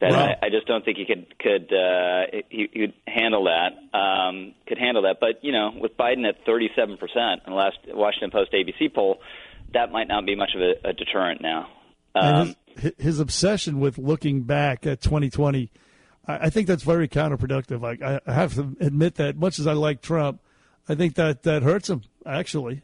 That 0.00 0.12
I, 0.12 0.46
I 0.46 0.50
just 0.50 0.66
don't 0.68 0.84
think 0.84 0.96
he 0.96 1.06
could 1.06 1.36
could 1.40 1.72
uh, 1.72 2.26
he, 2.50 2.92
handle 3.08 3.44
that. 3.44 3.98
Um, 3.98 4.54
could 4.68 4.78
handle 4.78 5.02
that, 5.02 5.16
but 5.18 5.42
you 5.42 5.50
know, 5.50 5.72
with 5.80 5.96
Biden 5.96 6.28
at 6.28 6.44
37 6.46 6.98
percent 6.98 7.42
in 7.46 7.52
the 7.52 7.56
last 7.56 7.78
Washington 7.88 8.30
Post 8.30 8.52
ABC 8.52 8.94
poll, 8.94 9.18
that 9.74 9.90
might 9.90 10.06
not 10.06 10.24
be 10.24 10.36
much 10.36 10.50
of 10.54 10.60
a, 10.60 10.90
a 10.90 10.92
deterrent 10.92 11.40
now. 11.40 11.68
Um, 12.14 12.54
his, 12.78 12.92
his 12.98 13.20
obsession 13.20 13.80
with 13.80 13.98
looking 13.98 14.42
back 14.42 14.86
at 14.86 15.00
2020, 15.00 15.70
I, 16.26 16.32
I 16.46 16.50
think 16.50 16.66
that's 16.68 16.82
very 16.82 17.08
counterproductive. 17.08 17.84
I, 17.84 18.20
I 18.26 18.32
have 18.32 18.54
to 18.54 18.76
admit 18.80 19.16
that, 19.16 19.36
much 19.36 19.58
as 19.58 19.66
I 19.66 19.72
like 19.72 20.00
Trump, 20.02 20.40
I 20.88 20.94
think 20.94 21.14
that 21.16 21.42
that 21.42 21.62
hurts 21.62 21.90
him 21.90 22.02
actually. 22.24 22.82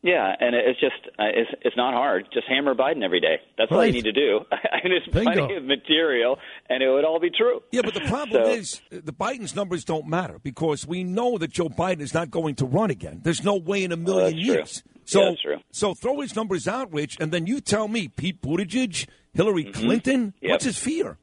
Yeah, 0.00 0.32
and 0.38 0.54
it's 0.54 0.78
just 0.78 0.94
uh, 1.18 1.24
it's 1.34 1.50
it's 1.62 1.76
not 1.76 1.92
hard. 1.92 2.28
Just 2.32 2.46
hammer 2.46 2.72
Biden 2.72 3.02
every 3.02 3.18
day. 3.18 3.40
That's 3.58 3.72
all 3.72 3.84
you 3.84 3.90
need 3.90 4.04
to 4.04 4.12
do. 4.12 4.40
I 4.52 4.78
mean, 4.84 4.92
there's 4.92 5.08
Bingo. 5.12 5.32
plenty 5.32 5.56
of 5.56 5.64
material, 5.64 6.38
and 6.70 6.84
it 6.84 6.88
would 6.88 7.04
all 7.04 7.18
be 7.18 7.30
true. 7.30 7.62
Yeah, 7.72 7.80
but 7.82 7.94
the 7.94 8.00
problem 8.08 8.44
So- 8.44 8.50
is 8.52 8.80
uh, 8.92 8.98
the 9.02 9.12
Biden's 9.12 9.56
numbers 9.56 9.84
don't 9.84 10.06
matter 10.06 10.38
because 10.40 10.86
we 10.86 11.02
know 11.02 11.36
that 11.38 11.50
Joe 11.50 11.68
Biden 11.68 12.00
is 12.00 12.14
not 12.14 12.30
going 12.30 12.54
to 12.56 12.64
run 12.64 12.90
again. 12.90 13.22
There's 13.24 13.42
no 13.42 13.56
way 13.56 13.82
in 13.82 13.90
a 13.90 13.96
million 13.96 14.36
that's 14.54 14.82
true. 14.82 14.92
So, 15.08 15.34
Yeah, 15.44 15.56
so 15.70 15.94
throw 15.94 16.20
his 16.20 16.36
numbers 16.36 16.68
out, 16.68 16.92
Rich, 16.92 17.16
and 17.18 17.32
then 17.32 17.46
you 17.46 17.60
tell 17.62 17.88
me 17.88 18.08
Pete 18.08 18.42
Buttigieg, 18.42 19.08
Hillary 19.32 19.64
Clinton, 19.64 20.32
Mm-hmm. 20.32 20.44
Yep. 20.44 20.50
what's 20.50 20.64
his 20.66 20.78
fear? 20.78 21.16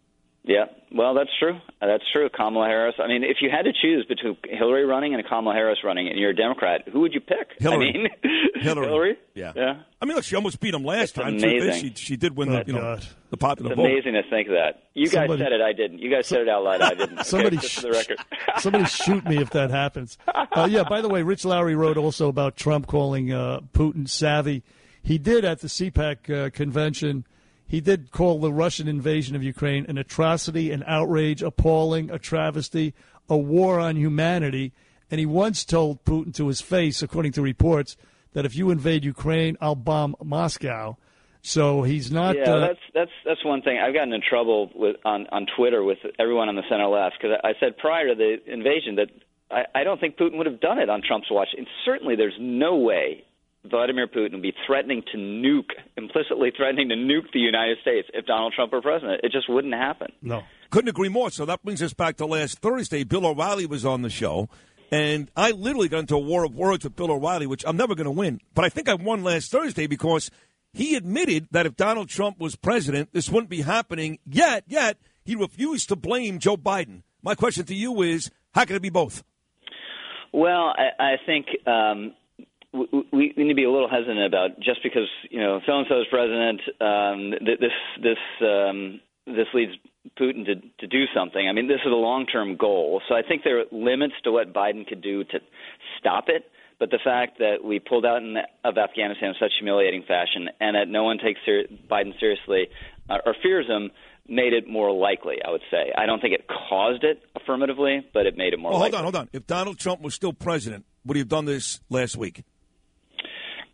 Yeah, 0.43 0.65
well, 0.95 1.13
that's 1.13 1.29
true. 1.39 1.59
That's 1.81 2.03
true. 2.13 2.29
Kamala 2.35 2.67
Harris. 2.67 2.95
I 3.03 3.07
mean, 3.07 3.23
if 3.23 3.37
you 3.41 3.49
had 3.51 3.63
to 3.63 3.73
choose 3.73 4.05
between 4.07 4.37
Hillary 4.49 4.85
running 4.85 5.13
and 5.13 5.23
Kamala 5.27 5.53
Harris 5.53 5.79
running, 5.83 6.07
and 6.07 6.17
you're 6.17 6.29
a 6.31 6.35
Democrat, 6.35 6.87
who 6.91 7.01
would 7.01 7.13
you 7.13 7.19
pick? 7.19 7.51
Hillary. 7.59 7.89
I 7.89 7.93
mean, 7.93 8.07
Hillary. 8.61 8.87
Hillary. 8.87 9.17
Yeah. 9.33 9.51
Yeah. 9.55 9.73
I 10.01 10.05
mean, 10.05 10.15
look, 10.15 10.23
she 10.23 10.35
almost 10.35 10.59
beat 10.59 10.73
him 10.73 10.83
last 10.83 11.01
It's 11.01 11.11
time. 11.13 11.37
too. 11.37 11.45
amazing. 11.47 11.93
She, 11.93 11.93
she 11.95 12.15
did 12.17 12.35
win 12.37 12.49
the, 12.49 12.63
you 12.65 12.73
know, 12.73 12.97
the 13.29 13.37
popular 13.37 13.71
It's 13.73 13.77
vote. 13.77 13.85
amazing 13.85 14.13
to 14.13 14.23
think 14.29 14.47
that. 14.47 14.83
You 14.93 15.07
Somebody- 15.07 15.39
guys 15.39 15.45
said 15.45 15.51
it. 15.53 15.61
I 15.61 15.73
didn't. 15.73 15.99
You 15.99 16.09
guys 16.09 16.27
said 16.27 16.39
it 16.41 16.49
out 16.49 16.63
loud. 16.63 16.81
I 16.81 16.93
didn't. 16.93 17.13
Okay, 17.19 17.23
Somebody 17.23 17.57
just 17.57 17.71
sh- 17.73 17.81
the 17.81 17.91
record. 17.91 18.17
Somebody 18.59 18.85
shoot 18.85 19.25
me 19.25 19.37
if 19.37 19.49
that 19.51 19.71
happens. 19.71 20.17
Uh, 20.27 20.67
yeah. 20.71 20.83
By 20.87 21.01
the 21.01 21.09
way, 21.09 21.21
Rich 21.23 21.43
Lowry 21.45 21.75
wrote 21.75 21.97
also 21.97 22.29
about 22.29 22.55
Trump 22.55 22.87
calling 22.87 23.33
uh, 23.33 23.59
Putin 23.73 24.07
savvy. 24.07 24.63
He 25.03 25.17
did 25.17 25.43
at 25.45 25.59
the 25.59 25.67
CPAC 25.67 26.29
uh, 26.47 26.49
convention. 26.51 27.25
He 27.67 27.81
did 27.81 28.11
call 28.11 28.39
the 28.39 28.53
Russian 28.53 28.87
invasion 28.87 29.35
of 29.35 29.43
Ukraine 29.43 29.85
an 29.87 29.97
atrocity, 29.97 30.71
an 30.71 30.83
outrage, 30.85 31.41
appalling, 31.41 32.11
a 32.11 32.19
travesty, 32.19 32.93
a 33.27 33.37
war 33.37 33.79
on 33.79 33.95
humanity. 33.95 34.71
And 35.09 35.19
he 35.19 35.25
once 35.25 35.65
told 35.65 36.03
Putin 36.03 36.33
to 36.35 36.47
his 36.47 36.61
face, 36.61 37.01
according 37.01 37.31
to 37.33 37.41
reports, 37.41 37.95
that 38.33 38.45
if 38.45 38.55
you 38.55 38.69
invade 38.69 39.03
Ukraine, 39.05 39.57
I'll 39.61 39.75
bomb 39.75 40.15
Moscow. 40.23 40.97
So 41.41 41.83
he's 41.83 42.11
not. 42.11 42.35
yeah, 42.35 42.55
uh, 42.55 42.59
that's 42.59 42.79
that's 42.93 43.11
that's 43.23 43.45
one 43.45 43.61
thing. 43.61 43.77
I've 43.77 43.93
gotten 43.93 44.11
in 44.13 44.21
trouble 44.27 44.71
with 44.73 44.95
on 45.05 45.27
on 45.31 45.45
Twitter 45.55 45.83
with 45.83 45.99
everyone 46.17 46.49
on 46.49 46.55
the 46.55 46.63
center 46.67 46.87
left 46.87 47.17
because 47.21 47.37
I 47.43 47.53
said 47.59 47.77
prior 47.77 48.07
to 48.07 48.15
the 48.15 48.37
invasion 48.51 48.95
that 48.95 49.09
I, 49.51 49.81
I 49.81 49.83
don't 49.83 49.99
think 49.99 50.17
Putin 50.17 50.37
would 50.37 50.47
have 50.47 50.59
done 50.59 50.79
it 50.79 50.89
on 50.89 51.03
Trump's 51.07 51.27
watch, 51.29 51.49
and 51.55 51.67
certainly 51.85 52.15
there's 52.15 52.33
no 52.39 52.77
way 52.77 53.25
Vladimir 53.69 54.07
Putin 54.07 54.33
would 54.33 54.41
be 54.41 54.53
threatening 54.65 55.03
to 55.11 55.17
nuke, 55.17 55.71
implicitly 55.97 56.51
threatening 56.55 56.89
to 56.89 56.95
nuke 56.95 57.31
the 57.33 57.39
United 57.39 57.77
States 57.81 58.07
if 58.13 58.25
Donald 58.25 58.53
Trump 58.53 58.71
were 58.71 58.81
president. 58.81 59.21
It 59.23 59.31
just 59.31 59.49
wouldn't 59.49 59.73
happen. 59.73 60.11
No. 60.21 60.43
Couldn't 60.69 60.89
agree 60.89 61.09
more. 61.09 61.29
So 61.31 61.45
that 61.45 61.63
brings 61.63 61.81
us 61.81 61.93
back 61.93 62.17
to 62.17 62.25
last 62.25 62.59
Thursday. 62.59 63.03
Bill 63.03 63.25
O'Reilly 63.25 63.65
was 63.65 63.85
on 63.85 64.01
the 64.01 64.09
show, 64.09 64.49
and 64.91 65.29
I 65.35 65.51
literally 65.51 65.87
got 65.87 65.99
into 65.99 66.15
a 66.15 66.19
war 66.19 66.43
of 66.43 66.55
words 66.55 66.83
with 66.83 66.95
Bill 66.95 67.11
O'Reilly, 67.11 67.47
which 67.47 67.63
I'm 67.67 67.77
never 67.77 67.95
going 67.95 68.05
to 68.05 68.11
win. 68.11 68.39
But 68.53 68.65
I 68.65 68.69
think 68.69 68.89
I 68.89 68.95
won 68.95 69.23
last 69.23 69.51
Thursday 69.51 69.87
because 69.87 70.31
he 70.73 70.95
admitted 70.95 71.47
that 71.51 71.65
if 71.65 71.75
Donald 71.75 72.09
Trump 72.09 72.39
was 72.39 72.55
president, 72.55 73.13
this 73.13 73.29
wouldn't 73.29 73.49
be 73.49 73.61
happening. 73.61 74.19
Yet, 74.25 74.65
yet 74.67 74.97
he 75.23 75.35
refused 75.35 75.89
to 75.89 75.95
blame 75.95 76.39
Joe 76.39 76.57
Biden. 76.57 77.03
My 77.23 77.35
question 77.35 77.65
to 77.65 77.75
you 77.75 78.01
is, 78.01 78.29
how 78.53 78.65
can 78.65 78.75
it 78.75 78.81
be 78.81 78.89
both? 78.89 79.23
Well, 80.33 80.73
I, 80.77 80.89
I 80.99 81.15
think 81.25 81.45
um, 81.65 82.13
we, 82.75 83.33
we 83.37 83.43
need 83.43 83.49
to 83.49 83.55
be 83.55 83.63
a 83.63 83.71
little 83.71 83.89
hesitant 83.89 84.25
about 84.25 84.59
just 84.59 84.83
because 84.83 85.07
you 85.29 85.39
know 85.39 85.59
so 85.65 85.77
and 85.77 85.87
so 85.89 86.01
is 86.01 86.07
president. 86.09 86.61
Um, 86.81 87.33
th- 87.45 87.59
this 87.59 87.77
this 88.01 88.23
um, 88.41 88.99
this 89.25 89.47
leads 89.53 89.71
Putin 90.19 90.45
to 90.45 90.55
to 90.55 90.87
do 90.87 91.05
something. 91.15 91.47
I 91.47 91.53
mean, 91.53 91.67
this 91.67 91.81
is 91.85 91.91
a 91.91 91.95
long 91.95 92.25
term 92.25 92.57
goal, 92.57 93.01
so 93.07 93.15
I 93.15 93.21
think 93.27 93.43
there 93.43 93.59
are 93.59 93.65
limits 93.71 94.15
to 94.23 94.31
what 94.31 94.53
Biden 94.53 94.87
could 94.87 95.01
do 95.01 95.23
to 95.23 95.39
stop 95.99 96.25
it. 96.27 96.45
But 96.77 96.91
the 96.91 96.99
fact 97.01 97.39
that 97.39 97.63
we 97.63 97.79
pulled 97.79 98.05
out 98.05 98.17
in, 98.17 98.35
of 98.65 98.77
Afghanistan 98.77 99.29
in 99.29 99.35
such 99.39 99.53
humiliating 99.59 100.03
fashion, 100.05 100.49
and 100.59 100.75
that 100.75 100.89
no 100.89 101.05
one 101.05 101.17
takes 101.17 101.39
ser- 101.45 101.67
Biden 101.89 102.19
seriously 102.19 102.67
uh, 103.09 103.19
or 103.25 103.33
fears 103.41 103.65
him, 103.65 103.91
made 104.27 104.51
it 104.51 104.67
more 104.67 104.91
likely. 104.91 105.37
I 105.45 105.51
would 105.51 105.63
say. 105.71 105.93
I 105.97 106.05
don't 106.05 106.19
think 106.19 106.33
it 106.33 106.45
caused 106.69 107.03
it 107.05 107.23
affirmatively, 107.35 108.05
but 108.13 108.25
it 108.25 108.35
made 108.35 108.53
it 108.53 108.59
more. 108.59 108.71
Well, 108.71 108.79
hold 108.81 108.91
likely. 108.91 108.97
on, 108.97 109.03
hold 109.03 109.15
on. 109.15 109.29
If 109.31 109.47
Donald 109.47 109.79
Trump 109.79 110.01
was 110.01 110.13
still 110.13 110.33
president, 110.33 110.85
would 111.05 111.15
he 111.15 111.21
have 111.21 111.29
done 111.29 111.45
this 111.45 111.79
last 111.89 112.17
week? 112.17 112.43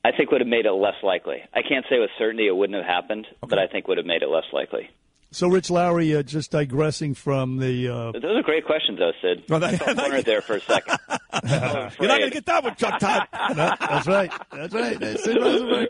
I 0.04 0.12
think 0.12 0.32
would 0.32 0.42
have 0.42 0.48
made 0.48 0.66
it 0.66 0.72
less 0.72 0.96
likely. 1.04 1.44
I 1.54 1.62
can't 1.62 1.86
say 1.90 2.00
with 2.00 2.10
certainty 2.18 2.48
it 2.48 2.56
wouldn't 2.56 2.76
have 2.78 2.86
happened, 2.88 3.28
but 3.48 3.60
I 3.60 3.68
think 3.68 3.88
would 3.88 3.98
have 3.98 4.06
made 4.08 4.24
it 4.24 4.30
less 4.30 4.46
likely. 4.52 4.90
so, 5.32 5.48
Rich 5.48 5.70
Lowry, 5.70 6.16
uh, 6.16 6.24
just 6.24 6.52
digressing 6.52 7.14
from 7.14 7.58
the. 7.58 7.88
Uh, 7.88 8.12
Those 8.14 8.38
are 8.38 8.42
great 8.42 8.66
questions, 8.66 8.98
though, 9.00 9.12
Sid. 9.22 9.44
Well, 9.48 9.64
I 9.64 9.78
felt 9.78 9.98
cornered 10.00 10.26
there 10.26 10.42
for 10.42 10.56
a 10.56 10.60
second. 10.62 10.98
You're 11.44 12.08
not 12.10 12.18
going 12.20 12.22
to 12.24 12.30
get 12.32 12.46
that 12.48 12.64
one, 12.64 12.76
Chuck 12.76 13.00
Todd. 13.00 13.28
No, 13.56 13.76
that's 13.80 14.08
right. 14.08 14.32
That's 14.52 14.74
right. 14.74 15.00
That's 15.00 15.28
Rosenberg. 15.28 15.90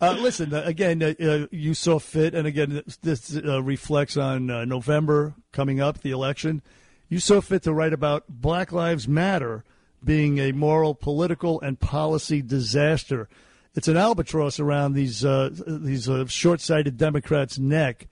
Uh, 0.00 0.16
listen, 0.18 0.52
uh, 0.52 0.62
again, 0.64 1.00
uh, 1.00 1.14
uh, 1.24 1.46
you 1.52 1.74
saw 1.74 2.00
fit, 2.00 2.34
and 2.34 2.44
again, 2.44 2.82
this, 2.84 2.96
this 2.96 3.36
uh, 3.36 3.62
reflects 3.62 4.16
on 4.16 4.50
uh, 4.50 4.64
November 4.64 5.34
coming 5.52 5.80
up, 5.80 6.00
the 6.00 6.10
election. 6.10 6.60
You 7.08 7.20
saw 7.20 7.40
fit 7.40 7.62
to 7.62 7.72
write 7.72 7.92
about 7.92 8.24
Black 8.28 8.72
Lives 8.72 9.06
Matter 9.06 9.62
being 10.04 10.38
a 10.38 10.50
moral, 10.50 10.96
political, 10.96 11.60
and 11.60 11.78
policy 11.78 12.42
disaster. 12.42 13.28
It's 13.74 13.88
an 13.88 13.96
albatross 13.96 14.60
around 14.60 14.92
these 14.92 15.24
uh, 15.24 15.50
these 15.66 16.08
uh, 16.08 16.26
short-sighted 16.26 16.96
Democrats' 16.96 17.58
neck. 17.58 18.08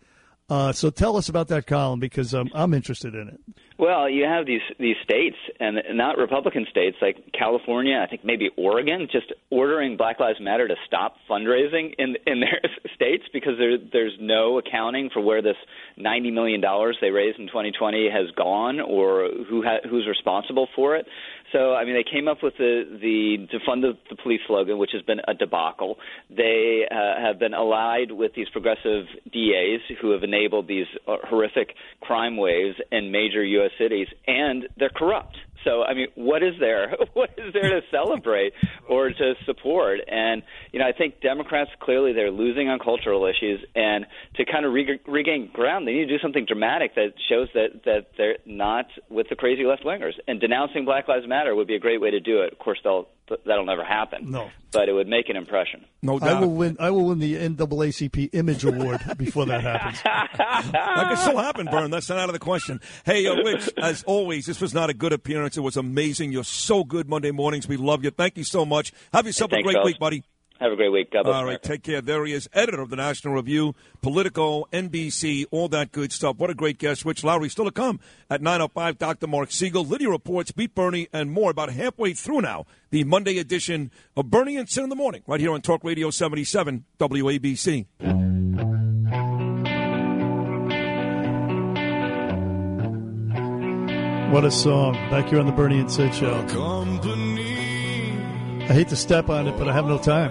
Uh, 0.49 0.73
so 0.73 0.91
tell 0.91 1.17
us 1.17 1.29
about 1.29 1.47
that 1.49 1.67
column 1.67 2.01
because 2.01 2.35
um, 2.35 2.51
I'm 2.53 2.75
interested 2.75 3.15
in 3.15 3.29
it. 3.29 3.41
Well, 3.79 4.11
you 4.11 4.25
have 4.25 4.45
these 4.45 4.61
these 4.79 4.97
states, 5.03 5.37
and 5.59 5.81
not 5.93 6.19
Republican 6.19 6.67
states 6.71 6.99
like 7.01 7.17
California. 7.33 7.99
I 8.05 8.11
think 8.11 8.25
maybe 8.25 8.51
Oregon, 8.59 9.09
just 9.11 9.33
ordering 9.49 9.97
Black 9.97 10.21
Lives 10.21 10.39
Matter 10.39 10.69
to 10.69 10.75
stop 10.87 11.15
fundraising 11.31 11.95
in 11.97 12.17
in 12.27 12.41
their 12.41 12.61
states 12.95 13.25
because 13.33 13.55
there 13.59 13.79
there's 13.79 14.13
no 14.21 14.59
accounting 14.59 15.09
for 15.11 15.23
where 15.23 15.41
this 15.41 15.57
ninety 15.97 16.31
million 16.31 16.61
dollars 16.61 16.99
they 17.01 17.11
raised 17.11 17.39
in 17.39 17.47
2020 17.47 18.11
has 18.11 18.31
gone 18.37 18.81
or 18.81 19.31
who 19.49 19.63
ha- 19.63 19.89
who's 19.89 20.07
responsible 20.07 20.69
for 20.77 20.97
it. 20.97 21.07
So, 21.53 21.75
I 21.75 21.85
mean, 21.85 21.95
they 21.95 22.09
came 22.09 22.29
up 22.29 22.39
with 22.43 22.55
the 22.59 22.85
the 23.01 23.49
defund 23.53 23.83
the, 23.83 23.99
the 24.09 24.17
police 24.23 24.41
slogan, 24.47 24.79
which 24.79 24.91
has 24.93 25.03
been 25.03 25.21
a 25.27 25.35
debacle. 25.35 25.97
They 26.29 26.83
uh, 26.91 27.21
have 27.21 27.39
been 27.39 27.55
allied 27.55 28.13
with 28.13 28.33
these 28.35 28.49
progressive 28.51 29.07
DAs 29.33 29.81
who 30.01 30.13
have 30.13 30.23
enabled 30.23 30.69
these 30.69 30.87
uh, 31.09 31.17
horrific 31.25 31.75
crime 32.01 32.37
waves 32.37 32.77
in 32.93 33.11
major 33.11 33.45
U.S. 33.45 33.73
cities, 33.79 34.07
and 34.27 34.69
they're 34.77 34.91
corrupt. 34.95 35.37
So, 35.65 35.83
I 35.83 35.95
mean, 35.95 36.09
what 36.15 36.43
is 36.43 36.55
there? 36.59 36.97
What 37.13 37.31
is 37.37 37.53
there 37.53 37.69
to 37.69 37.81
celebrate 37.91 38.53
or 38.89 39.11
to 39.11 39.35
support? 39.45 40.01
And 40.09 40.43
you 40.73 40.79
know, 40.79 40.87
I 40.87 40.93
think 40.93 41.21
Democrats 41.21 41.71
clearly 41.81 42.13
they're 42.13 42.31
losing 42.31 42.69
on 42.69 42.79
cultural 42.79 43.27
issues, 43.27 43.61
and 43.75 44.07
to 44.37 44.45
kind 44.45 44.65
of 44.65 44.73
reg- 44.73 45.01
regain 45.07 45.51
ground, 45.53 45.87
they 45.87 45.93
need 45.93 46.07
to 46.07 46.17
do 46.17 46.23
something 46.23 46.47
dramatic 46.47 46.95
that 46.95 47.13
shows 47.29 47.49
that 47.55 47.85
that 47.85 48.13
they're 48.17 48.39
not 48.47 48.87
with 49.11 49.29
the 49.29 49.37
crazy 49.37 49.65
left 49.65 49.85
wingers. 49.85 50.13
And 50.29 50.41
denouncing 50.41 50.85
Black 50.85 51.09
Lives 51.09 51.27
Matter 51.27 51.55
would 51.55 51.67
be 51.67 51.75
a 51.75 51.81
great 51.81 52.01
way 52.01 52.11
to 52.11 52.21
do 52.21 52.41
it. 52.43 52.53
Of 52.53 52.59
course, 52.59 52.79
they'll 52.85 53.09
that'll 53.47 53.65
never 53.65 53.85
happen. 53.85 54.31
No. 54.31 54.51
but 54.73 54.89
it 54.89 54.93
would 54.93 55.09
make 55.09 55.29
an 55.29 55.37
impression. 55.37 55.85
No 56.03 56.19
doubt. 56.19 56.29
I 56.29 56.41
will 56.41 56.51
win. 56.55 56.77
I 56.81 56.91
will 56.91 57.07
win 57.07 57.19
the 57.19 57.35
NAACP 57.37 58.31
Image 58.33 58.65
Award 58.65 59.01
before 59.19 59.47
that 59.47 59.63
happens. 59.63 60.03
that 60.03 61.07
could 61.09 61.19
still 61.19 61.39
happen, 61.39 61.67
Byrne. 61.67 61.91
That's 61.91 62.09
not 62.09 62.19
out 62.19 62.29
of 62.29 62.33
the 62.33 62.39
question. 62.39 62.81
Hey, 63.05 63.27
uh, 63.27 63.35
Rich, 63.37 63.71
as 63.83 64.03
always, 64.05 64.47
this 64.47 64.61
was 64.61 64.75
not 64.75 64.91
a 64.91 64.95
good 64.95 65.13
appearance. 65.13 65.57
It 65.57 65.61
was 65.63 65.77
amazing. 65.77 66.33
You're 66.33 66.45
so 66.45 66.85
good 66.85 67.09
Monday 67.09 67.31
mornings. 67.31 67.69
We 67.69 67.77
love 67.77 68.05
you. 68.05 68.11
Thank 68.11 68.37
you 68.37 68.45
so 68.45 68.65
much. 68.65 68.93
Have 69.13 69.27
yourself 69.27 69.51
Hey, 69.51 69.57
a 69.57 69.59
thanks, 69.59 69.67
great 69.67 69.75
fellas. 69.75 69.87
week, 69.87 69.99
buddy. 69.99 70.25
Have 70.61 70.73
a 70.73 70.77
great 70.77 70.91
week. 70.93 71.11
God 71.11 71.23
bless 71.23 71.35
All 71.35 71.45
right, 71.45 71.53
America. 71.53 71.69
take 71.69 71.83
care. 71.83 72.03
There 72.03 72.27
he 72.27 72.35
is, 72.35 72.47
editor 72.53 72.83
of 72.83 72.91
the 72.91 72.97
National 72.97 73.33
Review, 73.33 73.75
Politico, 74.03 74.67
NBC, 74.71 75.47
all 75.51 75.69
that 75.69 75.91
good 75.91 76.13
stuff. 76.13 76.37
What 76.37 76.51
a 76.51 76.55
great 76.55 76.77
guest. 76.77 77.07
Rich 77.07 77.25
Lowry 77.25 77.49
still 77.49 77.65
to 77.65 77.71
come 77.71 77.99
at 78.29 78.43
9.05. 78.43 78.99
Dr. 78.99 79.27
Marc 79.27 79.53
Siegel, 79.53 79.87
Lydia 79.87 80.11
Reports, 80.11 80.53
Beat 80.53 80.75
Bernie, 80.75 81.09
and 81.15 81.33
more. 81.33 81.51
About 81.51 81.73
halfway 81.73 82.13
through 82.13 82.43
now, 82.43 82.67
the 82.91 83.05
Monday 83.05 83.39
edition 83.39 83.91
of 84.15 84.29
Bernie 84.31 84.59
and 84.59 84.69
Sin 84.69 84.85
in 84.85 84.91
the 84.91 84.97
Morning, 84.97 85.23
right 85.27 85.41
here 85.41 85.53
on 85.53 85.63
Talk 85.63 85.83
Radio 85.83 86.11
77, 86.11 86.85
WABC. 86.99 87.87
What 94.31 94.45
a 94.45 94.51
song. 94.51 94.93
Back 95.11 95.29
here 95.31 95.41
on 95.41 95.47
the 95.47 95.53
Bernie 95.53 95.81
and 95.81 95.91
Sid 95.91 96.15
show. 96.15 96.47
I 98.71 98.73
hate 98.73 98.87
to 98.91 98.97
step 98.97 99.29
on 99.29 99.49
it, 99.49 99.59
but 99.59 99.69
I 99.69 99.73
have 99.73 99.87
no 99.87 99.99
time. 99.99 100.31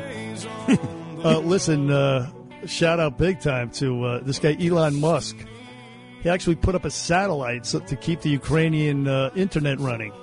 uh, 1.25 1.39
listen, 1.39 1.91
uh, 1.91 2.31
shout 2.65 2.97
out 2.97 3.17
big 3.17 3.41
time 3.41 3.69
to 3.71 4.05
uh, 4.05 4.19
this 4.21 4.39
guy, 4.39 4.55
Elon 4.61 4.97
Musk. 4.97 5.35
He 6.23 6.29
actually 6.29 6.55
put 6.55 6.73
up 6.73 6.85
a 6.85 6.89
satellite 6.89 7.65
so, 7.65 7.79
to 7.81 7.97
keep 7.97 8.21
the 8.21 8.29
Ukrainian 8.29 9.09
uh, 9.09 9.31
internet 9.35 9.77
running, 9.81 10.13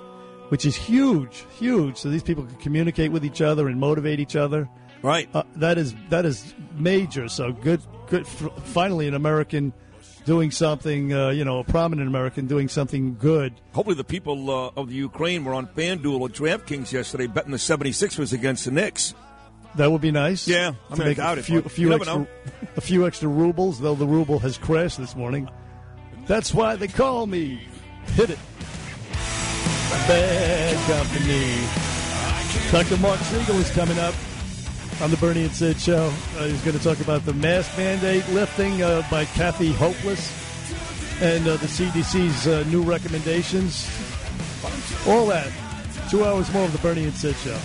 which 0.49 0.65
is 0.65 0.75
huge, 0.75 1.45
huge. 1.59 1.97
So 1.97 2.09
these 2.09 2.23
people 2.23 2.43
can 2.45 2.55
communicate 2.55 3.11
with 3.11 3.23
each 3.23 3.39
other 3.39 3.67
and 3.67 3.79
motivate 3.79 4.19
each 4.19 4.35
other. 4.35 4.67
Right. 5.03 5.29
Uh, 5.35 5.43
that 5.57 5.77
is 5.77 5.93
that 6.09 6.25
is 6.25 6.55
major. 6.73 7.27
So 7.27 7.51
good, 7.51 7.83
good. 8.07 8.25
Finally, 8.25 9.07
an 9.07 9.13
American 9.13 9.73
doing 10.27 10.51
something. 10.51 11.11
Uh, 11.11 11.29
you 11.29 11.43
know, 11.43 11.59
a 11.59 11.63
prominent 11.63 12.07
American 12.07 12.45
doing 12.45 12.67
something 12.67 13.15
good. 13.15 13.53
Hopefully, 13.73 13.95
the 13.95 14.03
people 14.03 14.51
uh, 14.51 14.71
of 14.75 14.89
the 14.89 14.95
Ukraine 14.95 15.43
were 15.43 15.55
on 15.55 15.65
FanDuel 15.65 16.19
or 16.19 16.29
DraftKings 16.29 16.91
yesterday 16.91 17.25
betting 17.25 17.51
the 17.51 17.57
76ers 17.57 18.33
against 18.33 18.65
the 18.65 18.71
Knicks. 18.71 19.15
That 19.75 19.91
would 19.91 20.01
be 20.01 20.11
nice. 20.11 20.47
Yeah, 20.47 20.73
I 20.91 20.95
mean, 20.95 21.07
I 21.07 21.13
doubt 21.13 21.37
a 21.37 21.39
it, 21.39 21.45
few, 21.45 21.61
but 21.61 21.71
a 21.71 21.73
few 21.73 21.85
you 21.85 21.97
never 21.97 22.03
extra, 22.03 22.27
a 22.77 22.81
few 22.81 23.07
extra 23.07 23.29
rubles. 23.29 23.79
Though 23.79 23.95
the 23.95 24.05
ruble 24.05 24.37
has 24.39 24.57
crashed 24.57 24.97
this 24.97 25.15
morning. 25.15 25.49
That's 26.27 26.53
why 26.53 26.75
they 26.75 26.87
call 26.87 27.25
me. 27.25 27.61
Hit 28.13 28.29
it. 28.31 28.39
Bad 30.07 30.77
company. 30.87 31.87
Dr. 32.71 33.01
Marc 33.01 33.19
Siegel 33.21 33.55
is 33.55 33.71
coming 33.71 33.97
up 33.97 34.13
on 35.01 35.11
the 35.11 35.17
Bernie 35.17 35.43
and 35.43 35.51
Sid 35.51 35.79
show. 35.79 36.11
Uh, 36.37 36.45
he's 36.45 36.61
going 36.63 36.77
to 36.77 36.83
talk 36.83 36.99
about 36.99 37.25
the 37.25 37.33
mask 37.33 37.77
mandate 37.77 38.27
lifting 38.29 38.81
uh, 38.81 39.03
by 39.11 39.25
Kathy 39.25 39.71
Hopeless. 39.71 40.31
and 41.21 41.47
uh, 41.47 41.57
the 41.57 41.67
CDC's 41.67 42.47
uh, 42.47 42.63
new 42.69 42.83
recommendations. 42.83 43.89
All 45.07 45.25
that. 45.27 45.51
Two 46.09 46.23
hours 46.23 46.51
more 46.53 46.65
of 46.65 46.71
the 46.71 46.79
Bernie 46.79 47.03
and 47.05 47.13
Sid 47.13 47.35
show. 47.37 47.57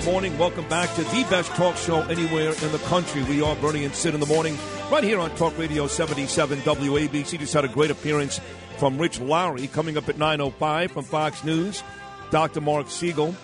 Monday 0.00 0.12
morning. 0.12 0.38
Welcome 0.38 0.68
back 0.68 0.94
to 0.94 1.02
the 1.04 1.26
best 1.28 1.50
talk 1.52 1.76
show 1.76 2.00
anywhere 2.02 2.52
in 2.62 2.72
the 2.72 2.80
country. 2.86 3.22
We 3.24 3.42
are 3.42 3.54
Bernie 3.56 3.84
and 3.84 3.94
Sid 3.94 4.14
in 4.14 4.20
the 4.20 4.26
morning, 4.26 4.56
right 4.90 5.04
here 5.04 5.18
on 5.18 5.30
Talk 5.36 5.58
Radio 5.58 5.86
77 5.86 6.60
WABC. 6.60 7.38
Just 7.38 7.52
had 7.52 7.66
a 7.66 7.68
great 7.68 7.90
appearance 7.90 8.40
from 8.78 8.98
Rich 8.98 9.20
Lowry 9.20 9.66
coming 9.66 9.98
up 9.98 10.08
at 10.08 10.16
9.05 10.16 10.90
from 10.90 11.04
Fox 11.04 11.44
News. 11.44 11.82
Dr. 12.30 12.62
Marc 12.62 12.88
Siegel. 12.88 13.34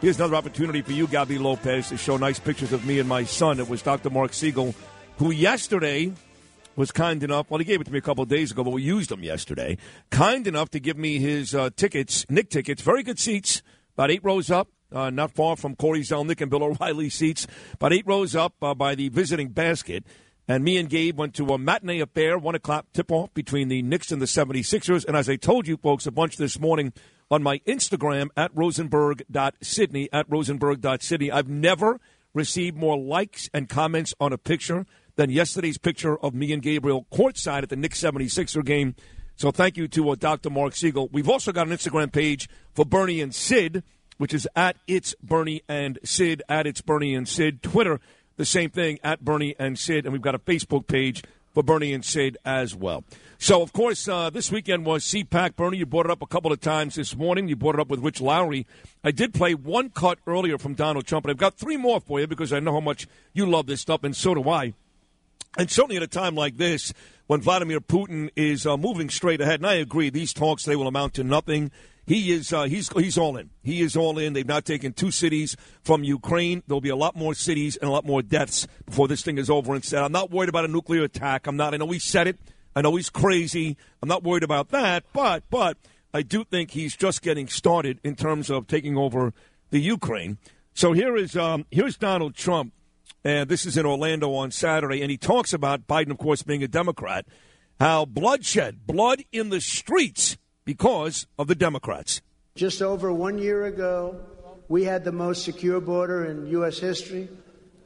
Here's 0.00 0.16
another 0.18 0.36
opportunity 0.36 0.80
for 0.80 0.92
you, 0.92 1.08
Gabby 1.08 1.38
Lopez, 1.38 1.88
to 1.88 1.96
show 1.96 2.16
nice 2.16 2.38
pictures 2.38 2.72
of 2.72 2.86
me 2.86 3.00
and 3.00 3.08
my 3.08 3.24
son. 3.24 3.58
It 3.58 3.68
was 3.68 3.82
Dr. 3.82 4.10
Marc 4.10 4.32
Siegel, 4.32 4.76
who 5.18 5.32
yesterday 5.32 6.12
was 6.76 6.92
kind 6.92 7.22
enough. 7.24 7.50
Well, 7.50 7.58
he 7.58 7.64
gave 7.64 7.80
it 7.80 7.84
to 7.84 7.92
me 7.92 7.98
a 7.98 8.02
couple 8.02 8.22
of 8.22 8.28
days 8.28 8.52
ago, 8.52 8.62
but 8.62 8.70
we 8.70 8.82
used 8.82 9.10
them 9.10 9.24
yesterday. 9.24 9.76
Kind 10.10 10.46
enough 10.46 10.70
to 10.70 10.78
give 10.78 10.96
me 10.96 11.18
his 11.18 11.52
uh, 11.52 11.70
tickets, 11.74 12.26
Knick 12.28 12.50
tickets, 12.50 12.80
very 12.82 13.02
good 13.02 13.18
seats, 13.18 13.62
about 13.94 14.12
eight 14.12 14.22
rows 14.22 14.50
up. 14.52 14.68
Uh, 14.96 15.10
not 15.10 15.30
far 15.30 15.56
from 15.56 15.76
Corey 15.76 16.00
Zelnick 16.00 16.40
and 16.40 16.50
Bill 16.50 16.64
O'Reilly 16.64 17.10
seats, 17.10 17.46
about 17.74 17.92
eight 17.92 18.06
rows 18.06 18.34
up 18.34 18.54
uh, 18.62 18.74
by 18.74 18.94
the 18.94 19.10
visiting 19.10 19.50
basket. 19.50 20.04
And 20.48 20.64
me 20.64 20.78
and 20.78 20.88
Gabe 20.88 21.18
went 21.18 21.34
to 21.34 21.46
a 21.48 21.58
matinee 21.58 22.00
affair, 22.00 22.38
one 22.38 22.54
o'clock 22.54 22.86
tip 22.92 23.10
off 23.12 23.34
between 23.34 23.68
the 23.68 23.82
Knicks 23.82 24.10
and 24.10 24.22
the 24.22 24.26
76ers. 24.26 25.04
And 25.04 25.16
as 25.16 25.28
I 25.28 25.36
told 25.36 25.66
you 25.66 25.76
folks 25.76 26.06
a 26.06 26.10
bunch 26.12 26.36
this 26.36 26.58
morning 26.58 26.92
on 27.30 27.42
my 27.42 27.58
Instagram 27.66 28.28
at 28.36 28.52
rosenberg.sydney, 28.54 30.08
at 30.12 30.30
rosenberg.sydney, 30.30 31.30
I've 31.30 31.48
never 31.48 32.00
received 32.32 32.76
more 32.76 32.96
likes 32.96 33.50
and 33.52 33.68
comments 33.68 34.14
on 34.20 34.32
a 34.32 34.38
picture 34.38 34.86
than 35.16 35.30
yesterday's 35.30 35.78
picture 35.78 36.16
of 36.18 36.32
me 36.32 36.52
and 36.52 36.62
Gabriel 36.62 37.06
courtside 37.12 37.64
at 37.64 37.68
the 37.68 37.76
Knicks 37.76 38.00
76er 38.00 38.64
game. 38.64 38.94
So 39.34 39.50
thank 39.50 39.76
you 39.76 39.88
to 39.88 40.10
uh, 40.10 40.14
Dr. 40.14 40.48
Marc 40.48 40.76
Siegel. 40.76 41.08
We've 41.12 41.28
also 41.28 41.52
got 41.52 41.66
an 41.66 41.72
Instagram 41.72 42.12
page 42.12 42.48
for 42.72 42.86
Bernie 42.86 43.20
and 43.20 43.34
Sid, 43.34 43.82
which 44.18 44.34
is 44.34 44.48
at 44.56 44.76
It's 44.86 45.14
Bernie 45.22 45.62
and 45.68 45.98
Sid, 46.04 46.42
at 46.48 46.66
It's 46.66 46.80
Bernie 46.80 47.14
and 47.14 47.28
Sid. 47.28 47.62
Twitter, 47.62 48.00
the 48.36 48.44
same 48.44 48.70
thing, 48.70 48.98
at 49.02 49.24
Bernie 49.24 49.54
and 49.58 49.78
Sid. 49.78 50.04
And 50.04 50.12
we've 50.12 50.22
got 50.22 50.34
a 50.34 50.38
Facebook 50.38 50.86
page 50.86 51.22
for 51.56 51.62
Bernie 51.62 51.94
and 51.94 52.04
Sid 52.04 52.36
as 52.44 52.76
well. 52.76 53.02
So, 53.38 53.62
of 53.62 53.72
course, 53.72 54.08
uh, 54.08 54.28
this 54.28 54.52
weekend 54.52 54.84
was 54.84 55.04
CPAC. 55.04 55.56
Bernie, 55.56 55.78
you 55.78 55.86
brought 55.86 56.04
it 56.04 56.12
up 56.12 56.20
a 56.20 56.26
couple 56.26 56.52
of 56.52 56.60
times 56.60 56.96
this 56.96 57.16
morning. 57.16 57.48
You 57.48 57.56
brought 57.56 57.76
it 57.76 57.80
up 57.80 57.88
with 57.88 58.00
Rich 58.00 58.20
Lowry. 58.20 58.66
I 59.02 59.10
did 59.10 59.32
play 59.32 59.54
one 59.54 59.88
cut 59.88 60.18
earlier 60.26 60.58
from 60.58 60.74
Donald 60.74 61.06
Trump, 61.06 61.24
and 61.24 61.30
I've 61.30 61.38
got 61.38 61.54
three 61.54 61.78
more 61.78 61.98
for 61.98 62.20
you 62.20 62.26
because 62.26 62.52
I 62.52 62.60
know 62.60 62.72
how 62.72 62.80
much 62.80 63.08
you 63.32 63.46
love 63.46 63.66
this 63.66 63.80
stuff, 63.80 64.04
and 64.04 64.14
so 64.14 64.34
do 64.34 64.48
I. 64.50 64.74
And 65.56 65.70
certainly 65.70 65.96
at 65.96 66.02
a 66.02 66.06
time 66.06 66.34
like 66.34 66.58
this, 66.58 66.92
when 67.26 67.40
Vladimir 67.40 67.80
Putin 67.80 68.28
is 68.36 68.66
uh, 68.66 68.76
moving 68.76 69.08
straight 69.08 69.40
ahead, 69.40 69.60
and 69.60 69.66
I 69.66 69.74
agree, 69.74 70.10
these 70.10 70.34
talks 70.34 70.64
they 70.64 70.76
will 70.76 70.88
amount 70.88 71.14
to 71.14 71.24
nothing. 71.24 71.70
He 72.06 72.32
is 72.32 72.52
uh, 72.52 72.64
he's 72.64 72.88
he's 72.92 73.18
all 73.18 73.36
in. 73.36 73.50
He 73.62 73.82
is 73.82 73.96
all 73.96 74.18
in. 74.18 74.32
They've 74.32 74.46
now 74.46 74.60
taken 74.60 74.92
two 74.92 75.10
cities 75.10 75.56
from 75.82 76.04
Ukraine. 76.04 76.62
There'll 76.66 76.80
be 76.80 76.88
a 76.88 76.96
lot 76.96 77.16
more 77.16 77.34
cities 77.34 77.76
and 77.76 77.88
a 77.88 77.92
lot 77.92 78.04
more 78.04 78.22
deaths 78.22 78.66
before 78.84 79.08
this 79.08 79.22
thing 79.22 79.38
is 79.38 79.50
over 79.50 79.74
and 79.74 79.84
said. 79.84 80.02
I'm 80.02 80.12
not 80.12 80.30
worried 80.30 80.48
about 80.48 80.64
a 80.64 80.68
nuclear 80.68 81.02
attack. 81.02 81.46
I'm 81.46 81.56
not. 81.56 81.74
I 81.74 81.78
know 81.78 81.90
he 81.90 81.98
said 81.98 82.28
it. 82.28 82.38
I 82.76 82.82
know 82.82 82.94
he's 82.94 83.10
crazy. 83.10 83.76
I'm 84.02 84.08
not 84.08 84.22
worried 84.22 84.44
about 84.44 84.68
that. 84.68 85.04
But 85.12 85.42
but 85.50 85.78
I 86.14 86.22
do 86.22 86.44
think 86.44 86.70
he's 86.70 86.96
just 86.96 87.22
getting 87.22 87.48
started 87.48 87.98
in 88.04 88.14
terms 88.14 88.50
of 88.50 88.68
taking 88.68 88.96
over 88.96 89.32
the 89.70 89.80
Ukraine. 89.80 90.38
So 90.74 90.92
here 90.92 91.16
is 91.16 91.36
um, 91.36 91.66
here's 91.72 91.96
Donald 91.96 92.36
Trump 92.36 92.72
and 93.26 93.48
this 93.48 93.66
is 93.66 93.76
in 93.76 93.84
Orlando 93.84 94.32
on 94.34 94.52
Saturday, 94.52 95.02
and 95.02 95.10
he 95.10 95.16
talks 95.16 95.52
about 95.52 95.88
Biden, 95.88 96.12
of 96.12 96.18
course, 96.18 96.44
being 96.44 96.62
a 96.62 96.68
Democrat, 96.68 97.26
how 97.80 98.04
bloodshed, 98.04 98.86
blood 98.86 99.24
in 99.32 99.48
the 99.48 99.60
streets 99.60 100.36
because 100.66 101.26
of 101.38 101.46
the 101.46 101.54
Democrats. 101.54 102.20
Just 102.54 102.82
over 102.82 103.10
one 103.10 103.38
year 103.38 103.64
ago, 103.64 104.20
we 104.68 104.84
had 104.84 105.04
the 105.04 105.12
most 105.12 105.44
secure 105.44 105.80
border 105.80 106.26
in 106.26 106.48
U.S. 106.48 106.78
history, 106.78 107.30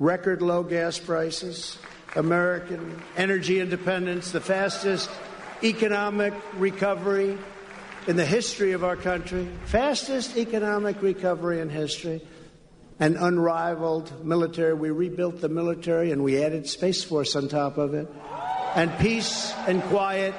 record 0.01 0.43
low 0.43 0.65
gas 0.65 0.98
prices, 0.98 1.78
American 2.16 3.01
energy 3.16 3.61
independence, 3.61 4.32
the 4.32 4.40
fastest 4.40 5.09
economic 5.62 6.35
recovery 6.55 7.39
in 8.09 8.16
the 8.16 8.27
history 8.27 8.73
of 8.73 8.82
our 8.82 8.97
country, 8.97 9.48
fastest 9.66 10.36
economic 10.36 11.01
recovery 11.02 11.61
in 11.61 11.69
history 11.69 12.20
an 13.01 13.16
unrivaled 13.16 14.24
military. 14.24 14.74
We 14.74 14.90
rebuilt 14.90 15.40
the 15.40 15.48
military 15.48 16.12
and 16.12 16.23
we 16.23 16.44
added 16.44 16.69
Space 16.69 17.02
Force 17.02 17.35
on 17.35 17.48
top 17.48 17.78
of 17.78 17.94
it. 17.94 18.07
And 18.77 18.97
peace 18.98 19.52
and 19.66 19.82
quiet 19.85 20.35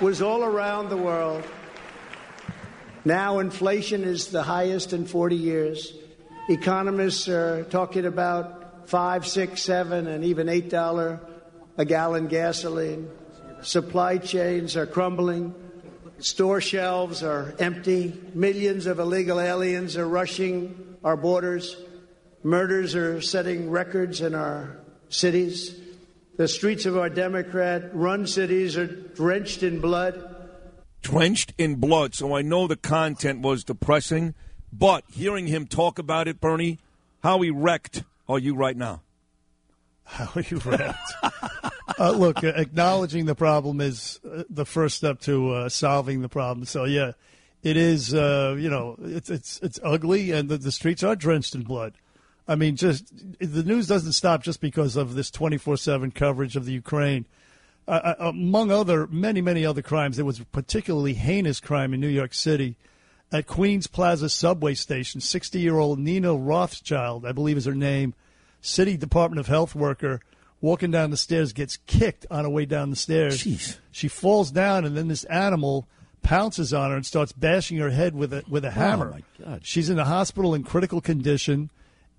was 0.00 0.20
all 0.20 0.42
around 0.42 0.88
the 0.88 0.96
world. 0.96 1.44
Now 3.04 3.40
inflation 3.40 4.04
is 4.04 4.28
the 4.28 4.42
highest 4.42 4.92
in 4.92 5.06
40 5.06 5.36
years. 5.36 5.92
Economists 6.48 7.28
are 7.28 7.64
talking 7.64 8.06
about 8.06 8.88
five, 8.88 9.26
six, 9.26 9.62
seven, 9.62 10.06
and 10.06 10.24
even 10.24 10.48
eight 10.48 10.70
dollar 10.70 11.20
a 11.76 11.84
gallon 11.84 12.26
gasoline. 12.26 13.08
Supply 13.62 14.18
chains 14.18 14.76
are 14.76 14.86
crumbling. 14.86 15.54
Store 16.18 16.60
shelves 16.60 17.22
are 17.22 17.54
empty. 17.58 18.20
Millions 18.34 18.86
of 18.86 18.98
illegal 18.98 19.40
aliens 19.40 19.96
are 19.96 20.06
rushing 20.06 20.96
our 21.02 21.16
borders. 21.16 21.76
Murders 22.42 22.94
are 22.94 23.20
setting 23.20 23.70
records 23.70 24.20
in 24.20 24.34
our 24.34 24.76
cities. 25.08 25.74
The 26.36 26.48
streets 26.48 26.86
of 26.86 26.96
our 26.96 27.08
Democrat 27.08 27.94
run 27.94 28.26
cities 28.26 28.76
are 28.76 28.86
drenched 28.86 29.62
in 29.62 29.80
blood. 29.80 30.31
Drenched 31.02 31.52
in 31.58 31.76
blood. 31.76 32.14
So 32.14 32.34
I 32.34 32.42
know 32.42 32.66
the 32.66 32.76
content 32.76 33.40
was 33.40 33.64
depressing, 33.64 34.34
but 34.72 35.04
hearing 35.12 35.48
him 35.48 35.66
talk 35.66 35.98
about 35.98 36.28
it, 36.28 36.40
Bernie, 36.40 36.78
how 37.22 37.42
erect 37.42 38.04
are 38.28 38.38
you 38.38 38.54
right 38.54 38.76
now? 38.76 39.02
How 40.04 40.30
erect? 40.34 40.98
uh, 41.98 42.10
look, 42.12 42.42
acknowledging 42.42 43.26
the 43.26 43.34
problem 43.34 43.80
is 43.80 44.20
uh, 44.24 44.44
the 44.48 44.64
first 44.64 44.96
step 44.96 45.20
to 45.20 45.50
uh, 45.52 45.68
solving 45.68 46.22
the 46.22 46.28
problem. 46.28 46.66
So 46.66 46.84
yeah, 46.84 47.12
it 47.62 47.76
is. 47.76 48.14
Uh, 48.14 48.56
you 48.58 48.70
know, 48.70 48.96
it's 49.00 49.30
it's 49.30 49.60
it's 49.62 49.80
ugly, 49.82 50.30
and 50.30 50.48
the, 50.48 50.58
the 50.58 50.72
streets 50.72 51.02
are 51.02 51.16
drenched 51.16 51.54
in 51.54 51.62
blood. 51.62 51.94
I 52.46 52.56
mean, 52.56 52.76
just 52.76 53.12
the 53.38 53.62
news 53.62 53.86
doesn't 53.86 54.12
stop 54.12 54.42
just 54.42 54.60
because 54.60 54.96
of 54.96 55.14
this 55.14 55.30
24 55.30 55.76
7 55.76 56.10
coverage 56.10 56.56
of 56.56 56.64
the 56.64 56.72
Ukraine. 56.72 57.26
Uh, 57.88 58.14
uh, 58.18 58.28
among 58.28 58.70
other, 58.70 59.06
many, 59.08 59.40
many 59.40 59.66
other 59.66 59.82
crimes, 59.82 60.16
there 60.16 60.24
was 60.24 60.40
a 60.40 60.44
particularly 60.46 61.14
heinous 61.14 61.58
crime 61.58 61.92
in 61.92 62.00
New 62.00 62.08
York 62.08 62.32
City 62.32 62.76
at 63.32 63.46
Queens 63.46 63.86
Plaza 63.86 64.28
subway 64.28 64.74
station. 64.74 65.20
60 65.20 65.58
year 65.58 65.78
old 65.78 65.98
Nina 65.98 66.34
Rothschild, 66.34 67.26
I 67.26 67.32
believe 67.32 67.56
is 67.56 67.64
her 67.64 67.74
name, 67.74 68.14
city 68.60 68.96
Department 68.96 69.40
of 69.40 69.48
Health 69.48 69.74
worker, 69.74 70.20
walking 70.60 70.90
down 70.90 71.10
the 71.10 71.16
stairs, 71.16 71.52
gets 71.52 71.78
kicked 71.86 72.24
on 72.30 72.44
her 72.44 72.50
way 72.50 72.66
down 72.66 72.90
the 72.90 72.96
stairs. 72.96 73.42
Jeez. 73.42 73.78
She 73.90 74.08
falls 74.08 74.50
down, 74.50 74.84
and 74.84 74.96
then 74.96 75.08
this 75.08 75.24
animal 75.24 75.88
pounces 76.22 76.72
on 76.72 76.90
her 76.90 76.96
and 76.96 77.04
starts 77.04 77.32
bashing 77.32 77.78
her 77.78 77.90
head 77.90 78.14
with 78.14 78.32
a 78.32 78.44
with 78.48 78.64
a 78.64 78.70
hammer. 78.70 79.10
my 79.10 79.22
God. 79.44 79.60
She's 79.64 79.90
in 79.90 79.96
the 79.96 80.04
hospital 80.04 80.54
in 80.54 80.62
critical 80.62 81.00
condition, 81.00 81.70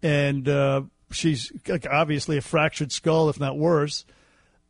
and 0.02 0.48
uh, 0.48 0.82
she's 1.12 1.52
obviously 1.90 2.38
a 2.38 2.42
fractured 2.42 2.92
skull, 2.92 3.30
if 3.30 3.40
not 3.40 3.58
worse. 3.58 4.06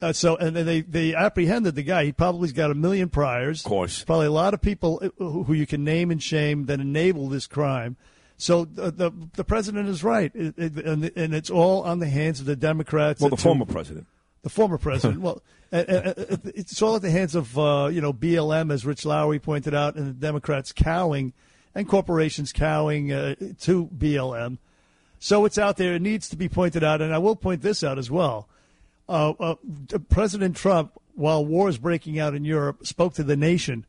Uh, 0.03 0.11
so, 0.13 0.35
and 0.35 0.55
then 0.55 0.65
they, 0.65 0.81
they 0.81 1.15
apprehended 1.15 1.75
the 1.75 1.84
guy. 1.84 2.05
He 2.05 2.11
probably's 2.11 2.51
got 2.51 2.69
a 2.71 2.75
million 2.75 3.07
priors. 3.09 3.61
Of 3.61 3.69
course. 3.69 4.03
Probably 4.03 4.25
a 4.27 4.31
lot 4.31 4.53
of 4.53 4.61
people 4.61 5.01
who 5.17 5.53
you 5.53 5.65
can 5.65 5.84
name 5.84 6.11
and 6.11 6.21
shame 6.21 6.65
that 6.65 6.80
enable 6.80 7.30
this 7.30 7.47
crime. 7.47 7.95
So 8.38 8.65
the 8.65 8.91
the, 8.91 9.11
the 9.35 9.43
president 9.43 9.88
is 9.88 10.03
right, 10.03 10.31
It- 10.35 10.55
it- 10.57 10.85
and, 10.85 11.11
and 11.15 11.34
it's 11.34 11.49
all 11.49 11.84
on 11.84 11.99
the 11.99 12.09
hands 12.09 12.39
of 12.41 12.45
the 12.45 12.55
Democrats. 12.57 13.21
Well, 13.21 13.30
the 13.30 13.38
to- 13.38 13.41
former 13.41 13.65
president. 13.65 14.07
the 14.41 14.49
former 14.49 14.77
president. 14.77 15.21
well, 15.25 15.41
uh, 15.71 15.77
uh, 15.77 16.13
uh, 16.17 16.38
it's 16.53 16.81
all 16.81 16.95
at 16.97 17.01
the 17.01 17.11
hands 17.11 17.35
of 17.35 17.57
uh, 17.57 17.89
you 17.91 18.01
know 18.01 18.11
BLM, 18.11 18.73
as 18.73 18.85
Rich 18.85 19.05
Lowry 19.05 19.39
pointed 19.39 19.73
out, 19.73 19.95
and 19.95 20.07
the 20.07 20.13
Democrats 20.13 20.71
cowing 20.73 21.31
and 21.73 21.88
corporations 21.88 22.51
cowing 22.51 23.11
uh, 23.13 23.35
to 23.61 23.88
BLM. 23.97 24.57
So 25.19 25.45
it's 25.45 25.57
out 25.57 25.77
there. 25.77 25.93
It 25.95 26.01
needs 26.01 26.27
to 26.30 26.35
be 26.35 26.49
pointed 26.49 26.84
out, 26.84 27.01
and 27.01 27.13
I 27.13 27.19
will 27.19 27.35
point 27.38 27.61
this 27.61 27.84
out 27.84 27.97
as 27.97 28.11
well. 28.11 28.49
Uh, 29.07 29.31
uh, 29.31 29.55
President 30.09 30.55
Trump, 30.55 30.93
while 31.15 31.45
war 31.45 31.69
is 31.69 31.77
breaking 31.77 32.19
out 32.19 32.34
in 32.34 32.45
Europe, 32.45 32.85
spoke 32.85 33.13
to 33.15 33.23
the 33.23 33.35
nation. 33.35 33.85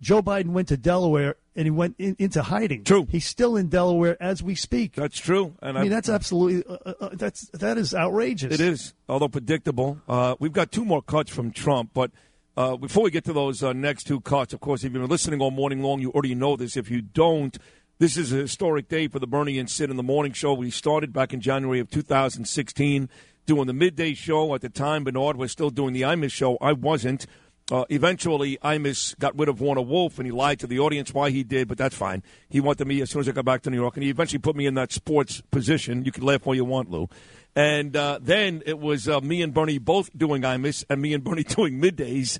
Joe 0.00 0.22
Biden 0.22 0.48
went 0.48 0.68
to 0.68 0.76
Delaware 0.76 1.36
and 1.54 1.64
he 1.64 1.70
went 1.70 1.94
in, 1.98 2.16
into 2.18 2.42
hiding. 2.42 2.84
True. 2.84 3.06
He's 3.10 3.26
still 3.26 3.56
in 3.56 3.68
Delaware 3.68 4.16
as 4.20 4.42
we 4.42 4.54
speak. 4.54 4.94
That's 4.94 5.18
true. 5.18 5.54
And 5.62 5.78
I 5.78 5.82
mean, 5.82 5.92
I- 5.92 5.96
that's 5.96 6.08
absolutely 6.08 6.64
uh, 6.70 6.92
uh, 7.00 7.08
that's 7.12 7.48
that 7.54 7.78
is 7.78 7.94
outrageous. 7.94 8.52
It 8.52 8.60
is, 8.60 8.92
although 9.08 9.28
predictable. 9.28 10.00
Uh, 10.08 10.36
we've 10.38 10.52
got 10.52 10.70
two 10.70 10.84
more 10.84 11.00
cuts 11.00 11.30
from 11.30 11.50
Trump, 11.50 11.90
but 11.94 12.10
uh, 12.56 12.76
before 12.76 13.04
we 13.04 13.10
get 13.10 13.24
to 13.24 13.32
those 13.32 13.62
uh, 13.62 13.72
next 13.72 14.04
two 14.04 14.20
cuts, 14.20 14.52
of 14.52 14.60
course, 14.60 14.80
if 14.80 14.92
you've 14.92 15.00
been 15.00 15.06
listening 15.06 15.40
all 15.40 15.50
morning 15.50 15.82
long, 15.82 16.00
you 16.00 16.10
already 16.10 16.34
know 16.34 16.56
this. 16.56 16.76
If 16.76 16.90
you 16.90 17.00
don't, 17.00 17.56
this 17.98 18.16
is 18.16 18.32
a 18.32 18.36
historic 18.36 18.88
day 18.88 19.08
for 19.08 19.18
the 19.18 19.26
Bernie 19.26 19.58
and 19.58 19.70
Sid 19.70 19.90
in 19.90 19.96
the 19.96 20.02
Morning 20.02 20.32
Show. 20.32 20.52
We 20.54 20.70
started 20.70 21.12
back 21.12 21.32
in 21.32 21.40
January 21.40 21.80
of 21.80 21.90
2016 21.90 23.08
doing 23.46 23.66
the 23.66 23.72
midday 23.72 24.14
show. 24.14 24.54
At 24.54 24.60
the 24.60 24.68
time, 24.68 25.04
Bernard 25.04 25.36
was 25.36 25.52
still 25.52 25.70
doing 25.70 25.94
the 25.94 26.02
Imus 26.02 26.32
show. 26.32 26.58
I 26.60 26.72
wasn't. 26.72 27.26
Uh, 27.68 27.84
eventually, 27.88 28.58
Imus 28.62 29.18
got 29.18 29.36
rid 29.36 29.48
of 29.48 29.60
Warner 29.60 29.82
Wolf, 29.82 30.18
and 30.18 30.26
he 30.26 30.30
lied 30.30 30.60
to 30.60 30.68
the 30.68 30.78
audience 30.78 31.12
why 31.12 31.30
he 31.30 31.42
did, 31.42 31.66
but 31.66 31.76
that's 31.76 31.96
fine. 31.96 32.22
He 32.48 32.60
wanted 32.60 32.86
me 32.86 33.00
as 33.00 33.10
soon 33.10 33.20
as 33.20 33.28
I 33.28 33.32
got 33.32 33.44
back 33.44 33.62
to 33.62 33.70
New 33.70 33.76
York, 33.76 33.96
and 33.96 34.04
he 34.04 34.10
eventually 34.10 34.38
put 34.38 34.54
me 34.54 34.66
in 34.66 34.74
that 34.74 34.92
sports 34.92 35.42
position. 35.50 36.04
You 36.04 36.12
can 36.12 36.22
laugh 36.22 36.46
all 36.46 36.54
you 36.54 36.64
want, 36.64 36.90
Lou. 36.90 37.08
And 37.56 37.96
uh, 37.96 38.20
then 38.22 38.62
it 38.66 38.78
was 38.78 39.08
uh, 39.08 39.20
me 39.20 39.42
and 39.42 39.52
Bernie 39.52 39.78
both 39.78 40.16
doing 40.16 40.42
Imus, 40.42 40.84
and 40.88 41.02
me 41.02 41.12
and 41.12 41.24
Bernie 41.24 41.42
doing 41.44 41.80
middays. 41.80 42.38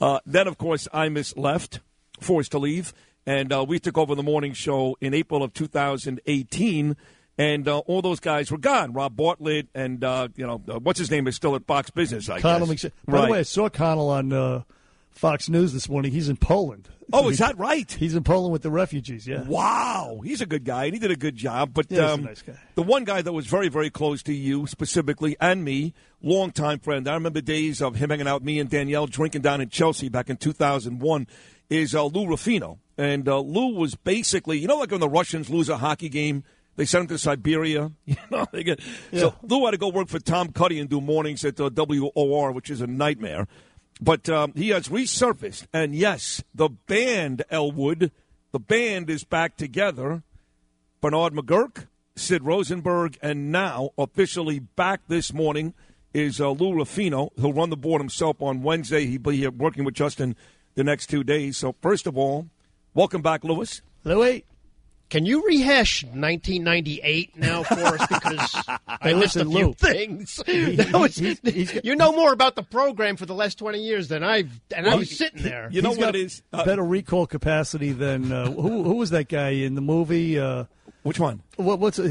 Uh, 0.00 0.20
then, 0.24 0.46
of 0.46 0.56
course, 0.56 0.86
Imus 0.94 1.36
left, 1.36 1.80
forced 2.20 2.52
to 2.52 2.58
leave, 2.58 2.92
and 3.26 3.52
uh, 3.52 3.64
we 3.66 3.80
took 3.80 3.98
over 3.98 4.14
the 4.14 4.22
morning 4.22 4.52
show 4.52 4.96
in 5.00 5.14
April 5.14 5.42
of 5.42 5.52
2018. 5.52 6.96
And 7.40 7.66
uh, 7.66 7.78
all 7.78 8.02
those 8.02 8.20
guys 8.20 8.50
were 8.50 8.58
gone. 8.58 8.92
Rob 8.92 9.16
Bartlett 9.16 9.68
and 9.74 10.04
uh, 10.04 10.28
you 10.36 10.46
know 10.46 10.62
uh, 10.68 10.78
what's 10.78 10.98
his 10.98 11.10
name 11.10 11.26
is 11.26 11.36
still 11.36 11.54
at 11.56 11.64
Fox 11.66 11.88
Business. 11.88 12.28
I 12.28 12.38
Connell 12.40 12.66
guess. 12.66 12.84
By 13.06 13.12
Right. 13.12 13.26
the 13.26 13.32
way, 13.32 13.38
I 13.38 13.42
saw 13.44 13.70
Connell 13.70 14.10
on 14.10 14.30
uh, 14.32 14.62
Fox 15.10 15.48
News 15.48 15.72
this 15.72 15.88
morning. 15.88 16.12
He's 16.12 16.28
in 16.28 16.36
Poland. 16.36 16.90
Oh, 17.12 17.30
is 17.30 17.38
that 17.38 17.58
right? 17.58 17.90
He's 17.90 18.14
in 18.14 18.22
Poland 18.24 18.52
with 18.52 18.60
the 18.62 18.70
refugees. 18.70 19.26
Yeah. 19.26 19.42
Wow, 19.44 20.20
he's 20.22 20.40
a 20.42 20.46
good 20.46 20.64
guy, 20.64 20.84
and 20.84 20.92
he 20.94 21.00
did 21.00 21.10
a 21.10 21.16
good 21.16 21.34
job. 21.34 21.72
But 21.72 21.86
Yeah, 21.90 22.02
he's 22.02 22.10
a 22.10 22.12
um, 22.14 22.22
nice 22.24 22.42
guy. 22.42 22.52
the 22.74 22.82
one 22.82 23.04
guy 23.04 23.22
that 23.22 23.32
was 23.32 23.46
very, 23.46 23.68
very 23.68 23.88
close 23.90 24.22
to 24.24 24.32
you 24.34 24.66
specifically 24.66 25.34
and 25.40 25.64
me, 25.64 25.92
longtime 26.22 26.78
friend. 26.80 27.08
I 27.08 27.14
remember 27.14 27.40
days 27.40 27.80
of 27.82 27.96
him 27.96 28.10
hanging 28.10 28.28
out, 28.28 28.44
me 28.44 28.60
and 28.60 28.68
Danielle 28.70 29.06
drinking 29.06 29.40
down 29.42 29.60
in 29.62 29.70
Chelsea 29.70 30.08
back 30.10 30.28
in 30.30 30.36
2001. 30.36 31.26
Is 31.70 31.94
uh, 31.94 32.04
Lou 32.04 32.26
Ruffino, 32.28 32.80
and 32.98 33.28
uh, 33.28 33.38
Lou 33.40 33.74
was 33.74 33.94
basically, 33.94 34.58
you 34.58 34.66
know, 34.66 34.76
like 34.78 34.90
when 34.90 35.00
the 35.00 35.08
Russians 35.08 35.48
lose 35.48 35.68
a 35.68 35.78
hockey 35.78 36.08
game. 36.10 36.44
They 36.80 36.86
sent 36.86 37.02
him 37.02 37.08
to 37.08 37.18
Siberia. 37.18 37.92
You 38.06 38.16
know, 38.30 38.46
they 38.52 38.64
get, 38.64 38.80
so 39.12 39.34
Lou 39.42 39.66
had 39.66 39.72
to 39.72 39.76
go 39.76 39.88
work 39.88 40.08
for 40.08 40.18
Tom 40.18 40.50
Cuddy 40.50 40.80
and 40.80 40.88
do 40.88 40.98
mornings 41.02 41.44
at 41.44 41.60
uh, 41.60 41.68
WOR, 41.68 42.52
which 42.52 42.70
is 42.70 42.80
a 42.80 42.86
nightmare. 42.86 43.46
But 44.00 44.30
um, 44.30 44.54
he 44.56 44.70
has 44.70 44.88
resurfaced, 44.88 45.66
and 45.74 45.94
yes, 45.94 46.42
the 46.54 46.70
band 46.70 47.42
Elwood, 47.50 48.12
the 48.52 48.58
band 48.58 49.10
is 49.10 49.24
back 49.24 49.58
together. 49.58 50.22
Bernard 51.02 51.34
McGuirk, 51.34 51.86
Sid 52.16 52.44
Rosenberg, 52.44 53.18
and 53.20 53.52
now 53.52 53.90
officially 53.98 54.58
back 54.58 55.02
this 55.06 55.34
morning 55.34 55.74
is 56.14 56.40
uh, 56.40 56.48
Lou 56.48 56.72
Ruffino. 56.72 57.30
He'll 57.36 57.52
run 57.52 57.68
the 57.68 57.76
board 57.76 58.00
himself 58.00 58.40
on 58.40 58.62
Wednesday. 58.62 59.04
He'll 59.04 59.20
be 59.20 59.36
here 59.36 59.50
working 59.50 59.84
with 59.84 59.96
Justin 59.96 60.34
the 60.76 60.84
next 60.84 61.08
two 61.08 61.24
days. 61.24 61.58
So 61.58 61.74
first 61.82 62.06
of 62.06 62.16
all, 62.16 62.48
welcome 62.94 63.20
back, 63.20 63.44
Lewis. 63.44 63.82
Louis. 64.02 64.46
Can 65.10 65.26
you 65.26 65.44
rehash 65.46 66.04
1998 66.04 67.36
now 67.36 67.62
for 67.64 67.74
us? 67.74 68.06
Because 68.06 68.54
I 68.86 68.98
Hey, 69.02 69.14
missed 69.14 69.36
a 69.36 69.44
few 69.44 69.66
Lou. 69.66 69.72
things. 69.74 70.40
He- 70.46 70.76
That 70.76 70.92
was- 70.98 71.16
he's- 71.16 71.40
he's- 71.44 71.80
you 71.84 71.96
know 71.96 72.12
more 72.12 72.32
about 72.32 72.54
the 72.56 72.62
program 72.62 73.16
for 73.16 73.26
the 73.26 73.34
last 73.34 73.58
20 73.58 73.82
years 73.82 74.08
than 74.08 74.22
I've, 74.22 74.50
and 74.74 74.88
I 74.88 74.94
was 74.94 75.10
sitting 75.10 75.42
there. 75.42 75.68
You 75.72 75.82
He's 75.82 75.96
got 76.52 76.64
better 76.64 76.84
recall 76.84 77.26
capacity 77.26 77.92
than 77.92 78.30
uh, 78.32 78.50
who? 78.50 78.84
Who 78.84 78.94
was 78.94 79.10
that 79.10 79.28
guy 79.28 79.50
in 79.50 79.74
the 79.74 79.80
movie? 79.80 80.38
Uh, 80.38 80.64
Which 81.02 81.18
one? 81.18 81.42
What, 81.56 81.78
what's 81.78 81.98
uh, 81.98 82.02
uh, 82.02 82.06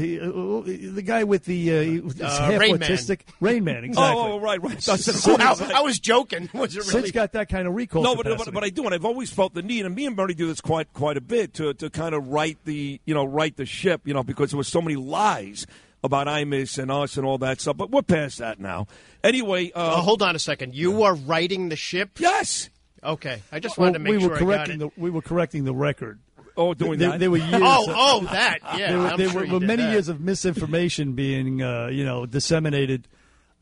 the 0.66 1.02
guy 1.04 1.22
with 1.22 1.44
the 1.44 2.00
uh, 2.00 2.24
Uh, 2.26 2.40
half 2.50 2.58
Rain 2.60 2.78
Man. 2.78 2.90
autistic? 2.90 3.20
Rain 3.40 3.62
Man, 3.62 3.84
exactly. 3.84 4.20
Oh, 4.20 4.40
right, 4.40 4.60
right. 4.60 4.82
Sid's- 4.82 5.04
Sid's- 5.22 5.60
I, 5.60 5.78
I 5.78 5.80
was 5.82 6.00
joking. 6.00 6.48
Was 6.54 6.76
it 6.76 6.82
Sid's 6.82 6.94
really? 6.94 7.10
got 7.12 7.32
that 7.32 7.48
kind 7.48 7.68
of 7.68 7.74
recall 7.74 8.02
No, 8.02 8.16
but, 8.16 8.26
but 8.36 8.52
but 8.52 8.64
I 8.64 8.70
do, 8.70 8.84
and 8.86 8.92
I've 8.94 9.04
always 9.04 9.30
felt 9.30 9.54
the 9.54 9.62
need, 9.62 9.86
and 9.86 9.94
me 9.94 10.06
and 10.06 10.16
Bernie 10.16 10.34
do 10.34 10.48
this 10.48 10.60
quite 10.60 10.92
quite 10.92 11.16
a 11.16 11.20
bit 11.20 11.54
to 11.54 11.72
to 11.74 11.88
kind 11.88 12.14
of 12.16 12.28
right 12.28 12.58
the 12.64 13.00
you 13.04 13.14
know 13.14 13.24
right 13.24 13.56
the 13.56 13.64
ship, 13.66 14.00
you 14.04 14.12
know, 14.14 14.24
because 14.24 14.50
there 14.50 14.58
was 14.58 14.66
so 14.68 14.82
many 14.82 14.96
lies 14.96 15.66
about 16.02 16.26
Imus 16.26 16.76
and 16.78 16.90
us 16.90 17.16
and 17.16 17.24
all 17.24 17.38
that 17.38 17.60
stuff. 17.60 17.76
But 17.76 17.90
we're 17.92 18.02
past 18.02 18.38
that 18.38 18.58
now. 18.58 18.88
Anyway, 19.22 19.70
uh, 19.72 19.94
Oh, 19.98 20.00
hold 20.00 20.22
on 20.22 20.34
a 20.34 20.38
second. 20.40 20.74
You 20.74 21.02
are 21.04 21.14
writing 21.14 21.68
the 21.68 21.76
ship? 21.76 22.18
Yes. 22.18 22.70
Okay. 23.04 23.40
I 23.52 23.60
just 23.60 23.78
Well, 23.78 23.86
wanted 23.86 23.98
to 23.98 24.04
make 24.04 24.12
we 24.14 24.20
sure 24.20 24.30
were 24.30 24.36
I 24.36 24.38
got 24.40 24.46
correcting 24.46 24.74
it. 24.76 24.78
the 24.78 24.90
we 25.00 25.10
were 25.10 25.22
correcting 25.22 25.64
the 25.64 25.74
record. 25.74 26.18
Oh, 26.60 26.74
doing 26.74 26.98
there, 26.98 27.10
that? 27.10 27.20
There 27.20 27.30
were 27.30 27.38
years. 27.38 27.62
Oh, 27.64 27.90
of- 27.90 27.96
oh, 27.98 28.20
that. 28.32 28.58
Yeah, 28.78 28.90
there 28.90 28.98
were, 28.98 29.06
I'm 29.08 29.16
there 29.18 29.28
sure 29.30 29.46
were, 29.46 29.60
many 29.60 29.82
that. 29.82 29.92
years 29.92 30.08
of 30.08 30.20
misinformation 30.20 31.12
being, 31.14 31.62
uh, 31.62 31.86
you 31.88 32.04
know, 32.04 32.26
disseminated 32.26 33.08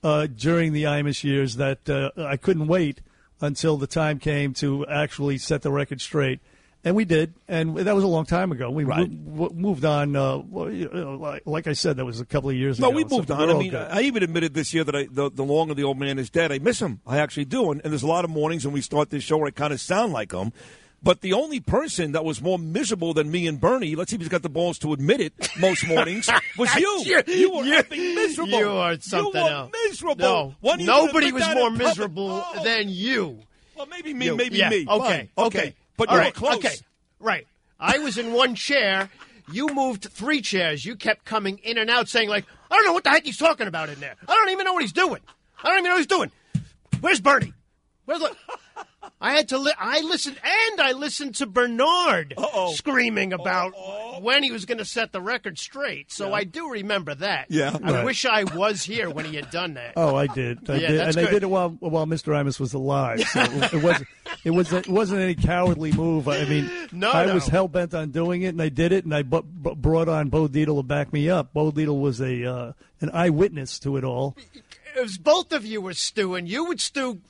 uh, 0.02 0.26
during 0.26 0.72
the 0.72 0.84
Amish 0.84 1.22
years 1.24 1.56
that 1.56 1.88
uh, 1.88 2.10
I 2.16 2.36
couldn't 2.36 2.66
wait 2.66 3.00
until 3.40 3.76
the 3.76 3.86
time 3.86 4.18
came 4.18 4.52
to 4.54 4.84
actually 4.88 5.38
set 5.38 5.62
the 5.62 5.70
record 5.70 6.00
straight. 6.00 6.40
And 6.84 6.94
we 6.94 7.04
did, 7.04 7.34
and 7.48 7.76
that 7.76 7.94
was 7.94 8.04
a 8.04 8.08
long 8.08 8.24
time 8.24 8.52
ago. 8.52 8.70
We 8.70 8.84
Right. 8.84 9.10
mo- 9.10 9.50
moved 9.52 9.84
on. 9.84 10.14
Uh, 10.14 10.38
well, 10.38 10.70
you 10.70 10.88
know, 10.92 11.16
like, 11.16 11.42
like 11.44 11.66
I 11.66 11.72
said, 11.72 11.96
that 11.96 12.04
was 12.04 12.20
a 12.20 12.24
couple 12.24 12.50
of 12.50 12.56
years 12.56 12.78
No, 12.78 12.88
ago. 12.88 12.92
No, 12.92 12.96
we 12.96 13.16
moved 13.16 13.30
we're 13.30 13.36
on. 13.36 13.50
I 13.50 13.58
mean, 13.58 13.70
good. 13.72 13.88
I 13.90 14.02
even 14.02 14.22
admitted 14.22 14.54
this 14.54 14.72
year 14.72 14.84
that 14.84 14.94
I, 14.94 15.08
the, 15.10 15.28
the 15.28 15.42
longer 15.44 15.74
the 15.74 15.82
old 15.82 15.98
man 15.98 16.18
is 16.20 16.30
dead, 16.30 16.52
I 16.52 16.58
miss 16.60 16.80
him. 16.80 17.00
I 17.04 17.18
actually 17.18 17.46
do. 17.46 17.72
And, 17.72 17.80
and 17.82 17.92
there's 17.92 18.04
a 18.04 18.06
lot 18.08 18.24
of 18.24 18.30
mornings 18.30 18.64
when 18.64 18.72
we 18.72 18.80
start 18.80 19.10
this 19.10 19.24
show 19.24 19.36
where 19.38 19.48
I 19.48 19.50
kind 19.50 19.72
of 19.72 19.80
sound 19.80 20.12
like 20.12 20.32
him. 20.32 20.52
But 21.02 21.20
the 21.20 21.32
only 21.34 21.60
person 21.60 22.12
that 22.12 22.24
was 22.24 22.42
more 22.42 22.58
miserable 22.58 23.14
than 23.14 23.30
me 23.30 23.46
and 23.46 23.60
Bernie, 23.60 23.94
let's 23.94 24.10
see 24.10 24.16
if 24.16 24.20
he's 24.20 24.28
got 24.28 24.42
the 24.42 24.48
balls 24.48 24.78
to 24.80 24.92
admit 24.92 25.20
it, 25.20 25.32
most 25.60 25.86
mornings, 25.86 26.28
was 26.58 26.74
you. 26.74 27.02
You- 27.04 27.22
you 27.26 27.50
were 27.52 27.62
you- 27.64 27.84
miserable. 28.16 28.58
You 28.58 28.70
are 28.70 28.98
something 29.00 29.40
were 29.42 29.48
else. 29.48 29.70
miserable. 29.86 30.54
No, 30.60 30.74
you 30.76 30.84
nobody 30.86 31.30
was 31.30 31.46
more 31.54 31.70
miserable 31.70 32.42
Oh. 32.44 32.64
than 32.64 32.88
you. 32.88 33.38
Well, 33.76 33.86
maybe 33.86 34.12
me, 34.12 34.26
You- 34.26 34.36
maybe 34.36 34.58
yeah, 34.58 34.70
me. 34.70 34.86
Okay, 34.88 35.30
Fine. 35.36 35.46
okay, 35.46 35.74
But 35.96 36.08
All 36.08 36.14
you 36.16 36.18
were 36.18 36.24
right, 36.24 36.34
close. 36.34 36.56
Okay, 36.56 36.74
right. 37.20 37.46
I 37.78 37.98
was 37.98 38.18
in 38.18 38.32
one 38.32 38.56
chair. 38.56 39.08
You 39.52 39.68
moved 39.68 40.04
three 40.10 40.40
chairs. 40.42 40.84
You 40.84 40.96
kept 40.96 41.24
coming 41.24 41.58
in 41.62 41.78
and 41.78 41.88
out, 41.88 42.08
saying 42.08 42.28
like, 42.28 42.44
"I 42.70 42.74
don't 42.76 42.84
know 42.86 42.92
what 42.92 43.04
the 43.04 43.10
heck 43.10 43.24
he's 43.24 43.38
talking 43.38 43.68
about 43.68 43.88
in 43.88 44.00
there. 44.00 44.16
I 44.28 44.34
don't 44.34 44.50
even 44.50 44.64
know 44.64 44.72
what 44.72 44.82
he's 44.82 44.92
doing. 44.92 45.20
I 45.62 45.68
don't 45.68 45.78
even 45.78 45.84
know 45.84 45.90
what 45.92 45.98
he's 45.98 46.06
doing. 46.08 46.30
Where's 47.00 47.20
Bernie? 47.20 47.52
Where's 48.04 48.20
the?" 48.20 48.34
I 49.20 49.32
had 49.34 49.48
to. 49.48 49.58
Li- 49.58 49.72
I 49.78 50.00
listened, 50.02 50.36
and 50.44 50.80
I 50.80 50.92
listened 50.92 51.34
to 51.36 51.46
Bernard 51.46 52.34
screaming 52.74 53.32
about 53.32 53.72
when 54.22 54.42
he 54.44 54.52
was 54.52 54.64
going 54.64 54.78
to 54.78 54.84
set 54.84 55.10
the 55.12 55.20
record 55.20 55.58
straight. 55.58 56.12
So 56.12 56.32
I 56.32 56.44
do 56.44 56.70
remember 56.70 57.14
that. 57.16 57.46
Yeah. 57.50 57.76
I 57.82 57.90
Right. 57.92 58.04
wish 58.04 58.24
I 58.24 58.44
was 58.44 58.82
here 58.84 59.10
when 59.10 59.24
he 59.24 59.34
had 59.36 59.50
done 59.50 59.74
that. 59.74 59.94
Oh, 59.96 60.14
I 60.14 60.26
did. 60.28 60.70
I 60.70 60.74
Yeah, 60.76 60.88
did, 60.88 61.00
that's 61.00 61.16
and 61.16 61.26
I 61.26 61.30
did 61.30 61.42
it 61.42 61.50
while 61.50 61.70
while 61.80 62.06
Mr. 62.06 62.32
Imus 62.32 62.60
was 62.60 62.74
alive. 62.74 63.20
So 63.28 63.40
it 63.72 63.82
wasn't 63.82 64.08
It 64.44 64.50
was 64.52 64.72
it 64.72 64.88
wasn't 64.88 65.20
any 65.20 65.34
cowardly 65.34 65.92
move. 65.92 66.28
I 66.28 66.44
mean, 66.44 66.70
No, 66.92 67.10
I 67.10 67.26
no. 67.26 67.34
was 67.34 67.46
hell 67.48 67.66
bent 67.68 67.94
on 67.94 68.10
doing 68.10 68.42
it, 68.42 68.48
and 68.48 68.62
I 68.62 68.68
did 68.68 68.92
it, 68.92 69.04
and 69.04 69.14
I 69.14 69.22
bu- 69.22 69.42
bu- 69.42 69.74
brought 69.74 70.08
on 70.08 70.28
Bo 70.28 70.46
Dietl 70.48 70.76
to 70.76 70.82
back 70.84 71.12
me 71.12 71.28
up. 71.28 71.52
Bo 71.52 71.72
Dietl 71.72 72.00
was 72.00 72.20
a 72.20 72.44
uh, 72.44 72.72
an 73.00 73.10
eyewitness 73.12 73.78
to 73.80 73.96
it 73.96 74.04
all. 74.04 74.36
It 74.96 75.02
was 75.02 75.18
both 75.18 75.52
of 75.52 75.64
you 75.64 75.80
were 75.80 75.94
stewing. 75.94 76.46
You 76.46 76.64
would 76.66 76.80
stew 76.80 77.20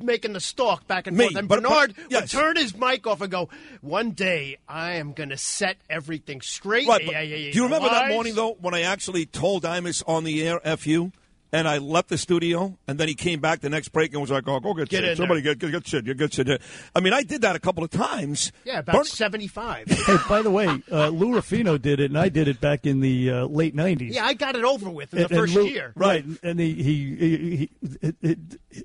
making 0.00 0.32
the 0.32 0.40
stalk 0.40 0.86
back 0.86 1.06
and 1.06 1.16
Me, 1.16 1.24
forth. 1.24 1.36
And 1.36 1.48
but- 1.48 1.62
but- 1.62 1.68
Bernard 1.68 1.94
yes. 2.10 2.22
would 2.34 2.40
turn 2.40 2.56
his 2.56 2.76
mic 2.76 3.06
off 3.06 3.20
and 3.20 3.30
go, 3.30 3.48
One 3.80 4.10
day 4.12 4.58
I 4.68 4.94
am 4.94 5.12
going 5.12 5.28
to 5.30 5.36
set 5.36 5.76
everything 5.90 6.40
straight. 6.40 6.88
Right, 6.88 7.00
Yeah, 7.02 7.06
but 7.06 7.12
yeah, 7.28 7.36
yeah, 7.36 7.52
do 7.52 7.58
you 7.58 7.64
remember 7.64 7.88
that 7.88 8.08
morning 8.10 8.34
though 8.34 8.56
when 8.60 8.74
I 8.74 8.82
actually 8.82 9.26
told 9.26 9.62
Imus 9.64 10.02
on 10.06 10.24
the 10.24 10.46
air 10.46 10.60
"f 10.64 10.86
you"? 10.86 11.12
And 11.52 11.68
I 11.68 11.78
left 11.78 12.08
the 12.08 12.18
studio, 12.18 12.76
and 12.88 12.98
then 12.98 13.06
he 13.06 13.14
came 13.14 13.40
back 13.40 13.60
the 13.60 13.70
next 13.70 13.90
break 13.90 14.12
and 14.12 14.20
was 14.20 14.30
like, 14.32 14.48
"Oh, 14.48 14.58
go 14.58 14.74
get, 14.74 14.88
Get 14.88 15.02
Sid. 15.02 15.10
in 15.10 15.16
somebody 15.16 15.42
get 15.42 15.58
get, 15.60 15.70
get 15.70 15.86
Sid, 15.86 16.06
you 16.06 16.14
get 16.14 16.32
Sid." 16.34 16.60
I 16.94 17.00
mean, 17.00 17.12
I 17.12 17.22
did 17.22 17.42
that 17.42 17.54
a 17.54 17.60
couple 17.60 17.84
of 17.84 17.90
times. 17.90 18.50
Yeah, 18.64 18.80
about 18.80 18.94
Bernie- 18.96 19.08
75. 19.08 19.86
Hey, 20.06 20.16
by 20.28 20.42
the 20.42 20.50
way, 20.50 20.66
uh, 20.90 21.08
Lou 21.08 21.34
Ruffino 21.34 21.78
did 21.78 22.00
it, 22.00 22.10
and 22.10 22.18
I 22.18 22.28
did 22.30 22.48
it 22.48 22.60
back 22.60 22.84
in 22.84 23.00
the 23.00 23.30
uh, 23.30 23.44
late 23.46 23.76
'90s. 23.76 24.12
yeah, 24.12 24.24
I 24.26 24.34
got 24.34 24.56
it 24.56 24.64
over 24.64 24.90
with 24.90 25.14
in 25.14 25.20
And- 25.20 25.28
the 25.30 25.34
first 25.36 25.54
Lou- 25.54 25.66
year. 25.66 25.92
right? 25.94 26.24
And 26.42 26.58
he 26.58 26.74
he 26.74 27.16
he 27.16 27.56
he, 27.56 27.70
it, 28.02 28.16
it, 28.22 28.38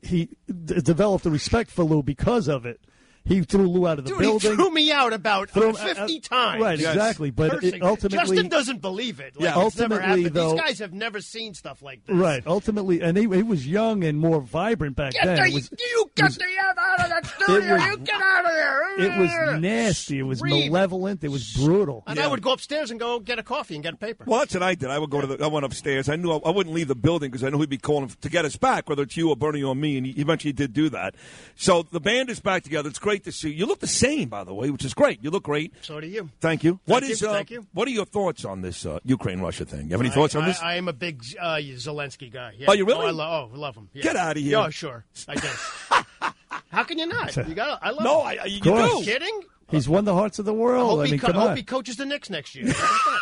he 0.04 0.30
developed 0.56 1.26
a 1.26 1.32
respect 1.32 1.72
for 1.72 1.84
Lou 1.84 2.04
because 2.04 2.48
of 2.48 2.66
it. 2.68 2.80
He 3.24 3.42
threw 3.44 3.68
Lou 3.70 3.86
out 3.88 4.00
of 4.00 4.06
the 4.06 4.10
Dude, 4.12 4.20
building. 4.20 4.52
he 4.52 4.56
threw 4.58 4.72
me 4.72 4.92
out 4.92 5.14
about 5.14 5.52
Threw 5.52 5.74
50 5.74 6.02
uh, 6.02 6.20
times. 6.22 6.62
right, 6.62 6.80
Yes. 6.80 6.96
exactly, 6.96 7.30
but 7.30 7.64
it 7.64 7.82
ultimately- 7.82 8.18
Justin 8.18 8.50
doesn't 8.50 8.82
believe 8.82 9.20
it. 9.20 9.36
Like, 9.40 9.44
Yeah. 9.56 9.66
it's 9.68 9.78
never 9.78 9.96
Ultimately, 10.02 10.30
though- 10.30 10.52
These 10.54 10.62
guys 10.62 10.80
have 10.80 10.92
never 10.94 11.22
seen 11.22 11.54
stuff 11.54 11.82
like 11.84 12.04
this. 12.06 12.16
Right. 12.16 12.42
Ultimately, 12.48 13.02
and 13.02 13.16
he, 13.16 13.24
he 13.24 13.44
was 13.44 13.68
young 13.68 14.04
and 14.04 14.18
more 14.20 14.42
vibrant 14.42 14.96
back 14.96 15.14
Get 15.14 15.26
then. 15.26 15.36
the, 15.50 15.54
was, 15.54 15.70
you 15.80 16.12
get 16.16 16.24
was- 16.26 16.38
the 16.38 16.46
F 16.46 16.78
out 16.78 17.00
of 17.00 17.10
that 17.10 17.26
studio. 17.28 17.74
was- 17.76 17.86
you 17.86 17.98
get 17.98 18.22
out 18.22 18.46
of 18.46 18.52
there. 18.52 19.00
it 19.00 19.20
was 19.20 19.62
nasty. 19.62 20.20
It 20.20 20.24
was 20.24 20.40
Screaming. 20.40 20.72
malevolent. 20.72 21.24
It 21.24 21.30
was 21.30 21.54
brutal. 21.54 22.04
And 22.08 22.20
I 22.20 22.26
would 22.28 22.42
go 22.42 22.54
upstairs 22.54 22.90
and 22.90 23.00
go 23.00 23.20
get 23.20 23.38
a 23.38 23.44
coffee 23.44 23.76
and 23.76 23.84
get 23.84 23.94
a 23.94 23.98
paper. 23.98 24.24
Well, 24.26 24.40
that's 24.40 24.56
what 24.56 24.64
I 24.64 24.74
did. 24.74 24.90
I 24.90 24.98
would 24.98 25.12
go 25.12 25.22
to 25.22 25.28
the. 25.28 25.44
I 25.44 25.48
went 25.48 25.64
upstairs. 25.66 26.10
I 26.10 26.16
knew 26.16 26.32
I, 26.32 26.38
I 26.38 26.50
wouldn't 26.50 26.74
leave 26.74 26.88
the 26.88 26.96
building 26.96 27.30
because 27.30 27.44
I 27.44 27.50
knew 27.50 27.60
he'd 27.60 27.70
be 27.70 27.78
calling 27.78 28.10
to 28.20 28.30
get 28.30 28.46
us 28.46 28.56
back, 28.56 28.90
whether 28.90 29.04
it's 29.04 29.16
you 29.16 29.30
or 29.30 29.36
Bernie 29.36 29.62
or 29.62 29.76
me. 29.76 29.98
And 29.98 30.08
he 30.08 30.14
eventually 30.20 30.54
did 30.54 30.74
do 30.74 30.90
that. 30.90 31.14
So 31.56 31.84
the 31.84 32.00
band 32.00 32.32
is 32.32 32.40
back 32.40 32.64
together. 32.64 32.90
It's 32.90 32.98
great 33.00 33.11
to 33.20 33.32
see. 33.32 33.52
You 33.52 33.66
look 33.66 33.80
the 33.80 33.88
same, 33.88 34.30
by 34.30 34.44
the 34.44 34.54
way, 34.54 34.70
which 34.70 34.86
is 34.86 34.94
great. 34.94 35.24
You 35.24 35.30
look 35.30 35.44
great. 35.44 35.74
So 35.82 36.00
do 36.00 36.08
you. 36.08 36.30
Thank 36.40 36.64
you. 36.64 36.80
What 36.86 37.02
Thank 37.02 37.12
is? 37.14 37.22
you, 37.22 37.30
Uh, 37.30 37.34
thank 37.34 37.52
you. 37.52 37.66
What 37.74 37.88
are 37.88 37.92
your 37.92 38.06
thoughts 38.06 38.46
on 38.46 38.62
this 38.62 38.86
uh, 38.86 39.00
Ukraine 39.04 39.40
Russia 39.42 39.66
thing? 39.66 39.86
You 39.86 39.92
have 39.92 40.02
any 40.02 40.10
I- 40.10 40.14
thoughts 40.14 40.36
on 40.36 40.44
I, 40.44 40.48
this? 40.48 40.60
I 40.62 40.76
am 40.76 40.88
a 40.88 40.94
big 40.94 41.22
uh, 41.40 41.56
Zelensky 41.56 42.32
guy. 42.32 42.54
Yeah. 42.58 42.68
Oh, 42.70 42.74
you 42.74 42.86
really? 42.86 43.06
Oh, 43.06 43.08
I, 43.08 43.12
lo- 43.12 43.50
oh, 43.54 43.58
love 43.58 43.76
him. 43.76 43.90
Yeah. 43.94 44.04
Get 44.04 44.16
of 44.38 44.44
here. 44.44 44.60
Yeah, 44.60 44.70
sure. 44.70 45.06
I 45.28 45.36
do. 45.36 45.48
How 46.70 46.84
can 46.84 46.98
you 46.98 47.06
not? 47.08 47.36
You 47.48 47.54
got. 47.56 47.80
I 47.82 47.92
love. 47.92 48.04
No, 48.04 48.22
him. 48.26 48.40
I- 48.42 48.46
you 48.46 48.58
Of 48.58 48.64
course. 48.64 48.92
Are 48.94 48.98
you 49.00 49.06
kidding? 49.06 49.42
He's 49.72 49.88
won 49.90 50.06
the 50.06 50.14
hearts 50.14 50.38
of 50.40 50.46
the 50.46 50.54
I 50.54 50.58
world. 50.58 50.90
hope, 50.92 51.00
I 51.00 51.06
he, 51.06 51.12
mean, 51.12 51.20
co- 51.20 51.28
come 51.28 51.36
hope 51.38 51.50
on. 51.52 51.58
he 51.58 51.64
coaches 51.64 51.96
the 51.96 52.06
Knicks 52.06 52.30
next 52.30 52.54
year. 52.56 52.66
That? 52.66 53.20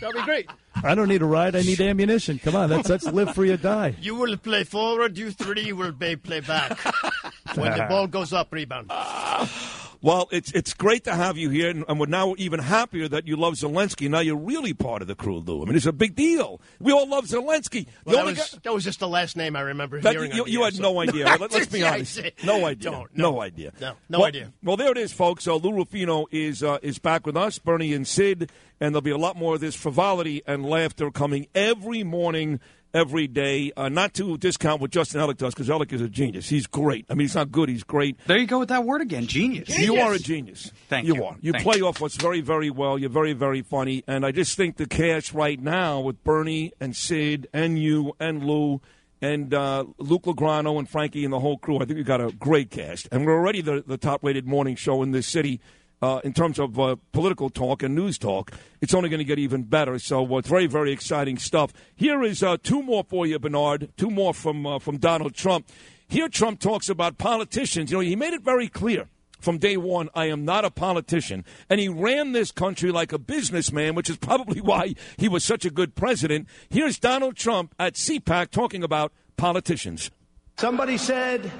That'll 0.00 0.20
be 0.20 0.24
great. 0.24 0.48
I 0.82 0.94
don't 0.94 1.08
need 1.08 1.20
a 1.22 1.26
ride. 1.26 1.54
I 1.54 1.62
need 1.62 1.80
ammunition. 1.80 2.38
Come 2.38 2.56
on, 2.56 2.70
that's 2.70 2.88
that's 2.88 3.04
live 3.04 3.34
free 3.34 3.50
or 3.50 3.56
die. 3.58 3.94
You 4.00 4.14
will 4.14 4.36
play 4.36 4.64
forward. 4.64 5.18
You 5.18 5.30
three 5.30 5.72
will 5.72 5.92
be 5.92 6.16
play 6.16 6.40
back. 6.40 6.78
when 7.54 7.76
the 7.76 7.84
ball 7.88 8.06
goes 8.06 8.32
up, 8.32 8.52
rebound. 8.52 8.90
Well, 10.02 10.28
it's 10.32 10.50
it's 10.52 10.72
great 10.72 11.04
to 11.04 11.14
have 11.14 11.36
you 11.36 11.50
here, 11.50 11.68
and, 11.68 11.84
and 11.86 12.00
we're 12.00 12.06
now 12.06 12.34
even 12.38 12.58
happier 12.60 13.06
that 13.08 13.26
you 13.26 13.36
love 13.36 13.54
Zelensky. 13.54 14.08
Now 14.08 14.20
you're 14.20 14.34
really 14.36 14.72
part 14.72 15.02
of 15.02 15.08
the 15.08 15.14
crew, 15.14 15.40
Lou. 15.40 15.62
I 15.62 15.66
mean, 15.66 15.76
it's 15.76 15.84
a 15.84 15.92
big 15.92 16.14
deal. 16.14 16.58
We 16.78 16.90
all 16.92 17.06
love 17.06 17.26
Zelensky. 17.26 17.86
Well, 18.06 18.16
that, 18.16 18.24
was, 18.24 18.38
guy- 18.38 18.58
that 18.62 18.72
was 18.72 18.82
just 18.82 18.98
the 19.00 19.08
last 19.08 19.36
name 19.36 19.56
I 19.56 19.60
remember 19.60 20.00
That- 20.00 20.14
hearing. 20.14 20.32
you, 20.32 20.46
you 20.46 20.64
had 20.64 20.74
so- 20.74 20.82
no 20.82 21.00
idea. 21.02 21.26
Let, 21.38 21.52
us 21.52 21.66
be 21.66 21.84
honest. 21.84 22.18
No 22.42 22.64
idea. 22.64 22.90
Don't, 22.90 23.16
no. 23.16 23.40
idea. 23.42 23.72
No, 23.78 23.92
no 24.08 24.18
well, 24.20 24.28
idea. 24.28 24.52
Well, 24.62 24.78
there 24.78 24.90
it 24.92 24.98
is, 24.98 25.12
folks. 25.12 25.44
So 25.44 25.56
Lou 25.58 25.72
Ruffino 25.74 26.26
is 26.30 26.62
uh, 26.62 26.78
is 26.80 26.98
back 26.98 27.26
with 27.26 27.36
us, 27.36 27.58
Bernie 27.58 27.92
and 27.92 28.08
Sid, 28.08 28.50
and 28.80 28.94
there'll 28.94 29.02
be 29.02 29.10
a 29.10 29.18
lot 29.18 29.36
more 29.36 29.56
of 29.56 29.60
this 29.60 29.74
frivolity 29.74 30.42
and 30.46 30.64
laughter 30.64 31.10
coming 31.10 31.46
every 31.54 32.04
morning. 32.04 32.58
Every 32.92 33.28
day, 33.28 33.70
uh, 33.76 33.88
not 33.88 34.14
to 34.14 34.36
discount 34.36 34.80
what 34.80 34.90
Justin 34.90 35.20
Ellick 35.20 35.36
does, 35.36 35.54
because 35.54 35.68
Ellick 35.68 35.92
is 35.92 36.00
a 36.00 36.08
genius. 36.08 36.48
He's 36.48 36.66
great. 36.66 37.06
I 37.08 37.14
mean, 37.14 37.20
he's 37.20 37.36
not 37.36 37.52
good; 37.52 37.68
he's 37.68 37.84
great. 37.84 38.18
There 38.26 38.36
you 38.36 38.46
go 38.46 38.58
with 38.58 38.70
that 38.70 38.84
word 38.84 39.00
again, 39.00 39.26
genius. 39.26 39.78
You 39.78 39.96
are 39.96 40.12
a 40.12 40.18
genius. 40.18 40.72
Thank 40.88 41.06
you. 41.06 41.14
you. 41.14 41.24
are. 41.24 41.36
You 41.40 41.52
Thank 41.52 41.64
play 41.64 41.76
you. 41.76 41.86
off 41.86 42.00
what's 42.00 42.16
very, 42.16 42.40
very 42.40 42.68
well. 42.68 42.98
You're 42.98 43.10
very, 43.10 43.32
very 43.32 43.62
funny. 43.62 44.02
And 44.08 44.26
I 44.26 44.32
just 44.32 44.56
think 44.56 44.76
the 44.76 44.86
cast 44.86 45.32
right 45.32 45.60
now 45.60 46.00
with 46.00 46.24
Bernie 46.24 46.72
and 46.80 46.96
Sid 46.96 47.48
and 47.52 47.78
you 47.78 48.14
and 48.18 48.44
Lou 48.44 48.80
and 49.22 49.52
uh, 49.52 49.84
Luke 49.98 50.22
Lograno 50.22 50.78
and 50.78 50.88
Frankie 50.88 51.24
and 51.24 51.32
the 51.32 51.40
whole 51.40 51.58
crew, 51.58 51.76
I 51.76 51.84
think 51.84 51.96
we 51.96 52.02
got 52.02 52.20
a 52.20 52.32
great 52.32 52.70
cast. 52.70 53.08
And 53.12 53.26
we're 53.26 53.34
already 53.34 53.60
the, 53.60 53.84
the 53.86 53.98
top 53.98 54.24
rated 54.24 54.46
morning 54.46 54.76
show 54.76 55.02
in 55.02 55.12
this 55.12 55.26
city. 55.26 55.60
Uh, 56.02 56.20
in 56.24 56.32
terms 56.32 56.58
of 56.58 56.80
uh, 56.80 56.96
political 57.12 57.50
talk 57.50 57.82
and 57.82 57.94
news 57.94 58.16
talk, 58.16 58.52
it's 58.80 58.94
only 58.94 59.10
going 59.10 59.18
to 59.18 59.24
get 59.24 59.38
even 59.38 59.62
better. 59.62 59.98
So 59.98 60.34
uh, 60.34 60.38
it's 60.38 60.48
very, 60.48 60.66
very 60.66 60.92
exciting 60.92 61.36
stuff. 61.36 61.74
Here 61.94 62.22
is 62.22 62.42
uh, 62.42 62.56
two 62.62 62.82
more 62.82 63.04
for 63.04 63.26
you, 63.26 63.38
Bernard. 63.38 63.92
Two 63.98 64.10
more 64.10 64.32
from 64.32 64.66
uh, 64.66 64.78
from 64.78 64.96
Donald 64.96 65.34
Trump. 65.34 65.68
Here, 66.08 66.28
Trump 66.28 66.58
talks 66.58 66.88
about 66.88 67.18
politicians. 67.18 67.90
You 67.90 67.98
know, 67.98 68.00
he 68.00 68.16
made 68.16 68.32
it 68.32 68.42
very 68.42 68.66
clear 68.66 69.08
from 69.40 69.58
day 69.58 69.76
one, 69.76 70.08
I 70.14 70.26
am 70.26 70.44
not 70.44 70.64
a 70.64 70.70
politician. 70.70 71.44
And 71.68 71.80
he 71.80 71.88
ran 71.88 72.32
this 72.32 72.52
country 72.52 72.92
like 72.92 73.12
a 73.12 73.18
businessman, 73.18 73.94
which 73.94 74.10
is 74.10 74.16
probably 74.16 74.60
why 74.60 74.94
he 75.16 75.28
was 75.28 75.44
such 75.44 75.64
a 75.64 75.70
good 75.70 75.94
president. 75.94 76.46
Here's 76.68 76.98
Donald 76.98 77.36
Trump 77.36 77.74
at 77.78 77.94
CPAC 77.94 78.50
talking 78.50 78.82
about 78.82 79.12
politicians. 79.36 80.10
Somebody 80.58 80.98
said, 80.98 81.50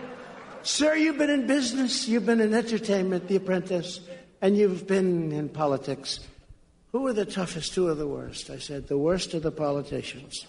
Sir, 0.63 0.95
you've 0.95 1.17
been 1.17 1.31
in 1.31 1.47
business, 1.47 2.07
you've 2.07 2.27
been 2.27 2.41
in 2.41 2.53
entertainment, 2.53 3.29
The 3.29 3.37
Apprentice, 3.37 4.01
and 4.43 4.57
you've 4.57 4.87
been 4.87 5.33
in 5.33 5.49
politics. 5.49 6.21
Who 6.93 7.07
are 7.07 7.13
the 7.13 7.25
toughest? 7.25 7.75
Who 7.75 7.89
are 7.89 7.95
the 7.95 8.07
worst? 8.07 8.51
I 8.51 8.59
said, 8.59 8.89
The 8.89 8.99
worst 8.99 9.35
are 9.35 9.41
the 9.41 9.53
politicians. 9.53 10.47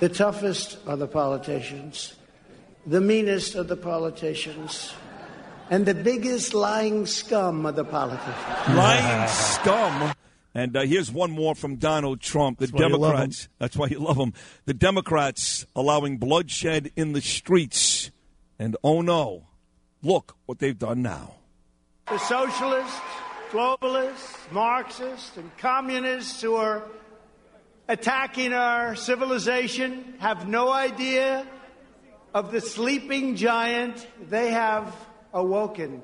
The 0.00 0.08
toughest 0.08 0.78
are 0.86 0.96
the 0.96 1.06
politicians. 1.06 2.14
The 2.86 3.00
meanest 3.00 3.54
are 3.54 3.62
the 3.62 3.76
politicians. 3.76 4.92
And 5.70 5.86
the 5.86 5.94
biggest 5.94 6.54
lying 6.54 7.06
scum 7.06 7.64
are 7.66 7.72
the 7.72 7.84
politicians. 7.84 8.76
Lying 8.76 9.28
scum. 9.28 10.12
And 10.54 10.76
uh, 10.76 10.82
here's 10.82 11.10
one 11.10 11.30
more 11.30 11.54
from 11.54 11.76
Donald 11.76 12.20
Trump. 12.20 12.58
The 12.58 12.66
That's 12.66 12.72
why 12.72 12.88
Democrats. 12.88 13.48
That's 13.58 13.76
why 13.76 13.86
you 13.86 14.00
love 14.00 14.16
him. 14.16 14.34
The 14.66 14.74
Democrats 14.74 15.64
allowing 15.76 16.18
bloodshed 16.18 16.90
in 16.96 17.12
the 17.12 17.20
streets. 17.20 18.10
And 18.58 18.76
oh 18.82 19.02
no, 19.02 19.46
look 20.02 20.36
what 20.46 20.58
they've 20.58 20.78
done 20.78 21.00
now. 21.00 21.36
The 22.08 22.18
socialists, 22.18 23.00
globalists, 23.50 24.52
Marxists, 24.52 25.36
and 25.36 25.56
communists 25.56 26.42
who 26.42 26.56
are 26.56 26.82
attacking 27.88 28.52
our 28.52 28.96
civilization 28.96 30.14
have 30.18 30.48
no 30.48 30.70
idea 30.70 31.46
of 32.34 32.50
the 32.50 32.60
sleeping 32.60 33.36
giant 33.36 34.06
they 34.28 34.50
have 34.50 34.94
awoken. 35.32 36.02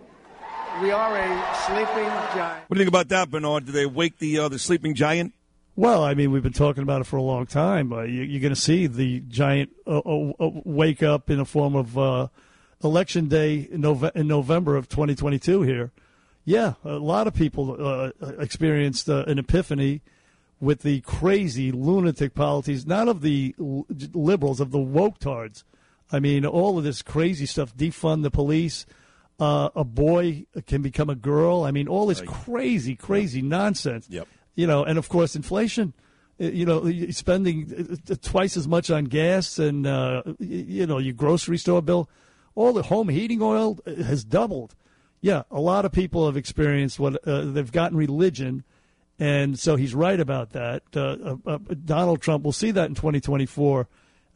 We 0.80 0.90
are 0.90 1.16
a 1.16 1.54
sleeping 1.66 2.08
giant. 2.36 2.64
What 2.68 2.74
do 2.74 2.80
you 2.80 2.84
think 2.84 2.88
about 2.88 3.08
that, 3.08 3.30
Bernard? 3.30 3.66
Do 3.66 3.72
they 3.72 3.86
wake 3.86 4.18
the 4.18 4.38
uh, 4.38 4.48
the 4.48 4.58
sleeping 4.58 4.94
giant? 4.94 5.32
Well, 5.74 6.04
I 6.04 6.14
mean, 6.14 6.30
we've 6.30 6.42
been 6.42 6.52
talking 6.52 6.82
about 6.82 7.00
it 7.00 7.04
for 7.04 7.16
a 7.16 7.22
long 7.22 7.46
time. 7.46 7.92
Uh, 7.92 8.02
you, 8.02 8.22
you're 8.22 8.40
going 8.40 8.54
to 8.54 8.60
see 8.60 8.86
the 8.86 9.20
giant 9.20 9.70
uh, 9.86 9.98
uh, 9.98 10.32
uh, 10.40 10.50
wake 10.64 11.02
up 11.02 11.30
in 11.30 11.38
the 11.38 11.44
form 11.44 11.74
of 11.74 11.96
uh, 11.96 12.28
election 12.82 13.28
day 13.28 13.68
in, 13.70 13.82
Nove- 13.82 14.14
in 14.14 14.26
November 14.28 14.76
of 14.76 14.88
2022 14.88 15.62
here. 15.62 15.90
Yeah, 16.44 16.74
a 16.84 16.92
lot 16.92 17.26
of 17.26 17.34
people 17.34 17.76
uh, 17.78 18.10
experienced 18.38 19.09
uh, 19.09 19.24
an 19.26 19.38
epiphany 19.38 20.00
with 20.60 20.80
the 20.80 21.00
crazy 21.02 21.70
lunatic 21.70 22.34
policies, 22.34 22.86
not 22.86 23.06
of 23.06 23.20
the 23.20 23.55
liberals, 23.59 24.59
of 24.60 24.70
the 24.70 24.78
woke 24.78 25.18
tards. 25.18 25.64
I 26.10 26.20
mean, 26.20 26.46
all 26.46 26.78
of 26.78 26.84
this 26.84 27.02
crazy 27.02 27.44
stuff, 27.46 27.76
defund 27.76 28.22
the 28.22 28.30
police, 28.30 28.86
uh, 29.38 29.68
a 29.76 29.84
boy 29.84 30.46
can 30.66 30.80
become 30.82 31.10
a 31.10 31.14
girl. 31.14 31.64
I 31.64 31.70
mean, 31.70 31.86
all 31.86 32.06
this 32.06 32.22
crazy, 32.22 32.96
crazy 32.96 33.42
nonsense. 33.42 34.06
Yep. 34.09 34.26
You 34.55 34.66
know, 34.66 34.84
and 34.84 34.98
of 34.98 35.09
course, 35.09 35.36
inflation. 35.36 35.92
Uh, 36.40 36.44
You 36.44 36.64
know, 36.66 37.10
spending 37.10 37.98
uh, 38.10 38.14
twice 38.22 38.56
as 38.56 38.66
much 38.66 38.90
on 38.90 39.05
gas 39.05 39.59
and, 39.59 39.86
uh, 39.86 40.22
you 40.38 40.86
know, 40.86 40.98
your 40.98 41.14
grocery 41.14 41.59
store 41.59 41.82
bill. 41.82 42.09
All 42.59 42.72
the 42.72 42.82
home 42.82 43.09
heating 43.09 43.40
oil 43.40 43.78
uh, 43.86 44.02
has 44.02 44.24
doubled. 44.24 44.74
Yeah, 45.20 45.44
a 45.48 45.60
lot 45.60 45.85
of 45.85 45.93
people 45.93 46.26
have 46.26 46.36
experienced 46.36 46.98
what 46.98 47.24
uh, 47.24 47.43
they've 47.43 47.70
gotten 47.70 47.97
religion. 47.97 48.64
And 49.16 49.56
so 49.56 49.76
he's 49.76 49.94
right 49.94 50.18
about 50.18 50.51
that. 50.51 50.82
Uh, 50.93 51.01
uh, 51.01 51.36
uh, 51.47 51.59
Donald 51.85 52.20
Trump, 52.20 52.43
we'll 52.43 52.52
see 52.52 52.72
that 52.72 52.89
in 52.89 52.97
2024. 52.97 53.86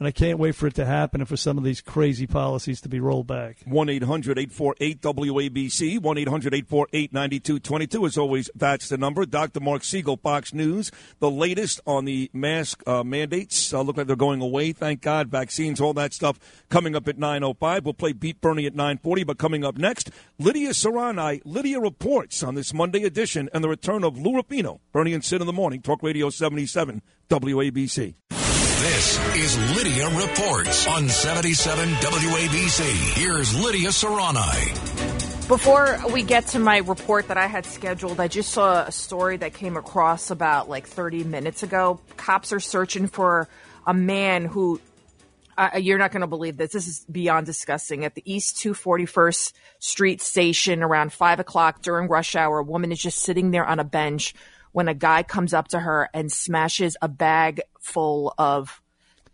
And 0.02 0.08
I 0.08 0.10
can't 0.10 0.40
wait 0.40 0.56
for 0.56 0.66
it 0.66 0.74
to 0.74 0.84
happen 0.84 1.20
and 1.20 1.28
for 1.28 1.36
some 1.36 1.56
of 1.56 1.62
these 1.62 1.80
crazy 1.80 2.26
policies 2.26 2.80
to 2.80 2.88
be 2.88 2.98
rolled 2.98 3.28
back. 3.28 3.58
1 3.66 3.88
800 3.88 4.36
848 4.36 5.00
WABC, 5.00 6.00
1 6.00 6.18
800 6.18 6.54
848 6.54 7.12
9222. 7.12 8.06
As 8.06 8.18
always, 8.18 8.50
that's 8.56 8.88
the 8.88 8.98
number. 8.98 9.24
Dr. 9.24 9.60
Marc 9.60 9.84
Siegel, 9.84 10.16
Fox 10.16 10.52
News. 10.52 10.90
The 11.20 11.30
latest 11.30 11.80
on 11.86 12.04
the 12.04 12.28
mask 12.32 12.82
uh, 12.84 13.04
mandates 13.04 13.72
uh, 13.72 13.80
look 13.82 13.96
like 13.96 14.08
they're 14.08 14.16
going 14.16 14.40
away, 14.40 14.72
thank 14.72 15.02
God. 15.02 15.28
Vaccines, 15.28 15.80
all 15.80 15.94
that 15.94 16.12
stuff 16.12 16.40
coming 16.68 16.96
up 16.96 17.06
at 17.06 17.16
9.05. 17.16 17.84
We'll 17.84 17.94
play 17.94 18.12
Beat 18.12 18.40
Bernie 18.40 18.66
at 18.66 18.74
9.40, 18.74 19.24
but 19.24 19.38
coming 19.38 19.64
up 19.64 19.78
next, 19.78 20.10
Lydia 20.36 20.70
Serrani. 20.70 21.42
Lydia 21.44 21.78
reports 21.78 22.42
on 22.42 22.56
this 22.56 22.74
Monday 22.74 23.04
edition 23.04 23.48
and 23.54 23.62
the 23.62 23.68
return 23.68 24.02
of 24.02 24.18
Lou 24.18 24.34
Ruffino. 24.34 24.80
Bernie 24.90 25.14
and 25.14 25.24
Sid 25.24 25.40
in 25.40 25.46
the 25.46 25.52
morning, 25.52 25.80
Talk 25.80 26.02
Radio 26.02 26.28
77, 26.28 27.02
WABC. 27.30 28.41
This 28.82 29.36
is 29.36 29.76
Lydia 29.76 30.08
Reports 30.08 30.88
on 30.88 31.08
77 31.08 31.88
WABC. 31.88 33.14
Here's 33.16 33.56
Lydia 33.64 33.90
Serrani. 33.90 35.46
Before 35.46 36.00
we 36.12 36.24
get 36.24 36.48
to 36.48 36.58
my 36.58 36.78
report 36.78 37.28
that 37.28 37.36
I 37.36 37.46
had 37.46 37.64
scheduled, 37.64 38.18
I 38.18 38.26
just 38.26 38.50
saw 38.50 38.82
a 38.82 38.90
story 38.90 39.36
that 39.36 39.54
came 39.54 39.76
across 39.76 40.32
about 40.32 40.68
like 40.68 40.88
30 40.88 41.22
minutes 41.22 41.62
ago. 41.62 42.00
Cops 42.16 42.52
are 42.52 42.58
searching 42.58 43.06
for 43.06 43.46
a 43.86 43.94
man 43.94 44.46
who, 44.46 44.80
uh, 45.56 45.78
you're 45.80 45.98
not 45.98 46.10
going 46.10 46.22
to 46.22 46.26
believe 46.26 46.56
this. 46.56 46.72
This 46.72 46.88
is 46.88 47.06
beyond 47.08 47.46
disgusting. 47.46 48.04
At 48.04 48.16
the 48.16 48.22
East 48.24 48.56
241st 48.56 49.52
Street 49.78 50.20
station 50.20 50.82
around 50.82 51.12
5 51.12 51.38
o'clock 51.38 51.82
during 51.82 52.08
rush 52.08 52.34
hour, 52.34 52.58
a 52.58 52.64
woman 52.64 52.90
is 52.90 53.00
just 53.00 53.20
sitting 53.20 53.52
there 53.52 53.64
on 53.64 53.78
a 53.78 53.84
bench 53.84 54.34
when 54.72 54.88
a 54.88 54.94
guy 54.94 55.22
comes 55.22 55.54
up 55.54 55.68
to 55.68 55.78
her 55.78 56.10
and 56.12 56.32
smashes 56.32 56.96
a 57.00 57.06
bag 57.06 57.60
full 57.82 58.32
of 58.38 58.80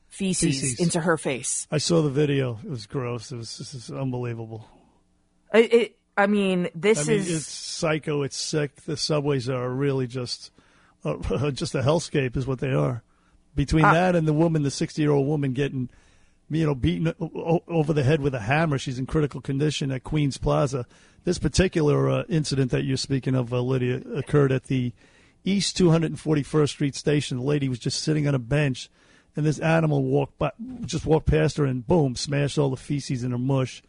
feces, 0.08 0.60
Feces. 0.60 0.80
into 0.80 1.00
her 1.00 1.16
face. 1.16 1.68
I 1.70 1.78
saw 1.78 2.02
the 2.02 2.10
video. 2.10 2.58
It 2.64 2.70
was 2.70 2.86
gross. 2.86 3.30
It 3.30 3.36
was 3.36 3.58
this 3.58 3.74
is 3.74 3.90
unbelievable. 3.90 4.66
It, 5.54 5.72
it, 5.72 5.98
I 6.16 6.26
mean, 6.26 6.68
this 6.74 7.06
I 7.08 7.12
mean, 7.12 7.20
is 7.20 7.30
it's 7.36 7.46
psycho. 7.46 8.22
It's 8.22 8.36
sick. 8.36 8.74
The 8.82 8.96
subways 8.96 9.48
are 9.48 9.68
really 9.70 10.06
just 10.08 10.50
uh, 11.04 11.50
just 11.52 11.74
a 11.76 11.80
hellscape, 11.82 12.36
is 12.36 12.46
what 12.46 12.58
they 12.58 12.72
are. 12.72 13.02
Between 13.54 13.84
Uh, 13.84 13.92
that 13.92 14.16
and 14.16 14.26
the 14.26 14.32
woman, 14.32 14.62
the 14.62 14.70
sixty-year-old 14.70 15.26
woman 15.26 15.52
getting, 15.52 15.90
you 16.50 16.66
know, 16.66 16.74
beaten 16.74 17.12
over 17.68 17.92
the 17.92 18.02
head 18.02 18.20
with 18.20 18.34
a 18.34 18.40
hammer. 18.40 18.78
She's 18.78 18.98
in 18.98 19.06
critical 19.06 19.40
condition 19.40 19.90
at 19.92 20.02
Queens 20.04 20.38
Plaza. 20.38 20.86
This 21.24 21.38
particular 21.38 22.08
uh, 22.08 22.22
incident 22.28 22.70
that 22.70 22.84
you're 22.84 22.96
speaking 22.96 23.34
of, 23.34 23.52
uh, 23.52 23.60
Lydia, 23.60 24.00
occurred 24.14 24.52
at 24.52 24.64
the 24.64 24.92
East 25.44 25.78
241st 25.78 26.69
Street 26.69 26.94
station. 26.94 27.39
The 27.39 27.44
lady 27.44 27.69
was 27.69 27.78
just 27.78 28.02
sitting 28.02 28.27
on 28.28 28.35
a 28.35 28.39
bench, 28.39 28.90
and 29.36 29.47
this 29.47 29.59
animal 29.59 30.02
walked 30.05 30.39
by, 30.39 30.51
just 30.85 31.06
walked 31.06 31.27
past 31.27 31.56
her, 31.56 31.65
and 31.65 31.86
boom, 31.86 32.16
smashed 32.16 32.59
all 32.59 32.70
the 32.70 32.77
feces 32.77 33.24
in 33.24 33.31
her 33.31 33.39
mush, 33.39 33.82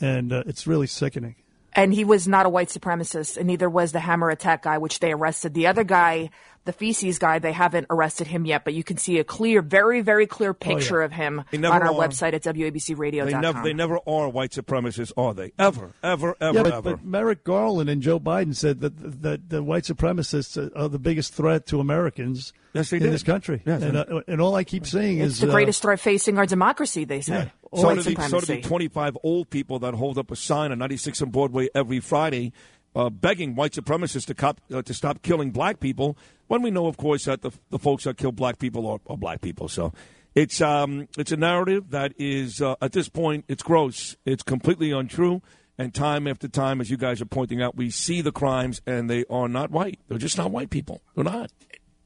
and 0.00 0.32
uh, 0.32 0.44
it's 0.46 0.66
really 0.66 0.86
sickening. 0.86 1.36
And 1.74 1.92
he 1.94 2.04
was 2.04 2.26
not 2.28 2.46
a 2.46 2.48
white 2.48 2.68
supremacist, 2.68 3.36
and 3.36 3.46
neither 3.46 3.68
was 3.70 3.92
the 3.92 4.00
hammer 4.00 4.30
attack 4.30 4.62
guy, 4.62 4.78
which 4.78 5.00
they 5.00 5.12
arrested. 5.12 5.54
The 5.54 5.66
other 5.66 5.84
guy, 5.84 6.30
the 6.64 6.72
feces 6.72 7.18
guy, 7.18 7.38
they 7.38 7.52
haven't 7.52 7.86
arrested 7.90 8.26
him 8.26 8.44
yet, 8.44 8.64
but 8.64 8.74
you 8.74 8.82
can 8.84 8.96
see 8.96 9.18
a 9.18 9.24
clear, 9.24 9.62
very, 9.62 10.00
very 10.00 10.26
clear 10.26 10.52
picture 10.52 11.00
of 11.02 11.12
him 11.12 11.44
on 11.52 11.64
our 11.64 11.86
are. 11.86 11.92
website 11.92 12.32
at 12.34 12.42
They 12.42 12.52
wabcradio.com. 12.52 13.40
never, 13.40 13.62
they 13.62 13.72
never 13.72 13.98
are 14.06 14.28
white 14.28 14.50
supremacists, 14.50 15.12
are 15.16 15.34
they? 15.34 15.52
Ever, 15.58 15.92
ever, 16.02 16.36
ever, 16.40 16.56
yeah, 16.56 16.62
but, 16.62 16.72
ever. 16.72 16.82
but 16.96 17.04
Merrick 17.04 17.44
Garland 17.44 17.88
and 17.88 18.02
Joe 18.02 18.18
Biden 18.20 18.54
said 18.54 18.80
that 18.80 19.22
that 19.22 19.48
the 19.48 19.62
white 19.62 19.84
supremacists 19.84 20.70
are 20.76 20.88
the 20.88 20.98
biggest 20.98 21.32
threat 21.34 21.66
to 21.68 21.80
Americans 21.80 22.52
Yes, 22.74 22.92
in 22.92 22.98
did. 23.00 23.12
this 23.12 23.22
country. 23.22 23.62
Yes, 23.64 23.82
and, 23.82 23.96
and- 23.96 24.12
uh, 24.12 24.20
and 24.28 24.40
all 24.40 24.54
I 24.54 24.64
keep 24.64 24.86
saying 24.86 25.18
it's 25.18 25.34
is 25.34 25.40
the 25.40 25.48
uh, 25.48 25.52
greatest 25.52 25.80
threat 25.82 26.00
facing 26.00 26.36
our 26.38 26.46
democracy, 26.46 27.04
they 27.04 27.20
said. 27.22 27.50
So 27.74 27.94
do, 27.94 28.02
the, 28.02 28.28
so 28.28 28.40
do 28.40 28.46
the 28.46 28.60
25 28.60 29.18
old 29.22 29.50
people 29.50 29.78
that 29.80 29.94
hold 29.94 30.18
up 30.18 30.30
a 30.30 30.36
sign 30.36 30.72
on 30.72 30.78
96 30.78 31.20
and 31.20 31.32
Broadway 31.32 31.68
every 31.74 32.00
Friday 32.00 32.52
uh, 32.94 33.10
begging 33.10 33.54
white 33.54 33.72
supremacists 33.72 34.26
to, 34.26 34.34
cop, 34.34 34.60
uh, 34.72 34.82
to 34.82 34.94
stop 34.94 35.22
killing 35.22 35.50
black 35.50 35.80
people 35.80 36.16
when 36.46 36.62
we 36.62 36.70
know, 36.70 36.86
of 36.86 36.96
course, 36.96 37.26
that 37.26 37.42
the, 37.42 37.52
the 37.70 37.78
folks 37.78 38.04
that 38.04 38.16
kill 38.16 38.32
black 38.32 38.58
people 38.58 38.86
are, 38.88 38.98
are 39.06 39.16
black 39.16 39.40
people. 39.40 39.68
So 39.68 39.92
it's, 40.34 40.60
um, 40.60 41.08
it's 41.16 41.32
a 41.32 41.36
narrative 41.36 41.90
that 41.90 42.12
is, 42.18 42.62
uh, 42.62 42.76
at 42.80 42.92
this 42.92 43.08
point, 43.08 43.44
it's 43.48 43.62
gross. 43.62 44.16
It's 44.24 44.42
completely 44.42 44.90
untrue. 44.90 45.42
And 45.80 45.94
time 45.94 46.26
after 46.26 46.48
time, 46.48 46.80
as 46.80 46.90
you 46.90 46.96
guys 46.96 47.20
are 47.20 47.26
pointing 47.26 47.62
out, 47.62 47.76
we 47.76 47.90
see 47.90 48.20
the 48.20 48.32
crimes 48.32 48.82
and 48.84 49.08
they 49.08 49.24
are 49.30 49.48
not 49.48 49.70
white. 49.70 50.00
They're 50.08 50.18
just 50.18 50.36
not 50.36 50.50
white 50.50 50.70
people. 50.70 51.02
They're 51.14 51.22
not. 51.22 51.52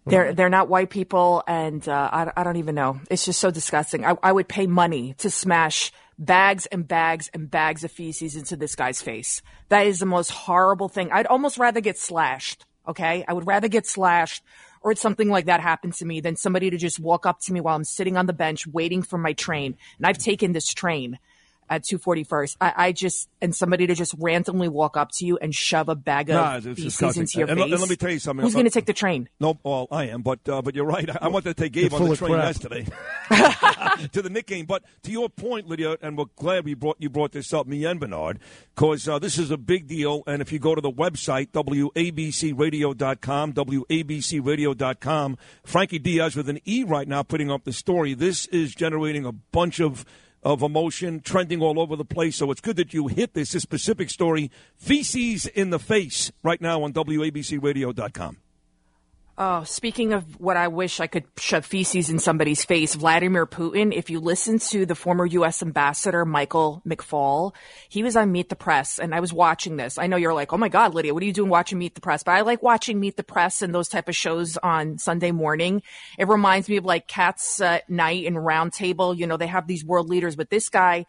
They're 0.05 0.35
they're 0.35 0.49
not 0.49 0.69
white 0.69 0.91
people, 0.91 1.45
and 1.47 1.87
uh, 1.89 2.11
I, 2.13 2.33
I 2.37 2.45
don't 2.45 2.57
even 2.57 2.75
know. 2.75 3.01
It's 3.09 3.25
just 3.25 3.41
so 3.41 3.51
disgusting. 3.51 4.05
I, 4.05 4.17
I 4.23 4.33
would 4.33 4.49
pay 4.49 4.67
money 4.67 5.15
to 5.19 5.31
smash 5.31 5.93
bags 6.19 6.67
and 6.67 6.87
bags 6.87 7.31
and 7.33 7.51
bags 7.51 7.85
of 7.85 7.93
feces 7.93 8.35
into 8.35 8.57
this 8.57 8.75
guy's 8.75 9.01
face. 9.01 9.43
That 9.69 9.87
is 9.87 10.01
the 10.01 10.07
most 10.07 10.31
horrible 10.31 10.89
thing. 10.89 11.13
I'd 11.13 11.27
almost 11.27 11.57
rather 11.59 11.81
get 11.81 11.99
slashed. 11.99 12.67
Okay, 12.87 13.25
I 13.29 13.33
would 13.33 13.47
rather 13.47 13.69
get 13.69 13.87
slashed 13.87 14.43
or 14.83 14.97
something 14.97 15.29
like 15.29 15.47
that 15.47 15.61
happens 15.61 15.99
to 15.99 16.05
me 16.05 16.21
than 16.21 16.35
somebody 16.35 16.71
to 16.71 16.77
just 16.77 16.99
walk 16.99 17.25
up 17.25 17.39
to 17.43 17.53
me 17.53 17.61
while 17.61 17.77
I'm 17.77 17.85
sitting 17.85 18.17
on 18.17 18.27
the 18.27 18.33
bench 18.33 18.67
waiting 18.67 19.03
for 19.03 19.19
my 19.19 19.33
train. 19.33 19.77
And 19.99 20.07
I've 20.07 20.19
taken 20.19 20.53
this 20.53 20.73
train 20.75 21.21
at 21.71 21.85
241st. 21.85 22.57
I, 22.61 22.73
I 22.77 22.93
just, 22.93 23.29
and 23.41 23.55
somebody 23.55 23.87
to 23.87 23.95
just 23.95 24.15
randomly 24.19 24.69
walk 24.69 24.97
up 24.97 25.11
to 25.19 25.27
you 25.27 25.39
and 25.39 25.55
shove 25.55 25.89
a 25.89 25.95
bag 25.95 26.29
of 26.31 26.35
Nah, 26.35 26.61
feces 26.61 26.85
disgusting. 26.85 27.23
into 27.23 27.39
your 27.39 27.49
and, 27.49 27.59
face. 27.59 27.73
and 27.73 27.81
let 27.81 27.91
me 27.91 27.97
tell 27.97 28.11
you 28.11 28.19
something. 28.19 28.45
Who's 28.45 28.55
going 28.55 28.65
to 28.67 28.71
take 28.71 28.87
the 28.87 28.93
train? 28.93 29.29
No, 29.41 29.59
well, 29.63 29.87
I 29.91 30.05
am, 30.09 30.23
but 30.23 30.41
uh, 30.49 30.63
but 30.63 30.75
you're 30.75 30.85
right. 30.85 31.09
I, 31.09 31.19
I 31.23 31.29
want 31.29 31.45
that 31.45 31.57
they 31.57 31.69
gave 31.69 31.93
You're 31.93 32.03
on 32.03 32.09
the 32.09 32.17
train 32.17 32.33
crap. 32.35 32.45
yesterday 32.47 32.87
to 34.13 34.23
the 34.23 34.31
Knick 34.31 34.47
game. 34.47 34.67
But 34.67 34.83
to 35.05 35.11
your 35.11 35.29
point, 35.29 35.69
Lydia, 35.69 35.97
and 36.03 36.17
we're 36.19 36.25
glad 36.37 36.65
we 36.65 36.75
brought 36.75 36.97
you 36.99 37.09
brought 37.11 37.33
this 37.33 37.53
up, 37.55 37.67
me 37.67 37.85
and 37.85 38.01
Bernard, 38.01 38.39
because 38.75 39.09
uh, 39.09 39.19
this 39.19 39.39
is 39.39 39.51
a 39.51 39.57
big 39.57 39.87
deal. 39.87 40.23
And 40.27 40.43
if 40.43 40.53
you 40.53 40.59
go 40.59 40.75
to 40.75 40.81
the 40.81 40.93
website 40.93 41.51
wabcradio.com, 41.53 43.53
wabcradio.com, 43.53 45.39
Frankie 45.65 45.99
Diaz 45.99 46.37
with 46.37 46.49
an 46.49 46.59
E 46.65 46.85
right 46.85 47.09
now 47.09 47.23
putting 47.23 47.51
up 47.51 47.65
the 47.65 47.73
story. 47.73 48.15
This 48.15 48.47
is 48.47 48.75
generating 48.75 49.25
a 49.25 49.33
bunch 49.33 49.81
of 49.81 50.05
of 50.43 50.63
emotion 50.63 51.21
trending 51.21 51.63
all 51.63 51.79
over 51.81 51.97
the 51.97 52.05
place. 52.05 52.37
So 52.37 52.51
it's 52.51 52.61
good 52.61 52.77
that 52.77 52.93
you 52.93 53.07
hit 53.07 53.35
this, 53.35 53.53
this 53.53 53.63
specific 53.63 54.11
story, 54.11 54.51
feces 54.77 55.47
in 55.47 55.71
the 55.71 55.79
face, 55.79 56.33
right 56.43 56.61
now 56.61 56.83
on 56.83 56.93
wabcradio.com. 56.93 58.42
Oh, 59.39 59.65
speaking 59.65 60.13
of 60.13 60.39
what 60.39 60.59
I 60.59 60.69
wish 60.69 61.01
I 61.01 61.07
could 61.07 61.25
shove 61.39 61.65
feces 61.65 62.11
in 62.11 62.19
somebody's 62.19 62.67
face, 62.67 62.95
Vladimir 62.95 63.47
Putin, 63.47 63.91
if 63.97 64.11
you 64.11 64.21
listen 64.21 64.59
to 64.59 64.85
the 64.85 64.95
former 64.95 65.25
U.S. 65.25 65.63
ambassador, 65.63 66.27
Michael 66.27 66.83
McFaul, 66.87 67.55
he 67.89 68.03
was 68.03 68.15
on 68.15 68.31
Meet 68.31 68.51
the 68.51 68.57
Press, 68.57 68.99
and 68.99 69.15
I 69.15 69.21
was 69.21 69.33
watching 69.33 69.77
this. 69.77 69.97
I 69.97 70.07
know 70.07 70.19
you're 70.19 70.35
like, 70.35 70.53
oh 70.53 70.59
my 70.59 70.69
God, 70.69 70.95
Lydia, 70.95 71.15
what 71.15 71.23
are 71.23 71.27
you 71.27 71.33
doing 71.33 71.49
watching 71.49 71.79
Meet 71.79 71.95
the 71.95 72.03
Press? 72.03 72.23
But 72.23 72.33
I 72.33 72.43
like 72.43 72.63
watching 72.63 73.01
Meet 73.01 73.17
the 73.17 73.23
Press 73.23 73.63
and 73.63 73.75
those 73.75 73.89
type 73.89 74.11
of 74.11 74.15
shows 74.15 74.59
on 74.59 74.99
Sunday 74.99 75.33
morning. 75.33 75.83
It 76.19 76.29
reminds 76.29 76.69
me 76.69 76.77
of 76.77 76.85
like 76.85 77.09
Cats 77.09 77.59
uh, 77.59 77.79
Night 77.89 78.27
and 78.27 78.37
Roundtable. 78.37 79.17
You 79.17 79.27
know, 79.27 79.39
they 79.39 79.47
have 79.47 79.67
these 79.67 79.83
world 79.83 80.11
leaders, 80.11 80.37
but 80.37 80.51
this 80.51 80.69
guy, 80.69 81.07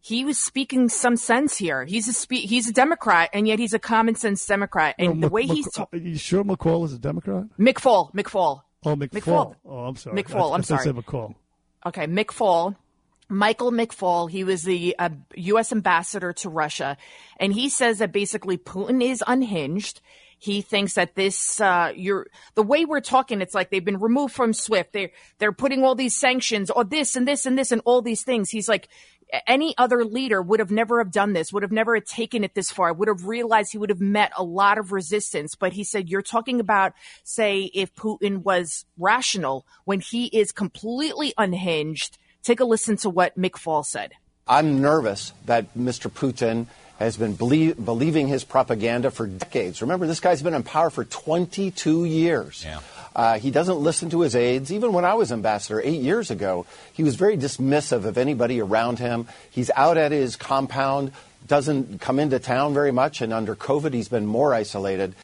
he 0.00 0.24
was 0.24 0.38
speaking 0.40 0.88
some 0.88 1.16
sense 1.16 1.56
here. 1.56 1.84
He's 1.84 2.08
a 2.08 2.12
spe- 2.12 2.32
he's 2.46 2.68
a 2.68 2.72
Democrat, 2.72 3.30
and 3.32 3.46
yet 3.48 3.58
he's 3.58 3.74
a 3.74 3.78
common 3.78 4.14
sense 4.14 4.46
Democrat. 4.46 4.94
And 4.98 5.08
No, 5.08 5.14
the 5.14 5.26
Mc- 5.26 5.32
way 5.32 5.42
Mc- 5.46 5.52
he's 5.56 5.72
ta- 5.72 5.88
Are 5.92 5.98
you 5.98 6.16
sure 6.16 6.44
McCall 6.44 6.84
is 6.84 6.92
a 6.92 6.98
Democrat? 6.98 7.44
McFaul, 7.58 8.12
McFaul. 8.14 8.62
Oh. 8.84 8.94
McFaul. 8.96 9.56
Oh, 9.66 9.78
I'm 9.86 9.96
sorry. 9.96 10.22
McFaul, 10.22 10.52
I, 10.52 10.54
I'm 10.54 10.60
I 10.60 10.62
sorry. 10.62 10.84
said 10.84 10.94
McCall. 10.94 11.34
Okay, 11.86 12.06
McFaul. 12.06 12.76
Michael 13.30 13.72
McFaul, 13.72 14.30
he 14.30 14.42
was 14.42 14.62
the 14.62 14.94
uh, 14.98 15.10
U.S. 15.36 15.70
ambassador 15.70 16.32
to 16.32 16.48
Russia, 16.48 16.96
and 17.38 17.52
he 17.52 17.68
says 17.68 17.98
that 17.98 18.10
basically 18.10 18.56
Putin 18.56 19.02
is 19.02 19.22
unhinged. 19.26 20.00
He 20.38 20.62
thinks 20.62 20.94
that 20.94 21.14
this, 21.16 21.60
uh, 21.60 21.92
you're, 21.94 22.28
the 22.54 22.62
way 22.62 22.84
we're 22.86 23.00
talking, 23.02 23.42
it's 23.42 23.54
like 23.54 23.68
they've 23.70 23.84
been 23.84 23.98
removed 23.98 24.32
from 24.34 24.52
SWIFT. 24.54 24.92
They're, 24.92 25.10
they're 25.38 25.52
putting 25.52 25.82
all 25.84 25.94
these 25.96 26.14
sanctions 26.18 26.70
or 26.70 26.84
this 26.84 27.16
and 27.16 27.26
this 27.28 27.44
and 27.44 27.58
this 27.58 27.70
and 27.72 27.82
all 27.84 28.00
these 28.02 28.22
things. 28.22 28.48
He's 28.48 28.68
like, 28.68 28.88
any 29.46 29.74
other 29.76 30.04
leader 30.04 30.40
would 30.40 30.60
have 30.60 30.70
never 30.70 30.98
have 30.98 31.12
done 31.12 31.32
this, 31.32 31.52
would 31.52 31.62
have 31.62 31.72
never 31.72 31.94
have 31.94 32.04
taken 32.04 32.44
it 32.44 32.54
this 32.54 32.70
far, 32.70 32.92
would 32.92 33.08
have 33.08 33.26
realized 33.26 33.72
he 33.72 33.78
would 33.78 33.90
have 33.90 34.00
met 34.00 34.32
a 34.36 34.42
lot 34.42 34.78
of 34.78 34.92
resistance. 34.92 35.54
But 35.54 35.72
he 35.72 35.84
said, 35.84 36.08
you're 36.08 36.22
talking 36.22 36.60
about, 36.60 36.94
say, 37.24 37.70
if 37.74 37.94
Putin 37.94 38.42
was 38.42 38.84
rational 38.98 39.66
when 39.84 40.00
he 40.00 40.26
is 40.26 40.52
completely 40.52 41.34
unhinged. 41.36 42.18
Take 42.42 42.60
a 42.60 42.64
listen 42.64 42.96
to 42.98 43.10
what 43.10 43.38
McFaul 43.38 43.84
said. 43.84 44.12
I'm 44.46 44.80
nervous 44.80 45.32
that 45.44 45.76
Mr. 45.76 46.10
Putin 46.10 46.66
has 46.98 47.16
been 47.16 47.34
belie- 47.34 47.74
believing 47.74 48.28
his 48.28 48.44
propaganda 48.44 49.10
for 49.10 49.26
decades. 49.26 49.82
Remember, 49.82 50.06
this 50.06 50.20
guy's 50.20 50.42
been 50.42 50.54
in 50.54 50.62
power 50.62 50.90
for 50.90 51.04
22 51.04 52.04
years. 52.06 52.64
Uh, 53.18 53.36
he 53.36 53.50
doesn't 53.50 53.80
listen 53.80 54.08
to 54.10 54.20
his 54.20 54.36
aides. 54.36 54.72
Even 54.72 54.92
when 54.92 55.04
I 55.04 55.14
was 55.14 55.32
ambassador 55.32 55.82
eight 55.82 56.00
years 56.00 56.30
ago, 56.30 56.66
he 56.92 57.02
was 57.02 57.16
very 57.16 57.36
dismissive 57.36 58.04
of 58.04 58.16
anybody 58.16 58.60
around 58.60 59.00
him. 59.00 59.26
He's 59.50 59.72
out 59.74 59.96
at 59.96 60.12
his 60.12 60.36
compound, 60.36 61.10
doesn't 61.44 62.00
come 62.00 62.20
into 62.20 62.38
town 62.38 62.74
very 62.74 62.92
much, 62.92 63.20
and 63.20 63.32
under 63.32 63.56
COVID, 63.56 63.92
he's 63.92 64.08
been 64.08 64.24
more 64.24 64.54
isolated. 64.54 65.16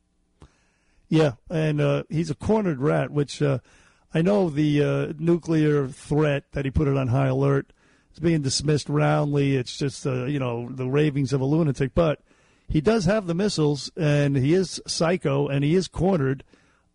Yeah, 1.08 1.34
and 1.48 1.80
uh, 1.80 2.02
he's 2.08 2.30
a 2.30 2.34
cornered 2.34 2.80
rat, 2.80 3.12
which 3.12 3.40
uh, 3.40 3.58
I 4.12 4.22
know 4.22 4.50
the 4.50 4.82
uh, 4.82 5.12
nuclear 5.20 5.86
threat 5.86 6.50
that 6.50 6.64
he 6.64 6.72
put 6.72 6.88
it 6.88 6.96
on 6.96 7.06
high 7.06 7.28
alert 7.28 7.72
is 8.12 8.18
being 8.18 8.42
dismissed 8.42 8.88
roundly. 8.88 9.54
It's 9.54 9.78
just 9.78 10.04
uh, 10.04 10.24
you 10.24 10.40
know 10.40 10.68
the 10.68 10.88
ravings 10.88 11.32
of 11.32 11.40
a 11.40 11.44
lunatic, 11.44 11.94
but 11.94 12.20
he 12.68 12.80
does 12.80 13.04
have 13.04 13.28
the 13.28 13.34
missiles, 13.34 13.92
and 13.96 14.34
he 14.36 14.52
is 14.52 14.80
psycho, 14.84 15.46
and 15.46 15.62
he 15.62 15.76
is 15.76 15.86
cornered. 15.86 16.42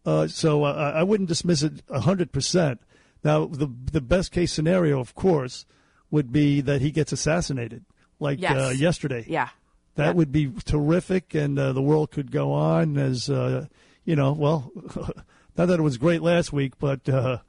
Uh, 0.09 0.27
so 0.27 0.63
uh, 0.63 0.93
I 0.95 1.03
wouldn't 1.03 1.29
dismiss 1.29 1.61
it 1.61 1.83
hundred 1.91 2.31
percent. 2.31 2.81
Now, 3.23 3.45
the 3.45 3.67
the 3.91 4.01
best 4.01 4.31
case 4.31 4.51
scenario, 4.51 4.99
of 4.99 5.13
course, 5.13 5.65
would 6.09 6.31
be 6.31 6.61
that 6.61 6.81
he 6.81 6.89
gets 6.91 7.11
assassinated, 7.11 7.85
like 8.19 8.39
Yes. 8.41 8.55
uh, 8.57 8.73
yesterday. 8.75 9.25
Yeah. 9.27 9.49
That 9.95 10.15
would 10.15 10.31
be 10.31 10.49
terrific, 10.63 11.35
and 11.35 11.59
uh, 11.59 11.73
the 11.73 11.81
world 11.81 12.09
could 12.11 12.31
go 12.31 12.53
on 12.53 12.97
as 12.97 13.29
uh, 13.29 13.65
you 14.05 14.15
know. 14.15 14.31
Well, 14.31 14.71
not 15.57 15.65
that 15.67 15.79
it 15.79 15.83
was 15.83 15.97
great 15.97 16.21
last 16.21 16.53
week, 16.53 16.79
but 16.79 17.07
uh, 17.09 17.39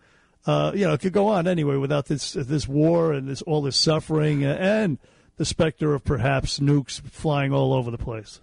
uh, 0.47 0.73
you 0.75 0.85
know, 0.87 0.95
it 0.95 1.01
could 1.01 1.13
go 1.13 1.29
on 1.29 1.47
anyway 1.47 1.77
without 1.77 2.07
this 2.07 2.33
this 2.33 2.67
war 2.67 3.13
and 3.13 3.29
this 3.29 3.41
all 3.43 3.63
this 3.63 3.77
suffering 3.77 4.45
and 4.45 4.99
the 5.37 5.45
specter 5.45 5.95
of 5.95 6.03
perhaps 6.05 6.59
nukes 6.59 7.01
flying 7.01 7.53
all 7.53 7.73
over 7.73 7.91
the 7.91 7.99
place. 7.99 8.41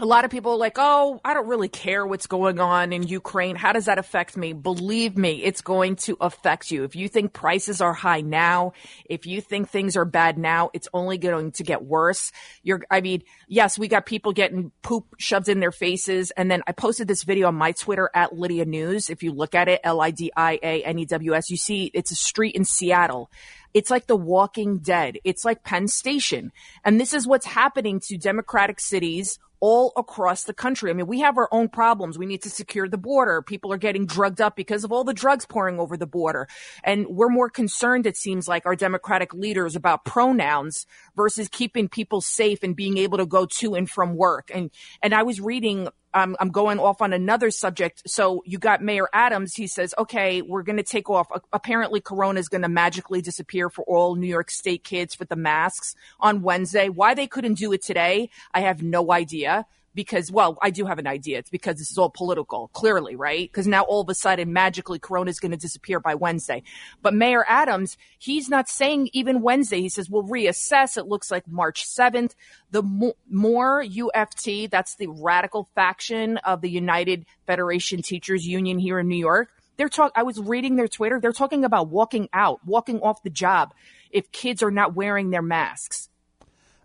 A 0.00 0.06
lot 0.06 0.24
of 0.24 0.30
people 0.30 0.52
are 0.52 0.58
like, 0.58 0.76
oh, 0.76 1.20
I 1.24 1.34
don't 1.34 1.48
really 1.48 1.68
care 1.68 2.06
what's 2.06 2.28
going 2.28 2.60
on 2.60 2.92
in 2.92 3.02
Ukraine. 3.02 3.56
How 3.56 3.72
does 3.72 3.86
that 3.86 3.98
affect 3.98 4.36
me? 4.36 4.52
Believe 4.52 5.18
me, 5.18 5.42
it's 5.42 5.60
going 5.60 5.96
to 5.96 6.16
affect 6.20 6.70
you. 6.70 6.84
If 6.84 6.94
you 6.94 7.08
think 7.08 7.32
prices 7.32 7.80
are 7.80 7.92
high 7.92 8.20
now, 8.20 8.74
if 9.06 9.26
you 9.26 9.40
think 9.40 9.70
things 9.70 9.96
are 9.96 10.04
bad 10.04 10.38
now, 10.38 10.70
it's 10.72 10.86
only 10.94 11.18
going 11.18 11.50
to 11.50 11.64
get 11.64 11.84
worse. 11.84 12.30
You're, 12.62 12.82
I 12.88 13.00
mean, 13.00 13.24
yes, 13.48 13.76
we 13.76 13.88
got 13.88 14.06
people 14.06 14.32
getting 14.32 14.70
poop 14.82 15.04
shoved 15.18 15.48
in 15.48 15.58
their 15.58 15.72
faces. 15.72 16.30
And 16.30 16.48
then 16.48 16.62
I 16.68 16.72
posted 16.72 17.08
this 17.08 17.24
video 17.24 17.48
on 17.48 17.56
my 17.56 17.72
Twitter 17.72 18.08
at 18.14 18.32
Lydia 18.32 18.66
News. 18.66 19.10
If 19.10 19.24
you 19.24 19.32
look 19.32 19.56
at 19.56 19.66
it, 19.66 19.80
L 19.82 20.00
I 20.00 20.12
D 20.12 20.30
I 20.36 20.60
A 20.62 20.84
N 20.84 21.00
E 21.00 21.06
W 21.06 21.34
S, 21.34 21.50
you 21.50 21.56
see 21.56 21.90
it's 21.92 22.12
a 22.12 22.16
street 22.16 22.54
in 22.54 22.64
Seattle. 22.64 23.32
It's 23.74 23.90
like 23.90 24.06
the 24.06 24.16
walking 24.16 24.78
dead. 24.78 25.18
It's 25.24 25.44
like 25.44 25.64
Penn 25.64 25.88
Station. 25.88 26.52
And 26.84 27.00
this 27.00 27.12
is 27.12 27.26
what's 27.26 27.46
happening 27.46 28.00
to 28.06 28.16
democratic 28.16 28.78
cities 28.78 29.40
all 29.60 29.92
across 29.96 30.44
the 30.44 30.54
country. 30.54 30.90
I 30.90 30.94
mean, 30.94 31.06
we 31.06 31.20
have 31.20 31.36
our 31.36 31.48
own 31.52 31.68
problems. 31.68 32.18
We 32.18 32.26
need 32.26 32.42
to 32.42 32.50
secure 32.50 32.88
the 32.88 32.98
border. 32.98 33.42
People 33.42 33.72
are 33.72 33.78
getting 33.78 34.06
drugged 34.06 34.40
up 34.40 34.56
because 34.56 34.84
of 34.84 34.92
all 34.92 35.04
the 35.04 35.14
drugs 35.14 35.46
pouring 35.46 35.78
over 35.78 35.96
the 35.96 36.06
border. 36.06 36.48
And 36.84 37.06
we're 37.08 37.28
more 37.28 37.50
concerned, 37.50 38.06
it 38.06 38.16
seems 38.16 38.48
like, 38.48 38.66
our 38.66 38.76
democratic 38.76 39.34
leaders 39.34 39.76
about 39.76 40.04
pronouns 40.04 40.86
versus 41.16 41.48
keeping 41.48 41.88
people 41.88 42.20
safe 42.20 42.62
and 42.62 42.76
being 42.76 42.98
able 42.98 43.18
to 43.18 43.26
go 43.26 43.46
to 43.46 43.74
and 43.74 43.88
from 43.88 44.16
work. 44.16 44.50
And, 44.54 44.70
and 45.02 45.14
I 45.14 45.22
was 45.22 45.40
reading 45.40 45.88
um, 46.14 46.36
I'm 46.40 46.50
going 46.50 46.78
off 46.78 47.02
on 47.02 47.12
another 47.12 47.50
subject. 47.50 48.02
So 48.06 48.42
you 48.46 48.58
got 48.58 48.82
Mayor 48.82 49.08
Adams. 49.12 49.54
He 49.54 49.66
says, 49.66 49.94
okay, 49.98 50.42
we're 50.42 50.62
going 50.62 50.76
to 50.76 50.82
take 50.82 51.10
off. 51.10 51.28
Apparently, 51.52 52.00
Corona 52.00 52.40
is 52.40 52.48
going 52.48 52.62
to 52.62 52.68
magically 52.68 53.20
disappear 53.20 53.68
for 53.70 53.84
all 53.84 54.16
New 54.16 54.26
York 54.26 54.50
State 54.50 54.84
kids 54.84 55.18
with 55.18 55.28
the 55.28 55.36
masks 55.36 55.94
on 56.20 56.42
Wednesday. 56.42 56.88
Why 56.88 57.14
they 57.14 57.26
couldn't 57.26 57.54
do 57.54 57.72
it 57.72 57.82
today, 57.82 58.30
I 58.54 58.60
have 58.60 58.82
no 58.82 59.12
idea. 59.12 59.66
Because, 59.98 60.30
well, 60.30 60.56
I 60.62 60.70
do 60.70 60.86
have 60.86 61.00
an 61.00 61.08
idea. 61.08 61.40
It's 61.40 61.50
because 61.50 61.76
this 61.76 61.90
is 61.90 61.98
all 61.98 62.08
political, 62.08 62.68
clearly, 62.68 63.16
right? 63.16 63.50
Because 63.50 63.66
now 63.66 63.82
all 63.82 64.02
of 64.02 64.08
a 64.08 64.14
sudden, 64.14 64.52
magically, 64.52 65.00
Corona 65.00 65.28
is 65.28 65.40
going 65.40 65.50
to 65.50 65.56
disappear 65.56 65.98
by 65.98 66.14
Wednesday. 66.14 66.62
But 67.02 67.14
Mayor 67.14 67.44
Adams, 67.48 67.96
he's 68.16 68.48
not 68.48 68.68
saying 68.68 69.10
even 69.12 69.42
Wednesday. 69.42 69.80
He 69.80 69.88
says, 69.88 70.08
we'll 70.08 70.22
reassess. 70.22 70.96
It 70.96 71.08
looks 71.08 71.32
like 71.32 71.48
March 71.48 71.84
7th. 71.84 72.36
The 72.70 72.84
mo- 72.84 73.16
more 73.28 73.82
UFT, 73.82 74.70
that's 74.70 74.94
the 74.94 75.08
radical 75.08 75.68
faction 75.74 76.36
of 76.36 76.60
the 76.60 76.70
United 76.70 77.26
Federation 77.44 78.00
Teachers 78.00 78.46
Union 78.46 78.78
here 78.78 79.00
in 79.00 79.08
New 79.08 79.18
York, 79.18 79.50
they're 79.78 79.88
talk. 79.88 80.12
I 80.14 80.22
was 80.22 80.38
reading 80.38 80.76
their 80.76 80.86
Twitter. 80.86 81.18
They're 81.20 81.32
talking 81.32 81.64
about 81.64 81.88
walking 81.88 82.28
out, 82.32 82.60
walking 82.64 83.00
off 83.00 83.24
the 83.24 83.30
job 83.30 83.74
if 84.12 84.30
kids 84.30 84.62
are 84.62 84.70
not 84.70 84.94
wearing 84.94 85.30
their 85.30 85.42
masks. 85.42 86.08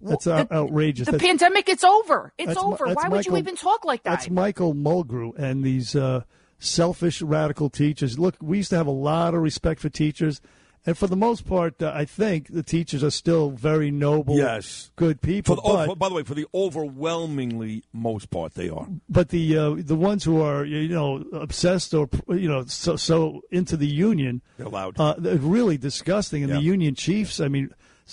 That's 0.10 0.28
out- 0.28 0.52
outrageous. 0.52 1.06
The 1.08 1.14
That's- 1.14 1.28
pandemic, 1.28 1.70
it's 1.70 1.84
over. 1.84 2.34
It's 2.38 2.56
over. 2.58 2.86
that's 2.88 2.96
Why 2.96 3.10
would 3.10 3.26
you 3.26 3.38
even 3.38 3.56
talk 3.56 3.86
like 3.86 4.04
that? 4.04 4.10
That's 4.12 4.30
Michael 4.30 4.74
Mulgrew 4.74 5.38
and 5.38 5.64
these 5.64 5.96
uh, 5.96 6.24
selfish 6.60 7.22
radical 7.22 7.70
teachers. 7.70 8.18
Look, 8.20 8.36
we 8.42 8.58
used 8.58 8.70
to 8.72 8.78
have 8.78 8.88
a 8.88 8.92
lot 8.92 9.34
of 9.34 9.42
respect 9.42 9.80
for 9.82 9.90
teachers, 9.90 10.42
and 10.86 10.98
for 10.98 11.08
the 11.08 11.16
most 11.16 11.46
part, 11.46 11.82
uh, 11.82 11.92
I 11.96 12.04
think 12.06 12.48
the 12.54 12.64
teachers 12.64 13.04
are 13.06 13.10
still 13.12 13.52
very 13.52 13.90
noble, 13.92 14.36
Yes. 14.38 14.92
good 14.98 15.20
For 15.22 15.28
people. 15.28 15.56
the, 15.56 15.62
oh, 15.64 15.74
but 15.76 15.86
for- 15.88 15.96
by 15.96 16.10
the 16.10 16.16
way, 16.16 16.24
for 16.24 16.36
the 16.36 16.46
overwhelmingly 16.54 17.84
most 17.94 18.30
part, 18.30 18.54
they 18.56 18.70
are. 18.70 18.88
but 19.10 19.30
the 19.30 19.58
uh, 19.58 19.76
the 19.78 19.96
ones 19.96 20.24
who 20.24 20.42
are 20.42 20.66
you 20.66 20.88
know 20.90 21.24
obsessed 21.34 21.94
or 21.94 22.10
you 22.30 22.48
know 22.50 22.66
so 22.66 22.96
so 22.96 23.42
into 23.52 23.78
the 23.78 23.88
union, 23.88 24.42
They're 24.58 24.68
loud. 24.68 24.96
Uh, 25.00 25.16
they're 25.18 25.38
really 25.38 25.78
disgusting. 25.78 26.44
And 26.44 26.52
Yeah. 26.52 26.58
the 26.58 26.64
union 26.64 26.96
chiefs, 26.96 27.40
I 27.40 27.48
mean, 27.48 27.70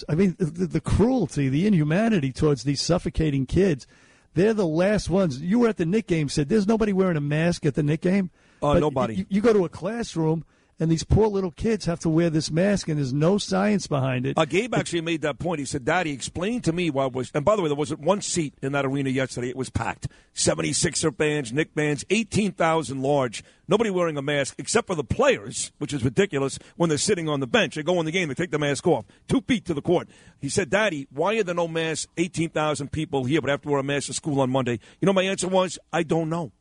I 0.08 0.14
mean 0.14 0.36
the, 0.38 0.66
the 0.66 0.80
cruelty, 0.80 1.48
the 1.48 1.66
inhumanity 1.66 2.32
towards 2.32 2.64
these 2.64 2.80
suffocating 2.80 3.46
kids. 3.46 3.86
They're 4.34 4.54
the 4.54 4.66
last 4.66 5.10
ones. 5.10 5.40
You 5.40 5.58
were 5.58 5.68
at 5.68 5.76
the 5.76 5.86
Knick 5.86 6.06
game. 6.06 6.28
Said 6.28 6.48
there's 6.48 6.66
nobody 6.66 6.92
wearing 6.92 7.16
a 7.16 7.20
mask 7.20 7.66
at 7.66 7.74
the 7.74 7.82
Knick 7.82 8.02
game. 8.02 8.30
Uh, 8.62 8.74
But 8.74 8.80
nobody. 8.80 9.14
You, 9.14 9.26
you 9.28 9.40
go 9.40 9.52
to 9.52 9.64
a 9.64 9.68
classroom. 9.68 10.44
And 10.80 10.90
these 10.90 11.04
poor 11.04 11.28
little 11.28 11.50
kids 11.50 11.84
have 11.84 12.00
to 12.00 12.08
wear 12.08 12.30
this 12.30 12.50
mask, 12.50 12.88
and 12.88 12.98
there's 12.98 13.12
no 13.12 13.36
science 13.36 13.86
behind 13.86 14.24
it. 14.24 14.38
Uh, 14.38 14.46
Gabe 14.46 14.74
actually 14.74 15.02
made 15.02 15.20
that 15.20 15.38
point. 15.38 15.58
He 15.58 15.66
said, 15.66 15.84
Daddy, 15.84 16.10
explain 16.10 16.62
to 16.62 16.72
me 16.72 16.88
why 16.88 17.04
was. 17.04 17.30
And 17.34 17.44
by 17.44 17.54
the 17.54 17.60
way, 17.60 17.68
there 17.68 17.76
wasn't 17.76 18.00
one 18.00 18.22
seat 18.22 18.54
in 18.62 18.72
that 18.72 18.86
arena 18.86 19.10
yesterday. 19.10 19.50
It 19.50 19.56
was 19.56 19.68
packed. 19.68 20.08
76er 20.34 21.14
bands, 21.14 21.52
Knick 21.52 21.74
bands, 21.74 22.06
18,000 22.08 23.02
large. 23.02 23.44
Nobody 23.68 23.90
wearing 23.90 24.16
a 24.16 24.22
mask 24.22 24.54
except 24.56 24.86
for 24.86 24.94
the 24.94 25.04
players, 25.04 25.70
which 25.76 25.92
is 25.92 26.02
ridiculous 26.02 26.58
when 26.76 26.88
they're 26.88 26.98
sitting 26.98 27.28
on 27.28 27.40
the 27.40 27.46
bench. 27.46 27.74
They 27.74 27.82
go 27.82 28.00
in 28.00 28.06
the 28.06 28.12
game, 28.12 28.28
they 28.28 28.34
take 28.34 28.50
the 28.50 28.58
mask 28.58 28.86
off. 28.86 29.04
Two 29.28 29.42
feet 29.42 29.66
to 29.66 29.74
the 29.74 29.82
court. 29.82 30.08
He 30.40 30.48
said, 30.48 30.70
Daddy, 30.70 31.06
why 31.12 31.36
are 31.36 31.42
there 31.42 31.54
no 31.54 31.68
masks? 31.68 32.10
18,000 32.16 32.90
people 32.90 33.24
here, 33.24 33.42
but 33.42 33.50
have 33.50 33.60
to 33.62 33.68
wear 33.68 33.80
a 33.80 33.84
mask 33.84 34.06
to 34.06 34.14
school 34.14 34.40
on 34.40 34.48
Monday. 34.48 34.80
You 35.00 35.06
know, 35.06 35.12
my 35.12 35.24
answer 35.24 35.46
was, 35.46 35.78
I 35.92 36.04
don't 36.04 36.30
know. 36.30 36.52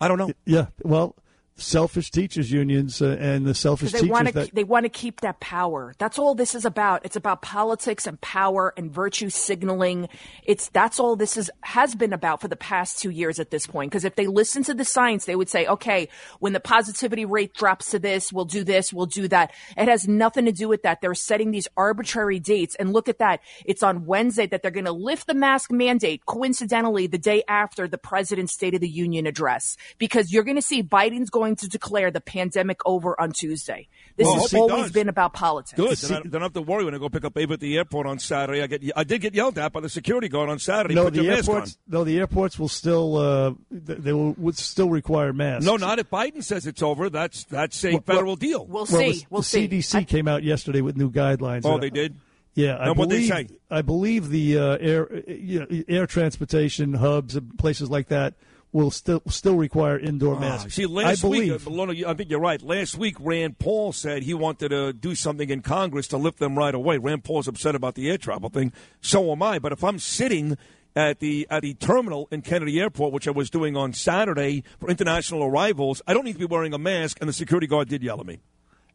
I 0.00 0.06
don't 0.06 0.18
know. 0.18 0.30
Yeah, 0.44 0.66
well, 0.82 1.16
selfish 1.56 2.10
teachers 2.10 2.50
unions 2.50 3.00
uh, 3.00 3.16
and 3.20 3.46
the 3.46 3.54
selfish 3.54 3.92
they 3.92 4.02
want 4.02 4.26
teachers 4.26 4.46
to 4.46 4.50
that 4.50 4.54
they 4.56 4.64
want 4.64 4.84
to 4.84 4.88
keep 4.88 5.20
that 5.20 5.38
power. 5.38 5.94
That's 5.98 6.18
all 6.18 6.34
this 6.34 6.54
is 6.54 6.64
about. 6.64 7.04
It's 7.04 7.16
about 7.16 7.42
politics 7.42 8.06
and 8.06 8.20
power 8.20 8.74
and 8.76 8.90
virtue 8.92 9.30
signaling. 9.30 10.08
It's 10.42 10.68
that's 10.70 10.98
all 10.98 11.14
this 11.14 11.36
is 11.36 11.50
has 11.60 11.94
been 11.94 12.12
about 12.12 12.40
for 12.40 12.48
the 12.48 12.56
past 12.56 12.98
two 12.98 13.10
years 13.10 13.38
at 13.38 13.50
this 13.50 13.66
point. 13.66 13.90
Because 13.92 14.04
if 14.04 14.16
they 14.16 14.26
listen 14.26 14.64
to 14.64 14.74
the 14.74 14.84
science, 14.84 15.26
they 15.26 15.36
would 15.36 15.48
say, 15.48 15.66
okay, 15.66 16.08
when 16.40 16.52
the 16.52 16.60
positivity 16.60 17.24
rate 17.24 17.54
drops 17.54 17.90
to 17.92 17.98
this, 18.00 18.32
we'll 18.32 18.44
do 18.44 18.64
this, 18.64 18.92
we'll 18.92 19.06
do 19.06 19.28
that. 19.28 19.52
It 19.76 19.86
has 19.86 20.08
nothing 20.08 20.46
to 20.46 20.52
do 20.52 20.68
with 20.68 20.82
that. 20.82 21.00
They're 21.00 21.14
setting 21.14 21.52
these 21.52 21.68
arbitrary 21.76 22.40
dates, 22.40 22.74
and 22.74 22.92
look 22.92 23.08
at 23.08 23.18
that. 23.18 23.40
It's 23.64 23.82
on 23.82 24.06
Wednesday 24.06 24.46
that 24.46 24.62
they're 24.62 24.70
going 24.70 24.86
to 24.86 24.92
lift 24.92 25.26
the 25.28 25.34
mask 25.34 25.70
mandate. 25.70 26.26
Coincidentally, 26.26 27.06
the 27.06 27.18
day 27.18 27.44
after 27.48 27.86
the 27.86 27.98
president's 27.98 28.52
State 28.52 28.74
of 28.74 28.80
the 28.80 28.88
Union 28.88 29.26
address, 29.26 29.76
because 29.98 30.32
you're 30.32 30.42
going 30.42 30.56
to 30.56 30.62
see 30.62 30.82
Biden's 30.82 31.30
going 31.30 31.43
to 31.56 31.68
declare 31.68 32.10
the 32.10 32.20
pandemic 32.20 32.78
over 32.86 33.18
on 33.20 33.32
Tuesday. 33.32 33.88
This 34.16 34.26
Well, 34.26 34.34
has 34.40 34.54
always 34.54 34.92
been 34.92 35.08
about 35.08 35.32
politics. 35.32 35.74
Good. 35.76 35.96
Then 35.98 36.16
I, 36.18 36.20
then 36.20 36.26
I 36.28 36.30
don't 36.30 36.42
have 36.42 36.52
to 36.54 36.62
worry 36.62 36.84
when 36.84 36.94
I 36.94 36.98
go 36.98 37.08
pick 37.08 37.24
up 37.24 37.36
Abe 37.36 37.52
at 37.52 37.60
the 37.60 37.76
airport 37.76 38.06
on 38.06 38.18
Saturday. 38.18 38.62
I 38.62 38.66
get 38.66 38.82
I 38.96 39.04
did 39.04 39.20
get 39.20 39.34
yelled 39.34 39.58
at 39.58 39.72
by 39.72 39.80
the 39.80 39.88
security 39.88 40.28
guard 40.28 40.48
on 40.48 40.58
Saturday. 40.58 40.94
no, 40.94 41.04
Put 41.04 41.14
the 41.14 41.28
airports. 41.28 41.76
No, 41.88 42.04
the 42.04 42.18
airports 42.18 42.58
will 42.58 42.68
still. 42.68 43.16
Uh, 43.16 43.52
they 43.70 44.12
will 44.12 44.32
would 44.38 44.56
still 44.56 44.88
require 44.88 45.32
masks. 45.32 45.66
No, 45.66 45.76
not 45.76 45.98
if 45.98 46.08
Biden 46.10 46.42
says 46.44 46.66
it's 46.66 46.82
over. 46.82 47.10
That's 47.10 47.44
that's 47.44 47.84
a 47.84 47.98
federal 48.00 48.36
deal. 48.36 48.64
We'll 48.66 48.84
Well, 48.84 48.86
see. 48.86 49.12
the, 49.12 49.24
we'll 49.30 49.40
the 49.42 49.46
see. 49.46 49.68
CDC 49.68 50.06
came 50.08 50.28
out 50.28 50.42
yesterday 50.42 50.80
with 50.80 50.96
new 50.96 51.10
guidelines. 51.10 51.62
Oh, 51.64 51.78
they 51.78 51.90
did. 51.90 52.16
Yeah, 52.56 52.76
I 52.76 52.90
And 52.90 52.96
they 53.00 53.02
believe. 53.06 53.26
say? 53.28 53.48
I 53.68 53.82
believe 53.82 54.28
the 54.28 54.58
uh, 54.58 54.76
air, 54.80 55.08
you 55.26 55.58
know, 55.58 55.66
air 55.88 56.06
transportation 56.06 56.94
hubs 56.94 57.34
and 57.34 57.58
places 57.58 57.90
like 57.90 58.08
that 58.08 58.34
will 58.74 58.90
still 58.90 59.22
still 59.28 59.56
require 59.56 59.98
indoor 59.98 60.34
Ah, 60.36 60.40
masks. 60.40 60.74
see, 60.74 60.84
last 60.84 61.24
I 61.24 61.28
week, 61.28 61.42
believe. 61.44 61.66
uh, 61.66 61.70
Lorna, 61.70 61.94
I 62.06 62.12
think 62.12 62.28
you're 62.28 62.40
right. 62.40 62.60
Last 62.60 62.98
week, 62.98 63.16
Rand 63.20 63.58
Paul 63.58 63.92
said 63.92 64.24
he 64.24 64.34
wanted 64.34 64.68
to 64.70 64.92
do 64.92 65.14
something 65.14 65.48
in 65.48 65.62
Congress 65.62 66.08
to 66.08 66.18
lift 66.18 66.38
them 66.40 66.58
right 66.58 66.74
away. 66.74 66.98
Rand 66.98 67.24
Paul's 67.24 67.48
upset 67.48 67.74
about 67.74 67.94
the 67.94 68.10
air 68.10 68.18
travel 68.18 68.50
thing. 68.50 68.72
So 69.00 69.32
am 69.32 69.42
I. 69.42 69.58
But 69.58 69.72
if 69.72 69.82
I'm 69.84 69.98
sitting 69.98 70.58
at 70.96 71.20
the 71.20 71.46
at 71.50 71.62
the 71.62 71.74
terminal 71.74 72.28
in 72.30 72.42
Kennedy 72.42 72.80
Airport, 72.80 73.12
which 73.12 73.26
I 73.28 73.30
was 73.30 73.48
doing 73.48 73.76
on 73.76 73.92
Saturday 73.92 74.64
for 74.80 74.90
international 74.90 75.42
arrivals, 75.44 76.02
I 76.06 76.12
don't 76.12 76.24
need 76.24 76.34
to 76.34 76.38
be 76.40 76.44
wearing 76.44 76.74
a 76.74 76.78
mask. 76.78 77.18
And 77.20 77.28
the 77.28 77.32
security 77.32 77.66
guard 77.66 77.88
did 77.88 78.02
yell 78.02 78.20
at 78.20 78.26
me. 78.26 78.40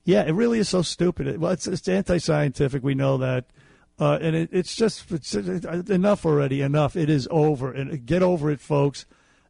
Yeah, 0.04 0.24
it 0.24 0.32
really 0.34 0.60
is 0.60 0.68
so 0.70 0.82
stupid. 0.82 1.40
Well, 1.40 1.52
it's, 1.52 1.68
it's 1.68 1.88
anti-scientific. 1.88 2.84
We 2.84 2.96
know 2.96 3.18
that, 3.18 3.46
uh, 4.00 4.18
and 4.22 4.36
it, 4.36 4.50
it's 4.52 4.76
just 4.76 5.12
it's, 5.12 5.36
it, 5.36 5.90
enough 5.90 6.26
already. 6.26 6.62
Enough. 6.62 6.96
It 6.96 7.10
is 7.10 7.28
over, 7.32 7.72
and 7.72 8.06
get 8.06 8.24
over 8.24 8.50
it, 8.50 8.60
folks, 8.60 9.06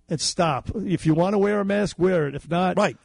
and 0.10 0.20
stop. 0.20 0.70
If 0.76 1.06
you 1.06 1.14
want 1.14 1.34
to 1.34 1.38
wear 1.38 1.60
a 1.60 1.66
mask, 1.66 1.98
wear 2.00 2.28
it. 2.28 2.36
If 2.36 2.50
not, 2.50 2.78
right. 2.78 2.98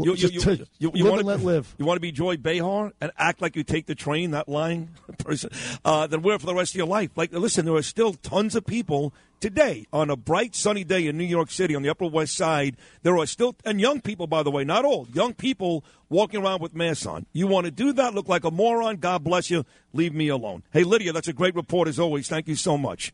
You 0.00 0.14
just 0.14 0.40
to 0.42 0.50
live 0.50 0.68
wanna, 0.80 1.22
let 1.22 1.40
live. 1.40 1.74
You 1.76 1.84
want 1.84 1.96
to 1.96 2.00
be 2.00 2.12
Joy 2.12 2.36
Behar 2.36 2.92
and 3.00 3.10
act 3.18 3.42
like 3.42 3.56
you 3.56 3.64
take 3.64 3.86
the 3.86 3.96
train, 3.96 4.30
that 4.30 4.48
lying 4.48 4.90
person, 5.18 5.50
uh, 5.84 6.06
then 6.06 6.22
wear 6.22 6.36
it 6.36 6.40
for 6.40 6.46
the 6.46 6.54
rest 6.54 6.72
of 6.72 6.76
your 6.76 6.86
life. 6.86 7.10
Like, 7.16 7.32
listen, 7.32 7.64
there 7.64 7.74
are 7.74 7.82
still 7.82 8.12
tons 8.12 8.54
of 8.54 8.64
people 8.64 9.12
today 9.40 9.86
on 9.92 10.08
a 10.08 10.16
bright, 10.16 10.54
sunny 10.54 10.84
day 10.84 11.06
in 11.06 11.18
New 11.18 11.24
York 11.24 11.50
City 11.50 11.74
on 11.74 11.82
the 11.82 11.88
Upper 11.88 12.06
West 12.06 12.36
Side. 12.36 12.76
There 13.02 13.18
are 13.18 13.26
still, 13.26 13.56
and 13.64 13.80
young 13.80 14.00
people, 14.00 14.28
by 14.28 14.44
the 14.44 14.52
way, 14.52 14.62
not 14.62 14.84
old, 14.84 15.14
young 15.16 15.34
people 15.34 15.84
walking 16.08 16.42
around 16.42 16.62
with 16.62 16.76
masks 16.76 17.04
on. 17.04 17.26
You 17.32 17.48
want 17.48 17.64
to 17.64 17.72
do 17.72 17.92
that? 17.94 18.14
Look 18.14 18.28
like 18.28 18.44
a 18.44 18.52
moron? 18.52 18.98
God 18.98 19.24
bless 19.24 19.50
you. 19.50 19.64
Leave 19.92 20.14
me 20.14 20.28
alone. 20.28 20.62
Hey, 20.72 20.84
Lydia, 20.84 21.12
that's 21.12 21.28
a 21.28 21.32
great 21.32 21.56
report 21.56 21.88
as 21.88 21.98
always. 21.98 22.28
Thank 22.28 22.46
you 22.46 22.54
so 22.54 22.78
much. 22.78 23.12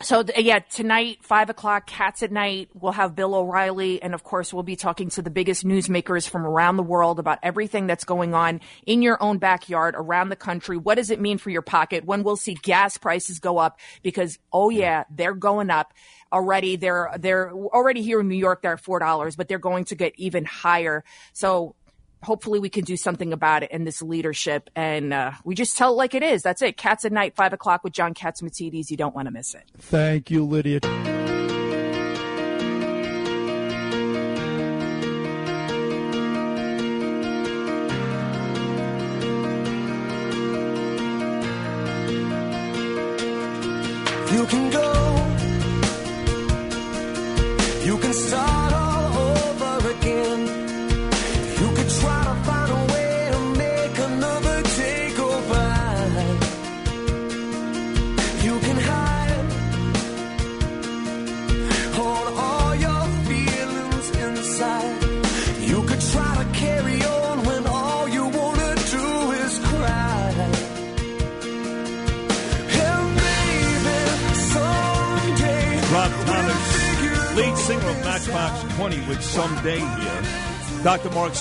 So 0.00 0.22
yeah, 0.36 0.60
tonight, 0.60 1.18
five 1.22 1.50
o'clock, 1.50 1.88
Cats 1.88 2.22
at 2.22 2.30
Night. 2.30 2.68
We'll 2.72 2.92
have 2.92 3.16
Bill 3.16 3.34
O'Reilly, 3.34 4.00
and 4.00 4.14
of 4.14 4.22
course, 4.22 4.54
we'll 4.54 4.62
be 4.62 4.76
talking 4.76 5.08
to 5.10 5.22
the 5.22 5.30
biggest 5.30 5.66
newsmakers 5.66 6.28
from 6.28 6.46
around 6.46 6.76
the 6.76 6.84
world 6.84 7.18
about 7.18 7.40
everything 7.42 7.88
that's 7.88 8.04
going 8.04 8.32
on 8.32 8.60
in 8.86 9.02
your 9.02 9.20
own 9.20 9.38
backyard, 9.38 9.96
around 9.98 10.28
the 10.28 10.36
country. 10.36 10.76
What 10.76 10.94
does 10.94 11.10
it 11.10 11.20
mean 11.20 11.36
for 11.36 11.50
your 11.50 11.62
pocket? 11.62 12.04
When 12.04 12.22
we'll 12.22 12.36
see 12.36 12.54
gas 12.54 12.96
prices 12.96 13.40
go 13.40 13.58
up? 13.58 13.80
Because 14.04 14.38
oh 14.52 14.70
yeah, 14.70 15.02
they're 15.10 15.34
going 15.34 15.68
up 15.68 15.92
already. 16.32 16.76
They're 16.76 17.10
they're 17.18 17.52
already 17.52 18.02
here 18.02 18.20
in 18.20 18.28
New 18.28 18.36
York. 18.36 18.62
They're 18.62 18.74
at 18.74 18.80
four 18.80 19.00
dollars, 19.00 19.34
but 19.34 19.48
they're 19.48 19.58
going 19.58 19.86
to 19.86 19.96
get 19.96 20.12
even 20.16 20.44
higher. 20.44 21.02
So 21.32 21.74
hopefully 22.22 22.58
we 22.58 22.68
can 22.68 22.84
do 22.84 22.96
something 22.96 23.32
about 23.32 23.62
it 23.62 23.70
in 23.70 23.84
this 23.84 24.02
leadership 24.02 24.70
and 24.74 25.12
uh, 25.12 25.32
we 25.44 25.54
just 25.54 25.76
tell 25.76 25.92
it 25.92 25.96
like 25.96 26.14
it 26.14 26.22
is 26.22 26.42
that's 26.42 26.62
it 26.62 26.76
cats 26.76 27.04
at 27.04 27.12
night 27.12 27.34
five 27.36 27.52
o'clock 27.52 27.84
with 27.84 27.92
john 27.92 28.14
Catsimatidis. 28.14 28.90
you 28.90 28.96
don't 28.96 29.14
want 29.14 29.26
to 29.26 29.32
miss 29.32 29.54
it 29.54 29.62
Thank 29.78 30.30
you, 30.30 30.44
Lydia. 30.44 30.80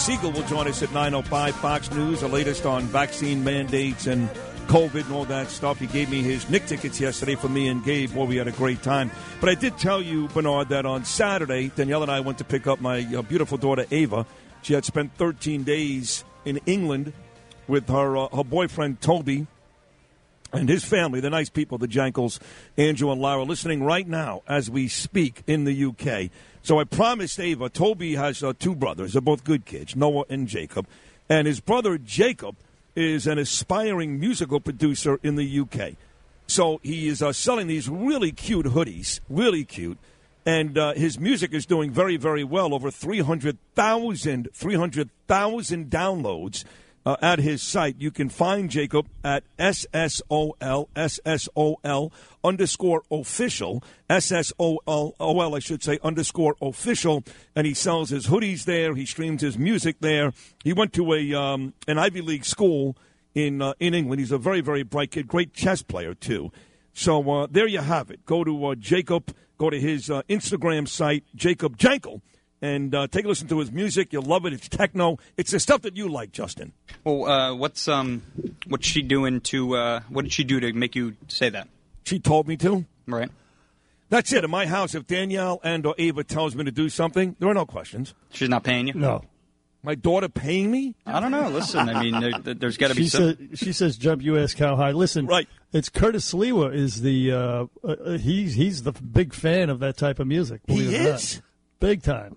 Siegel 0.08 0.32
will 0.32 0.44
join 0.44 0.70
us 0.70 0.82
at 0.82 0.88
9.05 0.92 1.52
Fox 1.56 1.92
News, 1.92 2.22
the 2.22 2.30
latest 2.30 2.66
on 2.66 2.84
vaccine 2.84 3.44
mandates 3.44 4.08
and 4.08 4.30
COVID 4.68 5.04
and 5.04 5.12
all 5.12 5.26
that 5.26 5.50
stuff. 5.50 5.80
He 5.80 5.88
gave 5.88 6.10
me 6.10 6.22
his 6.22 6.50
Knick 6.50 6.66
tickets 6.66 7.02
yesterday 7.02 7.36
for 7.36 7.50
me 7.50 7.68
and 7.68 7.84
Gabe. 7.84 8.14
Boy, 8.14 8.24
we 8.24 8.38
had 8.38 8.48
a 8.48 8.54
great 8.54 8.82
time. 8.82 9.12
But 9.42 9.50
I 9.50 9.56
did 9.56 9.78
tell 9.78 10.02
you, 10.02 10.30
Bernard, 10.30 10.70
that 10.70 10.86
on 10.86 11.04
Saturday, 11.04 11.74
Danielle 11.76 12.04
and 12.04 12.12
I 12.12 12.22
went 12.22 12.38
to 12.38 12.46
pick 12.46 12.68
up 12.68 12.80
my 12.80 13.06
uh, 13.14 13.22
beautiful 13.22 13.58
daughter, 13.58 13.86
Ava. 13.92 14.26
She 14.62 14.74
had 14.74 14.86
spent 14.86 15.14
13 15.18 15.66
days 15.66 16.24
in 16.46 16.62
England 16.66 17.12
with 17.68 17.90
her, 17.90 18.16
uh, 18.16 18.30
her 18.30 18.46
boyfriend, 18.46 19.02
Toby, 19.02 19.46
and 20.54 20.70
his 20.70 20.86
family, 20.86 21.20
the 21.20 21.30
nice 21.30 21.50
people, 21.50 21.78
the 21.78 21.88
Jankles, 21.88 22.40
Andrew 22.78 23.12
and 23.12 23.20
Lara, 23.20 23.44
listening 23.44 23.84
right 23.84 24.08
now 24.08 24.42
as 24.48 24.70
we 24.70 24.88
speak 24.88 25.44
in 25.48 25.66
the 25.66 25.86
UK. 25.86 26.32
So 26.68 26.82
I 26.82 26.84
promised 26.84 27.40
Ava, 27.40 27.70
Toby 27.70 28.16
has 28.16 28.44
uh, 28.44 28.52
two 28.60 28.76
brothers. 28.76 29.14
They're 29.14 29.22
both 29.22 29.46
good 29.46 29.64
kids, 29.64 29.96
Noah 29.96 30.26
and 30.30 30.50
Jacob. 30.50 30.86
And 31.30 31.48
his 31.48 31.62
brother, 31.62 31.98
Jacob, 31.98 32.58
is 32.94 33.26
an 33.26 33.38
aspiring 33.38 34.20
musical 34.20 34.60
producer 34.60 35.18
in 35.24 35.36
the 35.36 35.60
UK. 35.62 35.94
So 36.46 36.82
he 36.84 37.08
is 37.08 37.22
uh, 37.22 37.32
selling 37.32 37.68
these 37.68 37.88
really 37.88 38.34
cute 38.34 38.66
hoodies, 38.66 39.22
really 39.30 39.64
cute. 39.64 39.98
And 40.46 40.78
uh, 40.78 40.94
his 40.96 41.18
music 41.18 41.54
is 41.54 41.66
doing 41.66 41.90
very, 41.90 42.18
very 42.18 42.44
well. 42.44 42.74
Over 42.74 42.92
300,000 42.92 44.50
300,000 44.54 45.90
downloads 45.90 46.66
uh, 47.06 47.16
at 47.22 47.40
his 47.40 47.62
site. 47.62 47.96
You 48.00 48.12
can 48.12 48.30
find 48.30 48.70
Jacob 48.70 49.08
at 49.24 49.44
SSOL, 49.58 50.58
SSOL 50.96 52.12
underscore 52.44 53.04
official, 53.10 53.84
SSOL, 54.10 55.56
I 55.56 55.60
should 55.60 55.84
say, 55.84 56.00
underscore 56.04 56.56
official. 56.62 57.24
And 57.56 57.66
he 57.66 57.74
sells 57.74 58.10
his 58.10 58.28
hoodies 58.28 58.66
there. 58.66 58.96
He 58.96 59.06
streams 59.06 59.42
his 59.42 59.58
music 59.58 59.98
there. 60.00 60.34
He 60.64 60.74
went 60.74 60.94
to 60.94 61.14
a 61.14 61.34
um, 61.34 61.74
an 61.88 61.98
Ivy 61.98 62.22
League 62.22 62.46
school 62.46 62.98
in 63.34 63.62
uh, 63.62 63.74
in 63.80 63.94
England. 63.94 64.20
He's 64.20 64.32
a 64.32 64.38
very, 64.38 64.62
very 64.62 64.84
bright 64.84 65.12
kid, 65.12 65.28
great 65.28 65.54
chess 65.54 65.82
player, 65.82 66.14
too. 66.14 66.52
So 66.94 67.30
uh, 67.30 67.48
there 67.50 67.68
you 67.68 67.80
have 67.80 68.10
it. 68.10 68.26
Go 68.26 68.44
to 68.44 68.66
uh, 68.66 68.76
Jacob, 68.76 69.32
go 69.60 69.70
to 69.70 69.80
his 69.80 70.10
uh, 70.10 70.24
Instagram 70.28 70.88
site, 70.88 71.24
Jacob 71.36 71.78
Jankel, 71.78 72.22
and 72.62 72.94
uh, 72.96 73.08
take 73.08 73.26
a 73.26 73.28
listen 73.28 73.48
to 73.50 73.60
his 73.60 73.72
music. 73.72 74.12
You'll 74.14 74.24
love 74.24 74.46
it. 74.46 74.54
It's 74.54 74.68
techno. 74.68 75.18
It's 75.38 75.52
the 75.52 75.60
stuff 75.60 75.82
that 75.84 75.96
you 75.98 76.10
like, 76.10 76.32
Justin. 76.32 76.74
Well, 77.04 77.26
uh, 77.26 77.56
what's 77.56 77.88
um, 77.88 78.22
what's 78.68 78.88
she 78.88 79.02
doing 79.02 79.42
to? 79.42 79.76
Uh, 79.76 80.00
what 80.10 80.24
did 80.24 80.34
she 80.34 80.44
do 80.44 80.60
to 80.60 80.74
make 80.74 80.96
you 80.96 81.16
say 81.28 81.50
that? 81.50 81.68
She 82.04 82.20
told 82.20 82.48
me 82.48 82.58
to. 82.58 82.86
Right. 83.06 83.30
That's 84.10 84.32
it. 84.32 84.44
In 84.46 84.50
my 84.50 84.66
house, 84.68 84.96
if 84.96 85.06
Danielle 85.06 85.60
and 85.64 85.86
or 85.86 85.94
Ava 85.98 86.24
tells 86.24 86.56
me 86.56 86.64
to 86.64 86.72
do 86.72 86.88
something, 86.88 87.36
there 87.40 87.50
are 87.50 87.54
no 87.54 87.66
questions. 87.66 88.14
She's 88.32 88.48
not 88.50 88.64
paying 88.64 88.88
you. 88.88 88.94
No. 88.94 89.24
My 89.84 89.96
daughter 89.96 90.28
paying 90.30 90.72
me? 90.72 90.96
I 91.06 91.20
don't 91.20 91.32
know. 91.32 91.50
Listen, 91.50 91.88
I 91.88 92.02
mean, 92.02 92.42
there, 92.44 92.54
there's 92.56 92.78
got 92.78 92.90
to 92.90 92.96
be 92.96 93.04
She, 93.04 93.10
some. 93.10 93.22
said, 93.38 93.50
she 93.60 93.72
says, 93.74 93.98
"Jump, 93.98 94.22
you 94.22 94.38
ask 94.38 94.58
how 94.58 94.76
high." 94.76 94.92
Listen, 94.92 95.28
right? 95.28 95.48
It's 95.72 95.88
Curtis 95.90 96.34
Sliwa 96.34 96.74
is 96.74 97.02
the 97.02 97.32
uh, 97.32 97.38
uh, 97.84 97.88
uh, 97.88 98.18
he's 98.18 98.56
he's 98.56 98.84
the 98.84 98.92
big 98.94 99.34
fan 99.34 99.70
of 99.70 99.80
that 99.80 99.96
type 99.98 100.20
of 100.20 100.28
music. 100.28 100.66
believe 100.66 100.90
He 100.90 100.96
it 100.96 101.00
or 101.02 101.04
not. 101.04 101.16
is? 101.16 101.42
big 101.80 102.02
time. 102.02 102.36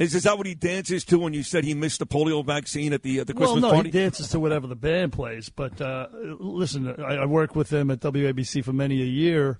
Is, 0.00 0.14
is 0.14 0.22
that 0.22 0.38
what 0.38 0.46
he 0.46 0.54
dances 0.54 1.04
to 1.04 1.18
when 1.18 1.34
you 1.34 1.42
said 1.42 1.62
he 1.62 1.74
missed 1.74 1.98
the 1.98 2.06
polio 2.06 2.42
vaccine 2.42 2.94
at 2.94 3.02
the 3.02 3.20
at 3.20 3.26
the 3.26 3.34
Christmas 3.34 3.60
well, 3.60 3.70
no, 3.70 3.74
party? 3.74 3.90
he 3.90 3.98
dances 3.98 4.28
to 4.30 4.40
whatever 4.40 4.66
the 4.66 4.74
band 4.74 5.12
plays. 5.12 5.50
But 5.50 5.78
uh, 5.78 6.06
listen, 6.38 6.88
I, 6.88 7.16
I 7.16 7.26
worked 7.26 7.54
with 7.54 7.70
him 7.70 7.90
at 7.90 8.00
WABC 8.00 8.64
for 8.64 8.72
many 8.72 9.02
a 9.02 9.04
year, 9.04 9.58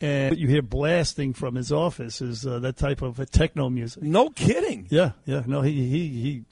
and 0.00 0.32
what 0.32 0.40
you 0.40 0.48
hear 0.48 0.60
blasting 0.60 1.34
from 1.34 1.54
his 1.54 1.70
office 1.70 2.20
is 2.20 2.44
uh, 2.44 2.58
that 2.58 2.76
type 2.76 3.00
of 3.00 3.20
uh, 3.20 3.26
techno 3.30 3.70
music. 3.70 4.02
No 4.02 4.28
kidding. 4.28 4.88
Yeah, 4.90 5.12
yeah. 5.24 5.44
No, 5.46 5.62
he 5.62 5.88
he 5.88 6.08
he. 6.08 6.44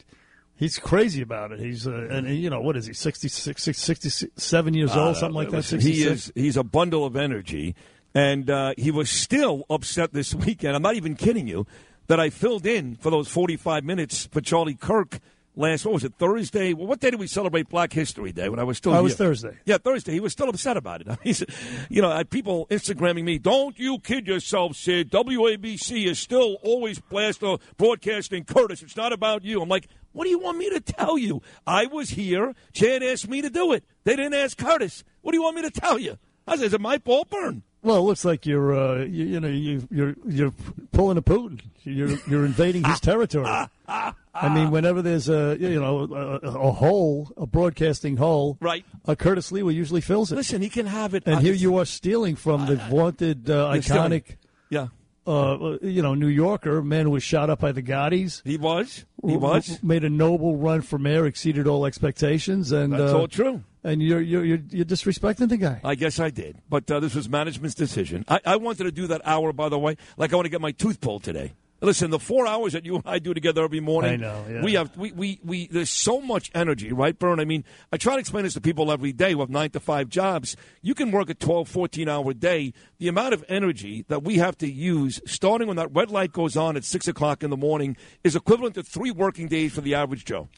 He's 0.56 0.78
crazy 0.78 1.20
about 1.20 1.51
it. 1.51 1.59
He's 1.59 1.89
uh, 1.89 2.06
and 2.09 2.28
you 2.28 2.48
know 2.48 2.61
what 2.61 2.77
is 2.77 2.86
he 2.86 2.93
66, 2.93 3.77
67 3.77 4.74
years 4.74 4.94
old, 4.94 5.16
something 5.16 5.35
like 5.35 5.51
that. 5.51 5.65
66? 5.65 5.85
He 5.85 6.09
is 6.09 6.32
he's 6.36 6.56
a 6.56 6.62
bundle 6.62 7.05
of 7.05 7.16
energy, 7.16 7.74
and 8.15 8.48
uh, 8.48 8.74
he 8.78 8.93
was 8.93 9.11
still 9.11 9.66
upset 9.69 10.12
this 10.12 10.32
weekend. 10.47 10.77
I'm 10.77 10.82
not 10.82 10.94
even 10.94 11.16
kidding 11.16 11.48
you 11.48 11.66
that 12.07 12.21
I 12.21 12.31
filled 12.31 12.67
in 12.67 12.97
for 12.97 13.11
those 13.11 13.29
45 13.29 13.85
minutes 13.85 14.27
for 14.27 14.41
Charlie 14.41 14.75
Kirk 14.75 15.19
last. 15.57 15.85
What 15.85 15.95
was 15.95 16.05
it 16.05 16.15
Thursday? 16.19 16.73
Well, 16.75 16.87
what 16.87 17.01
day 17.01 17.11
did 17.11 17.21
we 17.21 17.27
celebrate 17.27 17.69
Black 17.69 17.93
History 17.93 18.33
Day? 18.33 18.49
When 18.49 18.59
I 18.59 18.65
was 18.65 18.77
still 18.77 18.93
Oh, 18.93 18.97
it 18.97 18.99
here? 18.99 19.03
was 19.05 19.15
Thursday. 19.17 19.57
Yeah, 19.65 19.79
Thursday. 19.79 20.13
He 20.13 20.21
was 20.21 20.33
still 20.33 20.49
upset 20.49 20.77
about 20.77 21.01
it. 21.01 21.09
He's, 21.23 21.45
you 21.89 22.03
know, 22.03 22.11
I 22.11 22.25
people 22.25 22.67
Instagramming 22.71 23.25
me. 23.25 23.39
Don't 23.39 23.79
you 23.79 23.99
kid 24.01 24.27
yourself, 24.27 24.77
Sid. 24.77 25.11
WABC 25.11 26.07
is 26.07 26.19
still 26.19 26.57
always 26.63 26.99
blast 27.01 27.43
uh, 27.43 27.59
broadcasting 27.77 28.45
Curtis. 28.45 28.83
It's 28.83 28.97
not 28.97 29.13
about 29.13 29.45
you. 29.45 29.63
I'm 29.63 29.69
like, 29.69 29.89
what 30.13 30.25
do 30.25 30.31
you 30.31 30.39
want 30.39 30.59
me 30.59 30.71
to 30.71 30.81
tell 30.81 31.17
you? 31.19 31.41
I 31.67 31.87
was 31.87 32.11
here. 32.11 32.55
Chad 32.73 33.03
asked 33.03 33.29
me 33.29 33.43
to 33.43 33.51
do 33.51 33.73
it. 33.73 33.85
They 34.05 34.17
didn't 34.17 34.35
ask 34.35 34.57
Curtis. 34.59 35.05
What 35.23 35.33
do 35.33 35.39
you 35.39 35.43
want 35.43 35.57
me 35.57 35.63
to 35.63 35.71
tell 35.71 35.99
you? 35.99 36.19
I 36.47 36.57
said, 36.57 36.67
is 36.67 36.75
it 36.75 36.81
my 36.81 36.99
fault, 36.99 37.31
Burn? 37.31 37.63
Well, 37.85 37.98
it 37.98 38.01
looks 38.01 38.24
like 38.24 38.47
you're, 38.47 38.74
uh, 38.74 39.05
you, 39.05 39.24
you 39.27 39.40
know, 39.40 39.48
you, 39.48 39.86
you're 39.90 40.15
you're 40.27 40.55
pulling 40.93 41.19
a 41.19 41.23
Putin. 41.23 41.61
You're 41.85 42.16
you're 42.27 42.47
invading 42.47 42.82
his 42.85 42.98
territory. 42.98 43.47
I 43.86 44.48
mean, 44.55 44.70
whenever 44.70 45.02
there's 45.02 45.28
a 45.28 45.56
you 45.61 45.78
know 45.81 46.01
a, 46.01 46.48
a 46.48 46.73
hole, 46.73 47.31
a 47.36 47.47
broadcasting 47.47 48.16
hole, 48.16 48.56
right? 48.61 48.85
Uh, 49.06 49.15
Curtis 49.15 49.52
Lee 49.52 49.61
usually 49.74 50.01
fills 50.01 50.32
it. 50.32 50.36
Listen, 50.36 50.62
he 50.62 50.70
can 50.70 50.86
have 50.86 51.15
it. 51.15 51.24
And 51.27 51.40
here 51.40 51.52
you 51.55 51.77
are 51.77 51.85
stealing 51.85 52.36
from 52.36 52.66
the 52.66 52.77
vaunted, 52.77 53.48
uh, 53.51 53.70
You're 53.74 53.82
stealing. 53.82 54.12
iconic, 54.12 54.36
Yeah. 54.70 54.86
uh, 55.27 55.77
you 55.82 56.01
know, 56.01 56.15
New 56.15 56.28
Yorker 56.28 56.82
man 56.82 57.05
who 57.05 57.11
was 57.11 57.23
shot 57.23 57.51
up 57.51 57.61
by 57.61 57.73
the 57.73 57.82
Gottis. 57.82 58.40
He 58.47 58.56
was. 58.56 59.05
He 59.27 59.36
was. 59.36 59.82
made 59.82 60.05
a 60.05 60.11
noble 60.11 60.56
run 60.56 60.81
for 60.81 60.98
mayor, 60.98 61.27
exceeded 61.27 61.66
all 61.66 61.85
expectations, 61.86 62.73
and 62.73 62.94
That's 62.94 63.12
uh, 63.12 63.19
all 63.19 63.28
true. 63.28 63.62
And 63.85 64.02
you're 64.02 64.20
you're 64.20 64.44
you're, 64.44 64.61
you're 64.70 64.85
disrespecting 64.85 65.48
the 65.51 65.59
guy. 65.59 65.81
I 65.85 65.94
guess 65.94 66.19
I 66.19 66.31
did. 66.31 66.56
But 66.69 66.90
uh, 66.90 67.01
this 67.01 67.15
was 67.15 67.28
management's 67.28 67.74
decision. 67.74 68.24
I, 68.27 68.40
I 68.47 68.56
wanted 68.56 68.85
to 68.85 68.93
do 68.93 69.06
that 69.09 69.20
hour, 69.24 69.52
by 69.52 69.69
the 69.69 69.78
way, 69.78 69.97
like 70.16 70.32
I 70.32 70.36
want 70.36 70.47
to 70.47 70.51
get 70.51 70.62
my 70.62 70.73
tooth 70.73 71.01
pulled 71.01 71.23
today. 71.23 71.52
Listen, 71.85 72.11
the 72.11 72.19
four 72.19 72.47
hours 72.47 72.73
that 72.73 72.86
you 72.86 72.94
and 72.94 73.05
I 73.05 73.19
do 73.19 73.35
together 73.35 73.62
every 73.62 73.81
morning. 73.81 74.12
I 74.12 74.16
know, 74.16 74.44
yeah. 74.48 74.62
We 74.62 74.73
have 74.73 74.97
we, 74.97 75.12
we, 75.12 75.40
we 75.44 75.66
there's 75.66 75.90
so 75.90 76.20
much 76.20 76.51
energy, 76.55 76.93
right, 76.93 77.19
Bern? 77.19 77.40
I 77.40 77.44
mean, 77.44 77.62
I 77.93 77.98
try 77.98 78.15
to 78.15 78.20
explain 78.20 78.44
this 78.44 78.55
to 78.55 78.61
people 78.62 78.90
every 78.90 79.12
day 79.12 79.32
who 79.32 79.40
have 79.40 79.51
nine 79.51 79.69
to 79.70 79.81
five 79.81 80.09
jobs. 80.09 80.56
You 80.81 80.94
can 80.94 81.11
work 81.11 81.28
a 81.28 81.35
12, 81.35 81.69
14 81.69 82.09
hour 82.09 82.32
day. 82.32 82.73
The 82.98 83.09
amount 83.09 83.35
of 83.35 83.44
energy 83.48 84.06
that 84.09 84.23
we 84.23 84.36
have 84.39 84.56
to 84.59 84.70
use, 84.70 85.20
starting 85.27 85.69
when 85.69 85.77
that 85.77 85.94
red 85.94 86.11
light 86.11 86.32
goes 86.32 86.56
on 86.56 86.77
at 86.78 86.85
six 86.85 87.06
o'clock 87.06 87.43
in 87.43 87.51
the 87.51 87.56
morning, 87.56 87.98
is 88.23 88.35
equivalent 88.35 88.77
to 88.77 88.82
three 88.82 89.11
working 89.11 89.47
days 89.48 89.74
for 89.74 89.82
the 89.82 89.94
average 89.94 90.24
Joe. 90.24 90.48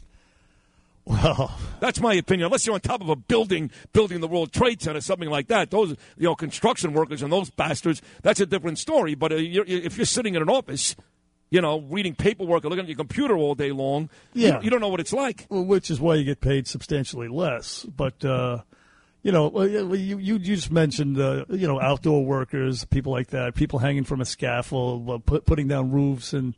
Well, 1.06 1.56
that's 1.78 2.00
my 2.00 2.14
opinion. 2.14 2.46
Unless 2.46 2.66
you're 2.66 2.74
on 2.74 2.80
top 2.80 3.00
of 3.00 3.08
a 3.08 3.14
building, 3.16 3.70
building 3.92 4.20
the 4.20 4.26
World 4.26 4.52
Trade 4.52 4.82
Center, 4.82 5.00
something 5.00 5.30
like 5.30 5.46
that. 5.48 5.70
Those, 5.70 5.90
you 6.16 6.24
know, 6.24 6.34
construction 6.34 6.92
workers 6.94 7.22
and 7.22 7.32
those 7.32 7.48
bastards. 7.48 8.02
That's 8.22 8.40
a 8.40 8.46
different 8.46 8.78
story. 8.78 9.14
But 9.14 9.32
uh, 9.32 9.36
you're, 9.36 9.64
if 9.66 9.96
you're 9.96 10.04
sitting 10.04 10.34
in 10.34 10.42
an 10.42 10.48
office, 10.50 10.96
you 11.48 11.60
know, 11.60 11.80
reading 11.82 12.16
paperwork 12.16 12.64
or 12.64 12.70
looking 12.70 12.82
at 12.84 12.88
your 12.88 12.96
computer 12.96 13.36
all 13.36 13.54
day 13.54 13.70
long, 13.70 14.10
Yeah. 14.34 14.58
you, 14.58 14.64
you 14.64 14.70
don't 14.70 14.80
know 14.80 14.88
what 14.88 14.98
it's 14.98 15.12
like. 15.12 15.46
Well, 15.48 15.64
which 15.64 15.90
is 15.92 16.00
why 16.00 16.16
you 16.16 16.24
get 16.24 16.40
paid 16.40 16.66
substantially 16.66 17.28
less. 17.28 17.84
But 17.84 18.24
uh, 18.24 18.62
you 19.22 19.30
know, 19.30 19.62
you 19.62 19.88
you 19.92 20.18
you 20.18 20.38
just 20.40 20.72
mentioned 20.72 21.20
uh, 21.20 21.44
you 21.50 21.68
know 21.68 21.80
outdoor 21.80 22.24
workers, 22.24 22.84
people 22.84 23.12
like 23.12 23.28
that, 23.28 23.54
people 23.54 23.78
hanging 23.78 24.02
from 24.04 24.20
a 24.20 24.24
scaffold, 24.24 25.08
uh, 25.08 25.18
put, 25.18 25.44
putting 25.46 25.68
down 25.68 25.92
roofs, 25.92 26.32
and 26.32 26.56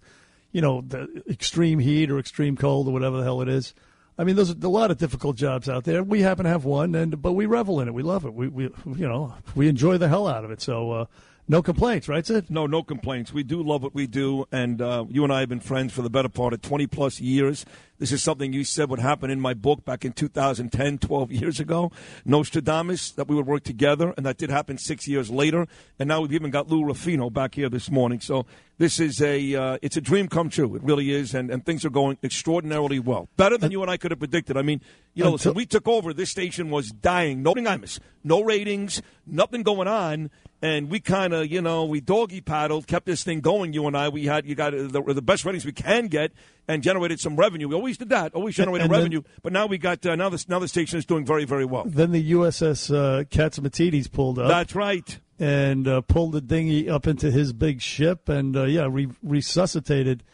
you 0.53 0.63
know 0.63 0.81
the 0.81 1.23
extreme 1.29 1.79
heat 1.81 2.11
or 2.11 2.19
extreme 2.19 2.57
cold 2.57 2.89
or 2.89 2.93
whatever 2.93 3.19
the 3.19 3.25
hell 3.25 3.43
it 3.43 3.49
is. 3.49 3.75
I 4.19 4.25
mean, 4.25 4.35
there's 4.35 4.51
a 4.51 4.69
lot 4.69 4.91
of 4.91 4.99
difficult 4.99 5.37
jobs 5.37 5.69
out 5.69 5.85
there. 5.85 6.03
We 6.03 6.23
happen 6.23 6.45
to 6.45 6.51
have 6.51 6.65
one, 6.65 6.97
and 6.97 7.23
but 7.23 7.33
we 7.33 7.47
revel 7.47 7.81
in 7.81 7.87
it. 7.87 7.95
We 7.95 8.03
love 8.03 8.25
it. 8.25 8.35
We 8.35 8.49
we 8.49 8.65
you 8.97 9.09
know 9.09 9.33
we 9.55 9.69
enjoy 9.69 9.97
the 9.97 10.09
hell 10.09 10.27
out 10.27 10.45
of 10.45 10.51
it. 10.51 10.61
So 10.61 10.91
uh, 10.91 11.05
no 11.49 11.63
complaints, 11.63 12.09
right, 12.09 12.25
Sid? 12.25 12.51
No, 12.51 12.67
no 12.67 12.83
complaints. 12.83 13.33
We 13.33 13.43
do 13.43 13.63
love 13.63 13.83
what 13.83 13.95
we 13.95 14.07
do, 14.07 14.47
and 14.53 14.83
uh, 14.83 15.07
you 15.09 15.25
and 15.25 15.33
I 15.33 15.41
have 15.41 15.49
been 15.49 15.61
friends 15.61 15.95
for 15.95 16.03
the 16.03 16.11
better 16.11 16.29
part 16.29 16.53
of 16.53 16.61
20 16.61 16.87
plus 16.87 17.21
years. 17.21 17.65
This 17.99 18.13
is 18.13 18.23
something 18.23 18.53
you 18.53 18.65
said 18.65 18.91
would 18.91 19.01
happen 19.01 19.31
in 19.31 19.41
my 19.41 19.55
book 19.55 19.85
back 19.85 20.05
in 20.05 20.13
2010, 20.13 20.99
12 20.99 21.33
years 21.33 21.59
ago. 21.59 21.91
Nostradamus, 22.25 23.11
that 23.13 23.29
we 23.29 23.35
would 23.35 23.47
work 23.47 23.65
together, 23.65 24.15
and 24.17 24.25
that 24.25 24.37
did 24.37 24.51
happen 24.51 24.79
six 24.79 25.09
years 25.09 25.31
later. 25.31 25.67
And 25.99 26.09
now 26.09 26.21
we've 26.21 26.33
even 26.33 26.51
got 26.51 26.69
Lou 26.69 26.85
Ruffino 26.85 27.29
back 27.29 27.57
here 27.57 27.69
this 27.69 27.91
morning. 27.91 28.21
So 28.21 28.47
this 28.79 29.01
is 29.01 29.21
a 29.21 29.55
uh, 29.55 29.79
it's 29.83 29.97
a 29.97 30.01
dream 30.01 30.29
come 30.29 30.51
true. 30.51 30.77
It 30.77 30.85
really 30.85 31.11
is, 31.11 31.35
and, 31.35 31.51
and 31.51 31.67
things 31.67 31.85
are 31.85 31.91
going 31.91 32.19
extraordinarily 32.23 33.01
well. 33.01 33.29
Better 33.37 33.59
than 33.59 33.73
you 33.73 33.83
and 33.83 33.91
I 33.91 33.97
could 33.97 34.13
have 34.13 34.21
predicted. 34.21 34.57
I 34.57 34.63
mean, 34.63 34.81
you 35.15 35.25
know, 35.25 35.33
listen, 35.33 35.55
we 35.55 35.67
took 35.67 35.89
over. 35.89 36.15
This 36.15 36.31
station 36.31 36.71
was 36.71 36.91
dying. 36.91 37.43
No 37.43 37.55
Imus, 37.55 37.99
no 38.25 38.43
ratings, 38.43 39.03
nothing 39.27 39.63
going 39.63 39.89
on. 39.89 40.31
And 40.61 40.91
we 40.91 40.99
kind 40.99 41.33
of, 41.33 41.47
you 41.47 41.63
know, 41.63 41.85
we 41.85 42.01
doggy 42.01 42.41
paddled, 42.41 42.89
kept 42.89 43.07
this 43.07 43.23
thing 43.23 43.41
going. 43.41 43.73
You 43.73 43.87
and 43.87 43.97
I, 43.97 44.09
we 44.09 44.25
had 44.27 44.45
you 44.45 44.57
got 44.57 44.73
the, 44.73 44.89
the 45.15 45.23
best 45.23 45.45
ratings 45.45 45.65
we 45.65 45.71
can 45.71 46.09
get, 46.09 46.33
and 46.67 46.83
generated 46.83 47.21
some 47.21 47.37
revenue. 47.37 47.69
We 47.69 47.77
always 47.77 47.97
did 47.97 48.09
that, 48.09 48.35
always 48.35 48.57
generated 48.57 48.87
And 48.87 48.93
then- 48.93 48.99
revenue. 49.01 49.23
but 49.43 49.53
now 49.53 49.67
we 49.67 49.79
got 49.79 50.05
uh, 50.05 50.17
now 50.17 50.29
this 50.31 50.49
now 50.49 50.59
the 50.59 50.67
station 50.67 50.99
is 50.99 51.07
doing 51.07 51.25
very 51.25 51.45
very 51.45 51.65
well. 51.65 51.85
Then 51.87 52.11
the 52.11 52.33
USS 52.33 52.93
uh, 52.93 53.23
Catsimatidis 53.25 54.11
pulled 54.11 54.41
up. 54.41 54.49
That's 54.49 54.75
right. 54.75 55.21
And 55.39 55.87
uh, 55.87 56.01
pulled 56.01 56.33
the 56.33 56.41
dinghy 56.41 56.91
up 56.91 57.07
into 57.07 57.31
his 57.31 57.53
big 57.53 57.81
ship, 57.81 58.29
and 58.29 58.57
uh, 58.57 58.65
yeah, 58.65 58.89
re- 58.91 59.07
resuscitated 59.23 60.25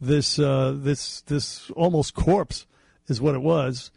this 0.00 0.38
uh, 0.38 0.74
this 0.76 1.22
this 1.22 1.70
almost 1.72 2.14
corpse 2.14 2.66
is 3.08 3.20
what 3.20 3.34
it 3.34 3.42
was. 3.42 3.90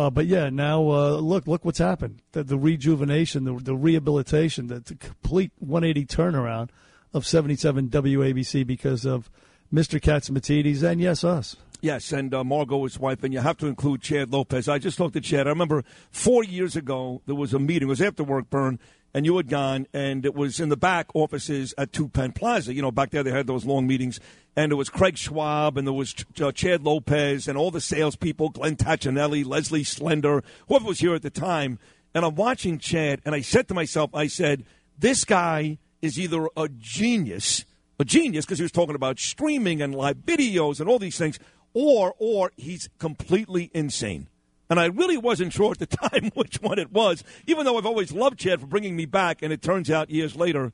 Uh, 0.00 0.08
but 0.08 0.26
yeah, 0.26 0.48
now 0.48 0.80
uh, 0.88 1.16
look 1.16 1.46
look 1.46 1.62
what's 1.62 1.78
happened. 1.78 2.22
The, 2.32 2.42
the 2.42 2.56
rejuvenation, 2.56 3.44
the, 3.44 3.52
the 3.52 3.74
rehabilitation, 3.74 4.68
the, 4.68 4.80
the 4.80 4.94
complete 4.94 5.52
180 5.58 6.06
turnaround 6.06 6.70
of 7.12 7.26
77 7.26 7.90
WABC 7.90 8.66
because 8.66 9.04
of 9.04 9.28
Mr. 9.70 10.00
Catsimatidis 10.00 10.82
and 10.82 11.02
yes, 11.02 11.22
us. 11.22 11.56
Yes, 11.82 12.12
and 12.12 12.32
uh, 12.32 12.42
Margot, 12.42 12.84
his 12.84 12.98
wife, 12.98 13.22
and 13.24 13.34
you 13.34 13.40
have 13.40 13.58
to 13.58 13.66
include 13.66 14.00
Chad 14.00 14.30
Lopez. 14.30 14.70
I 14.70 14.78
just 14.78 14.98
looked 15.00 15.16
at 15.16 15.24
Chad. 15.24 15.46
I 15.46 15.50
remember 15.50 15.84
four 16.10 16.44
years 16.44 16.76
ago 16.76 17.20
there 17.26 17.34
was 17.34 17.52
a 17.52 17.58
meeting. 17.58 17.88
It 17.88 17.90
was 17.90 18.00
after 18.00 18.24
work, 18.24 18.48
Burn, 18.48 18.78
and 19.12 19.26
you 19.26 19.36
had 19.36 19.48
gone, 19.48 19.86
and 19.92 20.24
it 20.24 20.34
was 20.34 20.60
in 20.60 20.68
the 20.68 20.76
back 20.76 21.08
offices 21.14 21.74
at 21.76 21.92
Two 21.92 22.08
Penn 22.08 22.32
Plaza. 22.32 22.74
You 22.74 22.82
know, 22.82 22.90
back 22.90 23.10
there 23.10 23.22
they 23.22 23.30
had 23.30 23.46
those 23.46 23.64
long 23.64 23.86
meetings, 23.86 24.20
and 24.56 24.72
it 24.72 24.76
was 24.76 24.88
Craig 24.88 25.18
Schwab, 25.18 25.76
and 25.76 25.86
there 25.86 25.94
was 25.94 26.12
Ch- 26.12 26.40
uh, 26.40 26.52
Chad 26.52 26.82
Lopez, 26.84 27.48
and 27.48 27.58
all 27.58 27.70
the 27.70 27.80
salespeople, 27.80 28.50
Glenn 28.50 28.76
Tachinelli, 28.76 29.44
Leslie 29.44 29.84
Slender, 29.84 30.42
whoever 30.68 30.86
was 30.86 31.00
here 31.00 31.14
at 31.14 31.22
the 31.22 31.30
time. 31.30 31.78
And 32.14 32.24
I'm 32.24 32.34
watching 32.34 32.78
Chad, 32.78 33.20
and 33.24 33.34
I 33.34 33.40
said 33.40 33.68
to 33.68 33.74
myself, 33.74 34.14
I 34.14 34.26
said, 34.26 34.64
this 34.98 35.24
guy 35.24 35.78
is 36.02 36.18
either 36.18 36.48
a 36.56 36.68
genius, 36.68 37.64
a 37.98 38.04
genius 38.04 38.44
because 38.44 38.58
he 38.58 38.64
was 38.64 38.72
talking 38.72 38.94
about 38.94 39.18
streaming 39.18 39.80
and 39.82 39.94
live 39.94 40.18
videos 40.18 40.80
and 40.80 40.88
all 40.88 40.98
these 40.98 41.18
things, 41.18 41.38
or 41.72 42.14
or 42.18 42.52
he's 42.56 42.88
completely 42.98 43.70
insane. 43.74 44.28
And 44.70 44.80
I 44.80 44.86
really 44.86 45.18
wasn't 45.18 45.52
sure 45.52 45.72
at 45.72 45.78
the 45.78 45.86
time 45.86 46.30
which 46.34 46.62
one 46.62 46.78
it 46.78 46.92
was, 46.92 47.22
even 47.46 47.66
though 47.66 47.76
I've 47.76 47.86
always 47.86 48.12
loved 48.12 48.38
Chad 48.38 48.60
for 48.60 48.66
bringing 48.66 48.96
me 48.96 49.04
back. 49.04 49.42
And 49.42 49.52
it 49.52 49.60
turns 49.60 49.90
out 49.90 50.08
years 50.08 50.36
later, 50.36 50.72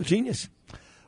a 0.00 0.04
genius. 0.04 0.48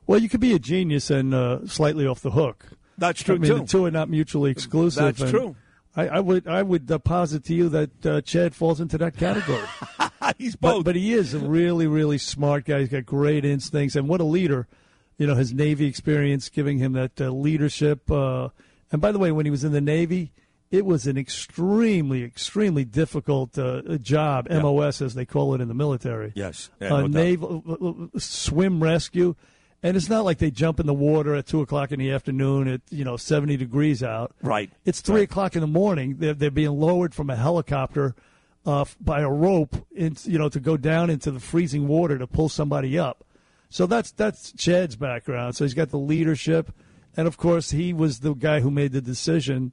Well, 0.07 0.21
you 0.21 0.29
could 0.29 0.41
be 0.41 0.53
a 0.53 0.59
genius 0.59 1.11
and 1.11 1.35
uh, 1.35 1.67
slightly 1.67 2.07
off 2.07 2.21
the 2.21 2.33
hook. 2.33 2.69
That's 2.99 3.23
true 3.23 3.37
I 3.37 3.39
mean, 3.39 3.51
too. 3.51 3.59
the 3.61 3.65
two 3.65 3.85
are 3.87 3.91
not 3.91 4.11
mutually 4.11 4.51
exclusive. 4.51 5.17
That's 5.17 5.31
true. 5.31 5.57
I, 5.95 6.09
I 6.09 6.21
would 6.21 6.49
I 6.49 6.63
would 6.63 6.91
uh, 6.91 6.99
posit 6.99 7.45
to 7.45 7.55
you 7.55 7.69
that 7.69 8.07
uh, 8.07 8.21
Chad 8.23 8.55
falls 8.55 8.81
into 8.81 8.97
that 8.99 9.17
category. 9.17 9.67
He's 10.39 10.57
both, 10.57 10.85
but, 10.85 10.91
but 10.91 10.97
he 10.97 11.13
is 11.13 11.35
a 11.35 11.39
really 11.39 11.87
really 11.87 12.17
smart 12.17 12.65
guy. 12.65 12.81
He's 12.81 12.89
got 12.89 13.05
great 13.05 13.45
instincts, 13.45 13.97
and 13.97 14.09
what 14.09 14.21
a 14.21 14.25
leader! 14.25 14.69
You 15.19 15.27
know, 15.27 15.35
his 15.35 15.53
Navy 15.53 15.87
experience 15.87 16.49
giving 16.49 16.79
him 16.79 16.93
that 16.95 17.21
uh, 17.21 17.31
leadership. 17.31 18.11
Uh, 18.11 18.49
and 18.91 19.03
by 19.03 19.13
the 19.13 19.19
way, 19.19 19.33
when 19.33 19.47
he 19.47 19.51
was 19.51 19.65
in 19.65 19.73
the 19.73 19.81
Navy, 19.81 20.33
it 20.73 20.87
was 20.87 21.07
an 21.07 21.19
extremely 21.19 22.25
extremely 22.25 22.85
difficult 22.85 23.57
uh, 23.59 23.99
job. 23.99 24.49
MOS, 24.51 25.03
as 25.03 25.15
they 25.15 25.27
call 25.27 25.55
it 25.55 25.61
in 25.61 25.69
the 25.69 25.75
military. 25.75 26.33
Yes, 26.35 26.71
Yeah, 26.81 26.95
uh, 26.95 27.01
no 27.03 27.07
naval 27.07 28.11
uh, 28.15 28.19
swim 28.19 28.83
rescue. 28.83 29.37
And 29.85 29.97
it's 29.97 30.09
not 30.09 30.25
like 30.25 30.39
they 30.39 30.53
jump 30.53 30.79
in 30.79 30.87
the 30.87 30.95
water 30.95 31.35
at 31.35 31.47
two 31.47 31.61
o'clock 31.61 31.91
in 31.91 31.99
the 31.99 32.13
afternoon 32.13 32.69
at 32.69 32.81
you 32.91 33.05
know 33.05 33.17
seventy 33.17 33.57
degrees 33.57 34.03
out. 34.03 34.35
Right. 34.41 34.71
It's 34.85 35.01
three 35.01 35.23
o'clock 35.23 35.55
in 35.55 35.61
the 35.61 35.67
morning. 35.67 36.17
They're 36.19 36.35
they're 36.35 36.51
being 36.51 36.81
lowered 36.81 37.15
from 37.15 37.29
a 37.31 37.37
helicopter 37.37 38.15
uh, 38.65 38.85
by 39.01 39.21
a 39.21 39.29
rope, 39.29 39.75
in, 39.93 40.17
you 40.25 40.39
know, 40.39 40.49
to 40.49 40.61
go 40.61 40.77
down 40.77 41.11
into 41.11 41.31
the 41.31 41.41
freezing 41.41 41.89
water 41.89 42.17
to 42.17 42.27
pull 42.27 42.49
somebody 42.49 42.99
up. 42.99 43.25
So 43.69 43.87
that's 43.87 44.13
that's 44.13 44.53
Chad's 44.53 44.97
background. 44.97 45.57
So 45.57 45.65
he's 45.65 45.75
got 45.75 45.91
the 45.91 45.99
leadership, 45.99 46.73
and 47.17 47.27
of 47.27 47.37
course 47.37 47.73
he 47.73 47.93
was 47.93 48.21
the 48.21 48.35
guy 48.35 48.61
who 48.61 48.71
made 48.71 48.93
the 48.93 49.03
decision. 49.03 49.73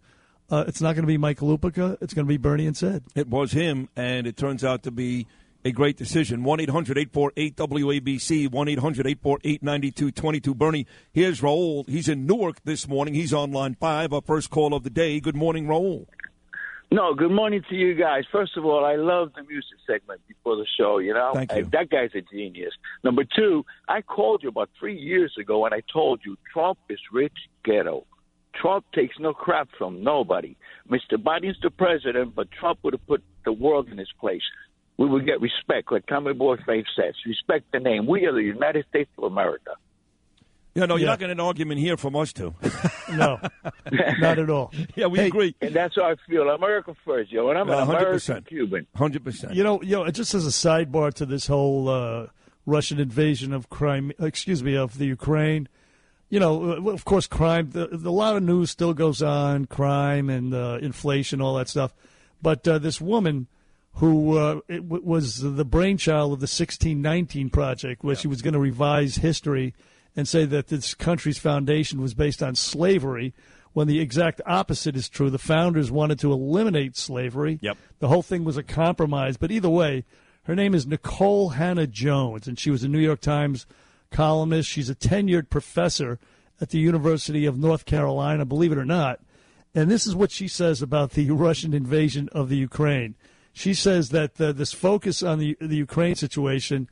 Uh, 0.51 0.63
it's 0.67 0.81
not 0.81 0.95
going 0.95 1.03
to 1.03 1.07
be 1.07 1.17
Mike 1.17 1.39
Lupica. 1.39 1.97
It's 2.01 2.13
going 2.13 2.25
to 2.25 2.29
be 2.29 2.37
Bernie 2.37 2.65
and 2.65 2.75
Sid. 2.75 3.03
It 3.15 3.27
was 3.27 3.51
him, 3.51 3.89
and 3.95 4.25
it 4.25 4.35
turns 4.35 4.63
out 4.63 4.83
to 4.83 4.91
be 4.91 5.27
a 5.63 5.71
great 5.71 5.97
decision. 5.97 6.43
1 6.43 6.59
800 6.61 6.97
848 6.97 7.55
WABC, 7.55 8.51
1 8.51 8.67
800 8.67 9.07
848 9.07 9.63
9222. 9.63 10.55
Bernie, 10.55 10.87
here's 11.11 11.41
Raul. 11.41 11.87
He's 11.87 12.09
in 12.09 12.25
Newark 12.25 12.63
this 12.63 12.87
morning. 12.87 13.13
He's 13.13 13.33
on 13.33 13.51
line 13.51 13.75
five, 13.79 14.11
our 14.11 14.21
first 14.21 14.49
call 14.49 14.73
of 14.73 14.83
the 14.83 14.89
day. 14.89 15.19
Good 15.19 15.35
morning, 15.35 15.67
Raul. 15.67 16.07
No, 16.91 17.13
good 17.13 17.31
morning 17.31 17.61
to 17.69 17.75
you 17.75 17.93
guys. 17.93 18.23
First 18.31 18.57
of 18.57 18.65
all, 18.65 18.83
I 18.83 18.95
love 18.95 19.33
the 19.35 19.43
music 19.43 19.77
segment 19.85 20.21
before 20.27 20.55
the 20.55 20.65
show. 20.75 20.97
You 20.97 21.13
know, 21.13 21.33
Thank 21.35 21.51
you. 21.51 21.65
Uh, 21.65 21.69
that 21.73 21.91
guy's 21.91 22.09
a 22.15 22.21
genius. 22.33 22.73
Number 23.03 23.23
two, 23.23 23.63
I 23.87 24.01
called 24.01 24.41
you 24.41 24.49
about 24.49 24.71
three 24.79 24.97
years 24.97 25.35
ago 25.39 25.65
and 25.65 25.75
I 25.75 25.83
told 25.93 26.21
you 26.25 26.35
Trump 26.51 26.79
is 26.89 26.97
rich 27.11 27.37
ghetto. 27.63 28.07
Trump 28.53 28.85
takes 28.93 29.15
no 29.19 29.33
crap 29.33 29.69
from 29.77 30.03
nobody. 30.03 30.55
Mr. 30.89 31.13
Biden's 31.17 31.57
the 31.61 31.69
president, 31.69 32.35
but 32.35 32.47
Trump 32.51 32.79
would 32.83 32.93
have 32.93 33.05
put 33.07 33.23
the 33.45 33.51
world 33.53 33.87
in 33.89 33.97
his 33.97 34.09
place. 34.19 34.41
We 34.97 35.07
would 35.07 35.25
get 35.25 35.39
respect, 35.39 35.91
like 35.91 36.05
Tommy 36.07 36.33
Boy 36.33 36.57
Faith 36.65 36.85
says. 36.95 37.13
Respect 37.25 37.71
the 37.71 37.79
name. 37.79 38.05
We 38.05 38.25
are 38.25 38.33
the 38.33 38.43
United 38.43 38.85
States 38.89 39.09
of 39.17 39.23
America. 39.25 39.71
Yeah, 40.75 40.85
no, 40.85 40.95
you're 40.95 41.05
Yeah. 41.05 41.11
not 41.13 41.19
getting 41.19 41.31
an 41.33 41.39
argument 41.39 41.79
here 41.79 41.97
from 41.97 42.15
us 42.15 42.33
two. 42.33 42.53
No, 43.11 43.39
not 44.19 44.37
at 44.37 44.49
all. 44.51 44.71
Yeah, 44.95 45.07
we 45.07 45.19
agree. 45.21 45.55
And 45.61 45.73
that's 45.75 45.95
how 45.95 46.03
I 46.03 46.15
feel. 46.27 46.47
America 46.49 46.95
first, 47.05 47.31
yo. 47.31 47.49
And 47.49 47.57
I'm 47.57 47.67
Yeah, 47.67 47.81
an 47.81 47.87
100%. 47.87 47.89
American 48.29 48.43
Cuban. 48.43 48.87
100%. 48.95 49.55
You 49.55 49.63
know, 49.63 49.81
you 49.81 49.95
know, 49.95 50.07
just 50.11 50.35
as 50.35 50.45
a 50.45 50.49
sidebar 50.51 51.11
to 51.15 51.25
this 51.25 51.47
whole 51.47 51.89
uh, 51.89 52.27
Russian 52.67 52.99
invasion 52.99 53.51
of 53.51 53.69
crime, 53.69 54.11
excuse 54.19 54.61
me, 54.63 54.75
of 54.75 54.97
the 54.99 55.05
Ukraine. 55.07 55.67
You 56.29 56.39
know, 56.39 56.73
uh, 56.73 56.91
of 56.91 57.05
course, 57.05 57.27
crime. 57.27 57.71
The, 57.71 57.87
the, 57.87 58.09
a 58.09 58.11
lot 58.11 58.35
of 58.35 58.43
news 58.43 58.71
still 58.71 58.93
goes 58.93 59.21
on, 59.21 59.65
crime 59.65 60.29
and 60.29 60.53
uh, 60.53 60.79
inflation, 60.81 61.41
all 61.41 61.55
that 61.55 61.69
stuff. 61.69 61.93
But 62.41 62.67
uh, 62.67 62.79
this 62.79 63.01
woman 63.01 63.47
who 63.93 64.37
uh, 64.37 64.59
it 64.67 64.87
w- 64.87 65.03
was 65.03 65.41
the 65.41 65.65
brainchild 65.65 66.33
of 66.33 66.39
the 66.39 66.43
1619 66.43 67.49
Project, 67.49 68.03
where 68.03 68.15
she 68.15 68.27
was 68.27 68.41
going 68.41 68.53
to 68.53 68.59
revise 68.59 69.15
history 69.15 69.73
and 70.15 70.27
say 70.27 70.45
that 70.45 70.67
this 70.67 70.93
country's 70.93 71.39
foundation 71.39 72.01
was 72.01 72.13
based 72.13 72.41
on 72.43 72.55
slavery, 72.55 73.33
when 73.73 73.87
the 73.87 73.99
exact 73.99 74.41
opposite 74.45 74.95
is 74.95 75.09
true. 75.09 75.29
The 75.29 75.37
founders 75.37 75.91
wanted 75.91 76.19
to 76.19 76.31
eliminate 76.31 76.97
slavery. 76.97 77.59
Yep. 77.61 77.77
The 77.99 78.07
whole 78.07 78.23
thing 78.23 78.43
was 78.43 78.57
a 78.57 78.63
compromise. 78.63 79.37
But 79.37 79.51
either 79.51 79.69
way, 79.69 80.05
her 80.43 80.55
name 80.55 80.73
is 80.73 80.85
Nikole 80.85 81.53
Hannah 81.53 81.87
Jones, 81.87 82.47
and 82.47 82.57
she 82.57 82.71
was 82.71 82.83
a 82.83 82.87
New 82.87 82.99
York 82.99 83.21
Times 83.21 83.65
columnist. 84.11 84.69
She's 84.69 84.89
a 84.89 84.95
tenured 84.95 85.49
professor 85.49 86.19
at 86.61 86.69
the 86.69 86.79
University 86.79 87.45
of 87.45 87.57
North 87.57 87.85
Carolina, 87.85 88.45
believe 88.45 88.71
it 88.71 88.77
or 88.77 88.85
not. 88.85 89.19
And 89.75 89.89
this 89.89 90.05
is 90.07 90.15
what 90.15 90.31
she 90.31 90.47
says 90.47 90.81
about 90.81 91.11
the 91.11 91.29
Russian 91.47 91.73
invasion 91.73 92.29
of 92.31 92.49
the 92.49 92.57
Ukraine. 92.57 93.15
She 93.53 93.73
says 93.73 94.09
that 94.09 94.39
uh, 94.39 94.51
this 94.51 94.73
focus 94.73 95.21
on 95.23 95.39
the 95.39 95.57
the 95.59 95.75
Ukraine 95.77 96.15
situation 96.15 96.89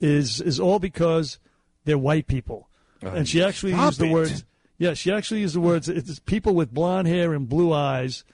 is 0.00 0.40
is 0.40 0.58
all 0.60 0.78
because 0.78 1.38
they're 1.84 1.98
white 1.98 2.26
people, 2.26 2.68
Oh, 3.02 3.08
and 3.08 3.28
she 3.28 3.42
actually 3.42 3.72
used 3.74 3.98
the 4.00 4.06
it. 4.06 4.12
words. 4.12 4.44
Yeah, 4.78 4.92
she 4.94 5.10
actually 5.10 5.40
used 5.40 5.54
the 5.54 5.60
words. 5.60 5.88
It's 5.88 6.18
people 6.20 6.54
with 6.54 6.72
blonde 6.72 7.08
hair 7.08 7.32
and 7.32 7.48
blue 7.48 7.72
eyes 7.72 8.24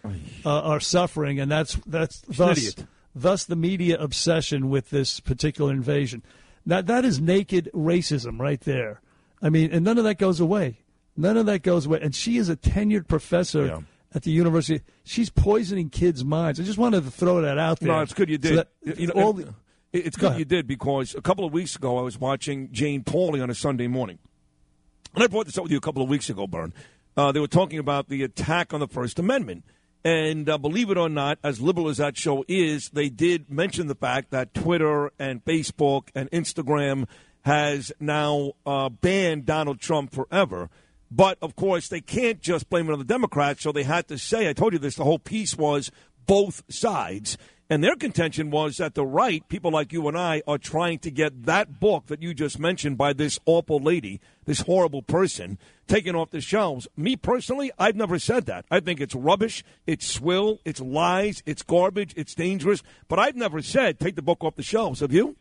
uh, 0.44 0.60
are 0.60 0.80
suffering, 0.80 1.38
and 1.40 1.50
that's 1.50 1.74
that's 1.86 2.20
thus 2.22 2.74
thus 3.14 3.44
the 3.44 3.56
media 3.56 3.96
obsession 4.00 4.68
with 4.68 4.90
this 4.90 5.20
particular 5.20 5.72
invasion. 5.72 6.22
Now 6.64 6.80
that 6.82 7.04
is 7.04 7.20
naked 7.20 7.70
racism 7.74 8.38
right 8.38 8.60
there. 8.60 9.00
I 9.40 9.48
mean, 9.50 9.72
and 9.72 9.84
none 9.84 9.98
of 9.98 10.04
that 10.04 10.18
goes 10.18 10.38
away. 10.40 10.78
None 11.16 11.36
of 11.36 11.46
that 11.46 11.62
goes 11.62 11.86
away. 11.86 12.00
And 12.00 12.14
she 12.14 12.36
is 12.36 12.48
a 12.48 12.56
tenured 12.56 13.08
professor 13.08 13.82
at 14.14 14.22
the 14.22 14.30
university. 14.30 14.82
She's 15.04 15.30
poisoning 15.30 15.90
kids' 15.90 16.24
minds. 16.24 16.60
I 16.60 16.62
just 16.62 16.78
wanted 16.78 17.04
to 17.04 17.10
throw 17.10 17.40
that 17.42 17.58
out 17.58 17.80
there. 17.80 17.88
No, 17.88 18.00
it's 18.00 18.14
good 18.14 18.28
you 18.28 18.36
So 18.36 18.40
did. 18.48 18.56
that- 18.58 18.98
you 18.98 19.06
know, 19.08 19.14
all 19.14 19.32
the- 19.32 19.54
it's 19.92 20.16
Go 20.16 20.30
good 20.30 20.38
you 20.38 20.44
did 20.44 20.66
because 20.66 21.14
a 21.14 21.20
couple 21.20 21.44
of 21.44 21.52
weeks 21.52 21.76
ago 21.76 21.98
I 21.98 22.02
was 22.02 22.18
watching 22.18 22.70
Jane 22.72 23.02
Pauley 23.04 23.42
on 23.42 23.50
a 23.50 23.54
Sunday 23.54 23.88
morning, 23.88 24.18
and 25.14 25.22
I 25.22 25.26
brought 25.26 25.46
this 25.46 25.58
up 25.58 25.64
with 25.64 25.72
you 25.72 25.78
a 25.78 25.82
couple 25.82 26.02
of 26.02 26.08
weeks 26.08 26.30
ago, 26.30 26.46
Bern. 26.46 26.72
Uh, 27.16 27.30
they 27.32 27.40
were 27.40 27.46
talking 27.48 27.78
about 27.78 28.08
the 28.08 28.22
attack 28.22 28.72
on 28.72 28.80
the 28.80 28.88
First 28.88 29.18
Amendment, 29.18 29.64
and 30.04 30.48
uh, 30.48 30.58
believe 30.58 30.90
it 30.90 30.98
or 30.98 31.08
not, 31.08 31.38
as 31.44 31.60
liberal 31.60 31.88
as 31.88 31.98
that 31.98 32.16
show 32.16 32.44
is, 32.48 32.90
they 32.90 33.08
did 33.08 33.50
mention 33.50 33.86
the 33.86 33.94
fact 33.94 34.30
that 34.30 34.54
Twitter 34.54 35.12
and 35.18 35.44
Facebook 35.44 36.08
and 36.14 36.30
Instagram 36.30 37.06
has 37.42 37.92
now 38.00 38.52
uh, 38.66 38.88
banned 38.88 39.46
Donald 39.46 39.80
Trump 39.80 40.12
forever. 40.12 40.70
But 41.10 41.38
of 41.42 41.54
course, 41.56 41.88
they 41.88 42.00
can't 42.00 42.40
just 42.40 42.70
blame 42.70 42.88
it 42.88 42.92
on 42.92 42.98
the 42.98 43.04
Democrats, 43.04 43.62
so 43.62 43.70
they 43.70 43.82
had 43.82 44.08
to 44.08 44.18
say, 44.18 44.48
I 44.48 44.54
told 44.54 44.72
you 44.72 44.78
this, 44.78 44.96
the 44.96 45.04
whole 45.04 45.18
piece 45.18 45.56
was 45.56 45.90
both 46.26 46.62
sides. 46.68 47.36
And 47.72 47.82
their 47.82 47.96
contention 47.96 48.50
was 48.50 48.76
that 48.76 48.94
the 48.94 49.06
right, 49.06 49.48
people 49.48 49.70
like 49.70 49.94
you 49.94 50.06
and 50.06 50.14
I, 50.14 50.42
are 50.46 50.58
trying 50.58 50.98
to 50.98 51.10
get 51.10 51.46
that 51.46 51.80
book 51.80 52.08
that 52.08 52.20
you 52.20 52.34
just 52.34 52.58
mentioned 52.58 52.98
by 52.98 53.14
this 53.14 53.40
awful 53.46 53.78
lady, 53.78 54.20
this 54.44 54.60
horrible 54.60 55.00
person, 55.00 55.58
taken 55.86 56.14
off 56.14 56.28
the 56.32 56.42
shelves. 56.42 56.86
Me 56.98 57.16
personally, 57.16 57.72
I've 57.78 57.96
never 57.96 58.18
said 58.18 58.44
that. 58.44 58.66
I 58.70 58.80
think 58.80 59.00
it's 59.00 59.14
rubbish, 59.14 59.64
it's 59.86 60.06
swill, 60.06 60.60
it's 60.66 60.82
lies, 60.82 61.42
it's 61.46 61.62
garbage, 61.62 62.12
it's 62.14 62.34
dangerous. 62.34 62.82
But 63.08 63.18
I've 63.18 63.36
never 63.36 63.62
said 63.62 63.98
take 63.98 64.16
the 64.16 64.20
book 64.20 64.44
off 64.44 64.56
the 64.56 64.62
shelves. 64.62 65.00
Have 65.00 65.14
you? 65.14 65.36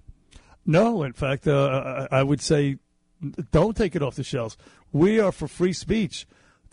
No, 0.65 1.03
in 1.03 1.11
fact, 1.11 1.49
uh, 1.49 2.07
I 2.11 2.23
would 2.23 2.39
say 2.39 2.77
don't 3.51 3.75
take 3.75 3.93
it 3.93 4.01
off 4.01 4.15
the 4.15 4.23
shelves. 4.23 4.55
We 4.93 5.19
are 5.19 5.33
for 5.33 5.49
free 5.49 5.73
speech. 5.73 6.25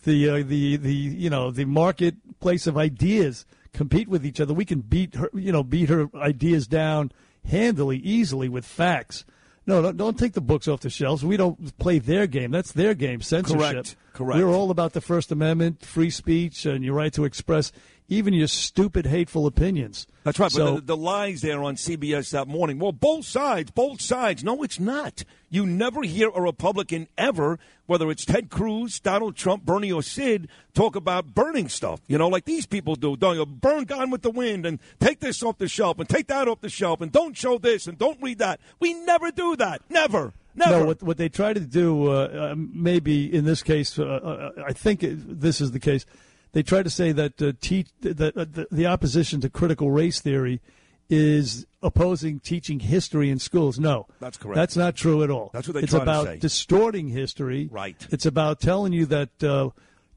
The 0.03 0.29
uh, 0.29 0.35
the 0.37 0.77
the 0.77 0.95
you 0.95 1.29
know 1.29 1.51
the 1.51 1.65
marketplace 1.65 2.65
of 2.65 2.77
ideas 2.77 3.45
compete 3.73 4.07
with 4.07 4.25
each 4.25 4.39
other. 4.39 4.53
We 4.53 4.65
can 4.65 4.81
beat 4.81 5.15
her 5.15 5.29
you 5.33 5.51
know 5.51 5.63
beat 5.63 5.89
her 5.89 6.09
ideas 6.15 6.67
down 6.67 7.11
handily, 7.45 7.97
easily 7.97 8.49
with 8.49 8.65
facts. 8.65 9.25
No, 9.65 9.81
don't, 9.81 9.97
don't 9.97 10.17
take 10.17 10.33
the 10.33 10.41
books 10.41 10.67
off 10.67 10.79
the 10.79 10.89
shelves. 10.89 11.23
We 11.23 11.37
don't 11.37 11.77
play 11.77 11.99
their 11.99 12.25
game. 12.25 12.49
That's 12.49 12.71
their 12.71 12.95
game. 12.95 13.21
Censorship. 13.21 13.59
Correct. 13.59 13.95
Correct. 14.13 14.39
We're 14.39 14.51
all 14.51 14.71
about 14.71 14.93
the 14.93 15.01
First 15.01 15.31
Amendment, 15.31 15.85
free 15.85 16.09
speech, 16.09 16.65
and 16.65 16.83
your 16.83 16.95
right 16.95 17.13
to 17.13 17.23
express 17.23 17.71
even 18.09 18.33
your 18.33 18.47
stupid, 18.47 19.05
hateful 19.05 19.45
opinions. 19.45 20.07
That's 20.23 20.39
right. 20.39 20.51
So- 20.51 20.65
but 20.75 20.75
the, 20.87 20.95
the 20.95 20.97
lies 20.97 21.41
there 21.41 21.63
on 21.63 21.75
CBS 21.75 22.31
that 22.31 22.47
morning. 22.47 22.79
Well, 22.79 22.91
both 22.91 23.25
sides, 23.25 23.71
both 23.71 24.01
sides. 24.01 24.43
No, 24.43 24.63
it's 24.63 24.79
not. 24.79 25.23
You 25.49 25.65
never 25.65 26.03
hear 26.03 26.29
a 26.29 26.41
Republican 26.41 27.07
ever, 27.17 27.57
whether 27.87 28.11
it's 28.11 28.25
Ted 28.25 28.49
Cruz, 28.49 28.99
Donald 28.99 29.35
Trump, 29.35 29.63
Bernie, 29.63 29.91
or 29.91 30.03
Sid, 30.03 30.47
talk 30.73 30.95
about 30.95 31.33
burning 31.33 31.69
stuff. 31.69 32.01
You 32.07 32.17
know, 32.17 32.27
like 32.27 32.45
these 32.45 32.65
people 32.65 32.95
do. 32.95 33.15
Don't 33.15 33.35
you? 33.35 33.45
Burn 33.45 33.85
Gone 33.85 34.09
with 34.11 34.21
the 34.21 34.29
Wind 34.31 34.65
and 34.65 34.79
take 34.99 35.19
this 35.19 35.41
off 35.41 35.57
the 35.57 35.67
shelf 35.67 35.99
and 35.99 36.07
take 36.09 36.27
that 36.27 36.47
off 36.47 36.61
the 36.61 36.69
shelf 36.69 37.01
and 37.01 37.11
don't 37.11 37.37
show 37.37 37.57
this 37.57 37.87
and 37.87 37.97
don't 37.97 38.21
read 38.21 38.39
that. 38.39 38.59
We 38.79 38.93
never 38.93 39.31
do 39.31 39.55
that. 39.55 39.81
Never. 39.89 40.33
Never. 40.55 40.79
No, 40.79 40.85
what, 40.85 41.01
what 41.03 41.17
they 41.17 41.29
try 41.29 41.53
to 41.53 41.59
do, 41.59 42.11
uh, 42.11 42.51
uh, 42.51 42.55
maybe 42.57 43.33
in 43.33 43.45
this 43.45 43.63
case, 43.63 43.97
uh, 43.97 44.03
uh, 44.03 44.63
I 44.67 44.73
think 44.73 45.03
it, 45.03 45.39
this 45.39 45.61
is 45.61 45.71
the 45.71 45.79
case. 45.79 46.05
They 46.51 46.63
try 46.63 46.83
to 46.83 46.89
say 46.89 47.11
that 47.11 47.41
uh, 47.41 47.53
that 48.01 48.33
uh, 48.35 48.45
the, 48.49 48.67
the 48.71 48.85
opposition 48.87 49.41
to 49.41 49.49
critical 49.49 49.91
race 49.91 50.19
theory 50.19 50.61
is 51.09 51.65
opposing 51.81 52.39
teaching 52.39 52.79
history 52.79 53.29
in 53.29 53.39
schools. 53.39 53.79
No, 53.79 54.07
That's 54.19 54.37
correct. 54.37 54.55
That's 54.55 54.77
not 54.77 54.95
true 54.95 55.23
at 55.23 55.29
all. 55.29 55.49
That's 55.53 55.67
what 55.67 55.75
they 55.75 55.81
It's 55.81 55.91
try 55.91 55.99
to 55.99 56.03
about 56.03 56.39
distorting 56.39 57.09
history. 57.09 57.69
Right. 57.71 58.07
It's 58.11 58.25
about 58.25 58.59
telling 58.59 58.93
you 58.93 59.05
that. 59.07 59.43
Uh, 59.43 59.69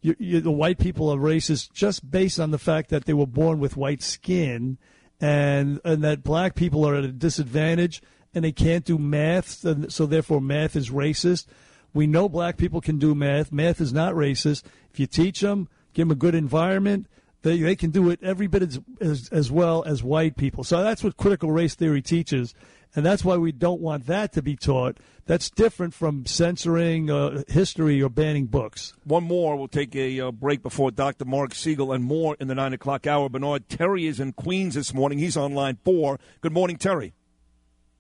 you, 0.05 0.17
you, 0.19 0.41
the 0.41 0.51
white 0.51 0.81
people 0.81 1.11
are 1.11 1.17
racist 1.17 1.73
just 1.73 2.11
based 2.11 2.41
on 2.41 2.51
the 2.51 2.59
fact 2.59 2.91
that 2.91 3.05
they 3.05 3.13
were 3.13 3.25
born 3.25 3.61
with 3.61 3.77
white 3.77 4.03
skin, 4.03 4.77
and 5.21 5.81
and 5.85 6.03
that 6.03 6.25
black 6.25 6.57
people 6.57 6.85
are 6.85 6.97
at 6.97 7.05
a 7.05 7.13
disadvantage 7.13 8.03
and 8.35 8.45
they 8.45 8.53
can't 8.53 8.85
do 8.85 8.99
math, 8.99 9.65
so 9.91 10.07
therefore 10.07 10.41
math 10.41 10.77
is 10.77 10.91
racist. 10.91 11.47
We 11.95 12.07
know 12.07 12.29
black 12.29 12.57
people 12.57 12.81
can 12.81 12.99
do 12.99 13.15
math. 13.15 13.53
Math 13.53 13.81
is 13.81 13.93
not 13.93 14.15
racist. 14.15 14.65
If 14.91 14.99
you 14.99 15.07
teach 15.07 15.41
them, 15.41 15.69
give 15.93 16.09
them 16.09 16.13
a 16.13 16.19
good 16.19 16.35
environment, 16.35 17.07
they, 17.43 17.59
they 17.59 17.77
can 17.77 17.91
do 17.91 18.11
it 18.11 18.21
every 18.23 18.47
bit 18.47 18.63
as, 18.63 18.81
as, 19.01 19.29
as 19.31 19.51
well 19.51 19.83
as 19.85 20.03
white 20.03 20.37
people. 20.37 20.65
So 20.65 20.83
that's 20.83 21.03
what 21.03 21.17
critical 21.17 21.51
race 21.51 21.75
theory 21.75 22.03
teaches. 22.03 22.55
And 22.95 23.07
that's 23.07 23.25
why 23.25 23.37
we 23.37 23.53
don't 23.53 23.81
want 23.81 24.07
that 24.07 24.33
to 24.35 24.43
be 24.43 24.55
taught. 24.55 24.99
That's 25.25 25.49
different 25.49 25.95
from 25.95 26.27
censoring 26.27 27.11
uh, 27.11 27.43
history 27.49 28.03
or 28.03 28.11
banning 28.11 28.47
books. 28.47 28.95
One 29.05 29.25
more. 29.25 29.57
We'll 29.57 29.69
take 29.69 29.97
a 29.97 30.21
uh, 30.21 30.31
break 30.31 30.63
before 30.63 30.91
Dr. 30.91 31.25
Marc 31.25 31.55
Siegel 31.55 31.93
and 31.93 32.05
more 32.05 32.37
in 32.39 32.49
the 32.49 32.55
9 32.55 32.75
o'clock 32.75 33.07
hour. 33.07 33.29
Bernard 33.29 33.69
Terry 33.69 34.07
is 34.07 34.21
in 34.21 34.33
Queens 34.33 34.75
this 34.75 34.93
morning. 34.93 35.19
He's 35.19 35.37
on 35.37 35.55
line 35.55 35.79
four. 35.85 36.21
Good 36.43 36.53
morning, 36.53 36.77
Terry. 36.77 37.15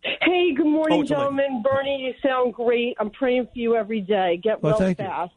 Hey, 0.02 0.52
good 0.54 0.66
morning, 0.66 0.98
Oh, 0.98 1.02
it's 1.02 1.10
a 1.10 1.14
gentlemen. 1.14 1.62
Bernie, 1.62 2.02
you 2.02 2.28
sound 2.28 2.54
great. 2.54 2.96
I'm 2.98 3.10
praying 3.10 3.44
for 3.46 3.58
you 3.58 3.76
every 3.76 4.00
day. 4.00 4.40
Get 4.42 4.62
Well, 4.62 4.72
well, 4.72 4.80
thank 4.80 4.98
you. 4.98 5.28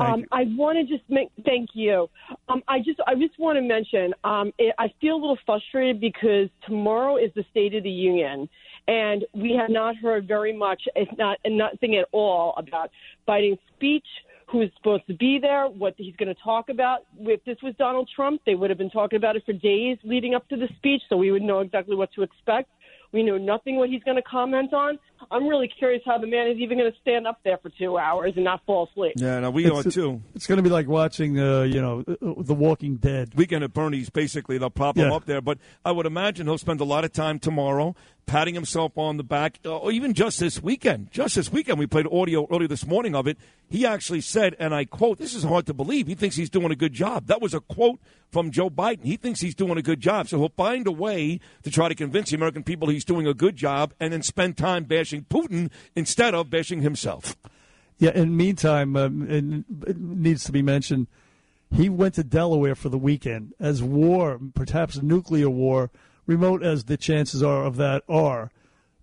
Um. 0.00 0.24
I 0.32 0.44
want 0.56 0.78
to 0.78 0.84
just 0.84 1.08
make 1.08 1.28
thank 1.44 1.70
you. 1.74 2.08
Um, 2.48 2.62
I 2.68 2.78
just 2.78 3.00
I 3.06 3.14
just 3.14 3.38
want 3.38 3.56
to 3.56 3.62
mention 3.62 4.14
um, 4.24 4.52
it, 4.58 4.74
I 4.78 4.92
feel 5.00 5.14
a 5.14 5.20
little 5.20 5.38
frustrated 5.46 6.00
because 6.00 6.48
tomorrow 6.66 7.16
is 7.16 7.30
the 7.34 7.44
State 7.50 7.74
of 7.74 7.82
the 7.82 7.90
Union, 7.90 8.48
and 8.88 9.24
we 9.34 9.52
have 9.52 9.70
not 9.70 9.96
heard 9.96 10.26
very 10.26 10.56
much, 10.56 10.82
if 10.96 11.08
not 11.18 11.38
nothing 11.46 11.96
at 11.96 12.06
all, 12.12 12.54
about 12.56 12.90
Biden's 13.28 13.60
speech. 13.76 14.06
Who 14.50 14.62
is 14.62 14.70
supposed 14.78 15.06
to 15.06 15.14
be 15.14 15.38
there? 15.40 15.66
What 15.66 15.94
he's 15.96 16.16
going 16.16 16.34
to 16.34 16.42
talk 16.42 16.70
about? 16.70 17.06
If 17.20 17.44
this 17.44 17.56
was 17.62 17.72
Donald 17.78 18.10
Trump, 18.16 18.40
they 18.44 18.56
would 18.56 18.68
have 18.68 18.78
been 18.78 18.90
talking 18.90 19.16
about 19.16 19.36
it 19.36 19.44
for 19.46 19.52
days 19.52 19.96
leading 20.02 20.34
up 20.34 20.48
to 20.48 20.56
the 20.56 20.66
speech, 20.76 21.02
so 21.08 21.16
we 21.16 21.30
would 21.30 21.42
know 21.42 21.60
exactly 21.60 21.94
what 21.94 22.12
to 22.14 22.22
expect. 22.22 22.68
We 23.12 23.22
know 23.22 23.38
nothing 23.38 23.76
what 23.76 23.90
he's 23.90 24.02
going 24.02 24.16
to 24.16 24.22
comment 24.22 24.72
on. 24.72 24.98
I'm 25.30 25.46
really 25.46 25.68
curious 25.68 26.02
how 26.04 26.18
the 26.18 26.26
man 26.26 26.48
is 26.48 26.58
even 26.58 26.78
going 26.78 26.90
to 26.90 26.98
stand 27.00 27.26
up 27.26 27.40
there 27.44 27.58
for 27.58 27.68
two 27.70 27.98
hours 27.98 28.32
and 28.36 28.44
not 28.44 28.64
fall 28.66 28.88
asleep. 28.90 29.14
Yeah, 29.16 29.40
no, 29.40 29.50
we 29.50 29.66
It's- 29.66 29.86
are 29.86 29.90
too. 29.90 30.22
It's 30.34 30.46
going 30.46 30.56
to 30.56 30.62
be 30.62 30.68
like 30.70 30.86
watching, 30.88 31.38
uh, 31.38 31.62
you 31.62 31.80
know, 31.80 32.04
uh, 32.08 32.14
The 32.42 32.54
Walking 32.54 32.96
Dead. 32.96 33.32
Weekend 33.34 33.64
at 33.64 33.72
Bernie's, 33.72 34.10
basically, 34.10 34.58
they'll 34.58 34.70
prop 34.70 34.96
him 34.96 35.12
up 35.12 35.26
there. 35.26 35.40
But 35.40 35.58
I 35.84 35.92
would 35.92 36.06
imagine 36.06 36.46
he'll 36.46 36.58
spend 36.58 36.80
a 36.80 36.84
lot 36.84 37.04
of 37.04 37.12
time 37.12 37.38
tomorrow 37.38 37.94
patting 38.26 38.54
himself 38.54 38.96
on 38.96 39.16
the 39.16 39.24
back, 39.24 39.58
uh, 39.64 39.76
or 39.76 39.90
even 39.90 40.14
just 40.14 40.38
this 40.38 40.62
weekend. 40.62 41.10
Just 41.10 41.34
this 41.34 41.50
weekend, 41.50 41.80
we 41.80 41.86
played 41.86 42.06
audio 42.06 42.46
earlier 42.48 42.68
this 42.68 42.86
morning 42.86 43.16
of 43.16 43.26
it. 43.26 43.36
He 43.68 43.84
actually 43.84 44.20
said, 44.20 44.54
and 44.60 44.72
I 44.72 44.84
quote, 44.84 45.18
this 45.18 45.34
is 45.34 45.42
hard 45.42 45.66
to 45.66 45.74
believe. 45.74 46.06
He 46.06 46.14
thinks 46.14 46.36
he's 46.36 46.50
doing 46.50 46.70
a 46.70 46.76
good 46.76 46.92
job. 46.92 47.26
That 47.26 47.40
was 47.40 47.54
a 47.54 47.60
quote 47.60 47.98
from 48.30 48.52
Joe 48.52 48.70
Biden. 48.70 49.04
He 49.04 49.16
thinks 49.16 49.40
he's 49.40 49.54
doing 49.56 49.78
a 49.78 49.82
good 49.82 50.00
job. 50.00 50.28
So 50.28 50.38
he'll 50.38 50.48
find 50.50 50.86
a 50.86 50.92
way 50.92 51.40
to 51.64 51.70
try 51.72 51.88
to 51.88 51.94
convince 51.96 52.30
the 52.30 52.36
American 52.36 52.62
people 52.62 52.88
he's 52.88 53.04
doing 53.04 53.26
a 53.26 53.34
good 53.34 53.56
job 53.56 53.94
and 53.98 54.12
then 54.12 54.22
spend 54.22 54.56
time 54.56 54.84
bashing 54.84 55.09
Putin 55.28 55.70
instead 55.94 56.34
of 56.34 56.50
bashing 56.50 56.82
himself. 56.82 57.36
Yeah. 57.98 58.10
In 58.10 58.30
the 58.30 58.44
meantime, 58.44 58.96
um, 58.96 59.26
it 59.86 59.98
needs 59.98 60.44
to 60.44 60.52
be 60.52 60.62
mentioned, 60.62 61.06
he 61.72 61.88
went 61.88 62.14
to 62.14 62.24
Delaware 62.24 62.74
for 62.74 62.88
the 62.88 62.98
weekend 62.98 63.52
as 63.60 63.82
war, 63.82 64.40
perhaps 64.54 65.00
nuclear 65.02 65.50
war, 65.50 65.90
remote 66.26 66.62
as 66.62 66.84
the 66.84 66.96
chances 66.96 67.42
are 67.42 67.64
of 67.64 67.76
that 67.76 68.02
are, 68.08 68.50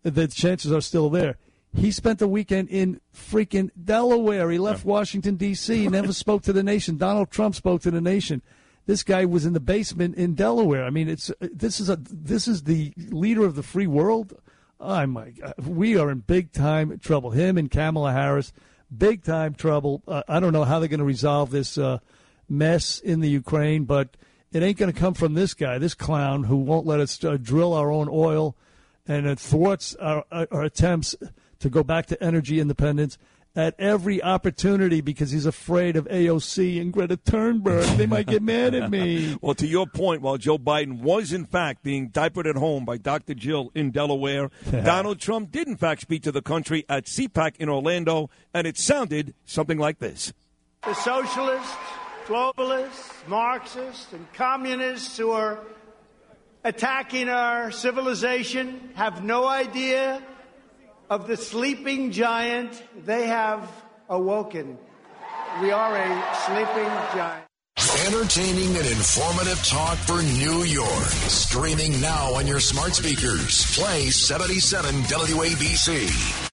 the 0.03 0.27
chances 0.27 0.71
are 0.71 0.81
still 0.81 1.09
there. 1.09 1.37
He 1.75 1.91
spent 1.91 2.19
the 2.19 2.27
weekend 2.27 2.69
in 2.69 3.01
freaking 3.13 3.69
Delaware. 3.81 4.49
He 4.49 4.57
left 4.57 4.85
Washington 4.85 5.35
D.C. 5.35 5.87
Never 5.89 6.13
spoke 6.13 6.41
to 6.43 6.53
the 6.53 6.63
nation. 6.63 6.97
Donald 6.97 7.29
Trump 7.29 7.55
spoke 7.55 7.81
to 7.83 7.91
the 7.91 8.01
nation. 8.01 8.41
This 8.85 9.03
guy 9.03 9.25
was 9.25 9.45
in 9.45 9.53
the 9.53 9.59
basement 9.59 10.15
in 10.15 10.33
Delaware. 10.33 10.85
I 10.85 10.89
mean, 10.89 11.09
it's 11.09 11.29
this 11.39 11.79
is 11.79 11.89
a 11.89 11.97
this 11.97 12.47
is 12.47 12.63
the 12.63 12.93
leader 12.97 13.45
of 13.45 13.55
the 13.55 13.63
free 13.63 13.85
world. 13.85 14.33
Oh 14.79 15.05
my 15.07 15.31
God, 15.31 15.53
we 15.65 15.97
are 15.97 16.11
in 16.11 16.19
big 16.19 16.51
time 16.51 16.99
trouble. 16.99 17.31
Him 17.31 17.57
and 17.57 17.69
Kamala 17.69 18.13
Harris, 18.13 18.53
big 18.95 19.23
time 19.23 19.55
trouble. 19.55 20.03
Uh, 20.07 20.23
I 20.27 20.39
don't 20.39 20.53
know 20.53 20.65
how 20.65 20.79
they're 20.79 20.87
going 20.87 20.99
to 20.99 21.05
resolve 21.05 21.49
this 21.49 21.77
uh, 21.77 21.97
mess 22.47 22.99
in 22.99 23.19
the 23.19 23.29
Ukraine, 23.29 23.85
but 23.85 24.15
it 24.51 24.61
ain't 24.61 24.77
going 24.77 24.93
to 24.93 24.99
come 24.99 25.13
from 25.13 25.33
this 25.33 25.53
guy, 25.53 25.77
this 25.77 25.95
clown 25.95 26.43
who 26.43 26.57
won't 26.57 26.85
let 26.85 26.99
us 26.99 27.23
uh, 27.23 27.37
drill 27.41 27.73
our 27.73 27.91
own 27.91 28.07
oil 28.11 28.55
and 29.07 29.25
it 29.25 29.39
thwarts 29.39 29.95
our, 29.95 30.23
our, 30.31 30.47
our 30.51 30.63
attempts 30.63 31.15
to 31.59 31.69
go 31.69 31.83
back 31.83 32.05
to 32.07 32.23
energy 32.23 32.59
independence. 32.59 33.17
At 33.57 33.73
every 33.79 34.21
opportunity 34.21 35.01
because 35.01 35.31
he's 35.31 35.47
afraid 35.47 35.95
of 35.95 36.05
AOC 36.05 36.79
and 36.79 36.93
Greta 36.93 37.17
Thunberg. 37.17 37.97
They 37.97 38.05
might 38.05 38.27
get 38.27 38.43
mad 38.43 38.75
at 38.75 38.91
me. 38.91 39.35
Well, 39.47 39.55
to 39.55 39.67
your 39.67 39.87
point, 39.87 40.21
while 40.21 40.37
Joe 40.37 40.57
Biden 40.57 40.99
was 41.01 41.33
in 41.33 41.45
fact 41.45 41.81
being 41.81 42.09
diapered 42.09 42.45
at 42.45 42.55
home 42.55 42.85
by 42.85 42.97
Dr. 42.97 43.33
Jill 43.33 43.71
in 43.73 43.91
Delaware, 43.91 44.51
Donald 44.69 45.19
Trump 45.19 45.51
did 45.51 45.67
in 45.67 45.75
fact 45.75 46.01
speak 46.01 46.21
to 46.23 46.31
the 46.31 46.41
country 46.41 46.85
at 46.87 47.05
CPAC 47.05 47.55
in 47.57 47.69
Orlando, 47.69 48.29
and 48.53 48.67
it 48.67 48.77
sounded 48.77 49.33
something 49.45 49.77
like 49.77 49.97
this. 49.97 50.33
The 50.83 50.93
socialists, 50.93 51.75
globalists, 52.25 53.27
Marxists, 53.27 54.13
and 54.13 54.31
communists 54.33 55.17
who 55.17 55.31
are 55.31 55.59
attacking 56.63 57.29
our 57.29 57.71
civilization 57.71 58.91
have 58.95 59.23
no 59.23 59.47
idea 59.47 60.21
of 61.09 61.27
the 61.27 61.37
sleeping 61.37 62.11
giant 62.11 62.83
they 63.05 63.27
have 63.27 63.69
awoken. 64.09 64.77
We 65.61 65.71
are 65.71 65.95
a 65.95 66.35
sleeping 66.45 66.91
giant. 67.15 67.43
Entertaining 68.05 68.75
and 68.75 68.87
informative 68.87 69.63
talk 69.65 69.97
for 69.97 70.21
New 70.21 70.63
York. 70.63 71.03
Streaming 71.29 71.99
now 72.01 72.33
on 72.35 72.47
your 72.47 72.59
smart 72.59 72.93
speakers. 72.95 73.75
Play 73.75 74.09
77 74.09 74.93
WABC. 75.03 76.49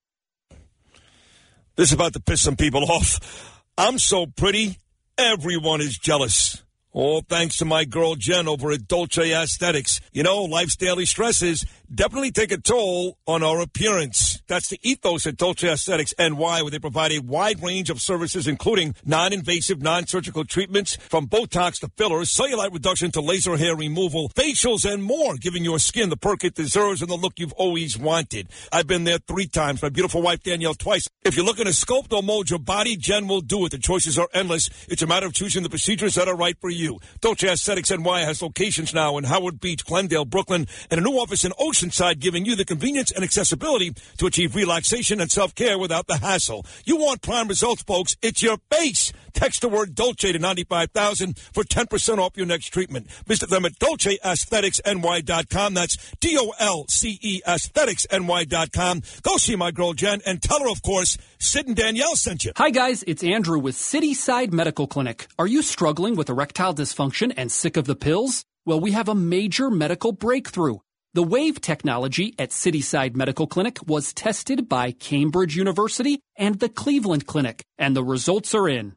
This 1.76 1.88
is 1.88 1.92
about 1.92 2.12
to 2.12 2.20
piss 2.20 2.42
some 2.42 2.56
people 2.56 2.84
off. 2.84 3.62
I'm 3.76 3.98
so 3.98 4.26
pretty, 4.26 4.78
everyone 5.18 5.80
is 5.80 5.98
jealous. 5.98 6.62
All 6.92 7.22
thanks 7.22 7.56
to 7.56 7.64
my 7.64 7.84
girl 7.84 8.14
Jen 8.14 8.46
over 8.46 8.70
at 8.70 8.86
Dolce 8.86 9.32
Aesthetics. 9.32 10.00
You 10.12 10.22
know, 10.22 10.44
life's 10.44 10.76
daily 10.76 11.06
stresses 11.06 11.66
definitely 11.92 12.30
take 12.30 12.52
a 12.52 12.58
toll 12.58 13.18
on 13.26 13.42
our 13.42 13.60
appearance. 13.60 14.42
That's 14.46 14.68
the 14.68 14.78
ethos 14.82 15.26
at 15.26 15.36
Dolce 15.36 15.68
Aesthetics 15.68 16.14
NY, 16.18 16.62
where 16.62 16.70
they 16.70 16.78
provide 16.78 17.12
a 17.12 17.20
wide 17.20 17.62
range 17.62 17.90
of 17.90 18.00
services, 18.00 18.46
including 18.46 18.94
non-invasive, 19.04 19.80
non-surgical 19.80 20.44
treatments, 20.44 20.96
from 20.96 21.26
Botox 21.26 21.80
to 21.80 21.90
fillers, 21.96 22.30
cellulite 22.30 22.72
reduction 22.72 23.10
to 23.12 23.20
laser 23.20 23.56
hair 23.56 23.76
removal, 23.76 24.28
facials, 24.30 24.90
and 24.90 25.02
more, 25.02 25.36
giving 25.36 25.64
your 25.64 25.78
skin 25.78 26.10
the 26.10 26.16
perk 26.16 26.44
it 26.44 26.54
deserves 26.54 27.00
and 27.00 27.10
the 27.10 27.16
look 27.16 27.38
you've 27.38 27.52
always 27.54 27.98
wanted. 27.98 28.48
I've 28.72 28.86
been 28.86 29.04
there 29.04 29.18
three 29.18 29.46
times. 29.46 29.82
My 29.82 29.88
beautiful 29.88 30.22
wife 30.22 30.42
Danielle 30.42 30.74
twice. 30.74 31.08
If 31.24 31.36
you're 31.36 31.46
looking 31.46 31.64
to 31.64 31.70
sculpt 31.70 32.12
or 32.12 32.22
mold 32.22 32.50
your 32.50 32.58
body, 32.58 32.96
Jen 32.96 33.26
will 33.26 33.40
do 33.40 33.64
it. 33.66 33.72
The 33.72 33.78
choices 33.78 34.18
are 34.18 34.28
endless. 34.34 34.68
It's 34.88 35.02
a 35.02 35.06
matter 35.06 35.26
of 35.26 35.32
choosing 35.32 35.62
the 35.62 35.70
procedures 35.70 36.14
that 36.16 36.28
are 36.28 36.36
right 36.36 36.56
for 36.60 36.70
you. 36.70 37.00
Dolce 37.20 37.48
Aesthetics 37.48 37.90
NY 37.90 38.20
has 38.20 38.42
locations 38.42 38.92
now 38.92 39.16
in 39.18 39.24
Howard 39.24 39.60
Beach, 39.60 39.84
Glendale, 39.84 40.24
Brooklyn, 40.24 40.66
and 40.90 41.00
a 41.00 41.02
new 41.02 41.12
office 41.12 41.44
in 41.44 41.52
Oceanside, 41.74 42.20
giving 42.20 42.44
you 42.44 42.54
the 42.54 42.64
convenience 42.64 43.10
and 43.10 43.24
accessibility 43.24 43.92
to 44.18 44.26
achieve 44.26 44.54
relaxation 44.54 45.20
and 45.20 45.28
self-care 45.30 45.76
without 45.76 46.06
the 46.06 46.18
hassle. 46.18 46.64
You 46.84 46.96
want 46.96 47.20
prime 47.22 47.48
results, 47.48 47.82
folks. 47.82 48.16
It's 48.22 48.42
your 48.42 48.58
face. 48.70 49.12
Text 49.32 49.60
the 49.60 49.68
word 49.68 49.96
Dolce 49.96 50.30
to 50.30 50.38
95,000 50.38 51.36
for 51.52 51.64
10% 51.64 52.18
off 52.18 52.36
your 52.36 52.46
next 52.46 52.68
treatment. 52.68 53.10
Visit 53.26 53.50
them 53.50 53.64
at 53.64 53.72
DolceAestheticsNY.com. 53.80 55.74
That's 55.74 56.14
D-O-L-C-E 56.20 57.42
aestheticsny.com. 57.44 59.02
Go 59.22 59.36
see 59.36 59.56
my 59.56 59.72
girl 59.72 59.92
Jen 59.94 60.20
and 60.24 60.40
tell 60.40 60.60
her, 60.60 60.70
of 60.70 60.82
course, 60.82 61.18
Sid 61.38 61.66
and 61.66 61.74
Danielle 61.76 62.14
sent 62.14 62.44
you. 62.44 62.52
Hi, 62.56 62.70
guys. 62.70 63.02
It's 63.08 63.24
Andrew 63.24 63.58
with 63.58 63.74
Cityside 63.74 64.52
Medical 64.52 64.86
Clinic. 64.86 65.26
Are 65.40 65.48
you 65.48 65.62
struggling 65.62 66.14
with 66.14 66.28
erectile 66.28 66.74
dysfunction 66.74 67.34
and 67.36 67.50
sick 67.50 67.76
of 67.76 67.86
the 67.86 67.96
pills? 67.96 68.44
Well, 68.64 68.80
we 68.80 68.92
have 68.92 69.08
a 69.08 69.14
major 69.14 69.68
medical 69.70 70.12
breakthrough. 70.12 70.78
The 71.14 71.22
WAVE 71.22 71.60
technology 71.60 72.34
at 72.40 72.50
Cityside 72.50 73.14
Medical 73.14 73.46
Clinic 73.46 73.78
was 73.86 74.12
tested 74.12 74.68
by 74.68 74.90
Cambridge 74.90 75.54
University 75.54 76.18
and 76.36 76.58
the 76.58 76.68
Cleveland 76.68 77.24
Clinic, 77.24 77.62
and 77.78 77.94
the 77.94 78.02
results 78.02 78.52
are 78.52 78.68
in. 78.68 78.96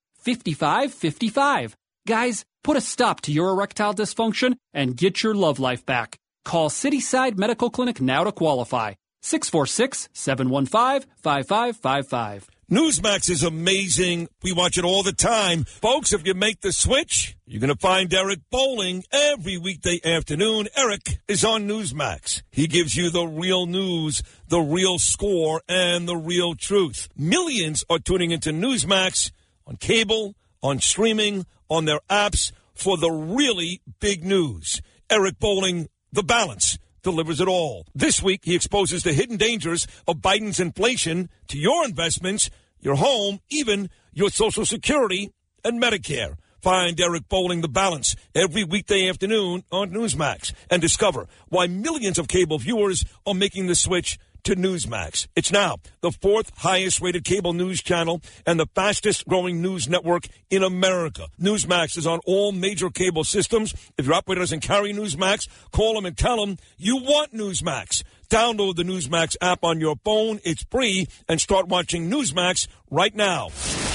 5555. 0.21 1.75
Guys, 2.07 2.45
put 2.63 2.77
a 2.77 2.81
stop 2.81 3.21
to 3.21 3.31
your 3.31 3.49
erectile 3.49 3.93
dysfunction 3.93 4.55
and 4.73 4.97
get 4.97 5.21
your 5.21 5.35
love 5.35 5.59
life 5.59 5.85
back. 5.85 6.17
Call 6.45 6.69
Cityside 6.69 7.37
Medical 7.37 7.69
Clinic 7.69 8.01
now 8.01 8.23
to 8.23 8.31
qualify. 8.31 8.93
646 9.21 10.09
715 10.13 11.09
5555. 11.21 12.49
Newsmax 12.71 13.29
is 13.29 13.43
amazing. 13.43 14.29
We 14.43 14.53
watch 14.53 14.77
it 14.77 14.85
all 14.85 15.03
the 15.03 15.11
time. 15.11 15.65
Folks, 15.65 16.13
if 16.13 16.25
you 16.25 16.33
make 16.33 16.61
the 16.61 16.71
switch, 16.71 17.35
you're 17.45 17.59
going 17.59 17.73
to 17.73 17.77
find 17.77 18.13
Eric 18.13 18.39
Bolling 18.49 19.03
every 19.11 19.57
weekday 19.57 19.99
afternoon. 20.05 20.69
Eric 20.77 21.19
is 21.27 21.43
on 21.43 21.67
Newsmax. 21.67 22.43
He 22.49 22.67
gives 22.67 22.95
you 22.95 23.09
the 23.09 23.25
real 23.25 23.65
news, 23.65 24.23
the 24.47 24.61
real 24.61 24.99
score, 24.99 25.61
and 25.67 26.07
the 26.07 26.15
real 26.15 26.55
truth. 26.55 27.09
Millions 27.13 27.83
are 27.89 27.99
tuning 27.99 28.31
into 28.31 28.51
Newsmax 28.51 29.31
on 29.65 29.77
cable, 29.77 30.35
on 30.61 30.79
streaming, 30.79 31.45
on 31.69 31.85
their 31.85 31.99
apps 32.09 32.51
for 32.73 32.97
the 32.97 33.11
really 33.11 33.81
big 33.99 34.23
news. 34.23 34.81
Eric 35.09 35.39
Bolling, 35.39 35.87
The 36.11 36.23
Balance, 36.23 36.77
delivers 37.03 37.41
it 37.41 37.47
all. 37.47 37.85
This 37.93 38.21
week, 38.21 38.41
he 38.43 38.55
exposes 38.55 39.03
the 39.03 39.13
hidden 39.13 39.37
dangers 39.37 39.87
of 40.07 40.17
Biden's 40.17 40.59
inflation 40.59 41.29
to 41.47 41.57
your 41.57 41.85
investments, 41.85 42.49
your 42.79 42.95
home, 42.95 43.39
even 43.49 43.89
your 44.13 44.29
Social 44.29 44.65
Security 44.65 45.31
and 45.63 45.81
Medicare. 45.81 46.35
Find 46.61 46.99
Eric 46.99 47.27
Bolling 47.27 47.61
The 47.61 47.67
Balance 47.67 48.15
every 48.35 48.63
weekday 48.63 49.09
afternoon 49.09 49.63
on 49.71 49.89
Newsmax 49.89 50.53
and 50.69 50.79
discover 50.79 51.27
why 51.49 51.65
millions 51.65 52.19
of 52.19 52.27
cable 52.27 52.59
viewers 52.59 53.03
are 53.25 53.33
making 53.33 53.65
the 53.65 53.75
switch 53.75 54.19
to 54.43 54.55
Newsmax. 54.55 55.27
It's 55.35 55.51
now 55.51 55.77
the 56.01 56.11
fourth 56.11 56.51
highest 56.57 57.01
rated 57.01 57.23
cable 57.23 57.53
news 57.53 57.81
channel 57.81 58.21
and 58.45 58.59
the 58.59 58.67
fastest 58.75 59.27
growing 59.27 59.61
news 59.61 59.87
network 59.87 60.27
in 60.49 60.63
America. 60.63 61.27
Newsmax 61.39 61.97
is 61.97 62.07
on 62.07 62.19
all 62.25 62.51
major 62.51 62.89
cable 62.89 63.23
systems. 63.23 63.73
If 63.97 64.05
your 64.05 64.15
operator 64.15 64.41
doesn't 64.41 64.61
carry 64.61 64.93
Newsmax, 64.93 65.47
call 65.71 65.95
them 65.95 66.05
and 66.05 66.17
tell 66.17 66.37
them 66.37 66.57
you 66.77 66.97
want 66.97 67.33
Newsmax. 67.33 68.03
Download 68.31 68.75
the 68.75 68.83
Newsmax 68.83 69.35
app 69.41 69.65
on 69.65 69.81
your 69.81 69.97
phone. 70.05 70.39
It's 70.45 70.63
free 70.71 71.09
and 71.27 71.41
start 71.41 71.67
watching 71.67 72.09
Newsmax 72.09 72.67
right 72.89 73.13
now. 73.13 73.49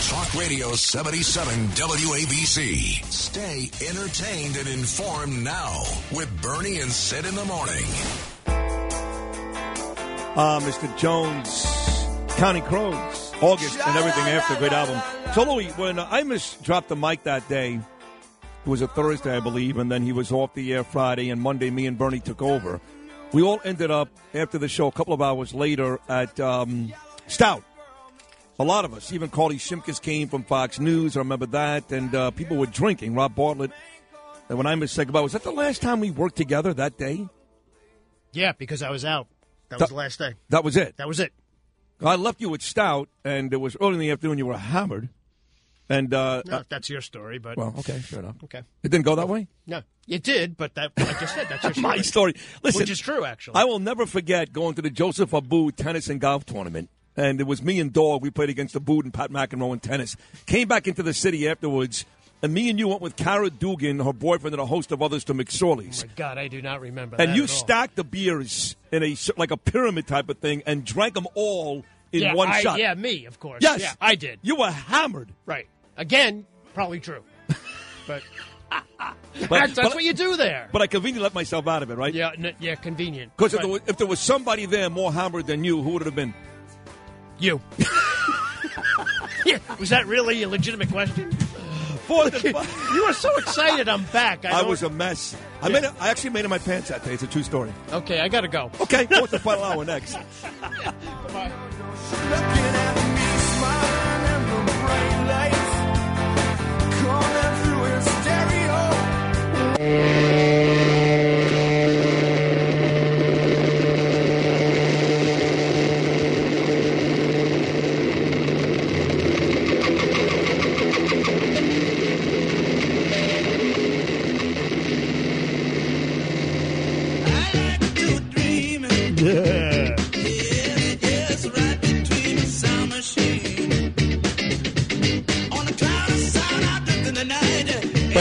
Talk 0.09 0.35
Radio 0.35 0.73
77 0.73 1.69
WABC. 1.69 3.03
Stay 3.11 3.71
entertained 3.89 4.57
and 4.59 4.69
informed 4.69 5.43
now 5.43 5.83
with 6.13 6.31
Bernie 6.43 6.81
and 6.81 6.93
Sid 6.93 7.25
in 7.25 7.35
the 7.35 7.45
morning. 7.47 7.87
Uh, 10.37 10.61
Mr. 10.61 10.95
Jones, 10.99 11.65
Counting 12.37 12.63
Crows, 12.65 13.33
August, 13.41 13.79
and 13.81 13.97
everything 13.97 14.25
after. 14.25 14.55
Great 14.57 14.71
album. 14.73 15.01
Louis, 15.35 15.71
when 15.79 15.99
uh, 15.99 16.07
Imus 16.11 16.63
dropped 16.63 16.91
the 16.91 16.97
mic 16.97 17.23
that 17.23 17.49
day, 17.49 17.81
it 18.67 18.69
was 18.69 18.83
a 18.83 18.87
Thursday, 18.87 19.35
I 19.35 19.41
believe, 19.41 19.79
and 19.79 19.91
then 19.91 20.03
he 20.03 20.13
was 20.13 20.31
off 20.31 20.53
the 20.53 20.75
air 20.75 20.85
Friday, 20.85 21.31
and 21.31 21.41
Monday, 21.41 21.71
me 21.71 21.87
and 21.87 21.97
Bernie 21.97 22.21
took 22.21 22.43
over. 22.43 22.83
We 23.33 23.41
all 23.43 23.63
ended 23.65 23.91
up 23.91 24.11
after 24.35 24.59
the 24.59 24.69
show 24.69 24.89
a 24.89 24.93
couple 24.93 25.15
of 25.15 25.23
hours 25.23 25.55
later 25.55 26.01
at 26.07 26.39
um, 26.39 26.93
Stout. 27.27 27.65
A 28.59 28.65
lot 28.65 28.85
of 28.85 28.93
us, 28.93 29.15
even 29.15 29.31
Carly 29.31 29.57
Shimkus 29.57 30.03
came 30.03 30.29
from 30.29 30.45
Fox 30.45 30.79
News. 30.79 31.17
I 31.17 31.21
remember 31.21 31.47
that, 31.47 31.91
and 31.91 32.15
uh, 32.15 32.31
people 32.33 32.59
were 32.59 32.67
drinking. 32.67 33.15
Rob 33.15 33.35
Bartlett. 33.35 33.71
And 34.51 34.59
when 34.59 34.67
Imus 34.67 34.91
said 34.91 35.07
goodbye, 35.07 35.23
was 35.23 35.33
that 35.33 35.45
the 35.45 35.51
last 35.51 35.81
time 35.81 36.01
we 36.01 36.11
worked 36.11 36.37
together 36.37 36.75
that 36.75 36.99
day? 36.99 37.27
Yeah, 38.33 38.53
because 38.53 38.83
I 38.83 38.91
was 38.91 39.03
out. 39.03 39.29
That 39.69 39.81
was 39.81 39.89
the 39.89 39.95
last 39.95 40.19
day. 40.19 40.35
That 40.51 40.65
was 40.65 40.77
it. 40.77 40.97
That 40.97 41.09
was 41.09 41.21
it. 41.21 41.33
I 42.05 42.17
left 42.17 42.41
you 42.41 42.53
at 42.55 42.63
Stout, 42.63 43.09
and 43.25 43.53
it 43.53 43.57
was 43.57 43.77
early 43.81 43.95
in 43.95 44.01
the 44.01 44.11
afternoon. 44.11 44.37
You 44.39 44.47
were 44.47 44.59
hammered, 44.59 45.09
and 45.89 46.13
uh, 46.13 46.43
No, 46.45 46.63
that's 46.69 46.91
your 46.91 47.01
story, 47.01 47.39
but 47.39 47.57
well, 47.57 47.75
okay, 47.79 47.99
fair 48.01 48.21
enough. 48.21 48.37
Okay. 48.45 48.63
It 48.83 48.91
didn't 48.91 49.05
go 49.07 49.15
that 49.15 49.29
way. 49.29 49.49
No, 49.67 49.83
it 50.07 50.23
did, 50.23 50.57
but 50.57 50.75
that 50.75 50.93
like 50.99 51.23
I 51.23 51.27
said, 51.27 51.47
that's 51.49 51.65
your 51.65 51.73
story. 51.73 51.83
My 51.83 52.03
story. 52.03 52.35
Listen, 52.63 52.81
which 52.81 52.91
is 52.91 52.99
true, 53.01 53.25
actually. 53.25 53.55
I 53.57 53.65
will 53.65 53.79
never 53.79 54.05
forget 54.05 54.53
going 54.53 54.75
to 54.75 54.83
the 54.83 54.91
Joseph 54.91 55.31
Abboud 55.31 55.77
tennis 55.77 56.09
and 56.09 56.21
golf 56.21 56.45
tournament. 56.45 56.91
And 57.19 57.41
it 57.41 57.47
was 57.47 57.63
me 57.63 57.81
and 57.81 57.95
Dog. 57.95 58.21
We 58.21 58.29
played 58.31 58.51
against 58.51 58.75
Abboud 58.77 59.05
and 59.05 59.15
Pat 59.15 59.31
McEnroe 59.31 59.73
in 59.73 59.81
tennis. 59.81 60.17
Came 60.45 60.69
back 60.69 60.87
into 60.87 61.03
the 61.03 61.15
city 61.15 61.49
afterwards, 61.49 62.05
and 62.43 62.53
me 62.55 62.69
and 62.71 62.79
you 62.79 62.89
went 62.89 63.01
with 63.01 63.17
Cara 63.17 63.51
Dugan, 63.51 63.99
her 64.01 64.13
boyfriend, 64.13 64.55
and 64.55 64.61
a 64.61 64.67
host 64.67 64.93
of 64.93 65.03
others 65.03 65.25
to 65.25 65.35
McSorley's. 65.35 66.05
Oh 66.05 66.07
my 66.07 66.13
God, 66.17 66.39
I 66.39 66.49
do 66.49 66.61
not 66.63 66.81
remember. 66.81 67.17
and 67.19 67.35
you 67.37 67.47
stacked 67.47 67.97
the 67.97 68.05
beers 68.05 68.77
in 68.93 69.03
a 69.03 69.17
like 69.37 69.51
a 69.51 69.57
pyramid 69.57 70.07
type 70.07 70.29
of 70.29 70.39
thing 70.39 70.63
and 70.67 70.85
drank 70.85 71.15
them 71.15 71.27
all 71.35 71.85
in 72.13 72.23
yeah, 72.23 72.35
one 72.35 72.49
I- 72.49 72.61
shot. 72.61 72.79
Yeah, 72.79 72.95
me, 72.95 73.25
of 73.27 73.41
course. 73.41 73.61
Yes. 73.63 73.81
Yeah, 73.81 73.93
I 74.01 74.15
did. 74.15 74.39
You 74.43 74.57
were 74.57 74.71
hammered. 74.71 75.31
Right. 75.45 75.67
Again, 75.97 76.47
probably 76.75 77.01
true. 77.01 77.23
But, 78.07 78.23
But- 78.69 79.51
that's, 79.51 79.75
that's 79.75 79.75
but- 79.89 79.95
what 79.95 80.05
you 80.05 80.13
do 80.13 80.37
there. 80.37 80.69
But 80.73 80.83
I 80.83 80.87
conveniently 80.87 81.23
let 81.25 81.35
myself 81.35 81.67
out 81.67 81.83
of 81.83 81.91
it, 81.91 81.97
right? 81.97 82.13
Yeah, 82.15 82.31
n- 82.37 82.55
yeah, 82.61 82.75
convenient. 82.75 83.37
Because 83.37 83.55
if, 83.55 83.59
Right. 83.59 83.63
there 83.65 83.73
was- 83.73 83.81
if 83.87 83.97
there 83.99 84.07
was 84.07 84.21
somebody 84.21 84.67
there 84.67 84.89
more 84.91 85.13
hammered 85.13 85.47
than 85.47 85.65
you, 85.65 85.83
who 85.83 85.91
would 85.91 86.03
it 86.03 86.07
have 86.07 86.15
been? 86.15 86.33
You. 87.39 87.61
yeah, 89.47 89.59
was 89.79 89.91
that 89.91 90.07
really 90.07 90.43
a 90.43 90.49
legitimate 90.49 90.91
question? 90.91 91.37
Fourth 92.07 92.45
and 92.45 92.55
you 92.95 93.05
were 93.07 93.13
so 93.13 93.37
excited. 93.37 93.89
I'm 93.89 94.05
back. 94.05 94.45
I, 94.45 94.51
I, 94.51 94.61
don't- 94.61 94.71
was 94.71 94.83
a 94.83 94.91
mess. 94.91 95.37
I 95.61 95.69
made. 95.69 95.85
A, 95.85 95.93
I 96.01 96.09
actually 96.11 96.31
made 96.31 96.45
it 96.45 96.49
my 96.49 96.59
pants 96.59 96.89
that 96.89 97.05
day. 97.05 97.15
It's 97.15 97.23
a 97.23 97.27
true 97.27 97.43
story. 97.43 97.73
Okay, 97.93 98.21
I 98.21 98.29
gotta 98.29 98.49
go. 98.49 98.71
Okay, 98.81 99.07
fourth 99.11 99.33
and 99.33 99.43
final 99.43 99.65
hour 99.65 99.85
next. 99.85 100.17
Yeah. 109.79 110.76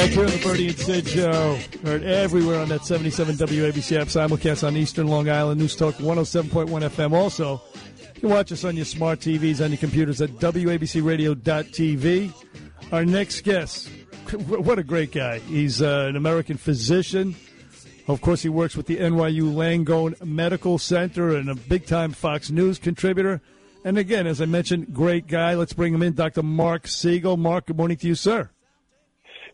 Back 0.06 0.14
here 0.14 0.26
on 0.26 0.30
the 0.30 0.42
Bernie 0.44 0.68
and 0.68 0.78
Sid 0.78 1.08
show. 1.08 1.58
Heard 1.84 2.04
everywhere 2.04 2.60
on 2.60 2.70
that 2.70 2.86
77 2.86 3.38
WABC 3.38 4.00
app, 4.00 4.08
simulcast 4.08 4.64
on 4.64 4.78
Eastern 4.78 5.08
Long 5.08 5.28
Island, 5.28 5.60
News 5.60 5.76
Talk 5.76 5.96
107.1 5.96 6.68
FM. 6.68 7.14
Also, 7.14 7.60
you 8.14 8.22
can 8.22 8.30
watch 8.30 8.52
us 8.52 8.64
on 8.64 8.76
your 8.76 8.86
smart 8.86 9.20
TVs, 9.20 9.66
on 9.66 9.72
your 9.72 9.80
computers 9.80 10.22
at 10.22 10.30
WABCRadio.tv. 10.30 12.34
Our 12.92 13.04
next 13.04 13.42
guest, 13.42 13.90
what 14.46 14.78
a 14.78 14.84
great 14.84 15.12
guy. 15.12 15.40
He's 15.40 15.82
uh, 15.82 16.06
an 16.08 16.16
American 16.16 16.58
physician. 16.58 17.36
Of 18.08 18.22
course, 18.22 18.44
he 18.44 18.50
works 18.50 18.78
with 18.78 18.86
the 18.86 18.98
NYU 18.98 19.56
Langone 19.56 20.24
Medical 20.24 20.78
Center 20.78 21.36
and 21.36 21.50
a 21.50 21.56
big 21.56 21.88
time 21.88 22.12
Fox 22.12 22.52
News 22.52 22.78
contributor. 22.78 23.42
And 23.84 23.98
again, 23.98 24.28
as 24.28 24.40
I 24.40 24.46
mentioned, 24.46 24.94
great 24.94 25.26
guy. 25.26 25.56
Let's 25.56 25.74
bring 25.74 25.96
him 25.96 26.04
in, 26.04 26.14
Dr. 26.14 26.44
Marc 26.44 26.88
Siegel. 26.88 27.38
Marc, 27.38 27.66
good 27.66 27.78
morning 27.78 27.98
to 27.98 28.08
you, 28.08 28.14
sir. 28.14 28.52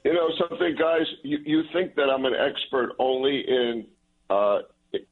You 0.03 0.13
know 0.13 0.29
something, 0.49 0.75
guys. 0.79 1.05
You, 1.23 1.37
you 1.45 1.63
think 1.73 1.95
that 1.95 2.09
I'm 2.09 2.25
an 2.25 2.33
expert 2.33 2.93
only 2.97 3.43
in 3.47 3.85
uh, 4.29 4.59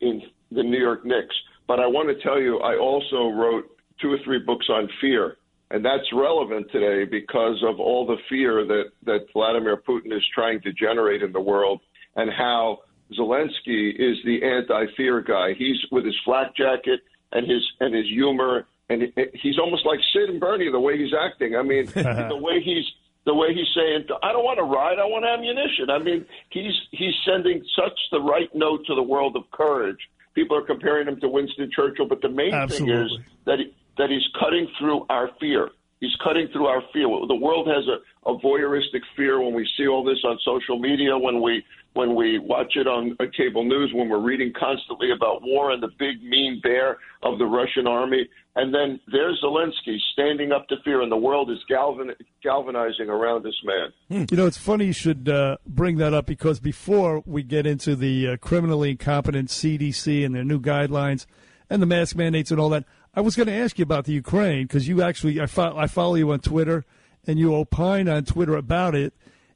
in 0.02 0.24
the 0.52 0.64
New 0.64 0.80
York 0.80 1.06
Knicks, 1.06 1.36
but 1.68 1.80
I 1.80 1.86
want 1.86 2.10
to 2.10 2.24
tell 2.24 2.40
you, 2.40 2.60
I 2.60 2.78
also 2.78 3.30
wrote 3.30 3.66
two 4.02 4.12
or 4.12 4.18
three 4.24 4.40
books 4.40 4.68
on 4.70 4.90
fear, 5.00 5.38
and 5.70 5.86
that's 5.86 6.12
relevant 6.14 6.72
today 6.72 7.06
because 7.06 7.64
of 7.68 7.80
all 7.80 8.08
the 8.08 8.18
fear 8.30 8.66
that 8.66 8.86
that 9.06 9.28
Vladimir 9.34 9.78
Putin 9.78 10.12
is 10.16 10.24
trying 10.34 10.62
to 10.62 10.74
generate 10.74 11.22
in 11.22 11.32
the 11.32 11.42
world, 11.42 11.82
and 12.16 12.32
how 12.32 12.80
Zelensky 13.18 13.94
is 13.96 14.18
the 14.26 14.40
anti-fear 14.44 15.22
guy. 15.22 15.54
He's 15.58 15.78
with 15.92 16.06
his 16.06 16.16
flak 16.26 16.56
jacket 16.56 17.02
and 17.32 17.50
his 17.50 17.62
and 17.80 17.94
his 17.94 18.08
humor, 18.08 18.66
and 18.90 19.04
he's 19.36 19.60
almost 19.60 19.86
like 19.86 20.00
Sid 20.14 20.30
and 20.30 20.40
Bernie 20.40 20.72
the 20.72 20.80
way 20.80 20.98
he's 20.98 21.14
acting. 21.14 21.56
I 21.56 21.62
mean, 21.62 21.86
the 21.94 22.40
way 22.40 22.62
he's 22.62 22.86
the 23.26 23.34
way 23.34 23.54
he's 23.54 23.68
saying, 23.76 24.06
"I 24.24 24.32
don't 24.32 24.44
want 24.44 24.58
to 24.58 24.64
ride, 24.64 25.00
I 25.00 25.06
want 25.06 25.26
ammunition." 25.26 25.90
I 25.90 26.00
mean, 26.00 26.26
he's 26.50 26.74
he's 26.92 27.14
sending 27.26 27.64
such 27.76 27.98
the 28.12 28.22
right 28.22 28.50
note 28.54 28.86
to 28.88 28.96
the 28.96 29.04
world 29.04 29.36
of 29.36 29.50
courage. 29.52 30.00
People 30.36 30.58
are 30.58 30.66
comparing 30.66 31.08
him 31.08 31.20
to 31.20 31.28
Winston 31.28 31.70
Churchill, 31.76 32.08
but 32.08 32.22
the 32.22 32.30
main 32.30 32.52
thing 32.68 32.90
is 32.90 33.12
that 33.46 33.60
he, 33.60 33.74
that 33.98 34.10
he's 34.10 34.26
cutting 34.40 34.68
through 34.80 35.06
our 35.10 35.30
fear. 35.40 35.70
He's 36.00 36.16
cutting 36.24 36.48
through 36.54 36.68
our 36.68 36.82
fear. 36.94 37.08
The 37.28 37.36
world 37.36 37.68
has 37.68 37.86
a, 37.88 38.30
a 38.30 38.38
voyeuristic 38.40 39.02
fear 39.18 39.42
when 39.42 39.54
we 39.54 39.68
see 39.78 39.88
all 39.88 40.04
this 40.04 40.20
on 40.24 40.40
social 40.46 40.80
media, 40.80 41.18
when 41.18 41.42
we 41.42 41.64
when 41.94 42.16
we 42.16 42.38
watch 42.38 42.76
it 42.76 42.88
on 42.88 43.18
uh, 43.20 43.26
cable 43.36 43.64
news, 43.66 43.92
when 43.94 44.10
we're 44.10 44.22
reading 44.22 44.54
constantly 44.58 45.12
about 45.12 45.42
war 45.42 45.72
and 45.72 45.82
the 45.82 45.90
big 45.98 46.24
mean 46.24 46.60
bear 46.62 46.98
of 47.24 47.40
the 47.40 47.46
Russian 47.46 47.88
army. 47.88 48.30
And 48.56 48.74
then 48.74 49.00
there's 49.12 49.42
Zelensky 49.44 49.98
standing 50.14 50.52
up 50.52 50.68
to 50.68 50.76
fear, 50.84 51.02
and 51.02 51.12
the 51.12 51.18
world 51.18 51.50
is 51.50 51.58
galvan- 51.68 52.16
galvanizing 52.44 53.10
around 53.10 53.44
this 53.44 53.56
man. 53.64 54.28
You 54.30 54.38
know, 54.38 54.46
it's 54.46 54.58
funny 54.58 54.86
you 54.86 54.94
should 54.94 55.30
uh, 55.30 55.58
bring 55.66 55.98
that 55.98 56.14
up 56.14 56.26
because 56.26 56.60
before 56.60 57.24
we 57.26 57.42
get 57.42 57.66
into 57.66 57.96
the 57.96 58.30
uh, 58.30 58.38
criminally 58.38 58.92
incompetent 58.92 59.50
CDC 59.50 60.26
and 60.26 60.36
their 60.36 60.44
new 60.44 60.60
guidelines 60.60 61.26
and 61.70 61.82
the 61.82 61.86
mask 61.86 62.16
mandates 62.16 62.52
and 62.52 62.60
all 62.60 62.70
that, 62.70 62.86
I 63.14 63.22
was 63.22 63.36
going 63.36 63.48
to 63.48 63.54
ask 63.54 63.80
you 63.80 63.84
about 63.84 64.06
the 64.06 64.14
Ukraine 64.14 64.68
because 64.68 64.88
you 64.88 65.02
actually, 65.02 65.42
I, 65.42 65.48
fo- 65.48 65.76
I 65.76 65.88
follow 65.88 66.16
you 66.16 66.32
on 66.32 66.40
Twitter 66.40 66.86
and 67.26 67.40
you 67.40 67.54
opine 67.56 68.08
on 68.08 68.26
Twitter 68.26 68.56
about 68.56 68.96
it. 68.96 69.14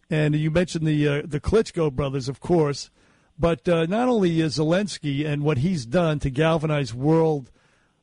And 0.09 0.35
you 0.35 0.51
mentioned 0.51 0.85
the 0.85 1.07
uh, 1.07 1.21
the 1.25 1.39
Klitschko 1.39 1.91
brothers, 1.91 2.29
of 2.29 2.39
course, 2.39 2.91
but 3.39 3.67
uh, 3.67 3.85
not 3.85 4.09
only 4.09 4.41
is 4.41 4.57
Zelensky 4.57 5.25
and 5.25 5.41
what 5.41 5.59
he's 5.59 5.85
done 5.85 6.19
to 6.19 6.29
galvanize 6.29 6.93
world 6.93 7.49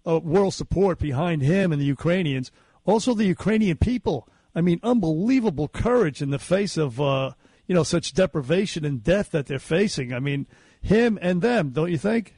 uh, 0.07 0.19
world 0.19 0.55
support 0.55 0.99
behind 0.99 1.43
him 1.43 1.73
and 1.73 1.81
the 1.81 1.87
Ukrainians, 1.87 2.51
also 2.85 3.15
the 3.15 3.27
Ukrainian 3.27 3.77
people. 3.77 4.29
I 4.55 4.61
mean, 4.61 4.81
unbelievable 4.83 5.69
courage 5.69 6.21
in 6.21 6.31
the 6.31 6.39
face 6.39 6.77
of 6.77 7.01
uh, 7.01 7.33
you 7.69 7.75
know 7.75 7.85
such 7.85 8.15
deprivation 8.15 8.85
and 8.85 9.05
death 9.05 9.31
that 9.31 9.47
they're 9.47 9.59
facing. 9.61 10.13
I 10.13 10.19
mean, 10.19 10.47
him 10.81 11.19
and 11.23 11.43
them, 11.43 11.71
don't 11.71 11.91
you 11.91 11.99
think? 11.99 12.35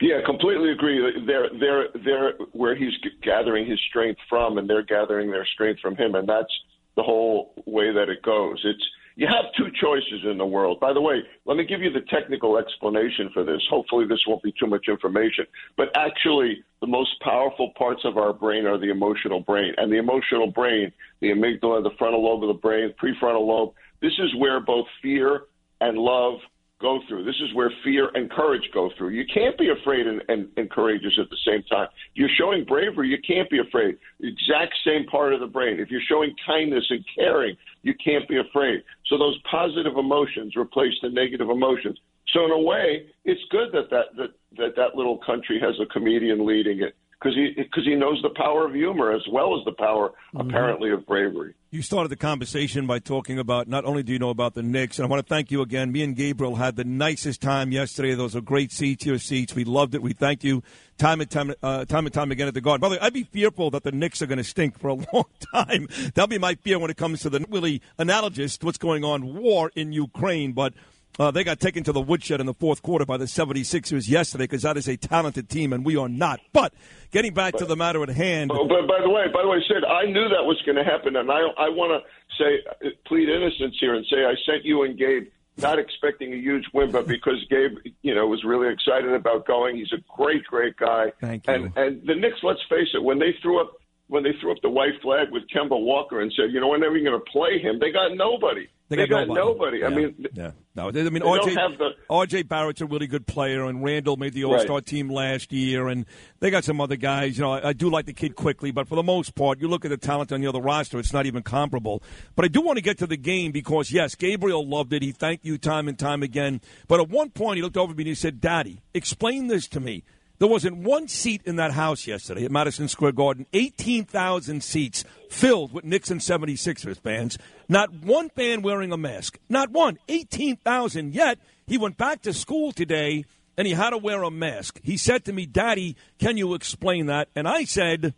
Yeah, 0.00 0.20
completely 0.24 0.72
agree. 0.72 1.00
They're 1.26 1.48
they're 1.58 1.88
they're 2.04 2.32
where 2.52 2.74
he's 2.74 2.92
gathering 3.22 3.66
his 3.66 3.80
strength 3.88 4.20
from, 4.28 4.58
and 4.58 4.68
they're 4.68 4.82
gathering 4.82 5.30
their 5.30 5.46
strength 5.46 5.80
from 5.80 5.96
him, 5.96 6.14
and 6.14 6.28
that's 6.28 6.52
the 6.96 7.02
whole 7.02 7.54
way 7.66 7.92
that 7.92 8.08
it 8.08 8.22
goes. 8.22 8.60
It's 8.64 8.84
you 9.16 9.26
have 9.26 9.46
two 9.56 9.70
choices 9.80 10.26
in 10.30 10.36
the 10.36 10.44
world. 10.44 10.78
By 10.78 10.92
the 10.92 11.00
way, 11.00 11.22
let 11.46 11.56
me 11.56 11.64
give 11.64 11.80
you 11.80 11.90
the 11.90 12.02
technical 12.10 12.58
explanation 12.58 13.30
for 13.32 13.44
this. 13.44 13.62
Hopefully, 13.70 14.06
this 14.06 14.20
won't 14.26 14.42
be 14.42 14.52
too 14.60 14.66
much 14.66 14.86
information. 14.88 15.46
But 15.78 15.88
actually, 15.96 16.62
the 16.82 16.86
most 16.86 17.18
powerful 17.22 17.72
parts 17.78 18.02
of 18.04 18.18
our 18.18 18.34
brain 18.34 18.66
are 18.66 18.78
the 18.78 18.90
emotional 18.90 19.40
brain, 19.40 19.72
and 19.78 19.90
the 19.90 19.96
emotional 19.96 20.48
brain, 20.48 20.92
the 21.20 21.28
amygdala, 21.28 21.82
the 21.82 21.96
frontal 21.98 22.22
lobe 22.22 22.42
of 22.44 22.48
the 22.48 22.60
brain, 22.60 22.92
prefrontal 23.02 23.46
lobe. 23.46 23.72
This 24.02 24.12
is 24.18 24.34
where 24.36 24.60
both 24.60 24.86
fear 25.00 25.44
and 25.80 25.96
love 25.96 26.34
go 26.80 27.00
through. 27.08 27.24
This 27.24 27.40
is 27.42 27.54
where 27.54 27.70
fear 27.82 28.10
and 28.14 28.30
courage 28.30 28.68
go 28.74 28.90
through. 28.96 29.10
You 29.10 29.24
can't 29.32 29.56
be 29.58 29.70
afraid 29.70 30.06
and, 30.06 30.22
and, 30.28 30.48
and 30.56 30.70
courageous 30.70 31.18
at 31.18 31.30
the 31.30 31.36
same 31.46 31.62
time. 31.64 31.88
You're 32.14 32.30
showing 32.38 32.64
bravery, 32.64 33.08
you 33.08 33.18
can't 33.26 33.48
be 33.50 33.60
afraid. 33.60 33.96
The 34.20 34.28
exact 34.28 34.74
same 34.84 35.06
part 35.06 35.32
of 35.32 35.40
the 35.40 35.46
brain. 35.46 35.80
If 35.80 35.90
you're 35.90 36.00
showing 36.08 36.34
kindness 36.46 36.84
and 36.90 37.04
caring, 37.14 37.56
you 37.82 37.94
can't 38.02 38.28
be 38.28 38.38
afraid. 38.38 38.82
So 39.06 39.16
those 39.16 39.38
positive 39.50 39.96
emotions 39.96 40.54
replace 40.56 40.94
the 41.02 41.08
negative 41.08 41.48
emotions. 41.48 41.98
So 42.32 42.44
in 42.44 42.50
a 42.50 42.60
way, 42.60 43.06
it's 43.24 43.40
good 43.50 43.68
that 43.72 43.88
that 43.90 44.16
that 44.16 44.30
that, 44.58 44.76
that 44.76 44.96
little 44.96 45.18
country 45.24 45.60
has 45.60 45.74
a 45.80 45.86
comedian 45.86 46.44
leading 46.44 46.82
it 46.82 46.94
because 47.18 47.34
he 47.34 47.52
because 47.56 47.84
he 47.84 47.94
knows 47.94 48.20
the 48.22 48.30
power 48.30 48.66
of 48.66 48.74
humor 48.74 49.12
as 49.12 49.22
well 49.30 49.58
as 49.58 49.64
the 49.64 49.72
power 49.72 50.12
apparently 50.34 50.90
of 50.90 51.06
bravery. 51.06 51.54
You 51.70 51.82
started 51.82 52.08
the 52.08 52.16
conversation 52.16 52.86
by 52.86 52.98
talking 53.00 53.38
about 53.38 53.68
not 53.68 53.84
only 53.84 54.02
do 54.02 54.12
you 54.12 54.18
know 54.18 54.30
about 54.30 54.54
the 54.54 54.62
Knicks, 54.62 54.98
and 54.98 55.06
I 55.06 55.08
want 55.08 55.26
to 55.26 55.28
thank 55.28 55.50
you 55.50 55.62
again. 55.62 55.92
Me 55.92 56.02
and 56.02 56.14
Gabriel 56.14 56.56
had 56.56 56.76
the 56.76 56.84
nicest 56.84 57.40
time 57.40 57.72
yesterday. 57.72 58.14
Those 58.14 58.36
are 58.36 58.40
great 58.40 58.70
seats, 58.72 59.04
your 59.04 59.18
seats. 59.18 59.54
We 59.54 59.64
loved 59.64 59.94
it. 59.94 60.02
We 60.02 60.12
thank 60.12 60.44
you 60.44 60.62
time 60.98 61.20
and 61.20 61.30
time, 61.30 61.52
uh, 61.62 61.84
time 61.84 62.06
and 62.06 62.14
time 62.14 62.30
again 62.30 62.48
at 62.48 62.54
the 62.54 62.60
Garden. 62.60 62.80
By 62.80 62.88
the 62.88 62.94
way, 62.94 63.00
I'd 63.00 63.12
be 63.12 63.24
fearful 63.24 63.70
that 63.70 63.82
the 63.82 63.92
Knicks 63.92 64.22
are 64.22 64.26
going 64.26 64.38
to 64.38 64.44
stink 64.44 64.78
for 64.78 64.88
a 64.88 64.94
long 65.12 65.24
time. 65.54 65.88
That'll 66.14 66.28
be 66.28 66.38
my 66.38 66.54
fear 66.54 66.78
when 66.78 66.90
it 66.90 66.96
comes 66.96 67.20
to 67.22 67.30
the 67.30 67.44
really 67.48 67.82
analogous 67.98 68.58
to 68.58 68.66
what's 68.66 68.78
going 68.78 69.04
on 69.04 69.34
war 69.34 69.70
in 69.74 69.92
Ukraine. 69.92 70.52
But 70.52 70.74
uh, 71.18 71.30
they 71.30 71.44
got 71.44 71.60
taken 71.60 71.84
to 71.84 71.92
the 71.92 72.00
woodshed 72.00 72.40
in 72.40 72.46
the 72.46 72.54
fourth 72.54 72.82
quarter 72.82 73.04
by 73.04 73.16
the 73.16 73.24
76ers 73.24 74.08
yesterday 74.08 74.44
because 74.44 74.62
that 74.62 74.76
is 74.76 74.88
a 74.88 74.96
talented 74.96 75.48
team, 75.48 75.72
and 75.72 75.84
we 75.84 75.96
are 75.96 76.08
not. 76.08 76.40
But 76.52 76.74
getting 77.10 77.34
back 77.34 77.54
to 77.56 77.64
the 77.64 77.76
matter 77.76 78.02
at 78.02 78.08
hand. 78.10 78.50
Oh, 78.52 78.66
but 78.66 78.86
by 78.86 79.00
the 79.02 79.10
way, 79.10 79.24
by 79.32 79.42
the 79.42 79.48
way, 79.48 79.58
Sid, 79.66 79.84
I 79.84 80.06
knew 80.06 80.28
that 80.28 80.44
was 80.44 80.60
going 80.66 80.76
to 80.76 80.84
happen, 80.84 81.16
and 81.16 81.30
I 81.30 81.40
I 81.58 81.68
want 81.68 82.02
to 82.02 82.08
say 82.38 82.62
uh, 82.68 82.90
plead 83.06 83.28
innocence 83.28 83.76
here 83.80 83.94
and 83.94 84.04
say 84.10 84.24
I 84.24 84.34
sent 84.44 84.64
you 84.64 84.82
and 84.82 84.98
Gabe 84.98 85.28
not 85.58 85.78
expecting 85.78 86.32
a 86.32 86.36
huge 86.36 86.64
win, 86.72 86.90
but 86.90 87.06
because 87.06 87.44
Gabe, 87.48 87.78
you 88.02 88.14
know, 88.14 88.26
was 88.26 88.44
really 88.44 88.72
excited 88.72 89.12
about 89.12 89.46
going. 89.46 89.76
He's 89.76 89.92
a 89.92 90.02
great, 90.14 90.44
great 90.44 90.76
guy. 90.76 91.12
Thank 91.20 91.46
you. 91.46 91.52
And 91.52 91.72
and 91.76 92.06
the 92.06 92.14
Knicks, 92.14 92.38
let's 92.42 92.60
face 92.68 92.88
it, 92.94 93.02
when 93.02 93.18
they 93.18 93.34
threw 93.42 93.60
up 93.60 93.72
when 94.08 94.22
they 94.22 94.30
threw 94.40 94.52
up 94.52 94.58
the 94.62 94.70
white 94.70 95.00
flag 95.02 95.28
with 95.32 95.42
Kemba 95.54 95.70
Walker 95.80 96.20
and 96.20 96.32
said, 96.36 96.52
you 96.52 96.60
know, 96.60 96.68
we're 96.68 96.78
never 96.78 96.98
going 96.98 97.12
to 97.12 97.30
play 97.32 97.58
him. 97.58 97.78
They 97.80 97.90
got 97.90 98.14
nobody. 98.14 98.66
They 98.88 98.94
They, 98.94 99.06
got 99.08 99.26
got, 99.26 99.34
nobody. 99.34 99.80
nobody. 99.80 99.84
I 99.84 99.88
mean, 99.88 100.26
Yeah. 100.32 100.52
No, 100.76 100.92
they- 100.92 101.00
I 101.04 101.10
mean, 101.10 101.24
RJ, 101.24 101.56
have 101.56 101.76
the- 101.76 101.90
RJ 102.08 102.44
Barrett's 102.44 102.80
a 102.80 102.86
really 102.86 103.08
good 103.08 103.26
player, 103.26 103.64
and 103.64 103.82
Randle 103.82 104.16
made 104.16 104.32
the 104.32 104.44
All 104.44 104.56
Star 104.60 104.76
Right. 104.76 104.86
team 104.86 105.10
last 105.10 105.52
year, 105.52 105.88
and 105.88 106.06
they 106.38 106.50
got 106.52 106.62
some 106.62 106.80
other 106.80 106.94
guys. 106.94 107.36
You 107.36 107.42
know, 107.42 107.50
I, 107.54 107.70
I 107.70 107.72
do 107.72 107.90
like 107.90 108.06
the 108.06 108.12
kid 108.12 108.36
Quickley, 108.36 108.70
but 108.70 108.86
for 108.86 108.94
the 108.94 109.02
most 109.02 109.34
part, 109.34 109.60
you 109.60 109.66
look 109.66 109.84
at 109.84 109.90
the 109.90 109.96
talent 109.96 110.30
on 110.30 110.40
the 110.40 110.46
other 110.46 110.60
roster, 110.60 111.00
it's 111.00 111.12
not 111.12 111.26
even 111.26 111.42
comparable. 111.42 112.00
But 112.36 112.44
I 112.44 112.48
do 112.48 112.60
want 112.60 112.76
to 112.76 112.82
get 112.82 112.96
to 112.98 113.08
the 113.08 113.16
game 113.16 113.50
because, 113.50 113.90
yes, 113.90 114.14
Gabriel 114.14 114.64
loved 114.64 114.92
it. 114.92 115.02
He 115.02 115.10
thanked 115.10 115.44
you 115.44 115.58
time 115.58 115.88
and 115.88 115.98
time 115.98 116.22
again. 116.22 116.60
But 116.86 117.00
at 117.00 117.08
one 117.08 117.30
point, 117.30 117.56
he 117.56 117.62
looked 117.62 117.76
over 117.76 117.90
at 117.90 117.96
me 117.96 118.02
and 118.02 118.08
he 118.08 118.14
said, 118.14 118.40
Daddy, 118.40 118.82
explain 118.94 119.48
this 119.48 119.66
to 119.66 119.80
me. 119.80 120.04
There 120.38 120.48
wasn't 120.48 120.78
one 120.78 121.08
seat 121.08 121.42
in 121.46 121.56
that 121.56 121.72
house 121.72 122.06
yesterday 122.06 122.44
at 122.44 122.50
Madison 122.50 122.88
Square 122.88 123.12
Garden, 123.12 123.46
18,000 123.52 124.62
seats 124.62 125.04
filled 125.30 125.72
with 125.72 125.84
Nixon 125.84 126.14
and 126.14 126.20
76ers 126.20 127.00
fans. 127.00 127.38
Not 127.68 127.92
one 127.92 128.28
fan 128.30 128.62
wearing 128.62 128.92
a 128.92 128.96
mask. 128.96 129.38
Not 129.48 129.70
one. 129.70 129.98
18,000. 130.08 131.14
Yet, 131.14 131.38
he 131.66 131.78
went 131.78 131.96
back 131.96 132.22
to 132.22 132.32
school 132.32 132.72
today 132.72 133.24
and 133.56 133.66
he 133.66 133.72
had 133.72 133.90
to 133.90 133.98
wear 133.98 134.22
a 134.22 134.30
mask. 134.30 134.78
He 134.82 134.96
said 134.98 135.24
to 135.24 135.32
me, 135.32 135.46
Daddy, 135.46 135.96
can 136.18 136.36
you 136.36 136.52
explain 136.54 137.06
that? 137.06 137.28
And 137.34 137.48
I 137.48 137.64
said, 137.64 138.12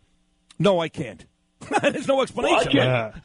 No, 0.59 0.79
I 0.79 0.89
can't. 0.89 1.25
There's 1.81 2.07
no 2.07 2.21
explanation. 2.21 2.71
Well, 2.73 2.87
I 2.87 3.11
can't- 3.11 3.23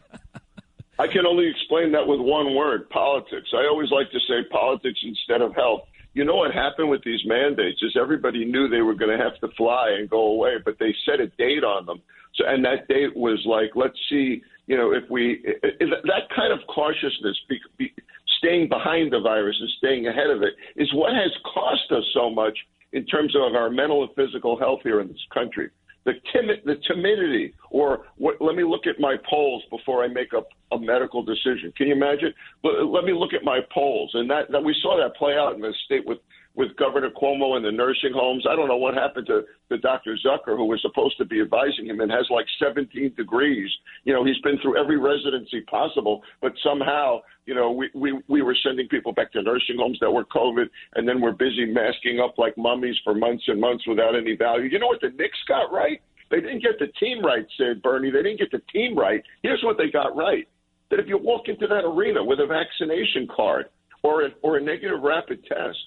I 0.97 1.09
can 1.09 1.27
only 1.27 1.49
explain 1.51 1.91
that 1.93 2.07
with 2.07 2.21
one 2.21 2.55
word 2.55 2.89
politics. 2.89 3.49
I 3.53 3.67
always 3.67 3.91
like 3.91 4.13
to 4.13 4.21
say 4.29 4.49
politics 4.49 5.01
instead 5.03 5.43
of 5.43 5.53
health. 5.53 5.89
You 6.15 6.25
know 6.25 6.37
what 6.37 6.53
happened 6.53 6.91
with 6.91 7.03
these 7.05 7.21
mandates 7.27 7.83
is 7.83 7.97
everybody 8.01 8.45
knew 8.45 8.69
they 8.69 8.83
were 8.83 8.95
going 8.95 9.17
to 9.17 9.23
have 9.23 9.39
to 9.41 9.49
fly 9.57 9.97
and 9.99 10.09
go 10.09 10.27
away, 10.29 10.55
but 10.65 10.79
they 10.79 10.95
set 11.05 11.21
a 11.21 11.27
date 11.27 11.65
on 11.65 11.87
them. 11.87 12.01
So, 12.37 12.45
and 12.47 12.65
that 12.65 12.89
date 12.89 13.17
was 13.17 13.43
like, 13.47 13.71
let's 13.75 13.99
see, 14.09 14.41
you 14.67 14.77
know, 14.77 14.93
if 14.93 15.09
we 15.11 15.43
i- 15.47 15.67
i- 15.67 16.01
that 16.05 16.29
kind 16.35 16.53
of 16.53 16.61
cautiousness, 16.69 17.37
be, 17.49 17.61
be, 17.79 17.93
staying 18.39 18.69
behind 18.69 19.13
the 19.13 19.21
virus 19.21 19.57
and 19.61 19.69
staying 19.79 20.07
ahead 20.07 20.31
of 20.31 20.43
it, 20.43 20.55
is 20.77 20.93
what 20.95 21.13
has 21.15 21.31
cost 21.53 21.91
us 21.91 22.05
so 22.13 22.31
much 22.31 22.57
in 22.93 23.05
terms 23.07 23.35
of 23.35 23.55
our 23.55 23.71
mental 23.71 24.03
and 24.05 24.13
physical 24.15 24.57
health 24.57 24.81
here 24.83 25.01
in 25.01 25.09
this 25.09 25.27
country. 25.33 25.69
The 26.05 26.13
timid, 26.33 26.61
the 26.65 26.77
timidity, 26.87 27.55
or 27.71 28.07
what, 28.17 28.37
let 28.41 28.57
me 28.57 28.65
look 28.65 28.87
at 28.87 29.01
my 29.01 29.17
polls 29.29 29.63
before 29.71 30.05
I 30.05 30.09
make 30.09 30.35
up 30.35 30.49
a 30.73 30.79
medical 30.79 31.23
decision. 31.23 31.73
Can 31.77 31.87
you 31.87 31.95
imagine? 31.95 32.35
Let, 32.63 33.05
me 33.05 33.13
look 33.13 33.33
at 33.33 33.43
my 33.43 33.61
polls, 33.73 34.11
and 34.15 34.29
that, 34.31 34.51
that 34.53 34.63
we 34.63 34.77
saw 34.83 34.99
that 34.99 35.17
play 35.17 35.35
out 35.35 35.55
in 35.55 35.61
the 35.61 35.73
state 35.87 36.07
with 36.07 36.19
with 36.57 36.77
Governor 36.77 37.11
Cuomo 37.11 37.57
and 37.57 37.65
the 37.65 37.73
nursing 37.73 38.13
homes. 38.15 38.47
I 38.49 38.55
don't 38.55 38.69
know 38.69 38.77
what 38.77 38.95
happened 38.95 39.27
to, 39.27 39.43
to 39.71 39.79
Dr. 39.79 40.17
Zucker, 40.25 40.57
who 40.57 40.67
was 40.67 40.81
supposed 40.83 41.17
to 41.19 41.25
be 41.25 41.41
advising 41.41 41.87
him 41.87 42.01
and 42.01 42.11
has 42.11 42.27
like 42.31 42.47
17 42.63 43.15
degrees. 43.17 43.71
You 44.05 44.13
know, 44.13 44.25
he's 44.25 44.39
been 44.43 44.59
through 44.63 44.81
every 44.81 44.97
residency 44.97 45.63
possible, 45.63 46.23
but 46.41 46.53
somehow, 46.63 47.21
you 47.47 47.55
know, 47.55 47.73
we, 47.73 47.91
we, 47.95 48.21
we 48.29 48.43
were 48.43 48.57
sending 48.65 48.89
people 48.89 49.13
back 49.13 49.33
to 49.33 49.43
nursing 49.43 49.77
homes 49.79 49.99
that 50.01 50.11
were 50.11 50.25
COVID, 50.25 50.67
and 50.95 51.09
then 51.09 51.21
we're 51.21 51.33
busy 51.33 51.67
masking 51.67 52.21
up 52.21 52.39
like 52.39 52.57
mummies 52.57 52.97
for 53.03 53.15
months 53.15 53.45
and 53.49 53.61
months 53.61 53.87
without 53.87 54.15
any 54.15 54.37
value. 54.37 54.69
You 54.71 54.79
know 54.79 54.87
what 54.87 55.01
the 55.01 55.11
Knicks 55.11 55.39
got 55.49 55.73
right? 55.73 56.01
They 56.31 56.41
didn't 56.41 56.63
get 56.63 56.79
the 56.79 56.89
team 56.99 57.25
right, 57.25 57.47
said 57.59 57.83
Bernie. 57.83 58.11
They 58.11 58.23
didn't 58.23 58.39
get 58.39 58.51
the 58.51 58.63
team 58.73 58.97
right. 58.97 59.23
Here's 59.43 59.63
what 59.63 59.77
they 59.77 59.91
got 59.91 60.17
right 60.17 60.49
that 60.91 61.01
if 61.01 61.09
you 61.09 61.19
walk 61.19 61.49
into 61.49 61.67
that 61.67 61.85
arena 61.85 62.23
with 62.23 62.39
a 62.41 62.47
vaccination 62.47 63.27
card 63.35 63.67
or 64.03 64.27
a, 64.27 64.29
or 64.43 64.59
a 64.59 64.63
negative 64.63 65.01
rapid 65.03 65.43
test, 65.45 65.79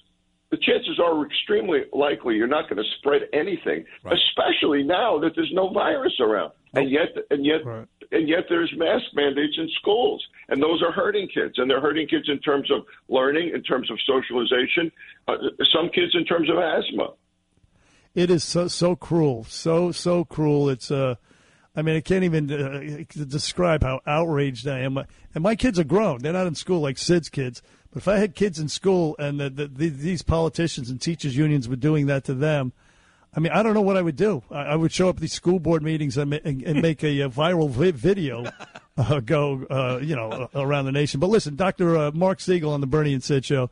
the 0.50 0.56
chances 0.56 0.98
are 0.98 1.26
extremely 1.26 1.80
likely 1.92 2.36
you're 2.36 2.46
not 2.46 2.68
going 2.68 2.82
to 2.82 2.90
spread 2.98 3.22
anything, 3.32 3.84
especially 4.04 4.82
now 4.82 5.18
that 5.18 5.32
there's 5.34 5.52
no 5.52 5.70
virus 5.72 6.14
around. 6.20 6.52
And 6.74 6.90
yet, 6.90 7.08
and 7.30 7.44
yet, 7.44 7.60
and 8.10 8.28
yet, 8.28 8.44
there's 8.48 8.72
mask 8.76 9.04
mandates 9.14 9.54
in 9.58 9.68
schools, 9.80 10.24
and 10.48 10.62
those 10.62 10.82
are 10.82 10.92
hurting 10.92 11.28
kids, 11.32 11.54
and 11.58 11.70
they're 11.70 11.80
hurting 11.80 12.08
kids 12.08 12.28
in 12.28 12.38
terms 12.40 12.70
of 12.70 12.84
learning, 13.08 13.52
in 13.54 13.62
terms 13.62 13.90
of 13.90 13.98
socialization, 14.06 14.90
uh, 15.28 15.34
some 15.72 15.90
kids 15.90 16.14
in 16.14 16.24
terms 16.24 16.48
of 16.50 16.56
asthma. 16.56 17.14
It 18.14 18.30
is 18.30 18.44
so 18.44 18.68
so 18.68 18.96
cruel, 18.96 19.44
so 19.44 19.92
so 19.92 20.24
cruel. 20.24 20.68
It's 20.70 20.90
uh, 20.90 21.16
I 21.76 21.82
mean, 21.82 21.96
I 21.96 22.00
can't 22.00 22.24
even 22.24 22.50
uh, 22.50 23.04
describe 23.26 23.82
how 23.82 24.00
outraged 24.06 24.66
I 24.66 24.80
am. 24.80 24.98
And 25.34 25.42
my 25.42 25.56
kids 25.56 25.78
are 25.78 25.84
grown; 25.84 26.20
they're 26.20 26.32
not 26.32 26.46
in 26.46 26.54
school 26.54 26.80
like 26.80 26.98
Sid's 26.98 27.28
kids. 27.28 27.62
But 27.90 28.02
if 28.02 28.08
I 28.08 28.18
had 28.18 28.34
kids 28.34 28.58
in 28.58 28.68
school 28.68 29.16
and 29.18 29.40
the, 29.40 29.50
the, 29.50 29.66
the, 29.66 29.88
these 29.88 30.22
politicians 30.22 30.90
and 30.90 31.00
teachers 31.00 31.36
unions 31.36 31.68
were 31.68 31.76
doing 31.76 32.06
that 32.06 32.24
to 32.24 32.34
them, 32.34 32.72
I 33.34 33.40
mean, 33.40 33.52
I 33.52 33.62
don't 33.62 33.74
know 33.74 33.82
what 33.82 33.96
I 33.96 34.02
would 34.02 34.16
do. 34.16 34.42
I, 34.50 34.62
I 34.62 34.76
would 34.76 34.92
show 34.92 35.08
up 35.08 35.16
at 35.16 35.20
these 35.20 35.32
school 35.32 35.58
board 35.58 35.82
meetings 35.82 36.16
and, 36.16 36.32
and, 36.34 36.62
and 36.62 36.82
make 36.82 37.02
a, 37.04 37.22
uh 37.22 37.28
viral 37.28 37.70
vi- 37.70 37.92
video 37.92 38.46
uh, 38.96 39.20
go, 39.20 39.64
uh, 39.70 40.00
you 40.02 40.16
know, 40.16 40.48
around 40.54 40.86
the 40.86 40.92
nation. 40.92 41.20
But 41.20 41.30
listen, 41.30 41.56
Dr. 41.56 41.96
Uh, 41.96 42.10
Marc 42.12 42.40
Siegel 42.40 42.72
on 42.72 42.80
the 42.80 42.86
Bernie 42.86 43.14
and 43.14 43.22
Sid 43.22 43.44
show. 43.44 43.70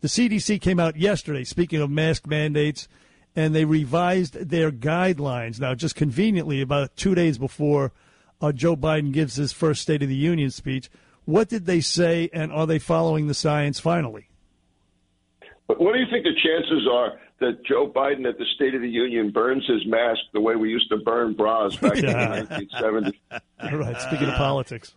The 0.00 0.08
CDC 0.08 0.60
came 0.60 0.80
out 0.80 0.96
yesterday, 0.96 1.44
speaking 1.44 1.80
of 1.80 1.88
mask 1.88 2.26
mandates, 2.26 2.88
and 3.36 3.54
they 3.54 3.64
revised 3.64 4.34
their 4.34 4.72
guidelines. 4.72 5.60
Now, 5.60 5.74
just 5.74 5.94
conveniently, 5.94 6.60
about 6.60 6.96
two 6.96 7.14
days 7.14 7.38
before 7.38 7.92
uh, 8.40 8.50
Joe 8.50 8.76
Biden 8.76 9.12
gives 9.12 9.36
his 9.36 9.52
first 9.52 9.80
State 9.80 10.02
of 10.02 10.08
the 10.08 10.16
Union 10.16 10.50
speech, 10.50 10.90
what 11.24 11.48
did 11.48 11.66
they 11.66 11.80
say, 11.80 12.28
and 12.32 12.52
are 12.52 12.66
they 12.66 12.78
following 12.78 13.26
the 13.26 13.34
science 13.34 13.78
finally? 13.80 14.28
But 15.68 15.80
what 15.80 15.94
do 15.94 16.00
you 16.00 16.06
think 16.10 16.24
the 16.24 16.34
chances 16.34 16.86
are 16.92 17.18
that 17.40 17.64
Joe 17.64 17.90
Biden 17.94 18.28
at 18.28 18.38
the 18.38 18.44
State 18.54 18.74
of 18.74 18.82
the 18.82 18.88
Union 18.88 19.30
burns 19.30 19.64
his 19.66 19.84
mask 19.86 20.20
the 20.32 20.40
way 20.40 20.54
we 20.56 20.70
used 20.70 20.88
to 20.90 20.98
burn 20.98 21.34
bras 21.34 21.76
back 21.76 21.96
in 21.96 22.06
the 22.06 22.12
1970s? 22.12 23.40
All 23.72 23.78
right, 23.78 24.00
speaking 24.00 24.28
of 24.28 24.34
politics. 24.34 24.94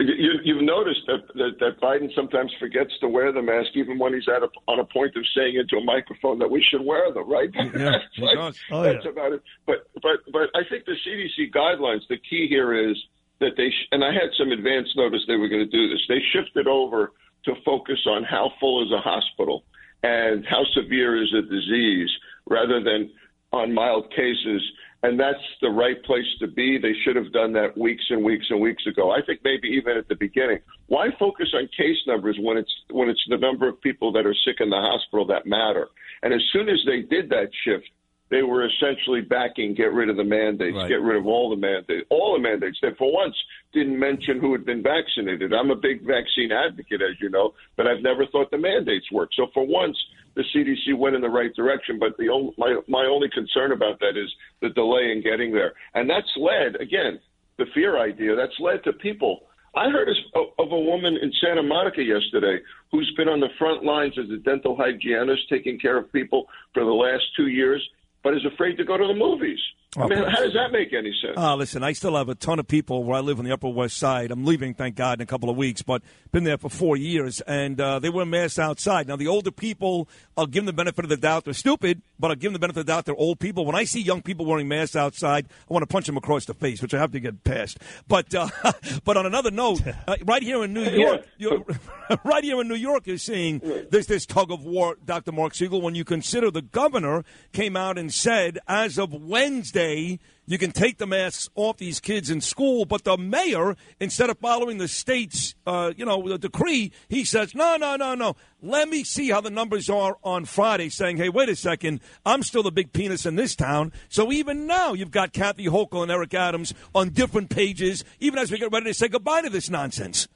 You, 0.00 0.32
you've 0.42 0.62
noticed 0.64 1.02
that, 1.06 1.20
that 1.34 1.50
that 1.60 1.80
Biden 1.80 2.12
sometimes 2.16 2.50
forgets 2.58 2.90
to 3.02 3.08
wear 3.08 3.30
the 3.30 3.40
mask, 3.42 3.68
even 3.74 4.00
when 4.00 4.12
he's 4.14 4.26
at 4.26 4.42
a, 4.42 4.48
on 4.66 4.80
a 4.80 4.84
point 4.84 5.14
of 5.14 5.22
saying 5.36 5.54
into 5.54 5.76
a 5.76 5.84
microphone 5.84 6.40
that 6.40 6.50
we 6.50 6.60
should 6.68 6.84
wear 6.84 7.12
them, 7.12 7.30
right? 7.30 7.48
Yeah, 7.54 7.70
That's 7.72 8.04
like- 8.18 8.54
Oh, 8.72 8.82
that's 8.82 9.04
yeah. 9.04 9.10
about 9.12 9.32
it. 9.32 9.42
But 9.64 9.86
but 10.02 10.16
but 10.32 10.48
I 10.56 10.62
think 10.68 10.86
the 10.86 10.96
CDC 11.06 11.52
guidelines. 11.54 12.00
The 12.08 12.16
key 12.28 12.48
here 12.48 12.90
is 12.90 12.96
that 13.42 13.56
they 13.56 13.68
sh- 13.68 13.88
and 13.92 14.02
I 14.02 14.12
had 14.12 14.30
some 14.38 14.50
advance 14.50 14.88
notice 14.96 15.20
they 15.26 15.36
were 15.36 15.48
going 15.48 15.68
to 15.68 15.70
do 15.70 15.88
this. 15.88 16.00
They 16.08 16.22
shifted 16.32 16.66
over 16.66 17.12
to 17.44 17.52
focus 17.64 17.98
on 18.06 18.24
how 18.24 18.50
full 18.58 18.82
is 18.84 18.92
a 18.92 19.00
hospital 19.00 19.64
and 20.02 20.44
how 20.46 20.64
severe 20.74 21.22
is 21.22 21.32
a 21.34 21.42
disease, 21.42 22.10
rather 22.48 22.82
than 22.82 23.10
on 23.52 23.74
mild 23.74 24.10
cases. 24.10 24.62
And 25.04 25.18
that's 25.18 25.42
the 25.60 25.68
right 25.68 26.02
place 26.04 26.26
to 26.38 26.46
be. 26.46 26.78
They 26.78 26.94
should 27.04 27.16
have 27.16 27.32
done 27.32 27.52
that 27.54 27.76
weeks 27.76 28.04
and 28.10 28.24
weeks 28.24 28.46
and 28.50 28.60
weeks 28.60 28.86
ago. 28.86 29.10
I 29.10 29.20
think 29.26 29.40
maybe 29.42 29.68
even 29.68 29.96
at 29.96 30.08
the 30.08 30.14
beginning. 30.14 30.60
Why 30.86 31.08
focus 31.18 31.48
on 31.54 31.68
case 31.76 31.98
numbers 32.06 32.38
when 32.40 32.56
it's 32.56 32.72
when 32.90 33.08
it's 33.08 33.24
the 33.28 33.36
number 33.36 33.68
of 33.68 33.80
people 33.80 34.12
that 34.12 34.26
are 34.26 34.34
sick 34.44 34.56
in 34.60 34.70
the 34.70 34.76
hospital 34.76 35.26
that 35.26 35.44
matter? 35.44 35.88
And 36.22 36.32
as 36.32 36.42
soon 36.52 36.68
as 36.68 36.78
they 36.86 37.02
did 37.02 37.28
that 37.30 37.50
shift, 37.64 37.88
they 38.32 38.42
were 38.42 38.64
essentially 38.64 39.20
backing 39.20 39.74
get 39.74 39.92
rid 39.92 40.08
of 40.08 40.16
the 40.16 40.24
mandates, 40.24 40.74
Right. 40.74 40.88
get 40.88 41.02
rid 41.02 41.18
of 41.18 41.26
all 41.26 41.50
the 41.50 41.56
mandates, 41.56 42.06
all 42.08 42.32
the 42.32 42.38
mandates. 42.38 42.78
They 42.80 42.90
for 42.94 43.12
once 43.12 43.36
didn't 43.74 43.98
mention 43.98 44.40
who 44.40 44.52
had 44.52 44.64
been 44.64 44.82
vaccinated. 44.82 45.52
I'm 45.52 45.70
a 45.70 45.76
big 45.76 46.00
vaccine 46.00 46.50
advocate, 46.50 47.02
as 47.02 47.20
you 47.20 47.28
know, 47.28 47.52
but 47.76 47.86
I've 47.86 48.00
never 48.00 48.24
thought 48.24 48.50
the 48.50 48.56
mandates 48.56 49.12
worked. 49.12 49.34
So 49.34 49.48
for 49.52 49.66
once, 49.66 49.98
the 50.34 50.44
CDC 50.44 50.94
went 50.94 51.14
in 51.14 51.20
the 51.20 51.28
right 51.28 51.54
direction. 51.54 51.98
But 51.98 52.16
the 52.16 52.30
only, 52.30 52.54
my 52.56 52.80
my 52.88 53.04
only 53.04 53.28
concern 53.28 53.70
about 53.72 54.00
that 54.00 54.16
is 54.16 54.34
the 54.62 54.70
delay 54.70 55.12
in 55.12 55.20
getting 55.20 55.52
there, 55.52 55.74
and 55.92 56.08
that's 56.08 56.34
led 56.38 56.80
again 56.80 57.20
the 57.58 57.66
fear 57.74 57.98
idea. 57.98 58.34
That's 58.34 58.58
led 58.58 58.82
to 58.84 58.94
people. 58.94 59.44
I 59.74 59.90
heard 59.90 60.08
of 60.08 60.46
of 60.58 60.72
a 60.72 60.80
woman 60.80 61.18
in 61.20 61.30
Santa 61.34 61.62
Monica 61.62 62.02
yesterday 62.02 62.62
who's 62.90 63.12
been 63.14 63.28
on 63.28 63.40
the 63.40 63.50
front 63.58 63.84
lines 63.84 64.16
as 64.18 64.30
a 64.30 64.38
dental 64.38 64.74
hygienist, 64.74 65.50
taking 65.50 65.78
care 65.78 65.98
of 65.98 66.10
people 66.14 66.48
for 66.72 66.82
the 66.82 66.92
last 67.06 67.24
two 67.36 67.48
years, 67.48 67.86
but 68.22 68.34
is 68.34 68.44
afraid 68.44 68.76
to 68.76 68.84
go 68.84 68.96
to 68.96 69.06
the 69.06 69.14
movies. 69.14 69.58
I 69.94 70.06
mean, 70.06 70.24
how 70.24 70.40
does 70.40 70.54
that 70.54 70.72
make 70.72 70.94
any 70.94 71.14
sense? 71.20 71.36
Uh, 71.36 71.54
listen, 71.54 71.82
I 71.82 71.92
still 71.92 72.16
have 72.16 72.30
a 72.30 72.34
ton 72.34 72.58
of 72.58 72.66
people 72.66 73.04
where 73.04 73.18
I 73.18 73.20
live 73.20 73.38
on 73.38 73.44
the 73.44 73.52
Upper 73.52 73.68
West 73.68 73.98
Side. 73.98 74.30
I'm 74.30 74.46
leaving, 74.46 74.72
thank 74.72 74.94
God, 74.94 75.18
in 75.18 75.22
a 75.22 75.26
couple 75.26 75.50
of 75.50 75.56
weeks, 75.56 75.82
but 75.82 76.00
been 76.30 76.44
there 76.44 76.56
for 76.56 76.70
four 76.70 76.96
years, 76.96 77.42
and 77.42 77.78
uh, 77.78 77.98
they 77.98 78.08
wear 78.08 78.24
masks 78.24 78.58
outside. 78.58 79.06
Now, 79.06 79.16
the 79.16 79.28
older 79.28 79.50
people, 79.50 80.08
I'll 80.34 80.46
give 80.46 80.60
them 80.64 80.66
the 80.66 80.72
benefit 80.72 81.04
of 81.04 81.10
the 81.10 81.18
doubt. 81.18 81.44
They're 81.44 81.52
stupid, 81.52 82.00
but 82.18 82.30
I'll 82.30 82.36
give 82.36 82.52
them 82.52 82.54
the 82.54 82.58
benefit 82.58 82.80
of 82.80 82.86
the 82.86 82.92
doubt. 82.92 83.04
They're 83.04 83.14
old 83.14 83.38
people. 83.38 83.66
When 83.66 83.74
I 83.74 83.84
see 83.84 84.00
young 84.00 84.22
people 84.22 84.46
wearing 84.46 84.66
masks 84.66 84.96
outside, 84.96 85.46
I 85.68 85.74
want 85.74 85.82
to 85.82 85.86
punch 85.86 86.06
them 86.06 86.16
across 86.16 86.46
the 86.46 86.54
face, 86.54 86.80
which 86.80 86.94
I 86.94 86.98
have 86.98 87.12
to 87.12 87.20
get 87.20 87.44
past. 87.44 87.78
But 88.08 88.34
uh, 88.34 88.48
but 89.04 89.18
on 89.18 89.26
another 89.26 89.50
note, 89.50 89.82
uh, 90.08 90.16
right 90.24 90.42
here 90.42 90.64
in 90.64 90.72
New 90.72 90.84
York, 90.84 91.26
you're, 91.36 91.66
right 92.24 92.42
here 92.42 92.58
in 92.62 92.68
New 92.68 92.76
York, 92.76 93.06
you're 93.06 93.18
seeing 93.18 93.58
there's 93.90 94.06
this 94.06 94.24
tug 94.24 94.50
of 94.50 94.64
war, 94.64 94.96
Dr. 95.04 95.32
Marc 95.32 95.54
Siegel, 95.54 95.82
when 95.82 95.94
you 95.94 96.04
consider 96.04 96.50
the 96.50 96.62
governor 96.62 97.24
came 97.52 97.76
out 97.76 97.98
and 97.98 98.11
said, 98.12 98.58
as 98.68 98.98
of 98.98 99.12
Wednesday, 99.12 100.20
You 100.44 100.58
can 100.58 100.72
take 100.72 100.98
the 100.98 101.06
masks 101.06 101.48
off 101.54 101.76
these 101.76 102.00
kids 102.00 102.28
in 102.28 102.40
school, 102.40 102.84
but 102.84 103.04
the 103.04 103.16
mayor, 103.16 103.76
instead 104.00 104.28
of 104.28 104.38
following 104.38 104.78
the 104.78 104.88
state's, 104.88 105.54
uh, 105.66 105.92
you 105.96 106.04
know, 106.04 106.28
the 106.28 106.36
decree, 106.36 106.90
he 107.08 107.24
says, 107.24 107.54
no, 107.54 107.76
no, 107.76 107.94
no, 107.94 108.14
no. 108.16 108.34
Let 108.60 108.88
me 108.88 109.04
see 109.04 109.30
how 109.30 109.40
the 109.40 109.50
numbers 109.50 109.88
are 109.88 110.18
on 110.24 110.44
Friday, 110.44 110.88
saying, 110.88 111.18
hey, 111.18 111.28
wait 111.28 111.48
a 111.48 111.54
second, 111.54 112.00
I'm 112.26 112.42
still 112.42 112.64
the 112.64 112.72
big 112.72 112.92
penis 112.92 113.24
in 113.24 113.36
this 113.36 113.54
town. 113.54 113.92
So 114.08 114.32
even 114.32 114.66
now, 114.66 114.94
you've 114.94 115.12
got 115.12 115.32
Kathy 115.32 115.66
Hochul 115.66 116.02
and 116.02 116.10
Eric 116.10 116.34
Adams 116.34 116.74
on 116.92 117.10
different 117.10 117.48
pages, 117.48 118.04
even 118.18 118.40
as 118.40 118.50
we 118.50 118.58
get 118.58 118.72
ready 118.72 118.86
to 118.86 118.94
say 118.94 119.06
goodbye 119.06 119.42
to 119.42 119.50
this 119.50 119.70
nonsense. 119.70 120.26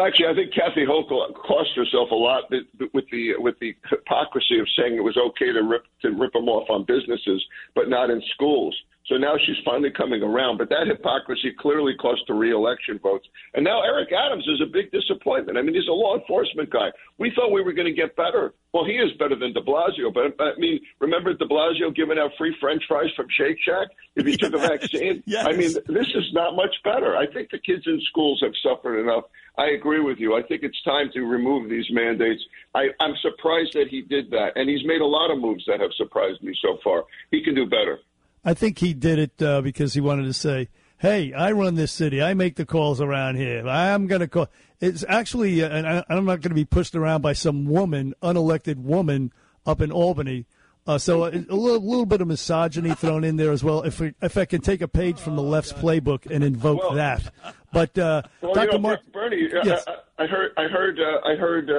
Actually, 0.00 0.26
I 0.26 0.34
think 0.34 0.52
Kathy 0.52 0.84
Hochul 0.84 1.32
cost 1.34 1.70
herself 1.76 2.10
a 2.10 2.14
lot 2.14 2.50
with 2.50 2.64
the 3.12 3.34
with 3.38 3.54
the 3.60 3.76
hypocrisy 3.88 4.58
of 4.58 4.66
saying 4.76 4.96
it 4.96 5.04
was 5.04 5.16
okay 5.16 5.52
to 5.52 5.62
rip 5.62 5.84
to 6.02 6.10
rip 6.10 6.32
them 6.32 6.48
off 6.48 6.68
on 6.68 6.84
businesses, 6.84 7.44
but 7.76 7.88
not 7.88 8.10
in 8.10 8.20
schools. 8.34 8.76
So 9.06 9.16
now 9.16 9.34
she's 9.44 9.56
finally 9.64 9.90
coming 9.90 10.22
around. 10.22 10.56
But 10.56 10.70
that 10.70 10.86
hypocrisy 10.86 11.52
clearly 11.58 11.94
cost 12.00 12.22
her 12.28 12.34
reelection 12.34 12.98
votes. 12.98 13.26
And 13.52 13.62
now 13.62 13.82
Eric 13.82 14.08
Adams 14.12 14.46
is 14.48 14.62
a 14.62 14.70
big 14.70 14.90
disappointment. 14.92 15.58
I 15.58 15.62
mean, 15.62 15.74
he's 15.74 15.88
a 15.88 15.92
law 15.92 16.16
enforcement 16.16 16.70
guy. 16.70 16.88
We 17.18 17.30
thought 17.34 17.52
we 17.52 17.62
were 17.62 17.74
going 17.74 17.86
to 17.86 17.92
get 17.92 18.16
better. 18.16 18.54
Well, 18.72 18.84
he 18.84 18.92
is 18.92 19.12
better 19.18 19.36
than 19.36 19.52
de 19.52 19.60
Blasio. 19.60 20.12
But 20.12 20.40
I 20.40 20.58
mean, 20.58 20.80
remember 21.00 21.34
de 21.34 21.46
Blasio 21.46 21.94
giving 21.94 22.18
out 22.18 22.30
free 22.38 22.56
French 22.60 22.82
fries 22.88 23.10
from 23.14 23.26
Shake 23.36 23.58
Shack 23.62 23.88
if 24.16 24.26
he 24.26 24.36
took 24.38 24.54
a 24.54 24.58
vaccine? 24.58 25.22
Yes. 25.26 25.46
I 25.46 25.52
mean, 25.52 25.72
this 25.86 26.08
is 26.14 26.32
not 26.32 26.56
much 26.56 26.74
better. 26.82 27.14
I 27.14 27.26
think 27.26 27.50
the 27.50 27.58
kids 27.58 27.82
in 27.86 28.00
schools 28.08 28.42
have 28.42 28.54
suffered 28.62 29.00
enough. 29.00 29.24
I 29.58 29.66
agree 29.68 30.00
with 30.00 30.18
you. 30.18 30.34
I 30.34 30.42
think 30.42 30.62
it's 30.62 30.82
time 30.82 31.10
to 31.12 31.20
remove 31.20 31.68
these 31.68 31.86
mandates. 31.90 32.42
I, 32.74 32.88
I'm 33.00 33.14
surprised 33.20 33.74
that 33.74 33.88
he 33.88 34.00
did 34.00 34.30
that. 34.30 34.52
And 34.56 34.68
he's 34.68 34.84
made 34.84 35.02
a 35.02 35.06
lot 35.06 35.30
of 35.30 35.38
moves 35.38 35.64
that 35.66 35.80
have 35.80 35.92
surprised 35.96 36.42
me 36.42 36.56
so 36.60 36.78
far. 36.82 37.04
He 37.30 37.44
can 37.44 37.54
do 37.54 37.66
better. 37.66 38.00
I 38.44 38.54
think 38.54 38.78
he 38.78 38.94
did 38.94 39.18
it 39.18 39.42
uh, 39.42 39.60
because 39.62 39.94
he 39.94 40.00
wanted 40.00 40.24
to 40.24 40.32
say, 40.34 40.68
"Hey, 40.98 41.32
I 41.32 41.52
run 41.52 41.74
this 41.74 41.92
city. 41.92 42.22
I 42.22 42.34
make 42.34 42.56
the 42.56 42.66
calls 42.66 43.00
around 43.00 43.36
here. 43.36 43.66
I'm 43.66 44.06
going 44.06 44.20
to 44.20 44.28
call." 44.28 44.48
It's 44.80 45.04
actually, 45.08 45.62
uh, 45.62 45.68
and 45.70 45.86
I, 45.88 46.04
I'm 46.10 46.24
not 46.26 46.40
going 46.42 46.50
to 46.50 46.54
be 46.54 46.64
pushed 46.64 46.94
around 46.94 47.22
by 47.22 47.32
some 47.32 47.64
woman, 47.66 48.14
unelected 48.22 48.76
woman 48.76 49.32
up 49.64 49.80
in 49.80 49.90
Albany. 49.90 50.46
Uh, 50.86 50.98
so 50.98 51.24
a, 51.24 51.28
a 51.30 51.32
little, 51.56 51.80
little 51.80 52.04
bit 52.04 52.20
of 52.20 52.28
misogyny 52.28 52.92
thrown 52.94 53.24
in 53.24 53.36
there 53.36 53.52
as 53.52 53.64
well. 53.64 53.80
If 53.82 54.00
we, 54.00 54.12
if 54.20 54.36
I 54.36 54.44
can 54.44 54.60
take 54.60 54.82
a 54.82 54.88
page 54.88 55.18
from 55.18 55.34
the 55.36 55.42
left's 55.42 55.72
playbook 55.72 56.30
and 56.30 56.44
invoke 56.44 56.80
Well- 56.80 56.94
that, 56.94 57.32
but 57.72 57.96
uh, 57.96 58.20
Well, 58.42 58.52
Dr. 58.52 58.66
you 58.66 58.72
know, 58.72 58.78
Marc, 58.80 59.00
Bernie, 59.10 59.48
uh, 59.50 59.62
Yes. 59.64 59.84
I, 60.18 60.24
I 60.24 60.26
heard, 60.26 60.52
I 60.58 60.64
heard, 60.64 61.00
uh, 61.00 61.26
I 61.26 61.34
heard. 61.36 61.70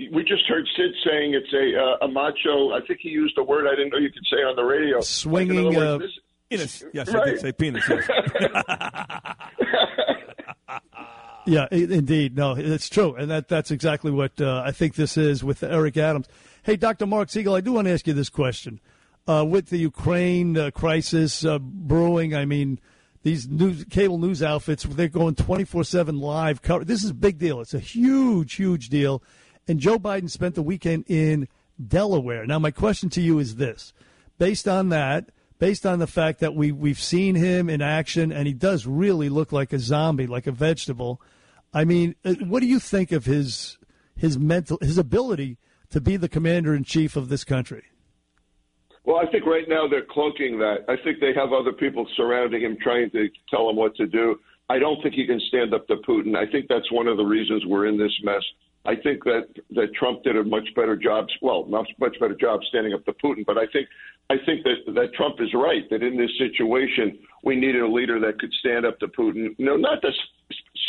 Uh, 0.00 0.04
we 0.12 0.22
just 0.24 0.44
heard 0.46 0.64
Sid 0.76 0.90
saying 1.04 1.34
it's 1.34 1.52
a 1.52 1.80
uh, 1.80 2.06
a 2.06 2.08
macho. 2.08 2.72
I 2.72 2.80
think 2.86 3.00
he 3.02 3.08
used 3.08 3.36
a 3.38 3.42
word 3.42 3.66
I 3.66 3.70
didn't 3.76 3.90
know 3.90 3.98
you 3.98 4.10
could 4.10 4.26
say 4.30 4.38
on 4.38 4.56
the 4.56 4.62
radio. 4.64 5.00
Swinging, 5.00 5.64
Like, 5.64 5.76
in 5.76 5.82
other 5.82 5.94
uh, 5.94 5.98
this- 5.98 6.18
Penis. 6.50 6.84
Yes, 6.92 7.08
I 7.08 7.18
Right. 7.18 7.24
did 7.26 7.40
say 7.40 7.52
penis. 7.52 7.84
Yes. 7.88 8.08
Yeah, 11.48 11.68
indeed. 11.70 12.36
No, 12.36 12.54
it's 12.56 12.88
true, 12.88 13.14
and 13.14 13.30
that 13.30 13.46
that's 13.46 13.70
exactly 13.70 14.10
what 14.10 14.40
uh, 14.40 14.62
I 14.66 14.72
think 14.72 14.96
this 14.96 15.16
is 15.16 15.44
with 15.44 15.62
Eric 15.62 15.96
Adams. 15.96 16.26
Hey, 16.64 16.74
Dr. 16.74 17.06
Marc 17.06 17.30
Siegel, 17.30 17.54
I 17.54 17.60
do 17.60 17.72
want 17.74 17.86
to 17.86 17.92
ask 17.92 18.04
you 18.08 18.14
this 18.14 18.28
question: 18.28 18.80
uh, 19.28 19.44
with 19.48 19.66
the 19.68 19.76
Ukraine 19.76 20.58
uh, 20.58 20.72
crisis 20.72 21.44
uh, 21.44 21.60
brewing, 21.60 22.34
I 22.34 22.46
mean, 22.46 22.80
these 23.22 23.46
news 23.48 23.84
cable 23.84 24.18
news 24.18 24.42
outfits 24.42 24.82
they're 24.82 25.06
going 25.06 25.36
twenty 25.36 25.62
four 25.62 25.84
seven 25.84 26.18
live 26.18 26.62
cover. 26.62 26.84
This 26.84 27.04
is 27.04 27.10
a 27.10 27.14
big 27.14 27.38
deal. 27.38 27.60
It's 27.60 27.74
a 27.74 27.78
huge, 27.78 28.54
huge 28.54 28.88
deal. 28.88 29.22
And 29.68 29.80
Joe 29.80 29.98
Biden 29.98 30.30
spent 30.30 30.54
the 30.54 30.62
weekend 30.62 31.04
in 31.08 31.48
Delaware. 31.84 32.46
Now, 32.46 32.58
my 32.58 32.70
question 32.70 33.10
to 33.10 33.20
you 33.20 33.38
is 33.38 33.56
this: 33.56 33.92
based 34.38 34.68
on 34.68 34.90
that, 34.90 35.30
based 35.58 35.84
on 35.84 35.98
the 35.98 36.06
fact 36.06 36.40
that 36.40 36.54
we 36.54 36.72
we've 36.72 37.00
seen 37.00 37.34
him 37.34 37.68
in 37.68 37.82
action, 37.82 38.32
and 38.32 38.46
he 38.46 38.54
does 38.54 38.86
really 38.86 39.28
look 39.28 39.52
like 39.52 39.72
a 39.72 39.78
zombie, 39.78 40.26
like 40.26 40.46
a 40.46 40.52
vegetable. 40.52 41.20
I 41.74 41.84
mean, 41.84 42.14
uh, 42.24 42.34
what 42.46 42.60
do 42.60 42.66
you 42.66 42.78
think 42.78 43.12
of 43.12 43.24
his 43.24 43.78
his 44.16 44.38
mental 44.38 44.78
his 44.80 44.98
ability 44.98 45.58
to 45.90 46.00
be 46.00 46.16
the 46.16 46.28
commander 46.28 46.74
in 46.74 46.84
chief 46.84 47.16
of 47.16 47.28
this 47.28 47.44
country? 47.44 47.84
Well, 49.04 49.18
I 49.18 49.30
think 49.30 49.46
right 49.46 49.68
now 49.68 49.86
they're 49.86 50.06
cloaking 50.10 50.58
that. 50.58 50.78
I 50.88 50.96
think 51.04 51.20
they 51.20 51.32
have 51.34 51.52
other 51.52 51.72
people 51.72 52.08
surrounding 52.16 52.62
him 52.62 52.76
trying 52.82 53.10
to 53.10 53.28
tell 53.48 53.70
him 53.70 53.76
what 53.76 53.94
to 53.96 54.06
do. 54.06 54.40
I 54.68 54.80
don't 54.80 55.00
think 55.00 55.14
he 55.14 55.26
can 55.26 55.40
stand 55.46 55.72
up 55.72 55.86
to 55.86 55.96
Putin. 56.08 56.36
I 56.36 56.50
think 56.50 56.66
that's 56.68 56.90
one 56.90 57.06
of 57.06 57.16
the 57.16 57.24
reasons 57.24 57.64
we're 57.66 57.86
in 57.86 57.96
this 57.96 58.10
mess. 58.24 58.42
I 58.86 58.94
think 58.96 59.24
that 59.24 59.48
that 59.72 59.94
Trump 59.94 60.22
did 60.22 60.36
a 60.36 60.44
much 60.44 60.68
better 60.74 60.96
job. 60.96 61.26
Well, 61.42 61.64
much 61.64 61.90
much 61.98 62.16
better 62.20 62.34
job 62.34 62.60
standing 62.68 62.94
up 62.94 63.04
to 63.06 63.12
Putin. 63.12 63.44
But 63.44 63.58
I 63.58 63.66
think 63.72 63.88
I 64.30 64.36
think 64.44 64.64
that 64.64 64.92
that 64.94 65.12
Trump 65.14 65.36
is 65.40 65.52
right 65.54 65.88
that 65.90 66.02
in 66.02 66.16
this 66.16 66.30
situation 66.38 67.18
we 67.42 67.56
needed 67.56 67.82
a 67.82 67.88
leader 67.88 68.20
that 68.20 68.38
could 68.38 68.52
stand 68.60 68.86
up 68.86 68.98
to 69.00 69.08
Putin. 69.08 69.54
No, 69.58 69.76
not 69.76 70.02
to 70.02 70.10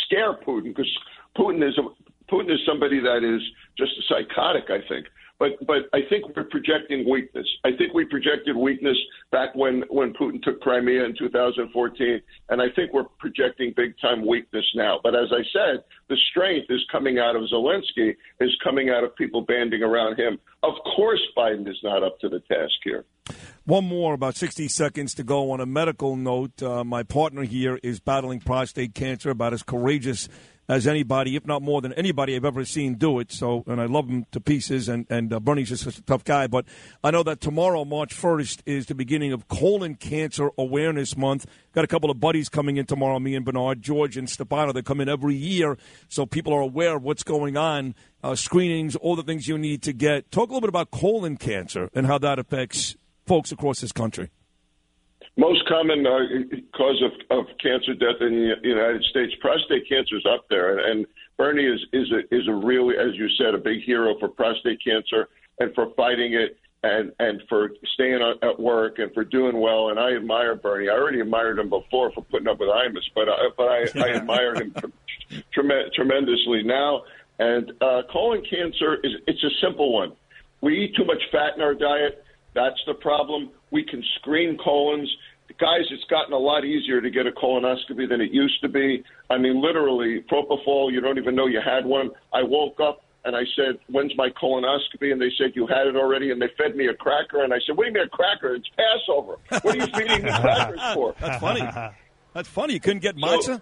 scare 0.04 0.34
Putin 0.34 0.74
because 0.74 0.90
Putin 1.36 1.66
is 1.66 1.78
a, 1.78 2.32
Putin 2.32 2.52
is 2.52 2.60
somebody 2.66 3.00
that 3.00 3.24
is 3.24 3.42
just 3.76 3.92
a 3.98 4.02
psychotic. 4.08 4.70
I 4.70 4.86
think. 4.88 5.06
But 5.38 5.50
but 5.66 5.88
I 5.92 6.00
think 6.08 6.36
we're 6.36 6.44
projecting 6.44 7.08
weakness. 7.08 7.46
I 7.64 7.70
think 7.76 7.94
we 7.94 8.04
projected 8.04 8.56
weakness 8.56 8.96
back 9.30 9.54
when 9.54 9.84
when 9.88 10.12
Putin 10.14 10.42
took 10.42 10.60
Crimea 10.60 11.04
in 11.04 11.14
2014, 11.16 12.20
and 12.48 12.60
I 12.60 12.66
think 12.74 12.92
we're 12.92 13.04
projecting 13.18 13.72
big 13.76 13.94
time 14.00 14.26
weakness 14.26 14.64
now. 14.74 14.98
But 15.02 15.14
as 15.14 15.28
I 15.32 15.42
said, 15.52 15.84
the 16.08 16.16
strength 16.30 16.66
is 16.70 16.84
coming 16.90 17.18
out 17.18 17.36
of 17.36 17.42
Zelensky, 17.52 18.16
is 18.40 18.56
coming 18.64 18.90
out 18.90 19.04
of 19.04 19.14
people 19.14 19.42
banding 19.42 19.82
around 19.82 20.18
him. 20.18 20.38
Of 20.64 20.74
course, 20.96 21.20
Biden 21.36 21.68
is 21.68 21.78
not 21.84 22.02
up 22.02 22.18
to 22.20 22.28
the 22.28 22.40
task 22.40 22.74
here. 22.82 23.04
One 23.64 23.84
more, 23.84 24.14
about 24.14 24.34
60 24.34 24.66
seconds 24.68 25.14
to 25.14 25.22
go. 25.22 25.50
On 25.50 25.60
a 25.60 25.66
medical 25.66 26.16
note, 26.16 26.62
uh, 26.62 26.84
my 26.84 27.02
partner 27.02 27.42
here 27.42 27.78
is 27.82 28.00
battling 28.00 28.40
prostate 28.40 28.94
cancer, 28.94 29.30
about 29.30 29.52
as 29.52 29.62
courageous 29.62 30.28
as 30.68 30.86
anybody, 30.86 31.34
if 31.34 31.46
not 31.46 31.62
more 31.62 31.80
than 31.80 31.92
anybody 31.94 32.36
I've 32.36 32.44
ever 32.44 32.64
seen 32.64 32.94
do 32.94 33.18
it. 33.20 33.32
So, 33.32 33.64
and 33.66 33.80
I 33.80 33.86
love 33.86 34.08
him 34.08 34.26
to 34.32 34.40
pieces, 34.40 34.88
and, 34.88 35.06
and 35.08 35.32
uh, 35.32 35.40
Bernie's 35.40 35.70
just 35.70 35.84
such 35.84 35.98
a 35.98 36.02
tough 36.02 36.24
guy. 36.24 36.46
But 36.46 36.66
I 37.02 37.10
know 37.10 37.22
that 37.22 37.40
tomorrow, 37.40 37.84
March 37.84 38.14
1st, 38.14 38.62
is 38.66 38.86
the 38.86 38.94
beginning 38.94 39.32
of 39.32 39.48
Colon 39.48 39.94
Cancer 39.94 40.50
Awareness 40.58 41.16
Month. 41.16 41.46
Got 41.72 41.84
a 41.84 41.88
couple 41.88 42.10
of 42.10 42.20
buddies 42.20 42.48
coming 42.48 42.76
in 42.76 42.84
tomorrow, 42.84 43.18
me 43.18 43.34
and 43.34 43.44
Bernard, 43.44 43.80
George, 43.80 44.16
and 44.16 44.28
Stefano. 44.28 44.72
They 44.72 44.82
come 44.82 45.00
in 45.00 45.08
every 45.08 45.34
year 45.34 45.78
so 46.08 46.26
people 46.26 46.52
are 46.52 46.60
aware 46.60 46.96
of 46.96 47.02
what's 47.02 47.22
going 47.22 47.56
on, 47.56 47.94
uh, 48.22 48.34
screenings, 48.34 48.94
all 48.96 49.16
the 49.16 49.22
things 49.22 49.48
you 49.48 49.56
need 49.56 49.82
to 49.82 49.92
get. 49.92 50.30
Talk 50.30 50.50
a 50.50 50.52
little 50.52 50.60
bit 50.60 50.68
about 50.68 50.90
colon 50.90 51.36
cancer 51.36 51.88
and 51.94 52.06
how 52.06 52.18
that 52.18 52.38
affects 52.38 52.96
folks 53.26 53.52
across 53.52 53.80
this 53.80 53.92
country. 53.92 54.30
Most 55.38 55.64
common 55.68 56.04
uh, 56.04 56.18
cause 56.76 57.00
of, 57.00 57.38
of 57.38 57.46
cancer 57.62 57.94
death 57.94 58.20
in 58.20 58.54
the 58.62 58.68
United 58.68 59.04
States, 59.04 59.32
prostate 59.40 59.88
cancer 59.88 60.16
is 60.16 60.26
up 60.26 60.46
there, 60.50 60.90
and 60.90 61.06
Bernie 61.36 61.64
is 61.64 61.80
is 61.92 62.10
a, 62.10 62.34
is 62.34 62.48
a 62.48 62.52
really, 62.52 62.96
as 62.96 63.14
you 63.14 63.28
said, 63.38 63.54
a 63.54 63.58
big 63.58 63.82
hero 63.84 64.18
for 64.18 64.26
prostate 64.26 64.80
cancer 64.84 65.28
and 65.60 65.72
for 65.76 65.90
fighting 65.96 66.34
it 66.34 66.58
and 66.82 67.12
and 67.20 67.40
for 67.48 67.70
staying 67.94 68.20
at 68.42 68.58
work 68.58 68.98
and 68.98 69.14
for 69.14 69.24
doing 69.24 69.60
well. 69.60 69.90
And 69.90 70.00
I 70.00 70.16
admire 70.16 70.56
Bernie. 70.56 70.88
I 70.88 70.94
already 70.94 71.20
admired 71.20 71.60
him 71.60 71.68
before 71.68 72.10
for 72.10 72.24
putting 72.24 72.48
up 72.48 72.58
with 72.58 72.68
Imus, 72.68 73.08
but 73.14 73.28
I, 73.28 73.48
but 73.56 73.68
I, 73.68 73.78
I 73.94 74.16
admire 74.16 74.54
him 74.56 74.74
trem- 75.52 75.90
tremendously 75.94 76.64
now. 76.64 77.02
And 77.38 77.72
uh, 77.80 78.02
colon 78.10 78.42
cancer 78.42 78.96
is 79.04 79.12
it's 79.28 79.44
a 79.44 79.50
simple 79.64 79.92
one. 79.92 80.14
We 80.62 80.84
eat 80.84 80.96
too 80.96 81.04
much 81.04 81.22
fat 81.30 81.54
in 81.54 81.62
our 81.62 81.74
diet. 81.74 82.24
That's 82.54 82.82
the 82.86 82.94
problem. 82.94 83.50
We 83.70 83.84
can 83.84 84.02
screen 84.16 84.58
colons. 84.58 85.08
Guys, 85.58 85.82
it's 85.90 86.04
gotten 86.04 86.32
a 86.32 86.38
lot 86.38 86.64
easier 86.64 87.00
to 87.00 87.10
get 87.10 87.26
a 87.26 87.32
colonoscopy 87.32 88.08
than 88.08 88.20
it 88.20 88.32
used 88.32 88.60
to 88.62 88.68
be. 88.68 89.02
I 89.28 89.38
mean, 89.38 89.60
literally, 89.60 90.24
propofol, 90.30 90.92
you 90.92 91.00
don't 91.00 91.18
even 91.18 91.34
know 91.34 91.46
you 91.46 91.60
had 91.64 91.84
one. 91.84 92.10
I 92.32 92.42
woke 92.44 92.78
up 92.80 93.04
and 93.24 93.34
I 93.34 93.42
said, 93.56 93.78
When's 93.88 94.12
my 94.16 94.30
colonoscopy? 94.30 95.10
And 95.10 95.20
they 95.20 95.30
said, 95.36 95.52
You 95.54 95.66
had 95.66 95.86
it 95.88 95.96
already. 95.96 96.30
And 96.30 96.40
they 96.40 96.48
fed 96.56 96.76
me 96.76 96.86
a 96.86 96.94
cracker. 96.94 97.42
And 97.42 97.52
I 97.52 97.58
said, 97.66 97.76
What 97.76 97.84
do 97.84 97.88
you 97.88 97.94
mean 97.94 98.04
a 98.04 98.08
cracker? 98.08 98.54
It's 98.54 98.68
Passover. 98.76 99.36
What 99.62 99.74
are 99.74 99.76
you 99.76 99.86
feeding 99.94 100.22
me 100.22 100.30
crackers 100.30 100.80
for? 100.94 101.14
That's 101.20 101.40
funny. 101.40 101.68
That's 102.34 102.48
funny. 102.48 102.74
You 102.74 102.80
couldn't 102.80 103.02
get 103.02 103.16
matzah? 103.16 103.60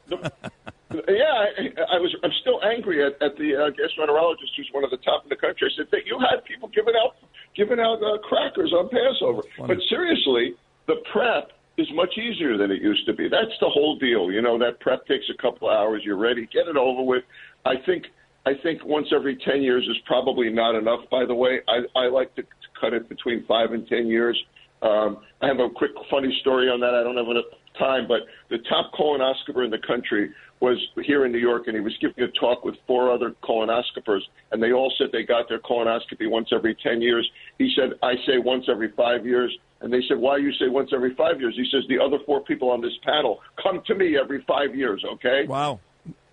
Yeah, 0.93 1.01
I, 1.01 1.97
I 1.97 1.99
was. 1.99 2.15
I'm 2.23 2.31
still 2.41 2.63
angry 2.63 3.05
at, 3.05 3.21
at 3.21 3.37
the 3.37 3.57
uh, 3.57 3.71
gastroenterologist, 3.75 4.55
who's 4.57 4.69
one 4.73 4.85
of 4.85 4.91
the 4.91 4.99
top 4.99 5.25
in 5.25 5.29
the 5.31 5.37
country. 5.37 5.69
I 5.73 5.77
said 5.77 5.89
that 5.91 6.07
you 6.07 6.19
had 6.21 6.45
people 6.45 6.69
giving 6.69 6.95
out 6.95 7.17
giving 7.57 7.81
out 7.81 7.99
uh, 8.03 8.19
crackers 8.19 8.73
on 8.73 8.89
Passover. 8.89 9.43
But 9.67 9.79
seriously, 9.89 10.55
the 10.87 10.97
prep 11.13 11.51
is 11.79 11.87
much 11.95 12.17
easier 12.17 12.57
than 12.57 12.71
it 12.71 12.83
used 12.83 13.07
to 13.07 13.13
be. 13.13 13.29
That's 13.29 13.53
the 13.61 13.69
whole 13.69 13.97
deal. 13.99 14.31
You 14.31 14.43
know, 14.43 14.59
that 14.59 14.81
prep 14.81 15.07
takes 15.07 15.27
a 15.33 15.41
couple 15.41 15.69
of 15.69 15.77
hours. 15.77 16.03
You're 16.05 16.17
ready. 16.17 16.49
Get 16.53 16.69
it 16.69 16.77
over 16.77 17.03
with. 17.03 17.25
I 17.65 17.75
think. 17.85 18.05
I 18.47 18.53
think 18.63 18.85
once 18.85 19.09
every 19.13 19.37
ten 19.45 19.61
years 19.61 19.83
is 19.91 19.97
probably 20.07 20.51
not 20.51 20.77
enough. 20.77 21.01
By 21.11 21.25
the 21.27 21.35
way, 21.35 21.61
I, 21.69 21.99
I 21.99 22.07
like 22.07 22.33
to 22.37 22.45
cut 22.81 22.93
it 22.93 23.09
between 23.09 23.45
five 23.47 23.73
and 23.73 23.87
ten 23.89 24.07
years. 24.07 24.41
Um, 24.83 25.19
I 25.43 25.49
have 25.49 25.59
a 25.59 25.69
quick 25.69 25.91
funny 26.09 26.37
story 26.43 26.69
on 26.69 26.79
that. 26.81 26.95
I 26.95 27.03
don't 27.03 27.17
have 27.17 27.27
enough 27.27 27.51
time, 27.77 28.07
but 28.07 28.21
the 28.51 28.59
top 28.69 28.93
colonoscoper 28.93 29.65
in 29.65 29.71
the 29.71 29.81
country 29.87 30.31
was 30.61 30.79
here 31.05 31.27
in 31.27 31.33
New 31.33 31.39
York, 31.39 31.65
and 31.67 31.75
he 31.75 31.81
was 31.81 31.97
giving 32.01 32.23
a 32.25 32.29
talk 32.39 32.65
with 32.65 32.75
four 32.87 33.13
other 33.13 33.35
colonoscopers, 33.43 34.21
and 34.53 34.63
they 34.63 34.73
all 34.73 34.93
said 34.97 35.09
they 35.13 35.23
got 35.23 35.49
their 35.49 35.59
colonoscopy 35.59 36.31
once 36.31 36.49
every 36.53 36.75
10 36.83 37.03
years. 37.03 37.29
He 37.59 37.73
said, 37.77 37.91
I 38.03 38.15
say 38.27 38.39
once 38.39 38.67
every 38.69 38.93
five 38.97 39.27
years. 39.27 39.57
And 39.81 39.93
they 39.93 40.01
said, 40.09 40.19
Why 40.19 40.39
you 40.39 40.53
say 40.55 40.69
once 40.69 40.91
every 40.95 41.15
five 41.15 41.41
years? 41.41 41.55
He 41.57 41.67
says, 41.71 41.83
The 41.89 41.99
other 42.03 42.19
four 42.25 42.41
people 42.43 42.71
on 42.71 42.81
this 42.81 42.93
panel 43.05 43.41
come 43.63 43.83
to 43.87 43.95
me 43.95 44.17
every 44.19 44.43
five 44.47 44.75
years, 44.75 45.05
okay? 45.15 45.45
Wow. 45.47 45.81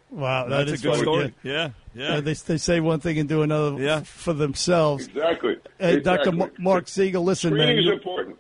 Wow, 0.09 0.47
That's 0.47 0.69
that 0.71 0.79
a 0.79 0.81
good 0.83 0.91
funny, 0.91 1.01
story. 1.01 1.33
Yeah, 1.41 1.69
yeah. 1.95 2.15
Uh, 2.17 2.21
they, 2.21 2.33
they 2.33 2.57
say 2.57 2.79
one 2.79 2.99
thing 2.99 3.17
and 3.17 3.27
do 3.27 3.41
another 3.41 3.83
f- 3.83 4.07
for 4.07 4.31
themselves. 4.33 5.07
Exactly. 5.07 5.57
Hey, 5.79 5.97
Exactly. 5.97 6.31
Dr. 6.31 6.37
Ma- 6.37 6.49
Marc 6.59 6.87
Siegel, 6.87 7.23
listen, 7.23 7.49
Screening 7.49 7.77
man. 7.77 7.85
is 7.85 7.91
important. 7.91 8.37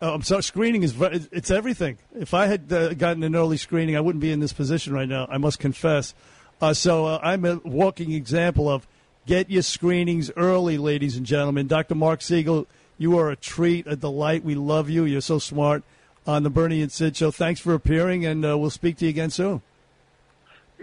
Oh, 0.00 0.14
I'm 0.14 0.22
sorry. 0.22 0.42
Screening 0.42 0.82
is 0.82 0.94
it's 1.30 1.50
everything. 1.50 1.98
If 2.18 2.32
I 2.32 2.46
had 2.46 2.72
uh, 2.72 2.94
gotten 2.94 3.22
an 3.24 3.36
early 3.36 3.58
screening, 3.58 3.94
I 3.94 4.00
wouldn't 4.00 4.22
be 4.22 4.32
in 4.32 4.40
this 4.40 4.54
position 4.54 4.94
right 4.94 5.08
now. 5.08 5.26
I 5.30 5.36
must 5.36 5.58
confess. 5.58 6.14
Uh, 6.62 6.72
so 6.72 7.04
uh, 7.04 7.20
I'm 7.22 7.44
a 7.44 7.56
walking 7.56 8.12
example 8.12 8.70
of 8.70 8.86
get 9.26 9.50
your 9.50 9.62
screenings 9.62 10.30
early, 10.34 10.78
ladies 10.78 11.16
and 11.18 11.26
gentlemen. 11.26 11.66
Dr. 11.66 11.94
Marc 11.94 12.22
Siegel, 12.22 12.66
you 13.02 13.18
are 13.18 13.30
a 13.30 13.36
treat, 13.36 13.86
a 13.88 13.96
delight. 13.96 14.44
We 14.44 14.54
love 14.54 14.88
you. 14.88 15.04
You're 15.04 15.20
so 15.20 15.40
smart 15.40 15.82
on 16.24 16.44
the 16.44 16.50
Bernie 16.50 16.80
and 16.80 16.92
Sid 16.92 17.16
show. 17.16 17.32
Thanks 17.32 17.60
for 17.60 17.74
appearing, 17.74 18.24
and 18.24 18.46
uh, 18.46 18.56
we'll 18.56 18.70
speak 18.70 18.96
to 18.98 19.06
you 19.06 19.10
again 19.10 19.30
soon. 19.30 19.60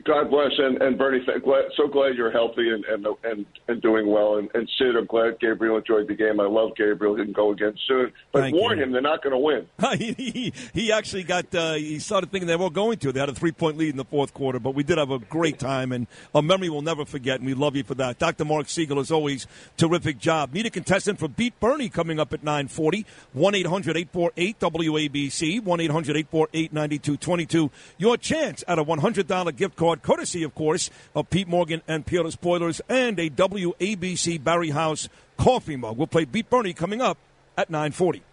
God 0.05 0.29
bless, 0.29 0.51
and, 0.57 0.81
and 0.81 0.97
Bernie, 0.97 1.19
glad, 1.43 1.65
so 1.75 1.87
glad 1.87 2.15
you're 2.15 2.31
healthy 2.31 2.69
and 2.69 2.85
and 2.85 3.05
and, 3.23 3.45
and 3.67 3.81
doing 3.81 4.07
well. 4.07 4.37
And, 4.37 4.49
and 4.53 4.69
Sid, 4.77 4.95
I'm 4.95 5.05
glad 5.05 5.39
Gabriel 5.39 5.77
enjoyed 5.77 6.07
the 6.07 6.15
game. 6.15 6.39
I 6.39 6.45
love 6.45 6.71
Gabriel. 6.75 7.15
He 7.15 7.23
can 7.23 7.33
go 7.33 7.51
again 7.51 7.75
soon, 7.87 8.11
but 8.31 8.41
Thank 8.41 8.55
warn 8.55 8.77
you. 8.77 8.83
him 8.83 8.91
they're 8.91 9.01
not 9.01 9.23
going 9.23 9.31
to 9.31 9.37
win. 9.37 9.67
he, 9.97 10.13
he, 10.13 10.53
he 10.73 10.91
actually 10.91 11.23
got, 11.23 11.53
uh, 11.55 11.73
he 11.73 11.99
started 11.99 12.31
thinking 12.31 12.47
they 12.47 12.55
were 12.55 12.69
going 12.69 12.97
to. 12.99 13.11
They 13.11 13.19
had 13.19 13.29
a 13.29 13.33
three 13.33 13.51
point 13.51 13.77
lead 13.77 13.89
in 13.89 13.97
the 13.97 14.05
fourth 14.05 14.33
quarter, 14.33 14.59
but 14.59 14.75
we 14.75 14.83
did 14.83 14.97
have 14.97 15.11
a 15.11 15.19
great 15.19 15.59
time, 15.59 15.91
and 15.91 16.07
a 16.35 16.41
memory 16.41 16.69
we'll 16.69 16.81
never 16.81 17.05
forget, 17.05 17.39
and 17.39 17.45
we 17.45 17.53
love 17.53 17.75
you 17.75 17.83
for 17.83 17.95
that. 17.95 18.19
Dr. 18.19 18.45
Marc 18.45 18.69
Siegel, 18.69 18.99
as 18.99 19.11
always, 19.11 19.47
terrific 19.77 20.19
job. 20.19 20.53
Meet 20.53 20.67
a 20.67 20.69
contestant 20.69 21.19
for 21.19 21.27
Beat 21.27 21.59
Bernie 21.59 21.89
coming 21.89 22.19
up 22.19 22.33
at 22.33 22.43
940, 22.43 23.05
1 23.33 23.55
800 23.55 23.97
848 23.97 24.59
WABC, 24.59 25.63
1 25.63 25.79
800 25.79 26.17
848 26.17 26.73
9222. 26.73 27.71
Your 27.97 28.17
chance 28.17 28.63
at 28.67 28.77
a 28.77 28.83
$100 28.83 29.55
gift 29.55 29.75
card, 29.75 29.88
courtesy, 29.97 30.43
of 30.43 30.55
course, 30.55 30.89
of 31.15 31.29
Pete 31.29 31.47
Morgan 31.47 31.81
and 31.87 32.05
Peerless 32.05 32.33
Spoilers, 32.33 32.81
and 32.89 33.19
a 33.19 33.29
WABC 33.29 34.43
Barry 34.43 34.69
House 34.69 35.09
coffee 35.37 35.75
mug. 35.75 35.97
We'll 35.97 36.07
play 36.07 36.25
Beat 36.25 36.49
Bernie 36.49 36.73
coming 36.73 37.01
up 37.01 37.17
at 37.57 37.69
940. 37.69 38.23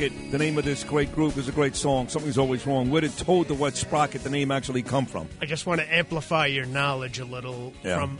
Sprocket, 0.00 0.30
the 0.30 0.38
name 0.38 0.56
of 0.56 0.64
this 0.64 0.82
great 0.82 1.14
group, 1.14 1.36
is 1.36 1.46
a 1.48 1.52
great 1.52 1.76
song. 1.76 2.08
Something's 2.08 2.38
always 2.38 2.66
wrong. 2.66 2.88
Where 2.90 3.02
did 3.02 3.14
Toad 3.18 3.48
the 3.48 3.54
Wet 3.54 3.76
Sprocket, 3.76 4.22
the 4.22 4.30
name, 4.30 4.50
actually 4.50 4.82
come 4.82 5.04
from? 5.04 5.28
I 5.42 5.46
just 5.46 5.66
want 5.66 5.82
to 5.82 5.94
amplify 5.94 6.46
your 6.46 6.64
knowledge 6.64 7.18
a 7.18 7.26
little 7.26 7.74
Yeah. 7.84 7.98
from 7.98 8.18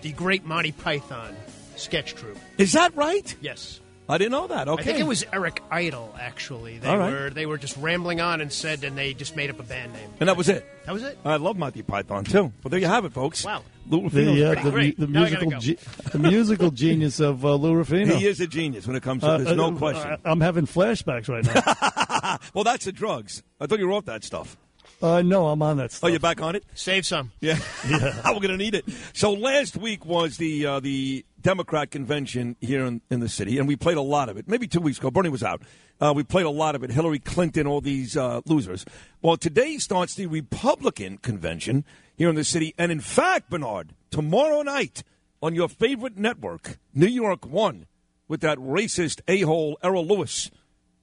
the 0.00 0.12
great 0.12 0.46
Monty 0.46 0.72
Python 0.72 1.36
sketch 1.76 2.14
troupe. 2.14 2.38
Is 2.56 2.72
that 2.72 2.96
right? 2.96 3.36
Yes. 3.42 3.80
I 4.10 4.16
didn't 4.16 4.32
know 4.32 4.46
that. 4.46 4.68
Okay. 4.68 4.80
I 4.80 4.84
think 4.84 4.98
it 5.00 5.06
was 5.06 5.24
Eric 5.32 5.62
Idle. 5.70 6.14
Actually, 6.18 6.78
they 6.78 6.88
All 6.88 6.96
right. 6.96 7.12
were 7.12 7.30
they 7.30 7.44
were 7.46 7.58
just 7.58 7.76
rambling 7.76 8.20
on 8.22 8.40
and 8.40 8.50
said, 8.52 8.82
and 8.84 8.96
they 8.96 9.12
just 9.12 9.36
made 9.36 9.50
up 9.50 9.60
a 9.60 9.62
band 9.62 9.92
name. 9.92 10.08
And 10.20 10.28
that 10.28 10.36
was 10.36 10.48
it. 10.48 10.64
That 10.86 10.92
was 10.92 11.02
it. 11.02 11.18
I 11.24 11.36
love 11.36 11.58
Monty 11.58 11.82
Python, 11.82 12.24
too. 12.24 12.44
Well, 12.62 12.70
there 12.70 12.80
you 12.80 12.86
have 12.86 13.04
it, 13.04 13.12
folks. 13.12 13.44
Wow. 13.44 13.62
Lou 13.90 14.02
Ruffino's 14.02 14.12
The, 14.36 14.44
uh, 14.58 14.62
the, 14.64 14.70
great. 14.70 14.98
the 14.98 15.06
Now 15.06 15.24
I 15.24 15.30
gotta 15.30 15.46
musical 15.46 15.50
go. 15.50 15.58
ge- 16.06 16.12
the 16.12 16.18
musical 16.18 16.70
genius 16.84 17.20
of 17.20 17.44
uh, 17.44 17.54
Lou 17.54 17.74
Ruffino. 17.74 18.14
He 18.16 18.26
is 18.26 18.40
a 18.40 18.46
genius 18.46 18.86
when 18.86 18.96
it 18.96 19.02
comes 19.02 19.22
to 19.22 19.28
Uh, 19.28 19.38
There's 19.38 19.56
no 19.56 19.68
uh, 19.68 19.76
question. 19.76 20.16
I, 20.24 20.30
am 20.30 20.40
having 20.40 20.66
flashbacks 20.66 21.28
right 21.28 21.44
now. 21.44 22.38
well, 22.54 22.64
that's 22.64 22.84
the 22.86 22.92
drugs. 22.92 23.42
I 23.60 23.66
thought 23.66 23.78
you 23.78 23.86
were 23.86 23.92
off 23.94 24.06
that 24.06 24.24
stuff. 24.24 24.56
Uh, 25.00 25.22
no, 25.22 25.46
I'm 25.48 25.62
on 25.62 25.76
that 25.76 25.92
stuff. 25.92 26.08
Oh, 26.08 26.10
you're 26.10 26.18
back 26.18 26.42
on 26.42 26.56
it? 26.56 26.64
Save 26.74 27.06
some. 27.06 27.30
Yeah. 27.40 27.58
We're 27.88 28.34
going 28.34 28.48
to 28.48 28.56
need 28.56 28.74
it. 28.74 28.84
So 29.12 29.32
last 29.32 29.76
week 29.76 30.04
was 30.04 30.38
the 30.38 30.66
uh, 30.66 30.80
the 30.80 31.24
Democrat 31.40 31.90
convention 31.90 32.56
here 32.60 32.84
in, 32.84 33.00
in 33.08 33.20
the 33.20 33.28
city, 33.28 33.58
and 33.58 33.68
we 33.68 33.76
played 33.76 33.96
a 33.96 34.02
lot 34.02 34.28
of 34.28 34.36
it. 34.36 34.48
Maybe 34.48 34.66
two 34.66 34.80
weeks 34.80 34.98
ago. 34.98 35.10
Bernie 35.10 35.28
was 35.28 35.44
out. 35.44 35.62
Uh, 36.00 36.12
we 36.14 36.24
played 36.24 36.46
a 36.46 36.50
lot 36.50 36.74
of 36.74 36.82
it. 36.82 36.90
Hillary 36.90 37.18
Clinton, 37.20 37.66
all 37.66 37.80
these 37.80 38.16
uh, 38.16 38.40
losers. 38.44 38.84
Well, 39.22 39.36
today 39.36 39.78
starts 39.78 40.14
the 40.14 40.26
Republican 40.26 41.18
convention 41.18 41.84
here 42.16 42.28
in 42.28 42.34
the 42.34 42.44
city. 42.44 42.74
And 42.76 42.90
in 42.90 43.00
fact, 43.00 43.50
Bernard, 43.50 43.94
tomorrow 44.10 44.62
night 44.62 45.04
on 45.40 45.54
your 45.54 45.68
favorite 45.68 46.16
network, 46.16 46.78
New 46.92 47.06
York 47.06 47.46
One, 47.46 47.86
with 48.26 48.40
that 48.40 48.58
racist 48.58 49.20
a 49.28 49.42
hole 49.42 49.78
Errol 49.82 50.06
Louis, 50.06 50.50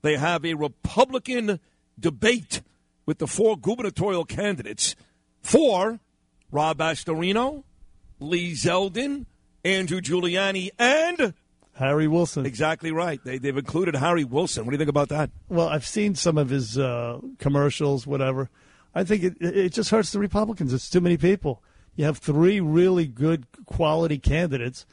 they 0.01 0.17
have 0.17 0.45
a 0.45 0.53
Republican 0.53 1.59
debate 1.99 2.61
with 3.05 3.19
the 3.19 3.27
four 3.27 3.57
gubernatorial 3.57 4.25
candidates 4.25 4.95
for 5.41 5.99
Rob 6.51 6.79
Astorino, 6.79 7.63
Lee 8.19 8.53
Zeldin, 8.53 9.25
Andrew 9.63 10.01
Giuliani, 10.01 10.69
and 10.79 11.33
Harry 11.73 12.07
Wilson. 12.07 12.45
Exactly 12.45 12.91
right. 12.91 13.19
They, 13.23 13.37
they've 13.37 13.57
included 13.57 13.95
Harry 13.95 14.23
Wilson. 14.23 14.65
What 14.65 14.71
do 14.71 14.75
you 14.75 14.79
think 14.79 14.89
about 14.89 15.09
that? 15.09 15.29
Well, 15.49 15.67
I've 15.67 15.85
seen 15.85 16.15
some 16.15 16.37
of 16.37 16.49
his 16.49 16.77
uh, 16.77 17.19
commercials, 17.37 18.07
whatever. 18.07 18.49
I 18.93 19.03
think 19.03 19.23
it, 19.23 19.35
it 19.41 19.73
just 19.73 19.89
hurts 19.89 20.11
the 20.11 20.19
Republicans. 20.19 20.73
It's 20.73 20.89
too 20.89 21.01
many 21.01 21.17
people. 21.17 21.61
You 21.95 22.05
have 22.05 22.17
three 22.17 22.59
really 22.59 23.07
good 23.07 23.45
quality 23.65 24.17
candidates, 24.17 24.85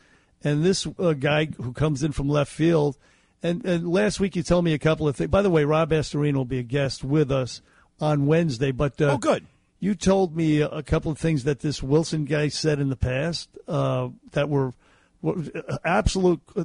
and 0.42 0.64
this 0.64 0.86
uh, 0.98 1.12
guy 1.12 1.46
who 1.46 1.72
comes 1.72 2.02
in 2.02 2.12
from 2.12 2.28
left 2.28 2.50
field. 2.50 2.98
And, 3.44 3.64
and 3.64 3.88
last 3.88 4.20
week 4.20 4.36
you 4.36 4.42
told 4.42 4.64
me 4.64 4.72
a 4.72 4.78
couple 4.78 5.08
of 5.08 5.16
things. 5.16 5.30
By 5.30 5.42
the 5.42 5.50
way, 5.50 5.64
Rob 5.64 5.90
Astorino 5.90 6.34
will 6.34 6.44
be 6.44 6.58
a 6.58 6.64
guest 6.64 7.02
with 7.02 7.30
us 7.30 7.60
on 8.02 8.26
Wednesday. 8.26 8.72
But 8.72 9.00
uh, 9.00 9.12
oh, 9.12 9.18
good. 9.18 9.46
You 9.80 9.94
told 9.94 10.36
me 10.36 10.60
a, 10.60 10.82
couple 10.82 11.10
of 11.10 11.18
things 11.18 11.44
that 11.44 11.60
this 11.60 11.82
Wilson 11.82 12.24
guy 12.24 12.48
said 12.48 12.78
in 12.78 12.88
the 12.88 12.96
past 12.96 13.48
uh, 13.66 14.10
that 14.32 14.48
were, 14.48 14.74
were 15.22 15.42
absolute, 15.84 16.40
uh, 16.54 16.64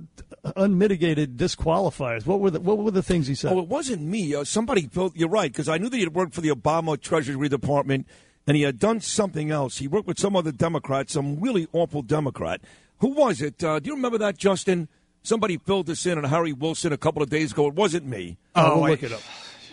unmitigated 0.55 1.37
disqualifiers. 1.37 2.25
What 2.25 2.41
were 2.41 2.51
the 2.51 2.59
What 2.59 2.77
were 2.77 2.91
the 2.91 3.01
things 3.01 3.25
he 3.25 3.33
said? 3.33 3.53
Oh, 3.53 3.59
it 3.59 3.67
wasn't 3.67 4.01
me. 4.03 4.35
Uh, 4.35 4.43
somebody 4.43 4.89
you're 5.15 5.29
right 5.29 5.51
because 5.51 5.69
I 5.69 5.77
knew 5.77 5.89
that 5.89 5.97
he 5.97 6.03
had 6.03 6.13
worked 6.13 6.35
for 6.35 6.41
the 6.41 6.49
Obama 6.49 6.99
Treasury 6.99 7.49
Department 7.49 8.07
and 8.45 8.55
he 8.55 8.63
had 8.63 8.77
done 8.77 9.01
something 9.01 9.49
else. 9.49 9.77
He 9.77 9.87
worked 9.87 10.07
with 10.07 10.19
some 10.19 10.35
other 10.35 10.51
Democrat, 10.51 11.09
some 11.09 11.39
really 11.39 11.67
awful 11.73 12.03
Democrat. 12.03 12.61
Who 12.99 13.09
was 13.09 13.41
it? 13.41 13.63
Uh, 13.63 13.79
do 13.79 13.89
you 13.89 13.95
remember 13.95 14.17
that, 14.19 14.37
Justin? 14.37 14.89
Somebody 15.23 15.57
filled 15.57 15.87
this 15.87 16.05
in 16.05 16.17
on 16.17 16.23
Harry 16.23 16.53
Wilson 16.53 16.93
a 16.93 16.97
couple 16.97 17.21
of 17.23 17.29
days 17.29 17.51
ago. 17.51 17.67
It 17.67 17.73
wasn't 17.73 18.05
me. 18.05 18.37
Oh, 18.55 18.79
we'll 18.79 18.91
look 18.91 19.03
it 19.03 19.11
up. 19.11 19.21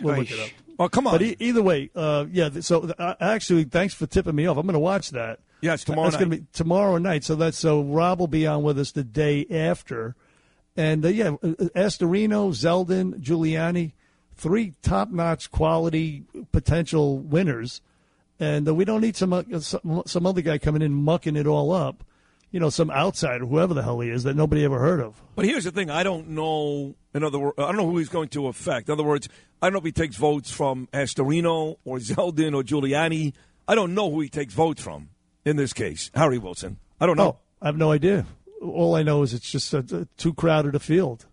We'll 0.01 0.17
look 0.17 0.31
it 0.31 0.39
up. 0.39 0.49
Oh, 0.77 0.89
come 0.89 1.07
on. 1.07 1.13
But 1.13 1.21
e- 1.21 1.35
either 1.39 1.61
way, 1.63 1.89
uh, 1.95 2.25
yeah. 2.31 2.49
th- 2.49 2.63
So 2.65 2.91
uh, 2.99 3.15
actually, 3.19 3.63
thanks 3.65 3.93
for 3.93 4.05
tipping 4.07 4.35
me 4.35 4.45
off. 4.45 4.57
I'm 4.57 4.65
going 4.65 4.73
to 4.73 4.79
watch 4.79 5.11
that. 5.11 5.39
Yes, 5.61 5.83
tomorrow 5.83 6.09
That's 6.09 6.17
going 6.17 6.31
to 6.31 6.37
be 6.37 6.45
tomorrow 6.53 6.97
night. 6.97 7.23
So 7.23 7.35
that's 7.35 7.57
so 7.57 7.81
Rob 7.81 8.19
will 8.19 8.27
be 8.27 8.45
on 8.45 8.61
with 8.63 8.77
us 8.77 8.91
the 8.91 9.03
day 9.03 9.45
after, 9.49 10.15
and 10.75 11.03
uh, 11.05 11.07
yeah, 11.07 11.29
uh, 11.29 11.69
Astorino, 11.75 12.49
Zeldin, 12.51 13.19
Giuliani, 13.21 13.93
three 14.35 14.73
top-notch 14.83 15.49
quality 15.51 16.23
potential 16.51 17.17
winners, 17.17 17.81
and 18.39 18.67
uh, 18.67 18.75
we 18.75 18.85
don't 18.85 19.01
need 19.01 19.15
some, 19.15 19.31
uh, 19.33 19.43
some 19.59 20.03
some 20.05 20.25
other 20.27 20.41
guy 20.41 20.57
coming 20.57 20.81
in 20.81 20.93
mucking 20.93 21.35
it 21.37 21.47
all 21.47 21.71
up. 21.71 22.03
You 22.55 22.61
know, 22.61 22.69
some 22.69 22.89
outsider, 22.89 23.45
whoever 23.45 23.73
the 23.73 23.83
hell 23.83 23.99
he 23.99 24.09
is, 24.09 24.23
that 24.23 24.37
nobody 24.37 24.63
ever 24.63 24.79
heard 24.79 25.01
of. 25.01 25.21
But 25.35 25.43
here's 25.43 25.65
the 25.65 25.71
thing: 25.71 25.89
I 25.89 26.03
don't 26.03 26.29
know. 26.29 26.95
In 27.13 27.21
other 27.21 27.37
words, 27.37 27.55
I 27.57 27.63
don't 27.63 27.75
know 27.75 27.85
who 27.85 27.97
he's 27.97 28.07
going 28.07 28.29
to 28.29 28.47
affect. 28.47 28.87
In 28.87 28.93
other 28.93 29.03
words, 29.03 29.27
I 29.61 29.65
don't 29.65 29.73
know 29.73 29.79
if 29.79 29.83
he 29.83 29.91
takes 29.91 30.15
votes 30.15 30.51
from 30.51 30.87
Astorino 30.93 31.75
or 31.83 31.97
Zeldin 31.97 32.55
or 32.55 32.63
Giuliani. 32.63 33.33
I 33.67 33.75
don't 33.75 33.93
know 33.93 34.09
who 34.09 34.21
he 34.21 34.29
takes 34.29 34.53
votes 34.53 34.81
from 34.81 35.09
in 35.43 35.57
this 35.57 35.73
case. 35.73 36.09
Harry 36.15 36.37
Wilson. 36.37 36.77
I 37.01 37.05
don't 37.07 37.17
know. 37.17 37.27
Oh, 37.27 37.37
I 37.61 37.65
have 37.65 37.75
no 37.75 37.91
idea. 37.91 38.25
All 38.61 38.95
I 38.95 39.03
know 39.03 39.21
is 39.23 39.33
it's 39.33 39.51
just 39.51 39.75
uh, 39.75 39.83
too 40.15 40.33
crowded 40.33 40.75
a 40.75 40.79
field. 40.79 41.25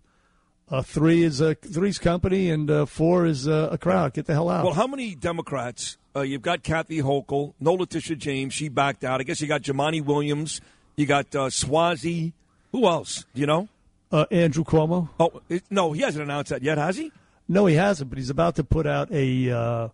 Uh, 0.73 0.83
three 0.83 1.23
is 1.23 1.41
a 1.41 1.55
three's 1.55 2.01
company, 2.01 2.51
and 2.51 2.68
uh, 2.68 2.84
four 2.84 3.26
is 3.26 3.47
uh, 3.47 3.68
a 3.70 3.78
crowd. 3.78 4.12
Get 4.15 4.26
the 4.26 4.33
hell 4.33 4.51
out. 4.51 4.65
Well, 4.65 4.75
how 4.75 4.89
many 4.89 5.15
Democrats? 5.15 5.99
Uh, 6.17 6.23
you've 6.23 6.42
got 6.42 6.65
Kathy 6.65 7.01
Hochul, 7.01 7.55
no 7.60 7.75
Letitia 7.75 8.17
James. 8.17 8.55
She 8.55 8.68
backed 8.68 9.05
out. 9.05 9.20
I 9.20 9.23
guess 9.23 9.41
you 9.41 9.47
got 9.47 9.62
Jumaane 9.62 10.05
Williams. 10.05 10.60
You 10.96 11.06
got 11.06 11.34
uh, 11.34 11.46
Suozzi. 11.48 12.32
Who 12.72 12.86
else? 12.86 13.24
Do 13.34 13.40
you 13.40 13.46
know? 13.46 13.68
Uh, 14.10 14.26
Andrew 14.30 14.64
Cuomo. 14.64 15.08
Oh 15.18 15.40
it, 15.48 15.64
no, 15.70 15.92
he 15.92 16.02
hasn't 16.02 16.22
announced 16.22 16.50
that 16.50 16.62
yet, 16.62 16.76
has 16.78 16.96
he? 16.96 17.10
No, 17.48 17.66
he 17.66 17.74
hasn't, 17.76 18.10
but 18.10 18.18
he's 18.18 18.30
about 18.30 18.56
to 18.56 18.64
put 18.64 18.86
out 18.86 19.10
a 19.10 19.50
uh, 19.50 19.88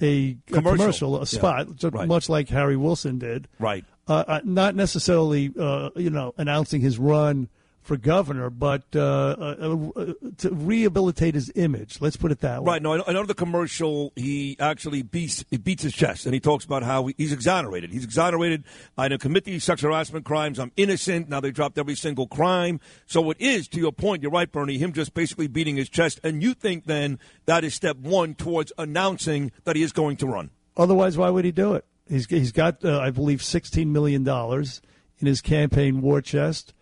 a, 0.00 0.04
a 0.04 0.36
Commercial. 0.52 0.76
commercial, 0.76 1.22
a 1.22 1.26
spot, 1.26 1.74
ju- 1.76 1.88
Right. 1.88 2.06
much 2.08 2.28
like 2.28 2.48
Harry 2.48 2.76
Wilson 2.76 3.18
did. 3.18 3.48
Right. 3.58 3.84
Uh, 4.08 4.24
uh, 4.28 4.40
not 4.44 4.74
necessarily, 4.76 5.52
uh, 5.58 5.90
you 5.96 6.10
know, 6.10 6.32
announcing 6.36 6.80
his 6.80 6.96
run 6.98 7.48
for 7.86 7.96
governor, 7.96 8.50
but 8.50 8.82
uh, 8.94 9.00
uh, 9.00 9.90
uh, 9.96 10.12
to 10.38 10.50
rehabilitate 10.50 11.34
his 11.34 11.50
image. 11.54 12.00
Let's 12.00 12.16
put 12.16 12.32
it 12.32 12.40
that 12.40 12.62
way. 12.62 12.72
Right. 12.72 12.82
No, 12.82 13.02
I 13.06 13.12
know, 13.12 13.24
the 13.24 13.34
commercial. 13.34 14.12
He 14.16 14.56
actually 14.58 15.02
beats 15.02 15.44
he 15.50 15.56
beats 15.56 15.82
his 15.82 15.94
chest, 15.94 16.26
and 16.26 16.34
he 16.34 16.40
talks 16.40 16.64
about 16.64 16.82
how 16.82 17.06
he's 17.16 17.32
exonerated. 17.32 17.92
He's 17.92 18.04
exonerated. 18.04 18.64
I 18.98 19.08
didn't 19.08 19.22
commit 19.22 19.44
these 19.44 19.64
sexual 19.64 19.92
harassment 19.92 20.24
crimes. 20.24 20.58
I'm 20.58 20.72
innocent. 20.76 21.28
Now 21.28 21.40
they 21.40 21.50
dropped 21.50 21.78
every 21.78 21.94
single 21.94 22.26
crime. 22.26 22.80
So 23.06 23.30
it 23.30 23.40
is, 23.40 23.68
to 23.68 23.78
your 23.78 23.92
point, 23.92 24.22
you're 24.22 24.32
right, 24.32 24.50
Bernie. 24.50 24.78
Him 24.78 24.92
just 24.92 25.14
basically 25.14 25.46
beating 25.46 25.76
his 25.76 25.88
chest, 25.88 26.20
and 26.22 26.42
you 26.42 26.54
think 26.54 26.84
then 26.84 27.18
that 27.46 27.64
is 27.64 27.74
step 27.74 27.96
one 27.96 28.34
towards 28.34 28.72
announcing 28.76 29.52
that 29.64 29.76
he 29.76 29.82
is 29.82 29.92
going 29.92 30.16
to 30.18 30.26
run. 30.26 30.50
Otherwise, 30.76 31.16
why 31.16 31.30
would 31.30 31.44
he 31.44 31.52
do 31.52 31.74
it? 31.74 31.84
He's 32.08 32.26
he's 32.26 32.52
got, 32.52 32.84
uh, 32.84 32.98
I 33.00 33.10
believe, 33.10 33.42
sixteen 33.42 33.92
million 33.92 34.24
dollars 34.24 34.82
in 35.18 35.26
his 35.26 35.40
campaign 35.40 36.02
war 36.02 36.20
chest, 36.20 36.74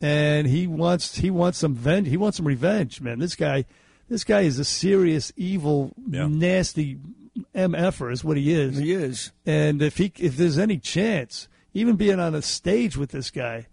and 0.00 0.46
he 0.46 0.66
wants 0.66 1.16
he 1.16 1.30
wants 1.30 1.58
some 1.58 1.74
ven- 1.74 2.04
he 2.04 2.16
wants 2.16 2.36
some 2.36 2.46
revenge, 2.46 3.00
man. 3.00 3.18
This 3.18 3.34
guy, 3.34 3.64
this 4.08 4.24
guy 4.24 4.42
is 4.42 4.58
a 4.58 4.64
serious, 4.64 5.32
evil, 5.36 5.92
nasty 6.06 6.98
mf'er, 7.54 8.12
is 8.12 8.24
what 8.24 8.36
he 8.36 8.52
is. 8.52 8.78
He 8.78 8.92
is. 8.92 9.32
And 9.46 9.82
if 9.82 9.98
he 9.98 10.12
if 10.18 10.36
there's 10.36 10.58
any 10.58 10.78
chance, 10.78 11.48
even 11.74 11.96
being 11.96 12.20
on 12.20 12.34
a 12.34 12.42
stage 12.42 12.96
with 12.96 13.10
this 13.10 13.30
guy, 13.30 13.66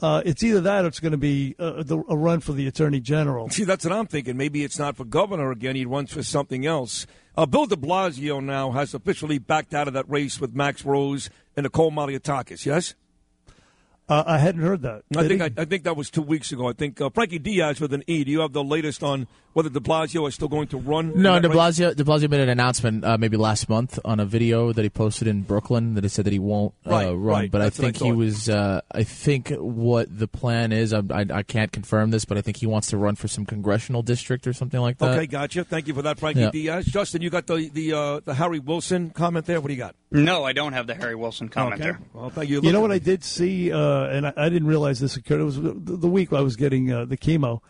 uh, 0.00 0.22
it's 0.24 0.42
either 0.42 0.60
that 0.60 0.84
or 0.84 0.88
it's 0.88 1.00
going 1.00 1.12
to 1.12 1.18
be 1.18 1.54
uh, 1.58 1.82
the, 1.82 2.02
a 2.08 2.16
run 2.16 2.40
for 2.40 2.52
the 2.52 2.66
attorney 2.66 3.00
general. 3.00 3.50
See, 3.50 3.64
that's 3.64 3.84
what 3.84 3.92
I'm 3.92 4.06
thinking. 4.06 4.36
Maybe 4.36 4.64
it's 4.64 4.78
not 4.78 4.96
for 4.96 5.04
governor 5.04 5.50
again. 5.50 5.76
He 5.76 5.84
runs 5.84 6.12
for 6.12 6.22
something 6.22 6.64
else. 6.64 7.06
Uh, 7.36 7.46
Bill 7.46 7.66
de 7.66 7.76
Blasio 7.76 8.42
now 8.42 8.70
has 8.72 8.94
officially 8.94 9.38
backed 9.38 9.74
out 9.74 9.88
of 9.88 9.94
that 9.94 10.08
race 10.08 10.40
with 10.40 10.54
Max 10.54 10.84
Rose 10.84 11.30
and 11.56 11.64
Nicole 11.64 11.90
Malliotakis, 11.90 12.64
yes? 12.64 12.94
Uh, 14.10 14.24
I 14.26 14.38
hadn't 14.38 14.62
heard 14.62 14.82
that. 14.82 15.04
I 15.16 15.28
think? 15.28 15.40
I, 15.40 15.50
I 15.56 15.64
think 15.64 15.84
that 15.84 15.96
was 15.96 16.10
two 16.10 16.20
weeks 16.20 16.50
ago. 16.50 16.68
I 16.68 16.72
think 16.72 17.00
uh, 17.00 17.10
Frankie 17.10 17.38
Diaz 17.38 17.80
with 17.80 17.94
an 17.94 18.02
E. 18.08 18.24
Do 18.24 18.32
you 18.32 18.40
have 18.40 18.52
the 18.52 18.64
latest 18.64 19.04
on 19.04 19.28
whether 19.52 19.68
De 19.68 19.80
Blasio 19.80 20.28
is 20.28 20.34
still 20.34 20.48
going 20.48 20.68
to 20.68 20.78
run? 20.78 21.12
No, 21.20 21.34
in 21.34 21.42
De 21.42 21.48
that 21.48 21.54
race? 21.54 21.78
Blasio, 21.78 21.96
De 21.96 22.04
Blasio 22.04 22.30
made 22.30 22.40
an 22.40 22.48
announcement 22.48 23.04
uh, 23.04 23.18
maybe 23.18 23.36
last 23.36 23.68
month 23.68 23.98
on 24.04 24.20
a 24.20 24.24
video 24.26 24.72
that 24.72 24.82
he 24.82 24.88
posted 24.88 25.26
in 25.28 25.42
Brooklyn 25.42 25.94
that 25.94 26.04
he 26.04 26.08
said 26.08 26.24
that 26.26 26.32
he 26.32 26.38
won't 26.38 26.74
uh, 26.86 26.90
Right, 26.90 27.06
run. 27.06 27.20
right. 27.22 27.50
But 27.50 27.60
I 27.60 27.64
That's 27.64 27.80
I 27.80 27.82
think 27.84 27.96
he 27.98 28.12
was. 28.12 28.48
Uh, 28.48 28.80
I 28.92 29.02
think 29.02 29.50
what 29.50 30.06
the 30.16 30.28
plan 30.28 30.72
is. 30.72 30.92
I, 30.92 30.98
I, 31.10 31.26
I 31.32 31.42
can't 31.42 31.72
confirm 31.72 32.10
this, 32.10 32.24
but 32.24 32.38
I 32.38 32.42
think 32.42 32.58
he 32.58 32.66
wants 32.66 32.88
to 32.88 32.96
run 32.96 33.16
for 33.16 33.28
some 33.28 33.44
congressional 33.46 34.02
district 34.02 34.46
or 34.46 34.52
something 34.52 34.80
like 34.80 34.98
that. 34.98 35.16
Okay, 35.16 35.26
gotcha. 35.26 35.64
Thank 35.64 35.88
you 35.88 35.94
for 35.94 36.02
that, 36.02 36.18
Frankie 36.18 36.40
Yeah. 36.40 36.50
Diaz. 36.50 36.84
Justin, 36.86 37.22
you 37.22 37.30
got 37.30 37.46
the 37.46 37.68
the 37.72 37.92
uh, 37.92 38.20
the 38.24 38.34
Harry 38.34 38.58
Wilson 38.60 39.10
comment 39.10 39.46
there. 39.46 39.60
What 39.60 39.68
do 39.68 39.74
you 39.74 39.80
got? 39.80 39.94
No, 40.12 40.44
I 40.44 40.52
don't 40.52 40.72
have 40.72 40.86
the 40.86 40.94
Harry 40.94 41.14
Wilson 41.14 41.48
comment 41.48 41.74
Okay. 41.74 41.84
there. 41.84 42.00
Well, 42.12 42.30
thank 42.30 42.50
you. 42.50 42.60
You 42.62 42.72
know 42.72 42.80
what 42.80 42.90
I 42.92 42.98
did 42.98 43.22
see, 43.24 43.70
uh, 43.72 43.78
and 44.06 44.26
I, 44.26 44.32
I 44.36 44.48
didn't 44.48 44.66
realize 44.68 44.98
this 45.00 45.16
occurred. 45.16 45.40
It 45.40 45.44
was 45.44 45.56
the, 45.60 45.72
the 45.74 46.08
week 46.08 46.32
I 46.32 46.40
was 46.40 46.56
getting 46.56 46.92
uh, 46.92 47.04
the 47.04 47.16
chemo. 47.16 47.60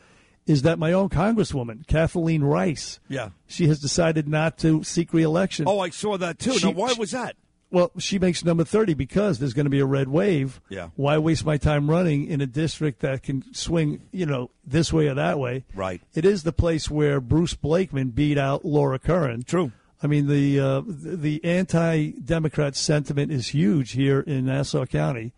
Is 0.46 0.62
that 0.62 0.78
my 0.78 0.92
own 0.92 1.08
Congresswoman, 1.08 1.86
Kathleen 1.86 2.42
Rice? 2.42 2.98
Yeah. 3.08 3.30
She 3.46 3.68
has 3.68 3.78
decided 3.78 4.26
not 4.28 4.58
to 4.58 4.82
seek 4.82 5.12
reelection. 5.12 5.66
Oh, 5.68 5.80
I 5.80 5.90
saw 5.90 6.16
that 6.18 6.38
too. 6.38 6.54
She- 6.58 6.66
now, 6.66 6.72
why 6.72 6.94
was 6.98 7.12
that? 7.12 7.36
Well, 7.72 7.92
she 7.98 8.18
makes 8.18 8.44
number 8.44 8.64
30 8.64 8.94
because 8.94 9.38
there's 9.38 9.54
going 9.54 9.66
to 9.66 9.70
be 9.70 9.78
a 9.78 9.86
red 9.86 10.08
wave. 10.08 10.60
Yeah. 10.68 10.88
Why 10.96 11.18
waste 11.18 11.44
my 11.44 11.56
time 11.56 11.88
running 11.88 12.26
in 12.26 12.40
a 12.40 12.46
district 12.46 12.98
that 13.00 13.22
can 13.22 13.44
swing, 13.54 14.00
you 14.10 14.26
know, 14.26 14.50
this 14.66 14.92
way 14.92 15.06
or 15.06 15.14
that 15.14 15.38
way? 15.38 15.64
Right. 15.72 16.02
It 16.14 16.24
is 16.24 16.42
the 16.42 16.52
place 16.52 16.90
where 16.90 17.20
Bruce 17.20 17.54
Blakeman 17.54 18.08
beat 18.10 18.38
out 18.38 18.64
Laura 18.64 18.98
Curran. 18.98 19.44
True. 19.44 19.70
I 20.02 20.06
mean, 20.06 20.26
the 20.26 20.58
uh, 20.58 20.82
the 20.86 21.44
anti-Democrat 21.44 22.74
sentiment 22.74 23.30
is 23.30 23.48
huge 23.48 23.92
here 23.92 24.20
in 24.20 24.46
Nassau 24.46 24.86
County, 24.86 25.34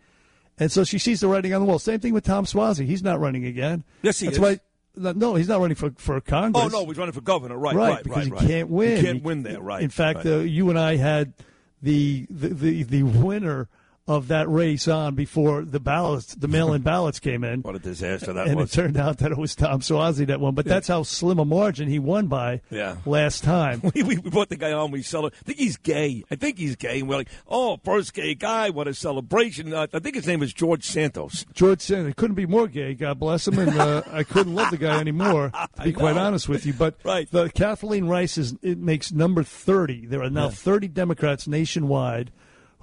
and 0.57 0.71
so 0.71 0.85
she 0.85 0.97
sees 0.97 1.19
the 1.19 1.27
writing 1.27 1.53
on 1.53 1.61
the 1.61 1.67
wall. 1.67 1.79
Same 1.79 1.99
thing 1.99 2.13
with 2.13 2.23
Tom 2.23 2.45
Suozzi; 2.45 2.85
he's 2.85 3.03
not 3.03 3.19
running 3.19 3.45
again. 3.45 3.83
Yes, 4.01 4.21
he 4.21 4.27
That's 4.27 4.37
is. 4.37 4.41
Why, 4.41 4.59
no, 4.95 5.35
he's 5.35 5.47
not 5.47 5.59
running 5.59 5.75
for 5.75 5.91
for 5.97 6.21
Congress. 6.21 6.65
Oh 6.65 6.67
no, 6.67 6.85
he's 6.85 6.97
running 6.97 7.13
for 7.13 7.21
governor. 7.21 7.57
Right, 7.57 7.75
right, 7.75 7.93
right, 7.93 8.03
because 8.03 8.29
right, 8.29 8.41
he 8.41 8.47
can't 8.47 8.69
win. 8.69 8.97
He 8.97 9.03
can't 9.03 9.23
win 9.23 9.43
there. 9.43 9.59
Right. 9.59 9.81
In 9.81 9.89
fact, 9.89 10.17
right. 10.17 10.27
uh, 10.27 10.37
you 10.39 10.69
and 10.69 10.77
I 10.77 10.97
had 10.97 11.33
the 11.81 12.27
the, 12.29 12.49
the 12.49 12.83
the 12.83 13.03
winner 13.03 13.69
of 14.05 14.27
that 14.27 14.49
race 14.49 14.87
on 14.87 15.15
before 15.15 15.63
the 15.63 15.79
ballots, 15.79 16.35
the 16.35 16.47
mail-in 16.49 16.81
ballots 16.83 17.19
came 17.19 17.43
in. 17.43 17.61
What 17.61 17.75
a 17.75 17.79
disaster 17.79 18.33
that 18.33 18.47
and 18.47 18.57
was. 18.57 18.71
it 18.71 18.75
turned 18.75 18.97
out 18.97 19.19
that 19.19 19.31
it 19.31 19.37
was 19.37 19.55
Tom 19.55 19.79
Suozzi 19.79 20.27
that 20.27 20.41
won. 20.41 20.55
But 20.55 20.65
that's 20.65 20.89
how 20.89 21.03
slim 21.03 21.39
a 21.39 21.45
margin 21.45 21.87
he 21.87 21.99
won 21.99 22.27
by 22.27 22.61
Yeah. 22.69 22.97
last 23.05 23.43
time. 23.45 23.81
we, 23.95 24.03
we 24.03 24.15
brought 24.17 24.49
the 24.49 24.57
guy 24.57 24.73
on. 24.73 24.91
We 24.91 25.03
celebrate. 25.03 25.37
I 25.39 25.43
think 25.45 25.57
he's 25.59 25.77
gay. 25.77 26.23
I 26.29 26.35
think 26.35 26.57
he's 26.57 26.75
gay. 26.75 26.99
And 26.99 27.07
we're 27.07 27.15
like, 27.17 27.29
oh, 27.47 27.77
first 27.85 28.13
gay 28.13 28.35
guy. 28.35 28.69
What 28.71 28.87
a 28.89 28.93
celebration. 28.93 29.73
Uh, 29.73 29.87
I 29.93 29.99
think 29.99 30.15
his 30.15 30.27
name 30.27 30.43
is 30.43 30.51
George 30.53 30.83
Santos. 30.83 31.45
George 31.53 31.89
it 31.89 32.15
couldn't 32.17 32.35
be 32.35 32.45
more 32.45 32.67
gay. 32.67 32.93
God 32.95 33.19
bless 33.19 33.47
him, 33.47 33.57
and 33.59 33.77
uh, 33.79 34.01
I 34.11 34.23
couldn't 34.23 34.53
love 34.55 34.71
the 34.71 34.77
guy 34.77 34.99
anymore. 34.99 35.51
To 35.77 35.83
be 35.83 35.93
quite 35.93 36.17
honest 36.17 36.49
with 36.49 36.65
you, 36.65 36.73
but 36.73 36.95
Right. 37.03 37.29
the 37.31 37.49
Kathleen 37.49 38.05
Rice 38.07 38.37
is 38.37 38.55
it 38.61 38.77
makes 38.77 39.11
number 39.11 39.43
thirty. 39.43 40.05
There 40.05 40.21
are 40.23 40.29
now 40.29 40.45
Yeah. 40.45 40.49
thirty 40.51 40.87
Democrats 40.87 41.47
nationwide 41.47 42.31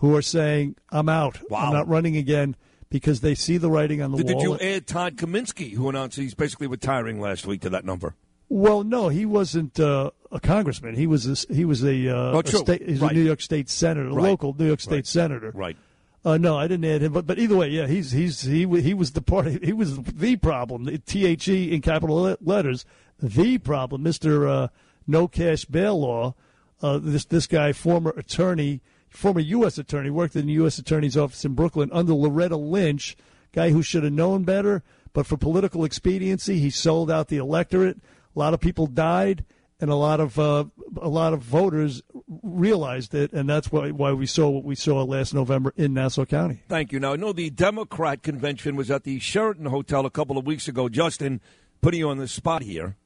who 0.01 0.15
are 0.17 0.23
saying, 0.23 0.77
"I'm 0.91 1.09
out. 1.09 1.39
Wow. 1.49 1.69
I'm 1.69 1.73
not 1.73 1.89
running 1.89 2.17
again." 2.17 2.57
Because 2.91 3.21
they 3.21 3.37
see 3.37 3.57
the 3.57 3.71
writing 3.71 4.03
on 4.03 4.11
the 4.11 4.17
Did, 4.17 4.27
did 4.27 4.41
you 4.43 4.59
add 4.59 4.89
Todd 4.89 5.17
Kaminsky, 5.17 5.75
who 5.75 5.89
announced 5.89 6.17
he's 6.17 6.35
basically 6.35 6.67
retiring 6.67 7.21
last 7.21 7.47
week, 7.47 7.61
to 7.61 7.71
that 7.71 7.85
number? 7.85 8.17
Well, 8.49 8.83
no, 8.83 9.09
he 9.09 9.25
wasn't 9.25 9.79
uh, 9.79 10.11
a 10.33 10.41
congressman. 10.41 10.97
He 10.97 11.07
was 11.07 11.25
a, 11.49 11.55
he 11.55 11.65
was 11.65 11.85
a, 11.85 12.09
uh, 12.09 12.33
Oh, 12.33 12.41
a 12.41 12.47
state. 12.49 12.83
He's 12.89 13.01
Right. 13.01 13.13
a 13.13 13.15
New 13.15 13.23
York 13.23 13.43
State 13.43 13.71
senator, 13.71 14.09
a 14.09 14.13
Right. 14.13 14.25
local 14.25 14.57
New 14.59 14.67
York 14.67 14.81
State 14.81 14.93
Right. 14.97 15.07
senator. 15.07 15.53
Right. 15.55 15.77
Uh, 16.25 16.37
no, 16.37 16.59
I 16.59 16.67
didn't 16.67 16.85
add 16.85 17.01
him, 17.03 17.13
but 17.13 17.29
but 17.29 17.39
either 17.39 17.57
way, 17.57 17.69
yeah, 17.69 17.87
he's 17.87 18.11
he's 18.11 18.41
he 18.43 18.67
he 18.81 18.93
was 18.93 19.13
the 19.13 19.23
part. 19.23 19.47
He 19.65 19.73
was 19.73 19.97
the 19.97 20.35
problem. 20.35 20.83
The 20.83 20.99
T 20.99 21.27
H 21.27 21.47
E 21.47 21.73
in 21.73 21.81
capital 21.81 22.37
letters. 22.41 22.85
The 23.21 23.59
problem, 23.59 24.03
Mister 24.03 24.49
uh, 24.49 24.69
No 25.07 25.29
Cash 25.29 25.67
Bail 25.67 26.01
Law. 26.01 26.35
Uh, 26.83 26.99
this 27.01 27.25
this 27.25 27.47
guy, 27.47 27.73
former 27.73 28.13
attorney, 28.17 28.81
former 29.11 29.41
U.S. 29.41 29.77
attorney, 29.77 30.09
worked 30.09 30.37
in 30.37 30.47
the 30.47 30.53
U.S. 30.55 30.79
Attorney's 30.79 31.17
office 31.17 31.45
in 31.45 31.55
Brooklyn 31.55 31.91
under 31.93 32.15
Loretta 32.15 32.57
Lynch. 32.57 33.17
Guy 33.53 33.71
who 33.71 33.83
should 33.83 34.05
have 34.05 34.13
known 34.13 34.45
better, 34.45 34.85
but 35.13 35.27
for 35.27 35.37
political 35.37 35.85
expediency, 35.85 36.61
he 36.61 36.71
sold 36.71 37.11
out 37.11 37.27
the 37.27 37.37
electorate. 37.37 37.99
A 38.37 38.39
lot 38.39 38.55
of 38.55 38.61
people 38.61 38.87
died, 38.87 39.45
and 39.81 39.91
a 39.91 39.97
lot 39.97 40.21
of 40.21 40.39
uh, 40.39 40.67
a 41.01 41.09
lot 41.09 41.33
of 41.33 41.41
voters 41.41 42.01
realized 42.43 43.13
it, 43.13 43.33
and 43.33 43.49
that's 43.49 43.73
why 43.73 43.91
why 43.91 44.13
we 44.13 44.27
saw 44.27 44.49
what 44.49 44.63
we 44.63 44.77
saw 44.77 45.03
last 45.03 45.35
November 45.35 45.73
in 45.77 45.95
Nassau 45.95 46.25
County. 46.25 46.63
Thank 46.69 46.93
you. 46.93 47.01
Now, 47.01 47.15
I 47.15 47.17
know 47.17 47.33
the 47.33 47.51
Democrat 47.51 48.23
convention 48.23 48.77
was 48.77 48.89
at 48.89 49.03
the 49.03 49.19
Sheraton 49.19 49.67
Hotel 49.67 50.07
a 50.07 50.11
couple 50.11 50.39
of 50.39 50.47
weeks 50.47 50.69
ago. 50.69 50.89
Justin, 50.89 51.41
putting 51.81 51.99
you 51.99 52.09
on 52.09 52.19
the 52.19 52.29
spot 52.29 52.63
here, 52.63 52.97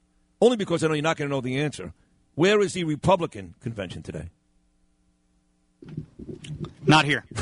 only 0.43 0.57
because 0.59 0.85
I 0.85 0.89
know 0.89 0.95
you're 0.95 1.03
not 1.03 1.17
going 1.17 1.31
to 1.31 1.35
know 1.35 1.41
the 1.41 1.59
answer. 1.59 1.95
Where 2.35 2.61
is 2.61 2.75
the 2.75 2.85
Republican 2.85 3.55
convention 3.61 4.03
today? 4.03 4.29
Not 6.87 7.05
here. 7.05 7.25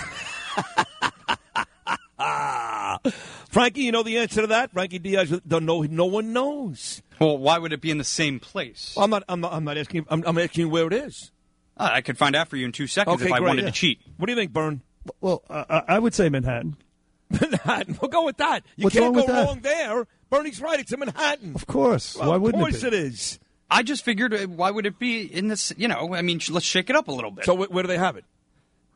Frankie, 3.49 3.83
you 3.83 3.93
know 3.93 4.03
the 4.03 4.19
answer 4.19 4.41
to 4.43 4.47
that. 4.49 4.73
Frankie 4.73 4.99
Diaz 4.99 5.41
don't 5.47 5.65
know. 5.67 5.83
No 5.83 6.07
one 6.07 6.33
knows. 6.33 7.03
Well, 7.19 7.39
why 7.39 7.59
would 7.59 7.73
it 7.73 7.81
be 7.81 7.91
in 7.91 7.99
the 7.99 8.05
same 8.05 8.41
place? 8.41 8.95
I'm 8.97 9.11
not. 9.11 9.25
I'm 9.29 9.41
not. 9.41 9.53
I'm 9.53 9.65
not 9.65 9.77
asking. 9.79 10.07
I'm, 10.09 10.23
I'm 10.27 10.39
asking 10.39 10.63
you 10.63 10.69
where 10.69 10.87
it 10.87 10.93
is. 10.93 11.31
Uh, 11.77 11.89
I 11.93 12.01
could 12.01 12.19
find 12.19 12.37
out 12.37 12.49
for 12.49 12.57
you 12.57 12.65
in 12.67 12.73
two 12.73 12.87
seconds 12.87 13.17
Okay, 13.17 13.27
if 13.27 13.33
I 13.33 13.39
great. 13.39 13.49
wanted 13.49 13.63
Yeah. 13.65 13.71
to 13.71 13.75
cheat. 13.75 14.01
What 14.17 14.27
do 14.27 14.33
you 14.33 14.37
think, 14.39 14.53
Byrne? 14.53 14.83
Well, 15.21 15.43
I, 15.51 15.83
I 15.89 15.99
would 15.99 16.15
say 16.15 16.29
Manhattan. 16.29 16.77
Manhattan. 17.31 17.99
We'll 18.01 18.11
go 18.11 18.25
with 18.25 18.37
that. 18.39 18.63
You 18.77 18.85
What's 18.85 18.95
can't 18.95 19.15
wrong 19.15 19.27
go 19.27 19.35
with 19.35 19.47
wrong 19.47 19.61
there. 19.63 20.07
Bernie's 20.31 20.61
right. 20.61 20.79
It's 20.79 20.93
in 20.93 21.01
Manhattan. 21.01 21.55
Of 21.55 21.67
course. 21.67 22.17
Well, 22.17 22.31
Why 22.31 22.37
of 22.37 22.43
wouldn't 22.43 22.63
course 22.63 22.83
it 22.85 22.91
be? 22.91 22.97
it 22.97 23.03
is. 23.05 23.39
I 23.71 23.83
just 23.83 24.05
figured, 24.05 24.35
uh, 24.35 24.39
why 24.47 24.71
would 24.71 24.85
it 24.87 24.99
be 24.99 25.23
in 25.23 25.49
this? 25.49 25.73
You 25.79 25.89
know, 25.89 26.15
I 26.15 26.21
mean, 26.23 26.41
let's 26.51 26.67
shake 26.67 26.91
it 26.91 26.97
up 26.97 27.09
a 27.09 27.13
little 27.13 27.31
bit. 27.31 27.47
So 27.47 27.57
wh- 27.57 27.71
where 27.73 27.83
do 27.83 27.87
they 27.89 27.97
have 27.99 28.17
it? 28.17 28.25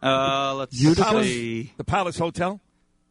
Uh, 0.02 0.54
let's 0.54 0.94
Palace, 0.98 1.26
see. 1.26 1.72
the 1.76 1.84
Palace 1.84 2.18
Hotel. 2.18 2.60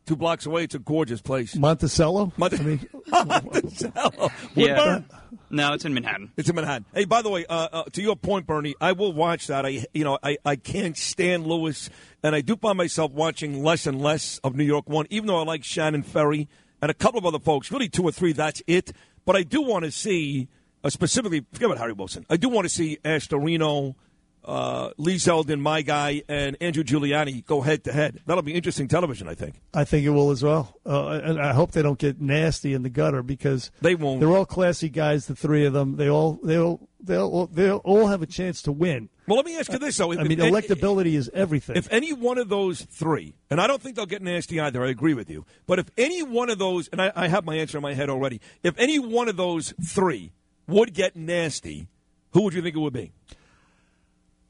Two 0.06 0.16
blocks 0.16 0.46
away, 0.46 0.64
it's 0.66 0.76
a 0.76 0.80
gorgeous 0.80 1.20
place. 1.20 1.56
Monticello. 1.56 2.32
Monte- 2.38 2.58
I 2.60 2.62
mean, 2.62 2.88
Monticello. 3.08 4.30
Yeah. 4.54 4.78
Woodburn? 4.78 5.06
No, 5.50 5.74
it's 5.74 5.84
in 5.84 5.96
Manhattan. 5.96 6.32
It's 6.38 6.48
in 6.48 6.56
Manhattan. 6.56 6.86
Hey, 6.94 7.06
by 7.06 7.24
the 7.24 7.30
way, 7.32 7.44
uh, 7.48 7.68
uh, 7.72 7.84
to 7.94 8.04
your 8.04 8.16
point, 8.16 8.46
Bernie, 8.46 8.76
I 8.80 8.92
will 8.92 9.14
watch 9.14 9.48
that. 9.48 9.66
I, 9.66 9.86
you 9.96 10.04
know, 10.04 10.20
I, 10.22 10.38
I 10.46 10.58
can't 10.58 10.96
stand 10.96 11.48
Louis, 11.48 11.90
and 12.22 12.36
I 12.36 12.42
do 12.42 12.56
find 12.56 12.78
myself 12.78 13.12
watching 13.14 13.64
less 13.64 13.88
and 13.88 14.00
less 14.00 14.38
of 14.44 14.56
New 14.56 14.64
York 14.64 14.88
One, 14.88 15.08
even 15.10 15.26
though 15.26 15.40
I 15.40 15.44
like 15.44 15.64
Shannon 15.64 16.04
Ferry 16.04 16.48
and 16.84 16.92
a 16.92 16.94
couple 16.94 17.18
of 17.18 17.26
other 17.26 17.40
folks. 17.40 17.72
Really, 17.72 17.90
two 17.90 18.04
or 18.04 18.12
three. 18.12 18.32
That's 18.32 18.62
it. 18.68 18.92
But 19.26 19.36
I 19.36 19.42
do 19.42 19.64
want 19.64 19.86
to 19.86 19.92
see, 19.92 20.50
uh, 20.84 20.90
specifically, 20.92 21.44
forget 21.52 21.66
about 21.66 21.80
Harry 21.80 21.94
Wilson. 21.94 22.28
I 22.30 22.38
do 22.38 22.48
want 22.50 22.66
to 22.66 22.70
see 22.70 23.00
Astorino, 23.04 23.96
uh, 24.46 24.92
Lee 24.98 25.16
Zeldin, 25.16 25.60
my 25.60 25.82
guy, 25.82 26.22
and 26.30 26.56
Andrew 26.62 26.84
Giuliani 26.84 27.46
go 27.46 27.62
head 27.62 27.84
to 27.86 27.92
head. 27.92 28.22
That'll 28.26 28.44
be 28.44 28.54
interesting 28.54 28.88
television, 28.88 29.28
I 29.28 29.34
think. 29.34 29.56
I 29.74 29.84
think 29.84 30.06
it 30.06 30.12
will 30.12 30.32
as 30.32 30.44
well, 30.44 30.78
uh, 30.86 31.20
and 31.24 31.40
I 31.42 31.54
hope 31.54 31.72
they 31.72 31.82
don't 31.82 32.00
get 32.00 32.22
nasty 32.22 32.74
in 32.74 32.84
the 32.84 32.90
gutter 32.90 33.24
because 33.24 33.72
they 33.82 33.96
won't. 33.96 34.20
They're 34.20 34.30
all 34.30 34.46
classy 34.46 34.90
guys, 34.90 35.26
the 35.26 35.36
three 35.36 35.66
of 35.66 35.74
them. 35.74 35.98
They 35.98 36.10
all 36.10 36.40
they 36.44 36.58
all 36.58 36.88
they 37.02 37.18
all 37.18 37.48
they 37.48 37.72
all 37.72 38.08
have 38.08 38.22
a 38.22 38.28
chance 38.28 38.62
to 38.64 38.72
win. 38.72 39.10
Well, 39.28 39.38
let 39.38 39.46
me 39.46 39.58
ask 39.58 39.72
you 39.72 39.80
this, 39.80 39.98
though. 39.98 40.14
I 40.14 40.24
mean, 40.24 40.38
electability 40.38 41.16
is 41.16 41.32
everything. 41.34 41.76
If 41.76 41.92
any 41.92 42.14
one 42.14 42.38
of 42.38 42.48
those 42.48 42.82
three, 42.82 43.34
and 43.50 43.60
I 43.60 43.66
don't 43.66 43.82
think 43.82 43.96
they'll 43.96 44.06
get 44.06 44.22
nasty 44.22 44.60
either, 44.60 44.86
I 44.86 44.90
agree 44.90 45.16
with 45.16 45.30
you. 45.30 45.46
But 45.66 45.80
if 45.80 45.90
any 45.98 46.22
one 46.22 46.52
of 46.52 46.60
those, 46.60 46.88
and 46.90 47.02
I, 47.02 47.12
I 47.16 47.28
have 47.28 47.44
my 47.44 47.56
answer 47.56 47.78
in 47.78 47.82
my 47.82 47.96
head 47.96 48.10
already, 48.10 48.40
if 48.62 48.78
any 48.78 49.00
one 49.00 49.28
of 49.28 49.36
those 49.36 49.74
three 49.84 50.32
would 50.68 50.94
get 50.94 51.16
nasty, 51.16 51.88
who 52.34 52.42
would 52.44 52.54
you 52.54 52.62
think 52.62 52.76
it 52.76 52.80
would 52.80 52.94
be? 52.94 53.14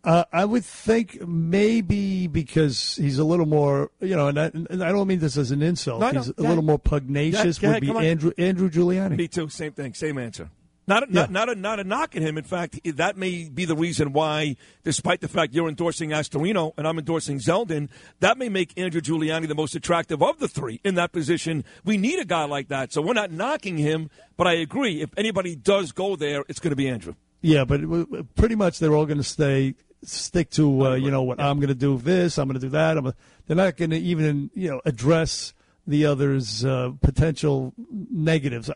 Uh, 0.06 0.24
I 0.32 0.46
would 0.46 0.64
think 0.64 1.28
maybe 1.28 2.28
because 2.28 2.96
he's 2.96 3.18
a 3.18 3.24
little 3.24 3.48
more, 3.48 3.90
you 4.00 4.16
know, 4.16 4.28
and 4.28 4.40
I, 4.40 4.46
and 4.54 4.84
I 4.84 4.92
don't 4.92 5.08
mean 5.08 5.20
this 5.20 5.36
as 5.36 5.50
an 5.52 5.62
insult. 5.64 6.02
No, 6.02 6.12
no, 6.12 6.20
he's 6.20 6.30
a 6.30 6.34
go 6.34 6.44
little 6.44 6.58
ahead. 6.58 6.66
more 6.66 6.80
pugnacious. 6.80 7.58
Go 7.58 7.70
ahead, 7.70 7.78
would 7.78 7.82
be 7.82 7.88
come 7.88 7.98
on. 7.98 8.04
Andrew 8.06 8.32
Andrew 8.38 8.70
Giuliani. 8.70 9.18
Me 9.18 9.28
too. 9.28 9.50
Same 9.50 9.72
thing. 9.74 9.94
Same 9.96 10.18
answer. 10.20 10.50
Not 10.88 11.10
a, 11.10 11.12
not, 11.12 11.32
not 11.32 11.50
a 11.50 11.56
not 11.56 11.80
a 11.80 11.84
knock 11.84 12.16
at 12.16 12.22
him. 12.22 12.38
In 12.38 12.44
fact, 12.44 12.80
that 12.98 13.18
may 13.18 13.50
be 13.50 13.66
the 13.66 13.76
reason 13.76 14.14
why, 14.14 14.56
despite 14.84 15.22
the 15.22 15.28
fact 15.28 15.56
you're 15.56 15.68
endorsing 15.68 16.12
Astorino 16.12 16.74
and 16.78 16.88
I'm 16.88 17.00
endorsing 17.00 17.40
Zeldin, 17.40 17.90
that 18.20 18.38
may 18.38 18.50
make 18.50 18.78
Andrew 18.78 19.02
Giuliani 19.02 19.48
the 19.48 19.56
most 19.56 19.74
attractive 19.76 20.22
of 20.22 20.38
the 20.38 20.48
three 20.48 20.82
in 20.84 20.94
that 20.94 21.12
position. 21.12 21.64
We 21.84 21.98
need 21.98 22.20
a 22.20 22.26
guy 22.26 22.46
like 22.46 22.68
that, 22.68 22.94
so 22.94 23.02
we're 23.02 23.14
not 23.14 23.32
knocking 23.32 23.80
him. 23.80 24.12
But 24.38 24.46
I 24.46 24.54
agree. 24.54 25.02
If 25.02 25.10
anybody 25.18 25.56
does 25.56 25.92
go 25.92 26.16
there, 26.16 26.44
it's 26.48 26.60
going 26.60 26.70
to 26.70 26.76
be 26.76 26.88
Andrew. 26.88 27.16
Yeah, 27.42 27.66
but 27.66 27.82
pretty 28.36 28.56
much 28.56 28.78
they're 28.78 28.94
all 28.96 29.06
going 29.08 29.18
to 29.18 29.24
stay 29.24 29.74
stick 30.04 30.50
to 30.52 30.86
uh, 30.88 30.94
you 30.96 31.12
know 31.12 31.24
what 31.24 31.40
I'm 31.40 31.58
going 31.58 31.70
to 31.70 31.76
do 31.76 31.98
this, 31.98 32.38
I'm 32.38 32.48
going 32.48 32.60
to 32.60 32.66
do 32.66 32.70
that. 32.72 32.98
I'm 32.98 33.08
a, 33.08 33.16
they're 33.48 33.56
not 33.58 33.78
going 33.78 33.92
to 33.92 33.98
even 33.98 34.50
you 34.54 34.70
know 34.70 34.82
address 34.86 35.54
the 35.88 36.06
others' 36.06 36.66
uh, 36.66 36.92
potential 37.02 37.74
negatives. 38.10 38.72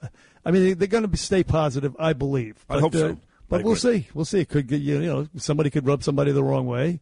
I 0.46 0.52
mean, 0.52 0.78
they're 0.78 0.88
going 0.88 1.10
to 1.10 1.18
stay 1.18 1.44
positive, 1.44 1.96
I 2.00 2.14
believe. 2.14 2.64
I 2.70 2.76
But, 2.76 2.80
hope 2.82 2.94
so. 2.94 3.10
uh, 3.10 3.16
but 3.50 3.64
we'll 3.64 3.76
see. 3.76 4.08
We'll 4.14 4.26
see. 4.26 4.42
It 4.42 4.50
could 4.50 4.68
get 4.68 4.82
you. 4.82 5.00
Know, 5.00 5.28
somebody 5.36 5.70
could 5.72 5.88
rub 5.88 6.04
somebody 6.04 6.32
the 6.32 6.44
wrong 6.44 6.68
way. 6.68 7.00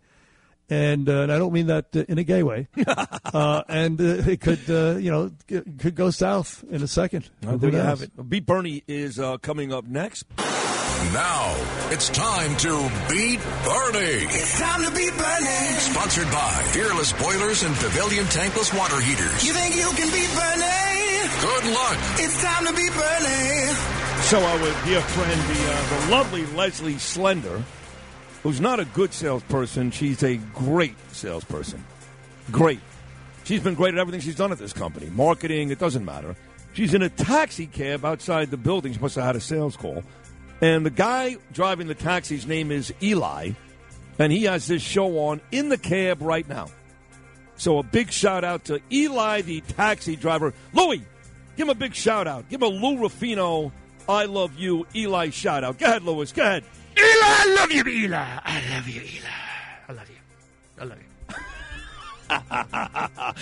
And, 0.70 1.08
uh, 1.08 1.22
and 1.22 1.32
I 1.32 1.38
don't 1.38 1.54
mean 1.54 1.68
that 1.68 1.88
uh, 1.96 2.04
in 2.10 2.18
a 2.18 2.24
gay 2.24 2.44
way. 2.44 2.68
uh, 2.88 3.64
and 3.70 4.00
uh, 4.02 4.04
it 4.30 4.42
could, 4.42 4.70
uh, 4.70 4.98
you 4.98 5.12
know, 5.12 5.32
g- 5.48 5.62
could 5.78 5.96
go 5.96 6.10
south 6.10 6.64
in 6.70 6.82
a 6.84 6.88
second. 6.88 7.30
There 7.42 7.70
you 7.70 7.78
have 7.78 8.02
it. 8.02 8.30
Beat 8.30 8.46
Bernie 8.46 8.84
is 8.88 9.18
uh, 9.20 9.38
coming 9.38 9.72
up 9.74 9.86
next. 9.86 10.26
Now 11.14 11.56
it's 11.92 12.10
time 12.10 12.56
to 12.58 12.92
beat 13.10 13.40
Bernie. 13.64 14.26
It's 14.34 14.60
time 14.60 14.84
to 14.84 14.92
beat 14.92 15.16
Bernie. 15.18 15.80
Sponsored 15.80 16.32
by 16.32 16.64
Fearless 16.74 17.14
Boilers 17.14 17.64
and 17.64 17.76
Pavilion 17.76 18.26
Tankless 18.26 18.78
Water 18.78 19.00
Heaters. 19.00 19.46
You 19.46 19.54
think 19.54 19.76
you 19.76 19.90
can 19.96 20.12
beat 20.12 20.32
Bernie? 20.36 20.98
Good 21.42 21.74
luck. 21.74 21.98
It's 22.20 22.42
time 22.42 22.66
to 22.66 22.74
beat 22.74 22.92
Bernie. 22.92 23.74
So 24.24 24.44
our 24.44 24.86
dear 24.86 25.02
friend, 25.02 25.42
the, 25.42 25.72
uh, 25.72 26.06
the 26.06 26.12
lovely 26.12 26.46
Leslie 26.48 26.98
Slender, 26.98 27.64
who's 28.44 28.60
not 28.60 28.80
a 28.80 28.86
good 28.86 29.14
salesperson, 29.14 29.92
she's 29.92 30.24
a 30.24 30.38
great 30.54 30.96
salesperson. 31.14 31.84
Great. 32.52 32.82
She's 33.44 33.62
been 33.62 33.76
great 33.76 33.94
at 33.94 34.00
everything 34.00 34.20
she's 34.20 34.36
done 34.36 34.52
at 34.52 34.58
this 34.58 34.74
company. 34.74 35.10
Marketing, 35.12 35.70
it 35.70 35.80
doesn't 35.80 36.04
matter. 36.04 36.36
She's 36.74 36.94
in 36.94 37.02
a 37.02 37.10
taxi 37.10 37.66
cab 37.66 38.04
outside 38.04 38.52
the 38.52 38.58
building. 38.58 38.94
She 38.94 39.00
must 39.00 39.16
have 39.16 39.24
had 39.24 39.36
a 39.36 39.42
sales 39.42 39.78
call. 39.78 40.04
And 40.62 40.86
the 40.86 40.90
guy 40.90 41.38
driving 41.54 41.88
the 41.88 41.96
taxi's 41.96 42.48
name 42.48 42.72
is 42.72 42.94
Eli, 43.02 43.52
and 44.18 44.32
he 44.32 44.44
has 44.44 44.68
this 44.68 44.82
show 44.82 45.20
on 45.20 45.42
in 45.52 45.70
the 45.70 45.78
cab 45.78 46.22
right 46.22 46.48
now. 46.48 46.70
So 47.58 47.80
a 47.80 47.84
big 47.84 48.12
shout 48.12 48.44
out 48.44 48.66
to 48.66 48.80
Eli, 48.92 49.42
the 49.42 49.62
taxi 49.62 50.16
driver. 50.16 50.54
Louis, 50.74 51.04
give 51.56 51.68
him 51.68 51.70
a 51.70 51.76
big 51.76 51.94
shout 51.94 52.28
out. 52.28 52.50
Give 52.50 52.62
him 52.62 52.68
a 52.68 52.72
Lou 52.72 52.98
Ruffino, 52.98 53.72
I 54.10 54.26
love 54.26 54.58
you, 54.58 54.88
Eli 54.96 55.30
shout 55.32 55.64
out. 55.64 55.78
Go 55.78 55.86
ahead, 55.86 56.04
Louis. 56.04 56.32
Go 56.32 56.42
ahead. 56.42 56.64
Eli, 56.98 57.06
I 57.06 57.56
love 57.56 57.72
you, 57.72 57.84
Eli. 57.84 58.18
I 58.18 58.64
love 58.74 58.88
you, 58.88 59.02
Eli. 59.02 59.30
I 59.88 59.94
love 59.94 60.10
you. 60.10 60.16
I 60.80 60.84
love 60.86 60.98
you. 60.98 61.04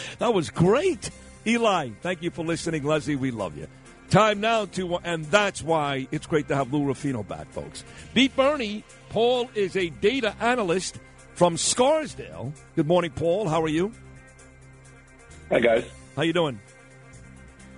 that 0.19 0.33
was 0.33 0.49
great. 0.49 1.09
Eli, 1.45 1.89
thank 2.01 2.23
you 2.23 2.31
for 2.31 2.43
listening. 2.43 2.83
Leslie, 2.83 3.15
we 3.15 3.31
love 3.31 3.57
you. 3.57 3.67
Time 4.09 4.39
now 4.39 4.65
to, 4.65 4.97
and 4.97 5.25
that's 5.25 5.61
why 5.61 6.07
it's 6.11 6.27
great 6.27 6.47
to 6.49 6.55
have 6.55 6.71
Lou 6.71 6.85
Ruffino 6.85 7.23
back, 7.23 7.51
folks. 7.51 7.83
Beat 8.13 8.35
Bernie. 8.35 8.83
Paul 9.09 9.49
is 9.55 9.75
a 9.75 9.89
data 9.89 10.35
analyst 10.39 10.99
from 11.33 11.57
Scarsdale. 11.57 12.53
Good 12.75 12.87
morning, 12.87 13.11
Paul. 13.11 13.49
How 13.49 13.61
are 13.61 13.69
you? 13.69 13.91
Hi, 15.49 15.59
guys. 15.59 15.85
How 16.15 16.21
you 16.21 16.33
doing? 16.33 16.59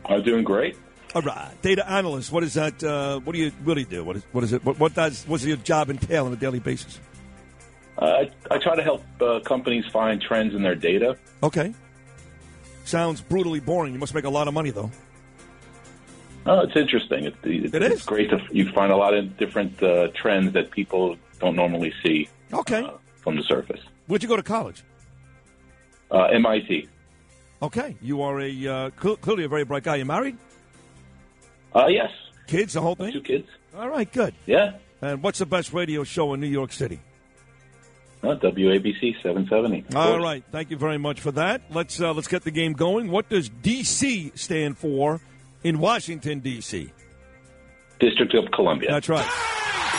I'm 0.06 0.24
doing 0.24 0.44
great. 0.44 0.78
All 1.16 1.22
right, 1.22 1.52
data 1.62 1.90
analyst. 1.90 2.32
What 2.32 2.44
is 2.44 2.54
that? 2.56 2.84
Uh, 2.84 3.20
what 3.22 3.34
do 3.34 3.40
you 3.40 3.52
really 3.64 3.86
do? 3.86 4.04
What 4.04 4.18
is 4.18 4.24
what 4.32 4.44
is 4.44 4.54
it? 4.54 4.64
What, 4.64 4.78
what 4.80 4.94
does 4.94 5.26
what's 5.28 5.44
your 5.44 5.58
job 5.58 5.90
entail 5.90 6.26
on 6.26 6.34
a 6.34 6.36
daily 6.36 6.60
basis? 6.60 7.00
Uh, 7.98 8.06
I, 8.06 8.32
I 8.52 8.58
try 8.60 8.76
to 8.76 8.84
help 8.84 9.04
uh, 9.22 9.40
companies 9.40 9.86
find 9.92 10.22
trends 10.22 10.54
in 10.54 10.62
their 10.62 10.76
data. 10.76 11.18
Okay. 11.42 11.74
Sounds 12.84 13.22
brutally 13.22 13.60
boring. 13.60 13.94
You 13.94 14.00
must 14.00 14.14
make 14.14 14.26
a 14.26 14.30
lot 14.30 14.48
of 14.48 14.54
money, 14.54 14.70
though. 14.70 14.92
Oh, 16.48 16.62
it's 16.62 16.76
interesting. 16.76 17.26
It, 17.26 17.36
it, 17.44 17.74
It 17.76 17.82
it's 17.84 18.06
great 18.06 18.30
to 18.30 18.40
you 18.52 18.72
find 18.72 18.92
a 18.92 18.96
lot 18.98 19.14
of 19.14 19.38
different 19.38 19.82
uh, 19.84 20.08
trends 20.16 20.54
that 20.54 20.72
people 20.72 21.18
don't 21.40 21.56
normally 21.56 21.94
see 22.04 22.30
Okay. 22.54 22.90
from 23.22 23.36
the 23.36 23.44
surface. 23.44 23.82
Where'd 24.08 24.24
you 24.24 24.30
go 24.30 24.38
to 24.38 24.44
college? 24.44 24.84
Uh, 26.10 26.24
MIT. 26.26 26.88
Okay, 27.62 27.98
you 28.02 28.22
are 28.22 28.40
a 28.40 28.68
uh, 28.68 28.90
cl- 29.02 29.18
clearly 29.18 29.44
a 29.44 29.48
very 29.50 29.66
bright 29.66 29.84
guy. 29.84 29.96
You 29.96 30.06
married? 30.06 30.38
Uh, 31.76 31.88
yes. 31.88 32.12
Kids, 32.48 32.74
the 32.74 32.82
whole 32.82 32.96
thing. 32.96 33.12
Two 33.12 33.22
kids. 33.22 33.48
All 33.76 33.90
right, 33.90 34.10
good. 34.12 34.34
Yeah. 34.46 34.74
And 35.02 35.22
what's 35.22 35.40
the 35.40 35.46
best 35.46 35.74
radio 35.74 36.04
show 36.04 36.34
in 36.34 36.40
New 36.40 36.48
York 36.48 36.72
City? 36.72 37.00
Uh, 38.24 38.36
WABC 38.36 39.22
770. 39.22 39.86
of 39.90 39.96
All 39.96 40.20
right, 40.20 40.44
thank 40.52 40.72
you 40.72 40.78
very 40.78 40.98
much 40.98 41.20
for 41.20 41.32
that. 41.34 41.62
Let's 41.72 42.00
uh, 42.00 42.14
let's 42.14 42.28
get 42.28 42.44
the 42.44 42.52
game 42.52 42.74
going. 42.74 43.12
What 43.12 43.28
does 43.30 43.50
DC 43.50 44.38
stand 44.38 44.78
for 44.78 45.20
in 45.64 45.80
Washington 45.80 46.40
D.C.? 46.40 46.92
District 48.00 48.34
of 48.36 48.52
Columbia. 48.52 48.92
That's 48.92 49.10
right. 49.10 49.28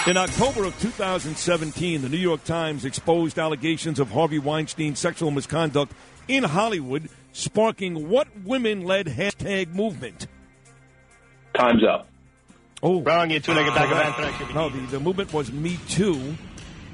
In 0.07 0.17
October 0.17 0.65
of 0.65 0.79
2017, 0.81 2.01
the 2.03 2.09
New 2.09 2.17
York 2.17 2.45
Times 2.45 2.85
exposed 2.85 3.39
allegations 3.39 3.99
of 3.99 4.11
Harvey 4.11 4.39
Weinstein's 4.39 4.99
sexual 4.99 5.31
misconduct 5.31 5.93
in 6.29 6.45
Hollywood, 6.45 7.09
sparking 7.33 8.09
what 8.09 8.29
women-led 8.45 9.07
hashtag 9.07 9.75
movement? 9.75 10.27
Time's 11.55 11.83
up. 11.85 12.09
Oh, 12.83 13.03
Wrong, 13.03 13.31
you 13.31 13.41
two-legged 13.41 13.75
bag 13.75 13.91
of 13.91 13.99
anthrax. 13.99 14.55
No, 14.55 14.69
the, 14.69 14.79
the 14.87 15.01
movement 15.01 15.33
was 15.33 15.51
Me 15.53 15.79
Too, 15.89 16.37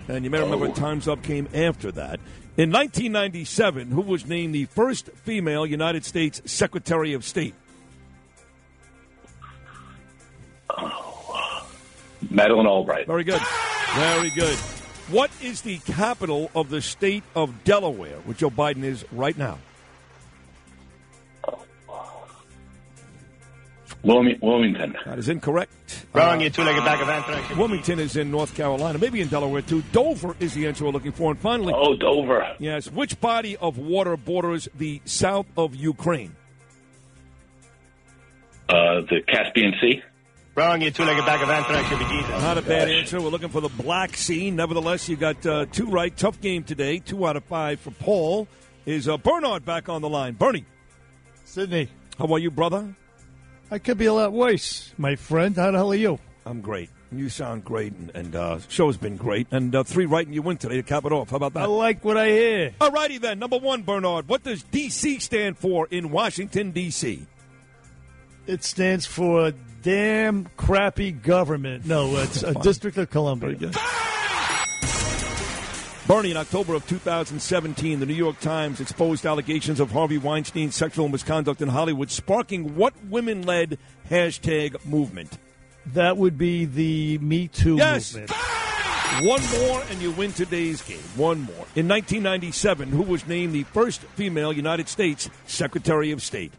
and 0.09 0.25
you 0.25 0.31
may 0.31 0.41
remember 0.41 0.67
oh. 0.67 0.73
Time's 0.73 1.07
Up 1.07 1.23
came 1.23 1.47
after 1.53 1.93
that. 1.93 2.19
In 2.57 2.71
1997, 2.71 3.91
who 3.91 4.01
was 4.01 4.27
named 4.27 4.55
the 4.55 4.65
first 4.65 5.11
female 5.11 5.67
United 5.67 6.05
States 6.05 6.41
Secretary 6.47 7.13
of 7.13 7.25
State? 7.25 7.55
Madeleine 12.31 12.67
Albright. 12.67 13.07
Very 13.07 13.25
good. 13.25 13.41
Very 13.95 14.31
good. 14.31 14.57
What 15.11 15.31
is 15.43 15.61
the 15.61 15.79
capital 15.79 16.51
of 16.55 16.71
the 16.71 16.81
state 16.81 17.23
of 17.35 17.65
Delaware, 17.65 18.17
which 18.25 18.39
Joe 18.39 18.51
Biden 18.51 18.83
is 18.85 19.05
right 19.13 19.37
now? 19.37 19.59
Wilmington. 24.03 24.97
That 25.07 25.19
is 25.19 25.31
incorrect. 25.31 26.05
Wrong, 26.13 26.41
you 26.41 26.51
two-legged 26.51 26.85
bag 26.85 27.01
of 27.01 27.09
anthrax. 27.09 27.57
Wilmington 27.57 27.99
is 27.99 28.17
in 28.17 28.31
North 28.31 28.55
Carolina, 28.55 28.99
maybe 28.99 29.23
in 29.23 29.29
Delaware 29.29 29.63
too. 29.63 29.83
Dover 29.93 30.37
is 30.41 30.53
the 30.55 30.67
answer 30.67 30.85
we're 30.85 30.91
looking 30.91 31.13
for. 31.13 31.31
And 31.31 31.41
finally, 31.41 31.73
Oh, 31.75 31.97
Dover. 31.97 32.55
yes, 32.59 32.91
which 32.91 33.19
body 33.21 33.57
of 33.57 33.79
water 33.79 34.17
borders 34.19 34.69
the 34.75 35.01
south 35.07 35.47
of 35.57 35.75
Ukraine? 35.75 36.37
Uh, 38.69 39.01
the 39.09 39.21
Caspian 39.27 39.73
Sea. 39.81 40.03
Wrong, 40.57 40.81
you 40.81 40.93
two-legged 40.93 41.27
bag 41.27 41.43
of 41.43 41.51
anthrax. 41.51 41.91
You'll 41.91 41.99
be 41.99 42.05
Jesus. 42.05 42.31
Not 42.31 42.59
a 42.59 42.63
bad 42.63 42.89
answer. 42.89 43.21
We're 43.21 43.31
looking 43.31 43.49
for 43.49 43.61
the 43.61 43.69
Black 43.69 44.17
Sea. 44.17 44.53
Nevertheless, 44.53 45.09
you 45.09 45.17
got 45.17 45.45
uh, 45.45 45.67
two 45.73 45.87
right. 45.87 46.17
Tough 46.17 46.41
game 46.41 46.63
today. 46.63 47.01
Two 47.01 47.27
out 47.27 47.37
of 47.37 47.43
five 47.45 47.81
for 47.81 47.91
Paul. 47.91 48.47
Is 48.87 49.09
uh, 49.09 49.17
Bernard 49.17 49.65
back 49.65 49.89
on 49.89 50.01
the 50.01 50.09
line? 50.09 50.35
Bernie. 50.35 50.65
Sydney. 51.45 51.89
How 52.19 52.33
are 52.33 52.39
you, 52.39 52.53
brother? 52.53 52.95
I 53.69 53.79
could 53.81 53.99
be 53.99 54.07
a 54.07 54.13
lot 54.13 54.33
worse, 54.33 54.93
my 54.97 55.17
friend. 55.17 55.57
How 55.57 55.73
the 55.73 55.79
hell 55.79 55.91
are 55.91 55.97
you? 55.97 56.21
I'm 56.47 56.61
great. 56.61 56.91
You 57.11 57.29
sound 57.29 57.65
great, 57.65 57.93
and, 57.93 58.13
and 58.15 58.37
uh, 58.37 58.59
show's 58.69 58.97
been 58.97 59.17
great. 59.17 59.49
And 59.51 59.75
uh, 59.75 59.83
three 59.83 60.07
right, 60.07 60.25
and 60.25 60.35
you 60.35 60.43
win 60.43 60.59
today 60.59 60.77
to 60.77 60.83
cap 60.85 61.05
it 61.05 61.11
off. 61.11 61.31
How 61.31 61.37
about 61.37 61.55
that? 61.55 61.63
I 61.65 61.67
like 61.67 62.05
what 62.05 62.17
I 62.17 62.29
hear. 62.29 62.75
All 62.81 62.93
righty 62.93 63.19
then. 63.19 63.41
Number 63.41 63.59
one, 63.59 63.83
Bernard. 63.83 64.29
What 64.29 64.45
does 64.45 64.63
D.C. 64.63 65.19
stand 65.19 65.59
for 65.59 65.89
in 65.91 66.11
Washington, 66.13 66.71
D.C.? 66.71 67.27
It 68.47 68.63
stands 68.63 69.07
for 69.07 69.53
damn 69.85 70.47
crappy 70.57 71.13
government. 71.13 71.87
No, 71.87 72.17
it's 72.17 72.43
a 72.43 72.55
District 72.63 72.97
of 72.99 73.11
Columbia. 73.11 73.71
Bernie, 76.07 76.33
in 76.33 76.37
October 76.37 76.75
of 76.75 76.87
2017, 76.87 77.99
the 78.01 78.05
New 78.05 78.13
York 78.15 78.39
Times 78.41 78.79
exposed 78.81 79.25
allegations 79.25 79.81
of 79.81 79.91
Harvey 79.91 80.19
Weinstein's 80.19 80.75
sexual 80.75 81.09
misconduct 81.09 81.63
in 81.63 81.69
Hollywood, 81.69 82.11
sparking 82.11 82.75
what 82.77 82.93
women 83.07 83.43
led 83.43 83.79
hashtag 84.11 84.85
movement? 84.85 85.39
That 85.95 86.17
would 86.19 86.37
be 86.37 86.65
the 86.67 87.17
Me 87.19 87.49
Too 87.49 87.77
Yes. 87.77 88.15
movement. 88.15 88.33
One 89.23 89.41
more, 89.63 89.83
and 89.91 90.03
you 90.03 90.11
win 90.11 90.33
today's 90.33 90.83
game. 90.83 90.99
One 91.17 91.41
more. 91.43 91.67
In 91.77 91.87
1997, 91.89 92.89
who 92.89 93.03
was 93.03 93.27
named 93.27 93.55
the 93.55 93.63
first 93.63 94.01
female 94.17 94.53
United 94.53 94.89
States 94.89 95.31
Secretary 95.47 96.11
of 96.11 96.21
State? 96.23 96.53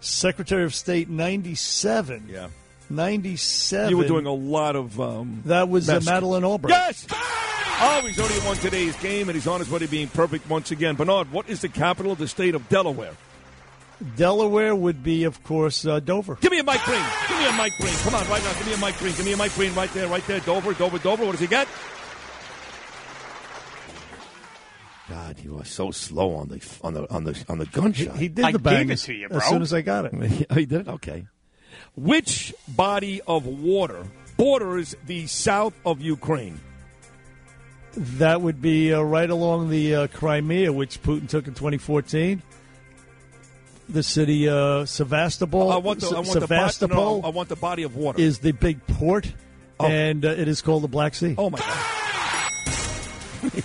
Secretary 0.00 0.64
of 0.64 0.74
State 0.74 1.08
97. 1.08 2.28
Yeah. 2.28 2.48
97. 2.90 3.90
You 3.90 3.96
were 3.98 4.06
doing 4.06 4.26
a 4.26 4.32
lot 4.32 4.76
of. 4.76 5.00
Um, 5.00 5.42
That 5.46 5.68
was 5.68 5.88
uh, 5.88 6.00
Madeleine 6.04 6.44
Albright. 6.44 6.70
Yes! 6.72 7.06
Oh, 7.10 8.00
he's 8.06 8.18
already 8.20 8.38
won 8.46 8.56
today's 8.56 8.94
game, 8.96 9.28
and 9.28 9.34
he's 9.34 9.46
on 9.46 9.58
his 9.58 9.68
way 9.68 9.80
to 9.80 9.88
being 9.88 10.08
perfect 10.08 10.48
once 10.48 10.70
again. 10.70 10.94
Bernard, 10.94 11.32
what 11.32 11.48
is 11.48 11.60
the 11.60 11.68
capital 11.68 12.12
of 12.12 12.18
the 12.18 12.28
state 12.28 12.54
of 12.54 12.68
Delaware? 12.68 13.14
Delaware 14.16 14.74
would 14.74 15.02
be, 15.02 15.24
of 15.24 15.42
course, 15.44 15.84
uh, 15.86 15.98
Dover. 16.00 16.36
Give 16.40 16.52
me 16.52 16.58
a 16.60 16.64
Mike 16.64 16.82
Green. 16.84 17.02
Give 17.28 17.38
me 17.38 17.46
a 17.48 17.52
Mike 17.52 17.72
Green. 17.78 17.94
Come 17.94 18.14
on, 18.14 18.28
right 18.28 18.42
now. 18.42 18.52
Give 18.54 18.66
me 18.66 18.74
a 18.74 18.78
Mike 18.78 18.98
Green. 18.98 19.14
Give 19.14 19.24
me 19.24 19.32
a 19.32 19.36
Mike 19.36 19.54
Green 19.54 19.74
right 19.74 19.92
there, 19.92 20.08
right 20.08 20.26
there. 20.26 20.40
Dover, 20.40 20.72
Dover, 20.74 20.98
Dover. 20.98 21.24
What 21.24 21.32
does 21.32 21.40
he 21.40 21.46
get? 21.46 21.66
God, 25.08 25.38
you 25.40 25.58
are 25.58 25.64
so 25.64 25.90
slow 25.90 26.34
on 26.34 26.48
the 26.48 26.62
on 26.82 26.94
the 26.94 27.12
on 27.12 27.24
the 27.24 27.44
on 27.48 27.58
the 27.58 27.66
gunshot. 27.66 28.16
He 28.16 28.28
did 28.28 28.54
the 28.54 28.58
bang 28.58 28.90
as, 28.90 29.08
as 29.30 29.44
soon 29.44 29.60
as 29.62 29.74
I 29.74 29.82
got 29.82 30.06
it. 30.06 30.46
Oh, 30.50 30.54
he 30.54 30.64
did 30.64 30.82
it? 30.82 30.88
Okay. 30.88 31.26
Which 31.96 32.54
body 32.66 33.20
of 33.26 33.46
water 33.46 34.04
borders 34.36 34.96
the 35.06 35.26
south 35.26 35.74
of 35.86 36.00
Ukraine? 36.00 36.60
That 37.96 38.40
would 38.40 38.60
be 38.60 38.92
uh, 38.92 39.00
right 39.00 39.30
along 39.30 39.70
the 39.70 39.94
uh, 39.94 40.06
Crimea, 40.08 40.72
which 40.72 41.00
Putin 41.02 41.28
took 41.28 41.46
in 41.46 41.54
2014. 41.54 42.42
The 43.88 44.02
city 44.02 44.48
uh, 44.48 44.86
Sevastopol. 44.86 45.70
I 45.70 45.76
want 45.76 46.00
the, 46.00 46.08
I 46.08 46.20
want 46.20 46.32
the, 46.32 46.88
bo- 46.88 47.20
no, 47.20 47.22
I 47.22 47.28
want 47.28 47.48
the 47.48 47.56
body 47.56 47.84
of 47.84 47.94
water. 47.94 48.20
is 48.20 48.38
the 48.38 48.52
big 48.52 48.84
port, 48.86 49.32
and 49.78 50.24
uh, 50.24 50.30
it 50.30 50.48
is 50.48 50.62
called 50.62 50.82
the 50.82 50.88
Black 50.88 51.14
Sea. 51.14 51.34
Oh 51.36 51.50
my 51.50 51.58
God! 51.58 53.62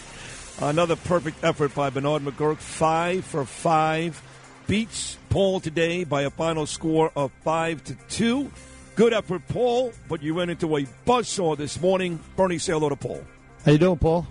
Another 0.61 0.97
perfect 0.97 1.41
effort 1.43 1.73
by 1.73 1.89
Bernard 1.89 2.21
McGuirk, 2.21 2.57
five 2.57 3.23
for 3.23 3.45
five, 3.45 4.21
beats 4.69 5.17
Paul 5.31 5.59
today 5.59 6.03
by 6.03 6.21
a 6.21 6.29
final 6.29 6.67
score 6.67 7.11
of 7.15 7.31
five 7.43 7.83
to 7.85 7.95
two. 8.07 8.51
Good 8.95 9.13
effort, 9.13 9.41
Paul, 9.47 9.91
but 10.07 10.21
you 10.21 10.37
ran 10.37 10.51
into 10.51 10.77
a 10.77 10.83
buzzsaw 11.07 11.57
this 11.57 11.81
morning. 11.81 12.19
Bernie, 12.35 12.59
say 12.59 12.73
hello 12.73 12.89
to 12.89 12.95
Paul. 12.95 13.23
How 13.65 13.71
you 13.71 13.79
doing, 13.79 13.97
Paul? 13.97 14.27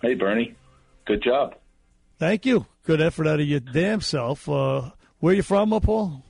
Hey, 0.00 0.14
Bernie. 0.14 0.54
Good 1.04 1.24
job. 1.24 1.56
Thank 2.20 2.46
you. 2.46 2.66
Good 2.84 3.00
effort 3.00 3.26
out 3.26 3.40
of 3.40 3.46
your 3.46 3.58
damn 3.58 4.00
self. 4.02 4.48
Uh, 4.48 4.90
where 5.18 5.34
you 5.34 5.42
from, 5.42 5.72
uh, 5.72 5.80
Paul? 5.80 6.22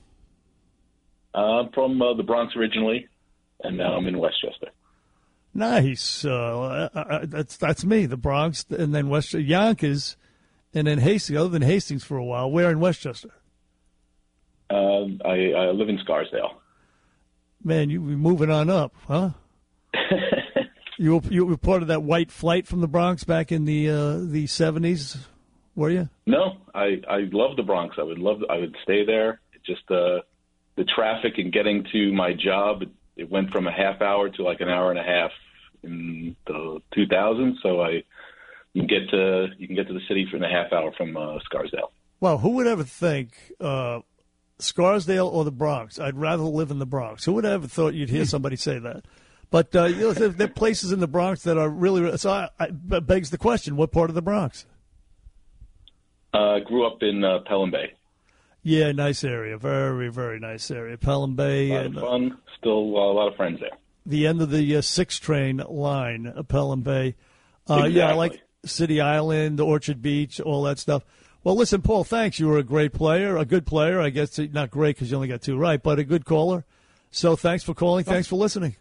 Uh, 1.35 1.37
I'm 1.37 1.71
from 1.73 2.01
uh, 2.01 2.15
the 2.15 2.23
Bronx 2.23 2.55
originally, 2.55 3.07
and 3.63 3.77
now 3.77 3.93
I'm 3.93 4.07
in 4.07 4.17
Westchester. 4.17 4.69
Nice. 5.53 6.25
Uh, 6.25 6.89
uh, 6.95 6.99
uh, 6.99 7.19
that's 7.25 7.55
that's 7.57 7.85
me, 7.85 8.07
the 8.07 8.17
Bronx, 8.17 8.65
and 8.69 8.95
then 8.95 9.09
West 9.09 9.33
Yonkers, 9.33 10.17
and 10.75 10.85
then 10.85 10.99
Hastings. 10.99 11.39
Other 11.39 11.49
than 11.49 11.61
Hastings 11.61 12.03
for 12.03 12.17
a 12.17 12.23
while, 12.23 12.51
where 12.51 12.69
in 12.69 12.79
Westchester? 12.79 13.31
Um, 14.69 15.21
I, 15.23 15.53
I 15.53 15.71
live 15.71 15.89
in 15.89 15.97
Scarsdale. 16.03 16.61
Man, 17.63 17.89
you 17.89 18.01
were 18.01 18.09
moving 18.09 18.51
on 18.51 18.69
up, 18.69 18.93
huh? 19.07 19.31
you 20.97 21.15
were, 21.15 21.21
you 21.29 21.45
were 21.45 21.57
part 21.57 21.81
of 21.81 21.87
that 21.87 22.03
white 22.03 22.29
flight 22.29 22.67
from 22.67 22.81
the 22.81 22.87
Bronx 22.87 23.23
back 23.23 23.51
in 23.51 23.65
the 23.65 23.89
uh, 23.89 24.17
the 24.19 24.45
seventies, 24.45 25.17
were 25.75 25.89
you? 25.89 26.09
No, 26.27 26.57
I 26.75 27.01
I 27.09 27.27
love 27.31 27.55
the 27.55 27.63
Bronx. 27.63 27.95
I 27.97 28.03
would 28.03 28.19
love. 28.19 28.41
I 28.49 28.57
would 28.57 28.75
stay 28.83 29.05
there. 29.05 29.39
It 29.53 29.63
just 29.65 29.89
uh, 29.89 30.21
the 30.75 30.83
traffic 30.95 31.33
and 31.37 31.51
getting 31.51 31.85
to 31.91 32.11
my 32.11 32.33
job. 32.33 32.83
It, 32.83 32.89
it 33.15 33.31
went 33.31 33.49
from 33.51 33.65
a 33.65 33.71
half 33.71 34.01
hour 34.01 34.29
to 34.29 34.43
like 34.43 34.61
an 34.61 34.69
hour 34.69 34.91
and 34.91 34.99
a 34.99 35.03
half 35.03 35.31
in 35.83 36.35
the 36.45 36.81
2000s. 36.95 37.53
So 37.63 37.81
I 37.81 38.03
you 38.75 38.81
can 38.81 38.87
get 38.87 39.09
to 39.09 39.47
you 39.57 39.67
can 39.67 39.75
get 39.75 39.87
to 39.87 39.93
the 39.93 40.01
city 40.07 40.27
in 40.31 40.43
a 40.43 40.49
half 40.49 40.73
hour 40.73 40.91
from 40.97 41.15
uh, 41.15 41.39
Scarsdale. 41.45 41.91
Well, 42.19 42.37
who 42.39 42.49
would 42.51 42.67
ever 42.67 42.83
think 42.83 43.53
uh, 43.61 44.01
Scarsdale 44.59 45.27
or 45.27 45.45
the 45.45 45.51
Bronx? 45.51 45.97
I'd 45.97 46.17
rather 46.17 46.43
live 46.43 46.71
in 46.71 46.79
the 46.79 46.85
Bronx. 46.85 47.23
Who 47.23 47.33
would 47.33 47.45
ever 47.45 47.67
thought 47.67 47.93
you'd 47.93 48.09
hear 48.09 48.25
somebody 48.25 48.57
say 48.57 48.77
that? 48.79 49.05
But 49.49 49.73
uh, 49.73 49.85
you 49.85 50.01
know, 50.01 50.11
there, 50.11 50.45
are 50.45 50.49
places 50.51 50.91
in 50.91 50.99
the 50.99 51.07
Bronx 51.07 51.43
that 51.43 51.57
are 51.57 51.69
really. 51.69 52.17
So 52.17 52.29
I, 52.29 52.49
I, 52.59 52.69
begs 52.69 53.29
the 53.29 53.37
question: 53.37 53.77
What 53.77 53.93
part 53.93 54.09
of 54.09 54.13
the 54.13 54.21
Bronx? 54.21 54.65
Uh, 56.33 56.59
grew 56.59 56.85
up 56.85 56.97
in 57.01 57.23
uh, 57.23 57.39
Pelham 57.47 57.71
Bay. 57.71 57.93
Yeah, 58.61 58.91
nice 58.91 59.23
area. 59.23 59.57
Very, 59.57 60.09
very 60.09 60.37
nice 60.37 60.69
area. 60.69 60.97
Pelham 60.97 61.35
Bay. 61.35 61.69
A 61.69 61.75
lot 61.75 61.85
and, 61.85 61.97
of 61.97 62.03
uh, 62.03 62.07
fun. 62.07 62.37
Still 62.59 62.97
uh, 62.97 63.11
a 63.11 63.13
lot 63.13 63.27
of 63.29 63.35
friends 63.37 63.61
there. 63.61 63.77
the 64.05 64.27
end 64.27 64.41
of 64.41 64.51
the 64.51 64.75
uh, 64.75 64.81
six 64.81 65.17
train 65.17 65.63
line, 65.69 66.27
uh, 66.27 66.43
Pelham 66.43 66.81
Bay. 66.81 67.15
Uh, 67.69 67.85
Yeah, 67.85 68.09
I 68.09 68.13
like 68.13 68.41
City 68.65 68.99
Island, 69.01 69.59
Orchard 69.59 70.01
Beach, 70.01 70.39
all 70.39 70.63
that 70.63 70.79
stuff. 70.79 71.03
Well, 71.43 71.55
listen, 71.55 71.81
Paul, 71.81 72.03
thanks. 72.03 72.39
You 72.39 72.47
were 72.47 72.57
a 72.57 72.63
great 72.63 72.91
player, 72.93 73.37
a 73.37 73.45
good 73.45 73.65
player. 73.65 74.01
I 74.01 74.09
guess 74.09 74.37
not 74.39 74.71
great 74.71 74.95
because 74.95 75.11
you 75.11 75.15
only 75.15 75.27
got 75.27 75.41
two 75.41 75.57
right, 75.57 75.81
but 75.81 75.99
a 75.99 76.03
good 76.03 76.25
caller. 76.25 76.65
So 77.11 77.35
thanks 77.35 77.63
for 77.63 77.73
calling. 77.73 78.03
Thanks 78.03 78.27
for 78.27 78.35
listening. 78.35 78.75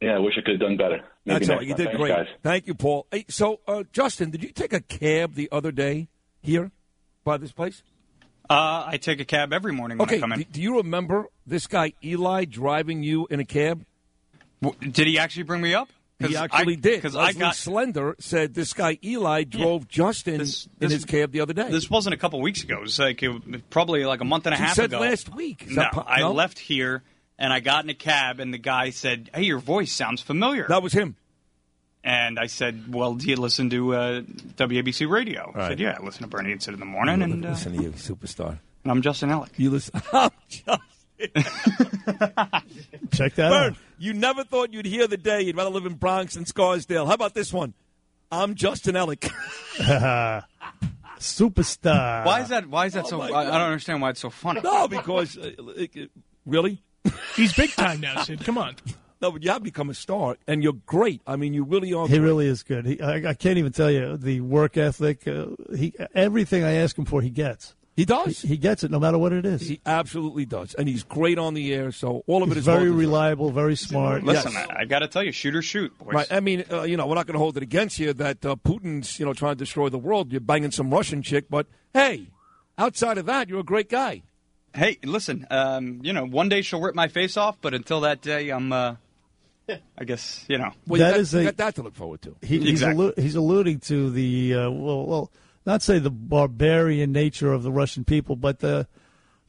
Yeah, 0.00 0.16
I 0.16 0.18
wish 0.18 0.34
I 0.38 0.42
could 0.42 0.52
have 0.52 0.60
done 0.60 0.76
better. 0.76 1.02
Maybe 1.26 1.46
That's 1.46 1.50
all. 1.50 1.62
You 1.62 1.74
did 1.74 1.86
Thanks, 1.86 1.96
great. 1.98 2.08
guys. 2.14 2.26
Thank 2.42 2.66
you, 2.66 2.74
Paul. 2.74 3.06
Hey, 3.10 3.26
so, 3.28 3.60
uh, 3.66 3.84
Justin, 3.92 4.30
did 4.30 4.42
you 4.42 4.50
take 4.50 4.72
a 4.72 4.80
cab 4.80 5.34
the 5.34 5.48
other 5.52 5.72
day 5.72 6.08
here 6.42 6.70
by 7.24 7.36
this 7.36 7.52
place? 7.52 7.82
Uh, 8.48 8.84
I 8.86 8.96
take 8.96 9.20
a 9.20 9.24
cab 9.24 9.52
every 9.52 9.72
morning 9.72 9.98
when 9.98 10.08
Okay. 10.08 10.16
I 10.16 10.20
come 10.20 10.32
in. 10.32 10.38
Do, 10.40 10.44
do 10.52 10.62
you 10.62 10.76
remember 10.78 11.26
this 11.46 11.66
guy 11.66 11.92
Eli 12.02 12.44
driving 12.46 13.02
you 13.02 13.26
in 13.30 13.40
a 13.40 13.44
cab? 13.44 13.84
Did 14.80 15.06
he 15.06 15.18
actually 15.18 15.42
bring 15.44 15.60
me 15.60 15.72
up? 15.74 15.88
'Cause 16.20 16.30
He 16.30 16.36
actually 16.36 16.74
I- 16.74 16.80
did. 16.80 17.02
'cause 17.02 17.16
I 17.16 17.24
Leslie 17.26 17.40
got- 17.40 17.56
Slender 17.56 18.16
said 18.18 18.52
this 18.54 18.72
guy 18.74 18.98
Eli 19.02 19.44
drove 19.44 19.88
Justin 19.88 20.34
in 20.34 20.38
this- 20.40 20.68
his 20.78 21.04
cab 21.06 21.32
the 21.32 21.40
other 21.40 21.54
day. 21.54 21.70
This 21.70 21.88
wasn't 21.88 22.14
a 22.14 22.18
couple 22.18 22.40
weeks 22.40 22.62
ago. 22.62 22.76
It 22.76 22.82
was 22.82 22.98
like 22.98 23.22
it, 23.22 23.70
probably 23.70 24.04
like 24.04 24.20
a 24.20 24.24
month 24.24 24.46
and 24.46 24.54
a 24.54 24.58
You 24.58 24.64
half 24.64 24.76
said 24.76 24.86
ago. 24.86 25.00
last 25.00 25.34
week. 25.34 25.66
No, 25.68 25.76
that 25.76 25.92
po- 25.92 26.04
I 26.06 26.20
no? 26.20 26.32
left 26.32 26.58
here 26.58 27.02
and 27.38 27.52
I 27.52 27.60
got 27.60 27.84
in 27.84 27.90
a 27.90 27.94
cab, 27.94 28.38
and 28.38 28.52
the 28.52 28.58
guy 28.58 28.90
said, 28.90 29.30
"Hey, 29.34 29.44
your 29.44 29.58
voice 29.58 29.92
sounds 29.92 30.20
familiar." 30.20 30.66
That 30.68 30.82
was 30.82 30.92
him. 30.92 31.16
And 32.04 32.38
I 32.38 32.46
said, 32.46 32.92
"Well, 32.92 33.14
do 33.14 33.26
you 33.28 33.36
listen 33.36 33.70
to 33.70 33.94
uh, 33.94 34.20
WABC 34.56 35.06
radio?" 35.08 35.52
I 35.54 35.58
Right. 35.58 35.68
said, 35.68 35.80
"Yeah, 35.80 35.96
I 35.98 36.04
listen 36.04 36.22
to 36.22 36.28
Bernie 36.28 36.52
and 36.52 36.62
sit 36.62 36.74
in 36.74 36.80
the 36.80 36.86
morning." 36.86 37.22
And, 37.22 37.44
uh, 37.44 37.50
listen 37.50 37.76
to 37.76 37.82
you, 37.82 37.90
superstar. 37.92 38.58
and 38.84 38.90
I'm 38.92 39.00
Justin 39.02 39.30
Ellick. 39.30 39.50
You 39.56 39.70
listen. 39.70 40.00
I'm 40.12 40.30
Justin. 40.48 40.78
Check 43.12 43.34
that 43.34 43.50
Bern, 43.50 43.72
out. 43.72 43.76
You 44.00 44.12
never 44.14 44.42
thought 44.42 44.72
you'd 44.72 44.86
hear 44.86 45.06
the 45.06 45.16
day 45.16 45.42
you'd 45.42 45.56
rather 45.56 45.70
live 45.70 45.86
in 45.86 45.94
Bronx 45.94 46.34
than 46.34 46.44
Scarsdale. 46.46 47.06
How 47.06 47.14
about 47.14 47.34
this 47.34 47.52
one? 47.52 47.74
I'm 48.32 48.54
Justin 48.56 48.94
Ellick. 48.96 49.30
Superstar. 51.18 52.24
Why 52.24 52.40
is 52.40 52.48
that? 52.48 52.66
Why 52.68 52.86
is 52.86 52.94
that 52.94 53.04
Oh 53.06 53.08
so? 53.10 53.20
I, 53.20 53.40
I 53.40 53.44
don't 53.44 53.60
understand 53.68 54.00
why 54.00 54.10
it's 54.10 54.20
so 54.20 54.30
funny. 54.30 54.60
no, 54.62 54.88
because 54.88 55.36
uh, 55.36 55.50
it- 55.76 55.96
it- 55.96 56.10
really. 56.46 56.82
He's 57.36 57.52
big 57.54 57.70
time 57.70 58.00
now, 58.00 58.22
Sid. 58.22 58.44
Come 58.44 58.58
on. 58.58 58.76
No, 59.22 59.30
but 59.30 59.42
you 59.42 59.50
have 59.50 59.62
become 59.62 59.90
a 59.90 59.94
star, 59.94 60.36
and 60.46 60.62
you're 60.62 60.72
great. 60.86 61.20
I 61.26 61.36
mean, 61.36 61.52
you 61.54 61.64
really 61.64 61.92
are. 61.92 62.06
He 62.06 62.14
great. 62.16 62.24
really 62.26 62.46
is 62.46 62.62
good. 62.62 62.86
He, 62.86 63.00
I, 63.02 63.30
I 63.30 63.34
can't 63.34 63.58
even 63.58 63.72
tell 63.72 63.90
you 63.90 64.16
the 64.16 64.40
work 64.40 64.76
ethic. 64.78 65.26
Uh, 65.28 65.46
he 65.76 65.92
everything 66.14 66.64
I 66.64 66.72
ask 66.76 66.96
him 66.96 67.04
for, 67.04 67.20
he 67.20 67.28
gets. 67.30 67.74
He 67.96 68.04
does. 68.04 68.40
He, 68.40 68.48
he 68.48 68.56
gets 68.56 68.82
it 68.84 68.90
no 68.90 68.98
matter 68.98 69.18
what 69.18 69.32
it 69.32 69.44
is. 69.44 69.62
He 69.62 69.80
absolutely 69.84 70.46
does, 70.46 70.74
and 70.74 70.88
he's 70.88 71.02
great 71.02 71.38
on 71.38 71.54
the 71.54 71.74
air. 71.74 71.92
So 71.92 72.22
all 72.26 72.42
of 72.42 72.48
it 72.50 72.54
He's 72.54 72.58
is 72.62 72.64
very 72.64 72.90
reliable, 72.90 73.50
very 73.50 73.76
smart. 73.76 74.22
Listen, 74.24 74.52
Yes. 74.52 74.68
I, 74.70 74.80
I 74.80 74.84
got 74.86 75.00
to 75.00 75.08
tell 75.08 75.22
you, 75.22 75.32
shoot 75.32 75.54
or 75.54 75.60
shoot, 75.62 75.96
boys. 75.98 76.14
Right. 76.14 76.32
I 76.32 76.40
mean, 76.40 76.64
uh, 76.72 76.82
you 76.82 76.96
know, 76.96 77.06
we're 77.06 77.16
not 77.16 77.26
going 77.26 77.34
to 77.34 77.40
hold 77.40 77.56
it 77.56 77.62
against 77.62 77.98
you 77.98 78.12
that 78.14 78.46
uh, 78.46 78.56
Putin's, 78.56 79.18
you 79.20 79.26
know, 79.26 79.34
trying 79.34 79.52
to 79.56 79.58
destroy 79.58 79.88
the 79.90 79.98
world. 79.98 80.32
You're 80.32 80.40
banging 80.40 80.70
some 80.70 80.90
Russian 80.90 81.22
chick, 81.22 81.46
but 81.50 81.66
hey, 81.92 82.28
outside 82.78 83.18
of 83.18 83.26
that, 83.26 83.48
you're 83.48 83.60
a 83.60 83.64
great 83.64 83.88
guy. 83.90 84.22
Hey, 84.72 84.98
listen, 85.04 85.46
um, 85.50 86.00
you 86.02 86.12
know, 86.12 86.24
one 86.24 86.48
day 86.48 86.62
she'll 86.62 86.80
rip 86.80 86.94
my 86.94 87.08
face 87.08 87.36
off, 87.36 87.58
but 87.60 87.74
until 87.74 88.00
that 88.02 88.22
day, 88.22 88.50
I'm, 88.50 88.72
uh, 88.72 88.94
I 89.98 90.04
guess, 90.04 90.44
you 90.48 90.58
know. 90.58 90.70
Well, 90.86 90.98
you 91.00 91.04
That 91.04 91.10
got, 91.10 91.20
is 91.20 91.34
you 91.34 91.42
got 91.44 91.56
that 91.56 91.74
to 91.74 91.82
look 91.82 91.96
forward 91.96 92.22
to. 92.22 92.36
He, 92.40 92.60
he's, 92.60 92.82
allu- 92.82 93.18
he's 93.18 93.34
alluding 93.34 93.80
to 93.80 94.10
the 94.10 94.54
uh, 94.54 94.70
well, 94.70 95.06
well, 95.06 95.30
not 95.66 95.82
say 95.82 95.98
the 95.98 96.10
barbarian 96.10 97.12
nature 97.12 97.52
of 97.52 97.62
the 97.62 97.72
Russian 97.72 98.04
people, 98.04 98.36
but 98.36 98.60
the 98.60 98.86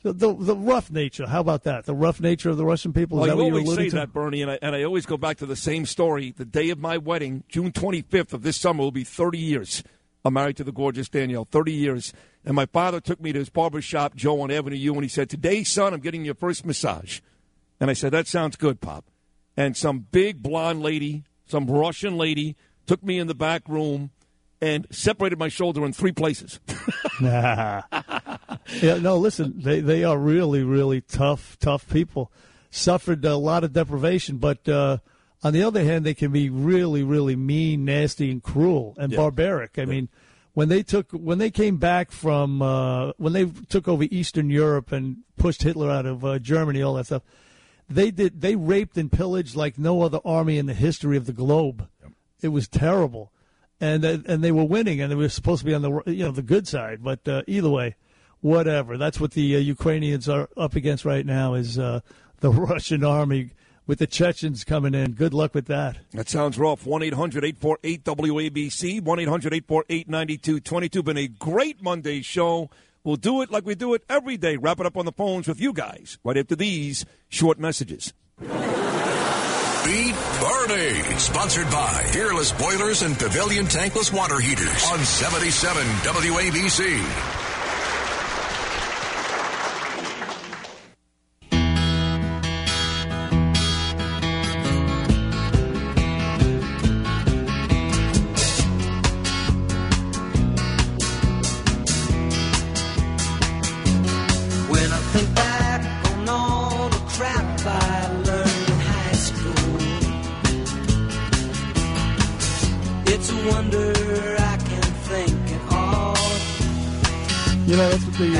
the, 0.03 0.13
the 0.13 0.33
the 0.33 0.55
rough 0.55 0.91
nature. 0.91 1.27
How 1.27 1.41
about 1.41 1.63
that? 1.63 1.85
The 1.85 1.93
rough 1.93 2.19
nature 2.19 2.49
of 2.49 2.57
the 2.57 2.65
Russian 2.65 2.91
people. 2.91 3.23
Is 3.23 3.27
Well, 3.27 3.37
you 3.37 3.43
always 3.43 3.75
say 3.75 3.89
to? 3.89 3.95
that, 3.97 4.13
Bernie, 4.13 4.41
and 4.41 4.51
I, 4.51 4.59
and 4.61 4.75
I 4.75 4.83
always 4.83 5.05
go 5.05 5.17
back 5.17 5.37
to 5.37 5.45
the 5.45 5.55
same 5.55 5.85
story. 5.85 6.33
The 6.35 6.45
day 6.45 6.69
of 6.69 6.79
my 6.79 6.97
wedding, 6.97 7.43
June 7.47 7.71
25th 7.71 8.33
of 8.33 8.41
this 8.41 8.57
summer, 8.57 8.81
will 8.83 8.91
be 8.91 9.03
30 9.03 9.37
years. 9.37 9.83
I'm 10.23 10.33
married 10.33 10.57
to 10.57 10.63
the 10.63 10.71
gorgeous 10.71 11.09
Danielle, 11.09 11.45
30 11.45 11.71
years. 11.71 12.13
And 12.45 12.55
my 12.55 12.65
father 12.65 12.99
took 12.99 13.21
me 13.21 13.31
to 13.33 13.39
his 13.39 13.49
barber 13.49 13.81
shop, 13.81 14.15
Joe 14.15 14.41
on 14.41 14.51
Avenue 14.51 14.75
U, 14.75 14.93
and 14.93 15.03
he 15.03 15.09
said, 15.09 15.29
Today, 15.29 15.63
son, 15.63 15.93
I'm 15.93 15.99
getting 15.99 16.25
your 16.25 16.35
first 16.35 16.65
massage. 16.65 17.21
And 17.79 17.89
I 17.89 17.93
said, 17.93 18.11
That 18.11 18.27
sounds 18.27 18.55
good, 18.55 18.81
Pop. 18.81 19.05
And 19.55 19.77
some 19.77 20.07
big 20.11 20.41
blonde 20.41 20.81
lady, 20.81 21.23
some 21.45 21.67
Russian 21.67 22.17
lady, 22.17 22.55
took 22.87 23.03
me 23.03 23.19
in 23.19 23.27
the 23.27 23.35
back 23.35 23.67
room 23.67 24.11
and 24.61 24.85
separated 24.91 25.39
my 25.39 25.47
shoulder 25.47 25.85
in 25.85 25.93
three 25.93 26.11
places. 26.11 26.59
Nah. 27.19 27.81
yeah, 28.81 28.97
no, 28.97 29.17
listen, 29.17 29.53
they, 29.57 29.79
they 29.79 30.03
are 30.03 30.17
really, 30.17 30.63
really 30.63 31.01
tough, 31.01 31.57
tough 31.59 31.89
people. 31.89 32.31
Suffered 32.69 33.25
a 33.25 33.35
lot 33.35 33.63
of 33.63 33.73
deprivation, 33.73 34.37
but 34.37 34.67
uh, 34.69 34.97
on 35.43 35.53
the 35.53 35.63
other 35.63 35.83
hand, 35.83 36.05
they 36.05 36.13
can 36.13 36.31
be 36.31 36.49
really, 36.49 37.03
really 37.03 37.35
mean, 37.35 37.83
nasty, 37.85 38.31
and 38.31 38.41
cruel 38.41 38.95
and 38.97 39.11
Yeah. 39.11 39.17
barbaric. 39.17 39.77
I 39.77 39.85
mean, 39.85 40.09
when 40.53 40.69
they 40.69 40.83
took 40.83 41.11
when 41.11 41.37
they 41.37 41.49
came 41.49 41.77
back 41.77 42.11
from 42.11 42.61
uh, 42.61 43.11
when 43.17 43.33
they 43.33 43.45
took 43.45 43.87
over 43.87 44.03
Eastern 44.09 44.49
Europe 44.49 44.91
and 44.91 45.17
pushed 45.37 45.63
Hitler 45.63 45.89
out 45.89 46.05
of 46.05 46.23
uh, 46.23 46.39
Germany, 46.39 46.81
all 46.81 46.93
that 46.95 47.07
stuff, 47.07 47.23
they 47.89 48.11
did 48.11 48.41
they 48.41 48.55
raped 48.55 48.97
and 48.97 49.11
pillaged 49.11 49.55
like 49.55 49.77
no 49.77 50.01
other 50.01 50.19
army 50.23 50.57
in 50.57 50.65
the 50.65 50.73
history 50.73 51.17
of 51.17 51.25
the 51.25 51.33
globe. 51.33 51.87
It 52.41 52.49
was 52.49 52.67
terrible, 52.67 53.31
and 53.81 54.05
uh, 54.05 54.19
and 54.27 54.43
they 54.43 54.51
were 54.51 54.63
winning, 54.63 55.01
and 55.01 55.11
they 55.11 55.15
were 55.15 55.27
supposed 55.27 55.59
to 55.59 55.65
be 55.65 55.73
on 55.73 55.81
the 55.81 56.03
you 56.05 56.23
know 56.23 56.31
the 56.31 56.43
good 56.43 56.67
side. 56.67 57.03
But 57.03 57.27
uh, 57.27 57.41
either 57.47 57.69
way, 57.69 57.95
whatever. 58.39 58.97
That's 58.97 59.19
what 59.19 59.31
the 59.31 59.55
uh, 59.55 59.59
Ukrainians 59.59 60.29
are 60.29 60.47
up 60.55 60.75
against 60.75 61.03
right 61.03 61.25
now 61.25 61.55
is 61.55 61.77
uh, 61.77 62.01
the 62.39 62.51
Russian 62.51 63.03
army 63.03 63.51
with 63.87 63.99
the 63.99 64.07
Chechens 64.07 64.63
coming 64.63 64.93
in. 64.93 65.13
Good 65.13 65.33
luck 65.33 65.55
with 65.55 65.65
that. 65.65 65.97
That 66.11 66.29
sounds 66.29 66.57
rough. 66.57 66.85
1 66.85 67.03
800 67.03 67.43
848 67.43 68.03
WABC, 68.03 69.01
1 69.01 69.19
800 69.19 69.53
848 69.53 70.07
9222. 70.07 71.03
Been 71.03 71.17
a 71.17 71.27
great 71.27 71.81
Monday 71.81 72.21
show. 72.21 72.69
We'll 73.03 73.15
do 73.15 73.41
it 73.41 73.49
like 73.49 73.65
we 73.65 73.73
do 73.73 73.95
it 73.95 74.03
every 74.07 74.37
day. 74.37 74.57
Wrap 74.57 74.79
it 74.79 74.85
up 74.85 74.95
on 74.95 75.05
the 75.05 75.11
phones 75.11 75.47
with 75.47 75.59
you 75.59 75.73
guys 75.73 76.19
right 76.23 76.37
after 76.37 76.55
these 76.55 77.03
short 77.29 77.59
messages. 77.59 78.13
Beat 79.83 80.15
Bernie. 80.39 81.01
Sponsored 81.17 81.69
by 81.71 82.03
Fearless 82.11 82.51
Boilers 82.51 83.01
and 83.01 83.17
Pavilion 83.17 83.65
Tankless 83.65 84.13
Water 84.13 84.39
Heaters 84.39 84.85
on 84.91 84.99
77 84.99 85.83
WABC. 85.83 87.40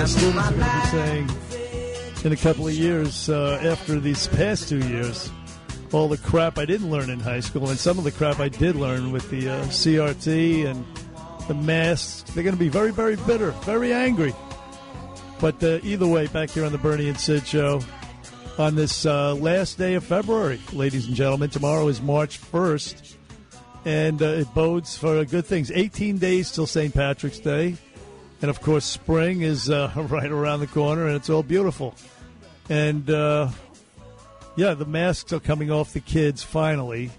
Students 0.07 0.49
are 0.49 0.53
going 0.53 0.63
to 0.63 0.81
be 0.81 0.87
saying 0.87 1.29
in 2.23 2.31
a 2.31 2.35
couple 2.35 2.67
of 2.67 2.73
years 2.73 3.29
uh, 3.29 3.59
after 3.63 3.99
these 3.99 4.27
past 4.27 4.69
two 4.69 4.79
years. 4.87 5.31
All 5.91 6.07
the 6.07 6.17
crap 6.17 6.57
I 6.57 6.65
didn't 6.65 6.89
learn 6.89 7.09
in 7.09 7.19
high 7.19 7.41
school, 7.41 7.69
and 7.69 7.77
some 7.77 7.97
of 7.97 8.03
the 8.03 8.11
crap 8.11 8.39
I 8.39 8.49
did 8.49 8.75
learn 8.75 9.11
with 9.11 9.29
the 9.29 9.49
uh, 9.49 9.63
CRT 9.65 10.65
and 10.65 10.85
the 11.47 11.53
masks. 11.53 12.31
They're 12.31 12.43
going 12.43 12.55
to 12.55 12.59
be 12.59 12.69
very, 12.69 12.91
very 12.91 13.15
bitter, 13.15 13.51
very 13.63 13.93
angry. 13.93 14.33
But 15.39 15.61
uh, 15.63 15.79
either 15.83 16.07
way, 16.07 16.27
back 16.27 16.51
here 16.51 16.65
on 16.65 16.71
the 16.71 16.77
Bernie 16.77 17.09
and 17.09 17.19
Sid 17.19 17.45
show 17.45 17.81
on 18.57 18.75
this 18.75 19.05
uh, 19.05 19.35
last 19.35 19.77
day 19.77 19.95
of 19.95 20.03
February, 20.03 20.61
ladies 20.71 21.07
and 21.07 21.15
gentlemen. 21.15 21.49
Tomorrow 21.49 21.87
is 21.87 22.01
March 22.01 22.39
1st, 22.39 23.15
and 23.85 24.21
uh, 24.21 24.25
it 24.25 24.53
bodes 24.53 24.97
for 24.97 25.25
good 25.25 25.45
things. 25.45 25.71
18 25.71 26.19
days 26.19 26.51
till 26.51 26.67
St. 26.67 26.93
Patrick's 26.93 27.39
Day. 27.39 27.75
And 28.41 28.49
of 28.49 28.59
course, 28.59 28.85
spring 28.85 29.41
is 29.41 29.69
uh, 29.69 29.91
right 30.09 30.31
around 30.31 30.61
the 30.61 30.67
corner, 30.67 31.05
and 31.05 31.15
it's 31.15 31.29
all 31.29 31.43
beautiful. 31.43 31.93
And 32.69 33.07
uh, 33.07 33.49
yeah, 34.55 34.73
the 34.73 34.85
masks 34.85 35.31
are 35.31 35.39
coming 35.39 35.69
off 35.69 35.93
the 35.93 35.99
kids 35.99 36.41
finally, 36.41 37.11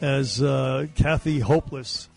as 0.00 0.42
uh, 0.42 0.86
Kathy 0.94 1.38
Hopeless 1.40 2.08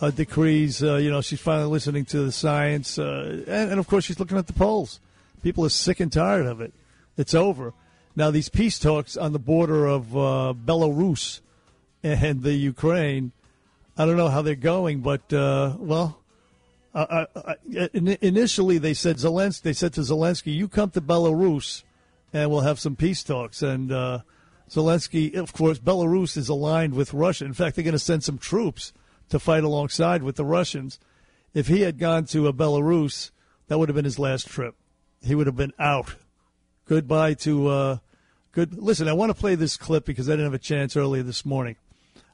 uh, 0.00 0.10
decrees. 0.10 0.84
Uh, 0.84 0.96
you 0.96 1.10
know, 1.10 1.20
she's 1.20 1.40
finally 1.40 1.68
listening 1.68 2.04
to 2.06 2.22
the 2.22 2.30
science, 2.30 2.96
uh, 2.96 3.42
and, 3.48 3.72
and 3.72 3.80
of 3.80 3.88
course, 3.88 4.04
she's 4.04 4.20
looking 4.20 4.38
at 4.38 4.46
the 4.46 4.52
polls. 4.52 5.00
People 5.42 5.64
are 5.64 5.70
sick 5.70 5.98
and 5.98 6.12
tired 6.12 6.46
of 6.46 6.60
it. 6.60 6.72
It's 7.16 7.34
over. 7.34 7.74
Now, 8.14 8.30
these 8.30 8.48
peace 8.48 8.78
talks 8.78 9.16
on 9.16 9.32
the 9.32 9.38
border 9.40 9.86
of 9.86 10.08
Belarus 10.08 11.40
and 12.02 12.42
the 12.42 12.52
Ukraine, 12.52 13.32
I 13.96 14.04
don't 14.04 14.16
know 14.16 14.28
how 14.28 14.42
they're 14.42 14.54
going, 14.54 15.00
but 15.00 15.22
well, 15.30 16.19
uh, 16.94 17.26
uh, 17.34 17.54
uh, 17.76 17.88
initially 17.94 18.78
they 18.78 18.94
said 18.94 19.16
Zelensky. 19.16 19.62
They 19.62 19.72
said 19.72 19.92
to 19.94 20.00
Zelensky, 20.00 20.54
"You 20.54 20.68
come 20.68 20.90
to 20.90 21.00
Belarus, 21.00 21.84
and 22.32 22.50
we'll 22.50 22.60
have 22.60 22.80
some 22.80 22.96
peace 22.96 23.22
talks." 23.22 23.62
And 23.62 23.92
uh, 23.92 24.20
Zelensky, 24.68 25.34
of 25.36 25.52
course, 25.52 25.78
Belarus 25.78 26.36
is 26.36 26.48
aligned 26.48 26.94
with 26.94 27.14
Russia. 27.14 27.44
In 27.44 27.54
fact, 27.54 27.76
they're 27.76 27.84
going 27.84 27.92
to 27.92 27.98
send 27.98 28.24
some 28.24 28.38
troops 28.38 28.92
to 29.28 29.38
fight 29.38 29.62
alongside 29.62 30.22
with 30.22 30.36
the 30.36 30.44
Russians. 30.44 30.98
If 31.54 31.68
he 31.68 31.82
had 31.82 31.98
gone 31.98 32.24
to 32.26 32.52
Belarus, 32.52 33.30
that 33.68 33.78
would 33.78 33.88
have 33.88 33.96
been 33.96 34.04
his 34.04 34.18
last 34.18 34.48
trip. 34.48 34.74
He 35.22 35.34
would 35.34 35.46
have 35.46 35.56
been 35.56 35.72
out. 35.78 36.14
Goodbye 36.86 37.34
to 37.34 37.68
uh, 37.68 37.96
good. 38.50 38.76
Listen, 38.76 39.06
I 39.06 39.12
want 39.12 39.30
to 39.30 39.34
play 39.34 39.54
this 39.54 39.76
clip 39.76 40.04
because 40.04 40.28
I 40.28 40.32
didn't 40.32 40.46
have 40.46 40.54
a 40.54 40.58
chance 40.58 40.96
earlier 40.96 41.22
this 41.22 41.46
morning. 41.46 41.76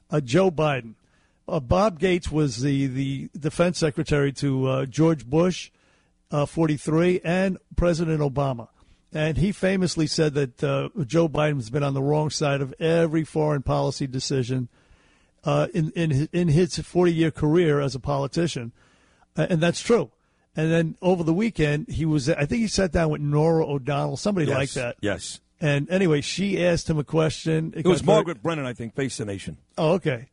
Uh, 0.09 0.19
Joe 0.19 0.49
Biden. 0.49 0.95
Uh, 1.47 1.59
Bob 1.59 1.99
Gates 1.99 2.31
was 2.31 2.61
the, 2.61 2.87
the 2.87 3.29
defense 3.37 3.77
secretary 3.77 4.33
to 4.33 4.67
uh, 4.67 4.85
George 4.85 5.25
Bush, 5.25 5.71
uh, 6.31 6.45
43, 6.45 7.21
and 7.23 7.57
President 7.75 8.19
Obama. 8.19 8.67
And 9.13 9.37
he 9.37 9.53
famously 9.53 10.07
said 10.07 10.33
that 10.33 10.63
uh, 10.63 10.89
Joe 11.05 11.29
Biden's 11.29 11.69
been 11.69 11.83
on 11.83 11.93
the 11.93 12.01
wrong 12.01 12.29
side 12.29 12.59
of 12.59 12.73
every 12.79 13.23
foreign 13.23 13.61
policy 13.63 14.05
decision 14.07 14.67
uh, 15.45 15.67
in, 15.73 15.91
in, 15.91 16.11
his- 16.11 16.29
in 16.33 16.47
his 16.49 16.77
40 16.77 17.13
year 17.13 17.31
career 17.31 17.79
as 17.79 17.95
a 17.95 17.99
politician. 17.99 18.73
And 19.37 19.61
that's 19.61 19.81
true. 19.81 20.11
And 20.55 20.71
then 20.71 20.97
over 21.01 21.23
the 21.23 21.33
weekend, 21.33 21.87
he 21.89 22.03
was, 22.05 22.27
I 22.29 22.45
think 22.45 22.61
he 22.61 22.67
sat 22.67 22.91
down 22.91 23.11
with 23.11 23.21
Norah 23.21 23.65
O'Donnell, 23.65 24.17
somebody 24.17 24.47
Yes, 24.47 24.57
like 24.57 24.71
that. 24.71 24.95
Yes. 24.99 25.39
And 25.61 25.89
anyway, 25.89 26.21
she 26.21 26.63
asked 26.63 26.89
him 26.89 26.97
a 26.97 27.03
question. 27.03 27.73
It 27.77 27.83
got 27.83 27.91
was 27.91 28.03
Margaret 28.03 28.41
Brennan, 28.43 28.65
I 28.65 28.73
think, 28.73 28.95
Face 28.95 29.17
the 29.17 29.25
Nation. 29.25 29.57
Oh, 29.77 29.91
okay. 29.93 30.27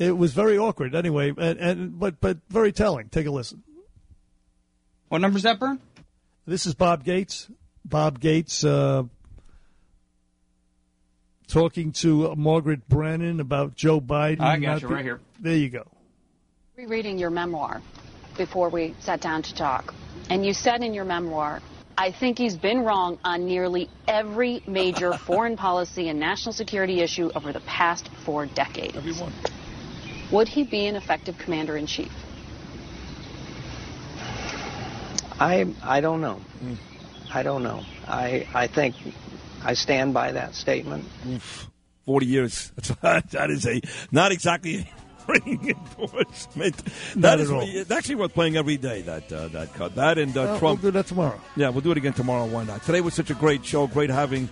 It 0.00 0.16
was 0.16 0.32
very 0.32 0.56
awkward. 0.56 0.94
Anyway, 0.94 1.28
and, 1.36 1.60
and 1.60 1.98
but 1.98 2.20
but 2.22 2.38
very 2.48 2.72
telling. 2.72 3.10
Take 3.10 3.26
a 3.26 3.30
listen. 3.30 3.62
What 5.08 5.20
number's 5.20 5.42
that, 5.42 5.60
Bern? 5.60 5.78
This 6.46 6.64
is 6.64 6.74
Bob 6.74 7.04
Gates. 7.04 7.48
Bob 7.84 8.18
Gates 8.18 8.64
uh, 8.64 9.02
talking 11.48 11.92
to 11.92 12.34
Margaret 12.34 12.88
Brennan 12.88 13.40
about 13.40 13.74
Joe 13.74 14.00
Biden. 14.00 14.40
I 14.40 14.58
got 14.58 14.80
you 14.80 14.88
be- 14.88 14.94
right 14.94 15.04
here. 15.04 15.20
There 15.38 15.54
you 15.54 15.68
go. 15.68 15.86
rereading 16.76 17.18
your 17.18 17.30
memoir 17.30 17.82
before 18.38 18.70
we 18.70 18.94
sat 19.00 19.20
down 19.20 19.42
to 19.42 19.54
talk. 19.54 19.92
And 20.30 20.46
you 20.46 20.54
said 20.54 20.82
in 20.82 20.94
your 20.94 21.04
memoir, 21.04 21.60
I 21.98 22.10
think 22.10 22.38
he's 22.38 22.56
been 22.56 22.84
wrong 22.84 23.18
on 23.22 23.44
nearly 23.44 23.90
every 24.08 24.62
major 24.66 25.12
foreign 25.26 25.58
policy 25.58 26.08
and 26.08 26.18
national 26.18 26.54
security 26.54 27.00
issue 27.00 27.30
over 27.34 27.52
the 27.52 27.60
past 27.60 28.08
four 28.24 28.46
decades. 28.46 28.96
Everyone. 28.96 29.32
Would 30.32 30.48
he 30.48 30.62
be 30.64 30.86
an 30.86 30.96
effective 30.96 31.36
commander 31.38 31.76
in 31.76 31.86
chief? 31.86 32.12
I 35.38 35.66
I 35.82 36.00
don't 36.00 36.20
know. 36.20 36.40
I 37.32 37.42
don't 37.42 37.62
know. 37.62 37.82
I 38.06 38.46
I 38.54 38.66
think 38.66 38.94
I 39.64 39.74
stand 39.74 40.14
by 40.14 40.32
that 40.32 40.54
statement. 40.54 41.04
Oof, 41.28 41.68
40 42.06 42.26
years. 42.26 42.72
That's, 43.02 43.32
that 43.32 43.50
is 43.50 43.66
a 43.66 43.80
not 44.12 44.32
exactly 44.32 44.76
a 44.76 44.86
ringing 45.32 45.70
endorsement. 45.98 46.82
Not 47.16 47.40
at 47.40 47.50
all. 47.50 47.62
it's 47.64 47.90
actually 47.90 48.16
worth 48.16 48.34
playing 48.34 48.56
every 48.56 48.76
day. 48.76 49.02
That 49.02 49.32
uh, 49.32 49.48
that 49.48 49.72
cut. 49.74 49.94
That 49.94 50.18
and 50.18 50.36
uh, 50.36 50.42
Uh, 50.54 50.58
Trump. 50.58 50.82
We'll 50.82 50.92
do 50.92 50.98
that 50.98 51.06
tomorrow. 51.06 51.40
Yeah, 51.56 51.70
we'll 51.70 51.80
do 51.82 51.90
it 51.92 51.96
again 51.98 52.12
tomorrow. 52.12 52.46
Why 52.46 52.64
not? 52.64 52.82
Today 52.84 53.00
was 53.00 53.14
such 53.14 53.30
a 53.30 53.34
great 53.34 53.64
show. 53.64 53.86
Great 53.86 54.10
having 54.10 54.48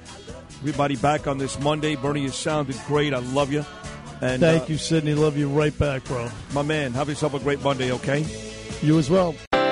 everybody 0.60 0.96
back 0.96 1.26
on 1.26 1.38
this 1.38 1.58
Monday. 1.60 1.96
Bernie, 1.96 2.22
you 2.22 2.30
sounded 2.30 2.76
great. 2.86 3.12
I 3.12 3.18
love 3.18 3.52
you. 3.52 3.64
And 4.20 4.40
Thank 4.40 4.64
uh, 4.64 4.66
you, 4.66 4.78
Sydney. 4.78 5.14
Love 5.14 5.36
you 5.36 5.48
right 5.48 5.76
back, 5.78 6.04
bro. 6.04 6.28
my 6.52 6.62
man. 6.62 6.92
Have 6.92 7.08
yourself 7.08 7.34
a 7.34 7.38
great 7.38 7.62
Monday. 7.62 7.92
Okay. 7.92 8.26
You 8.82 8.98
as 8.98 9.10
well. 9.10 9.34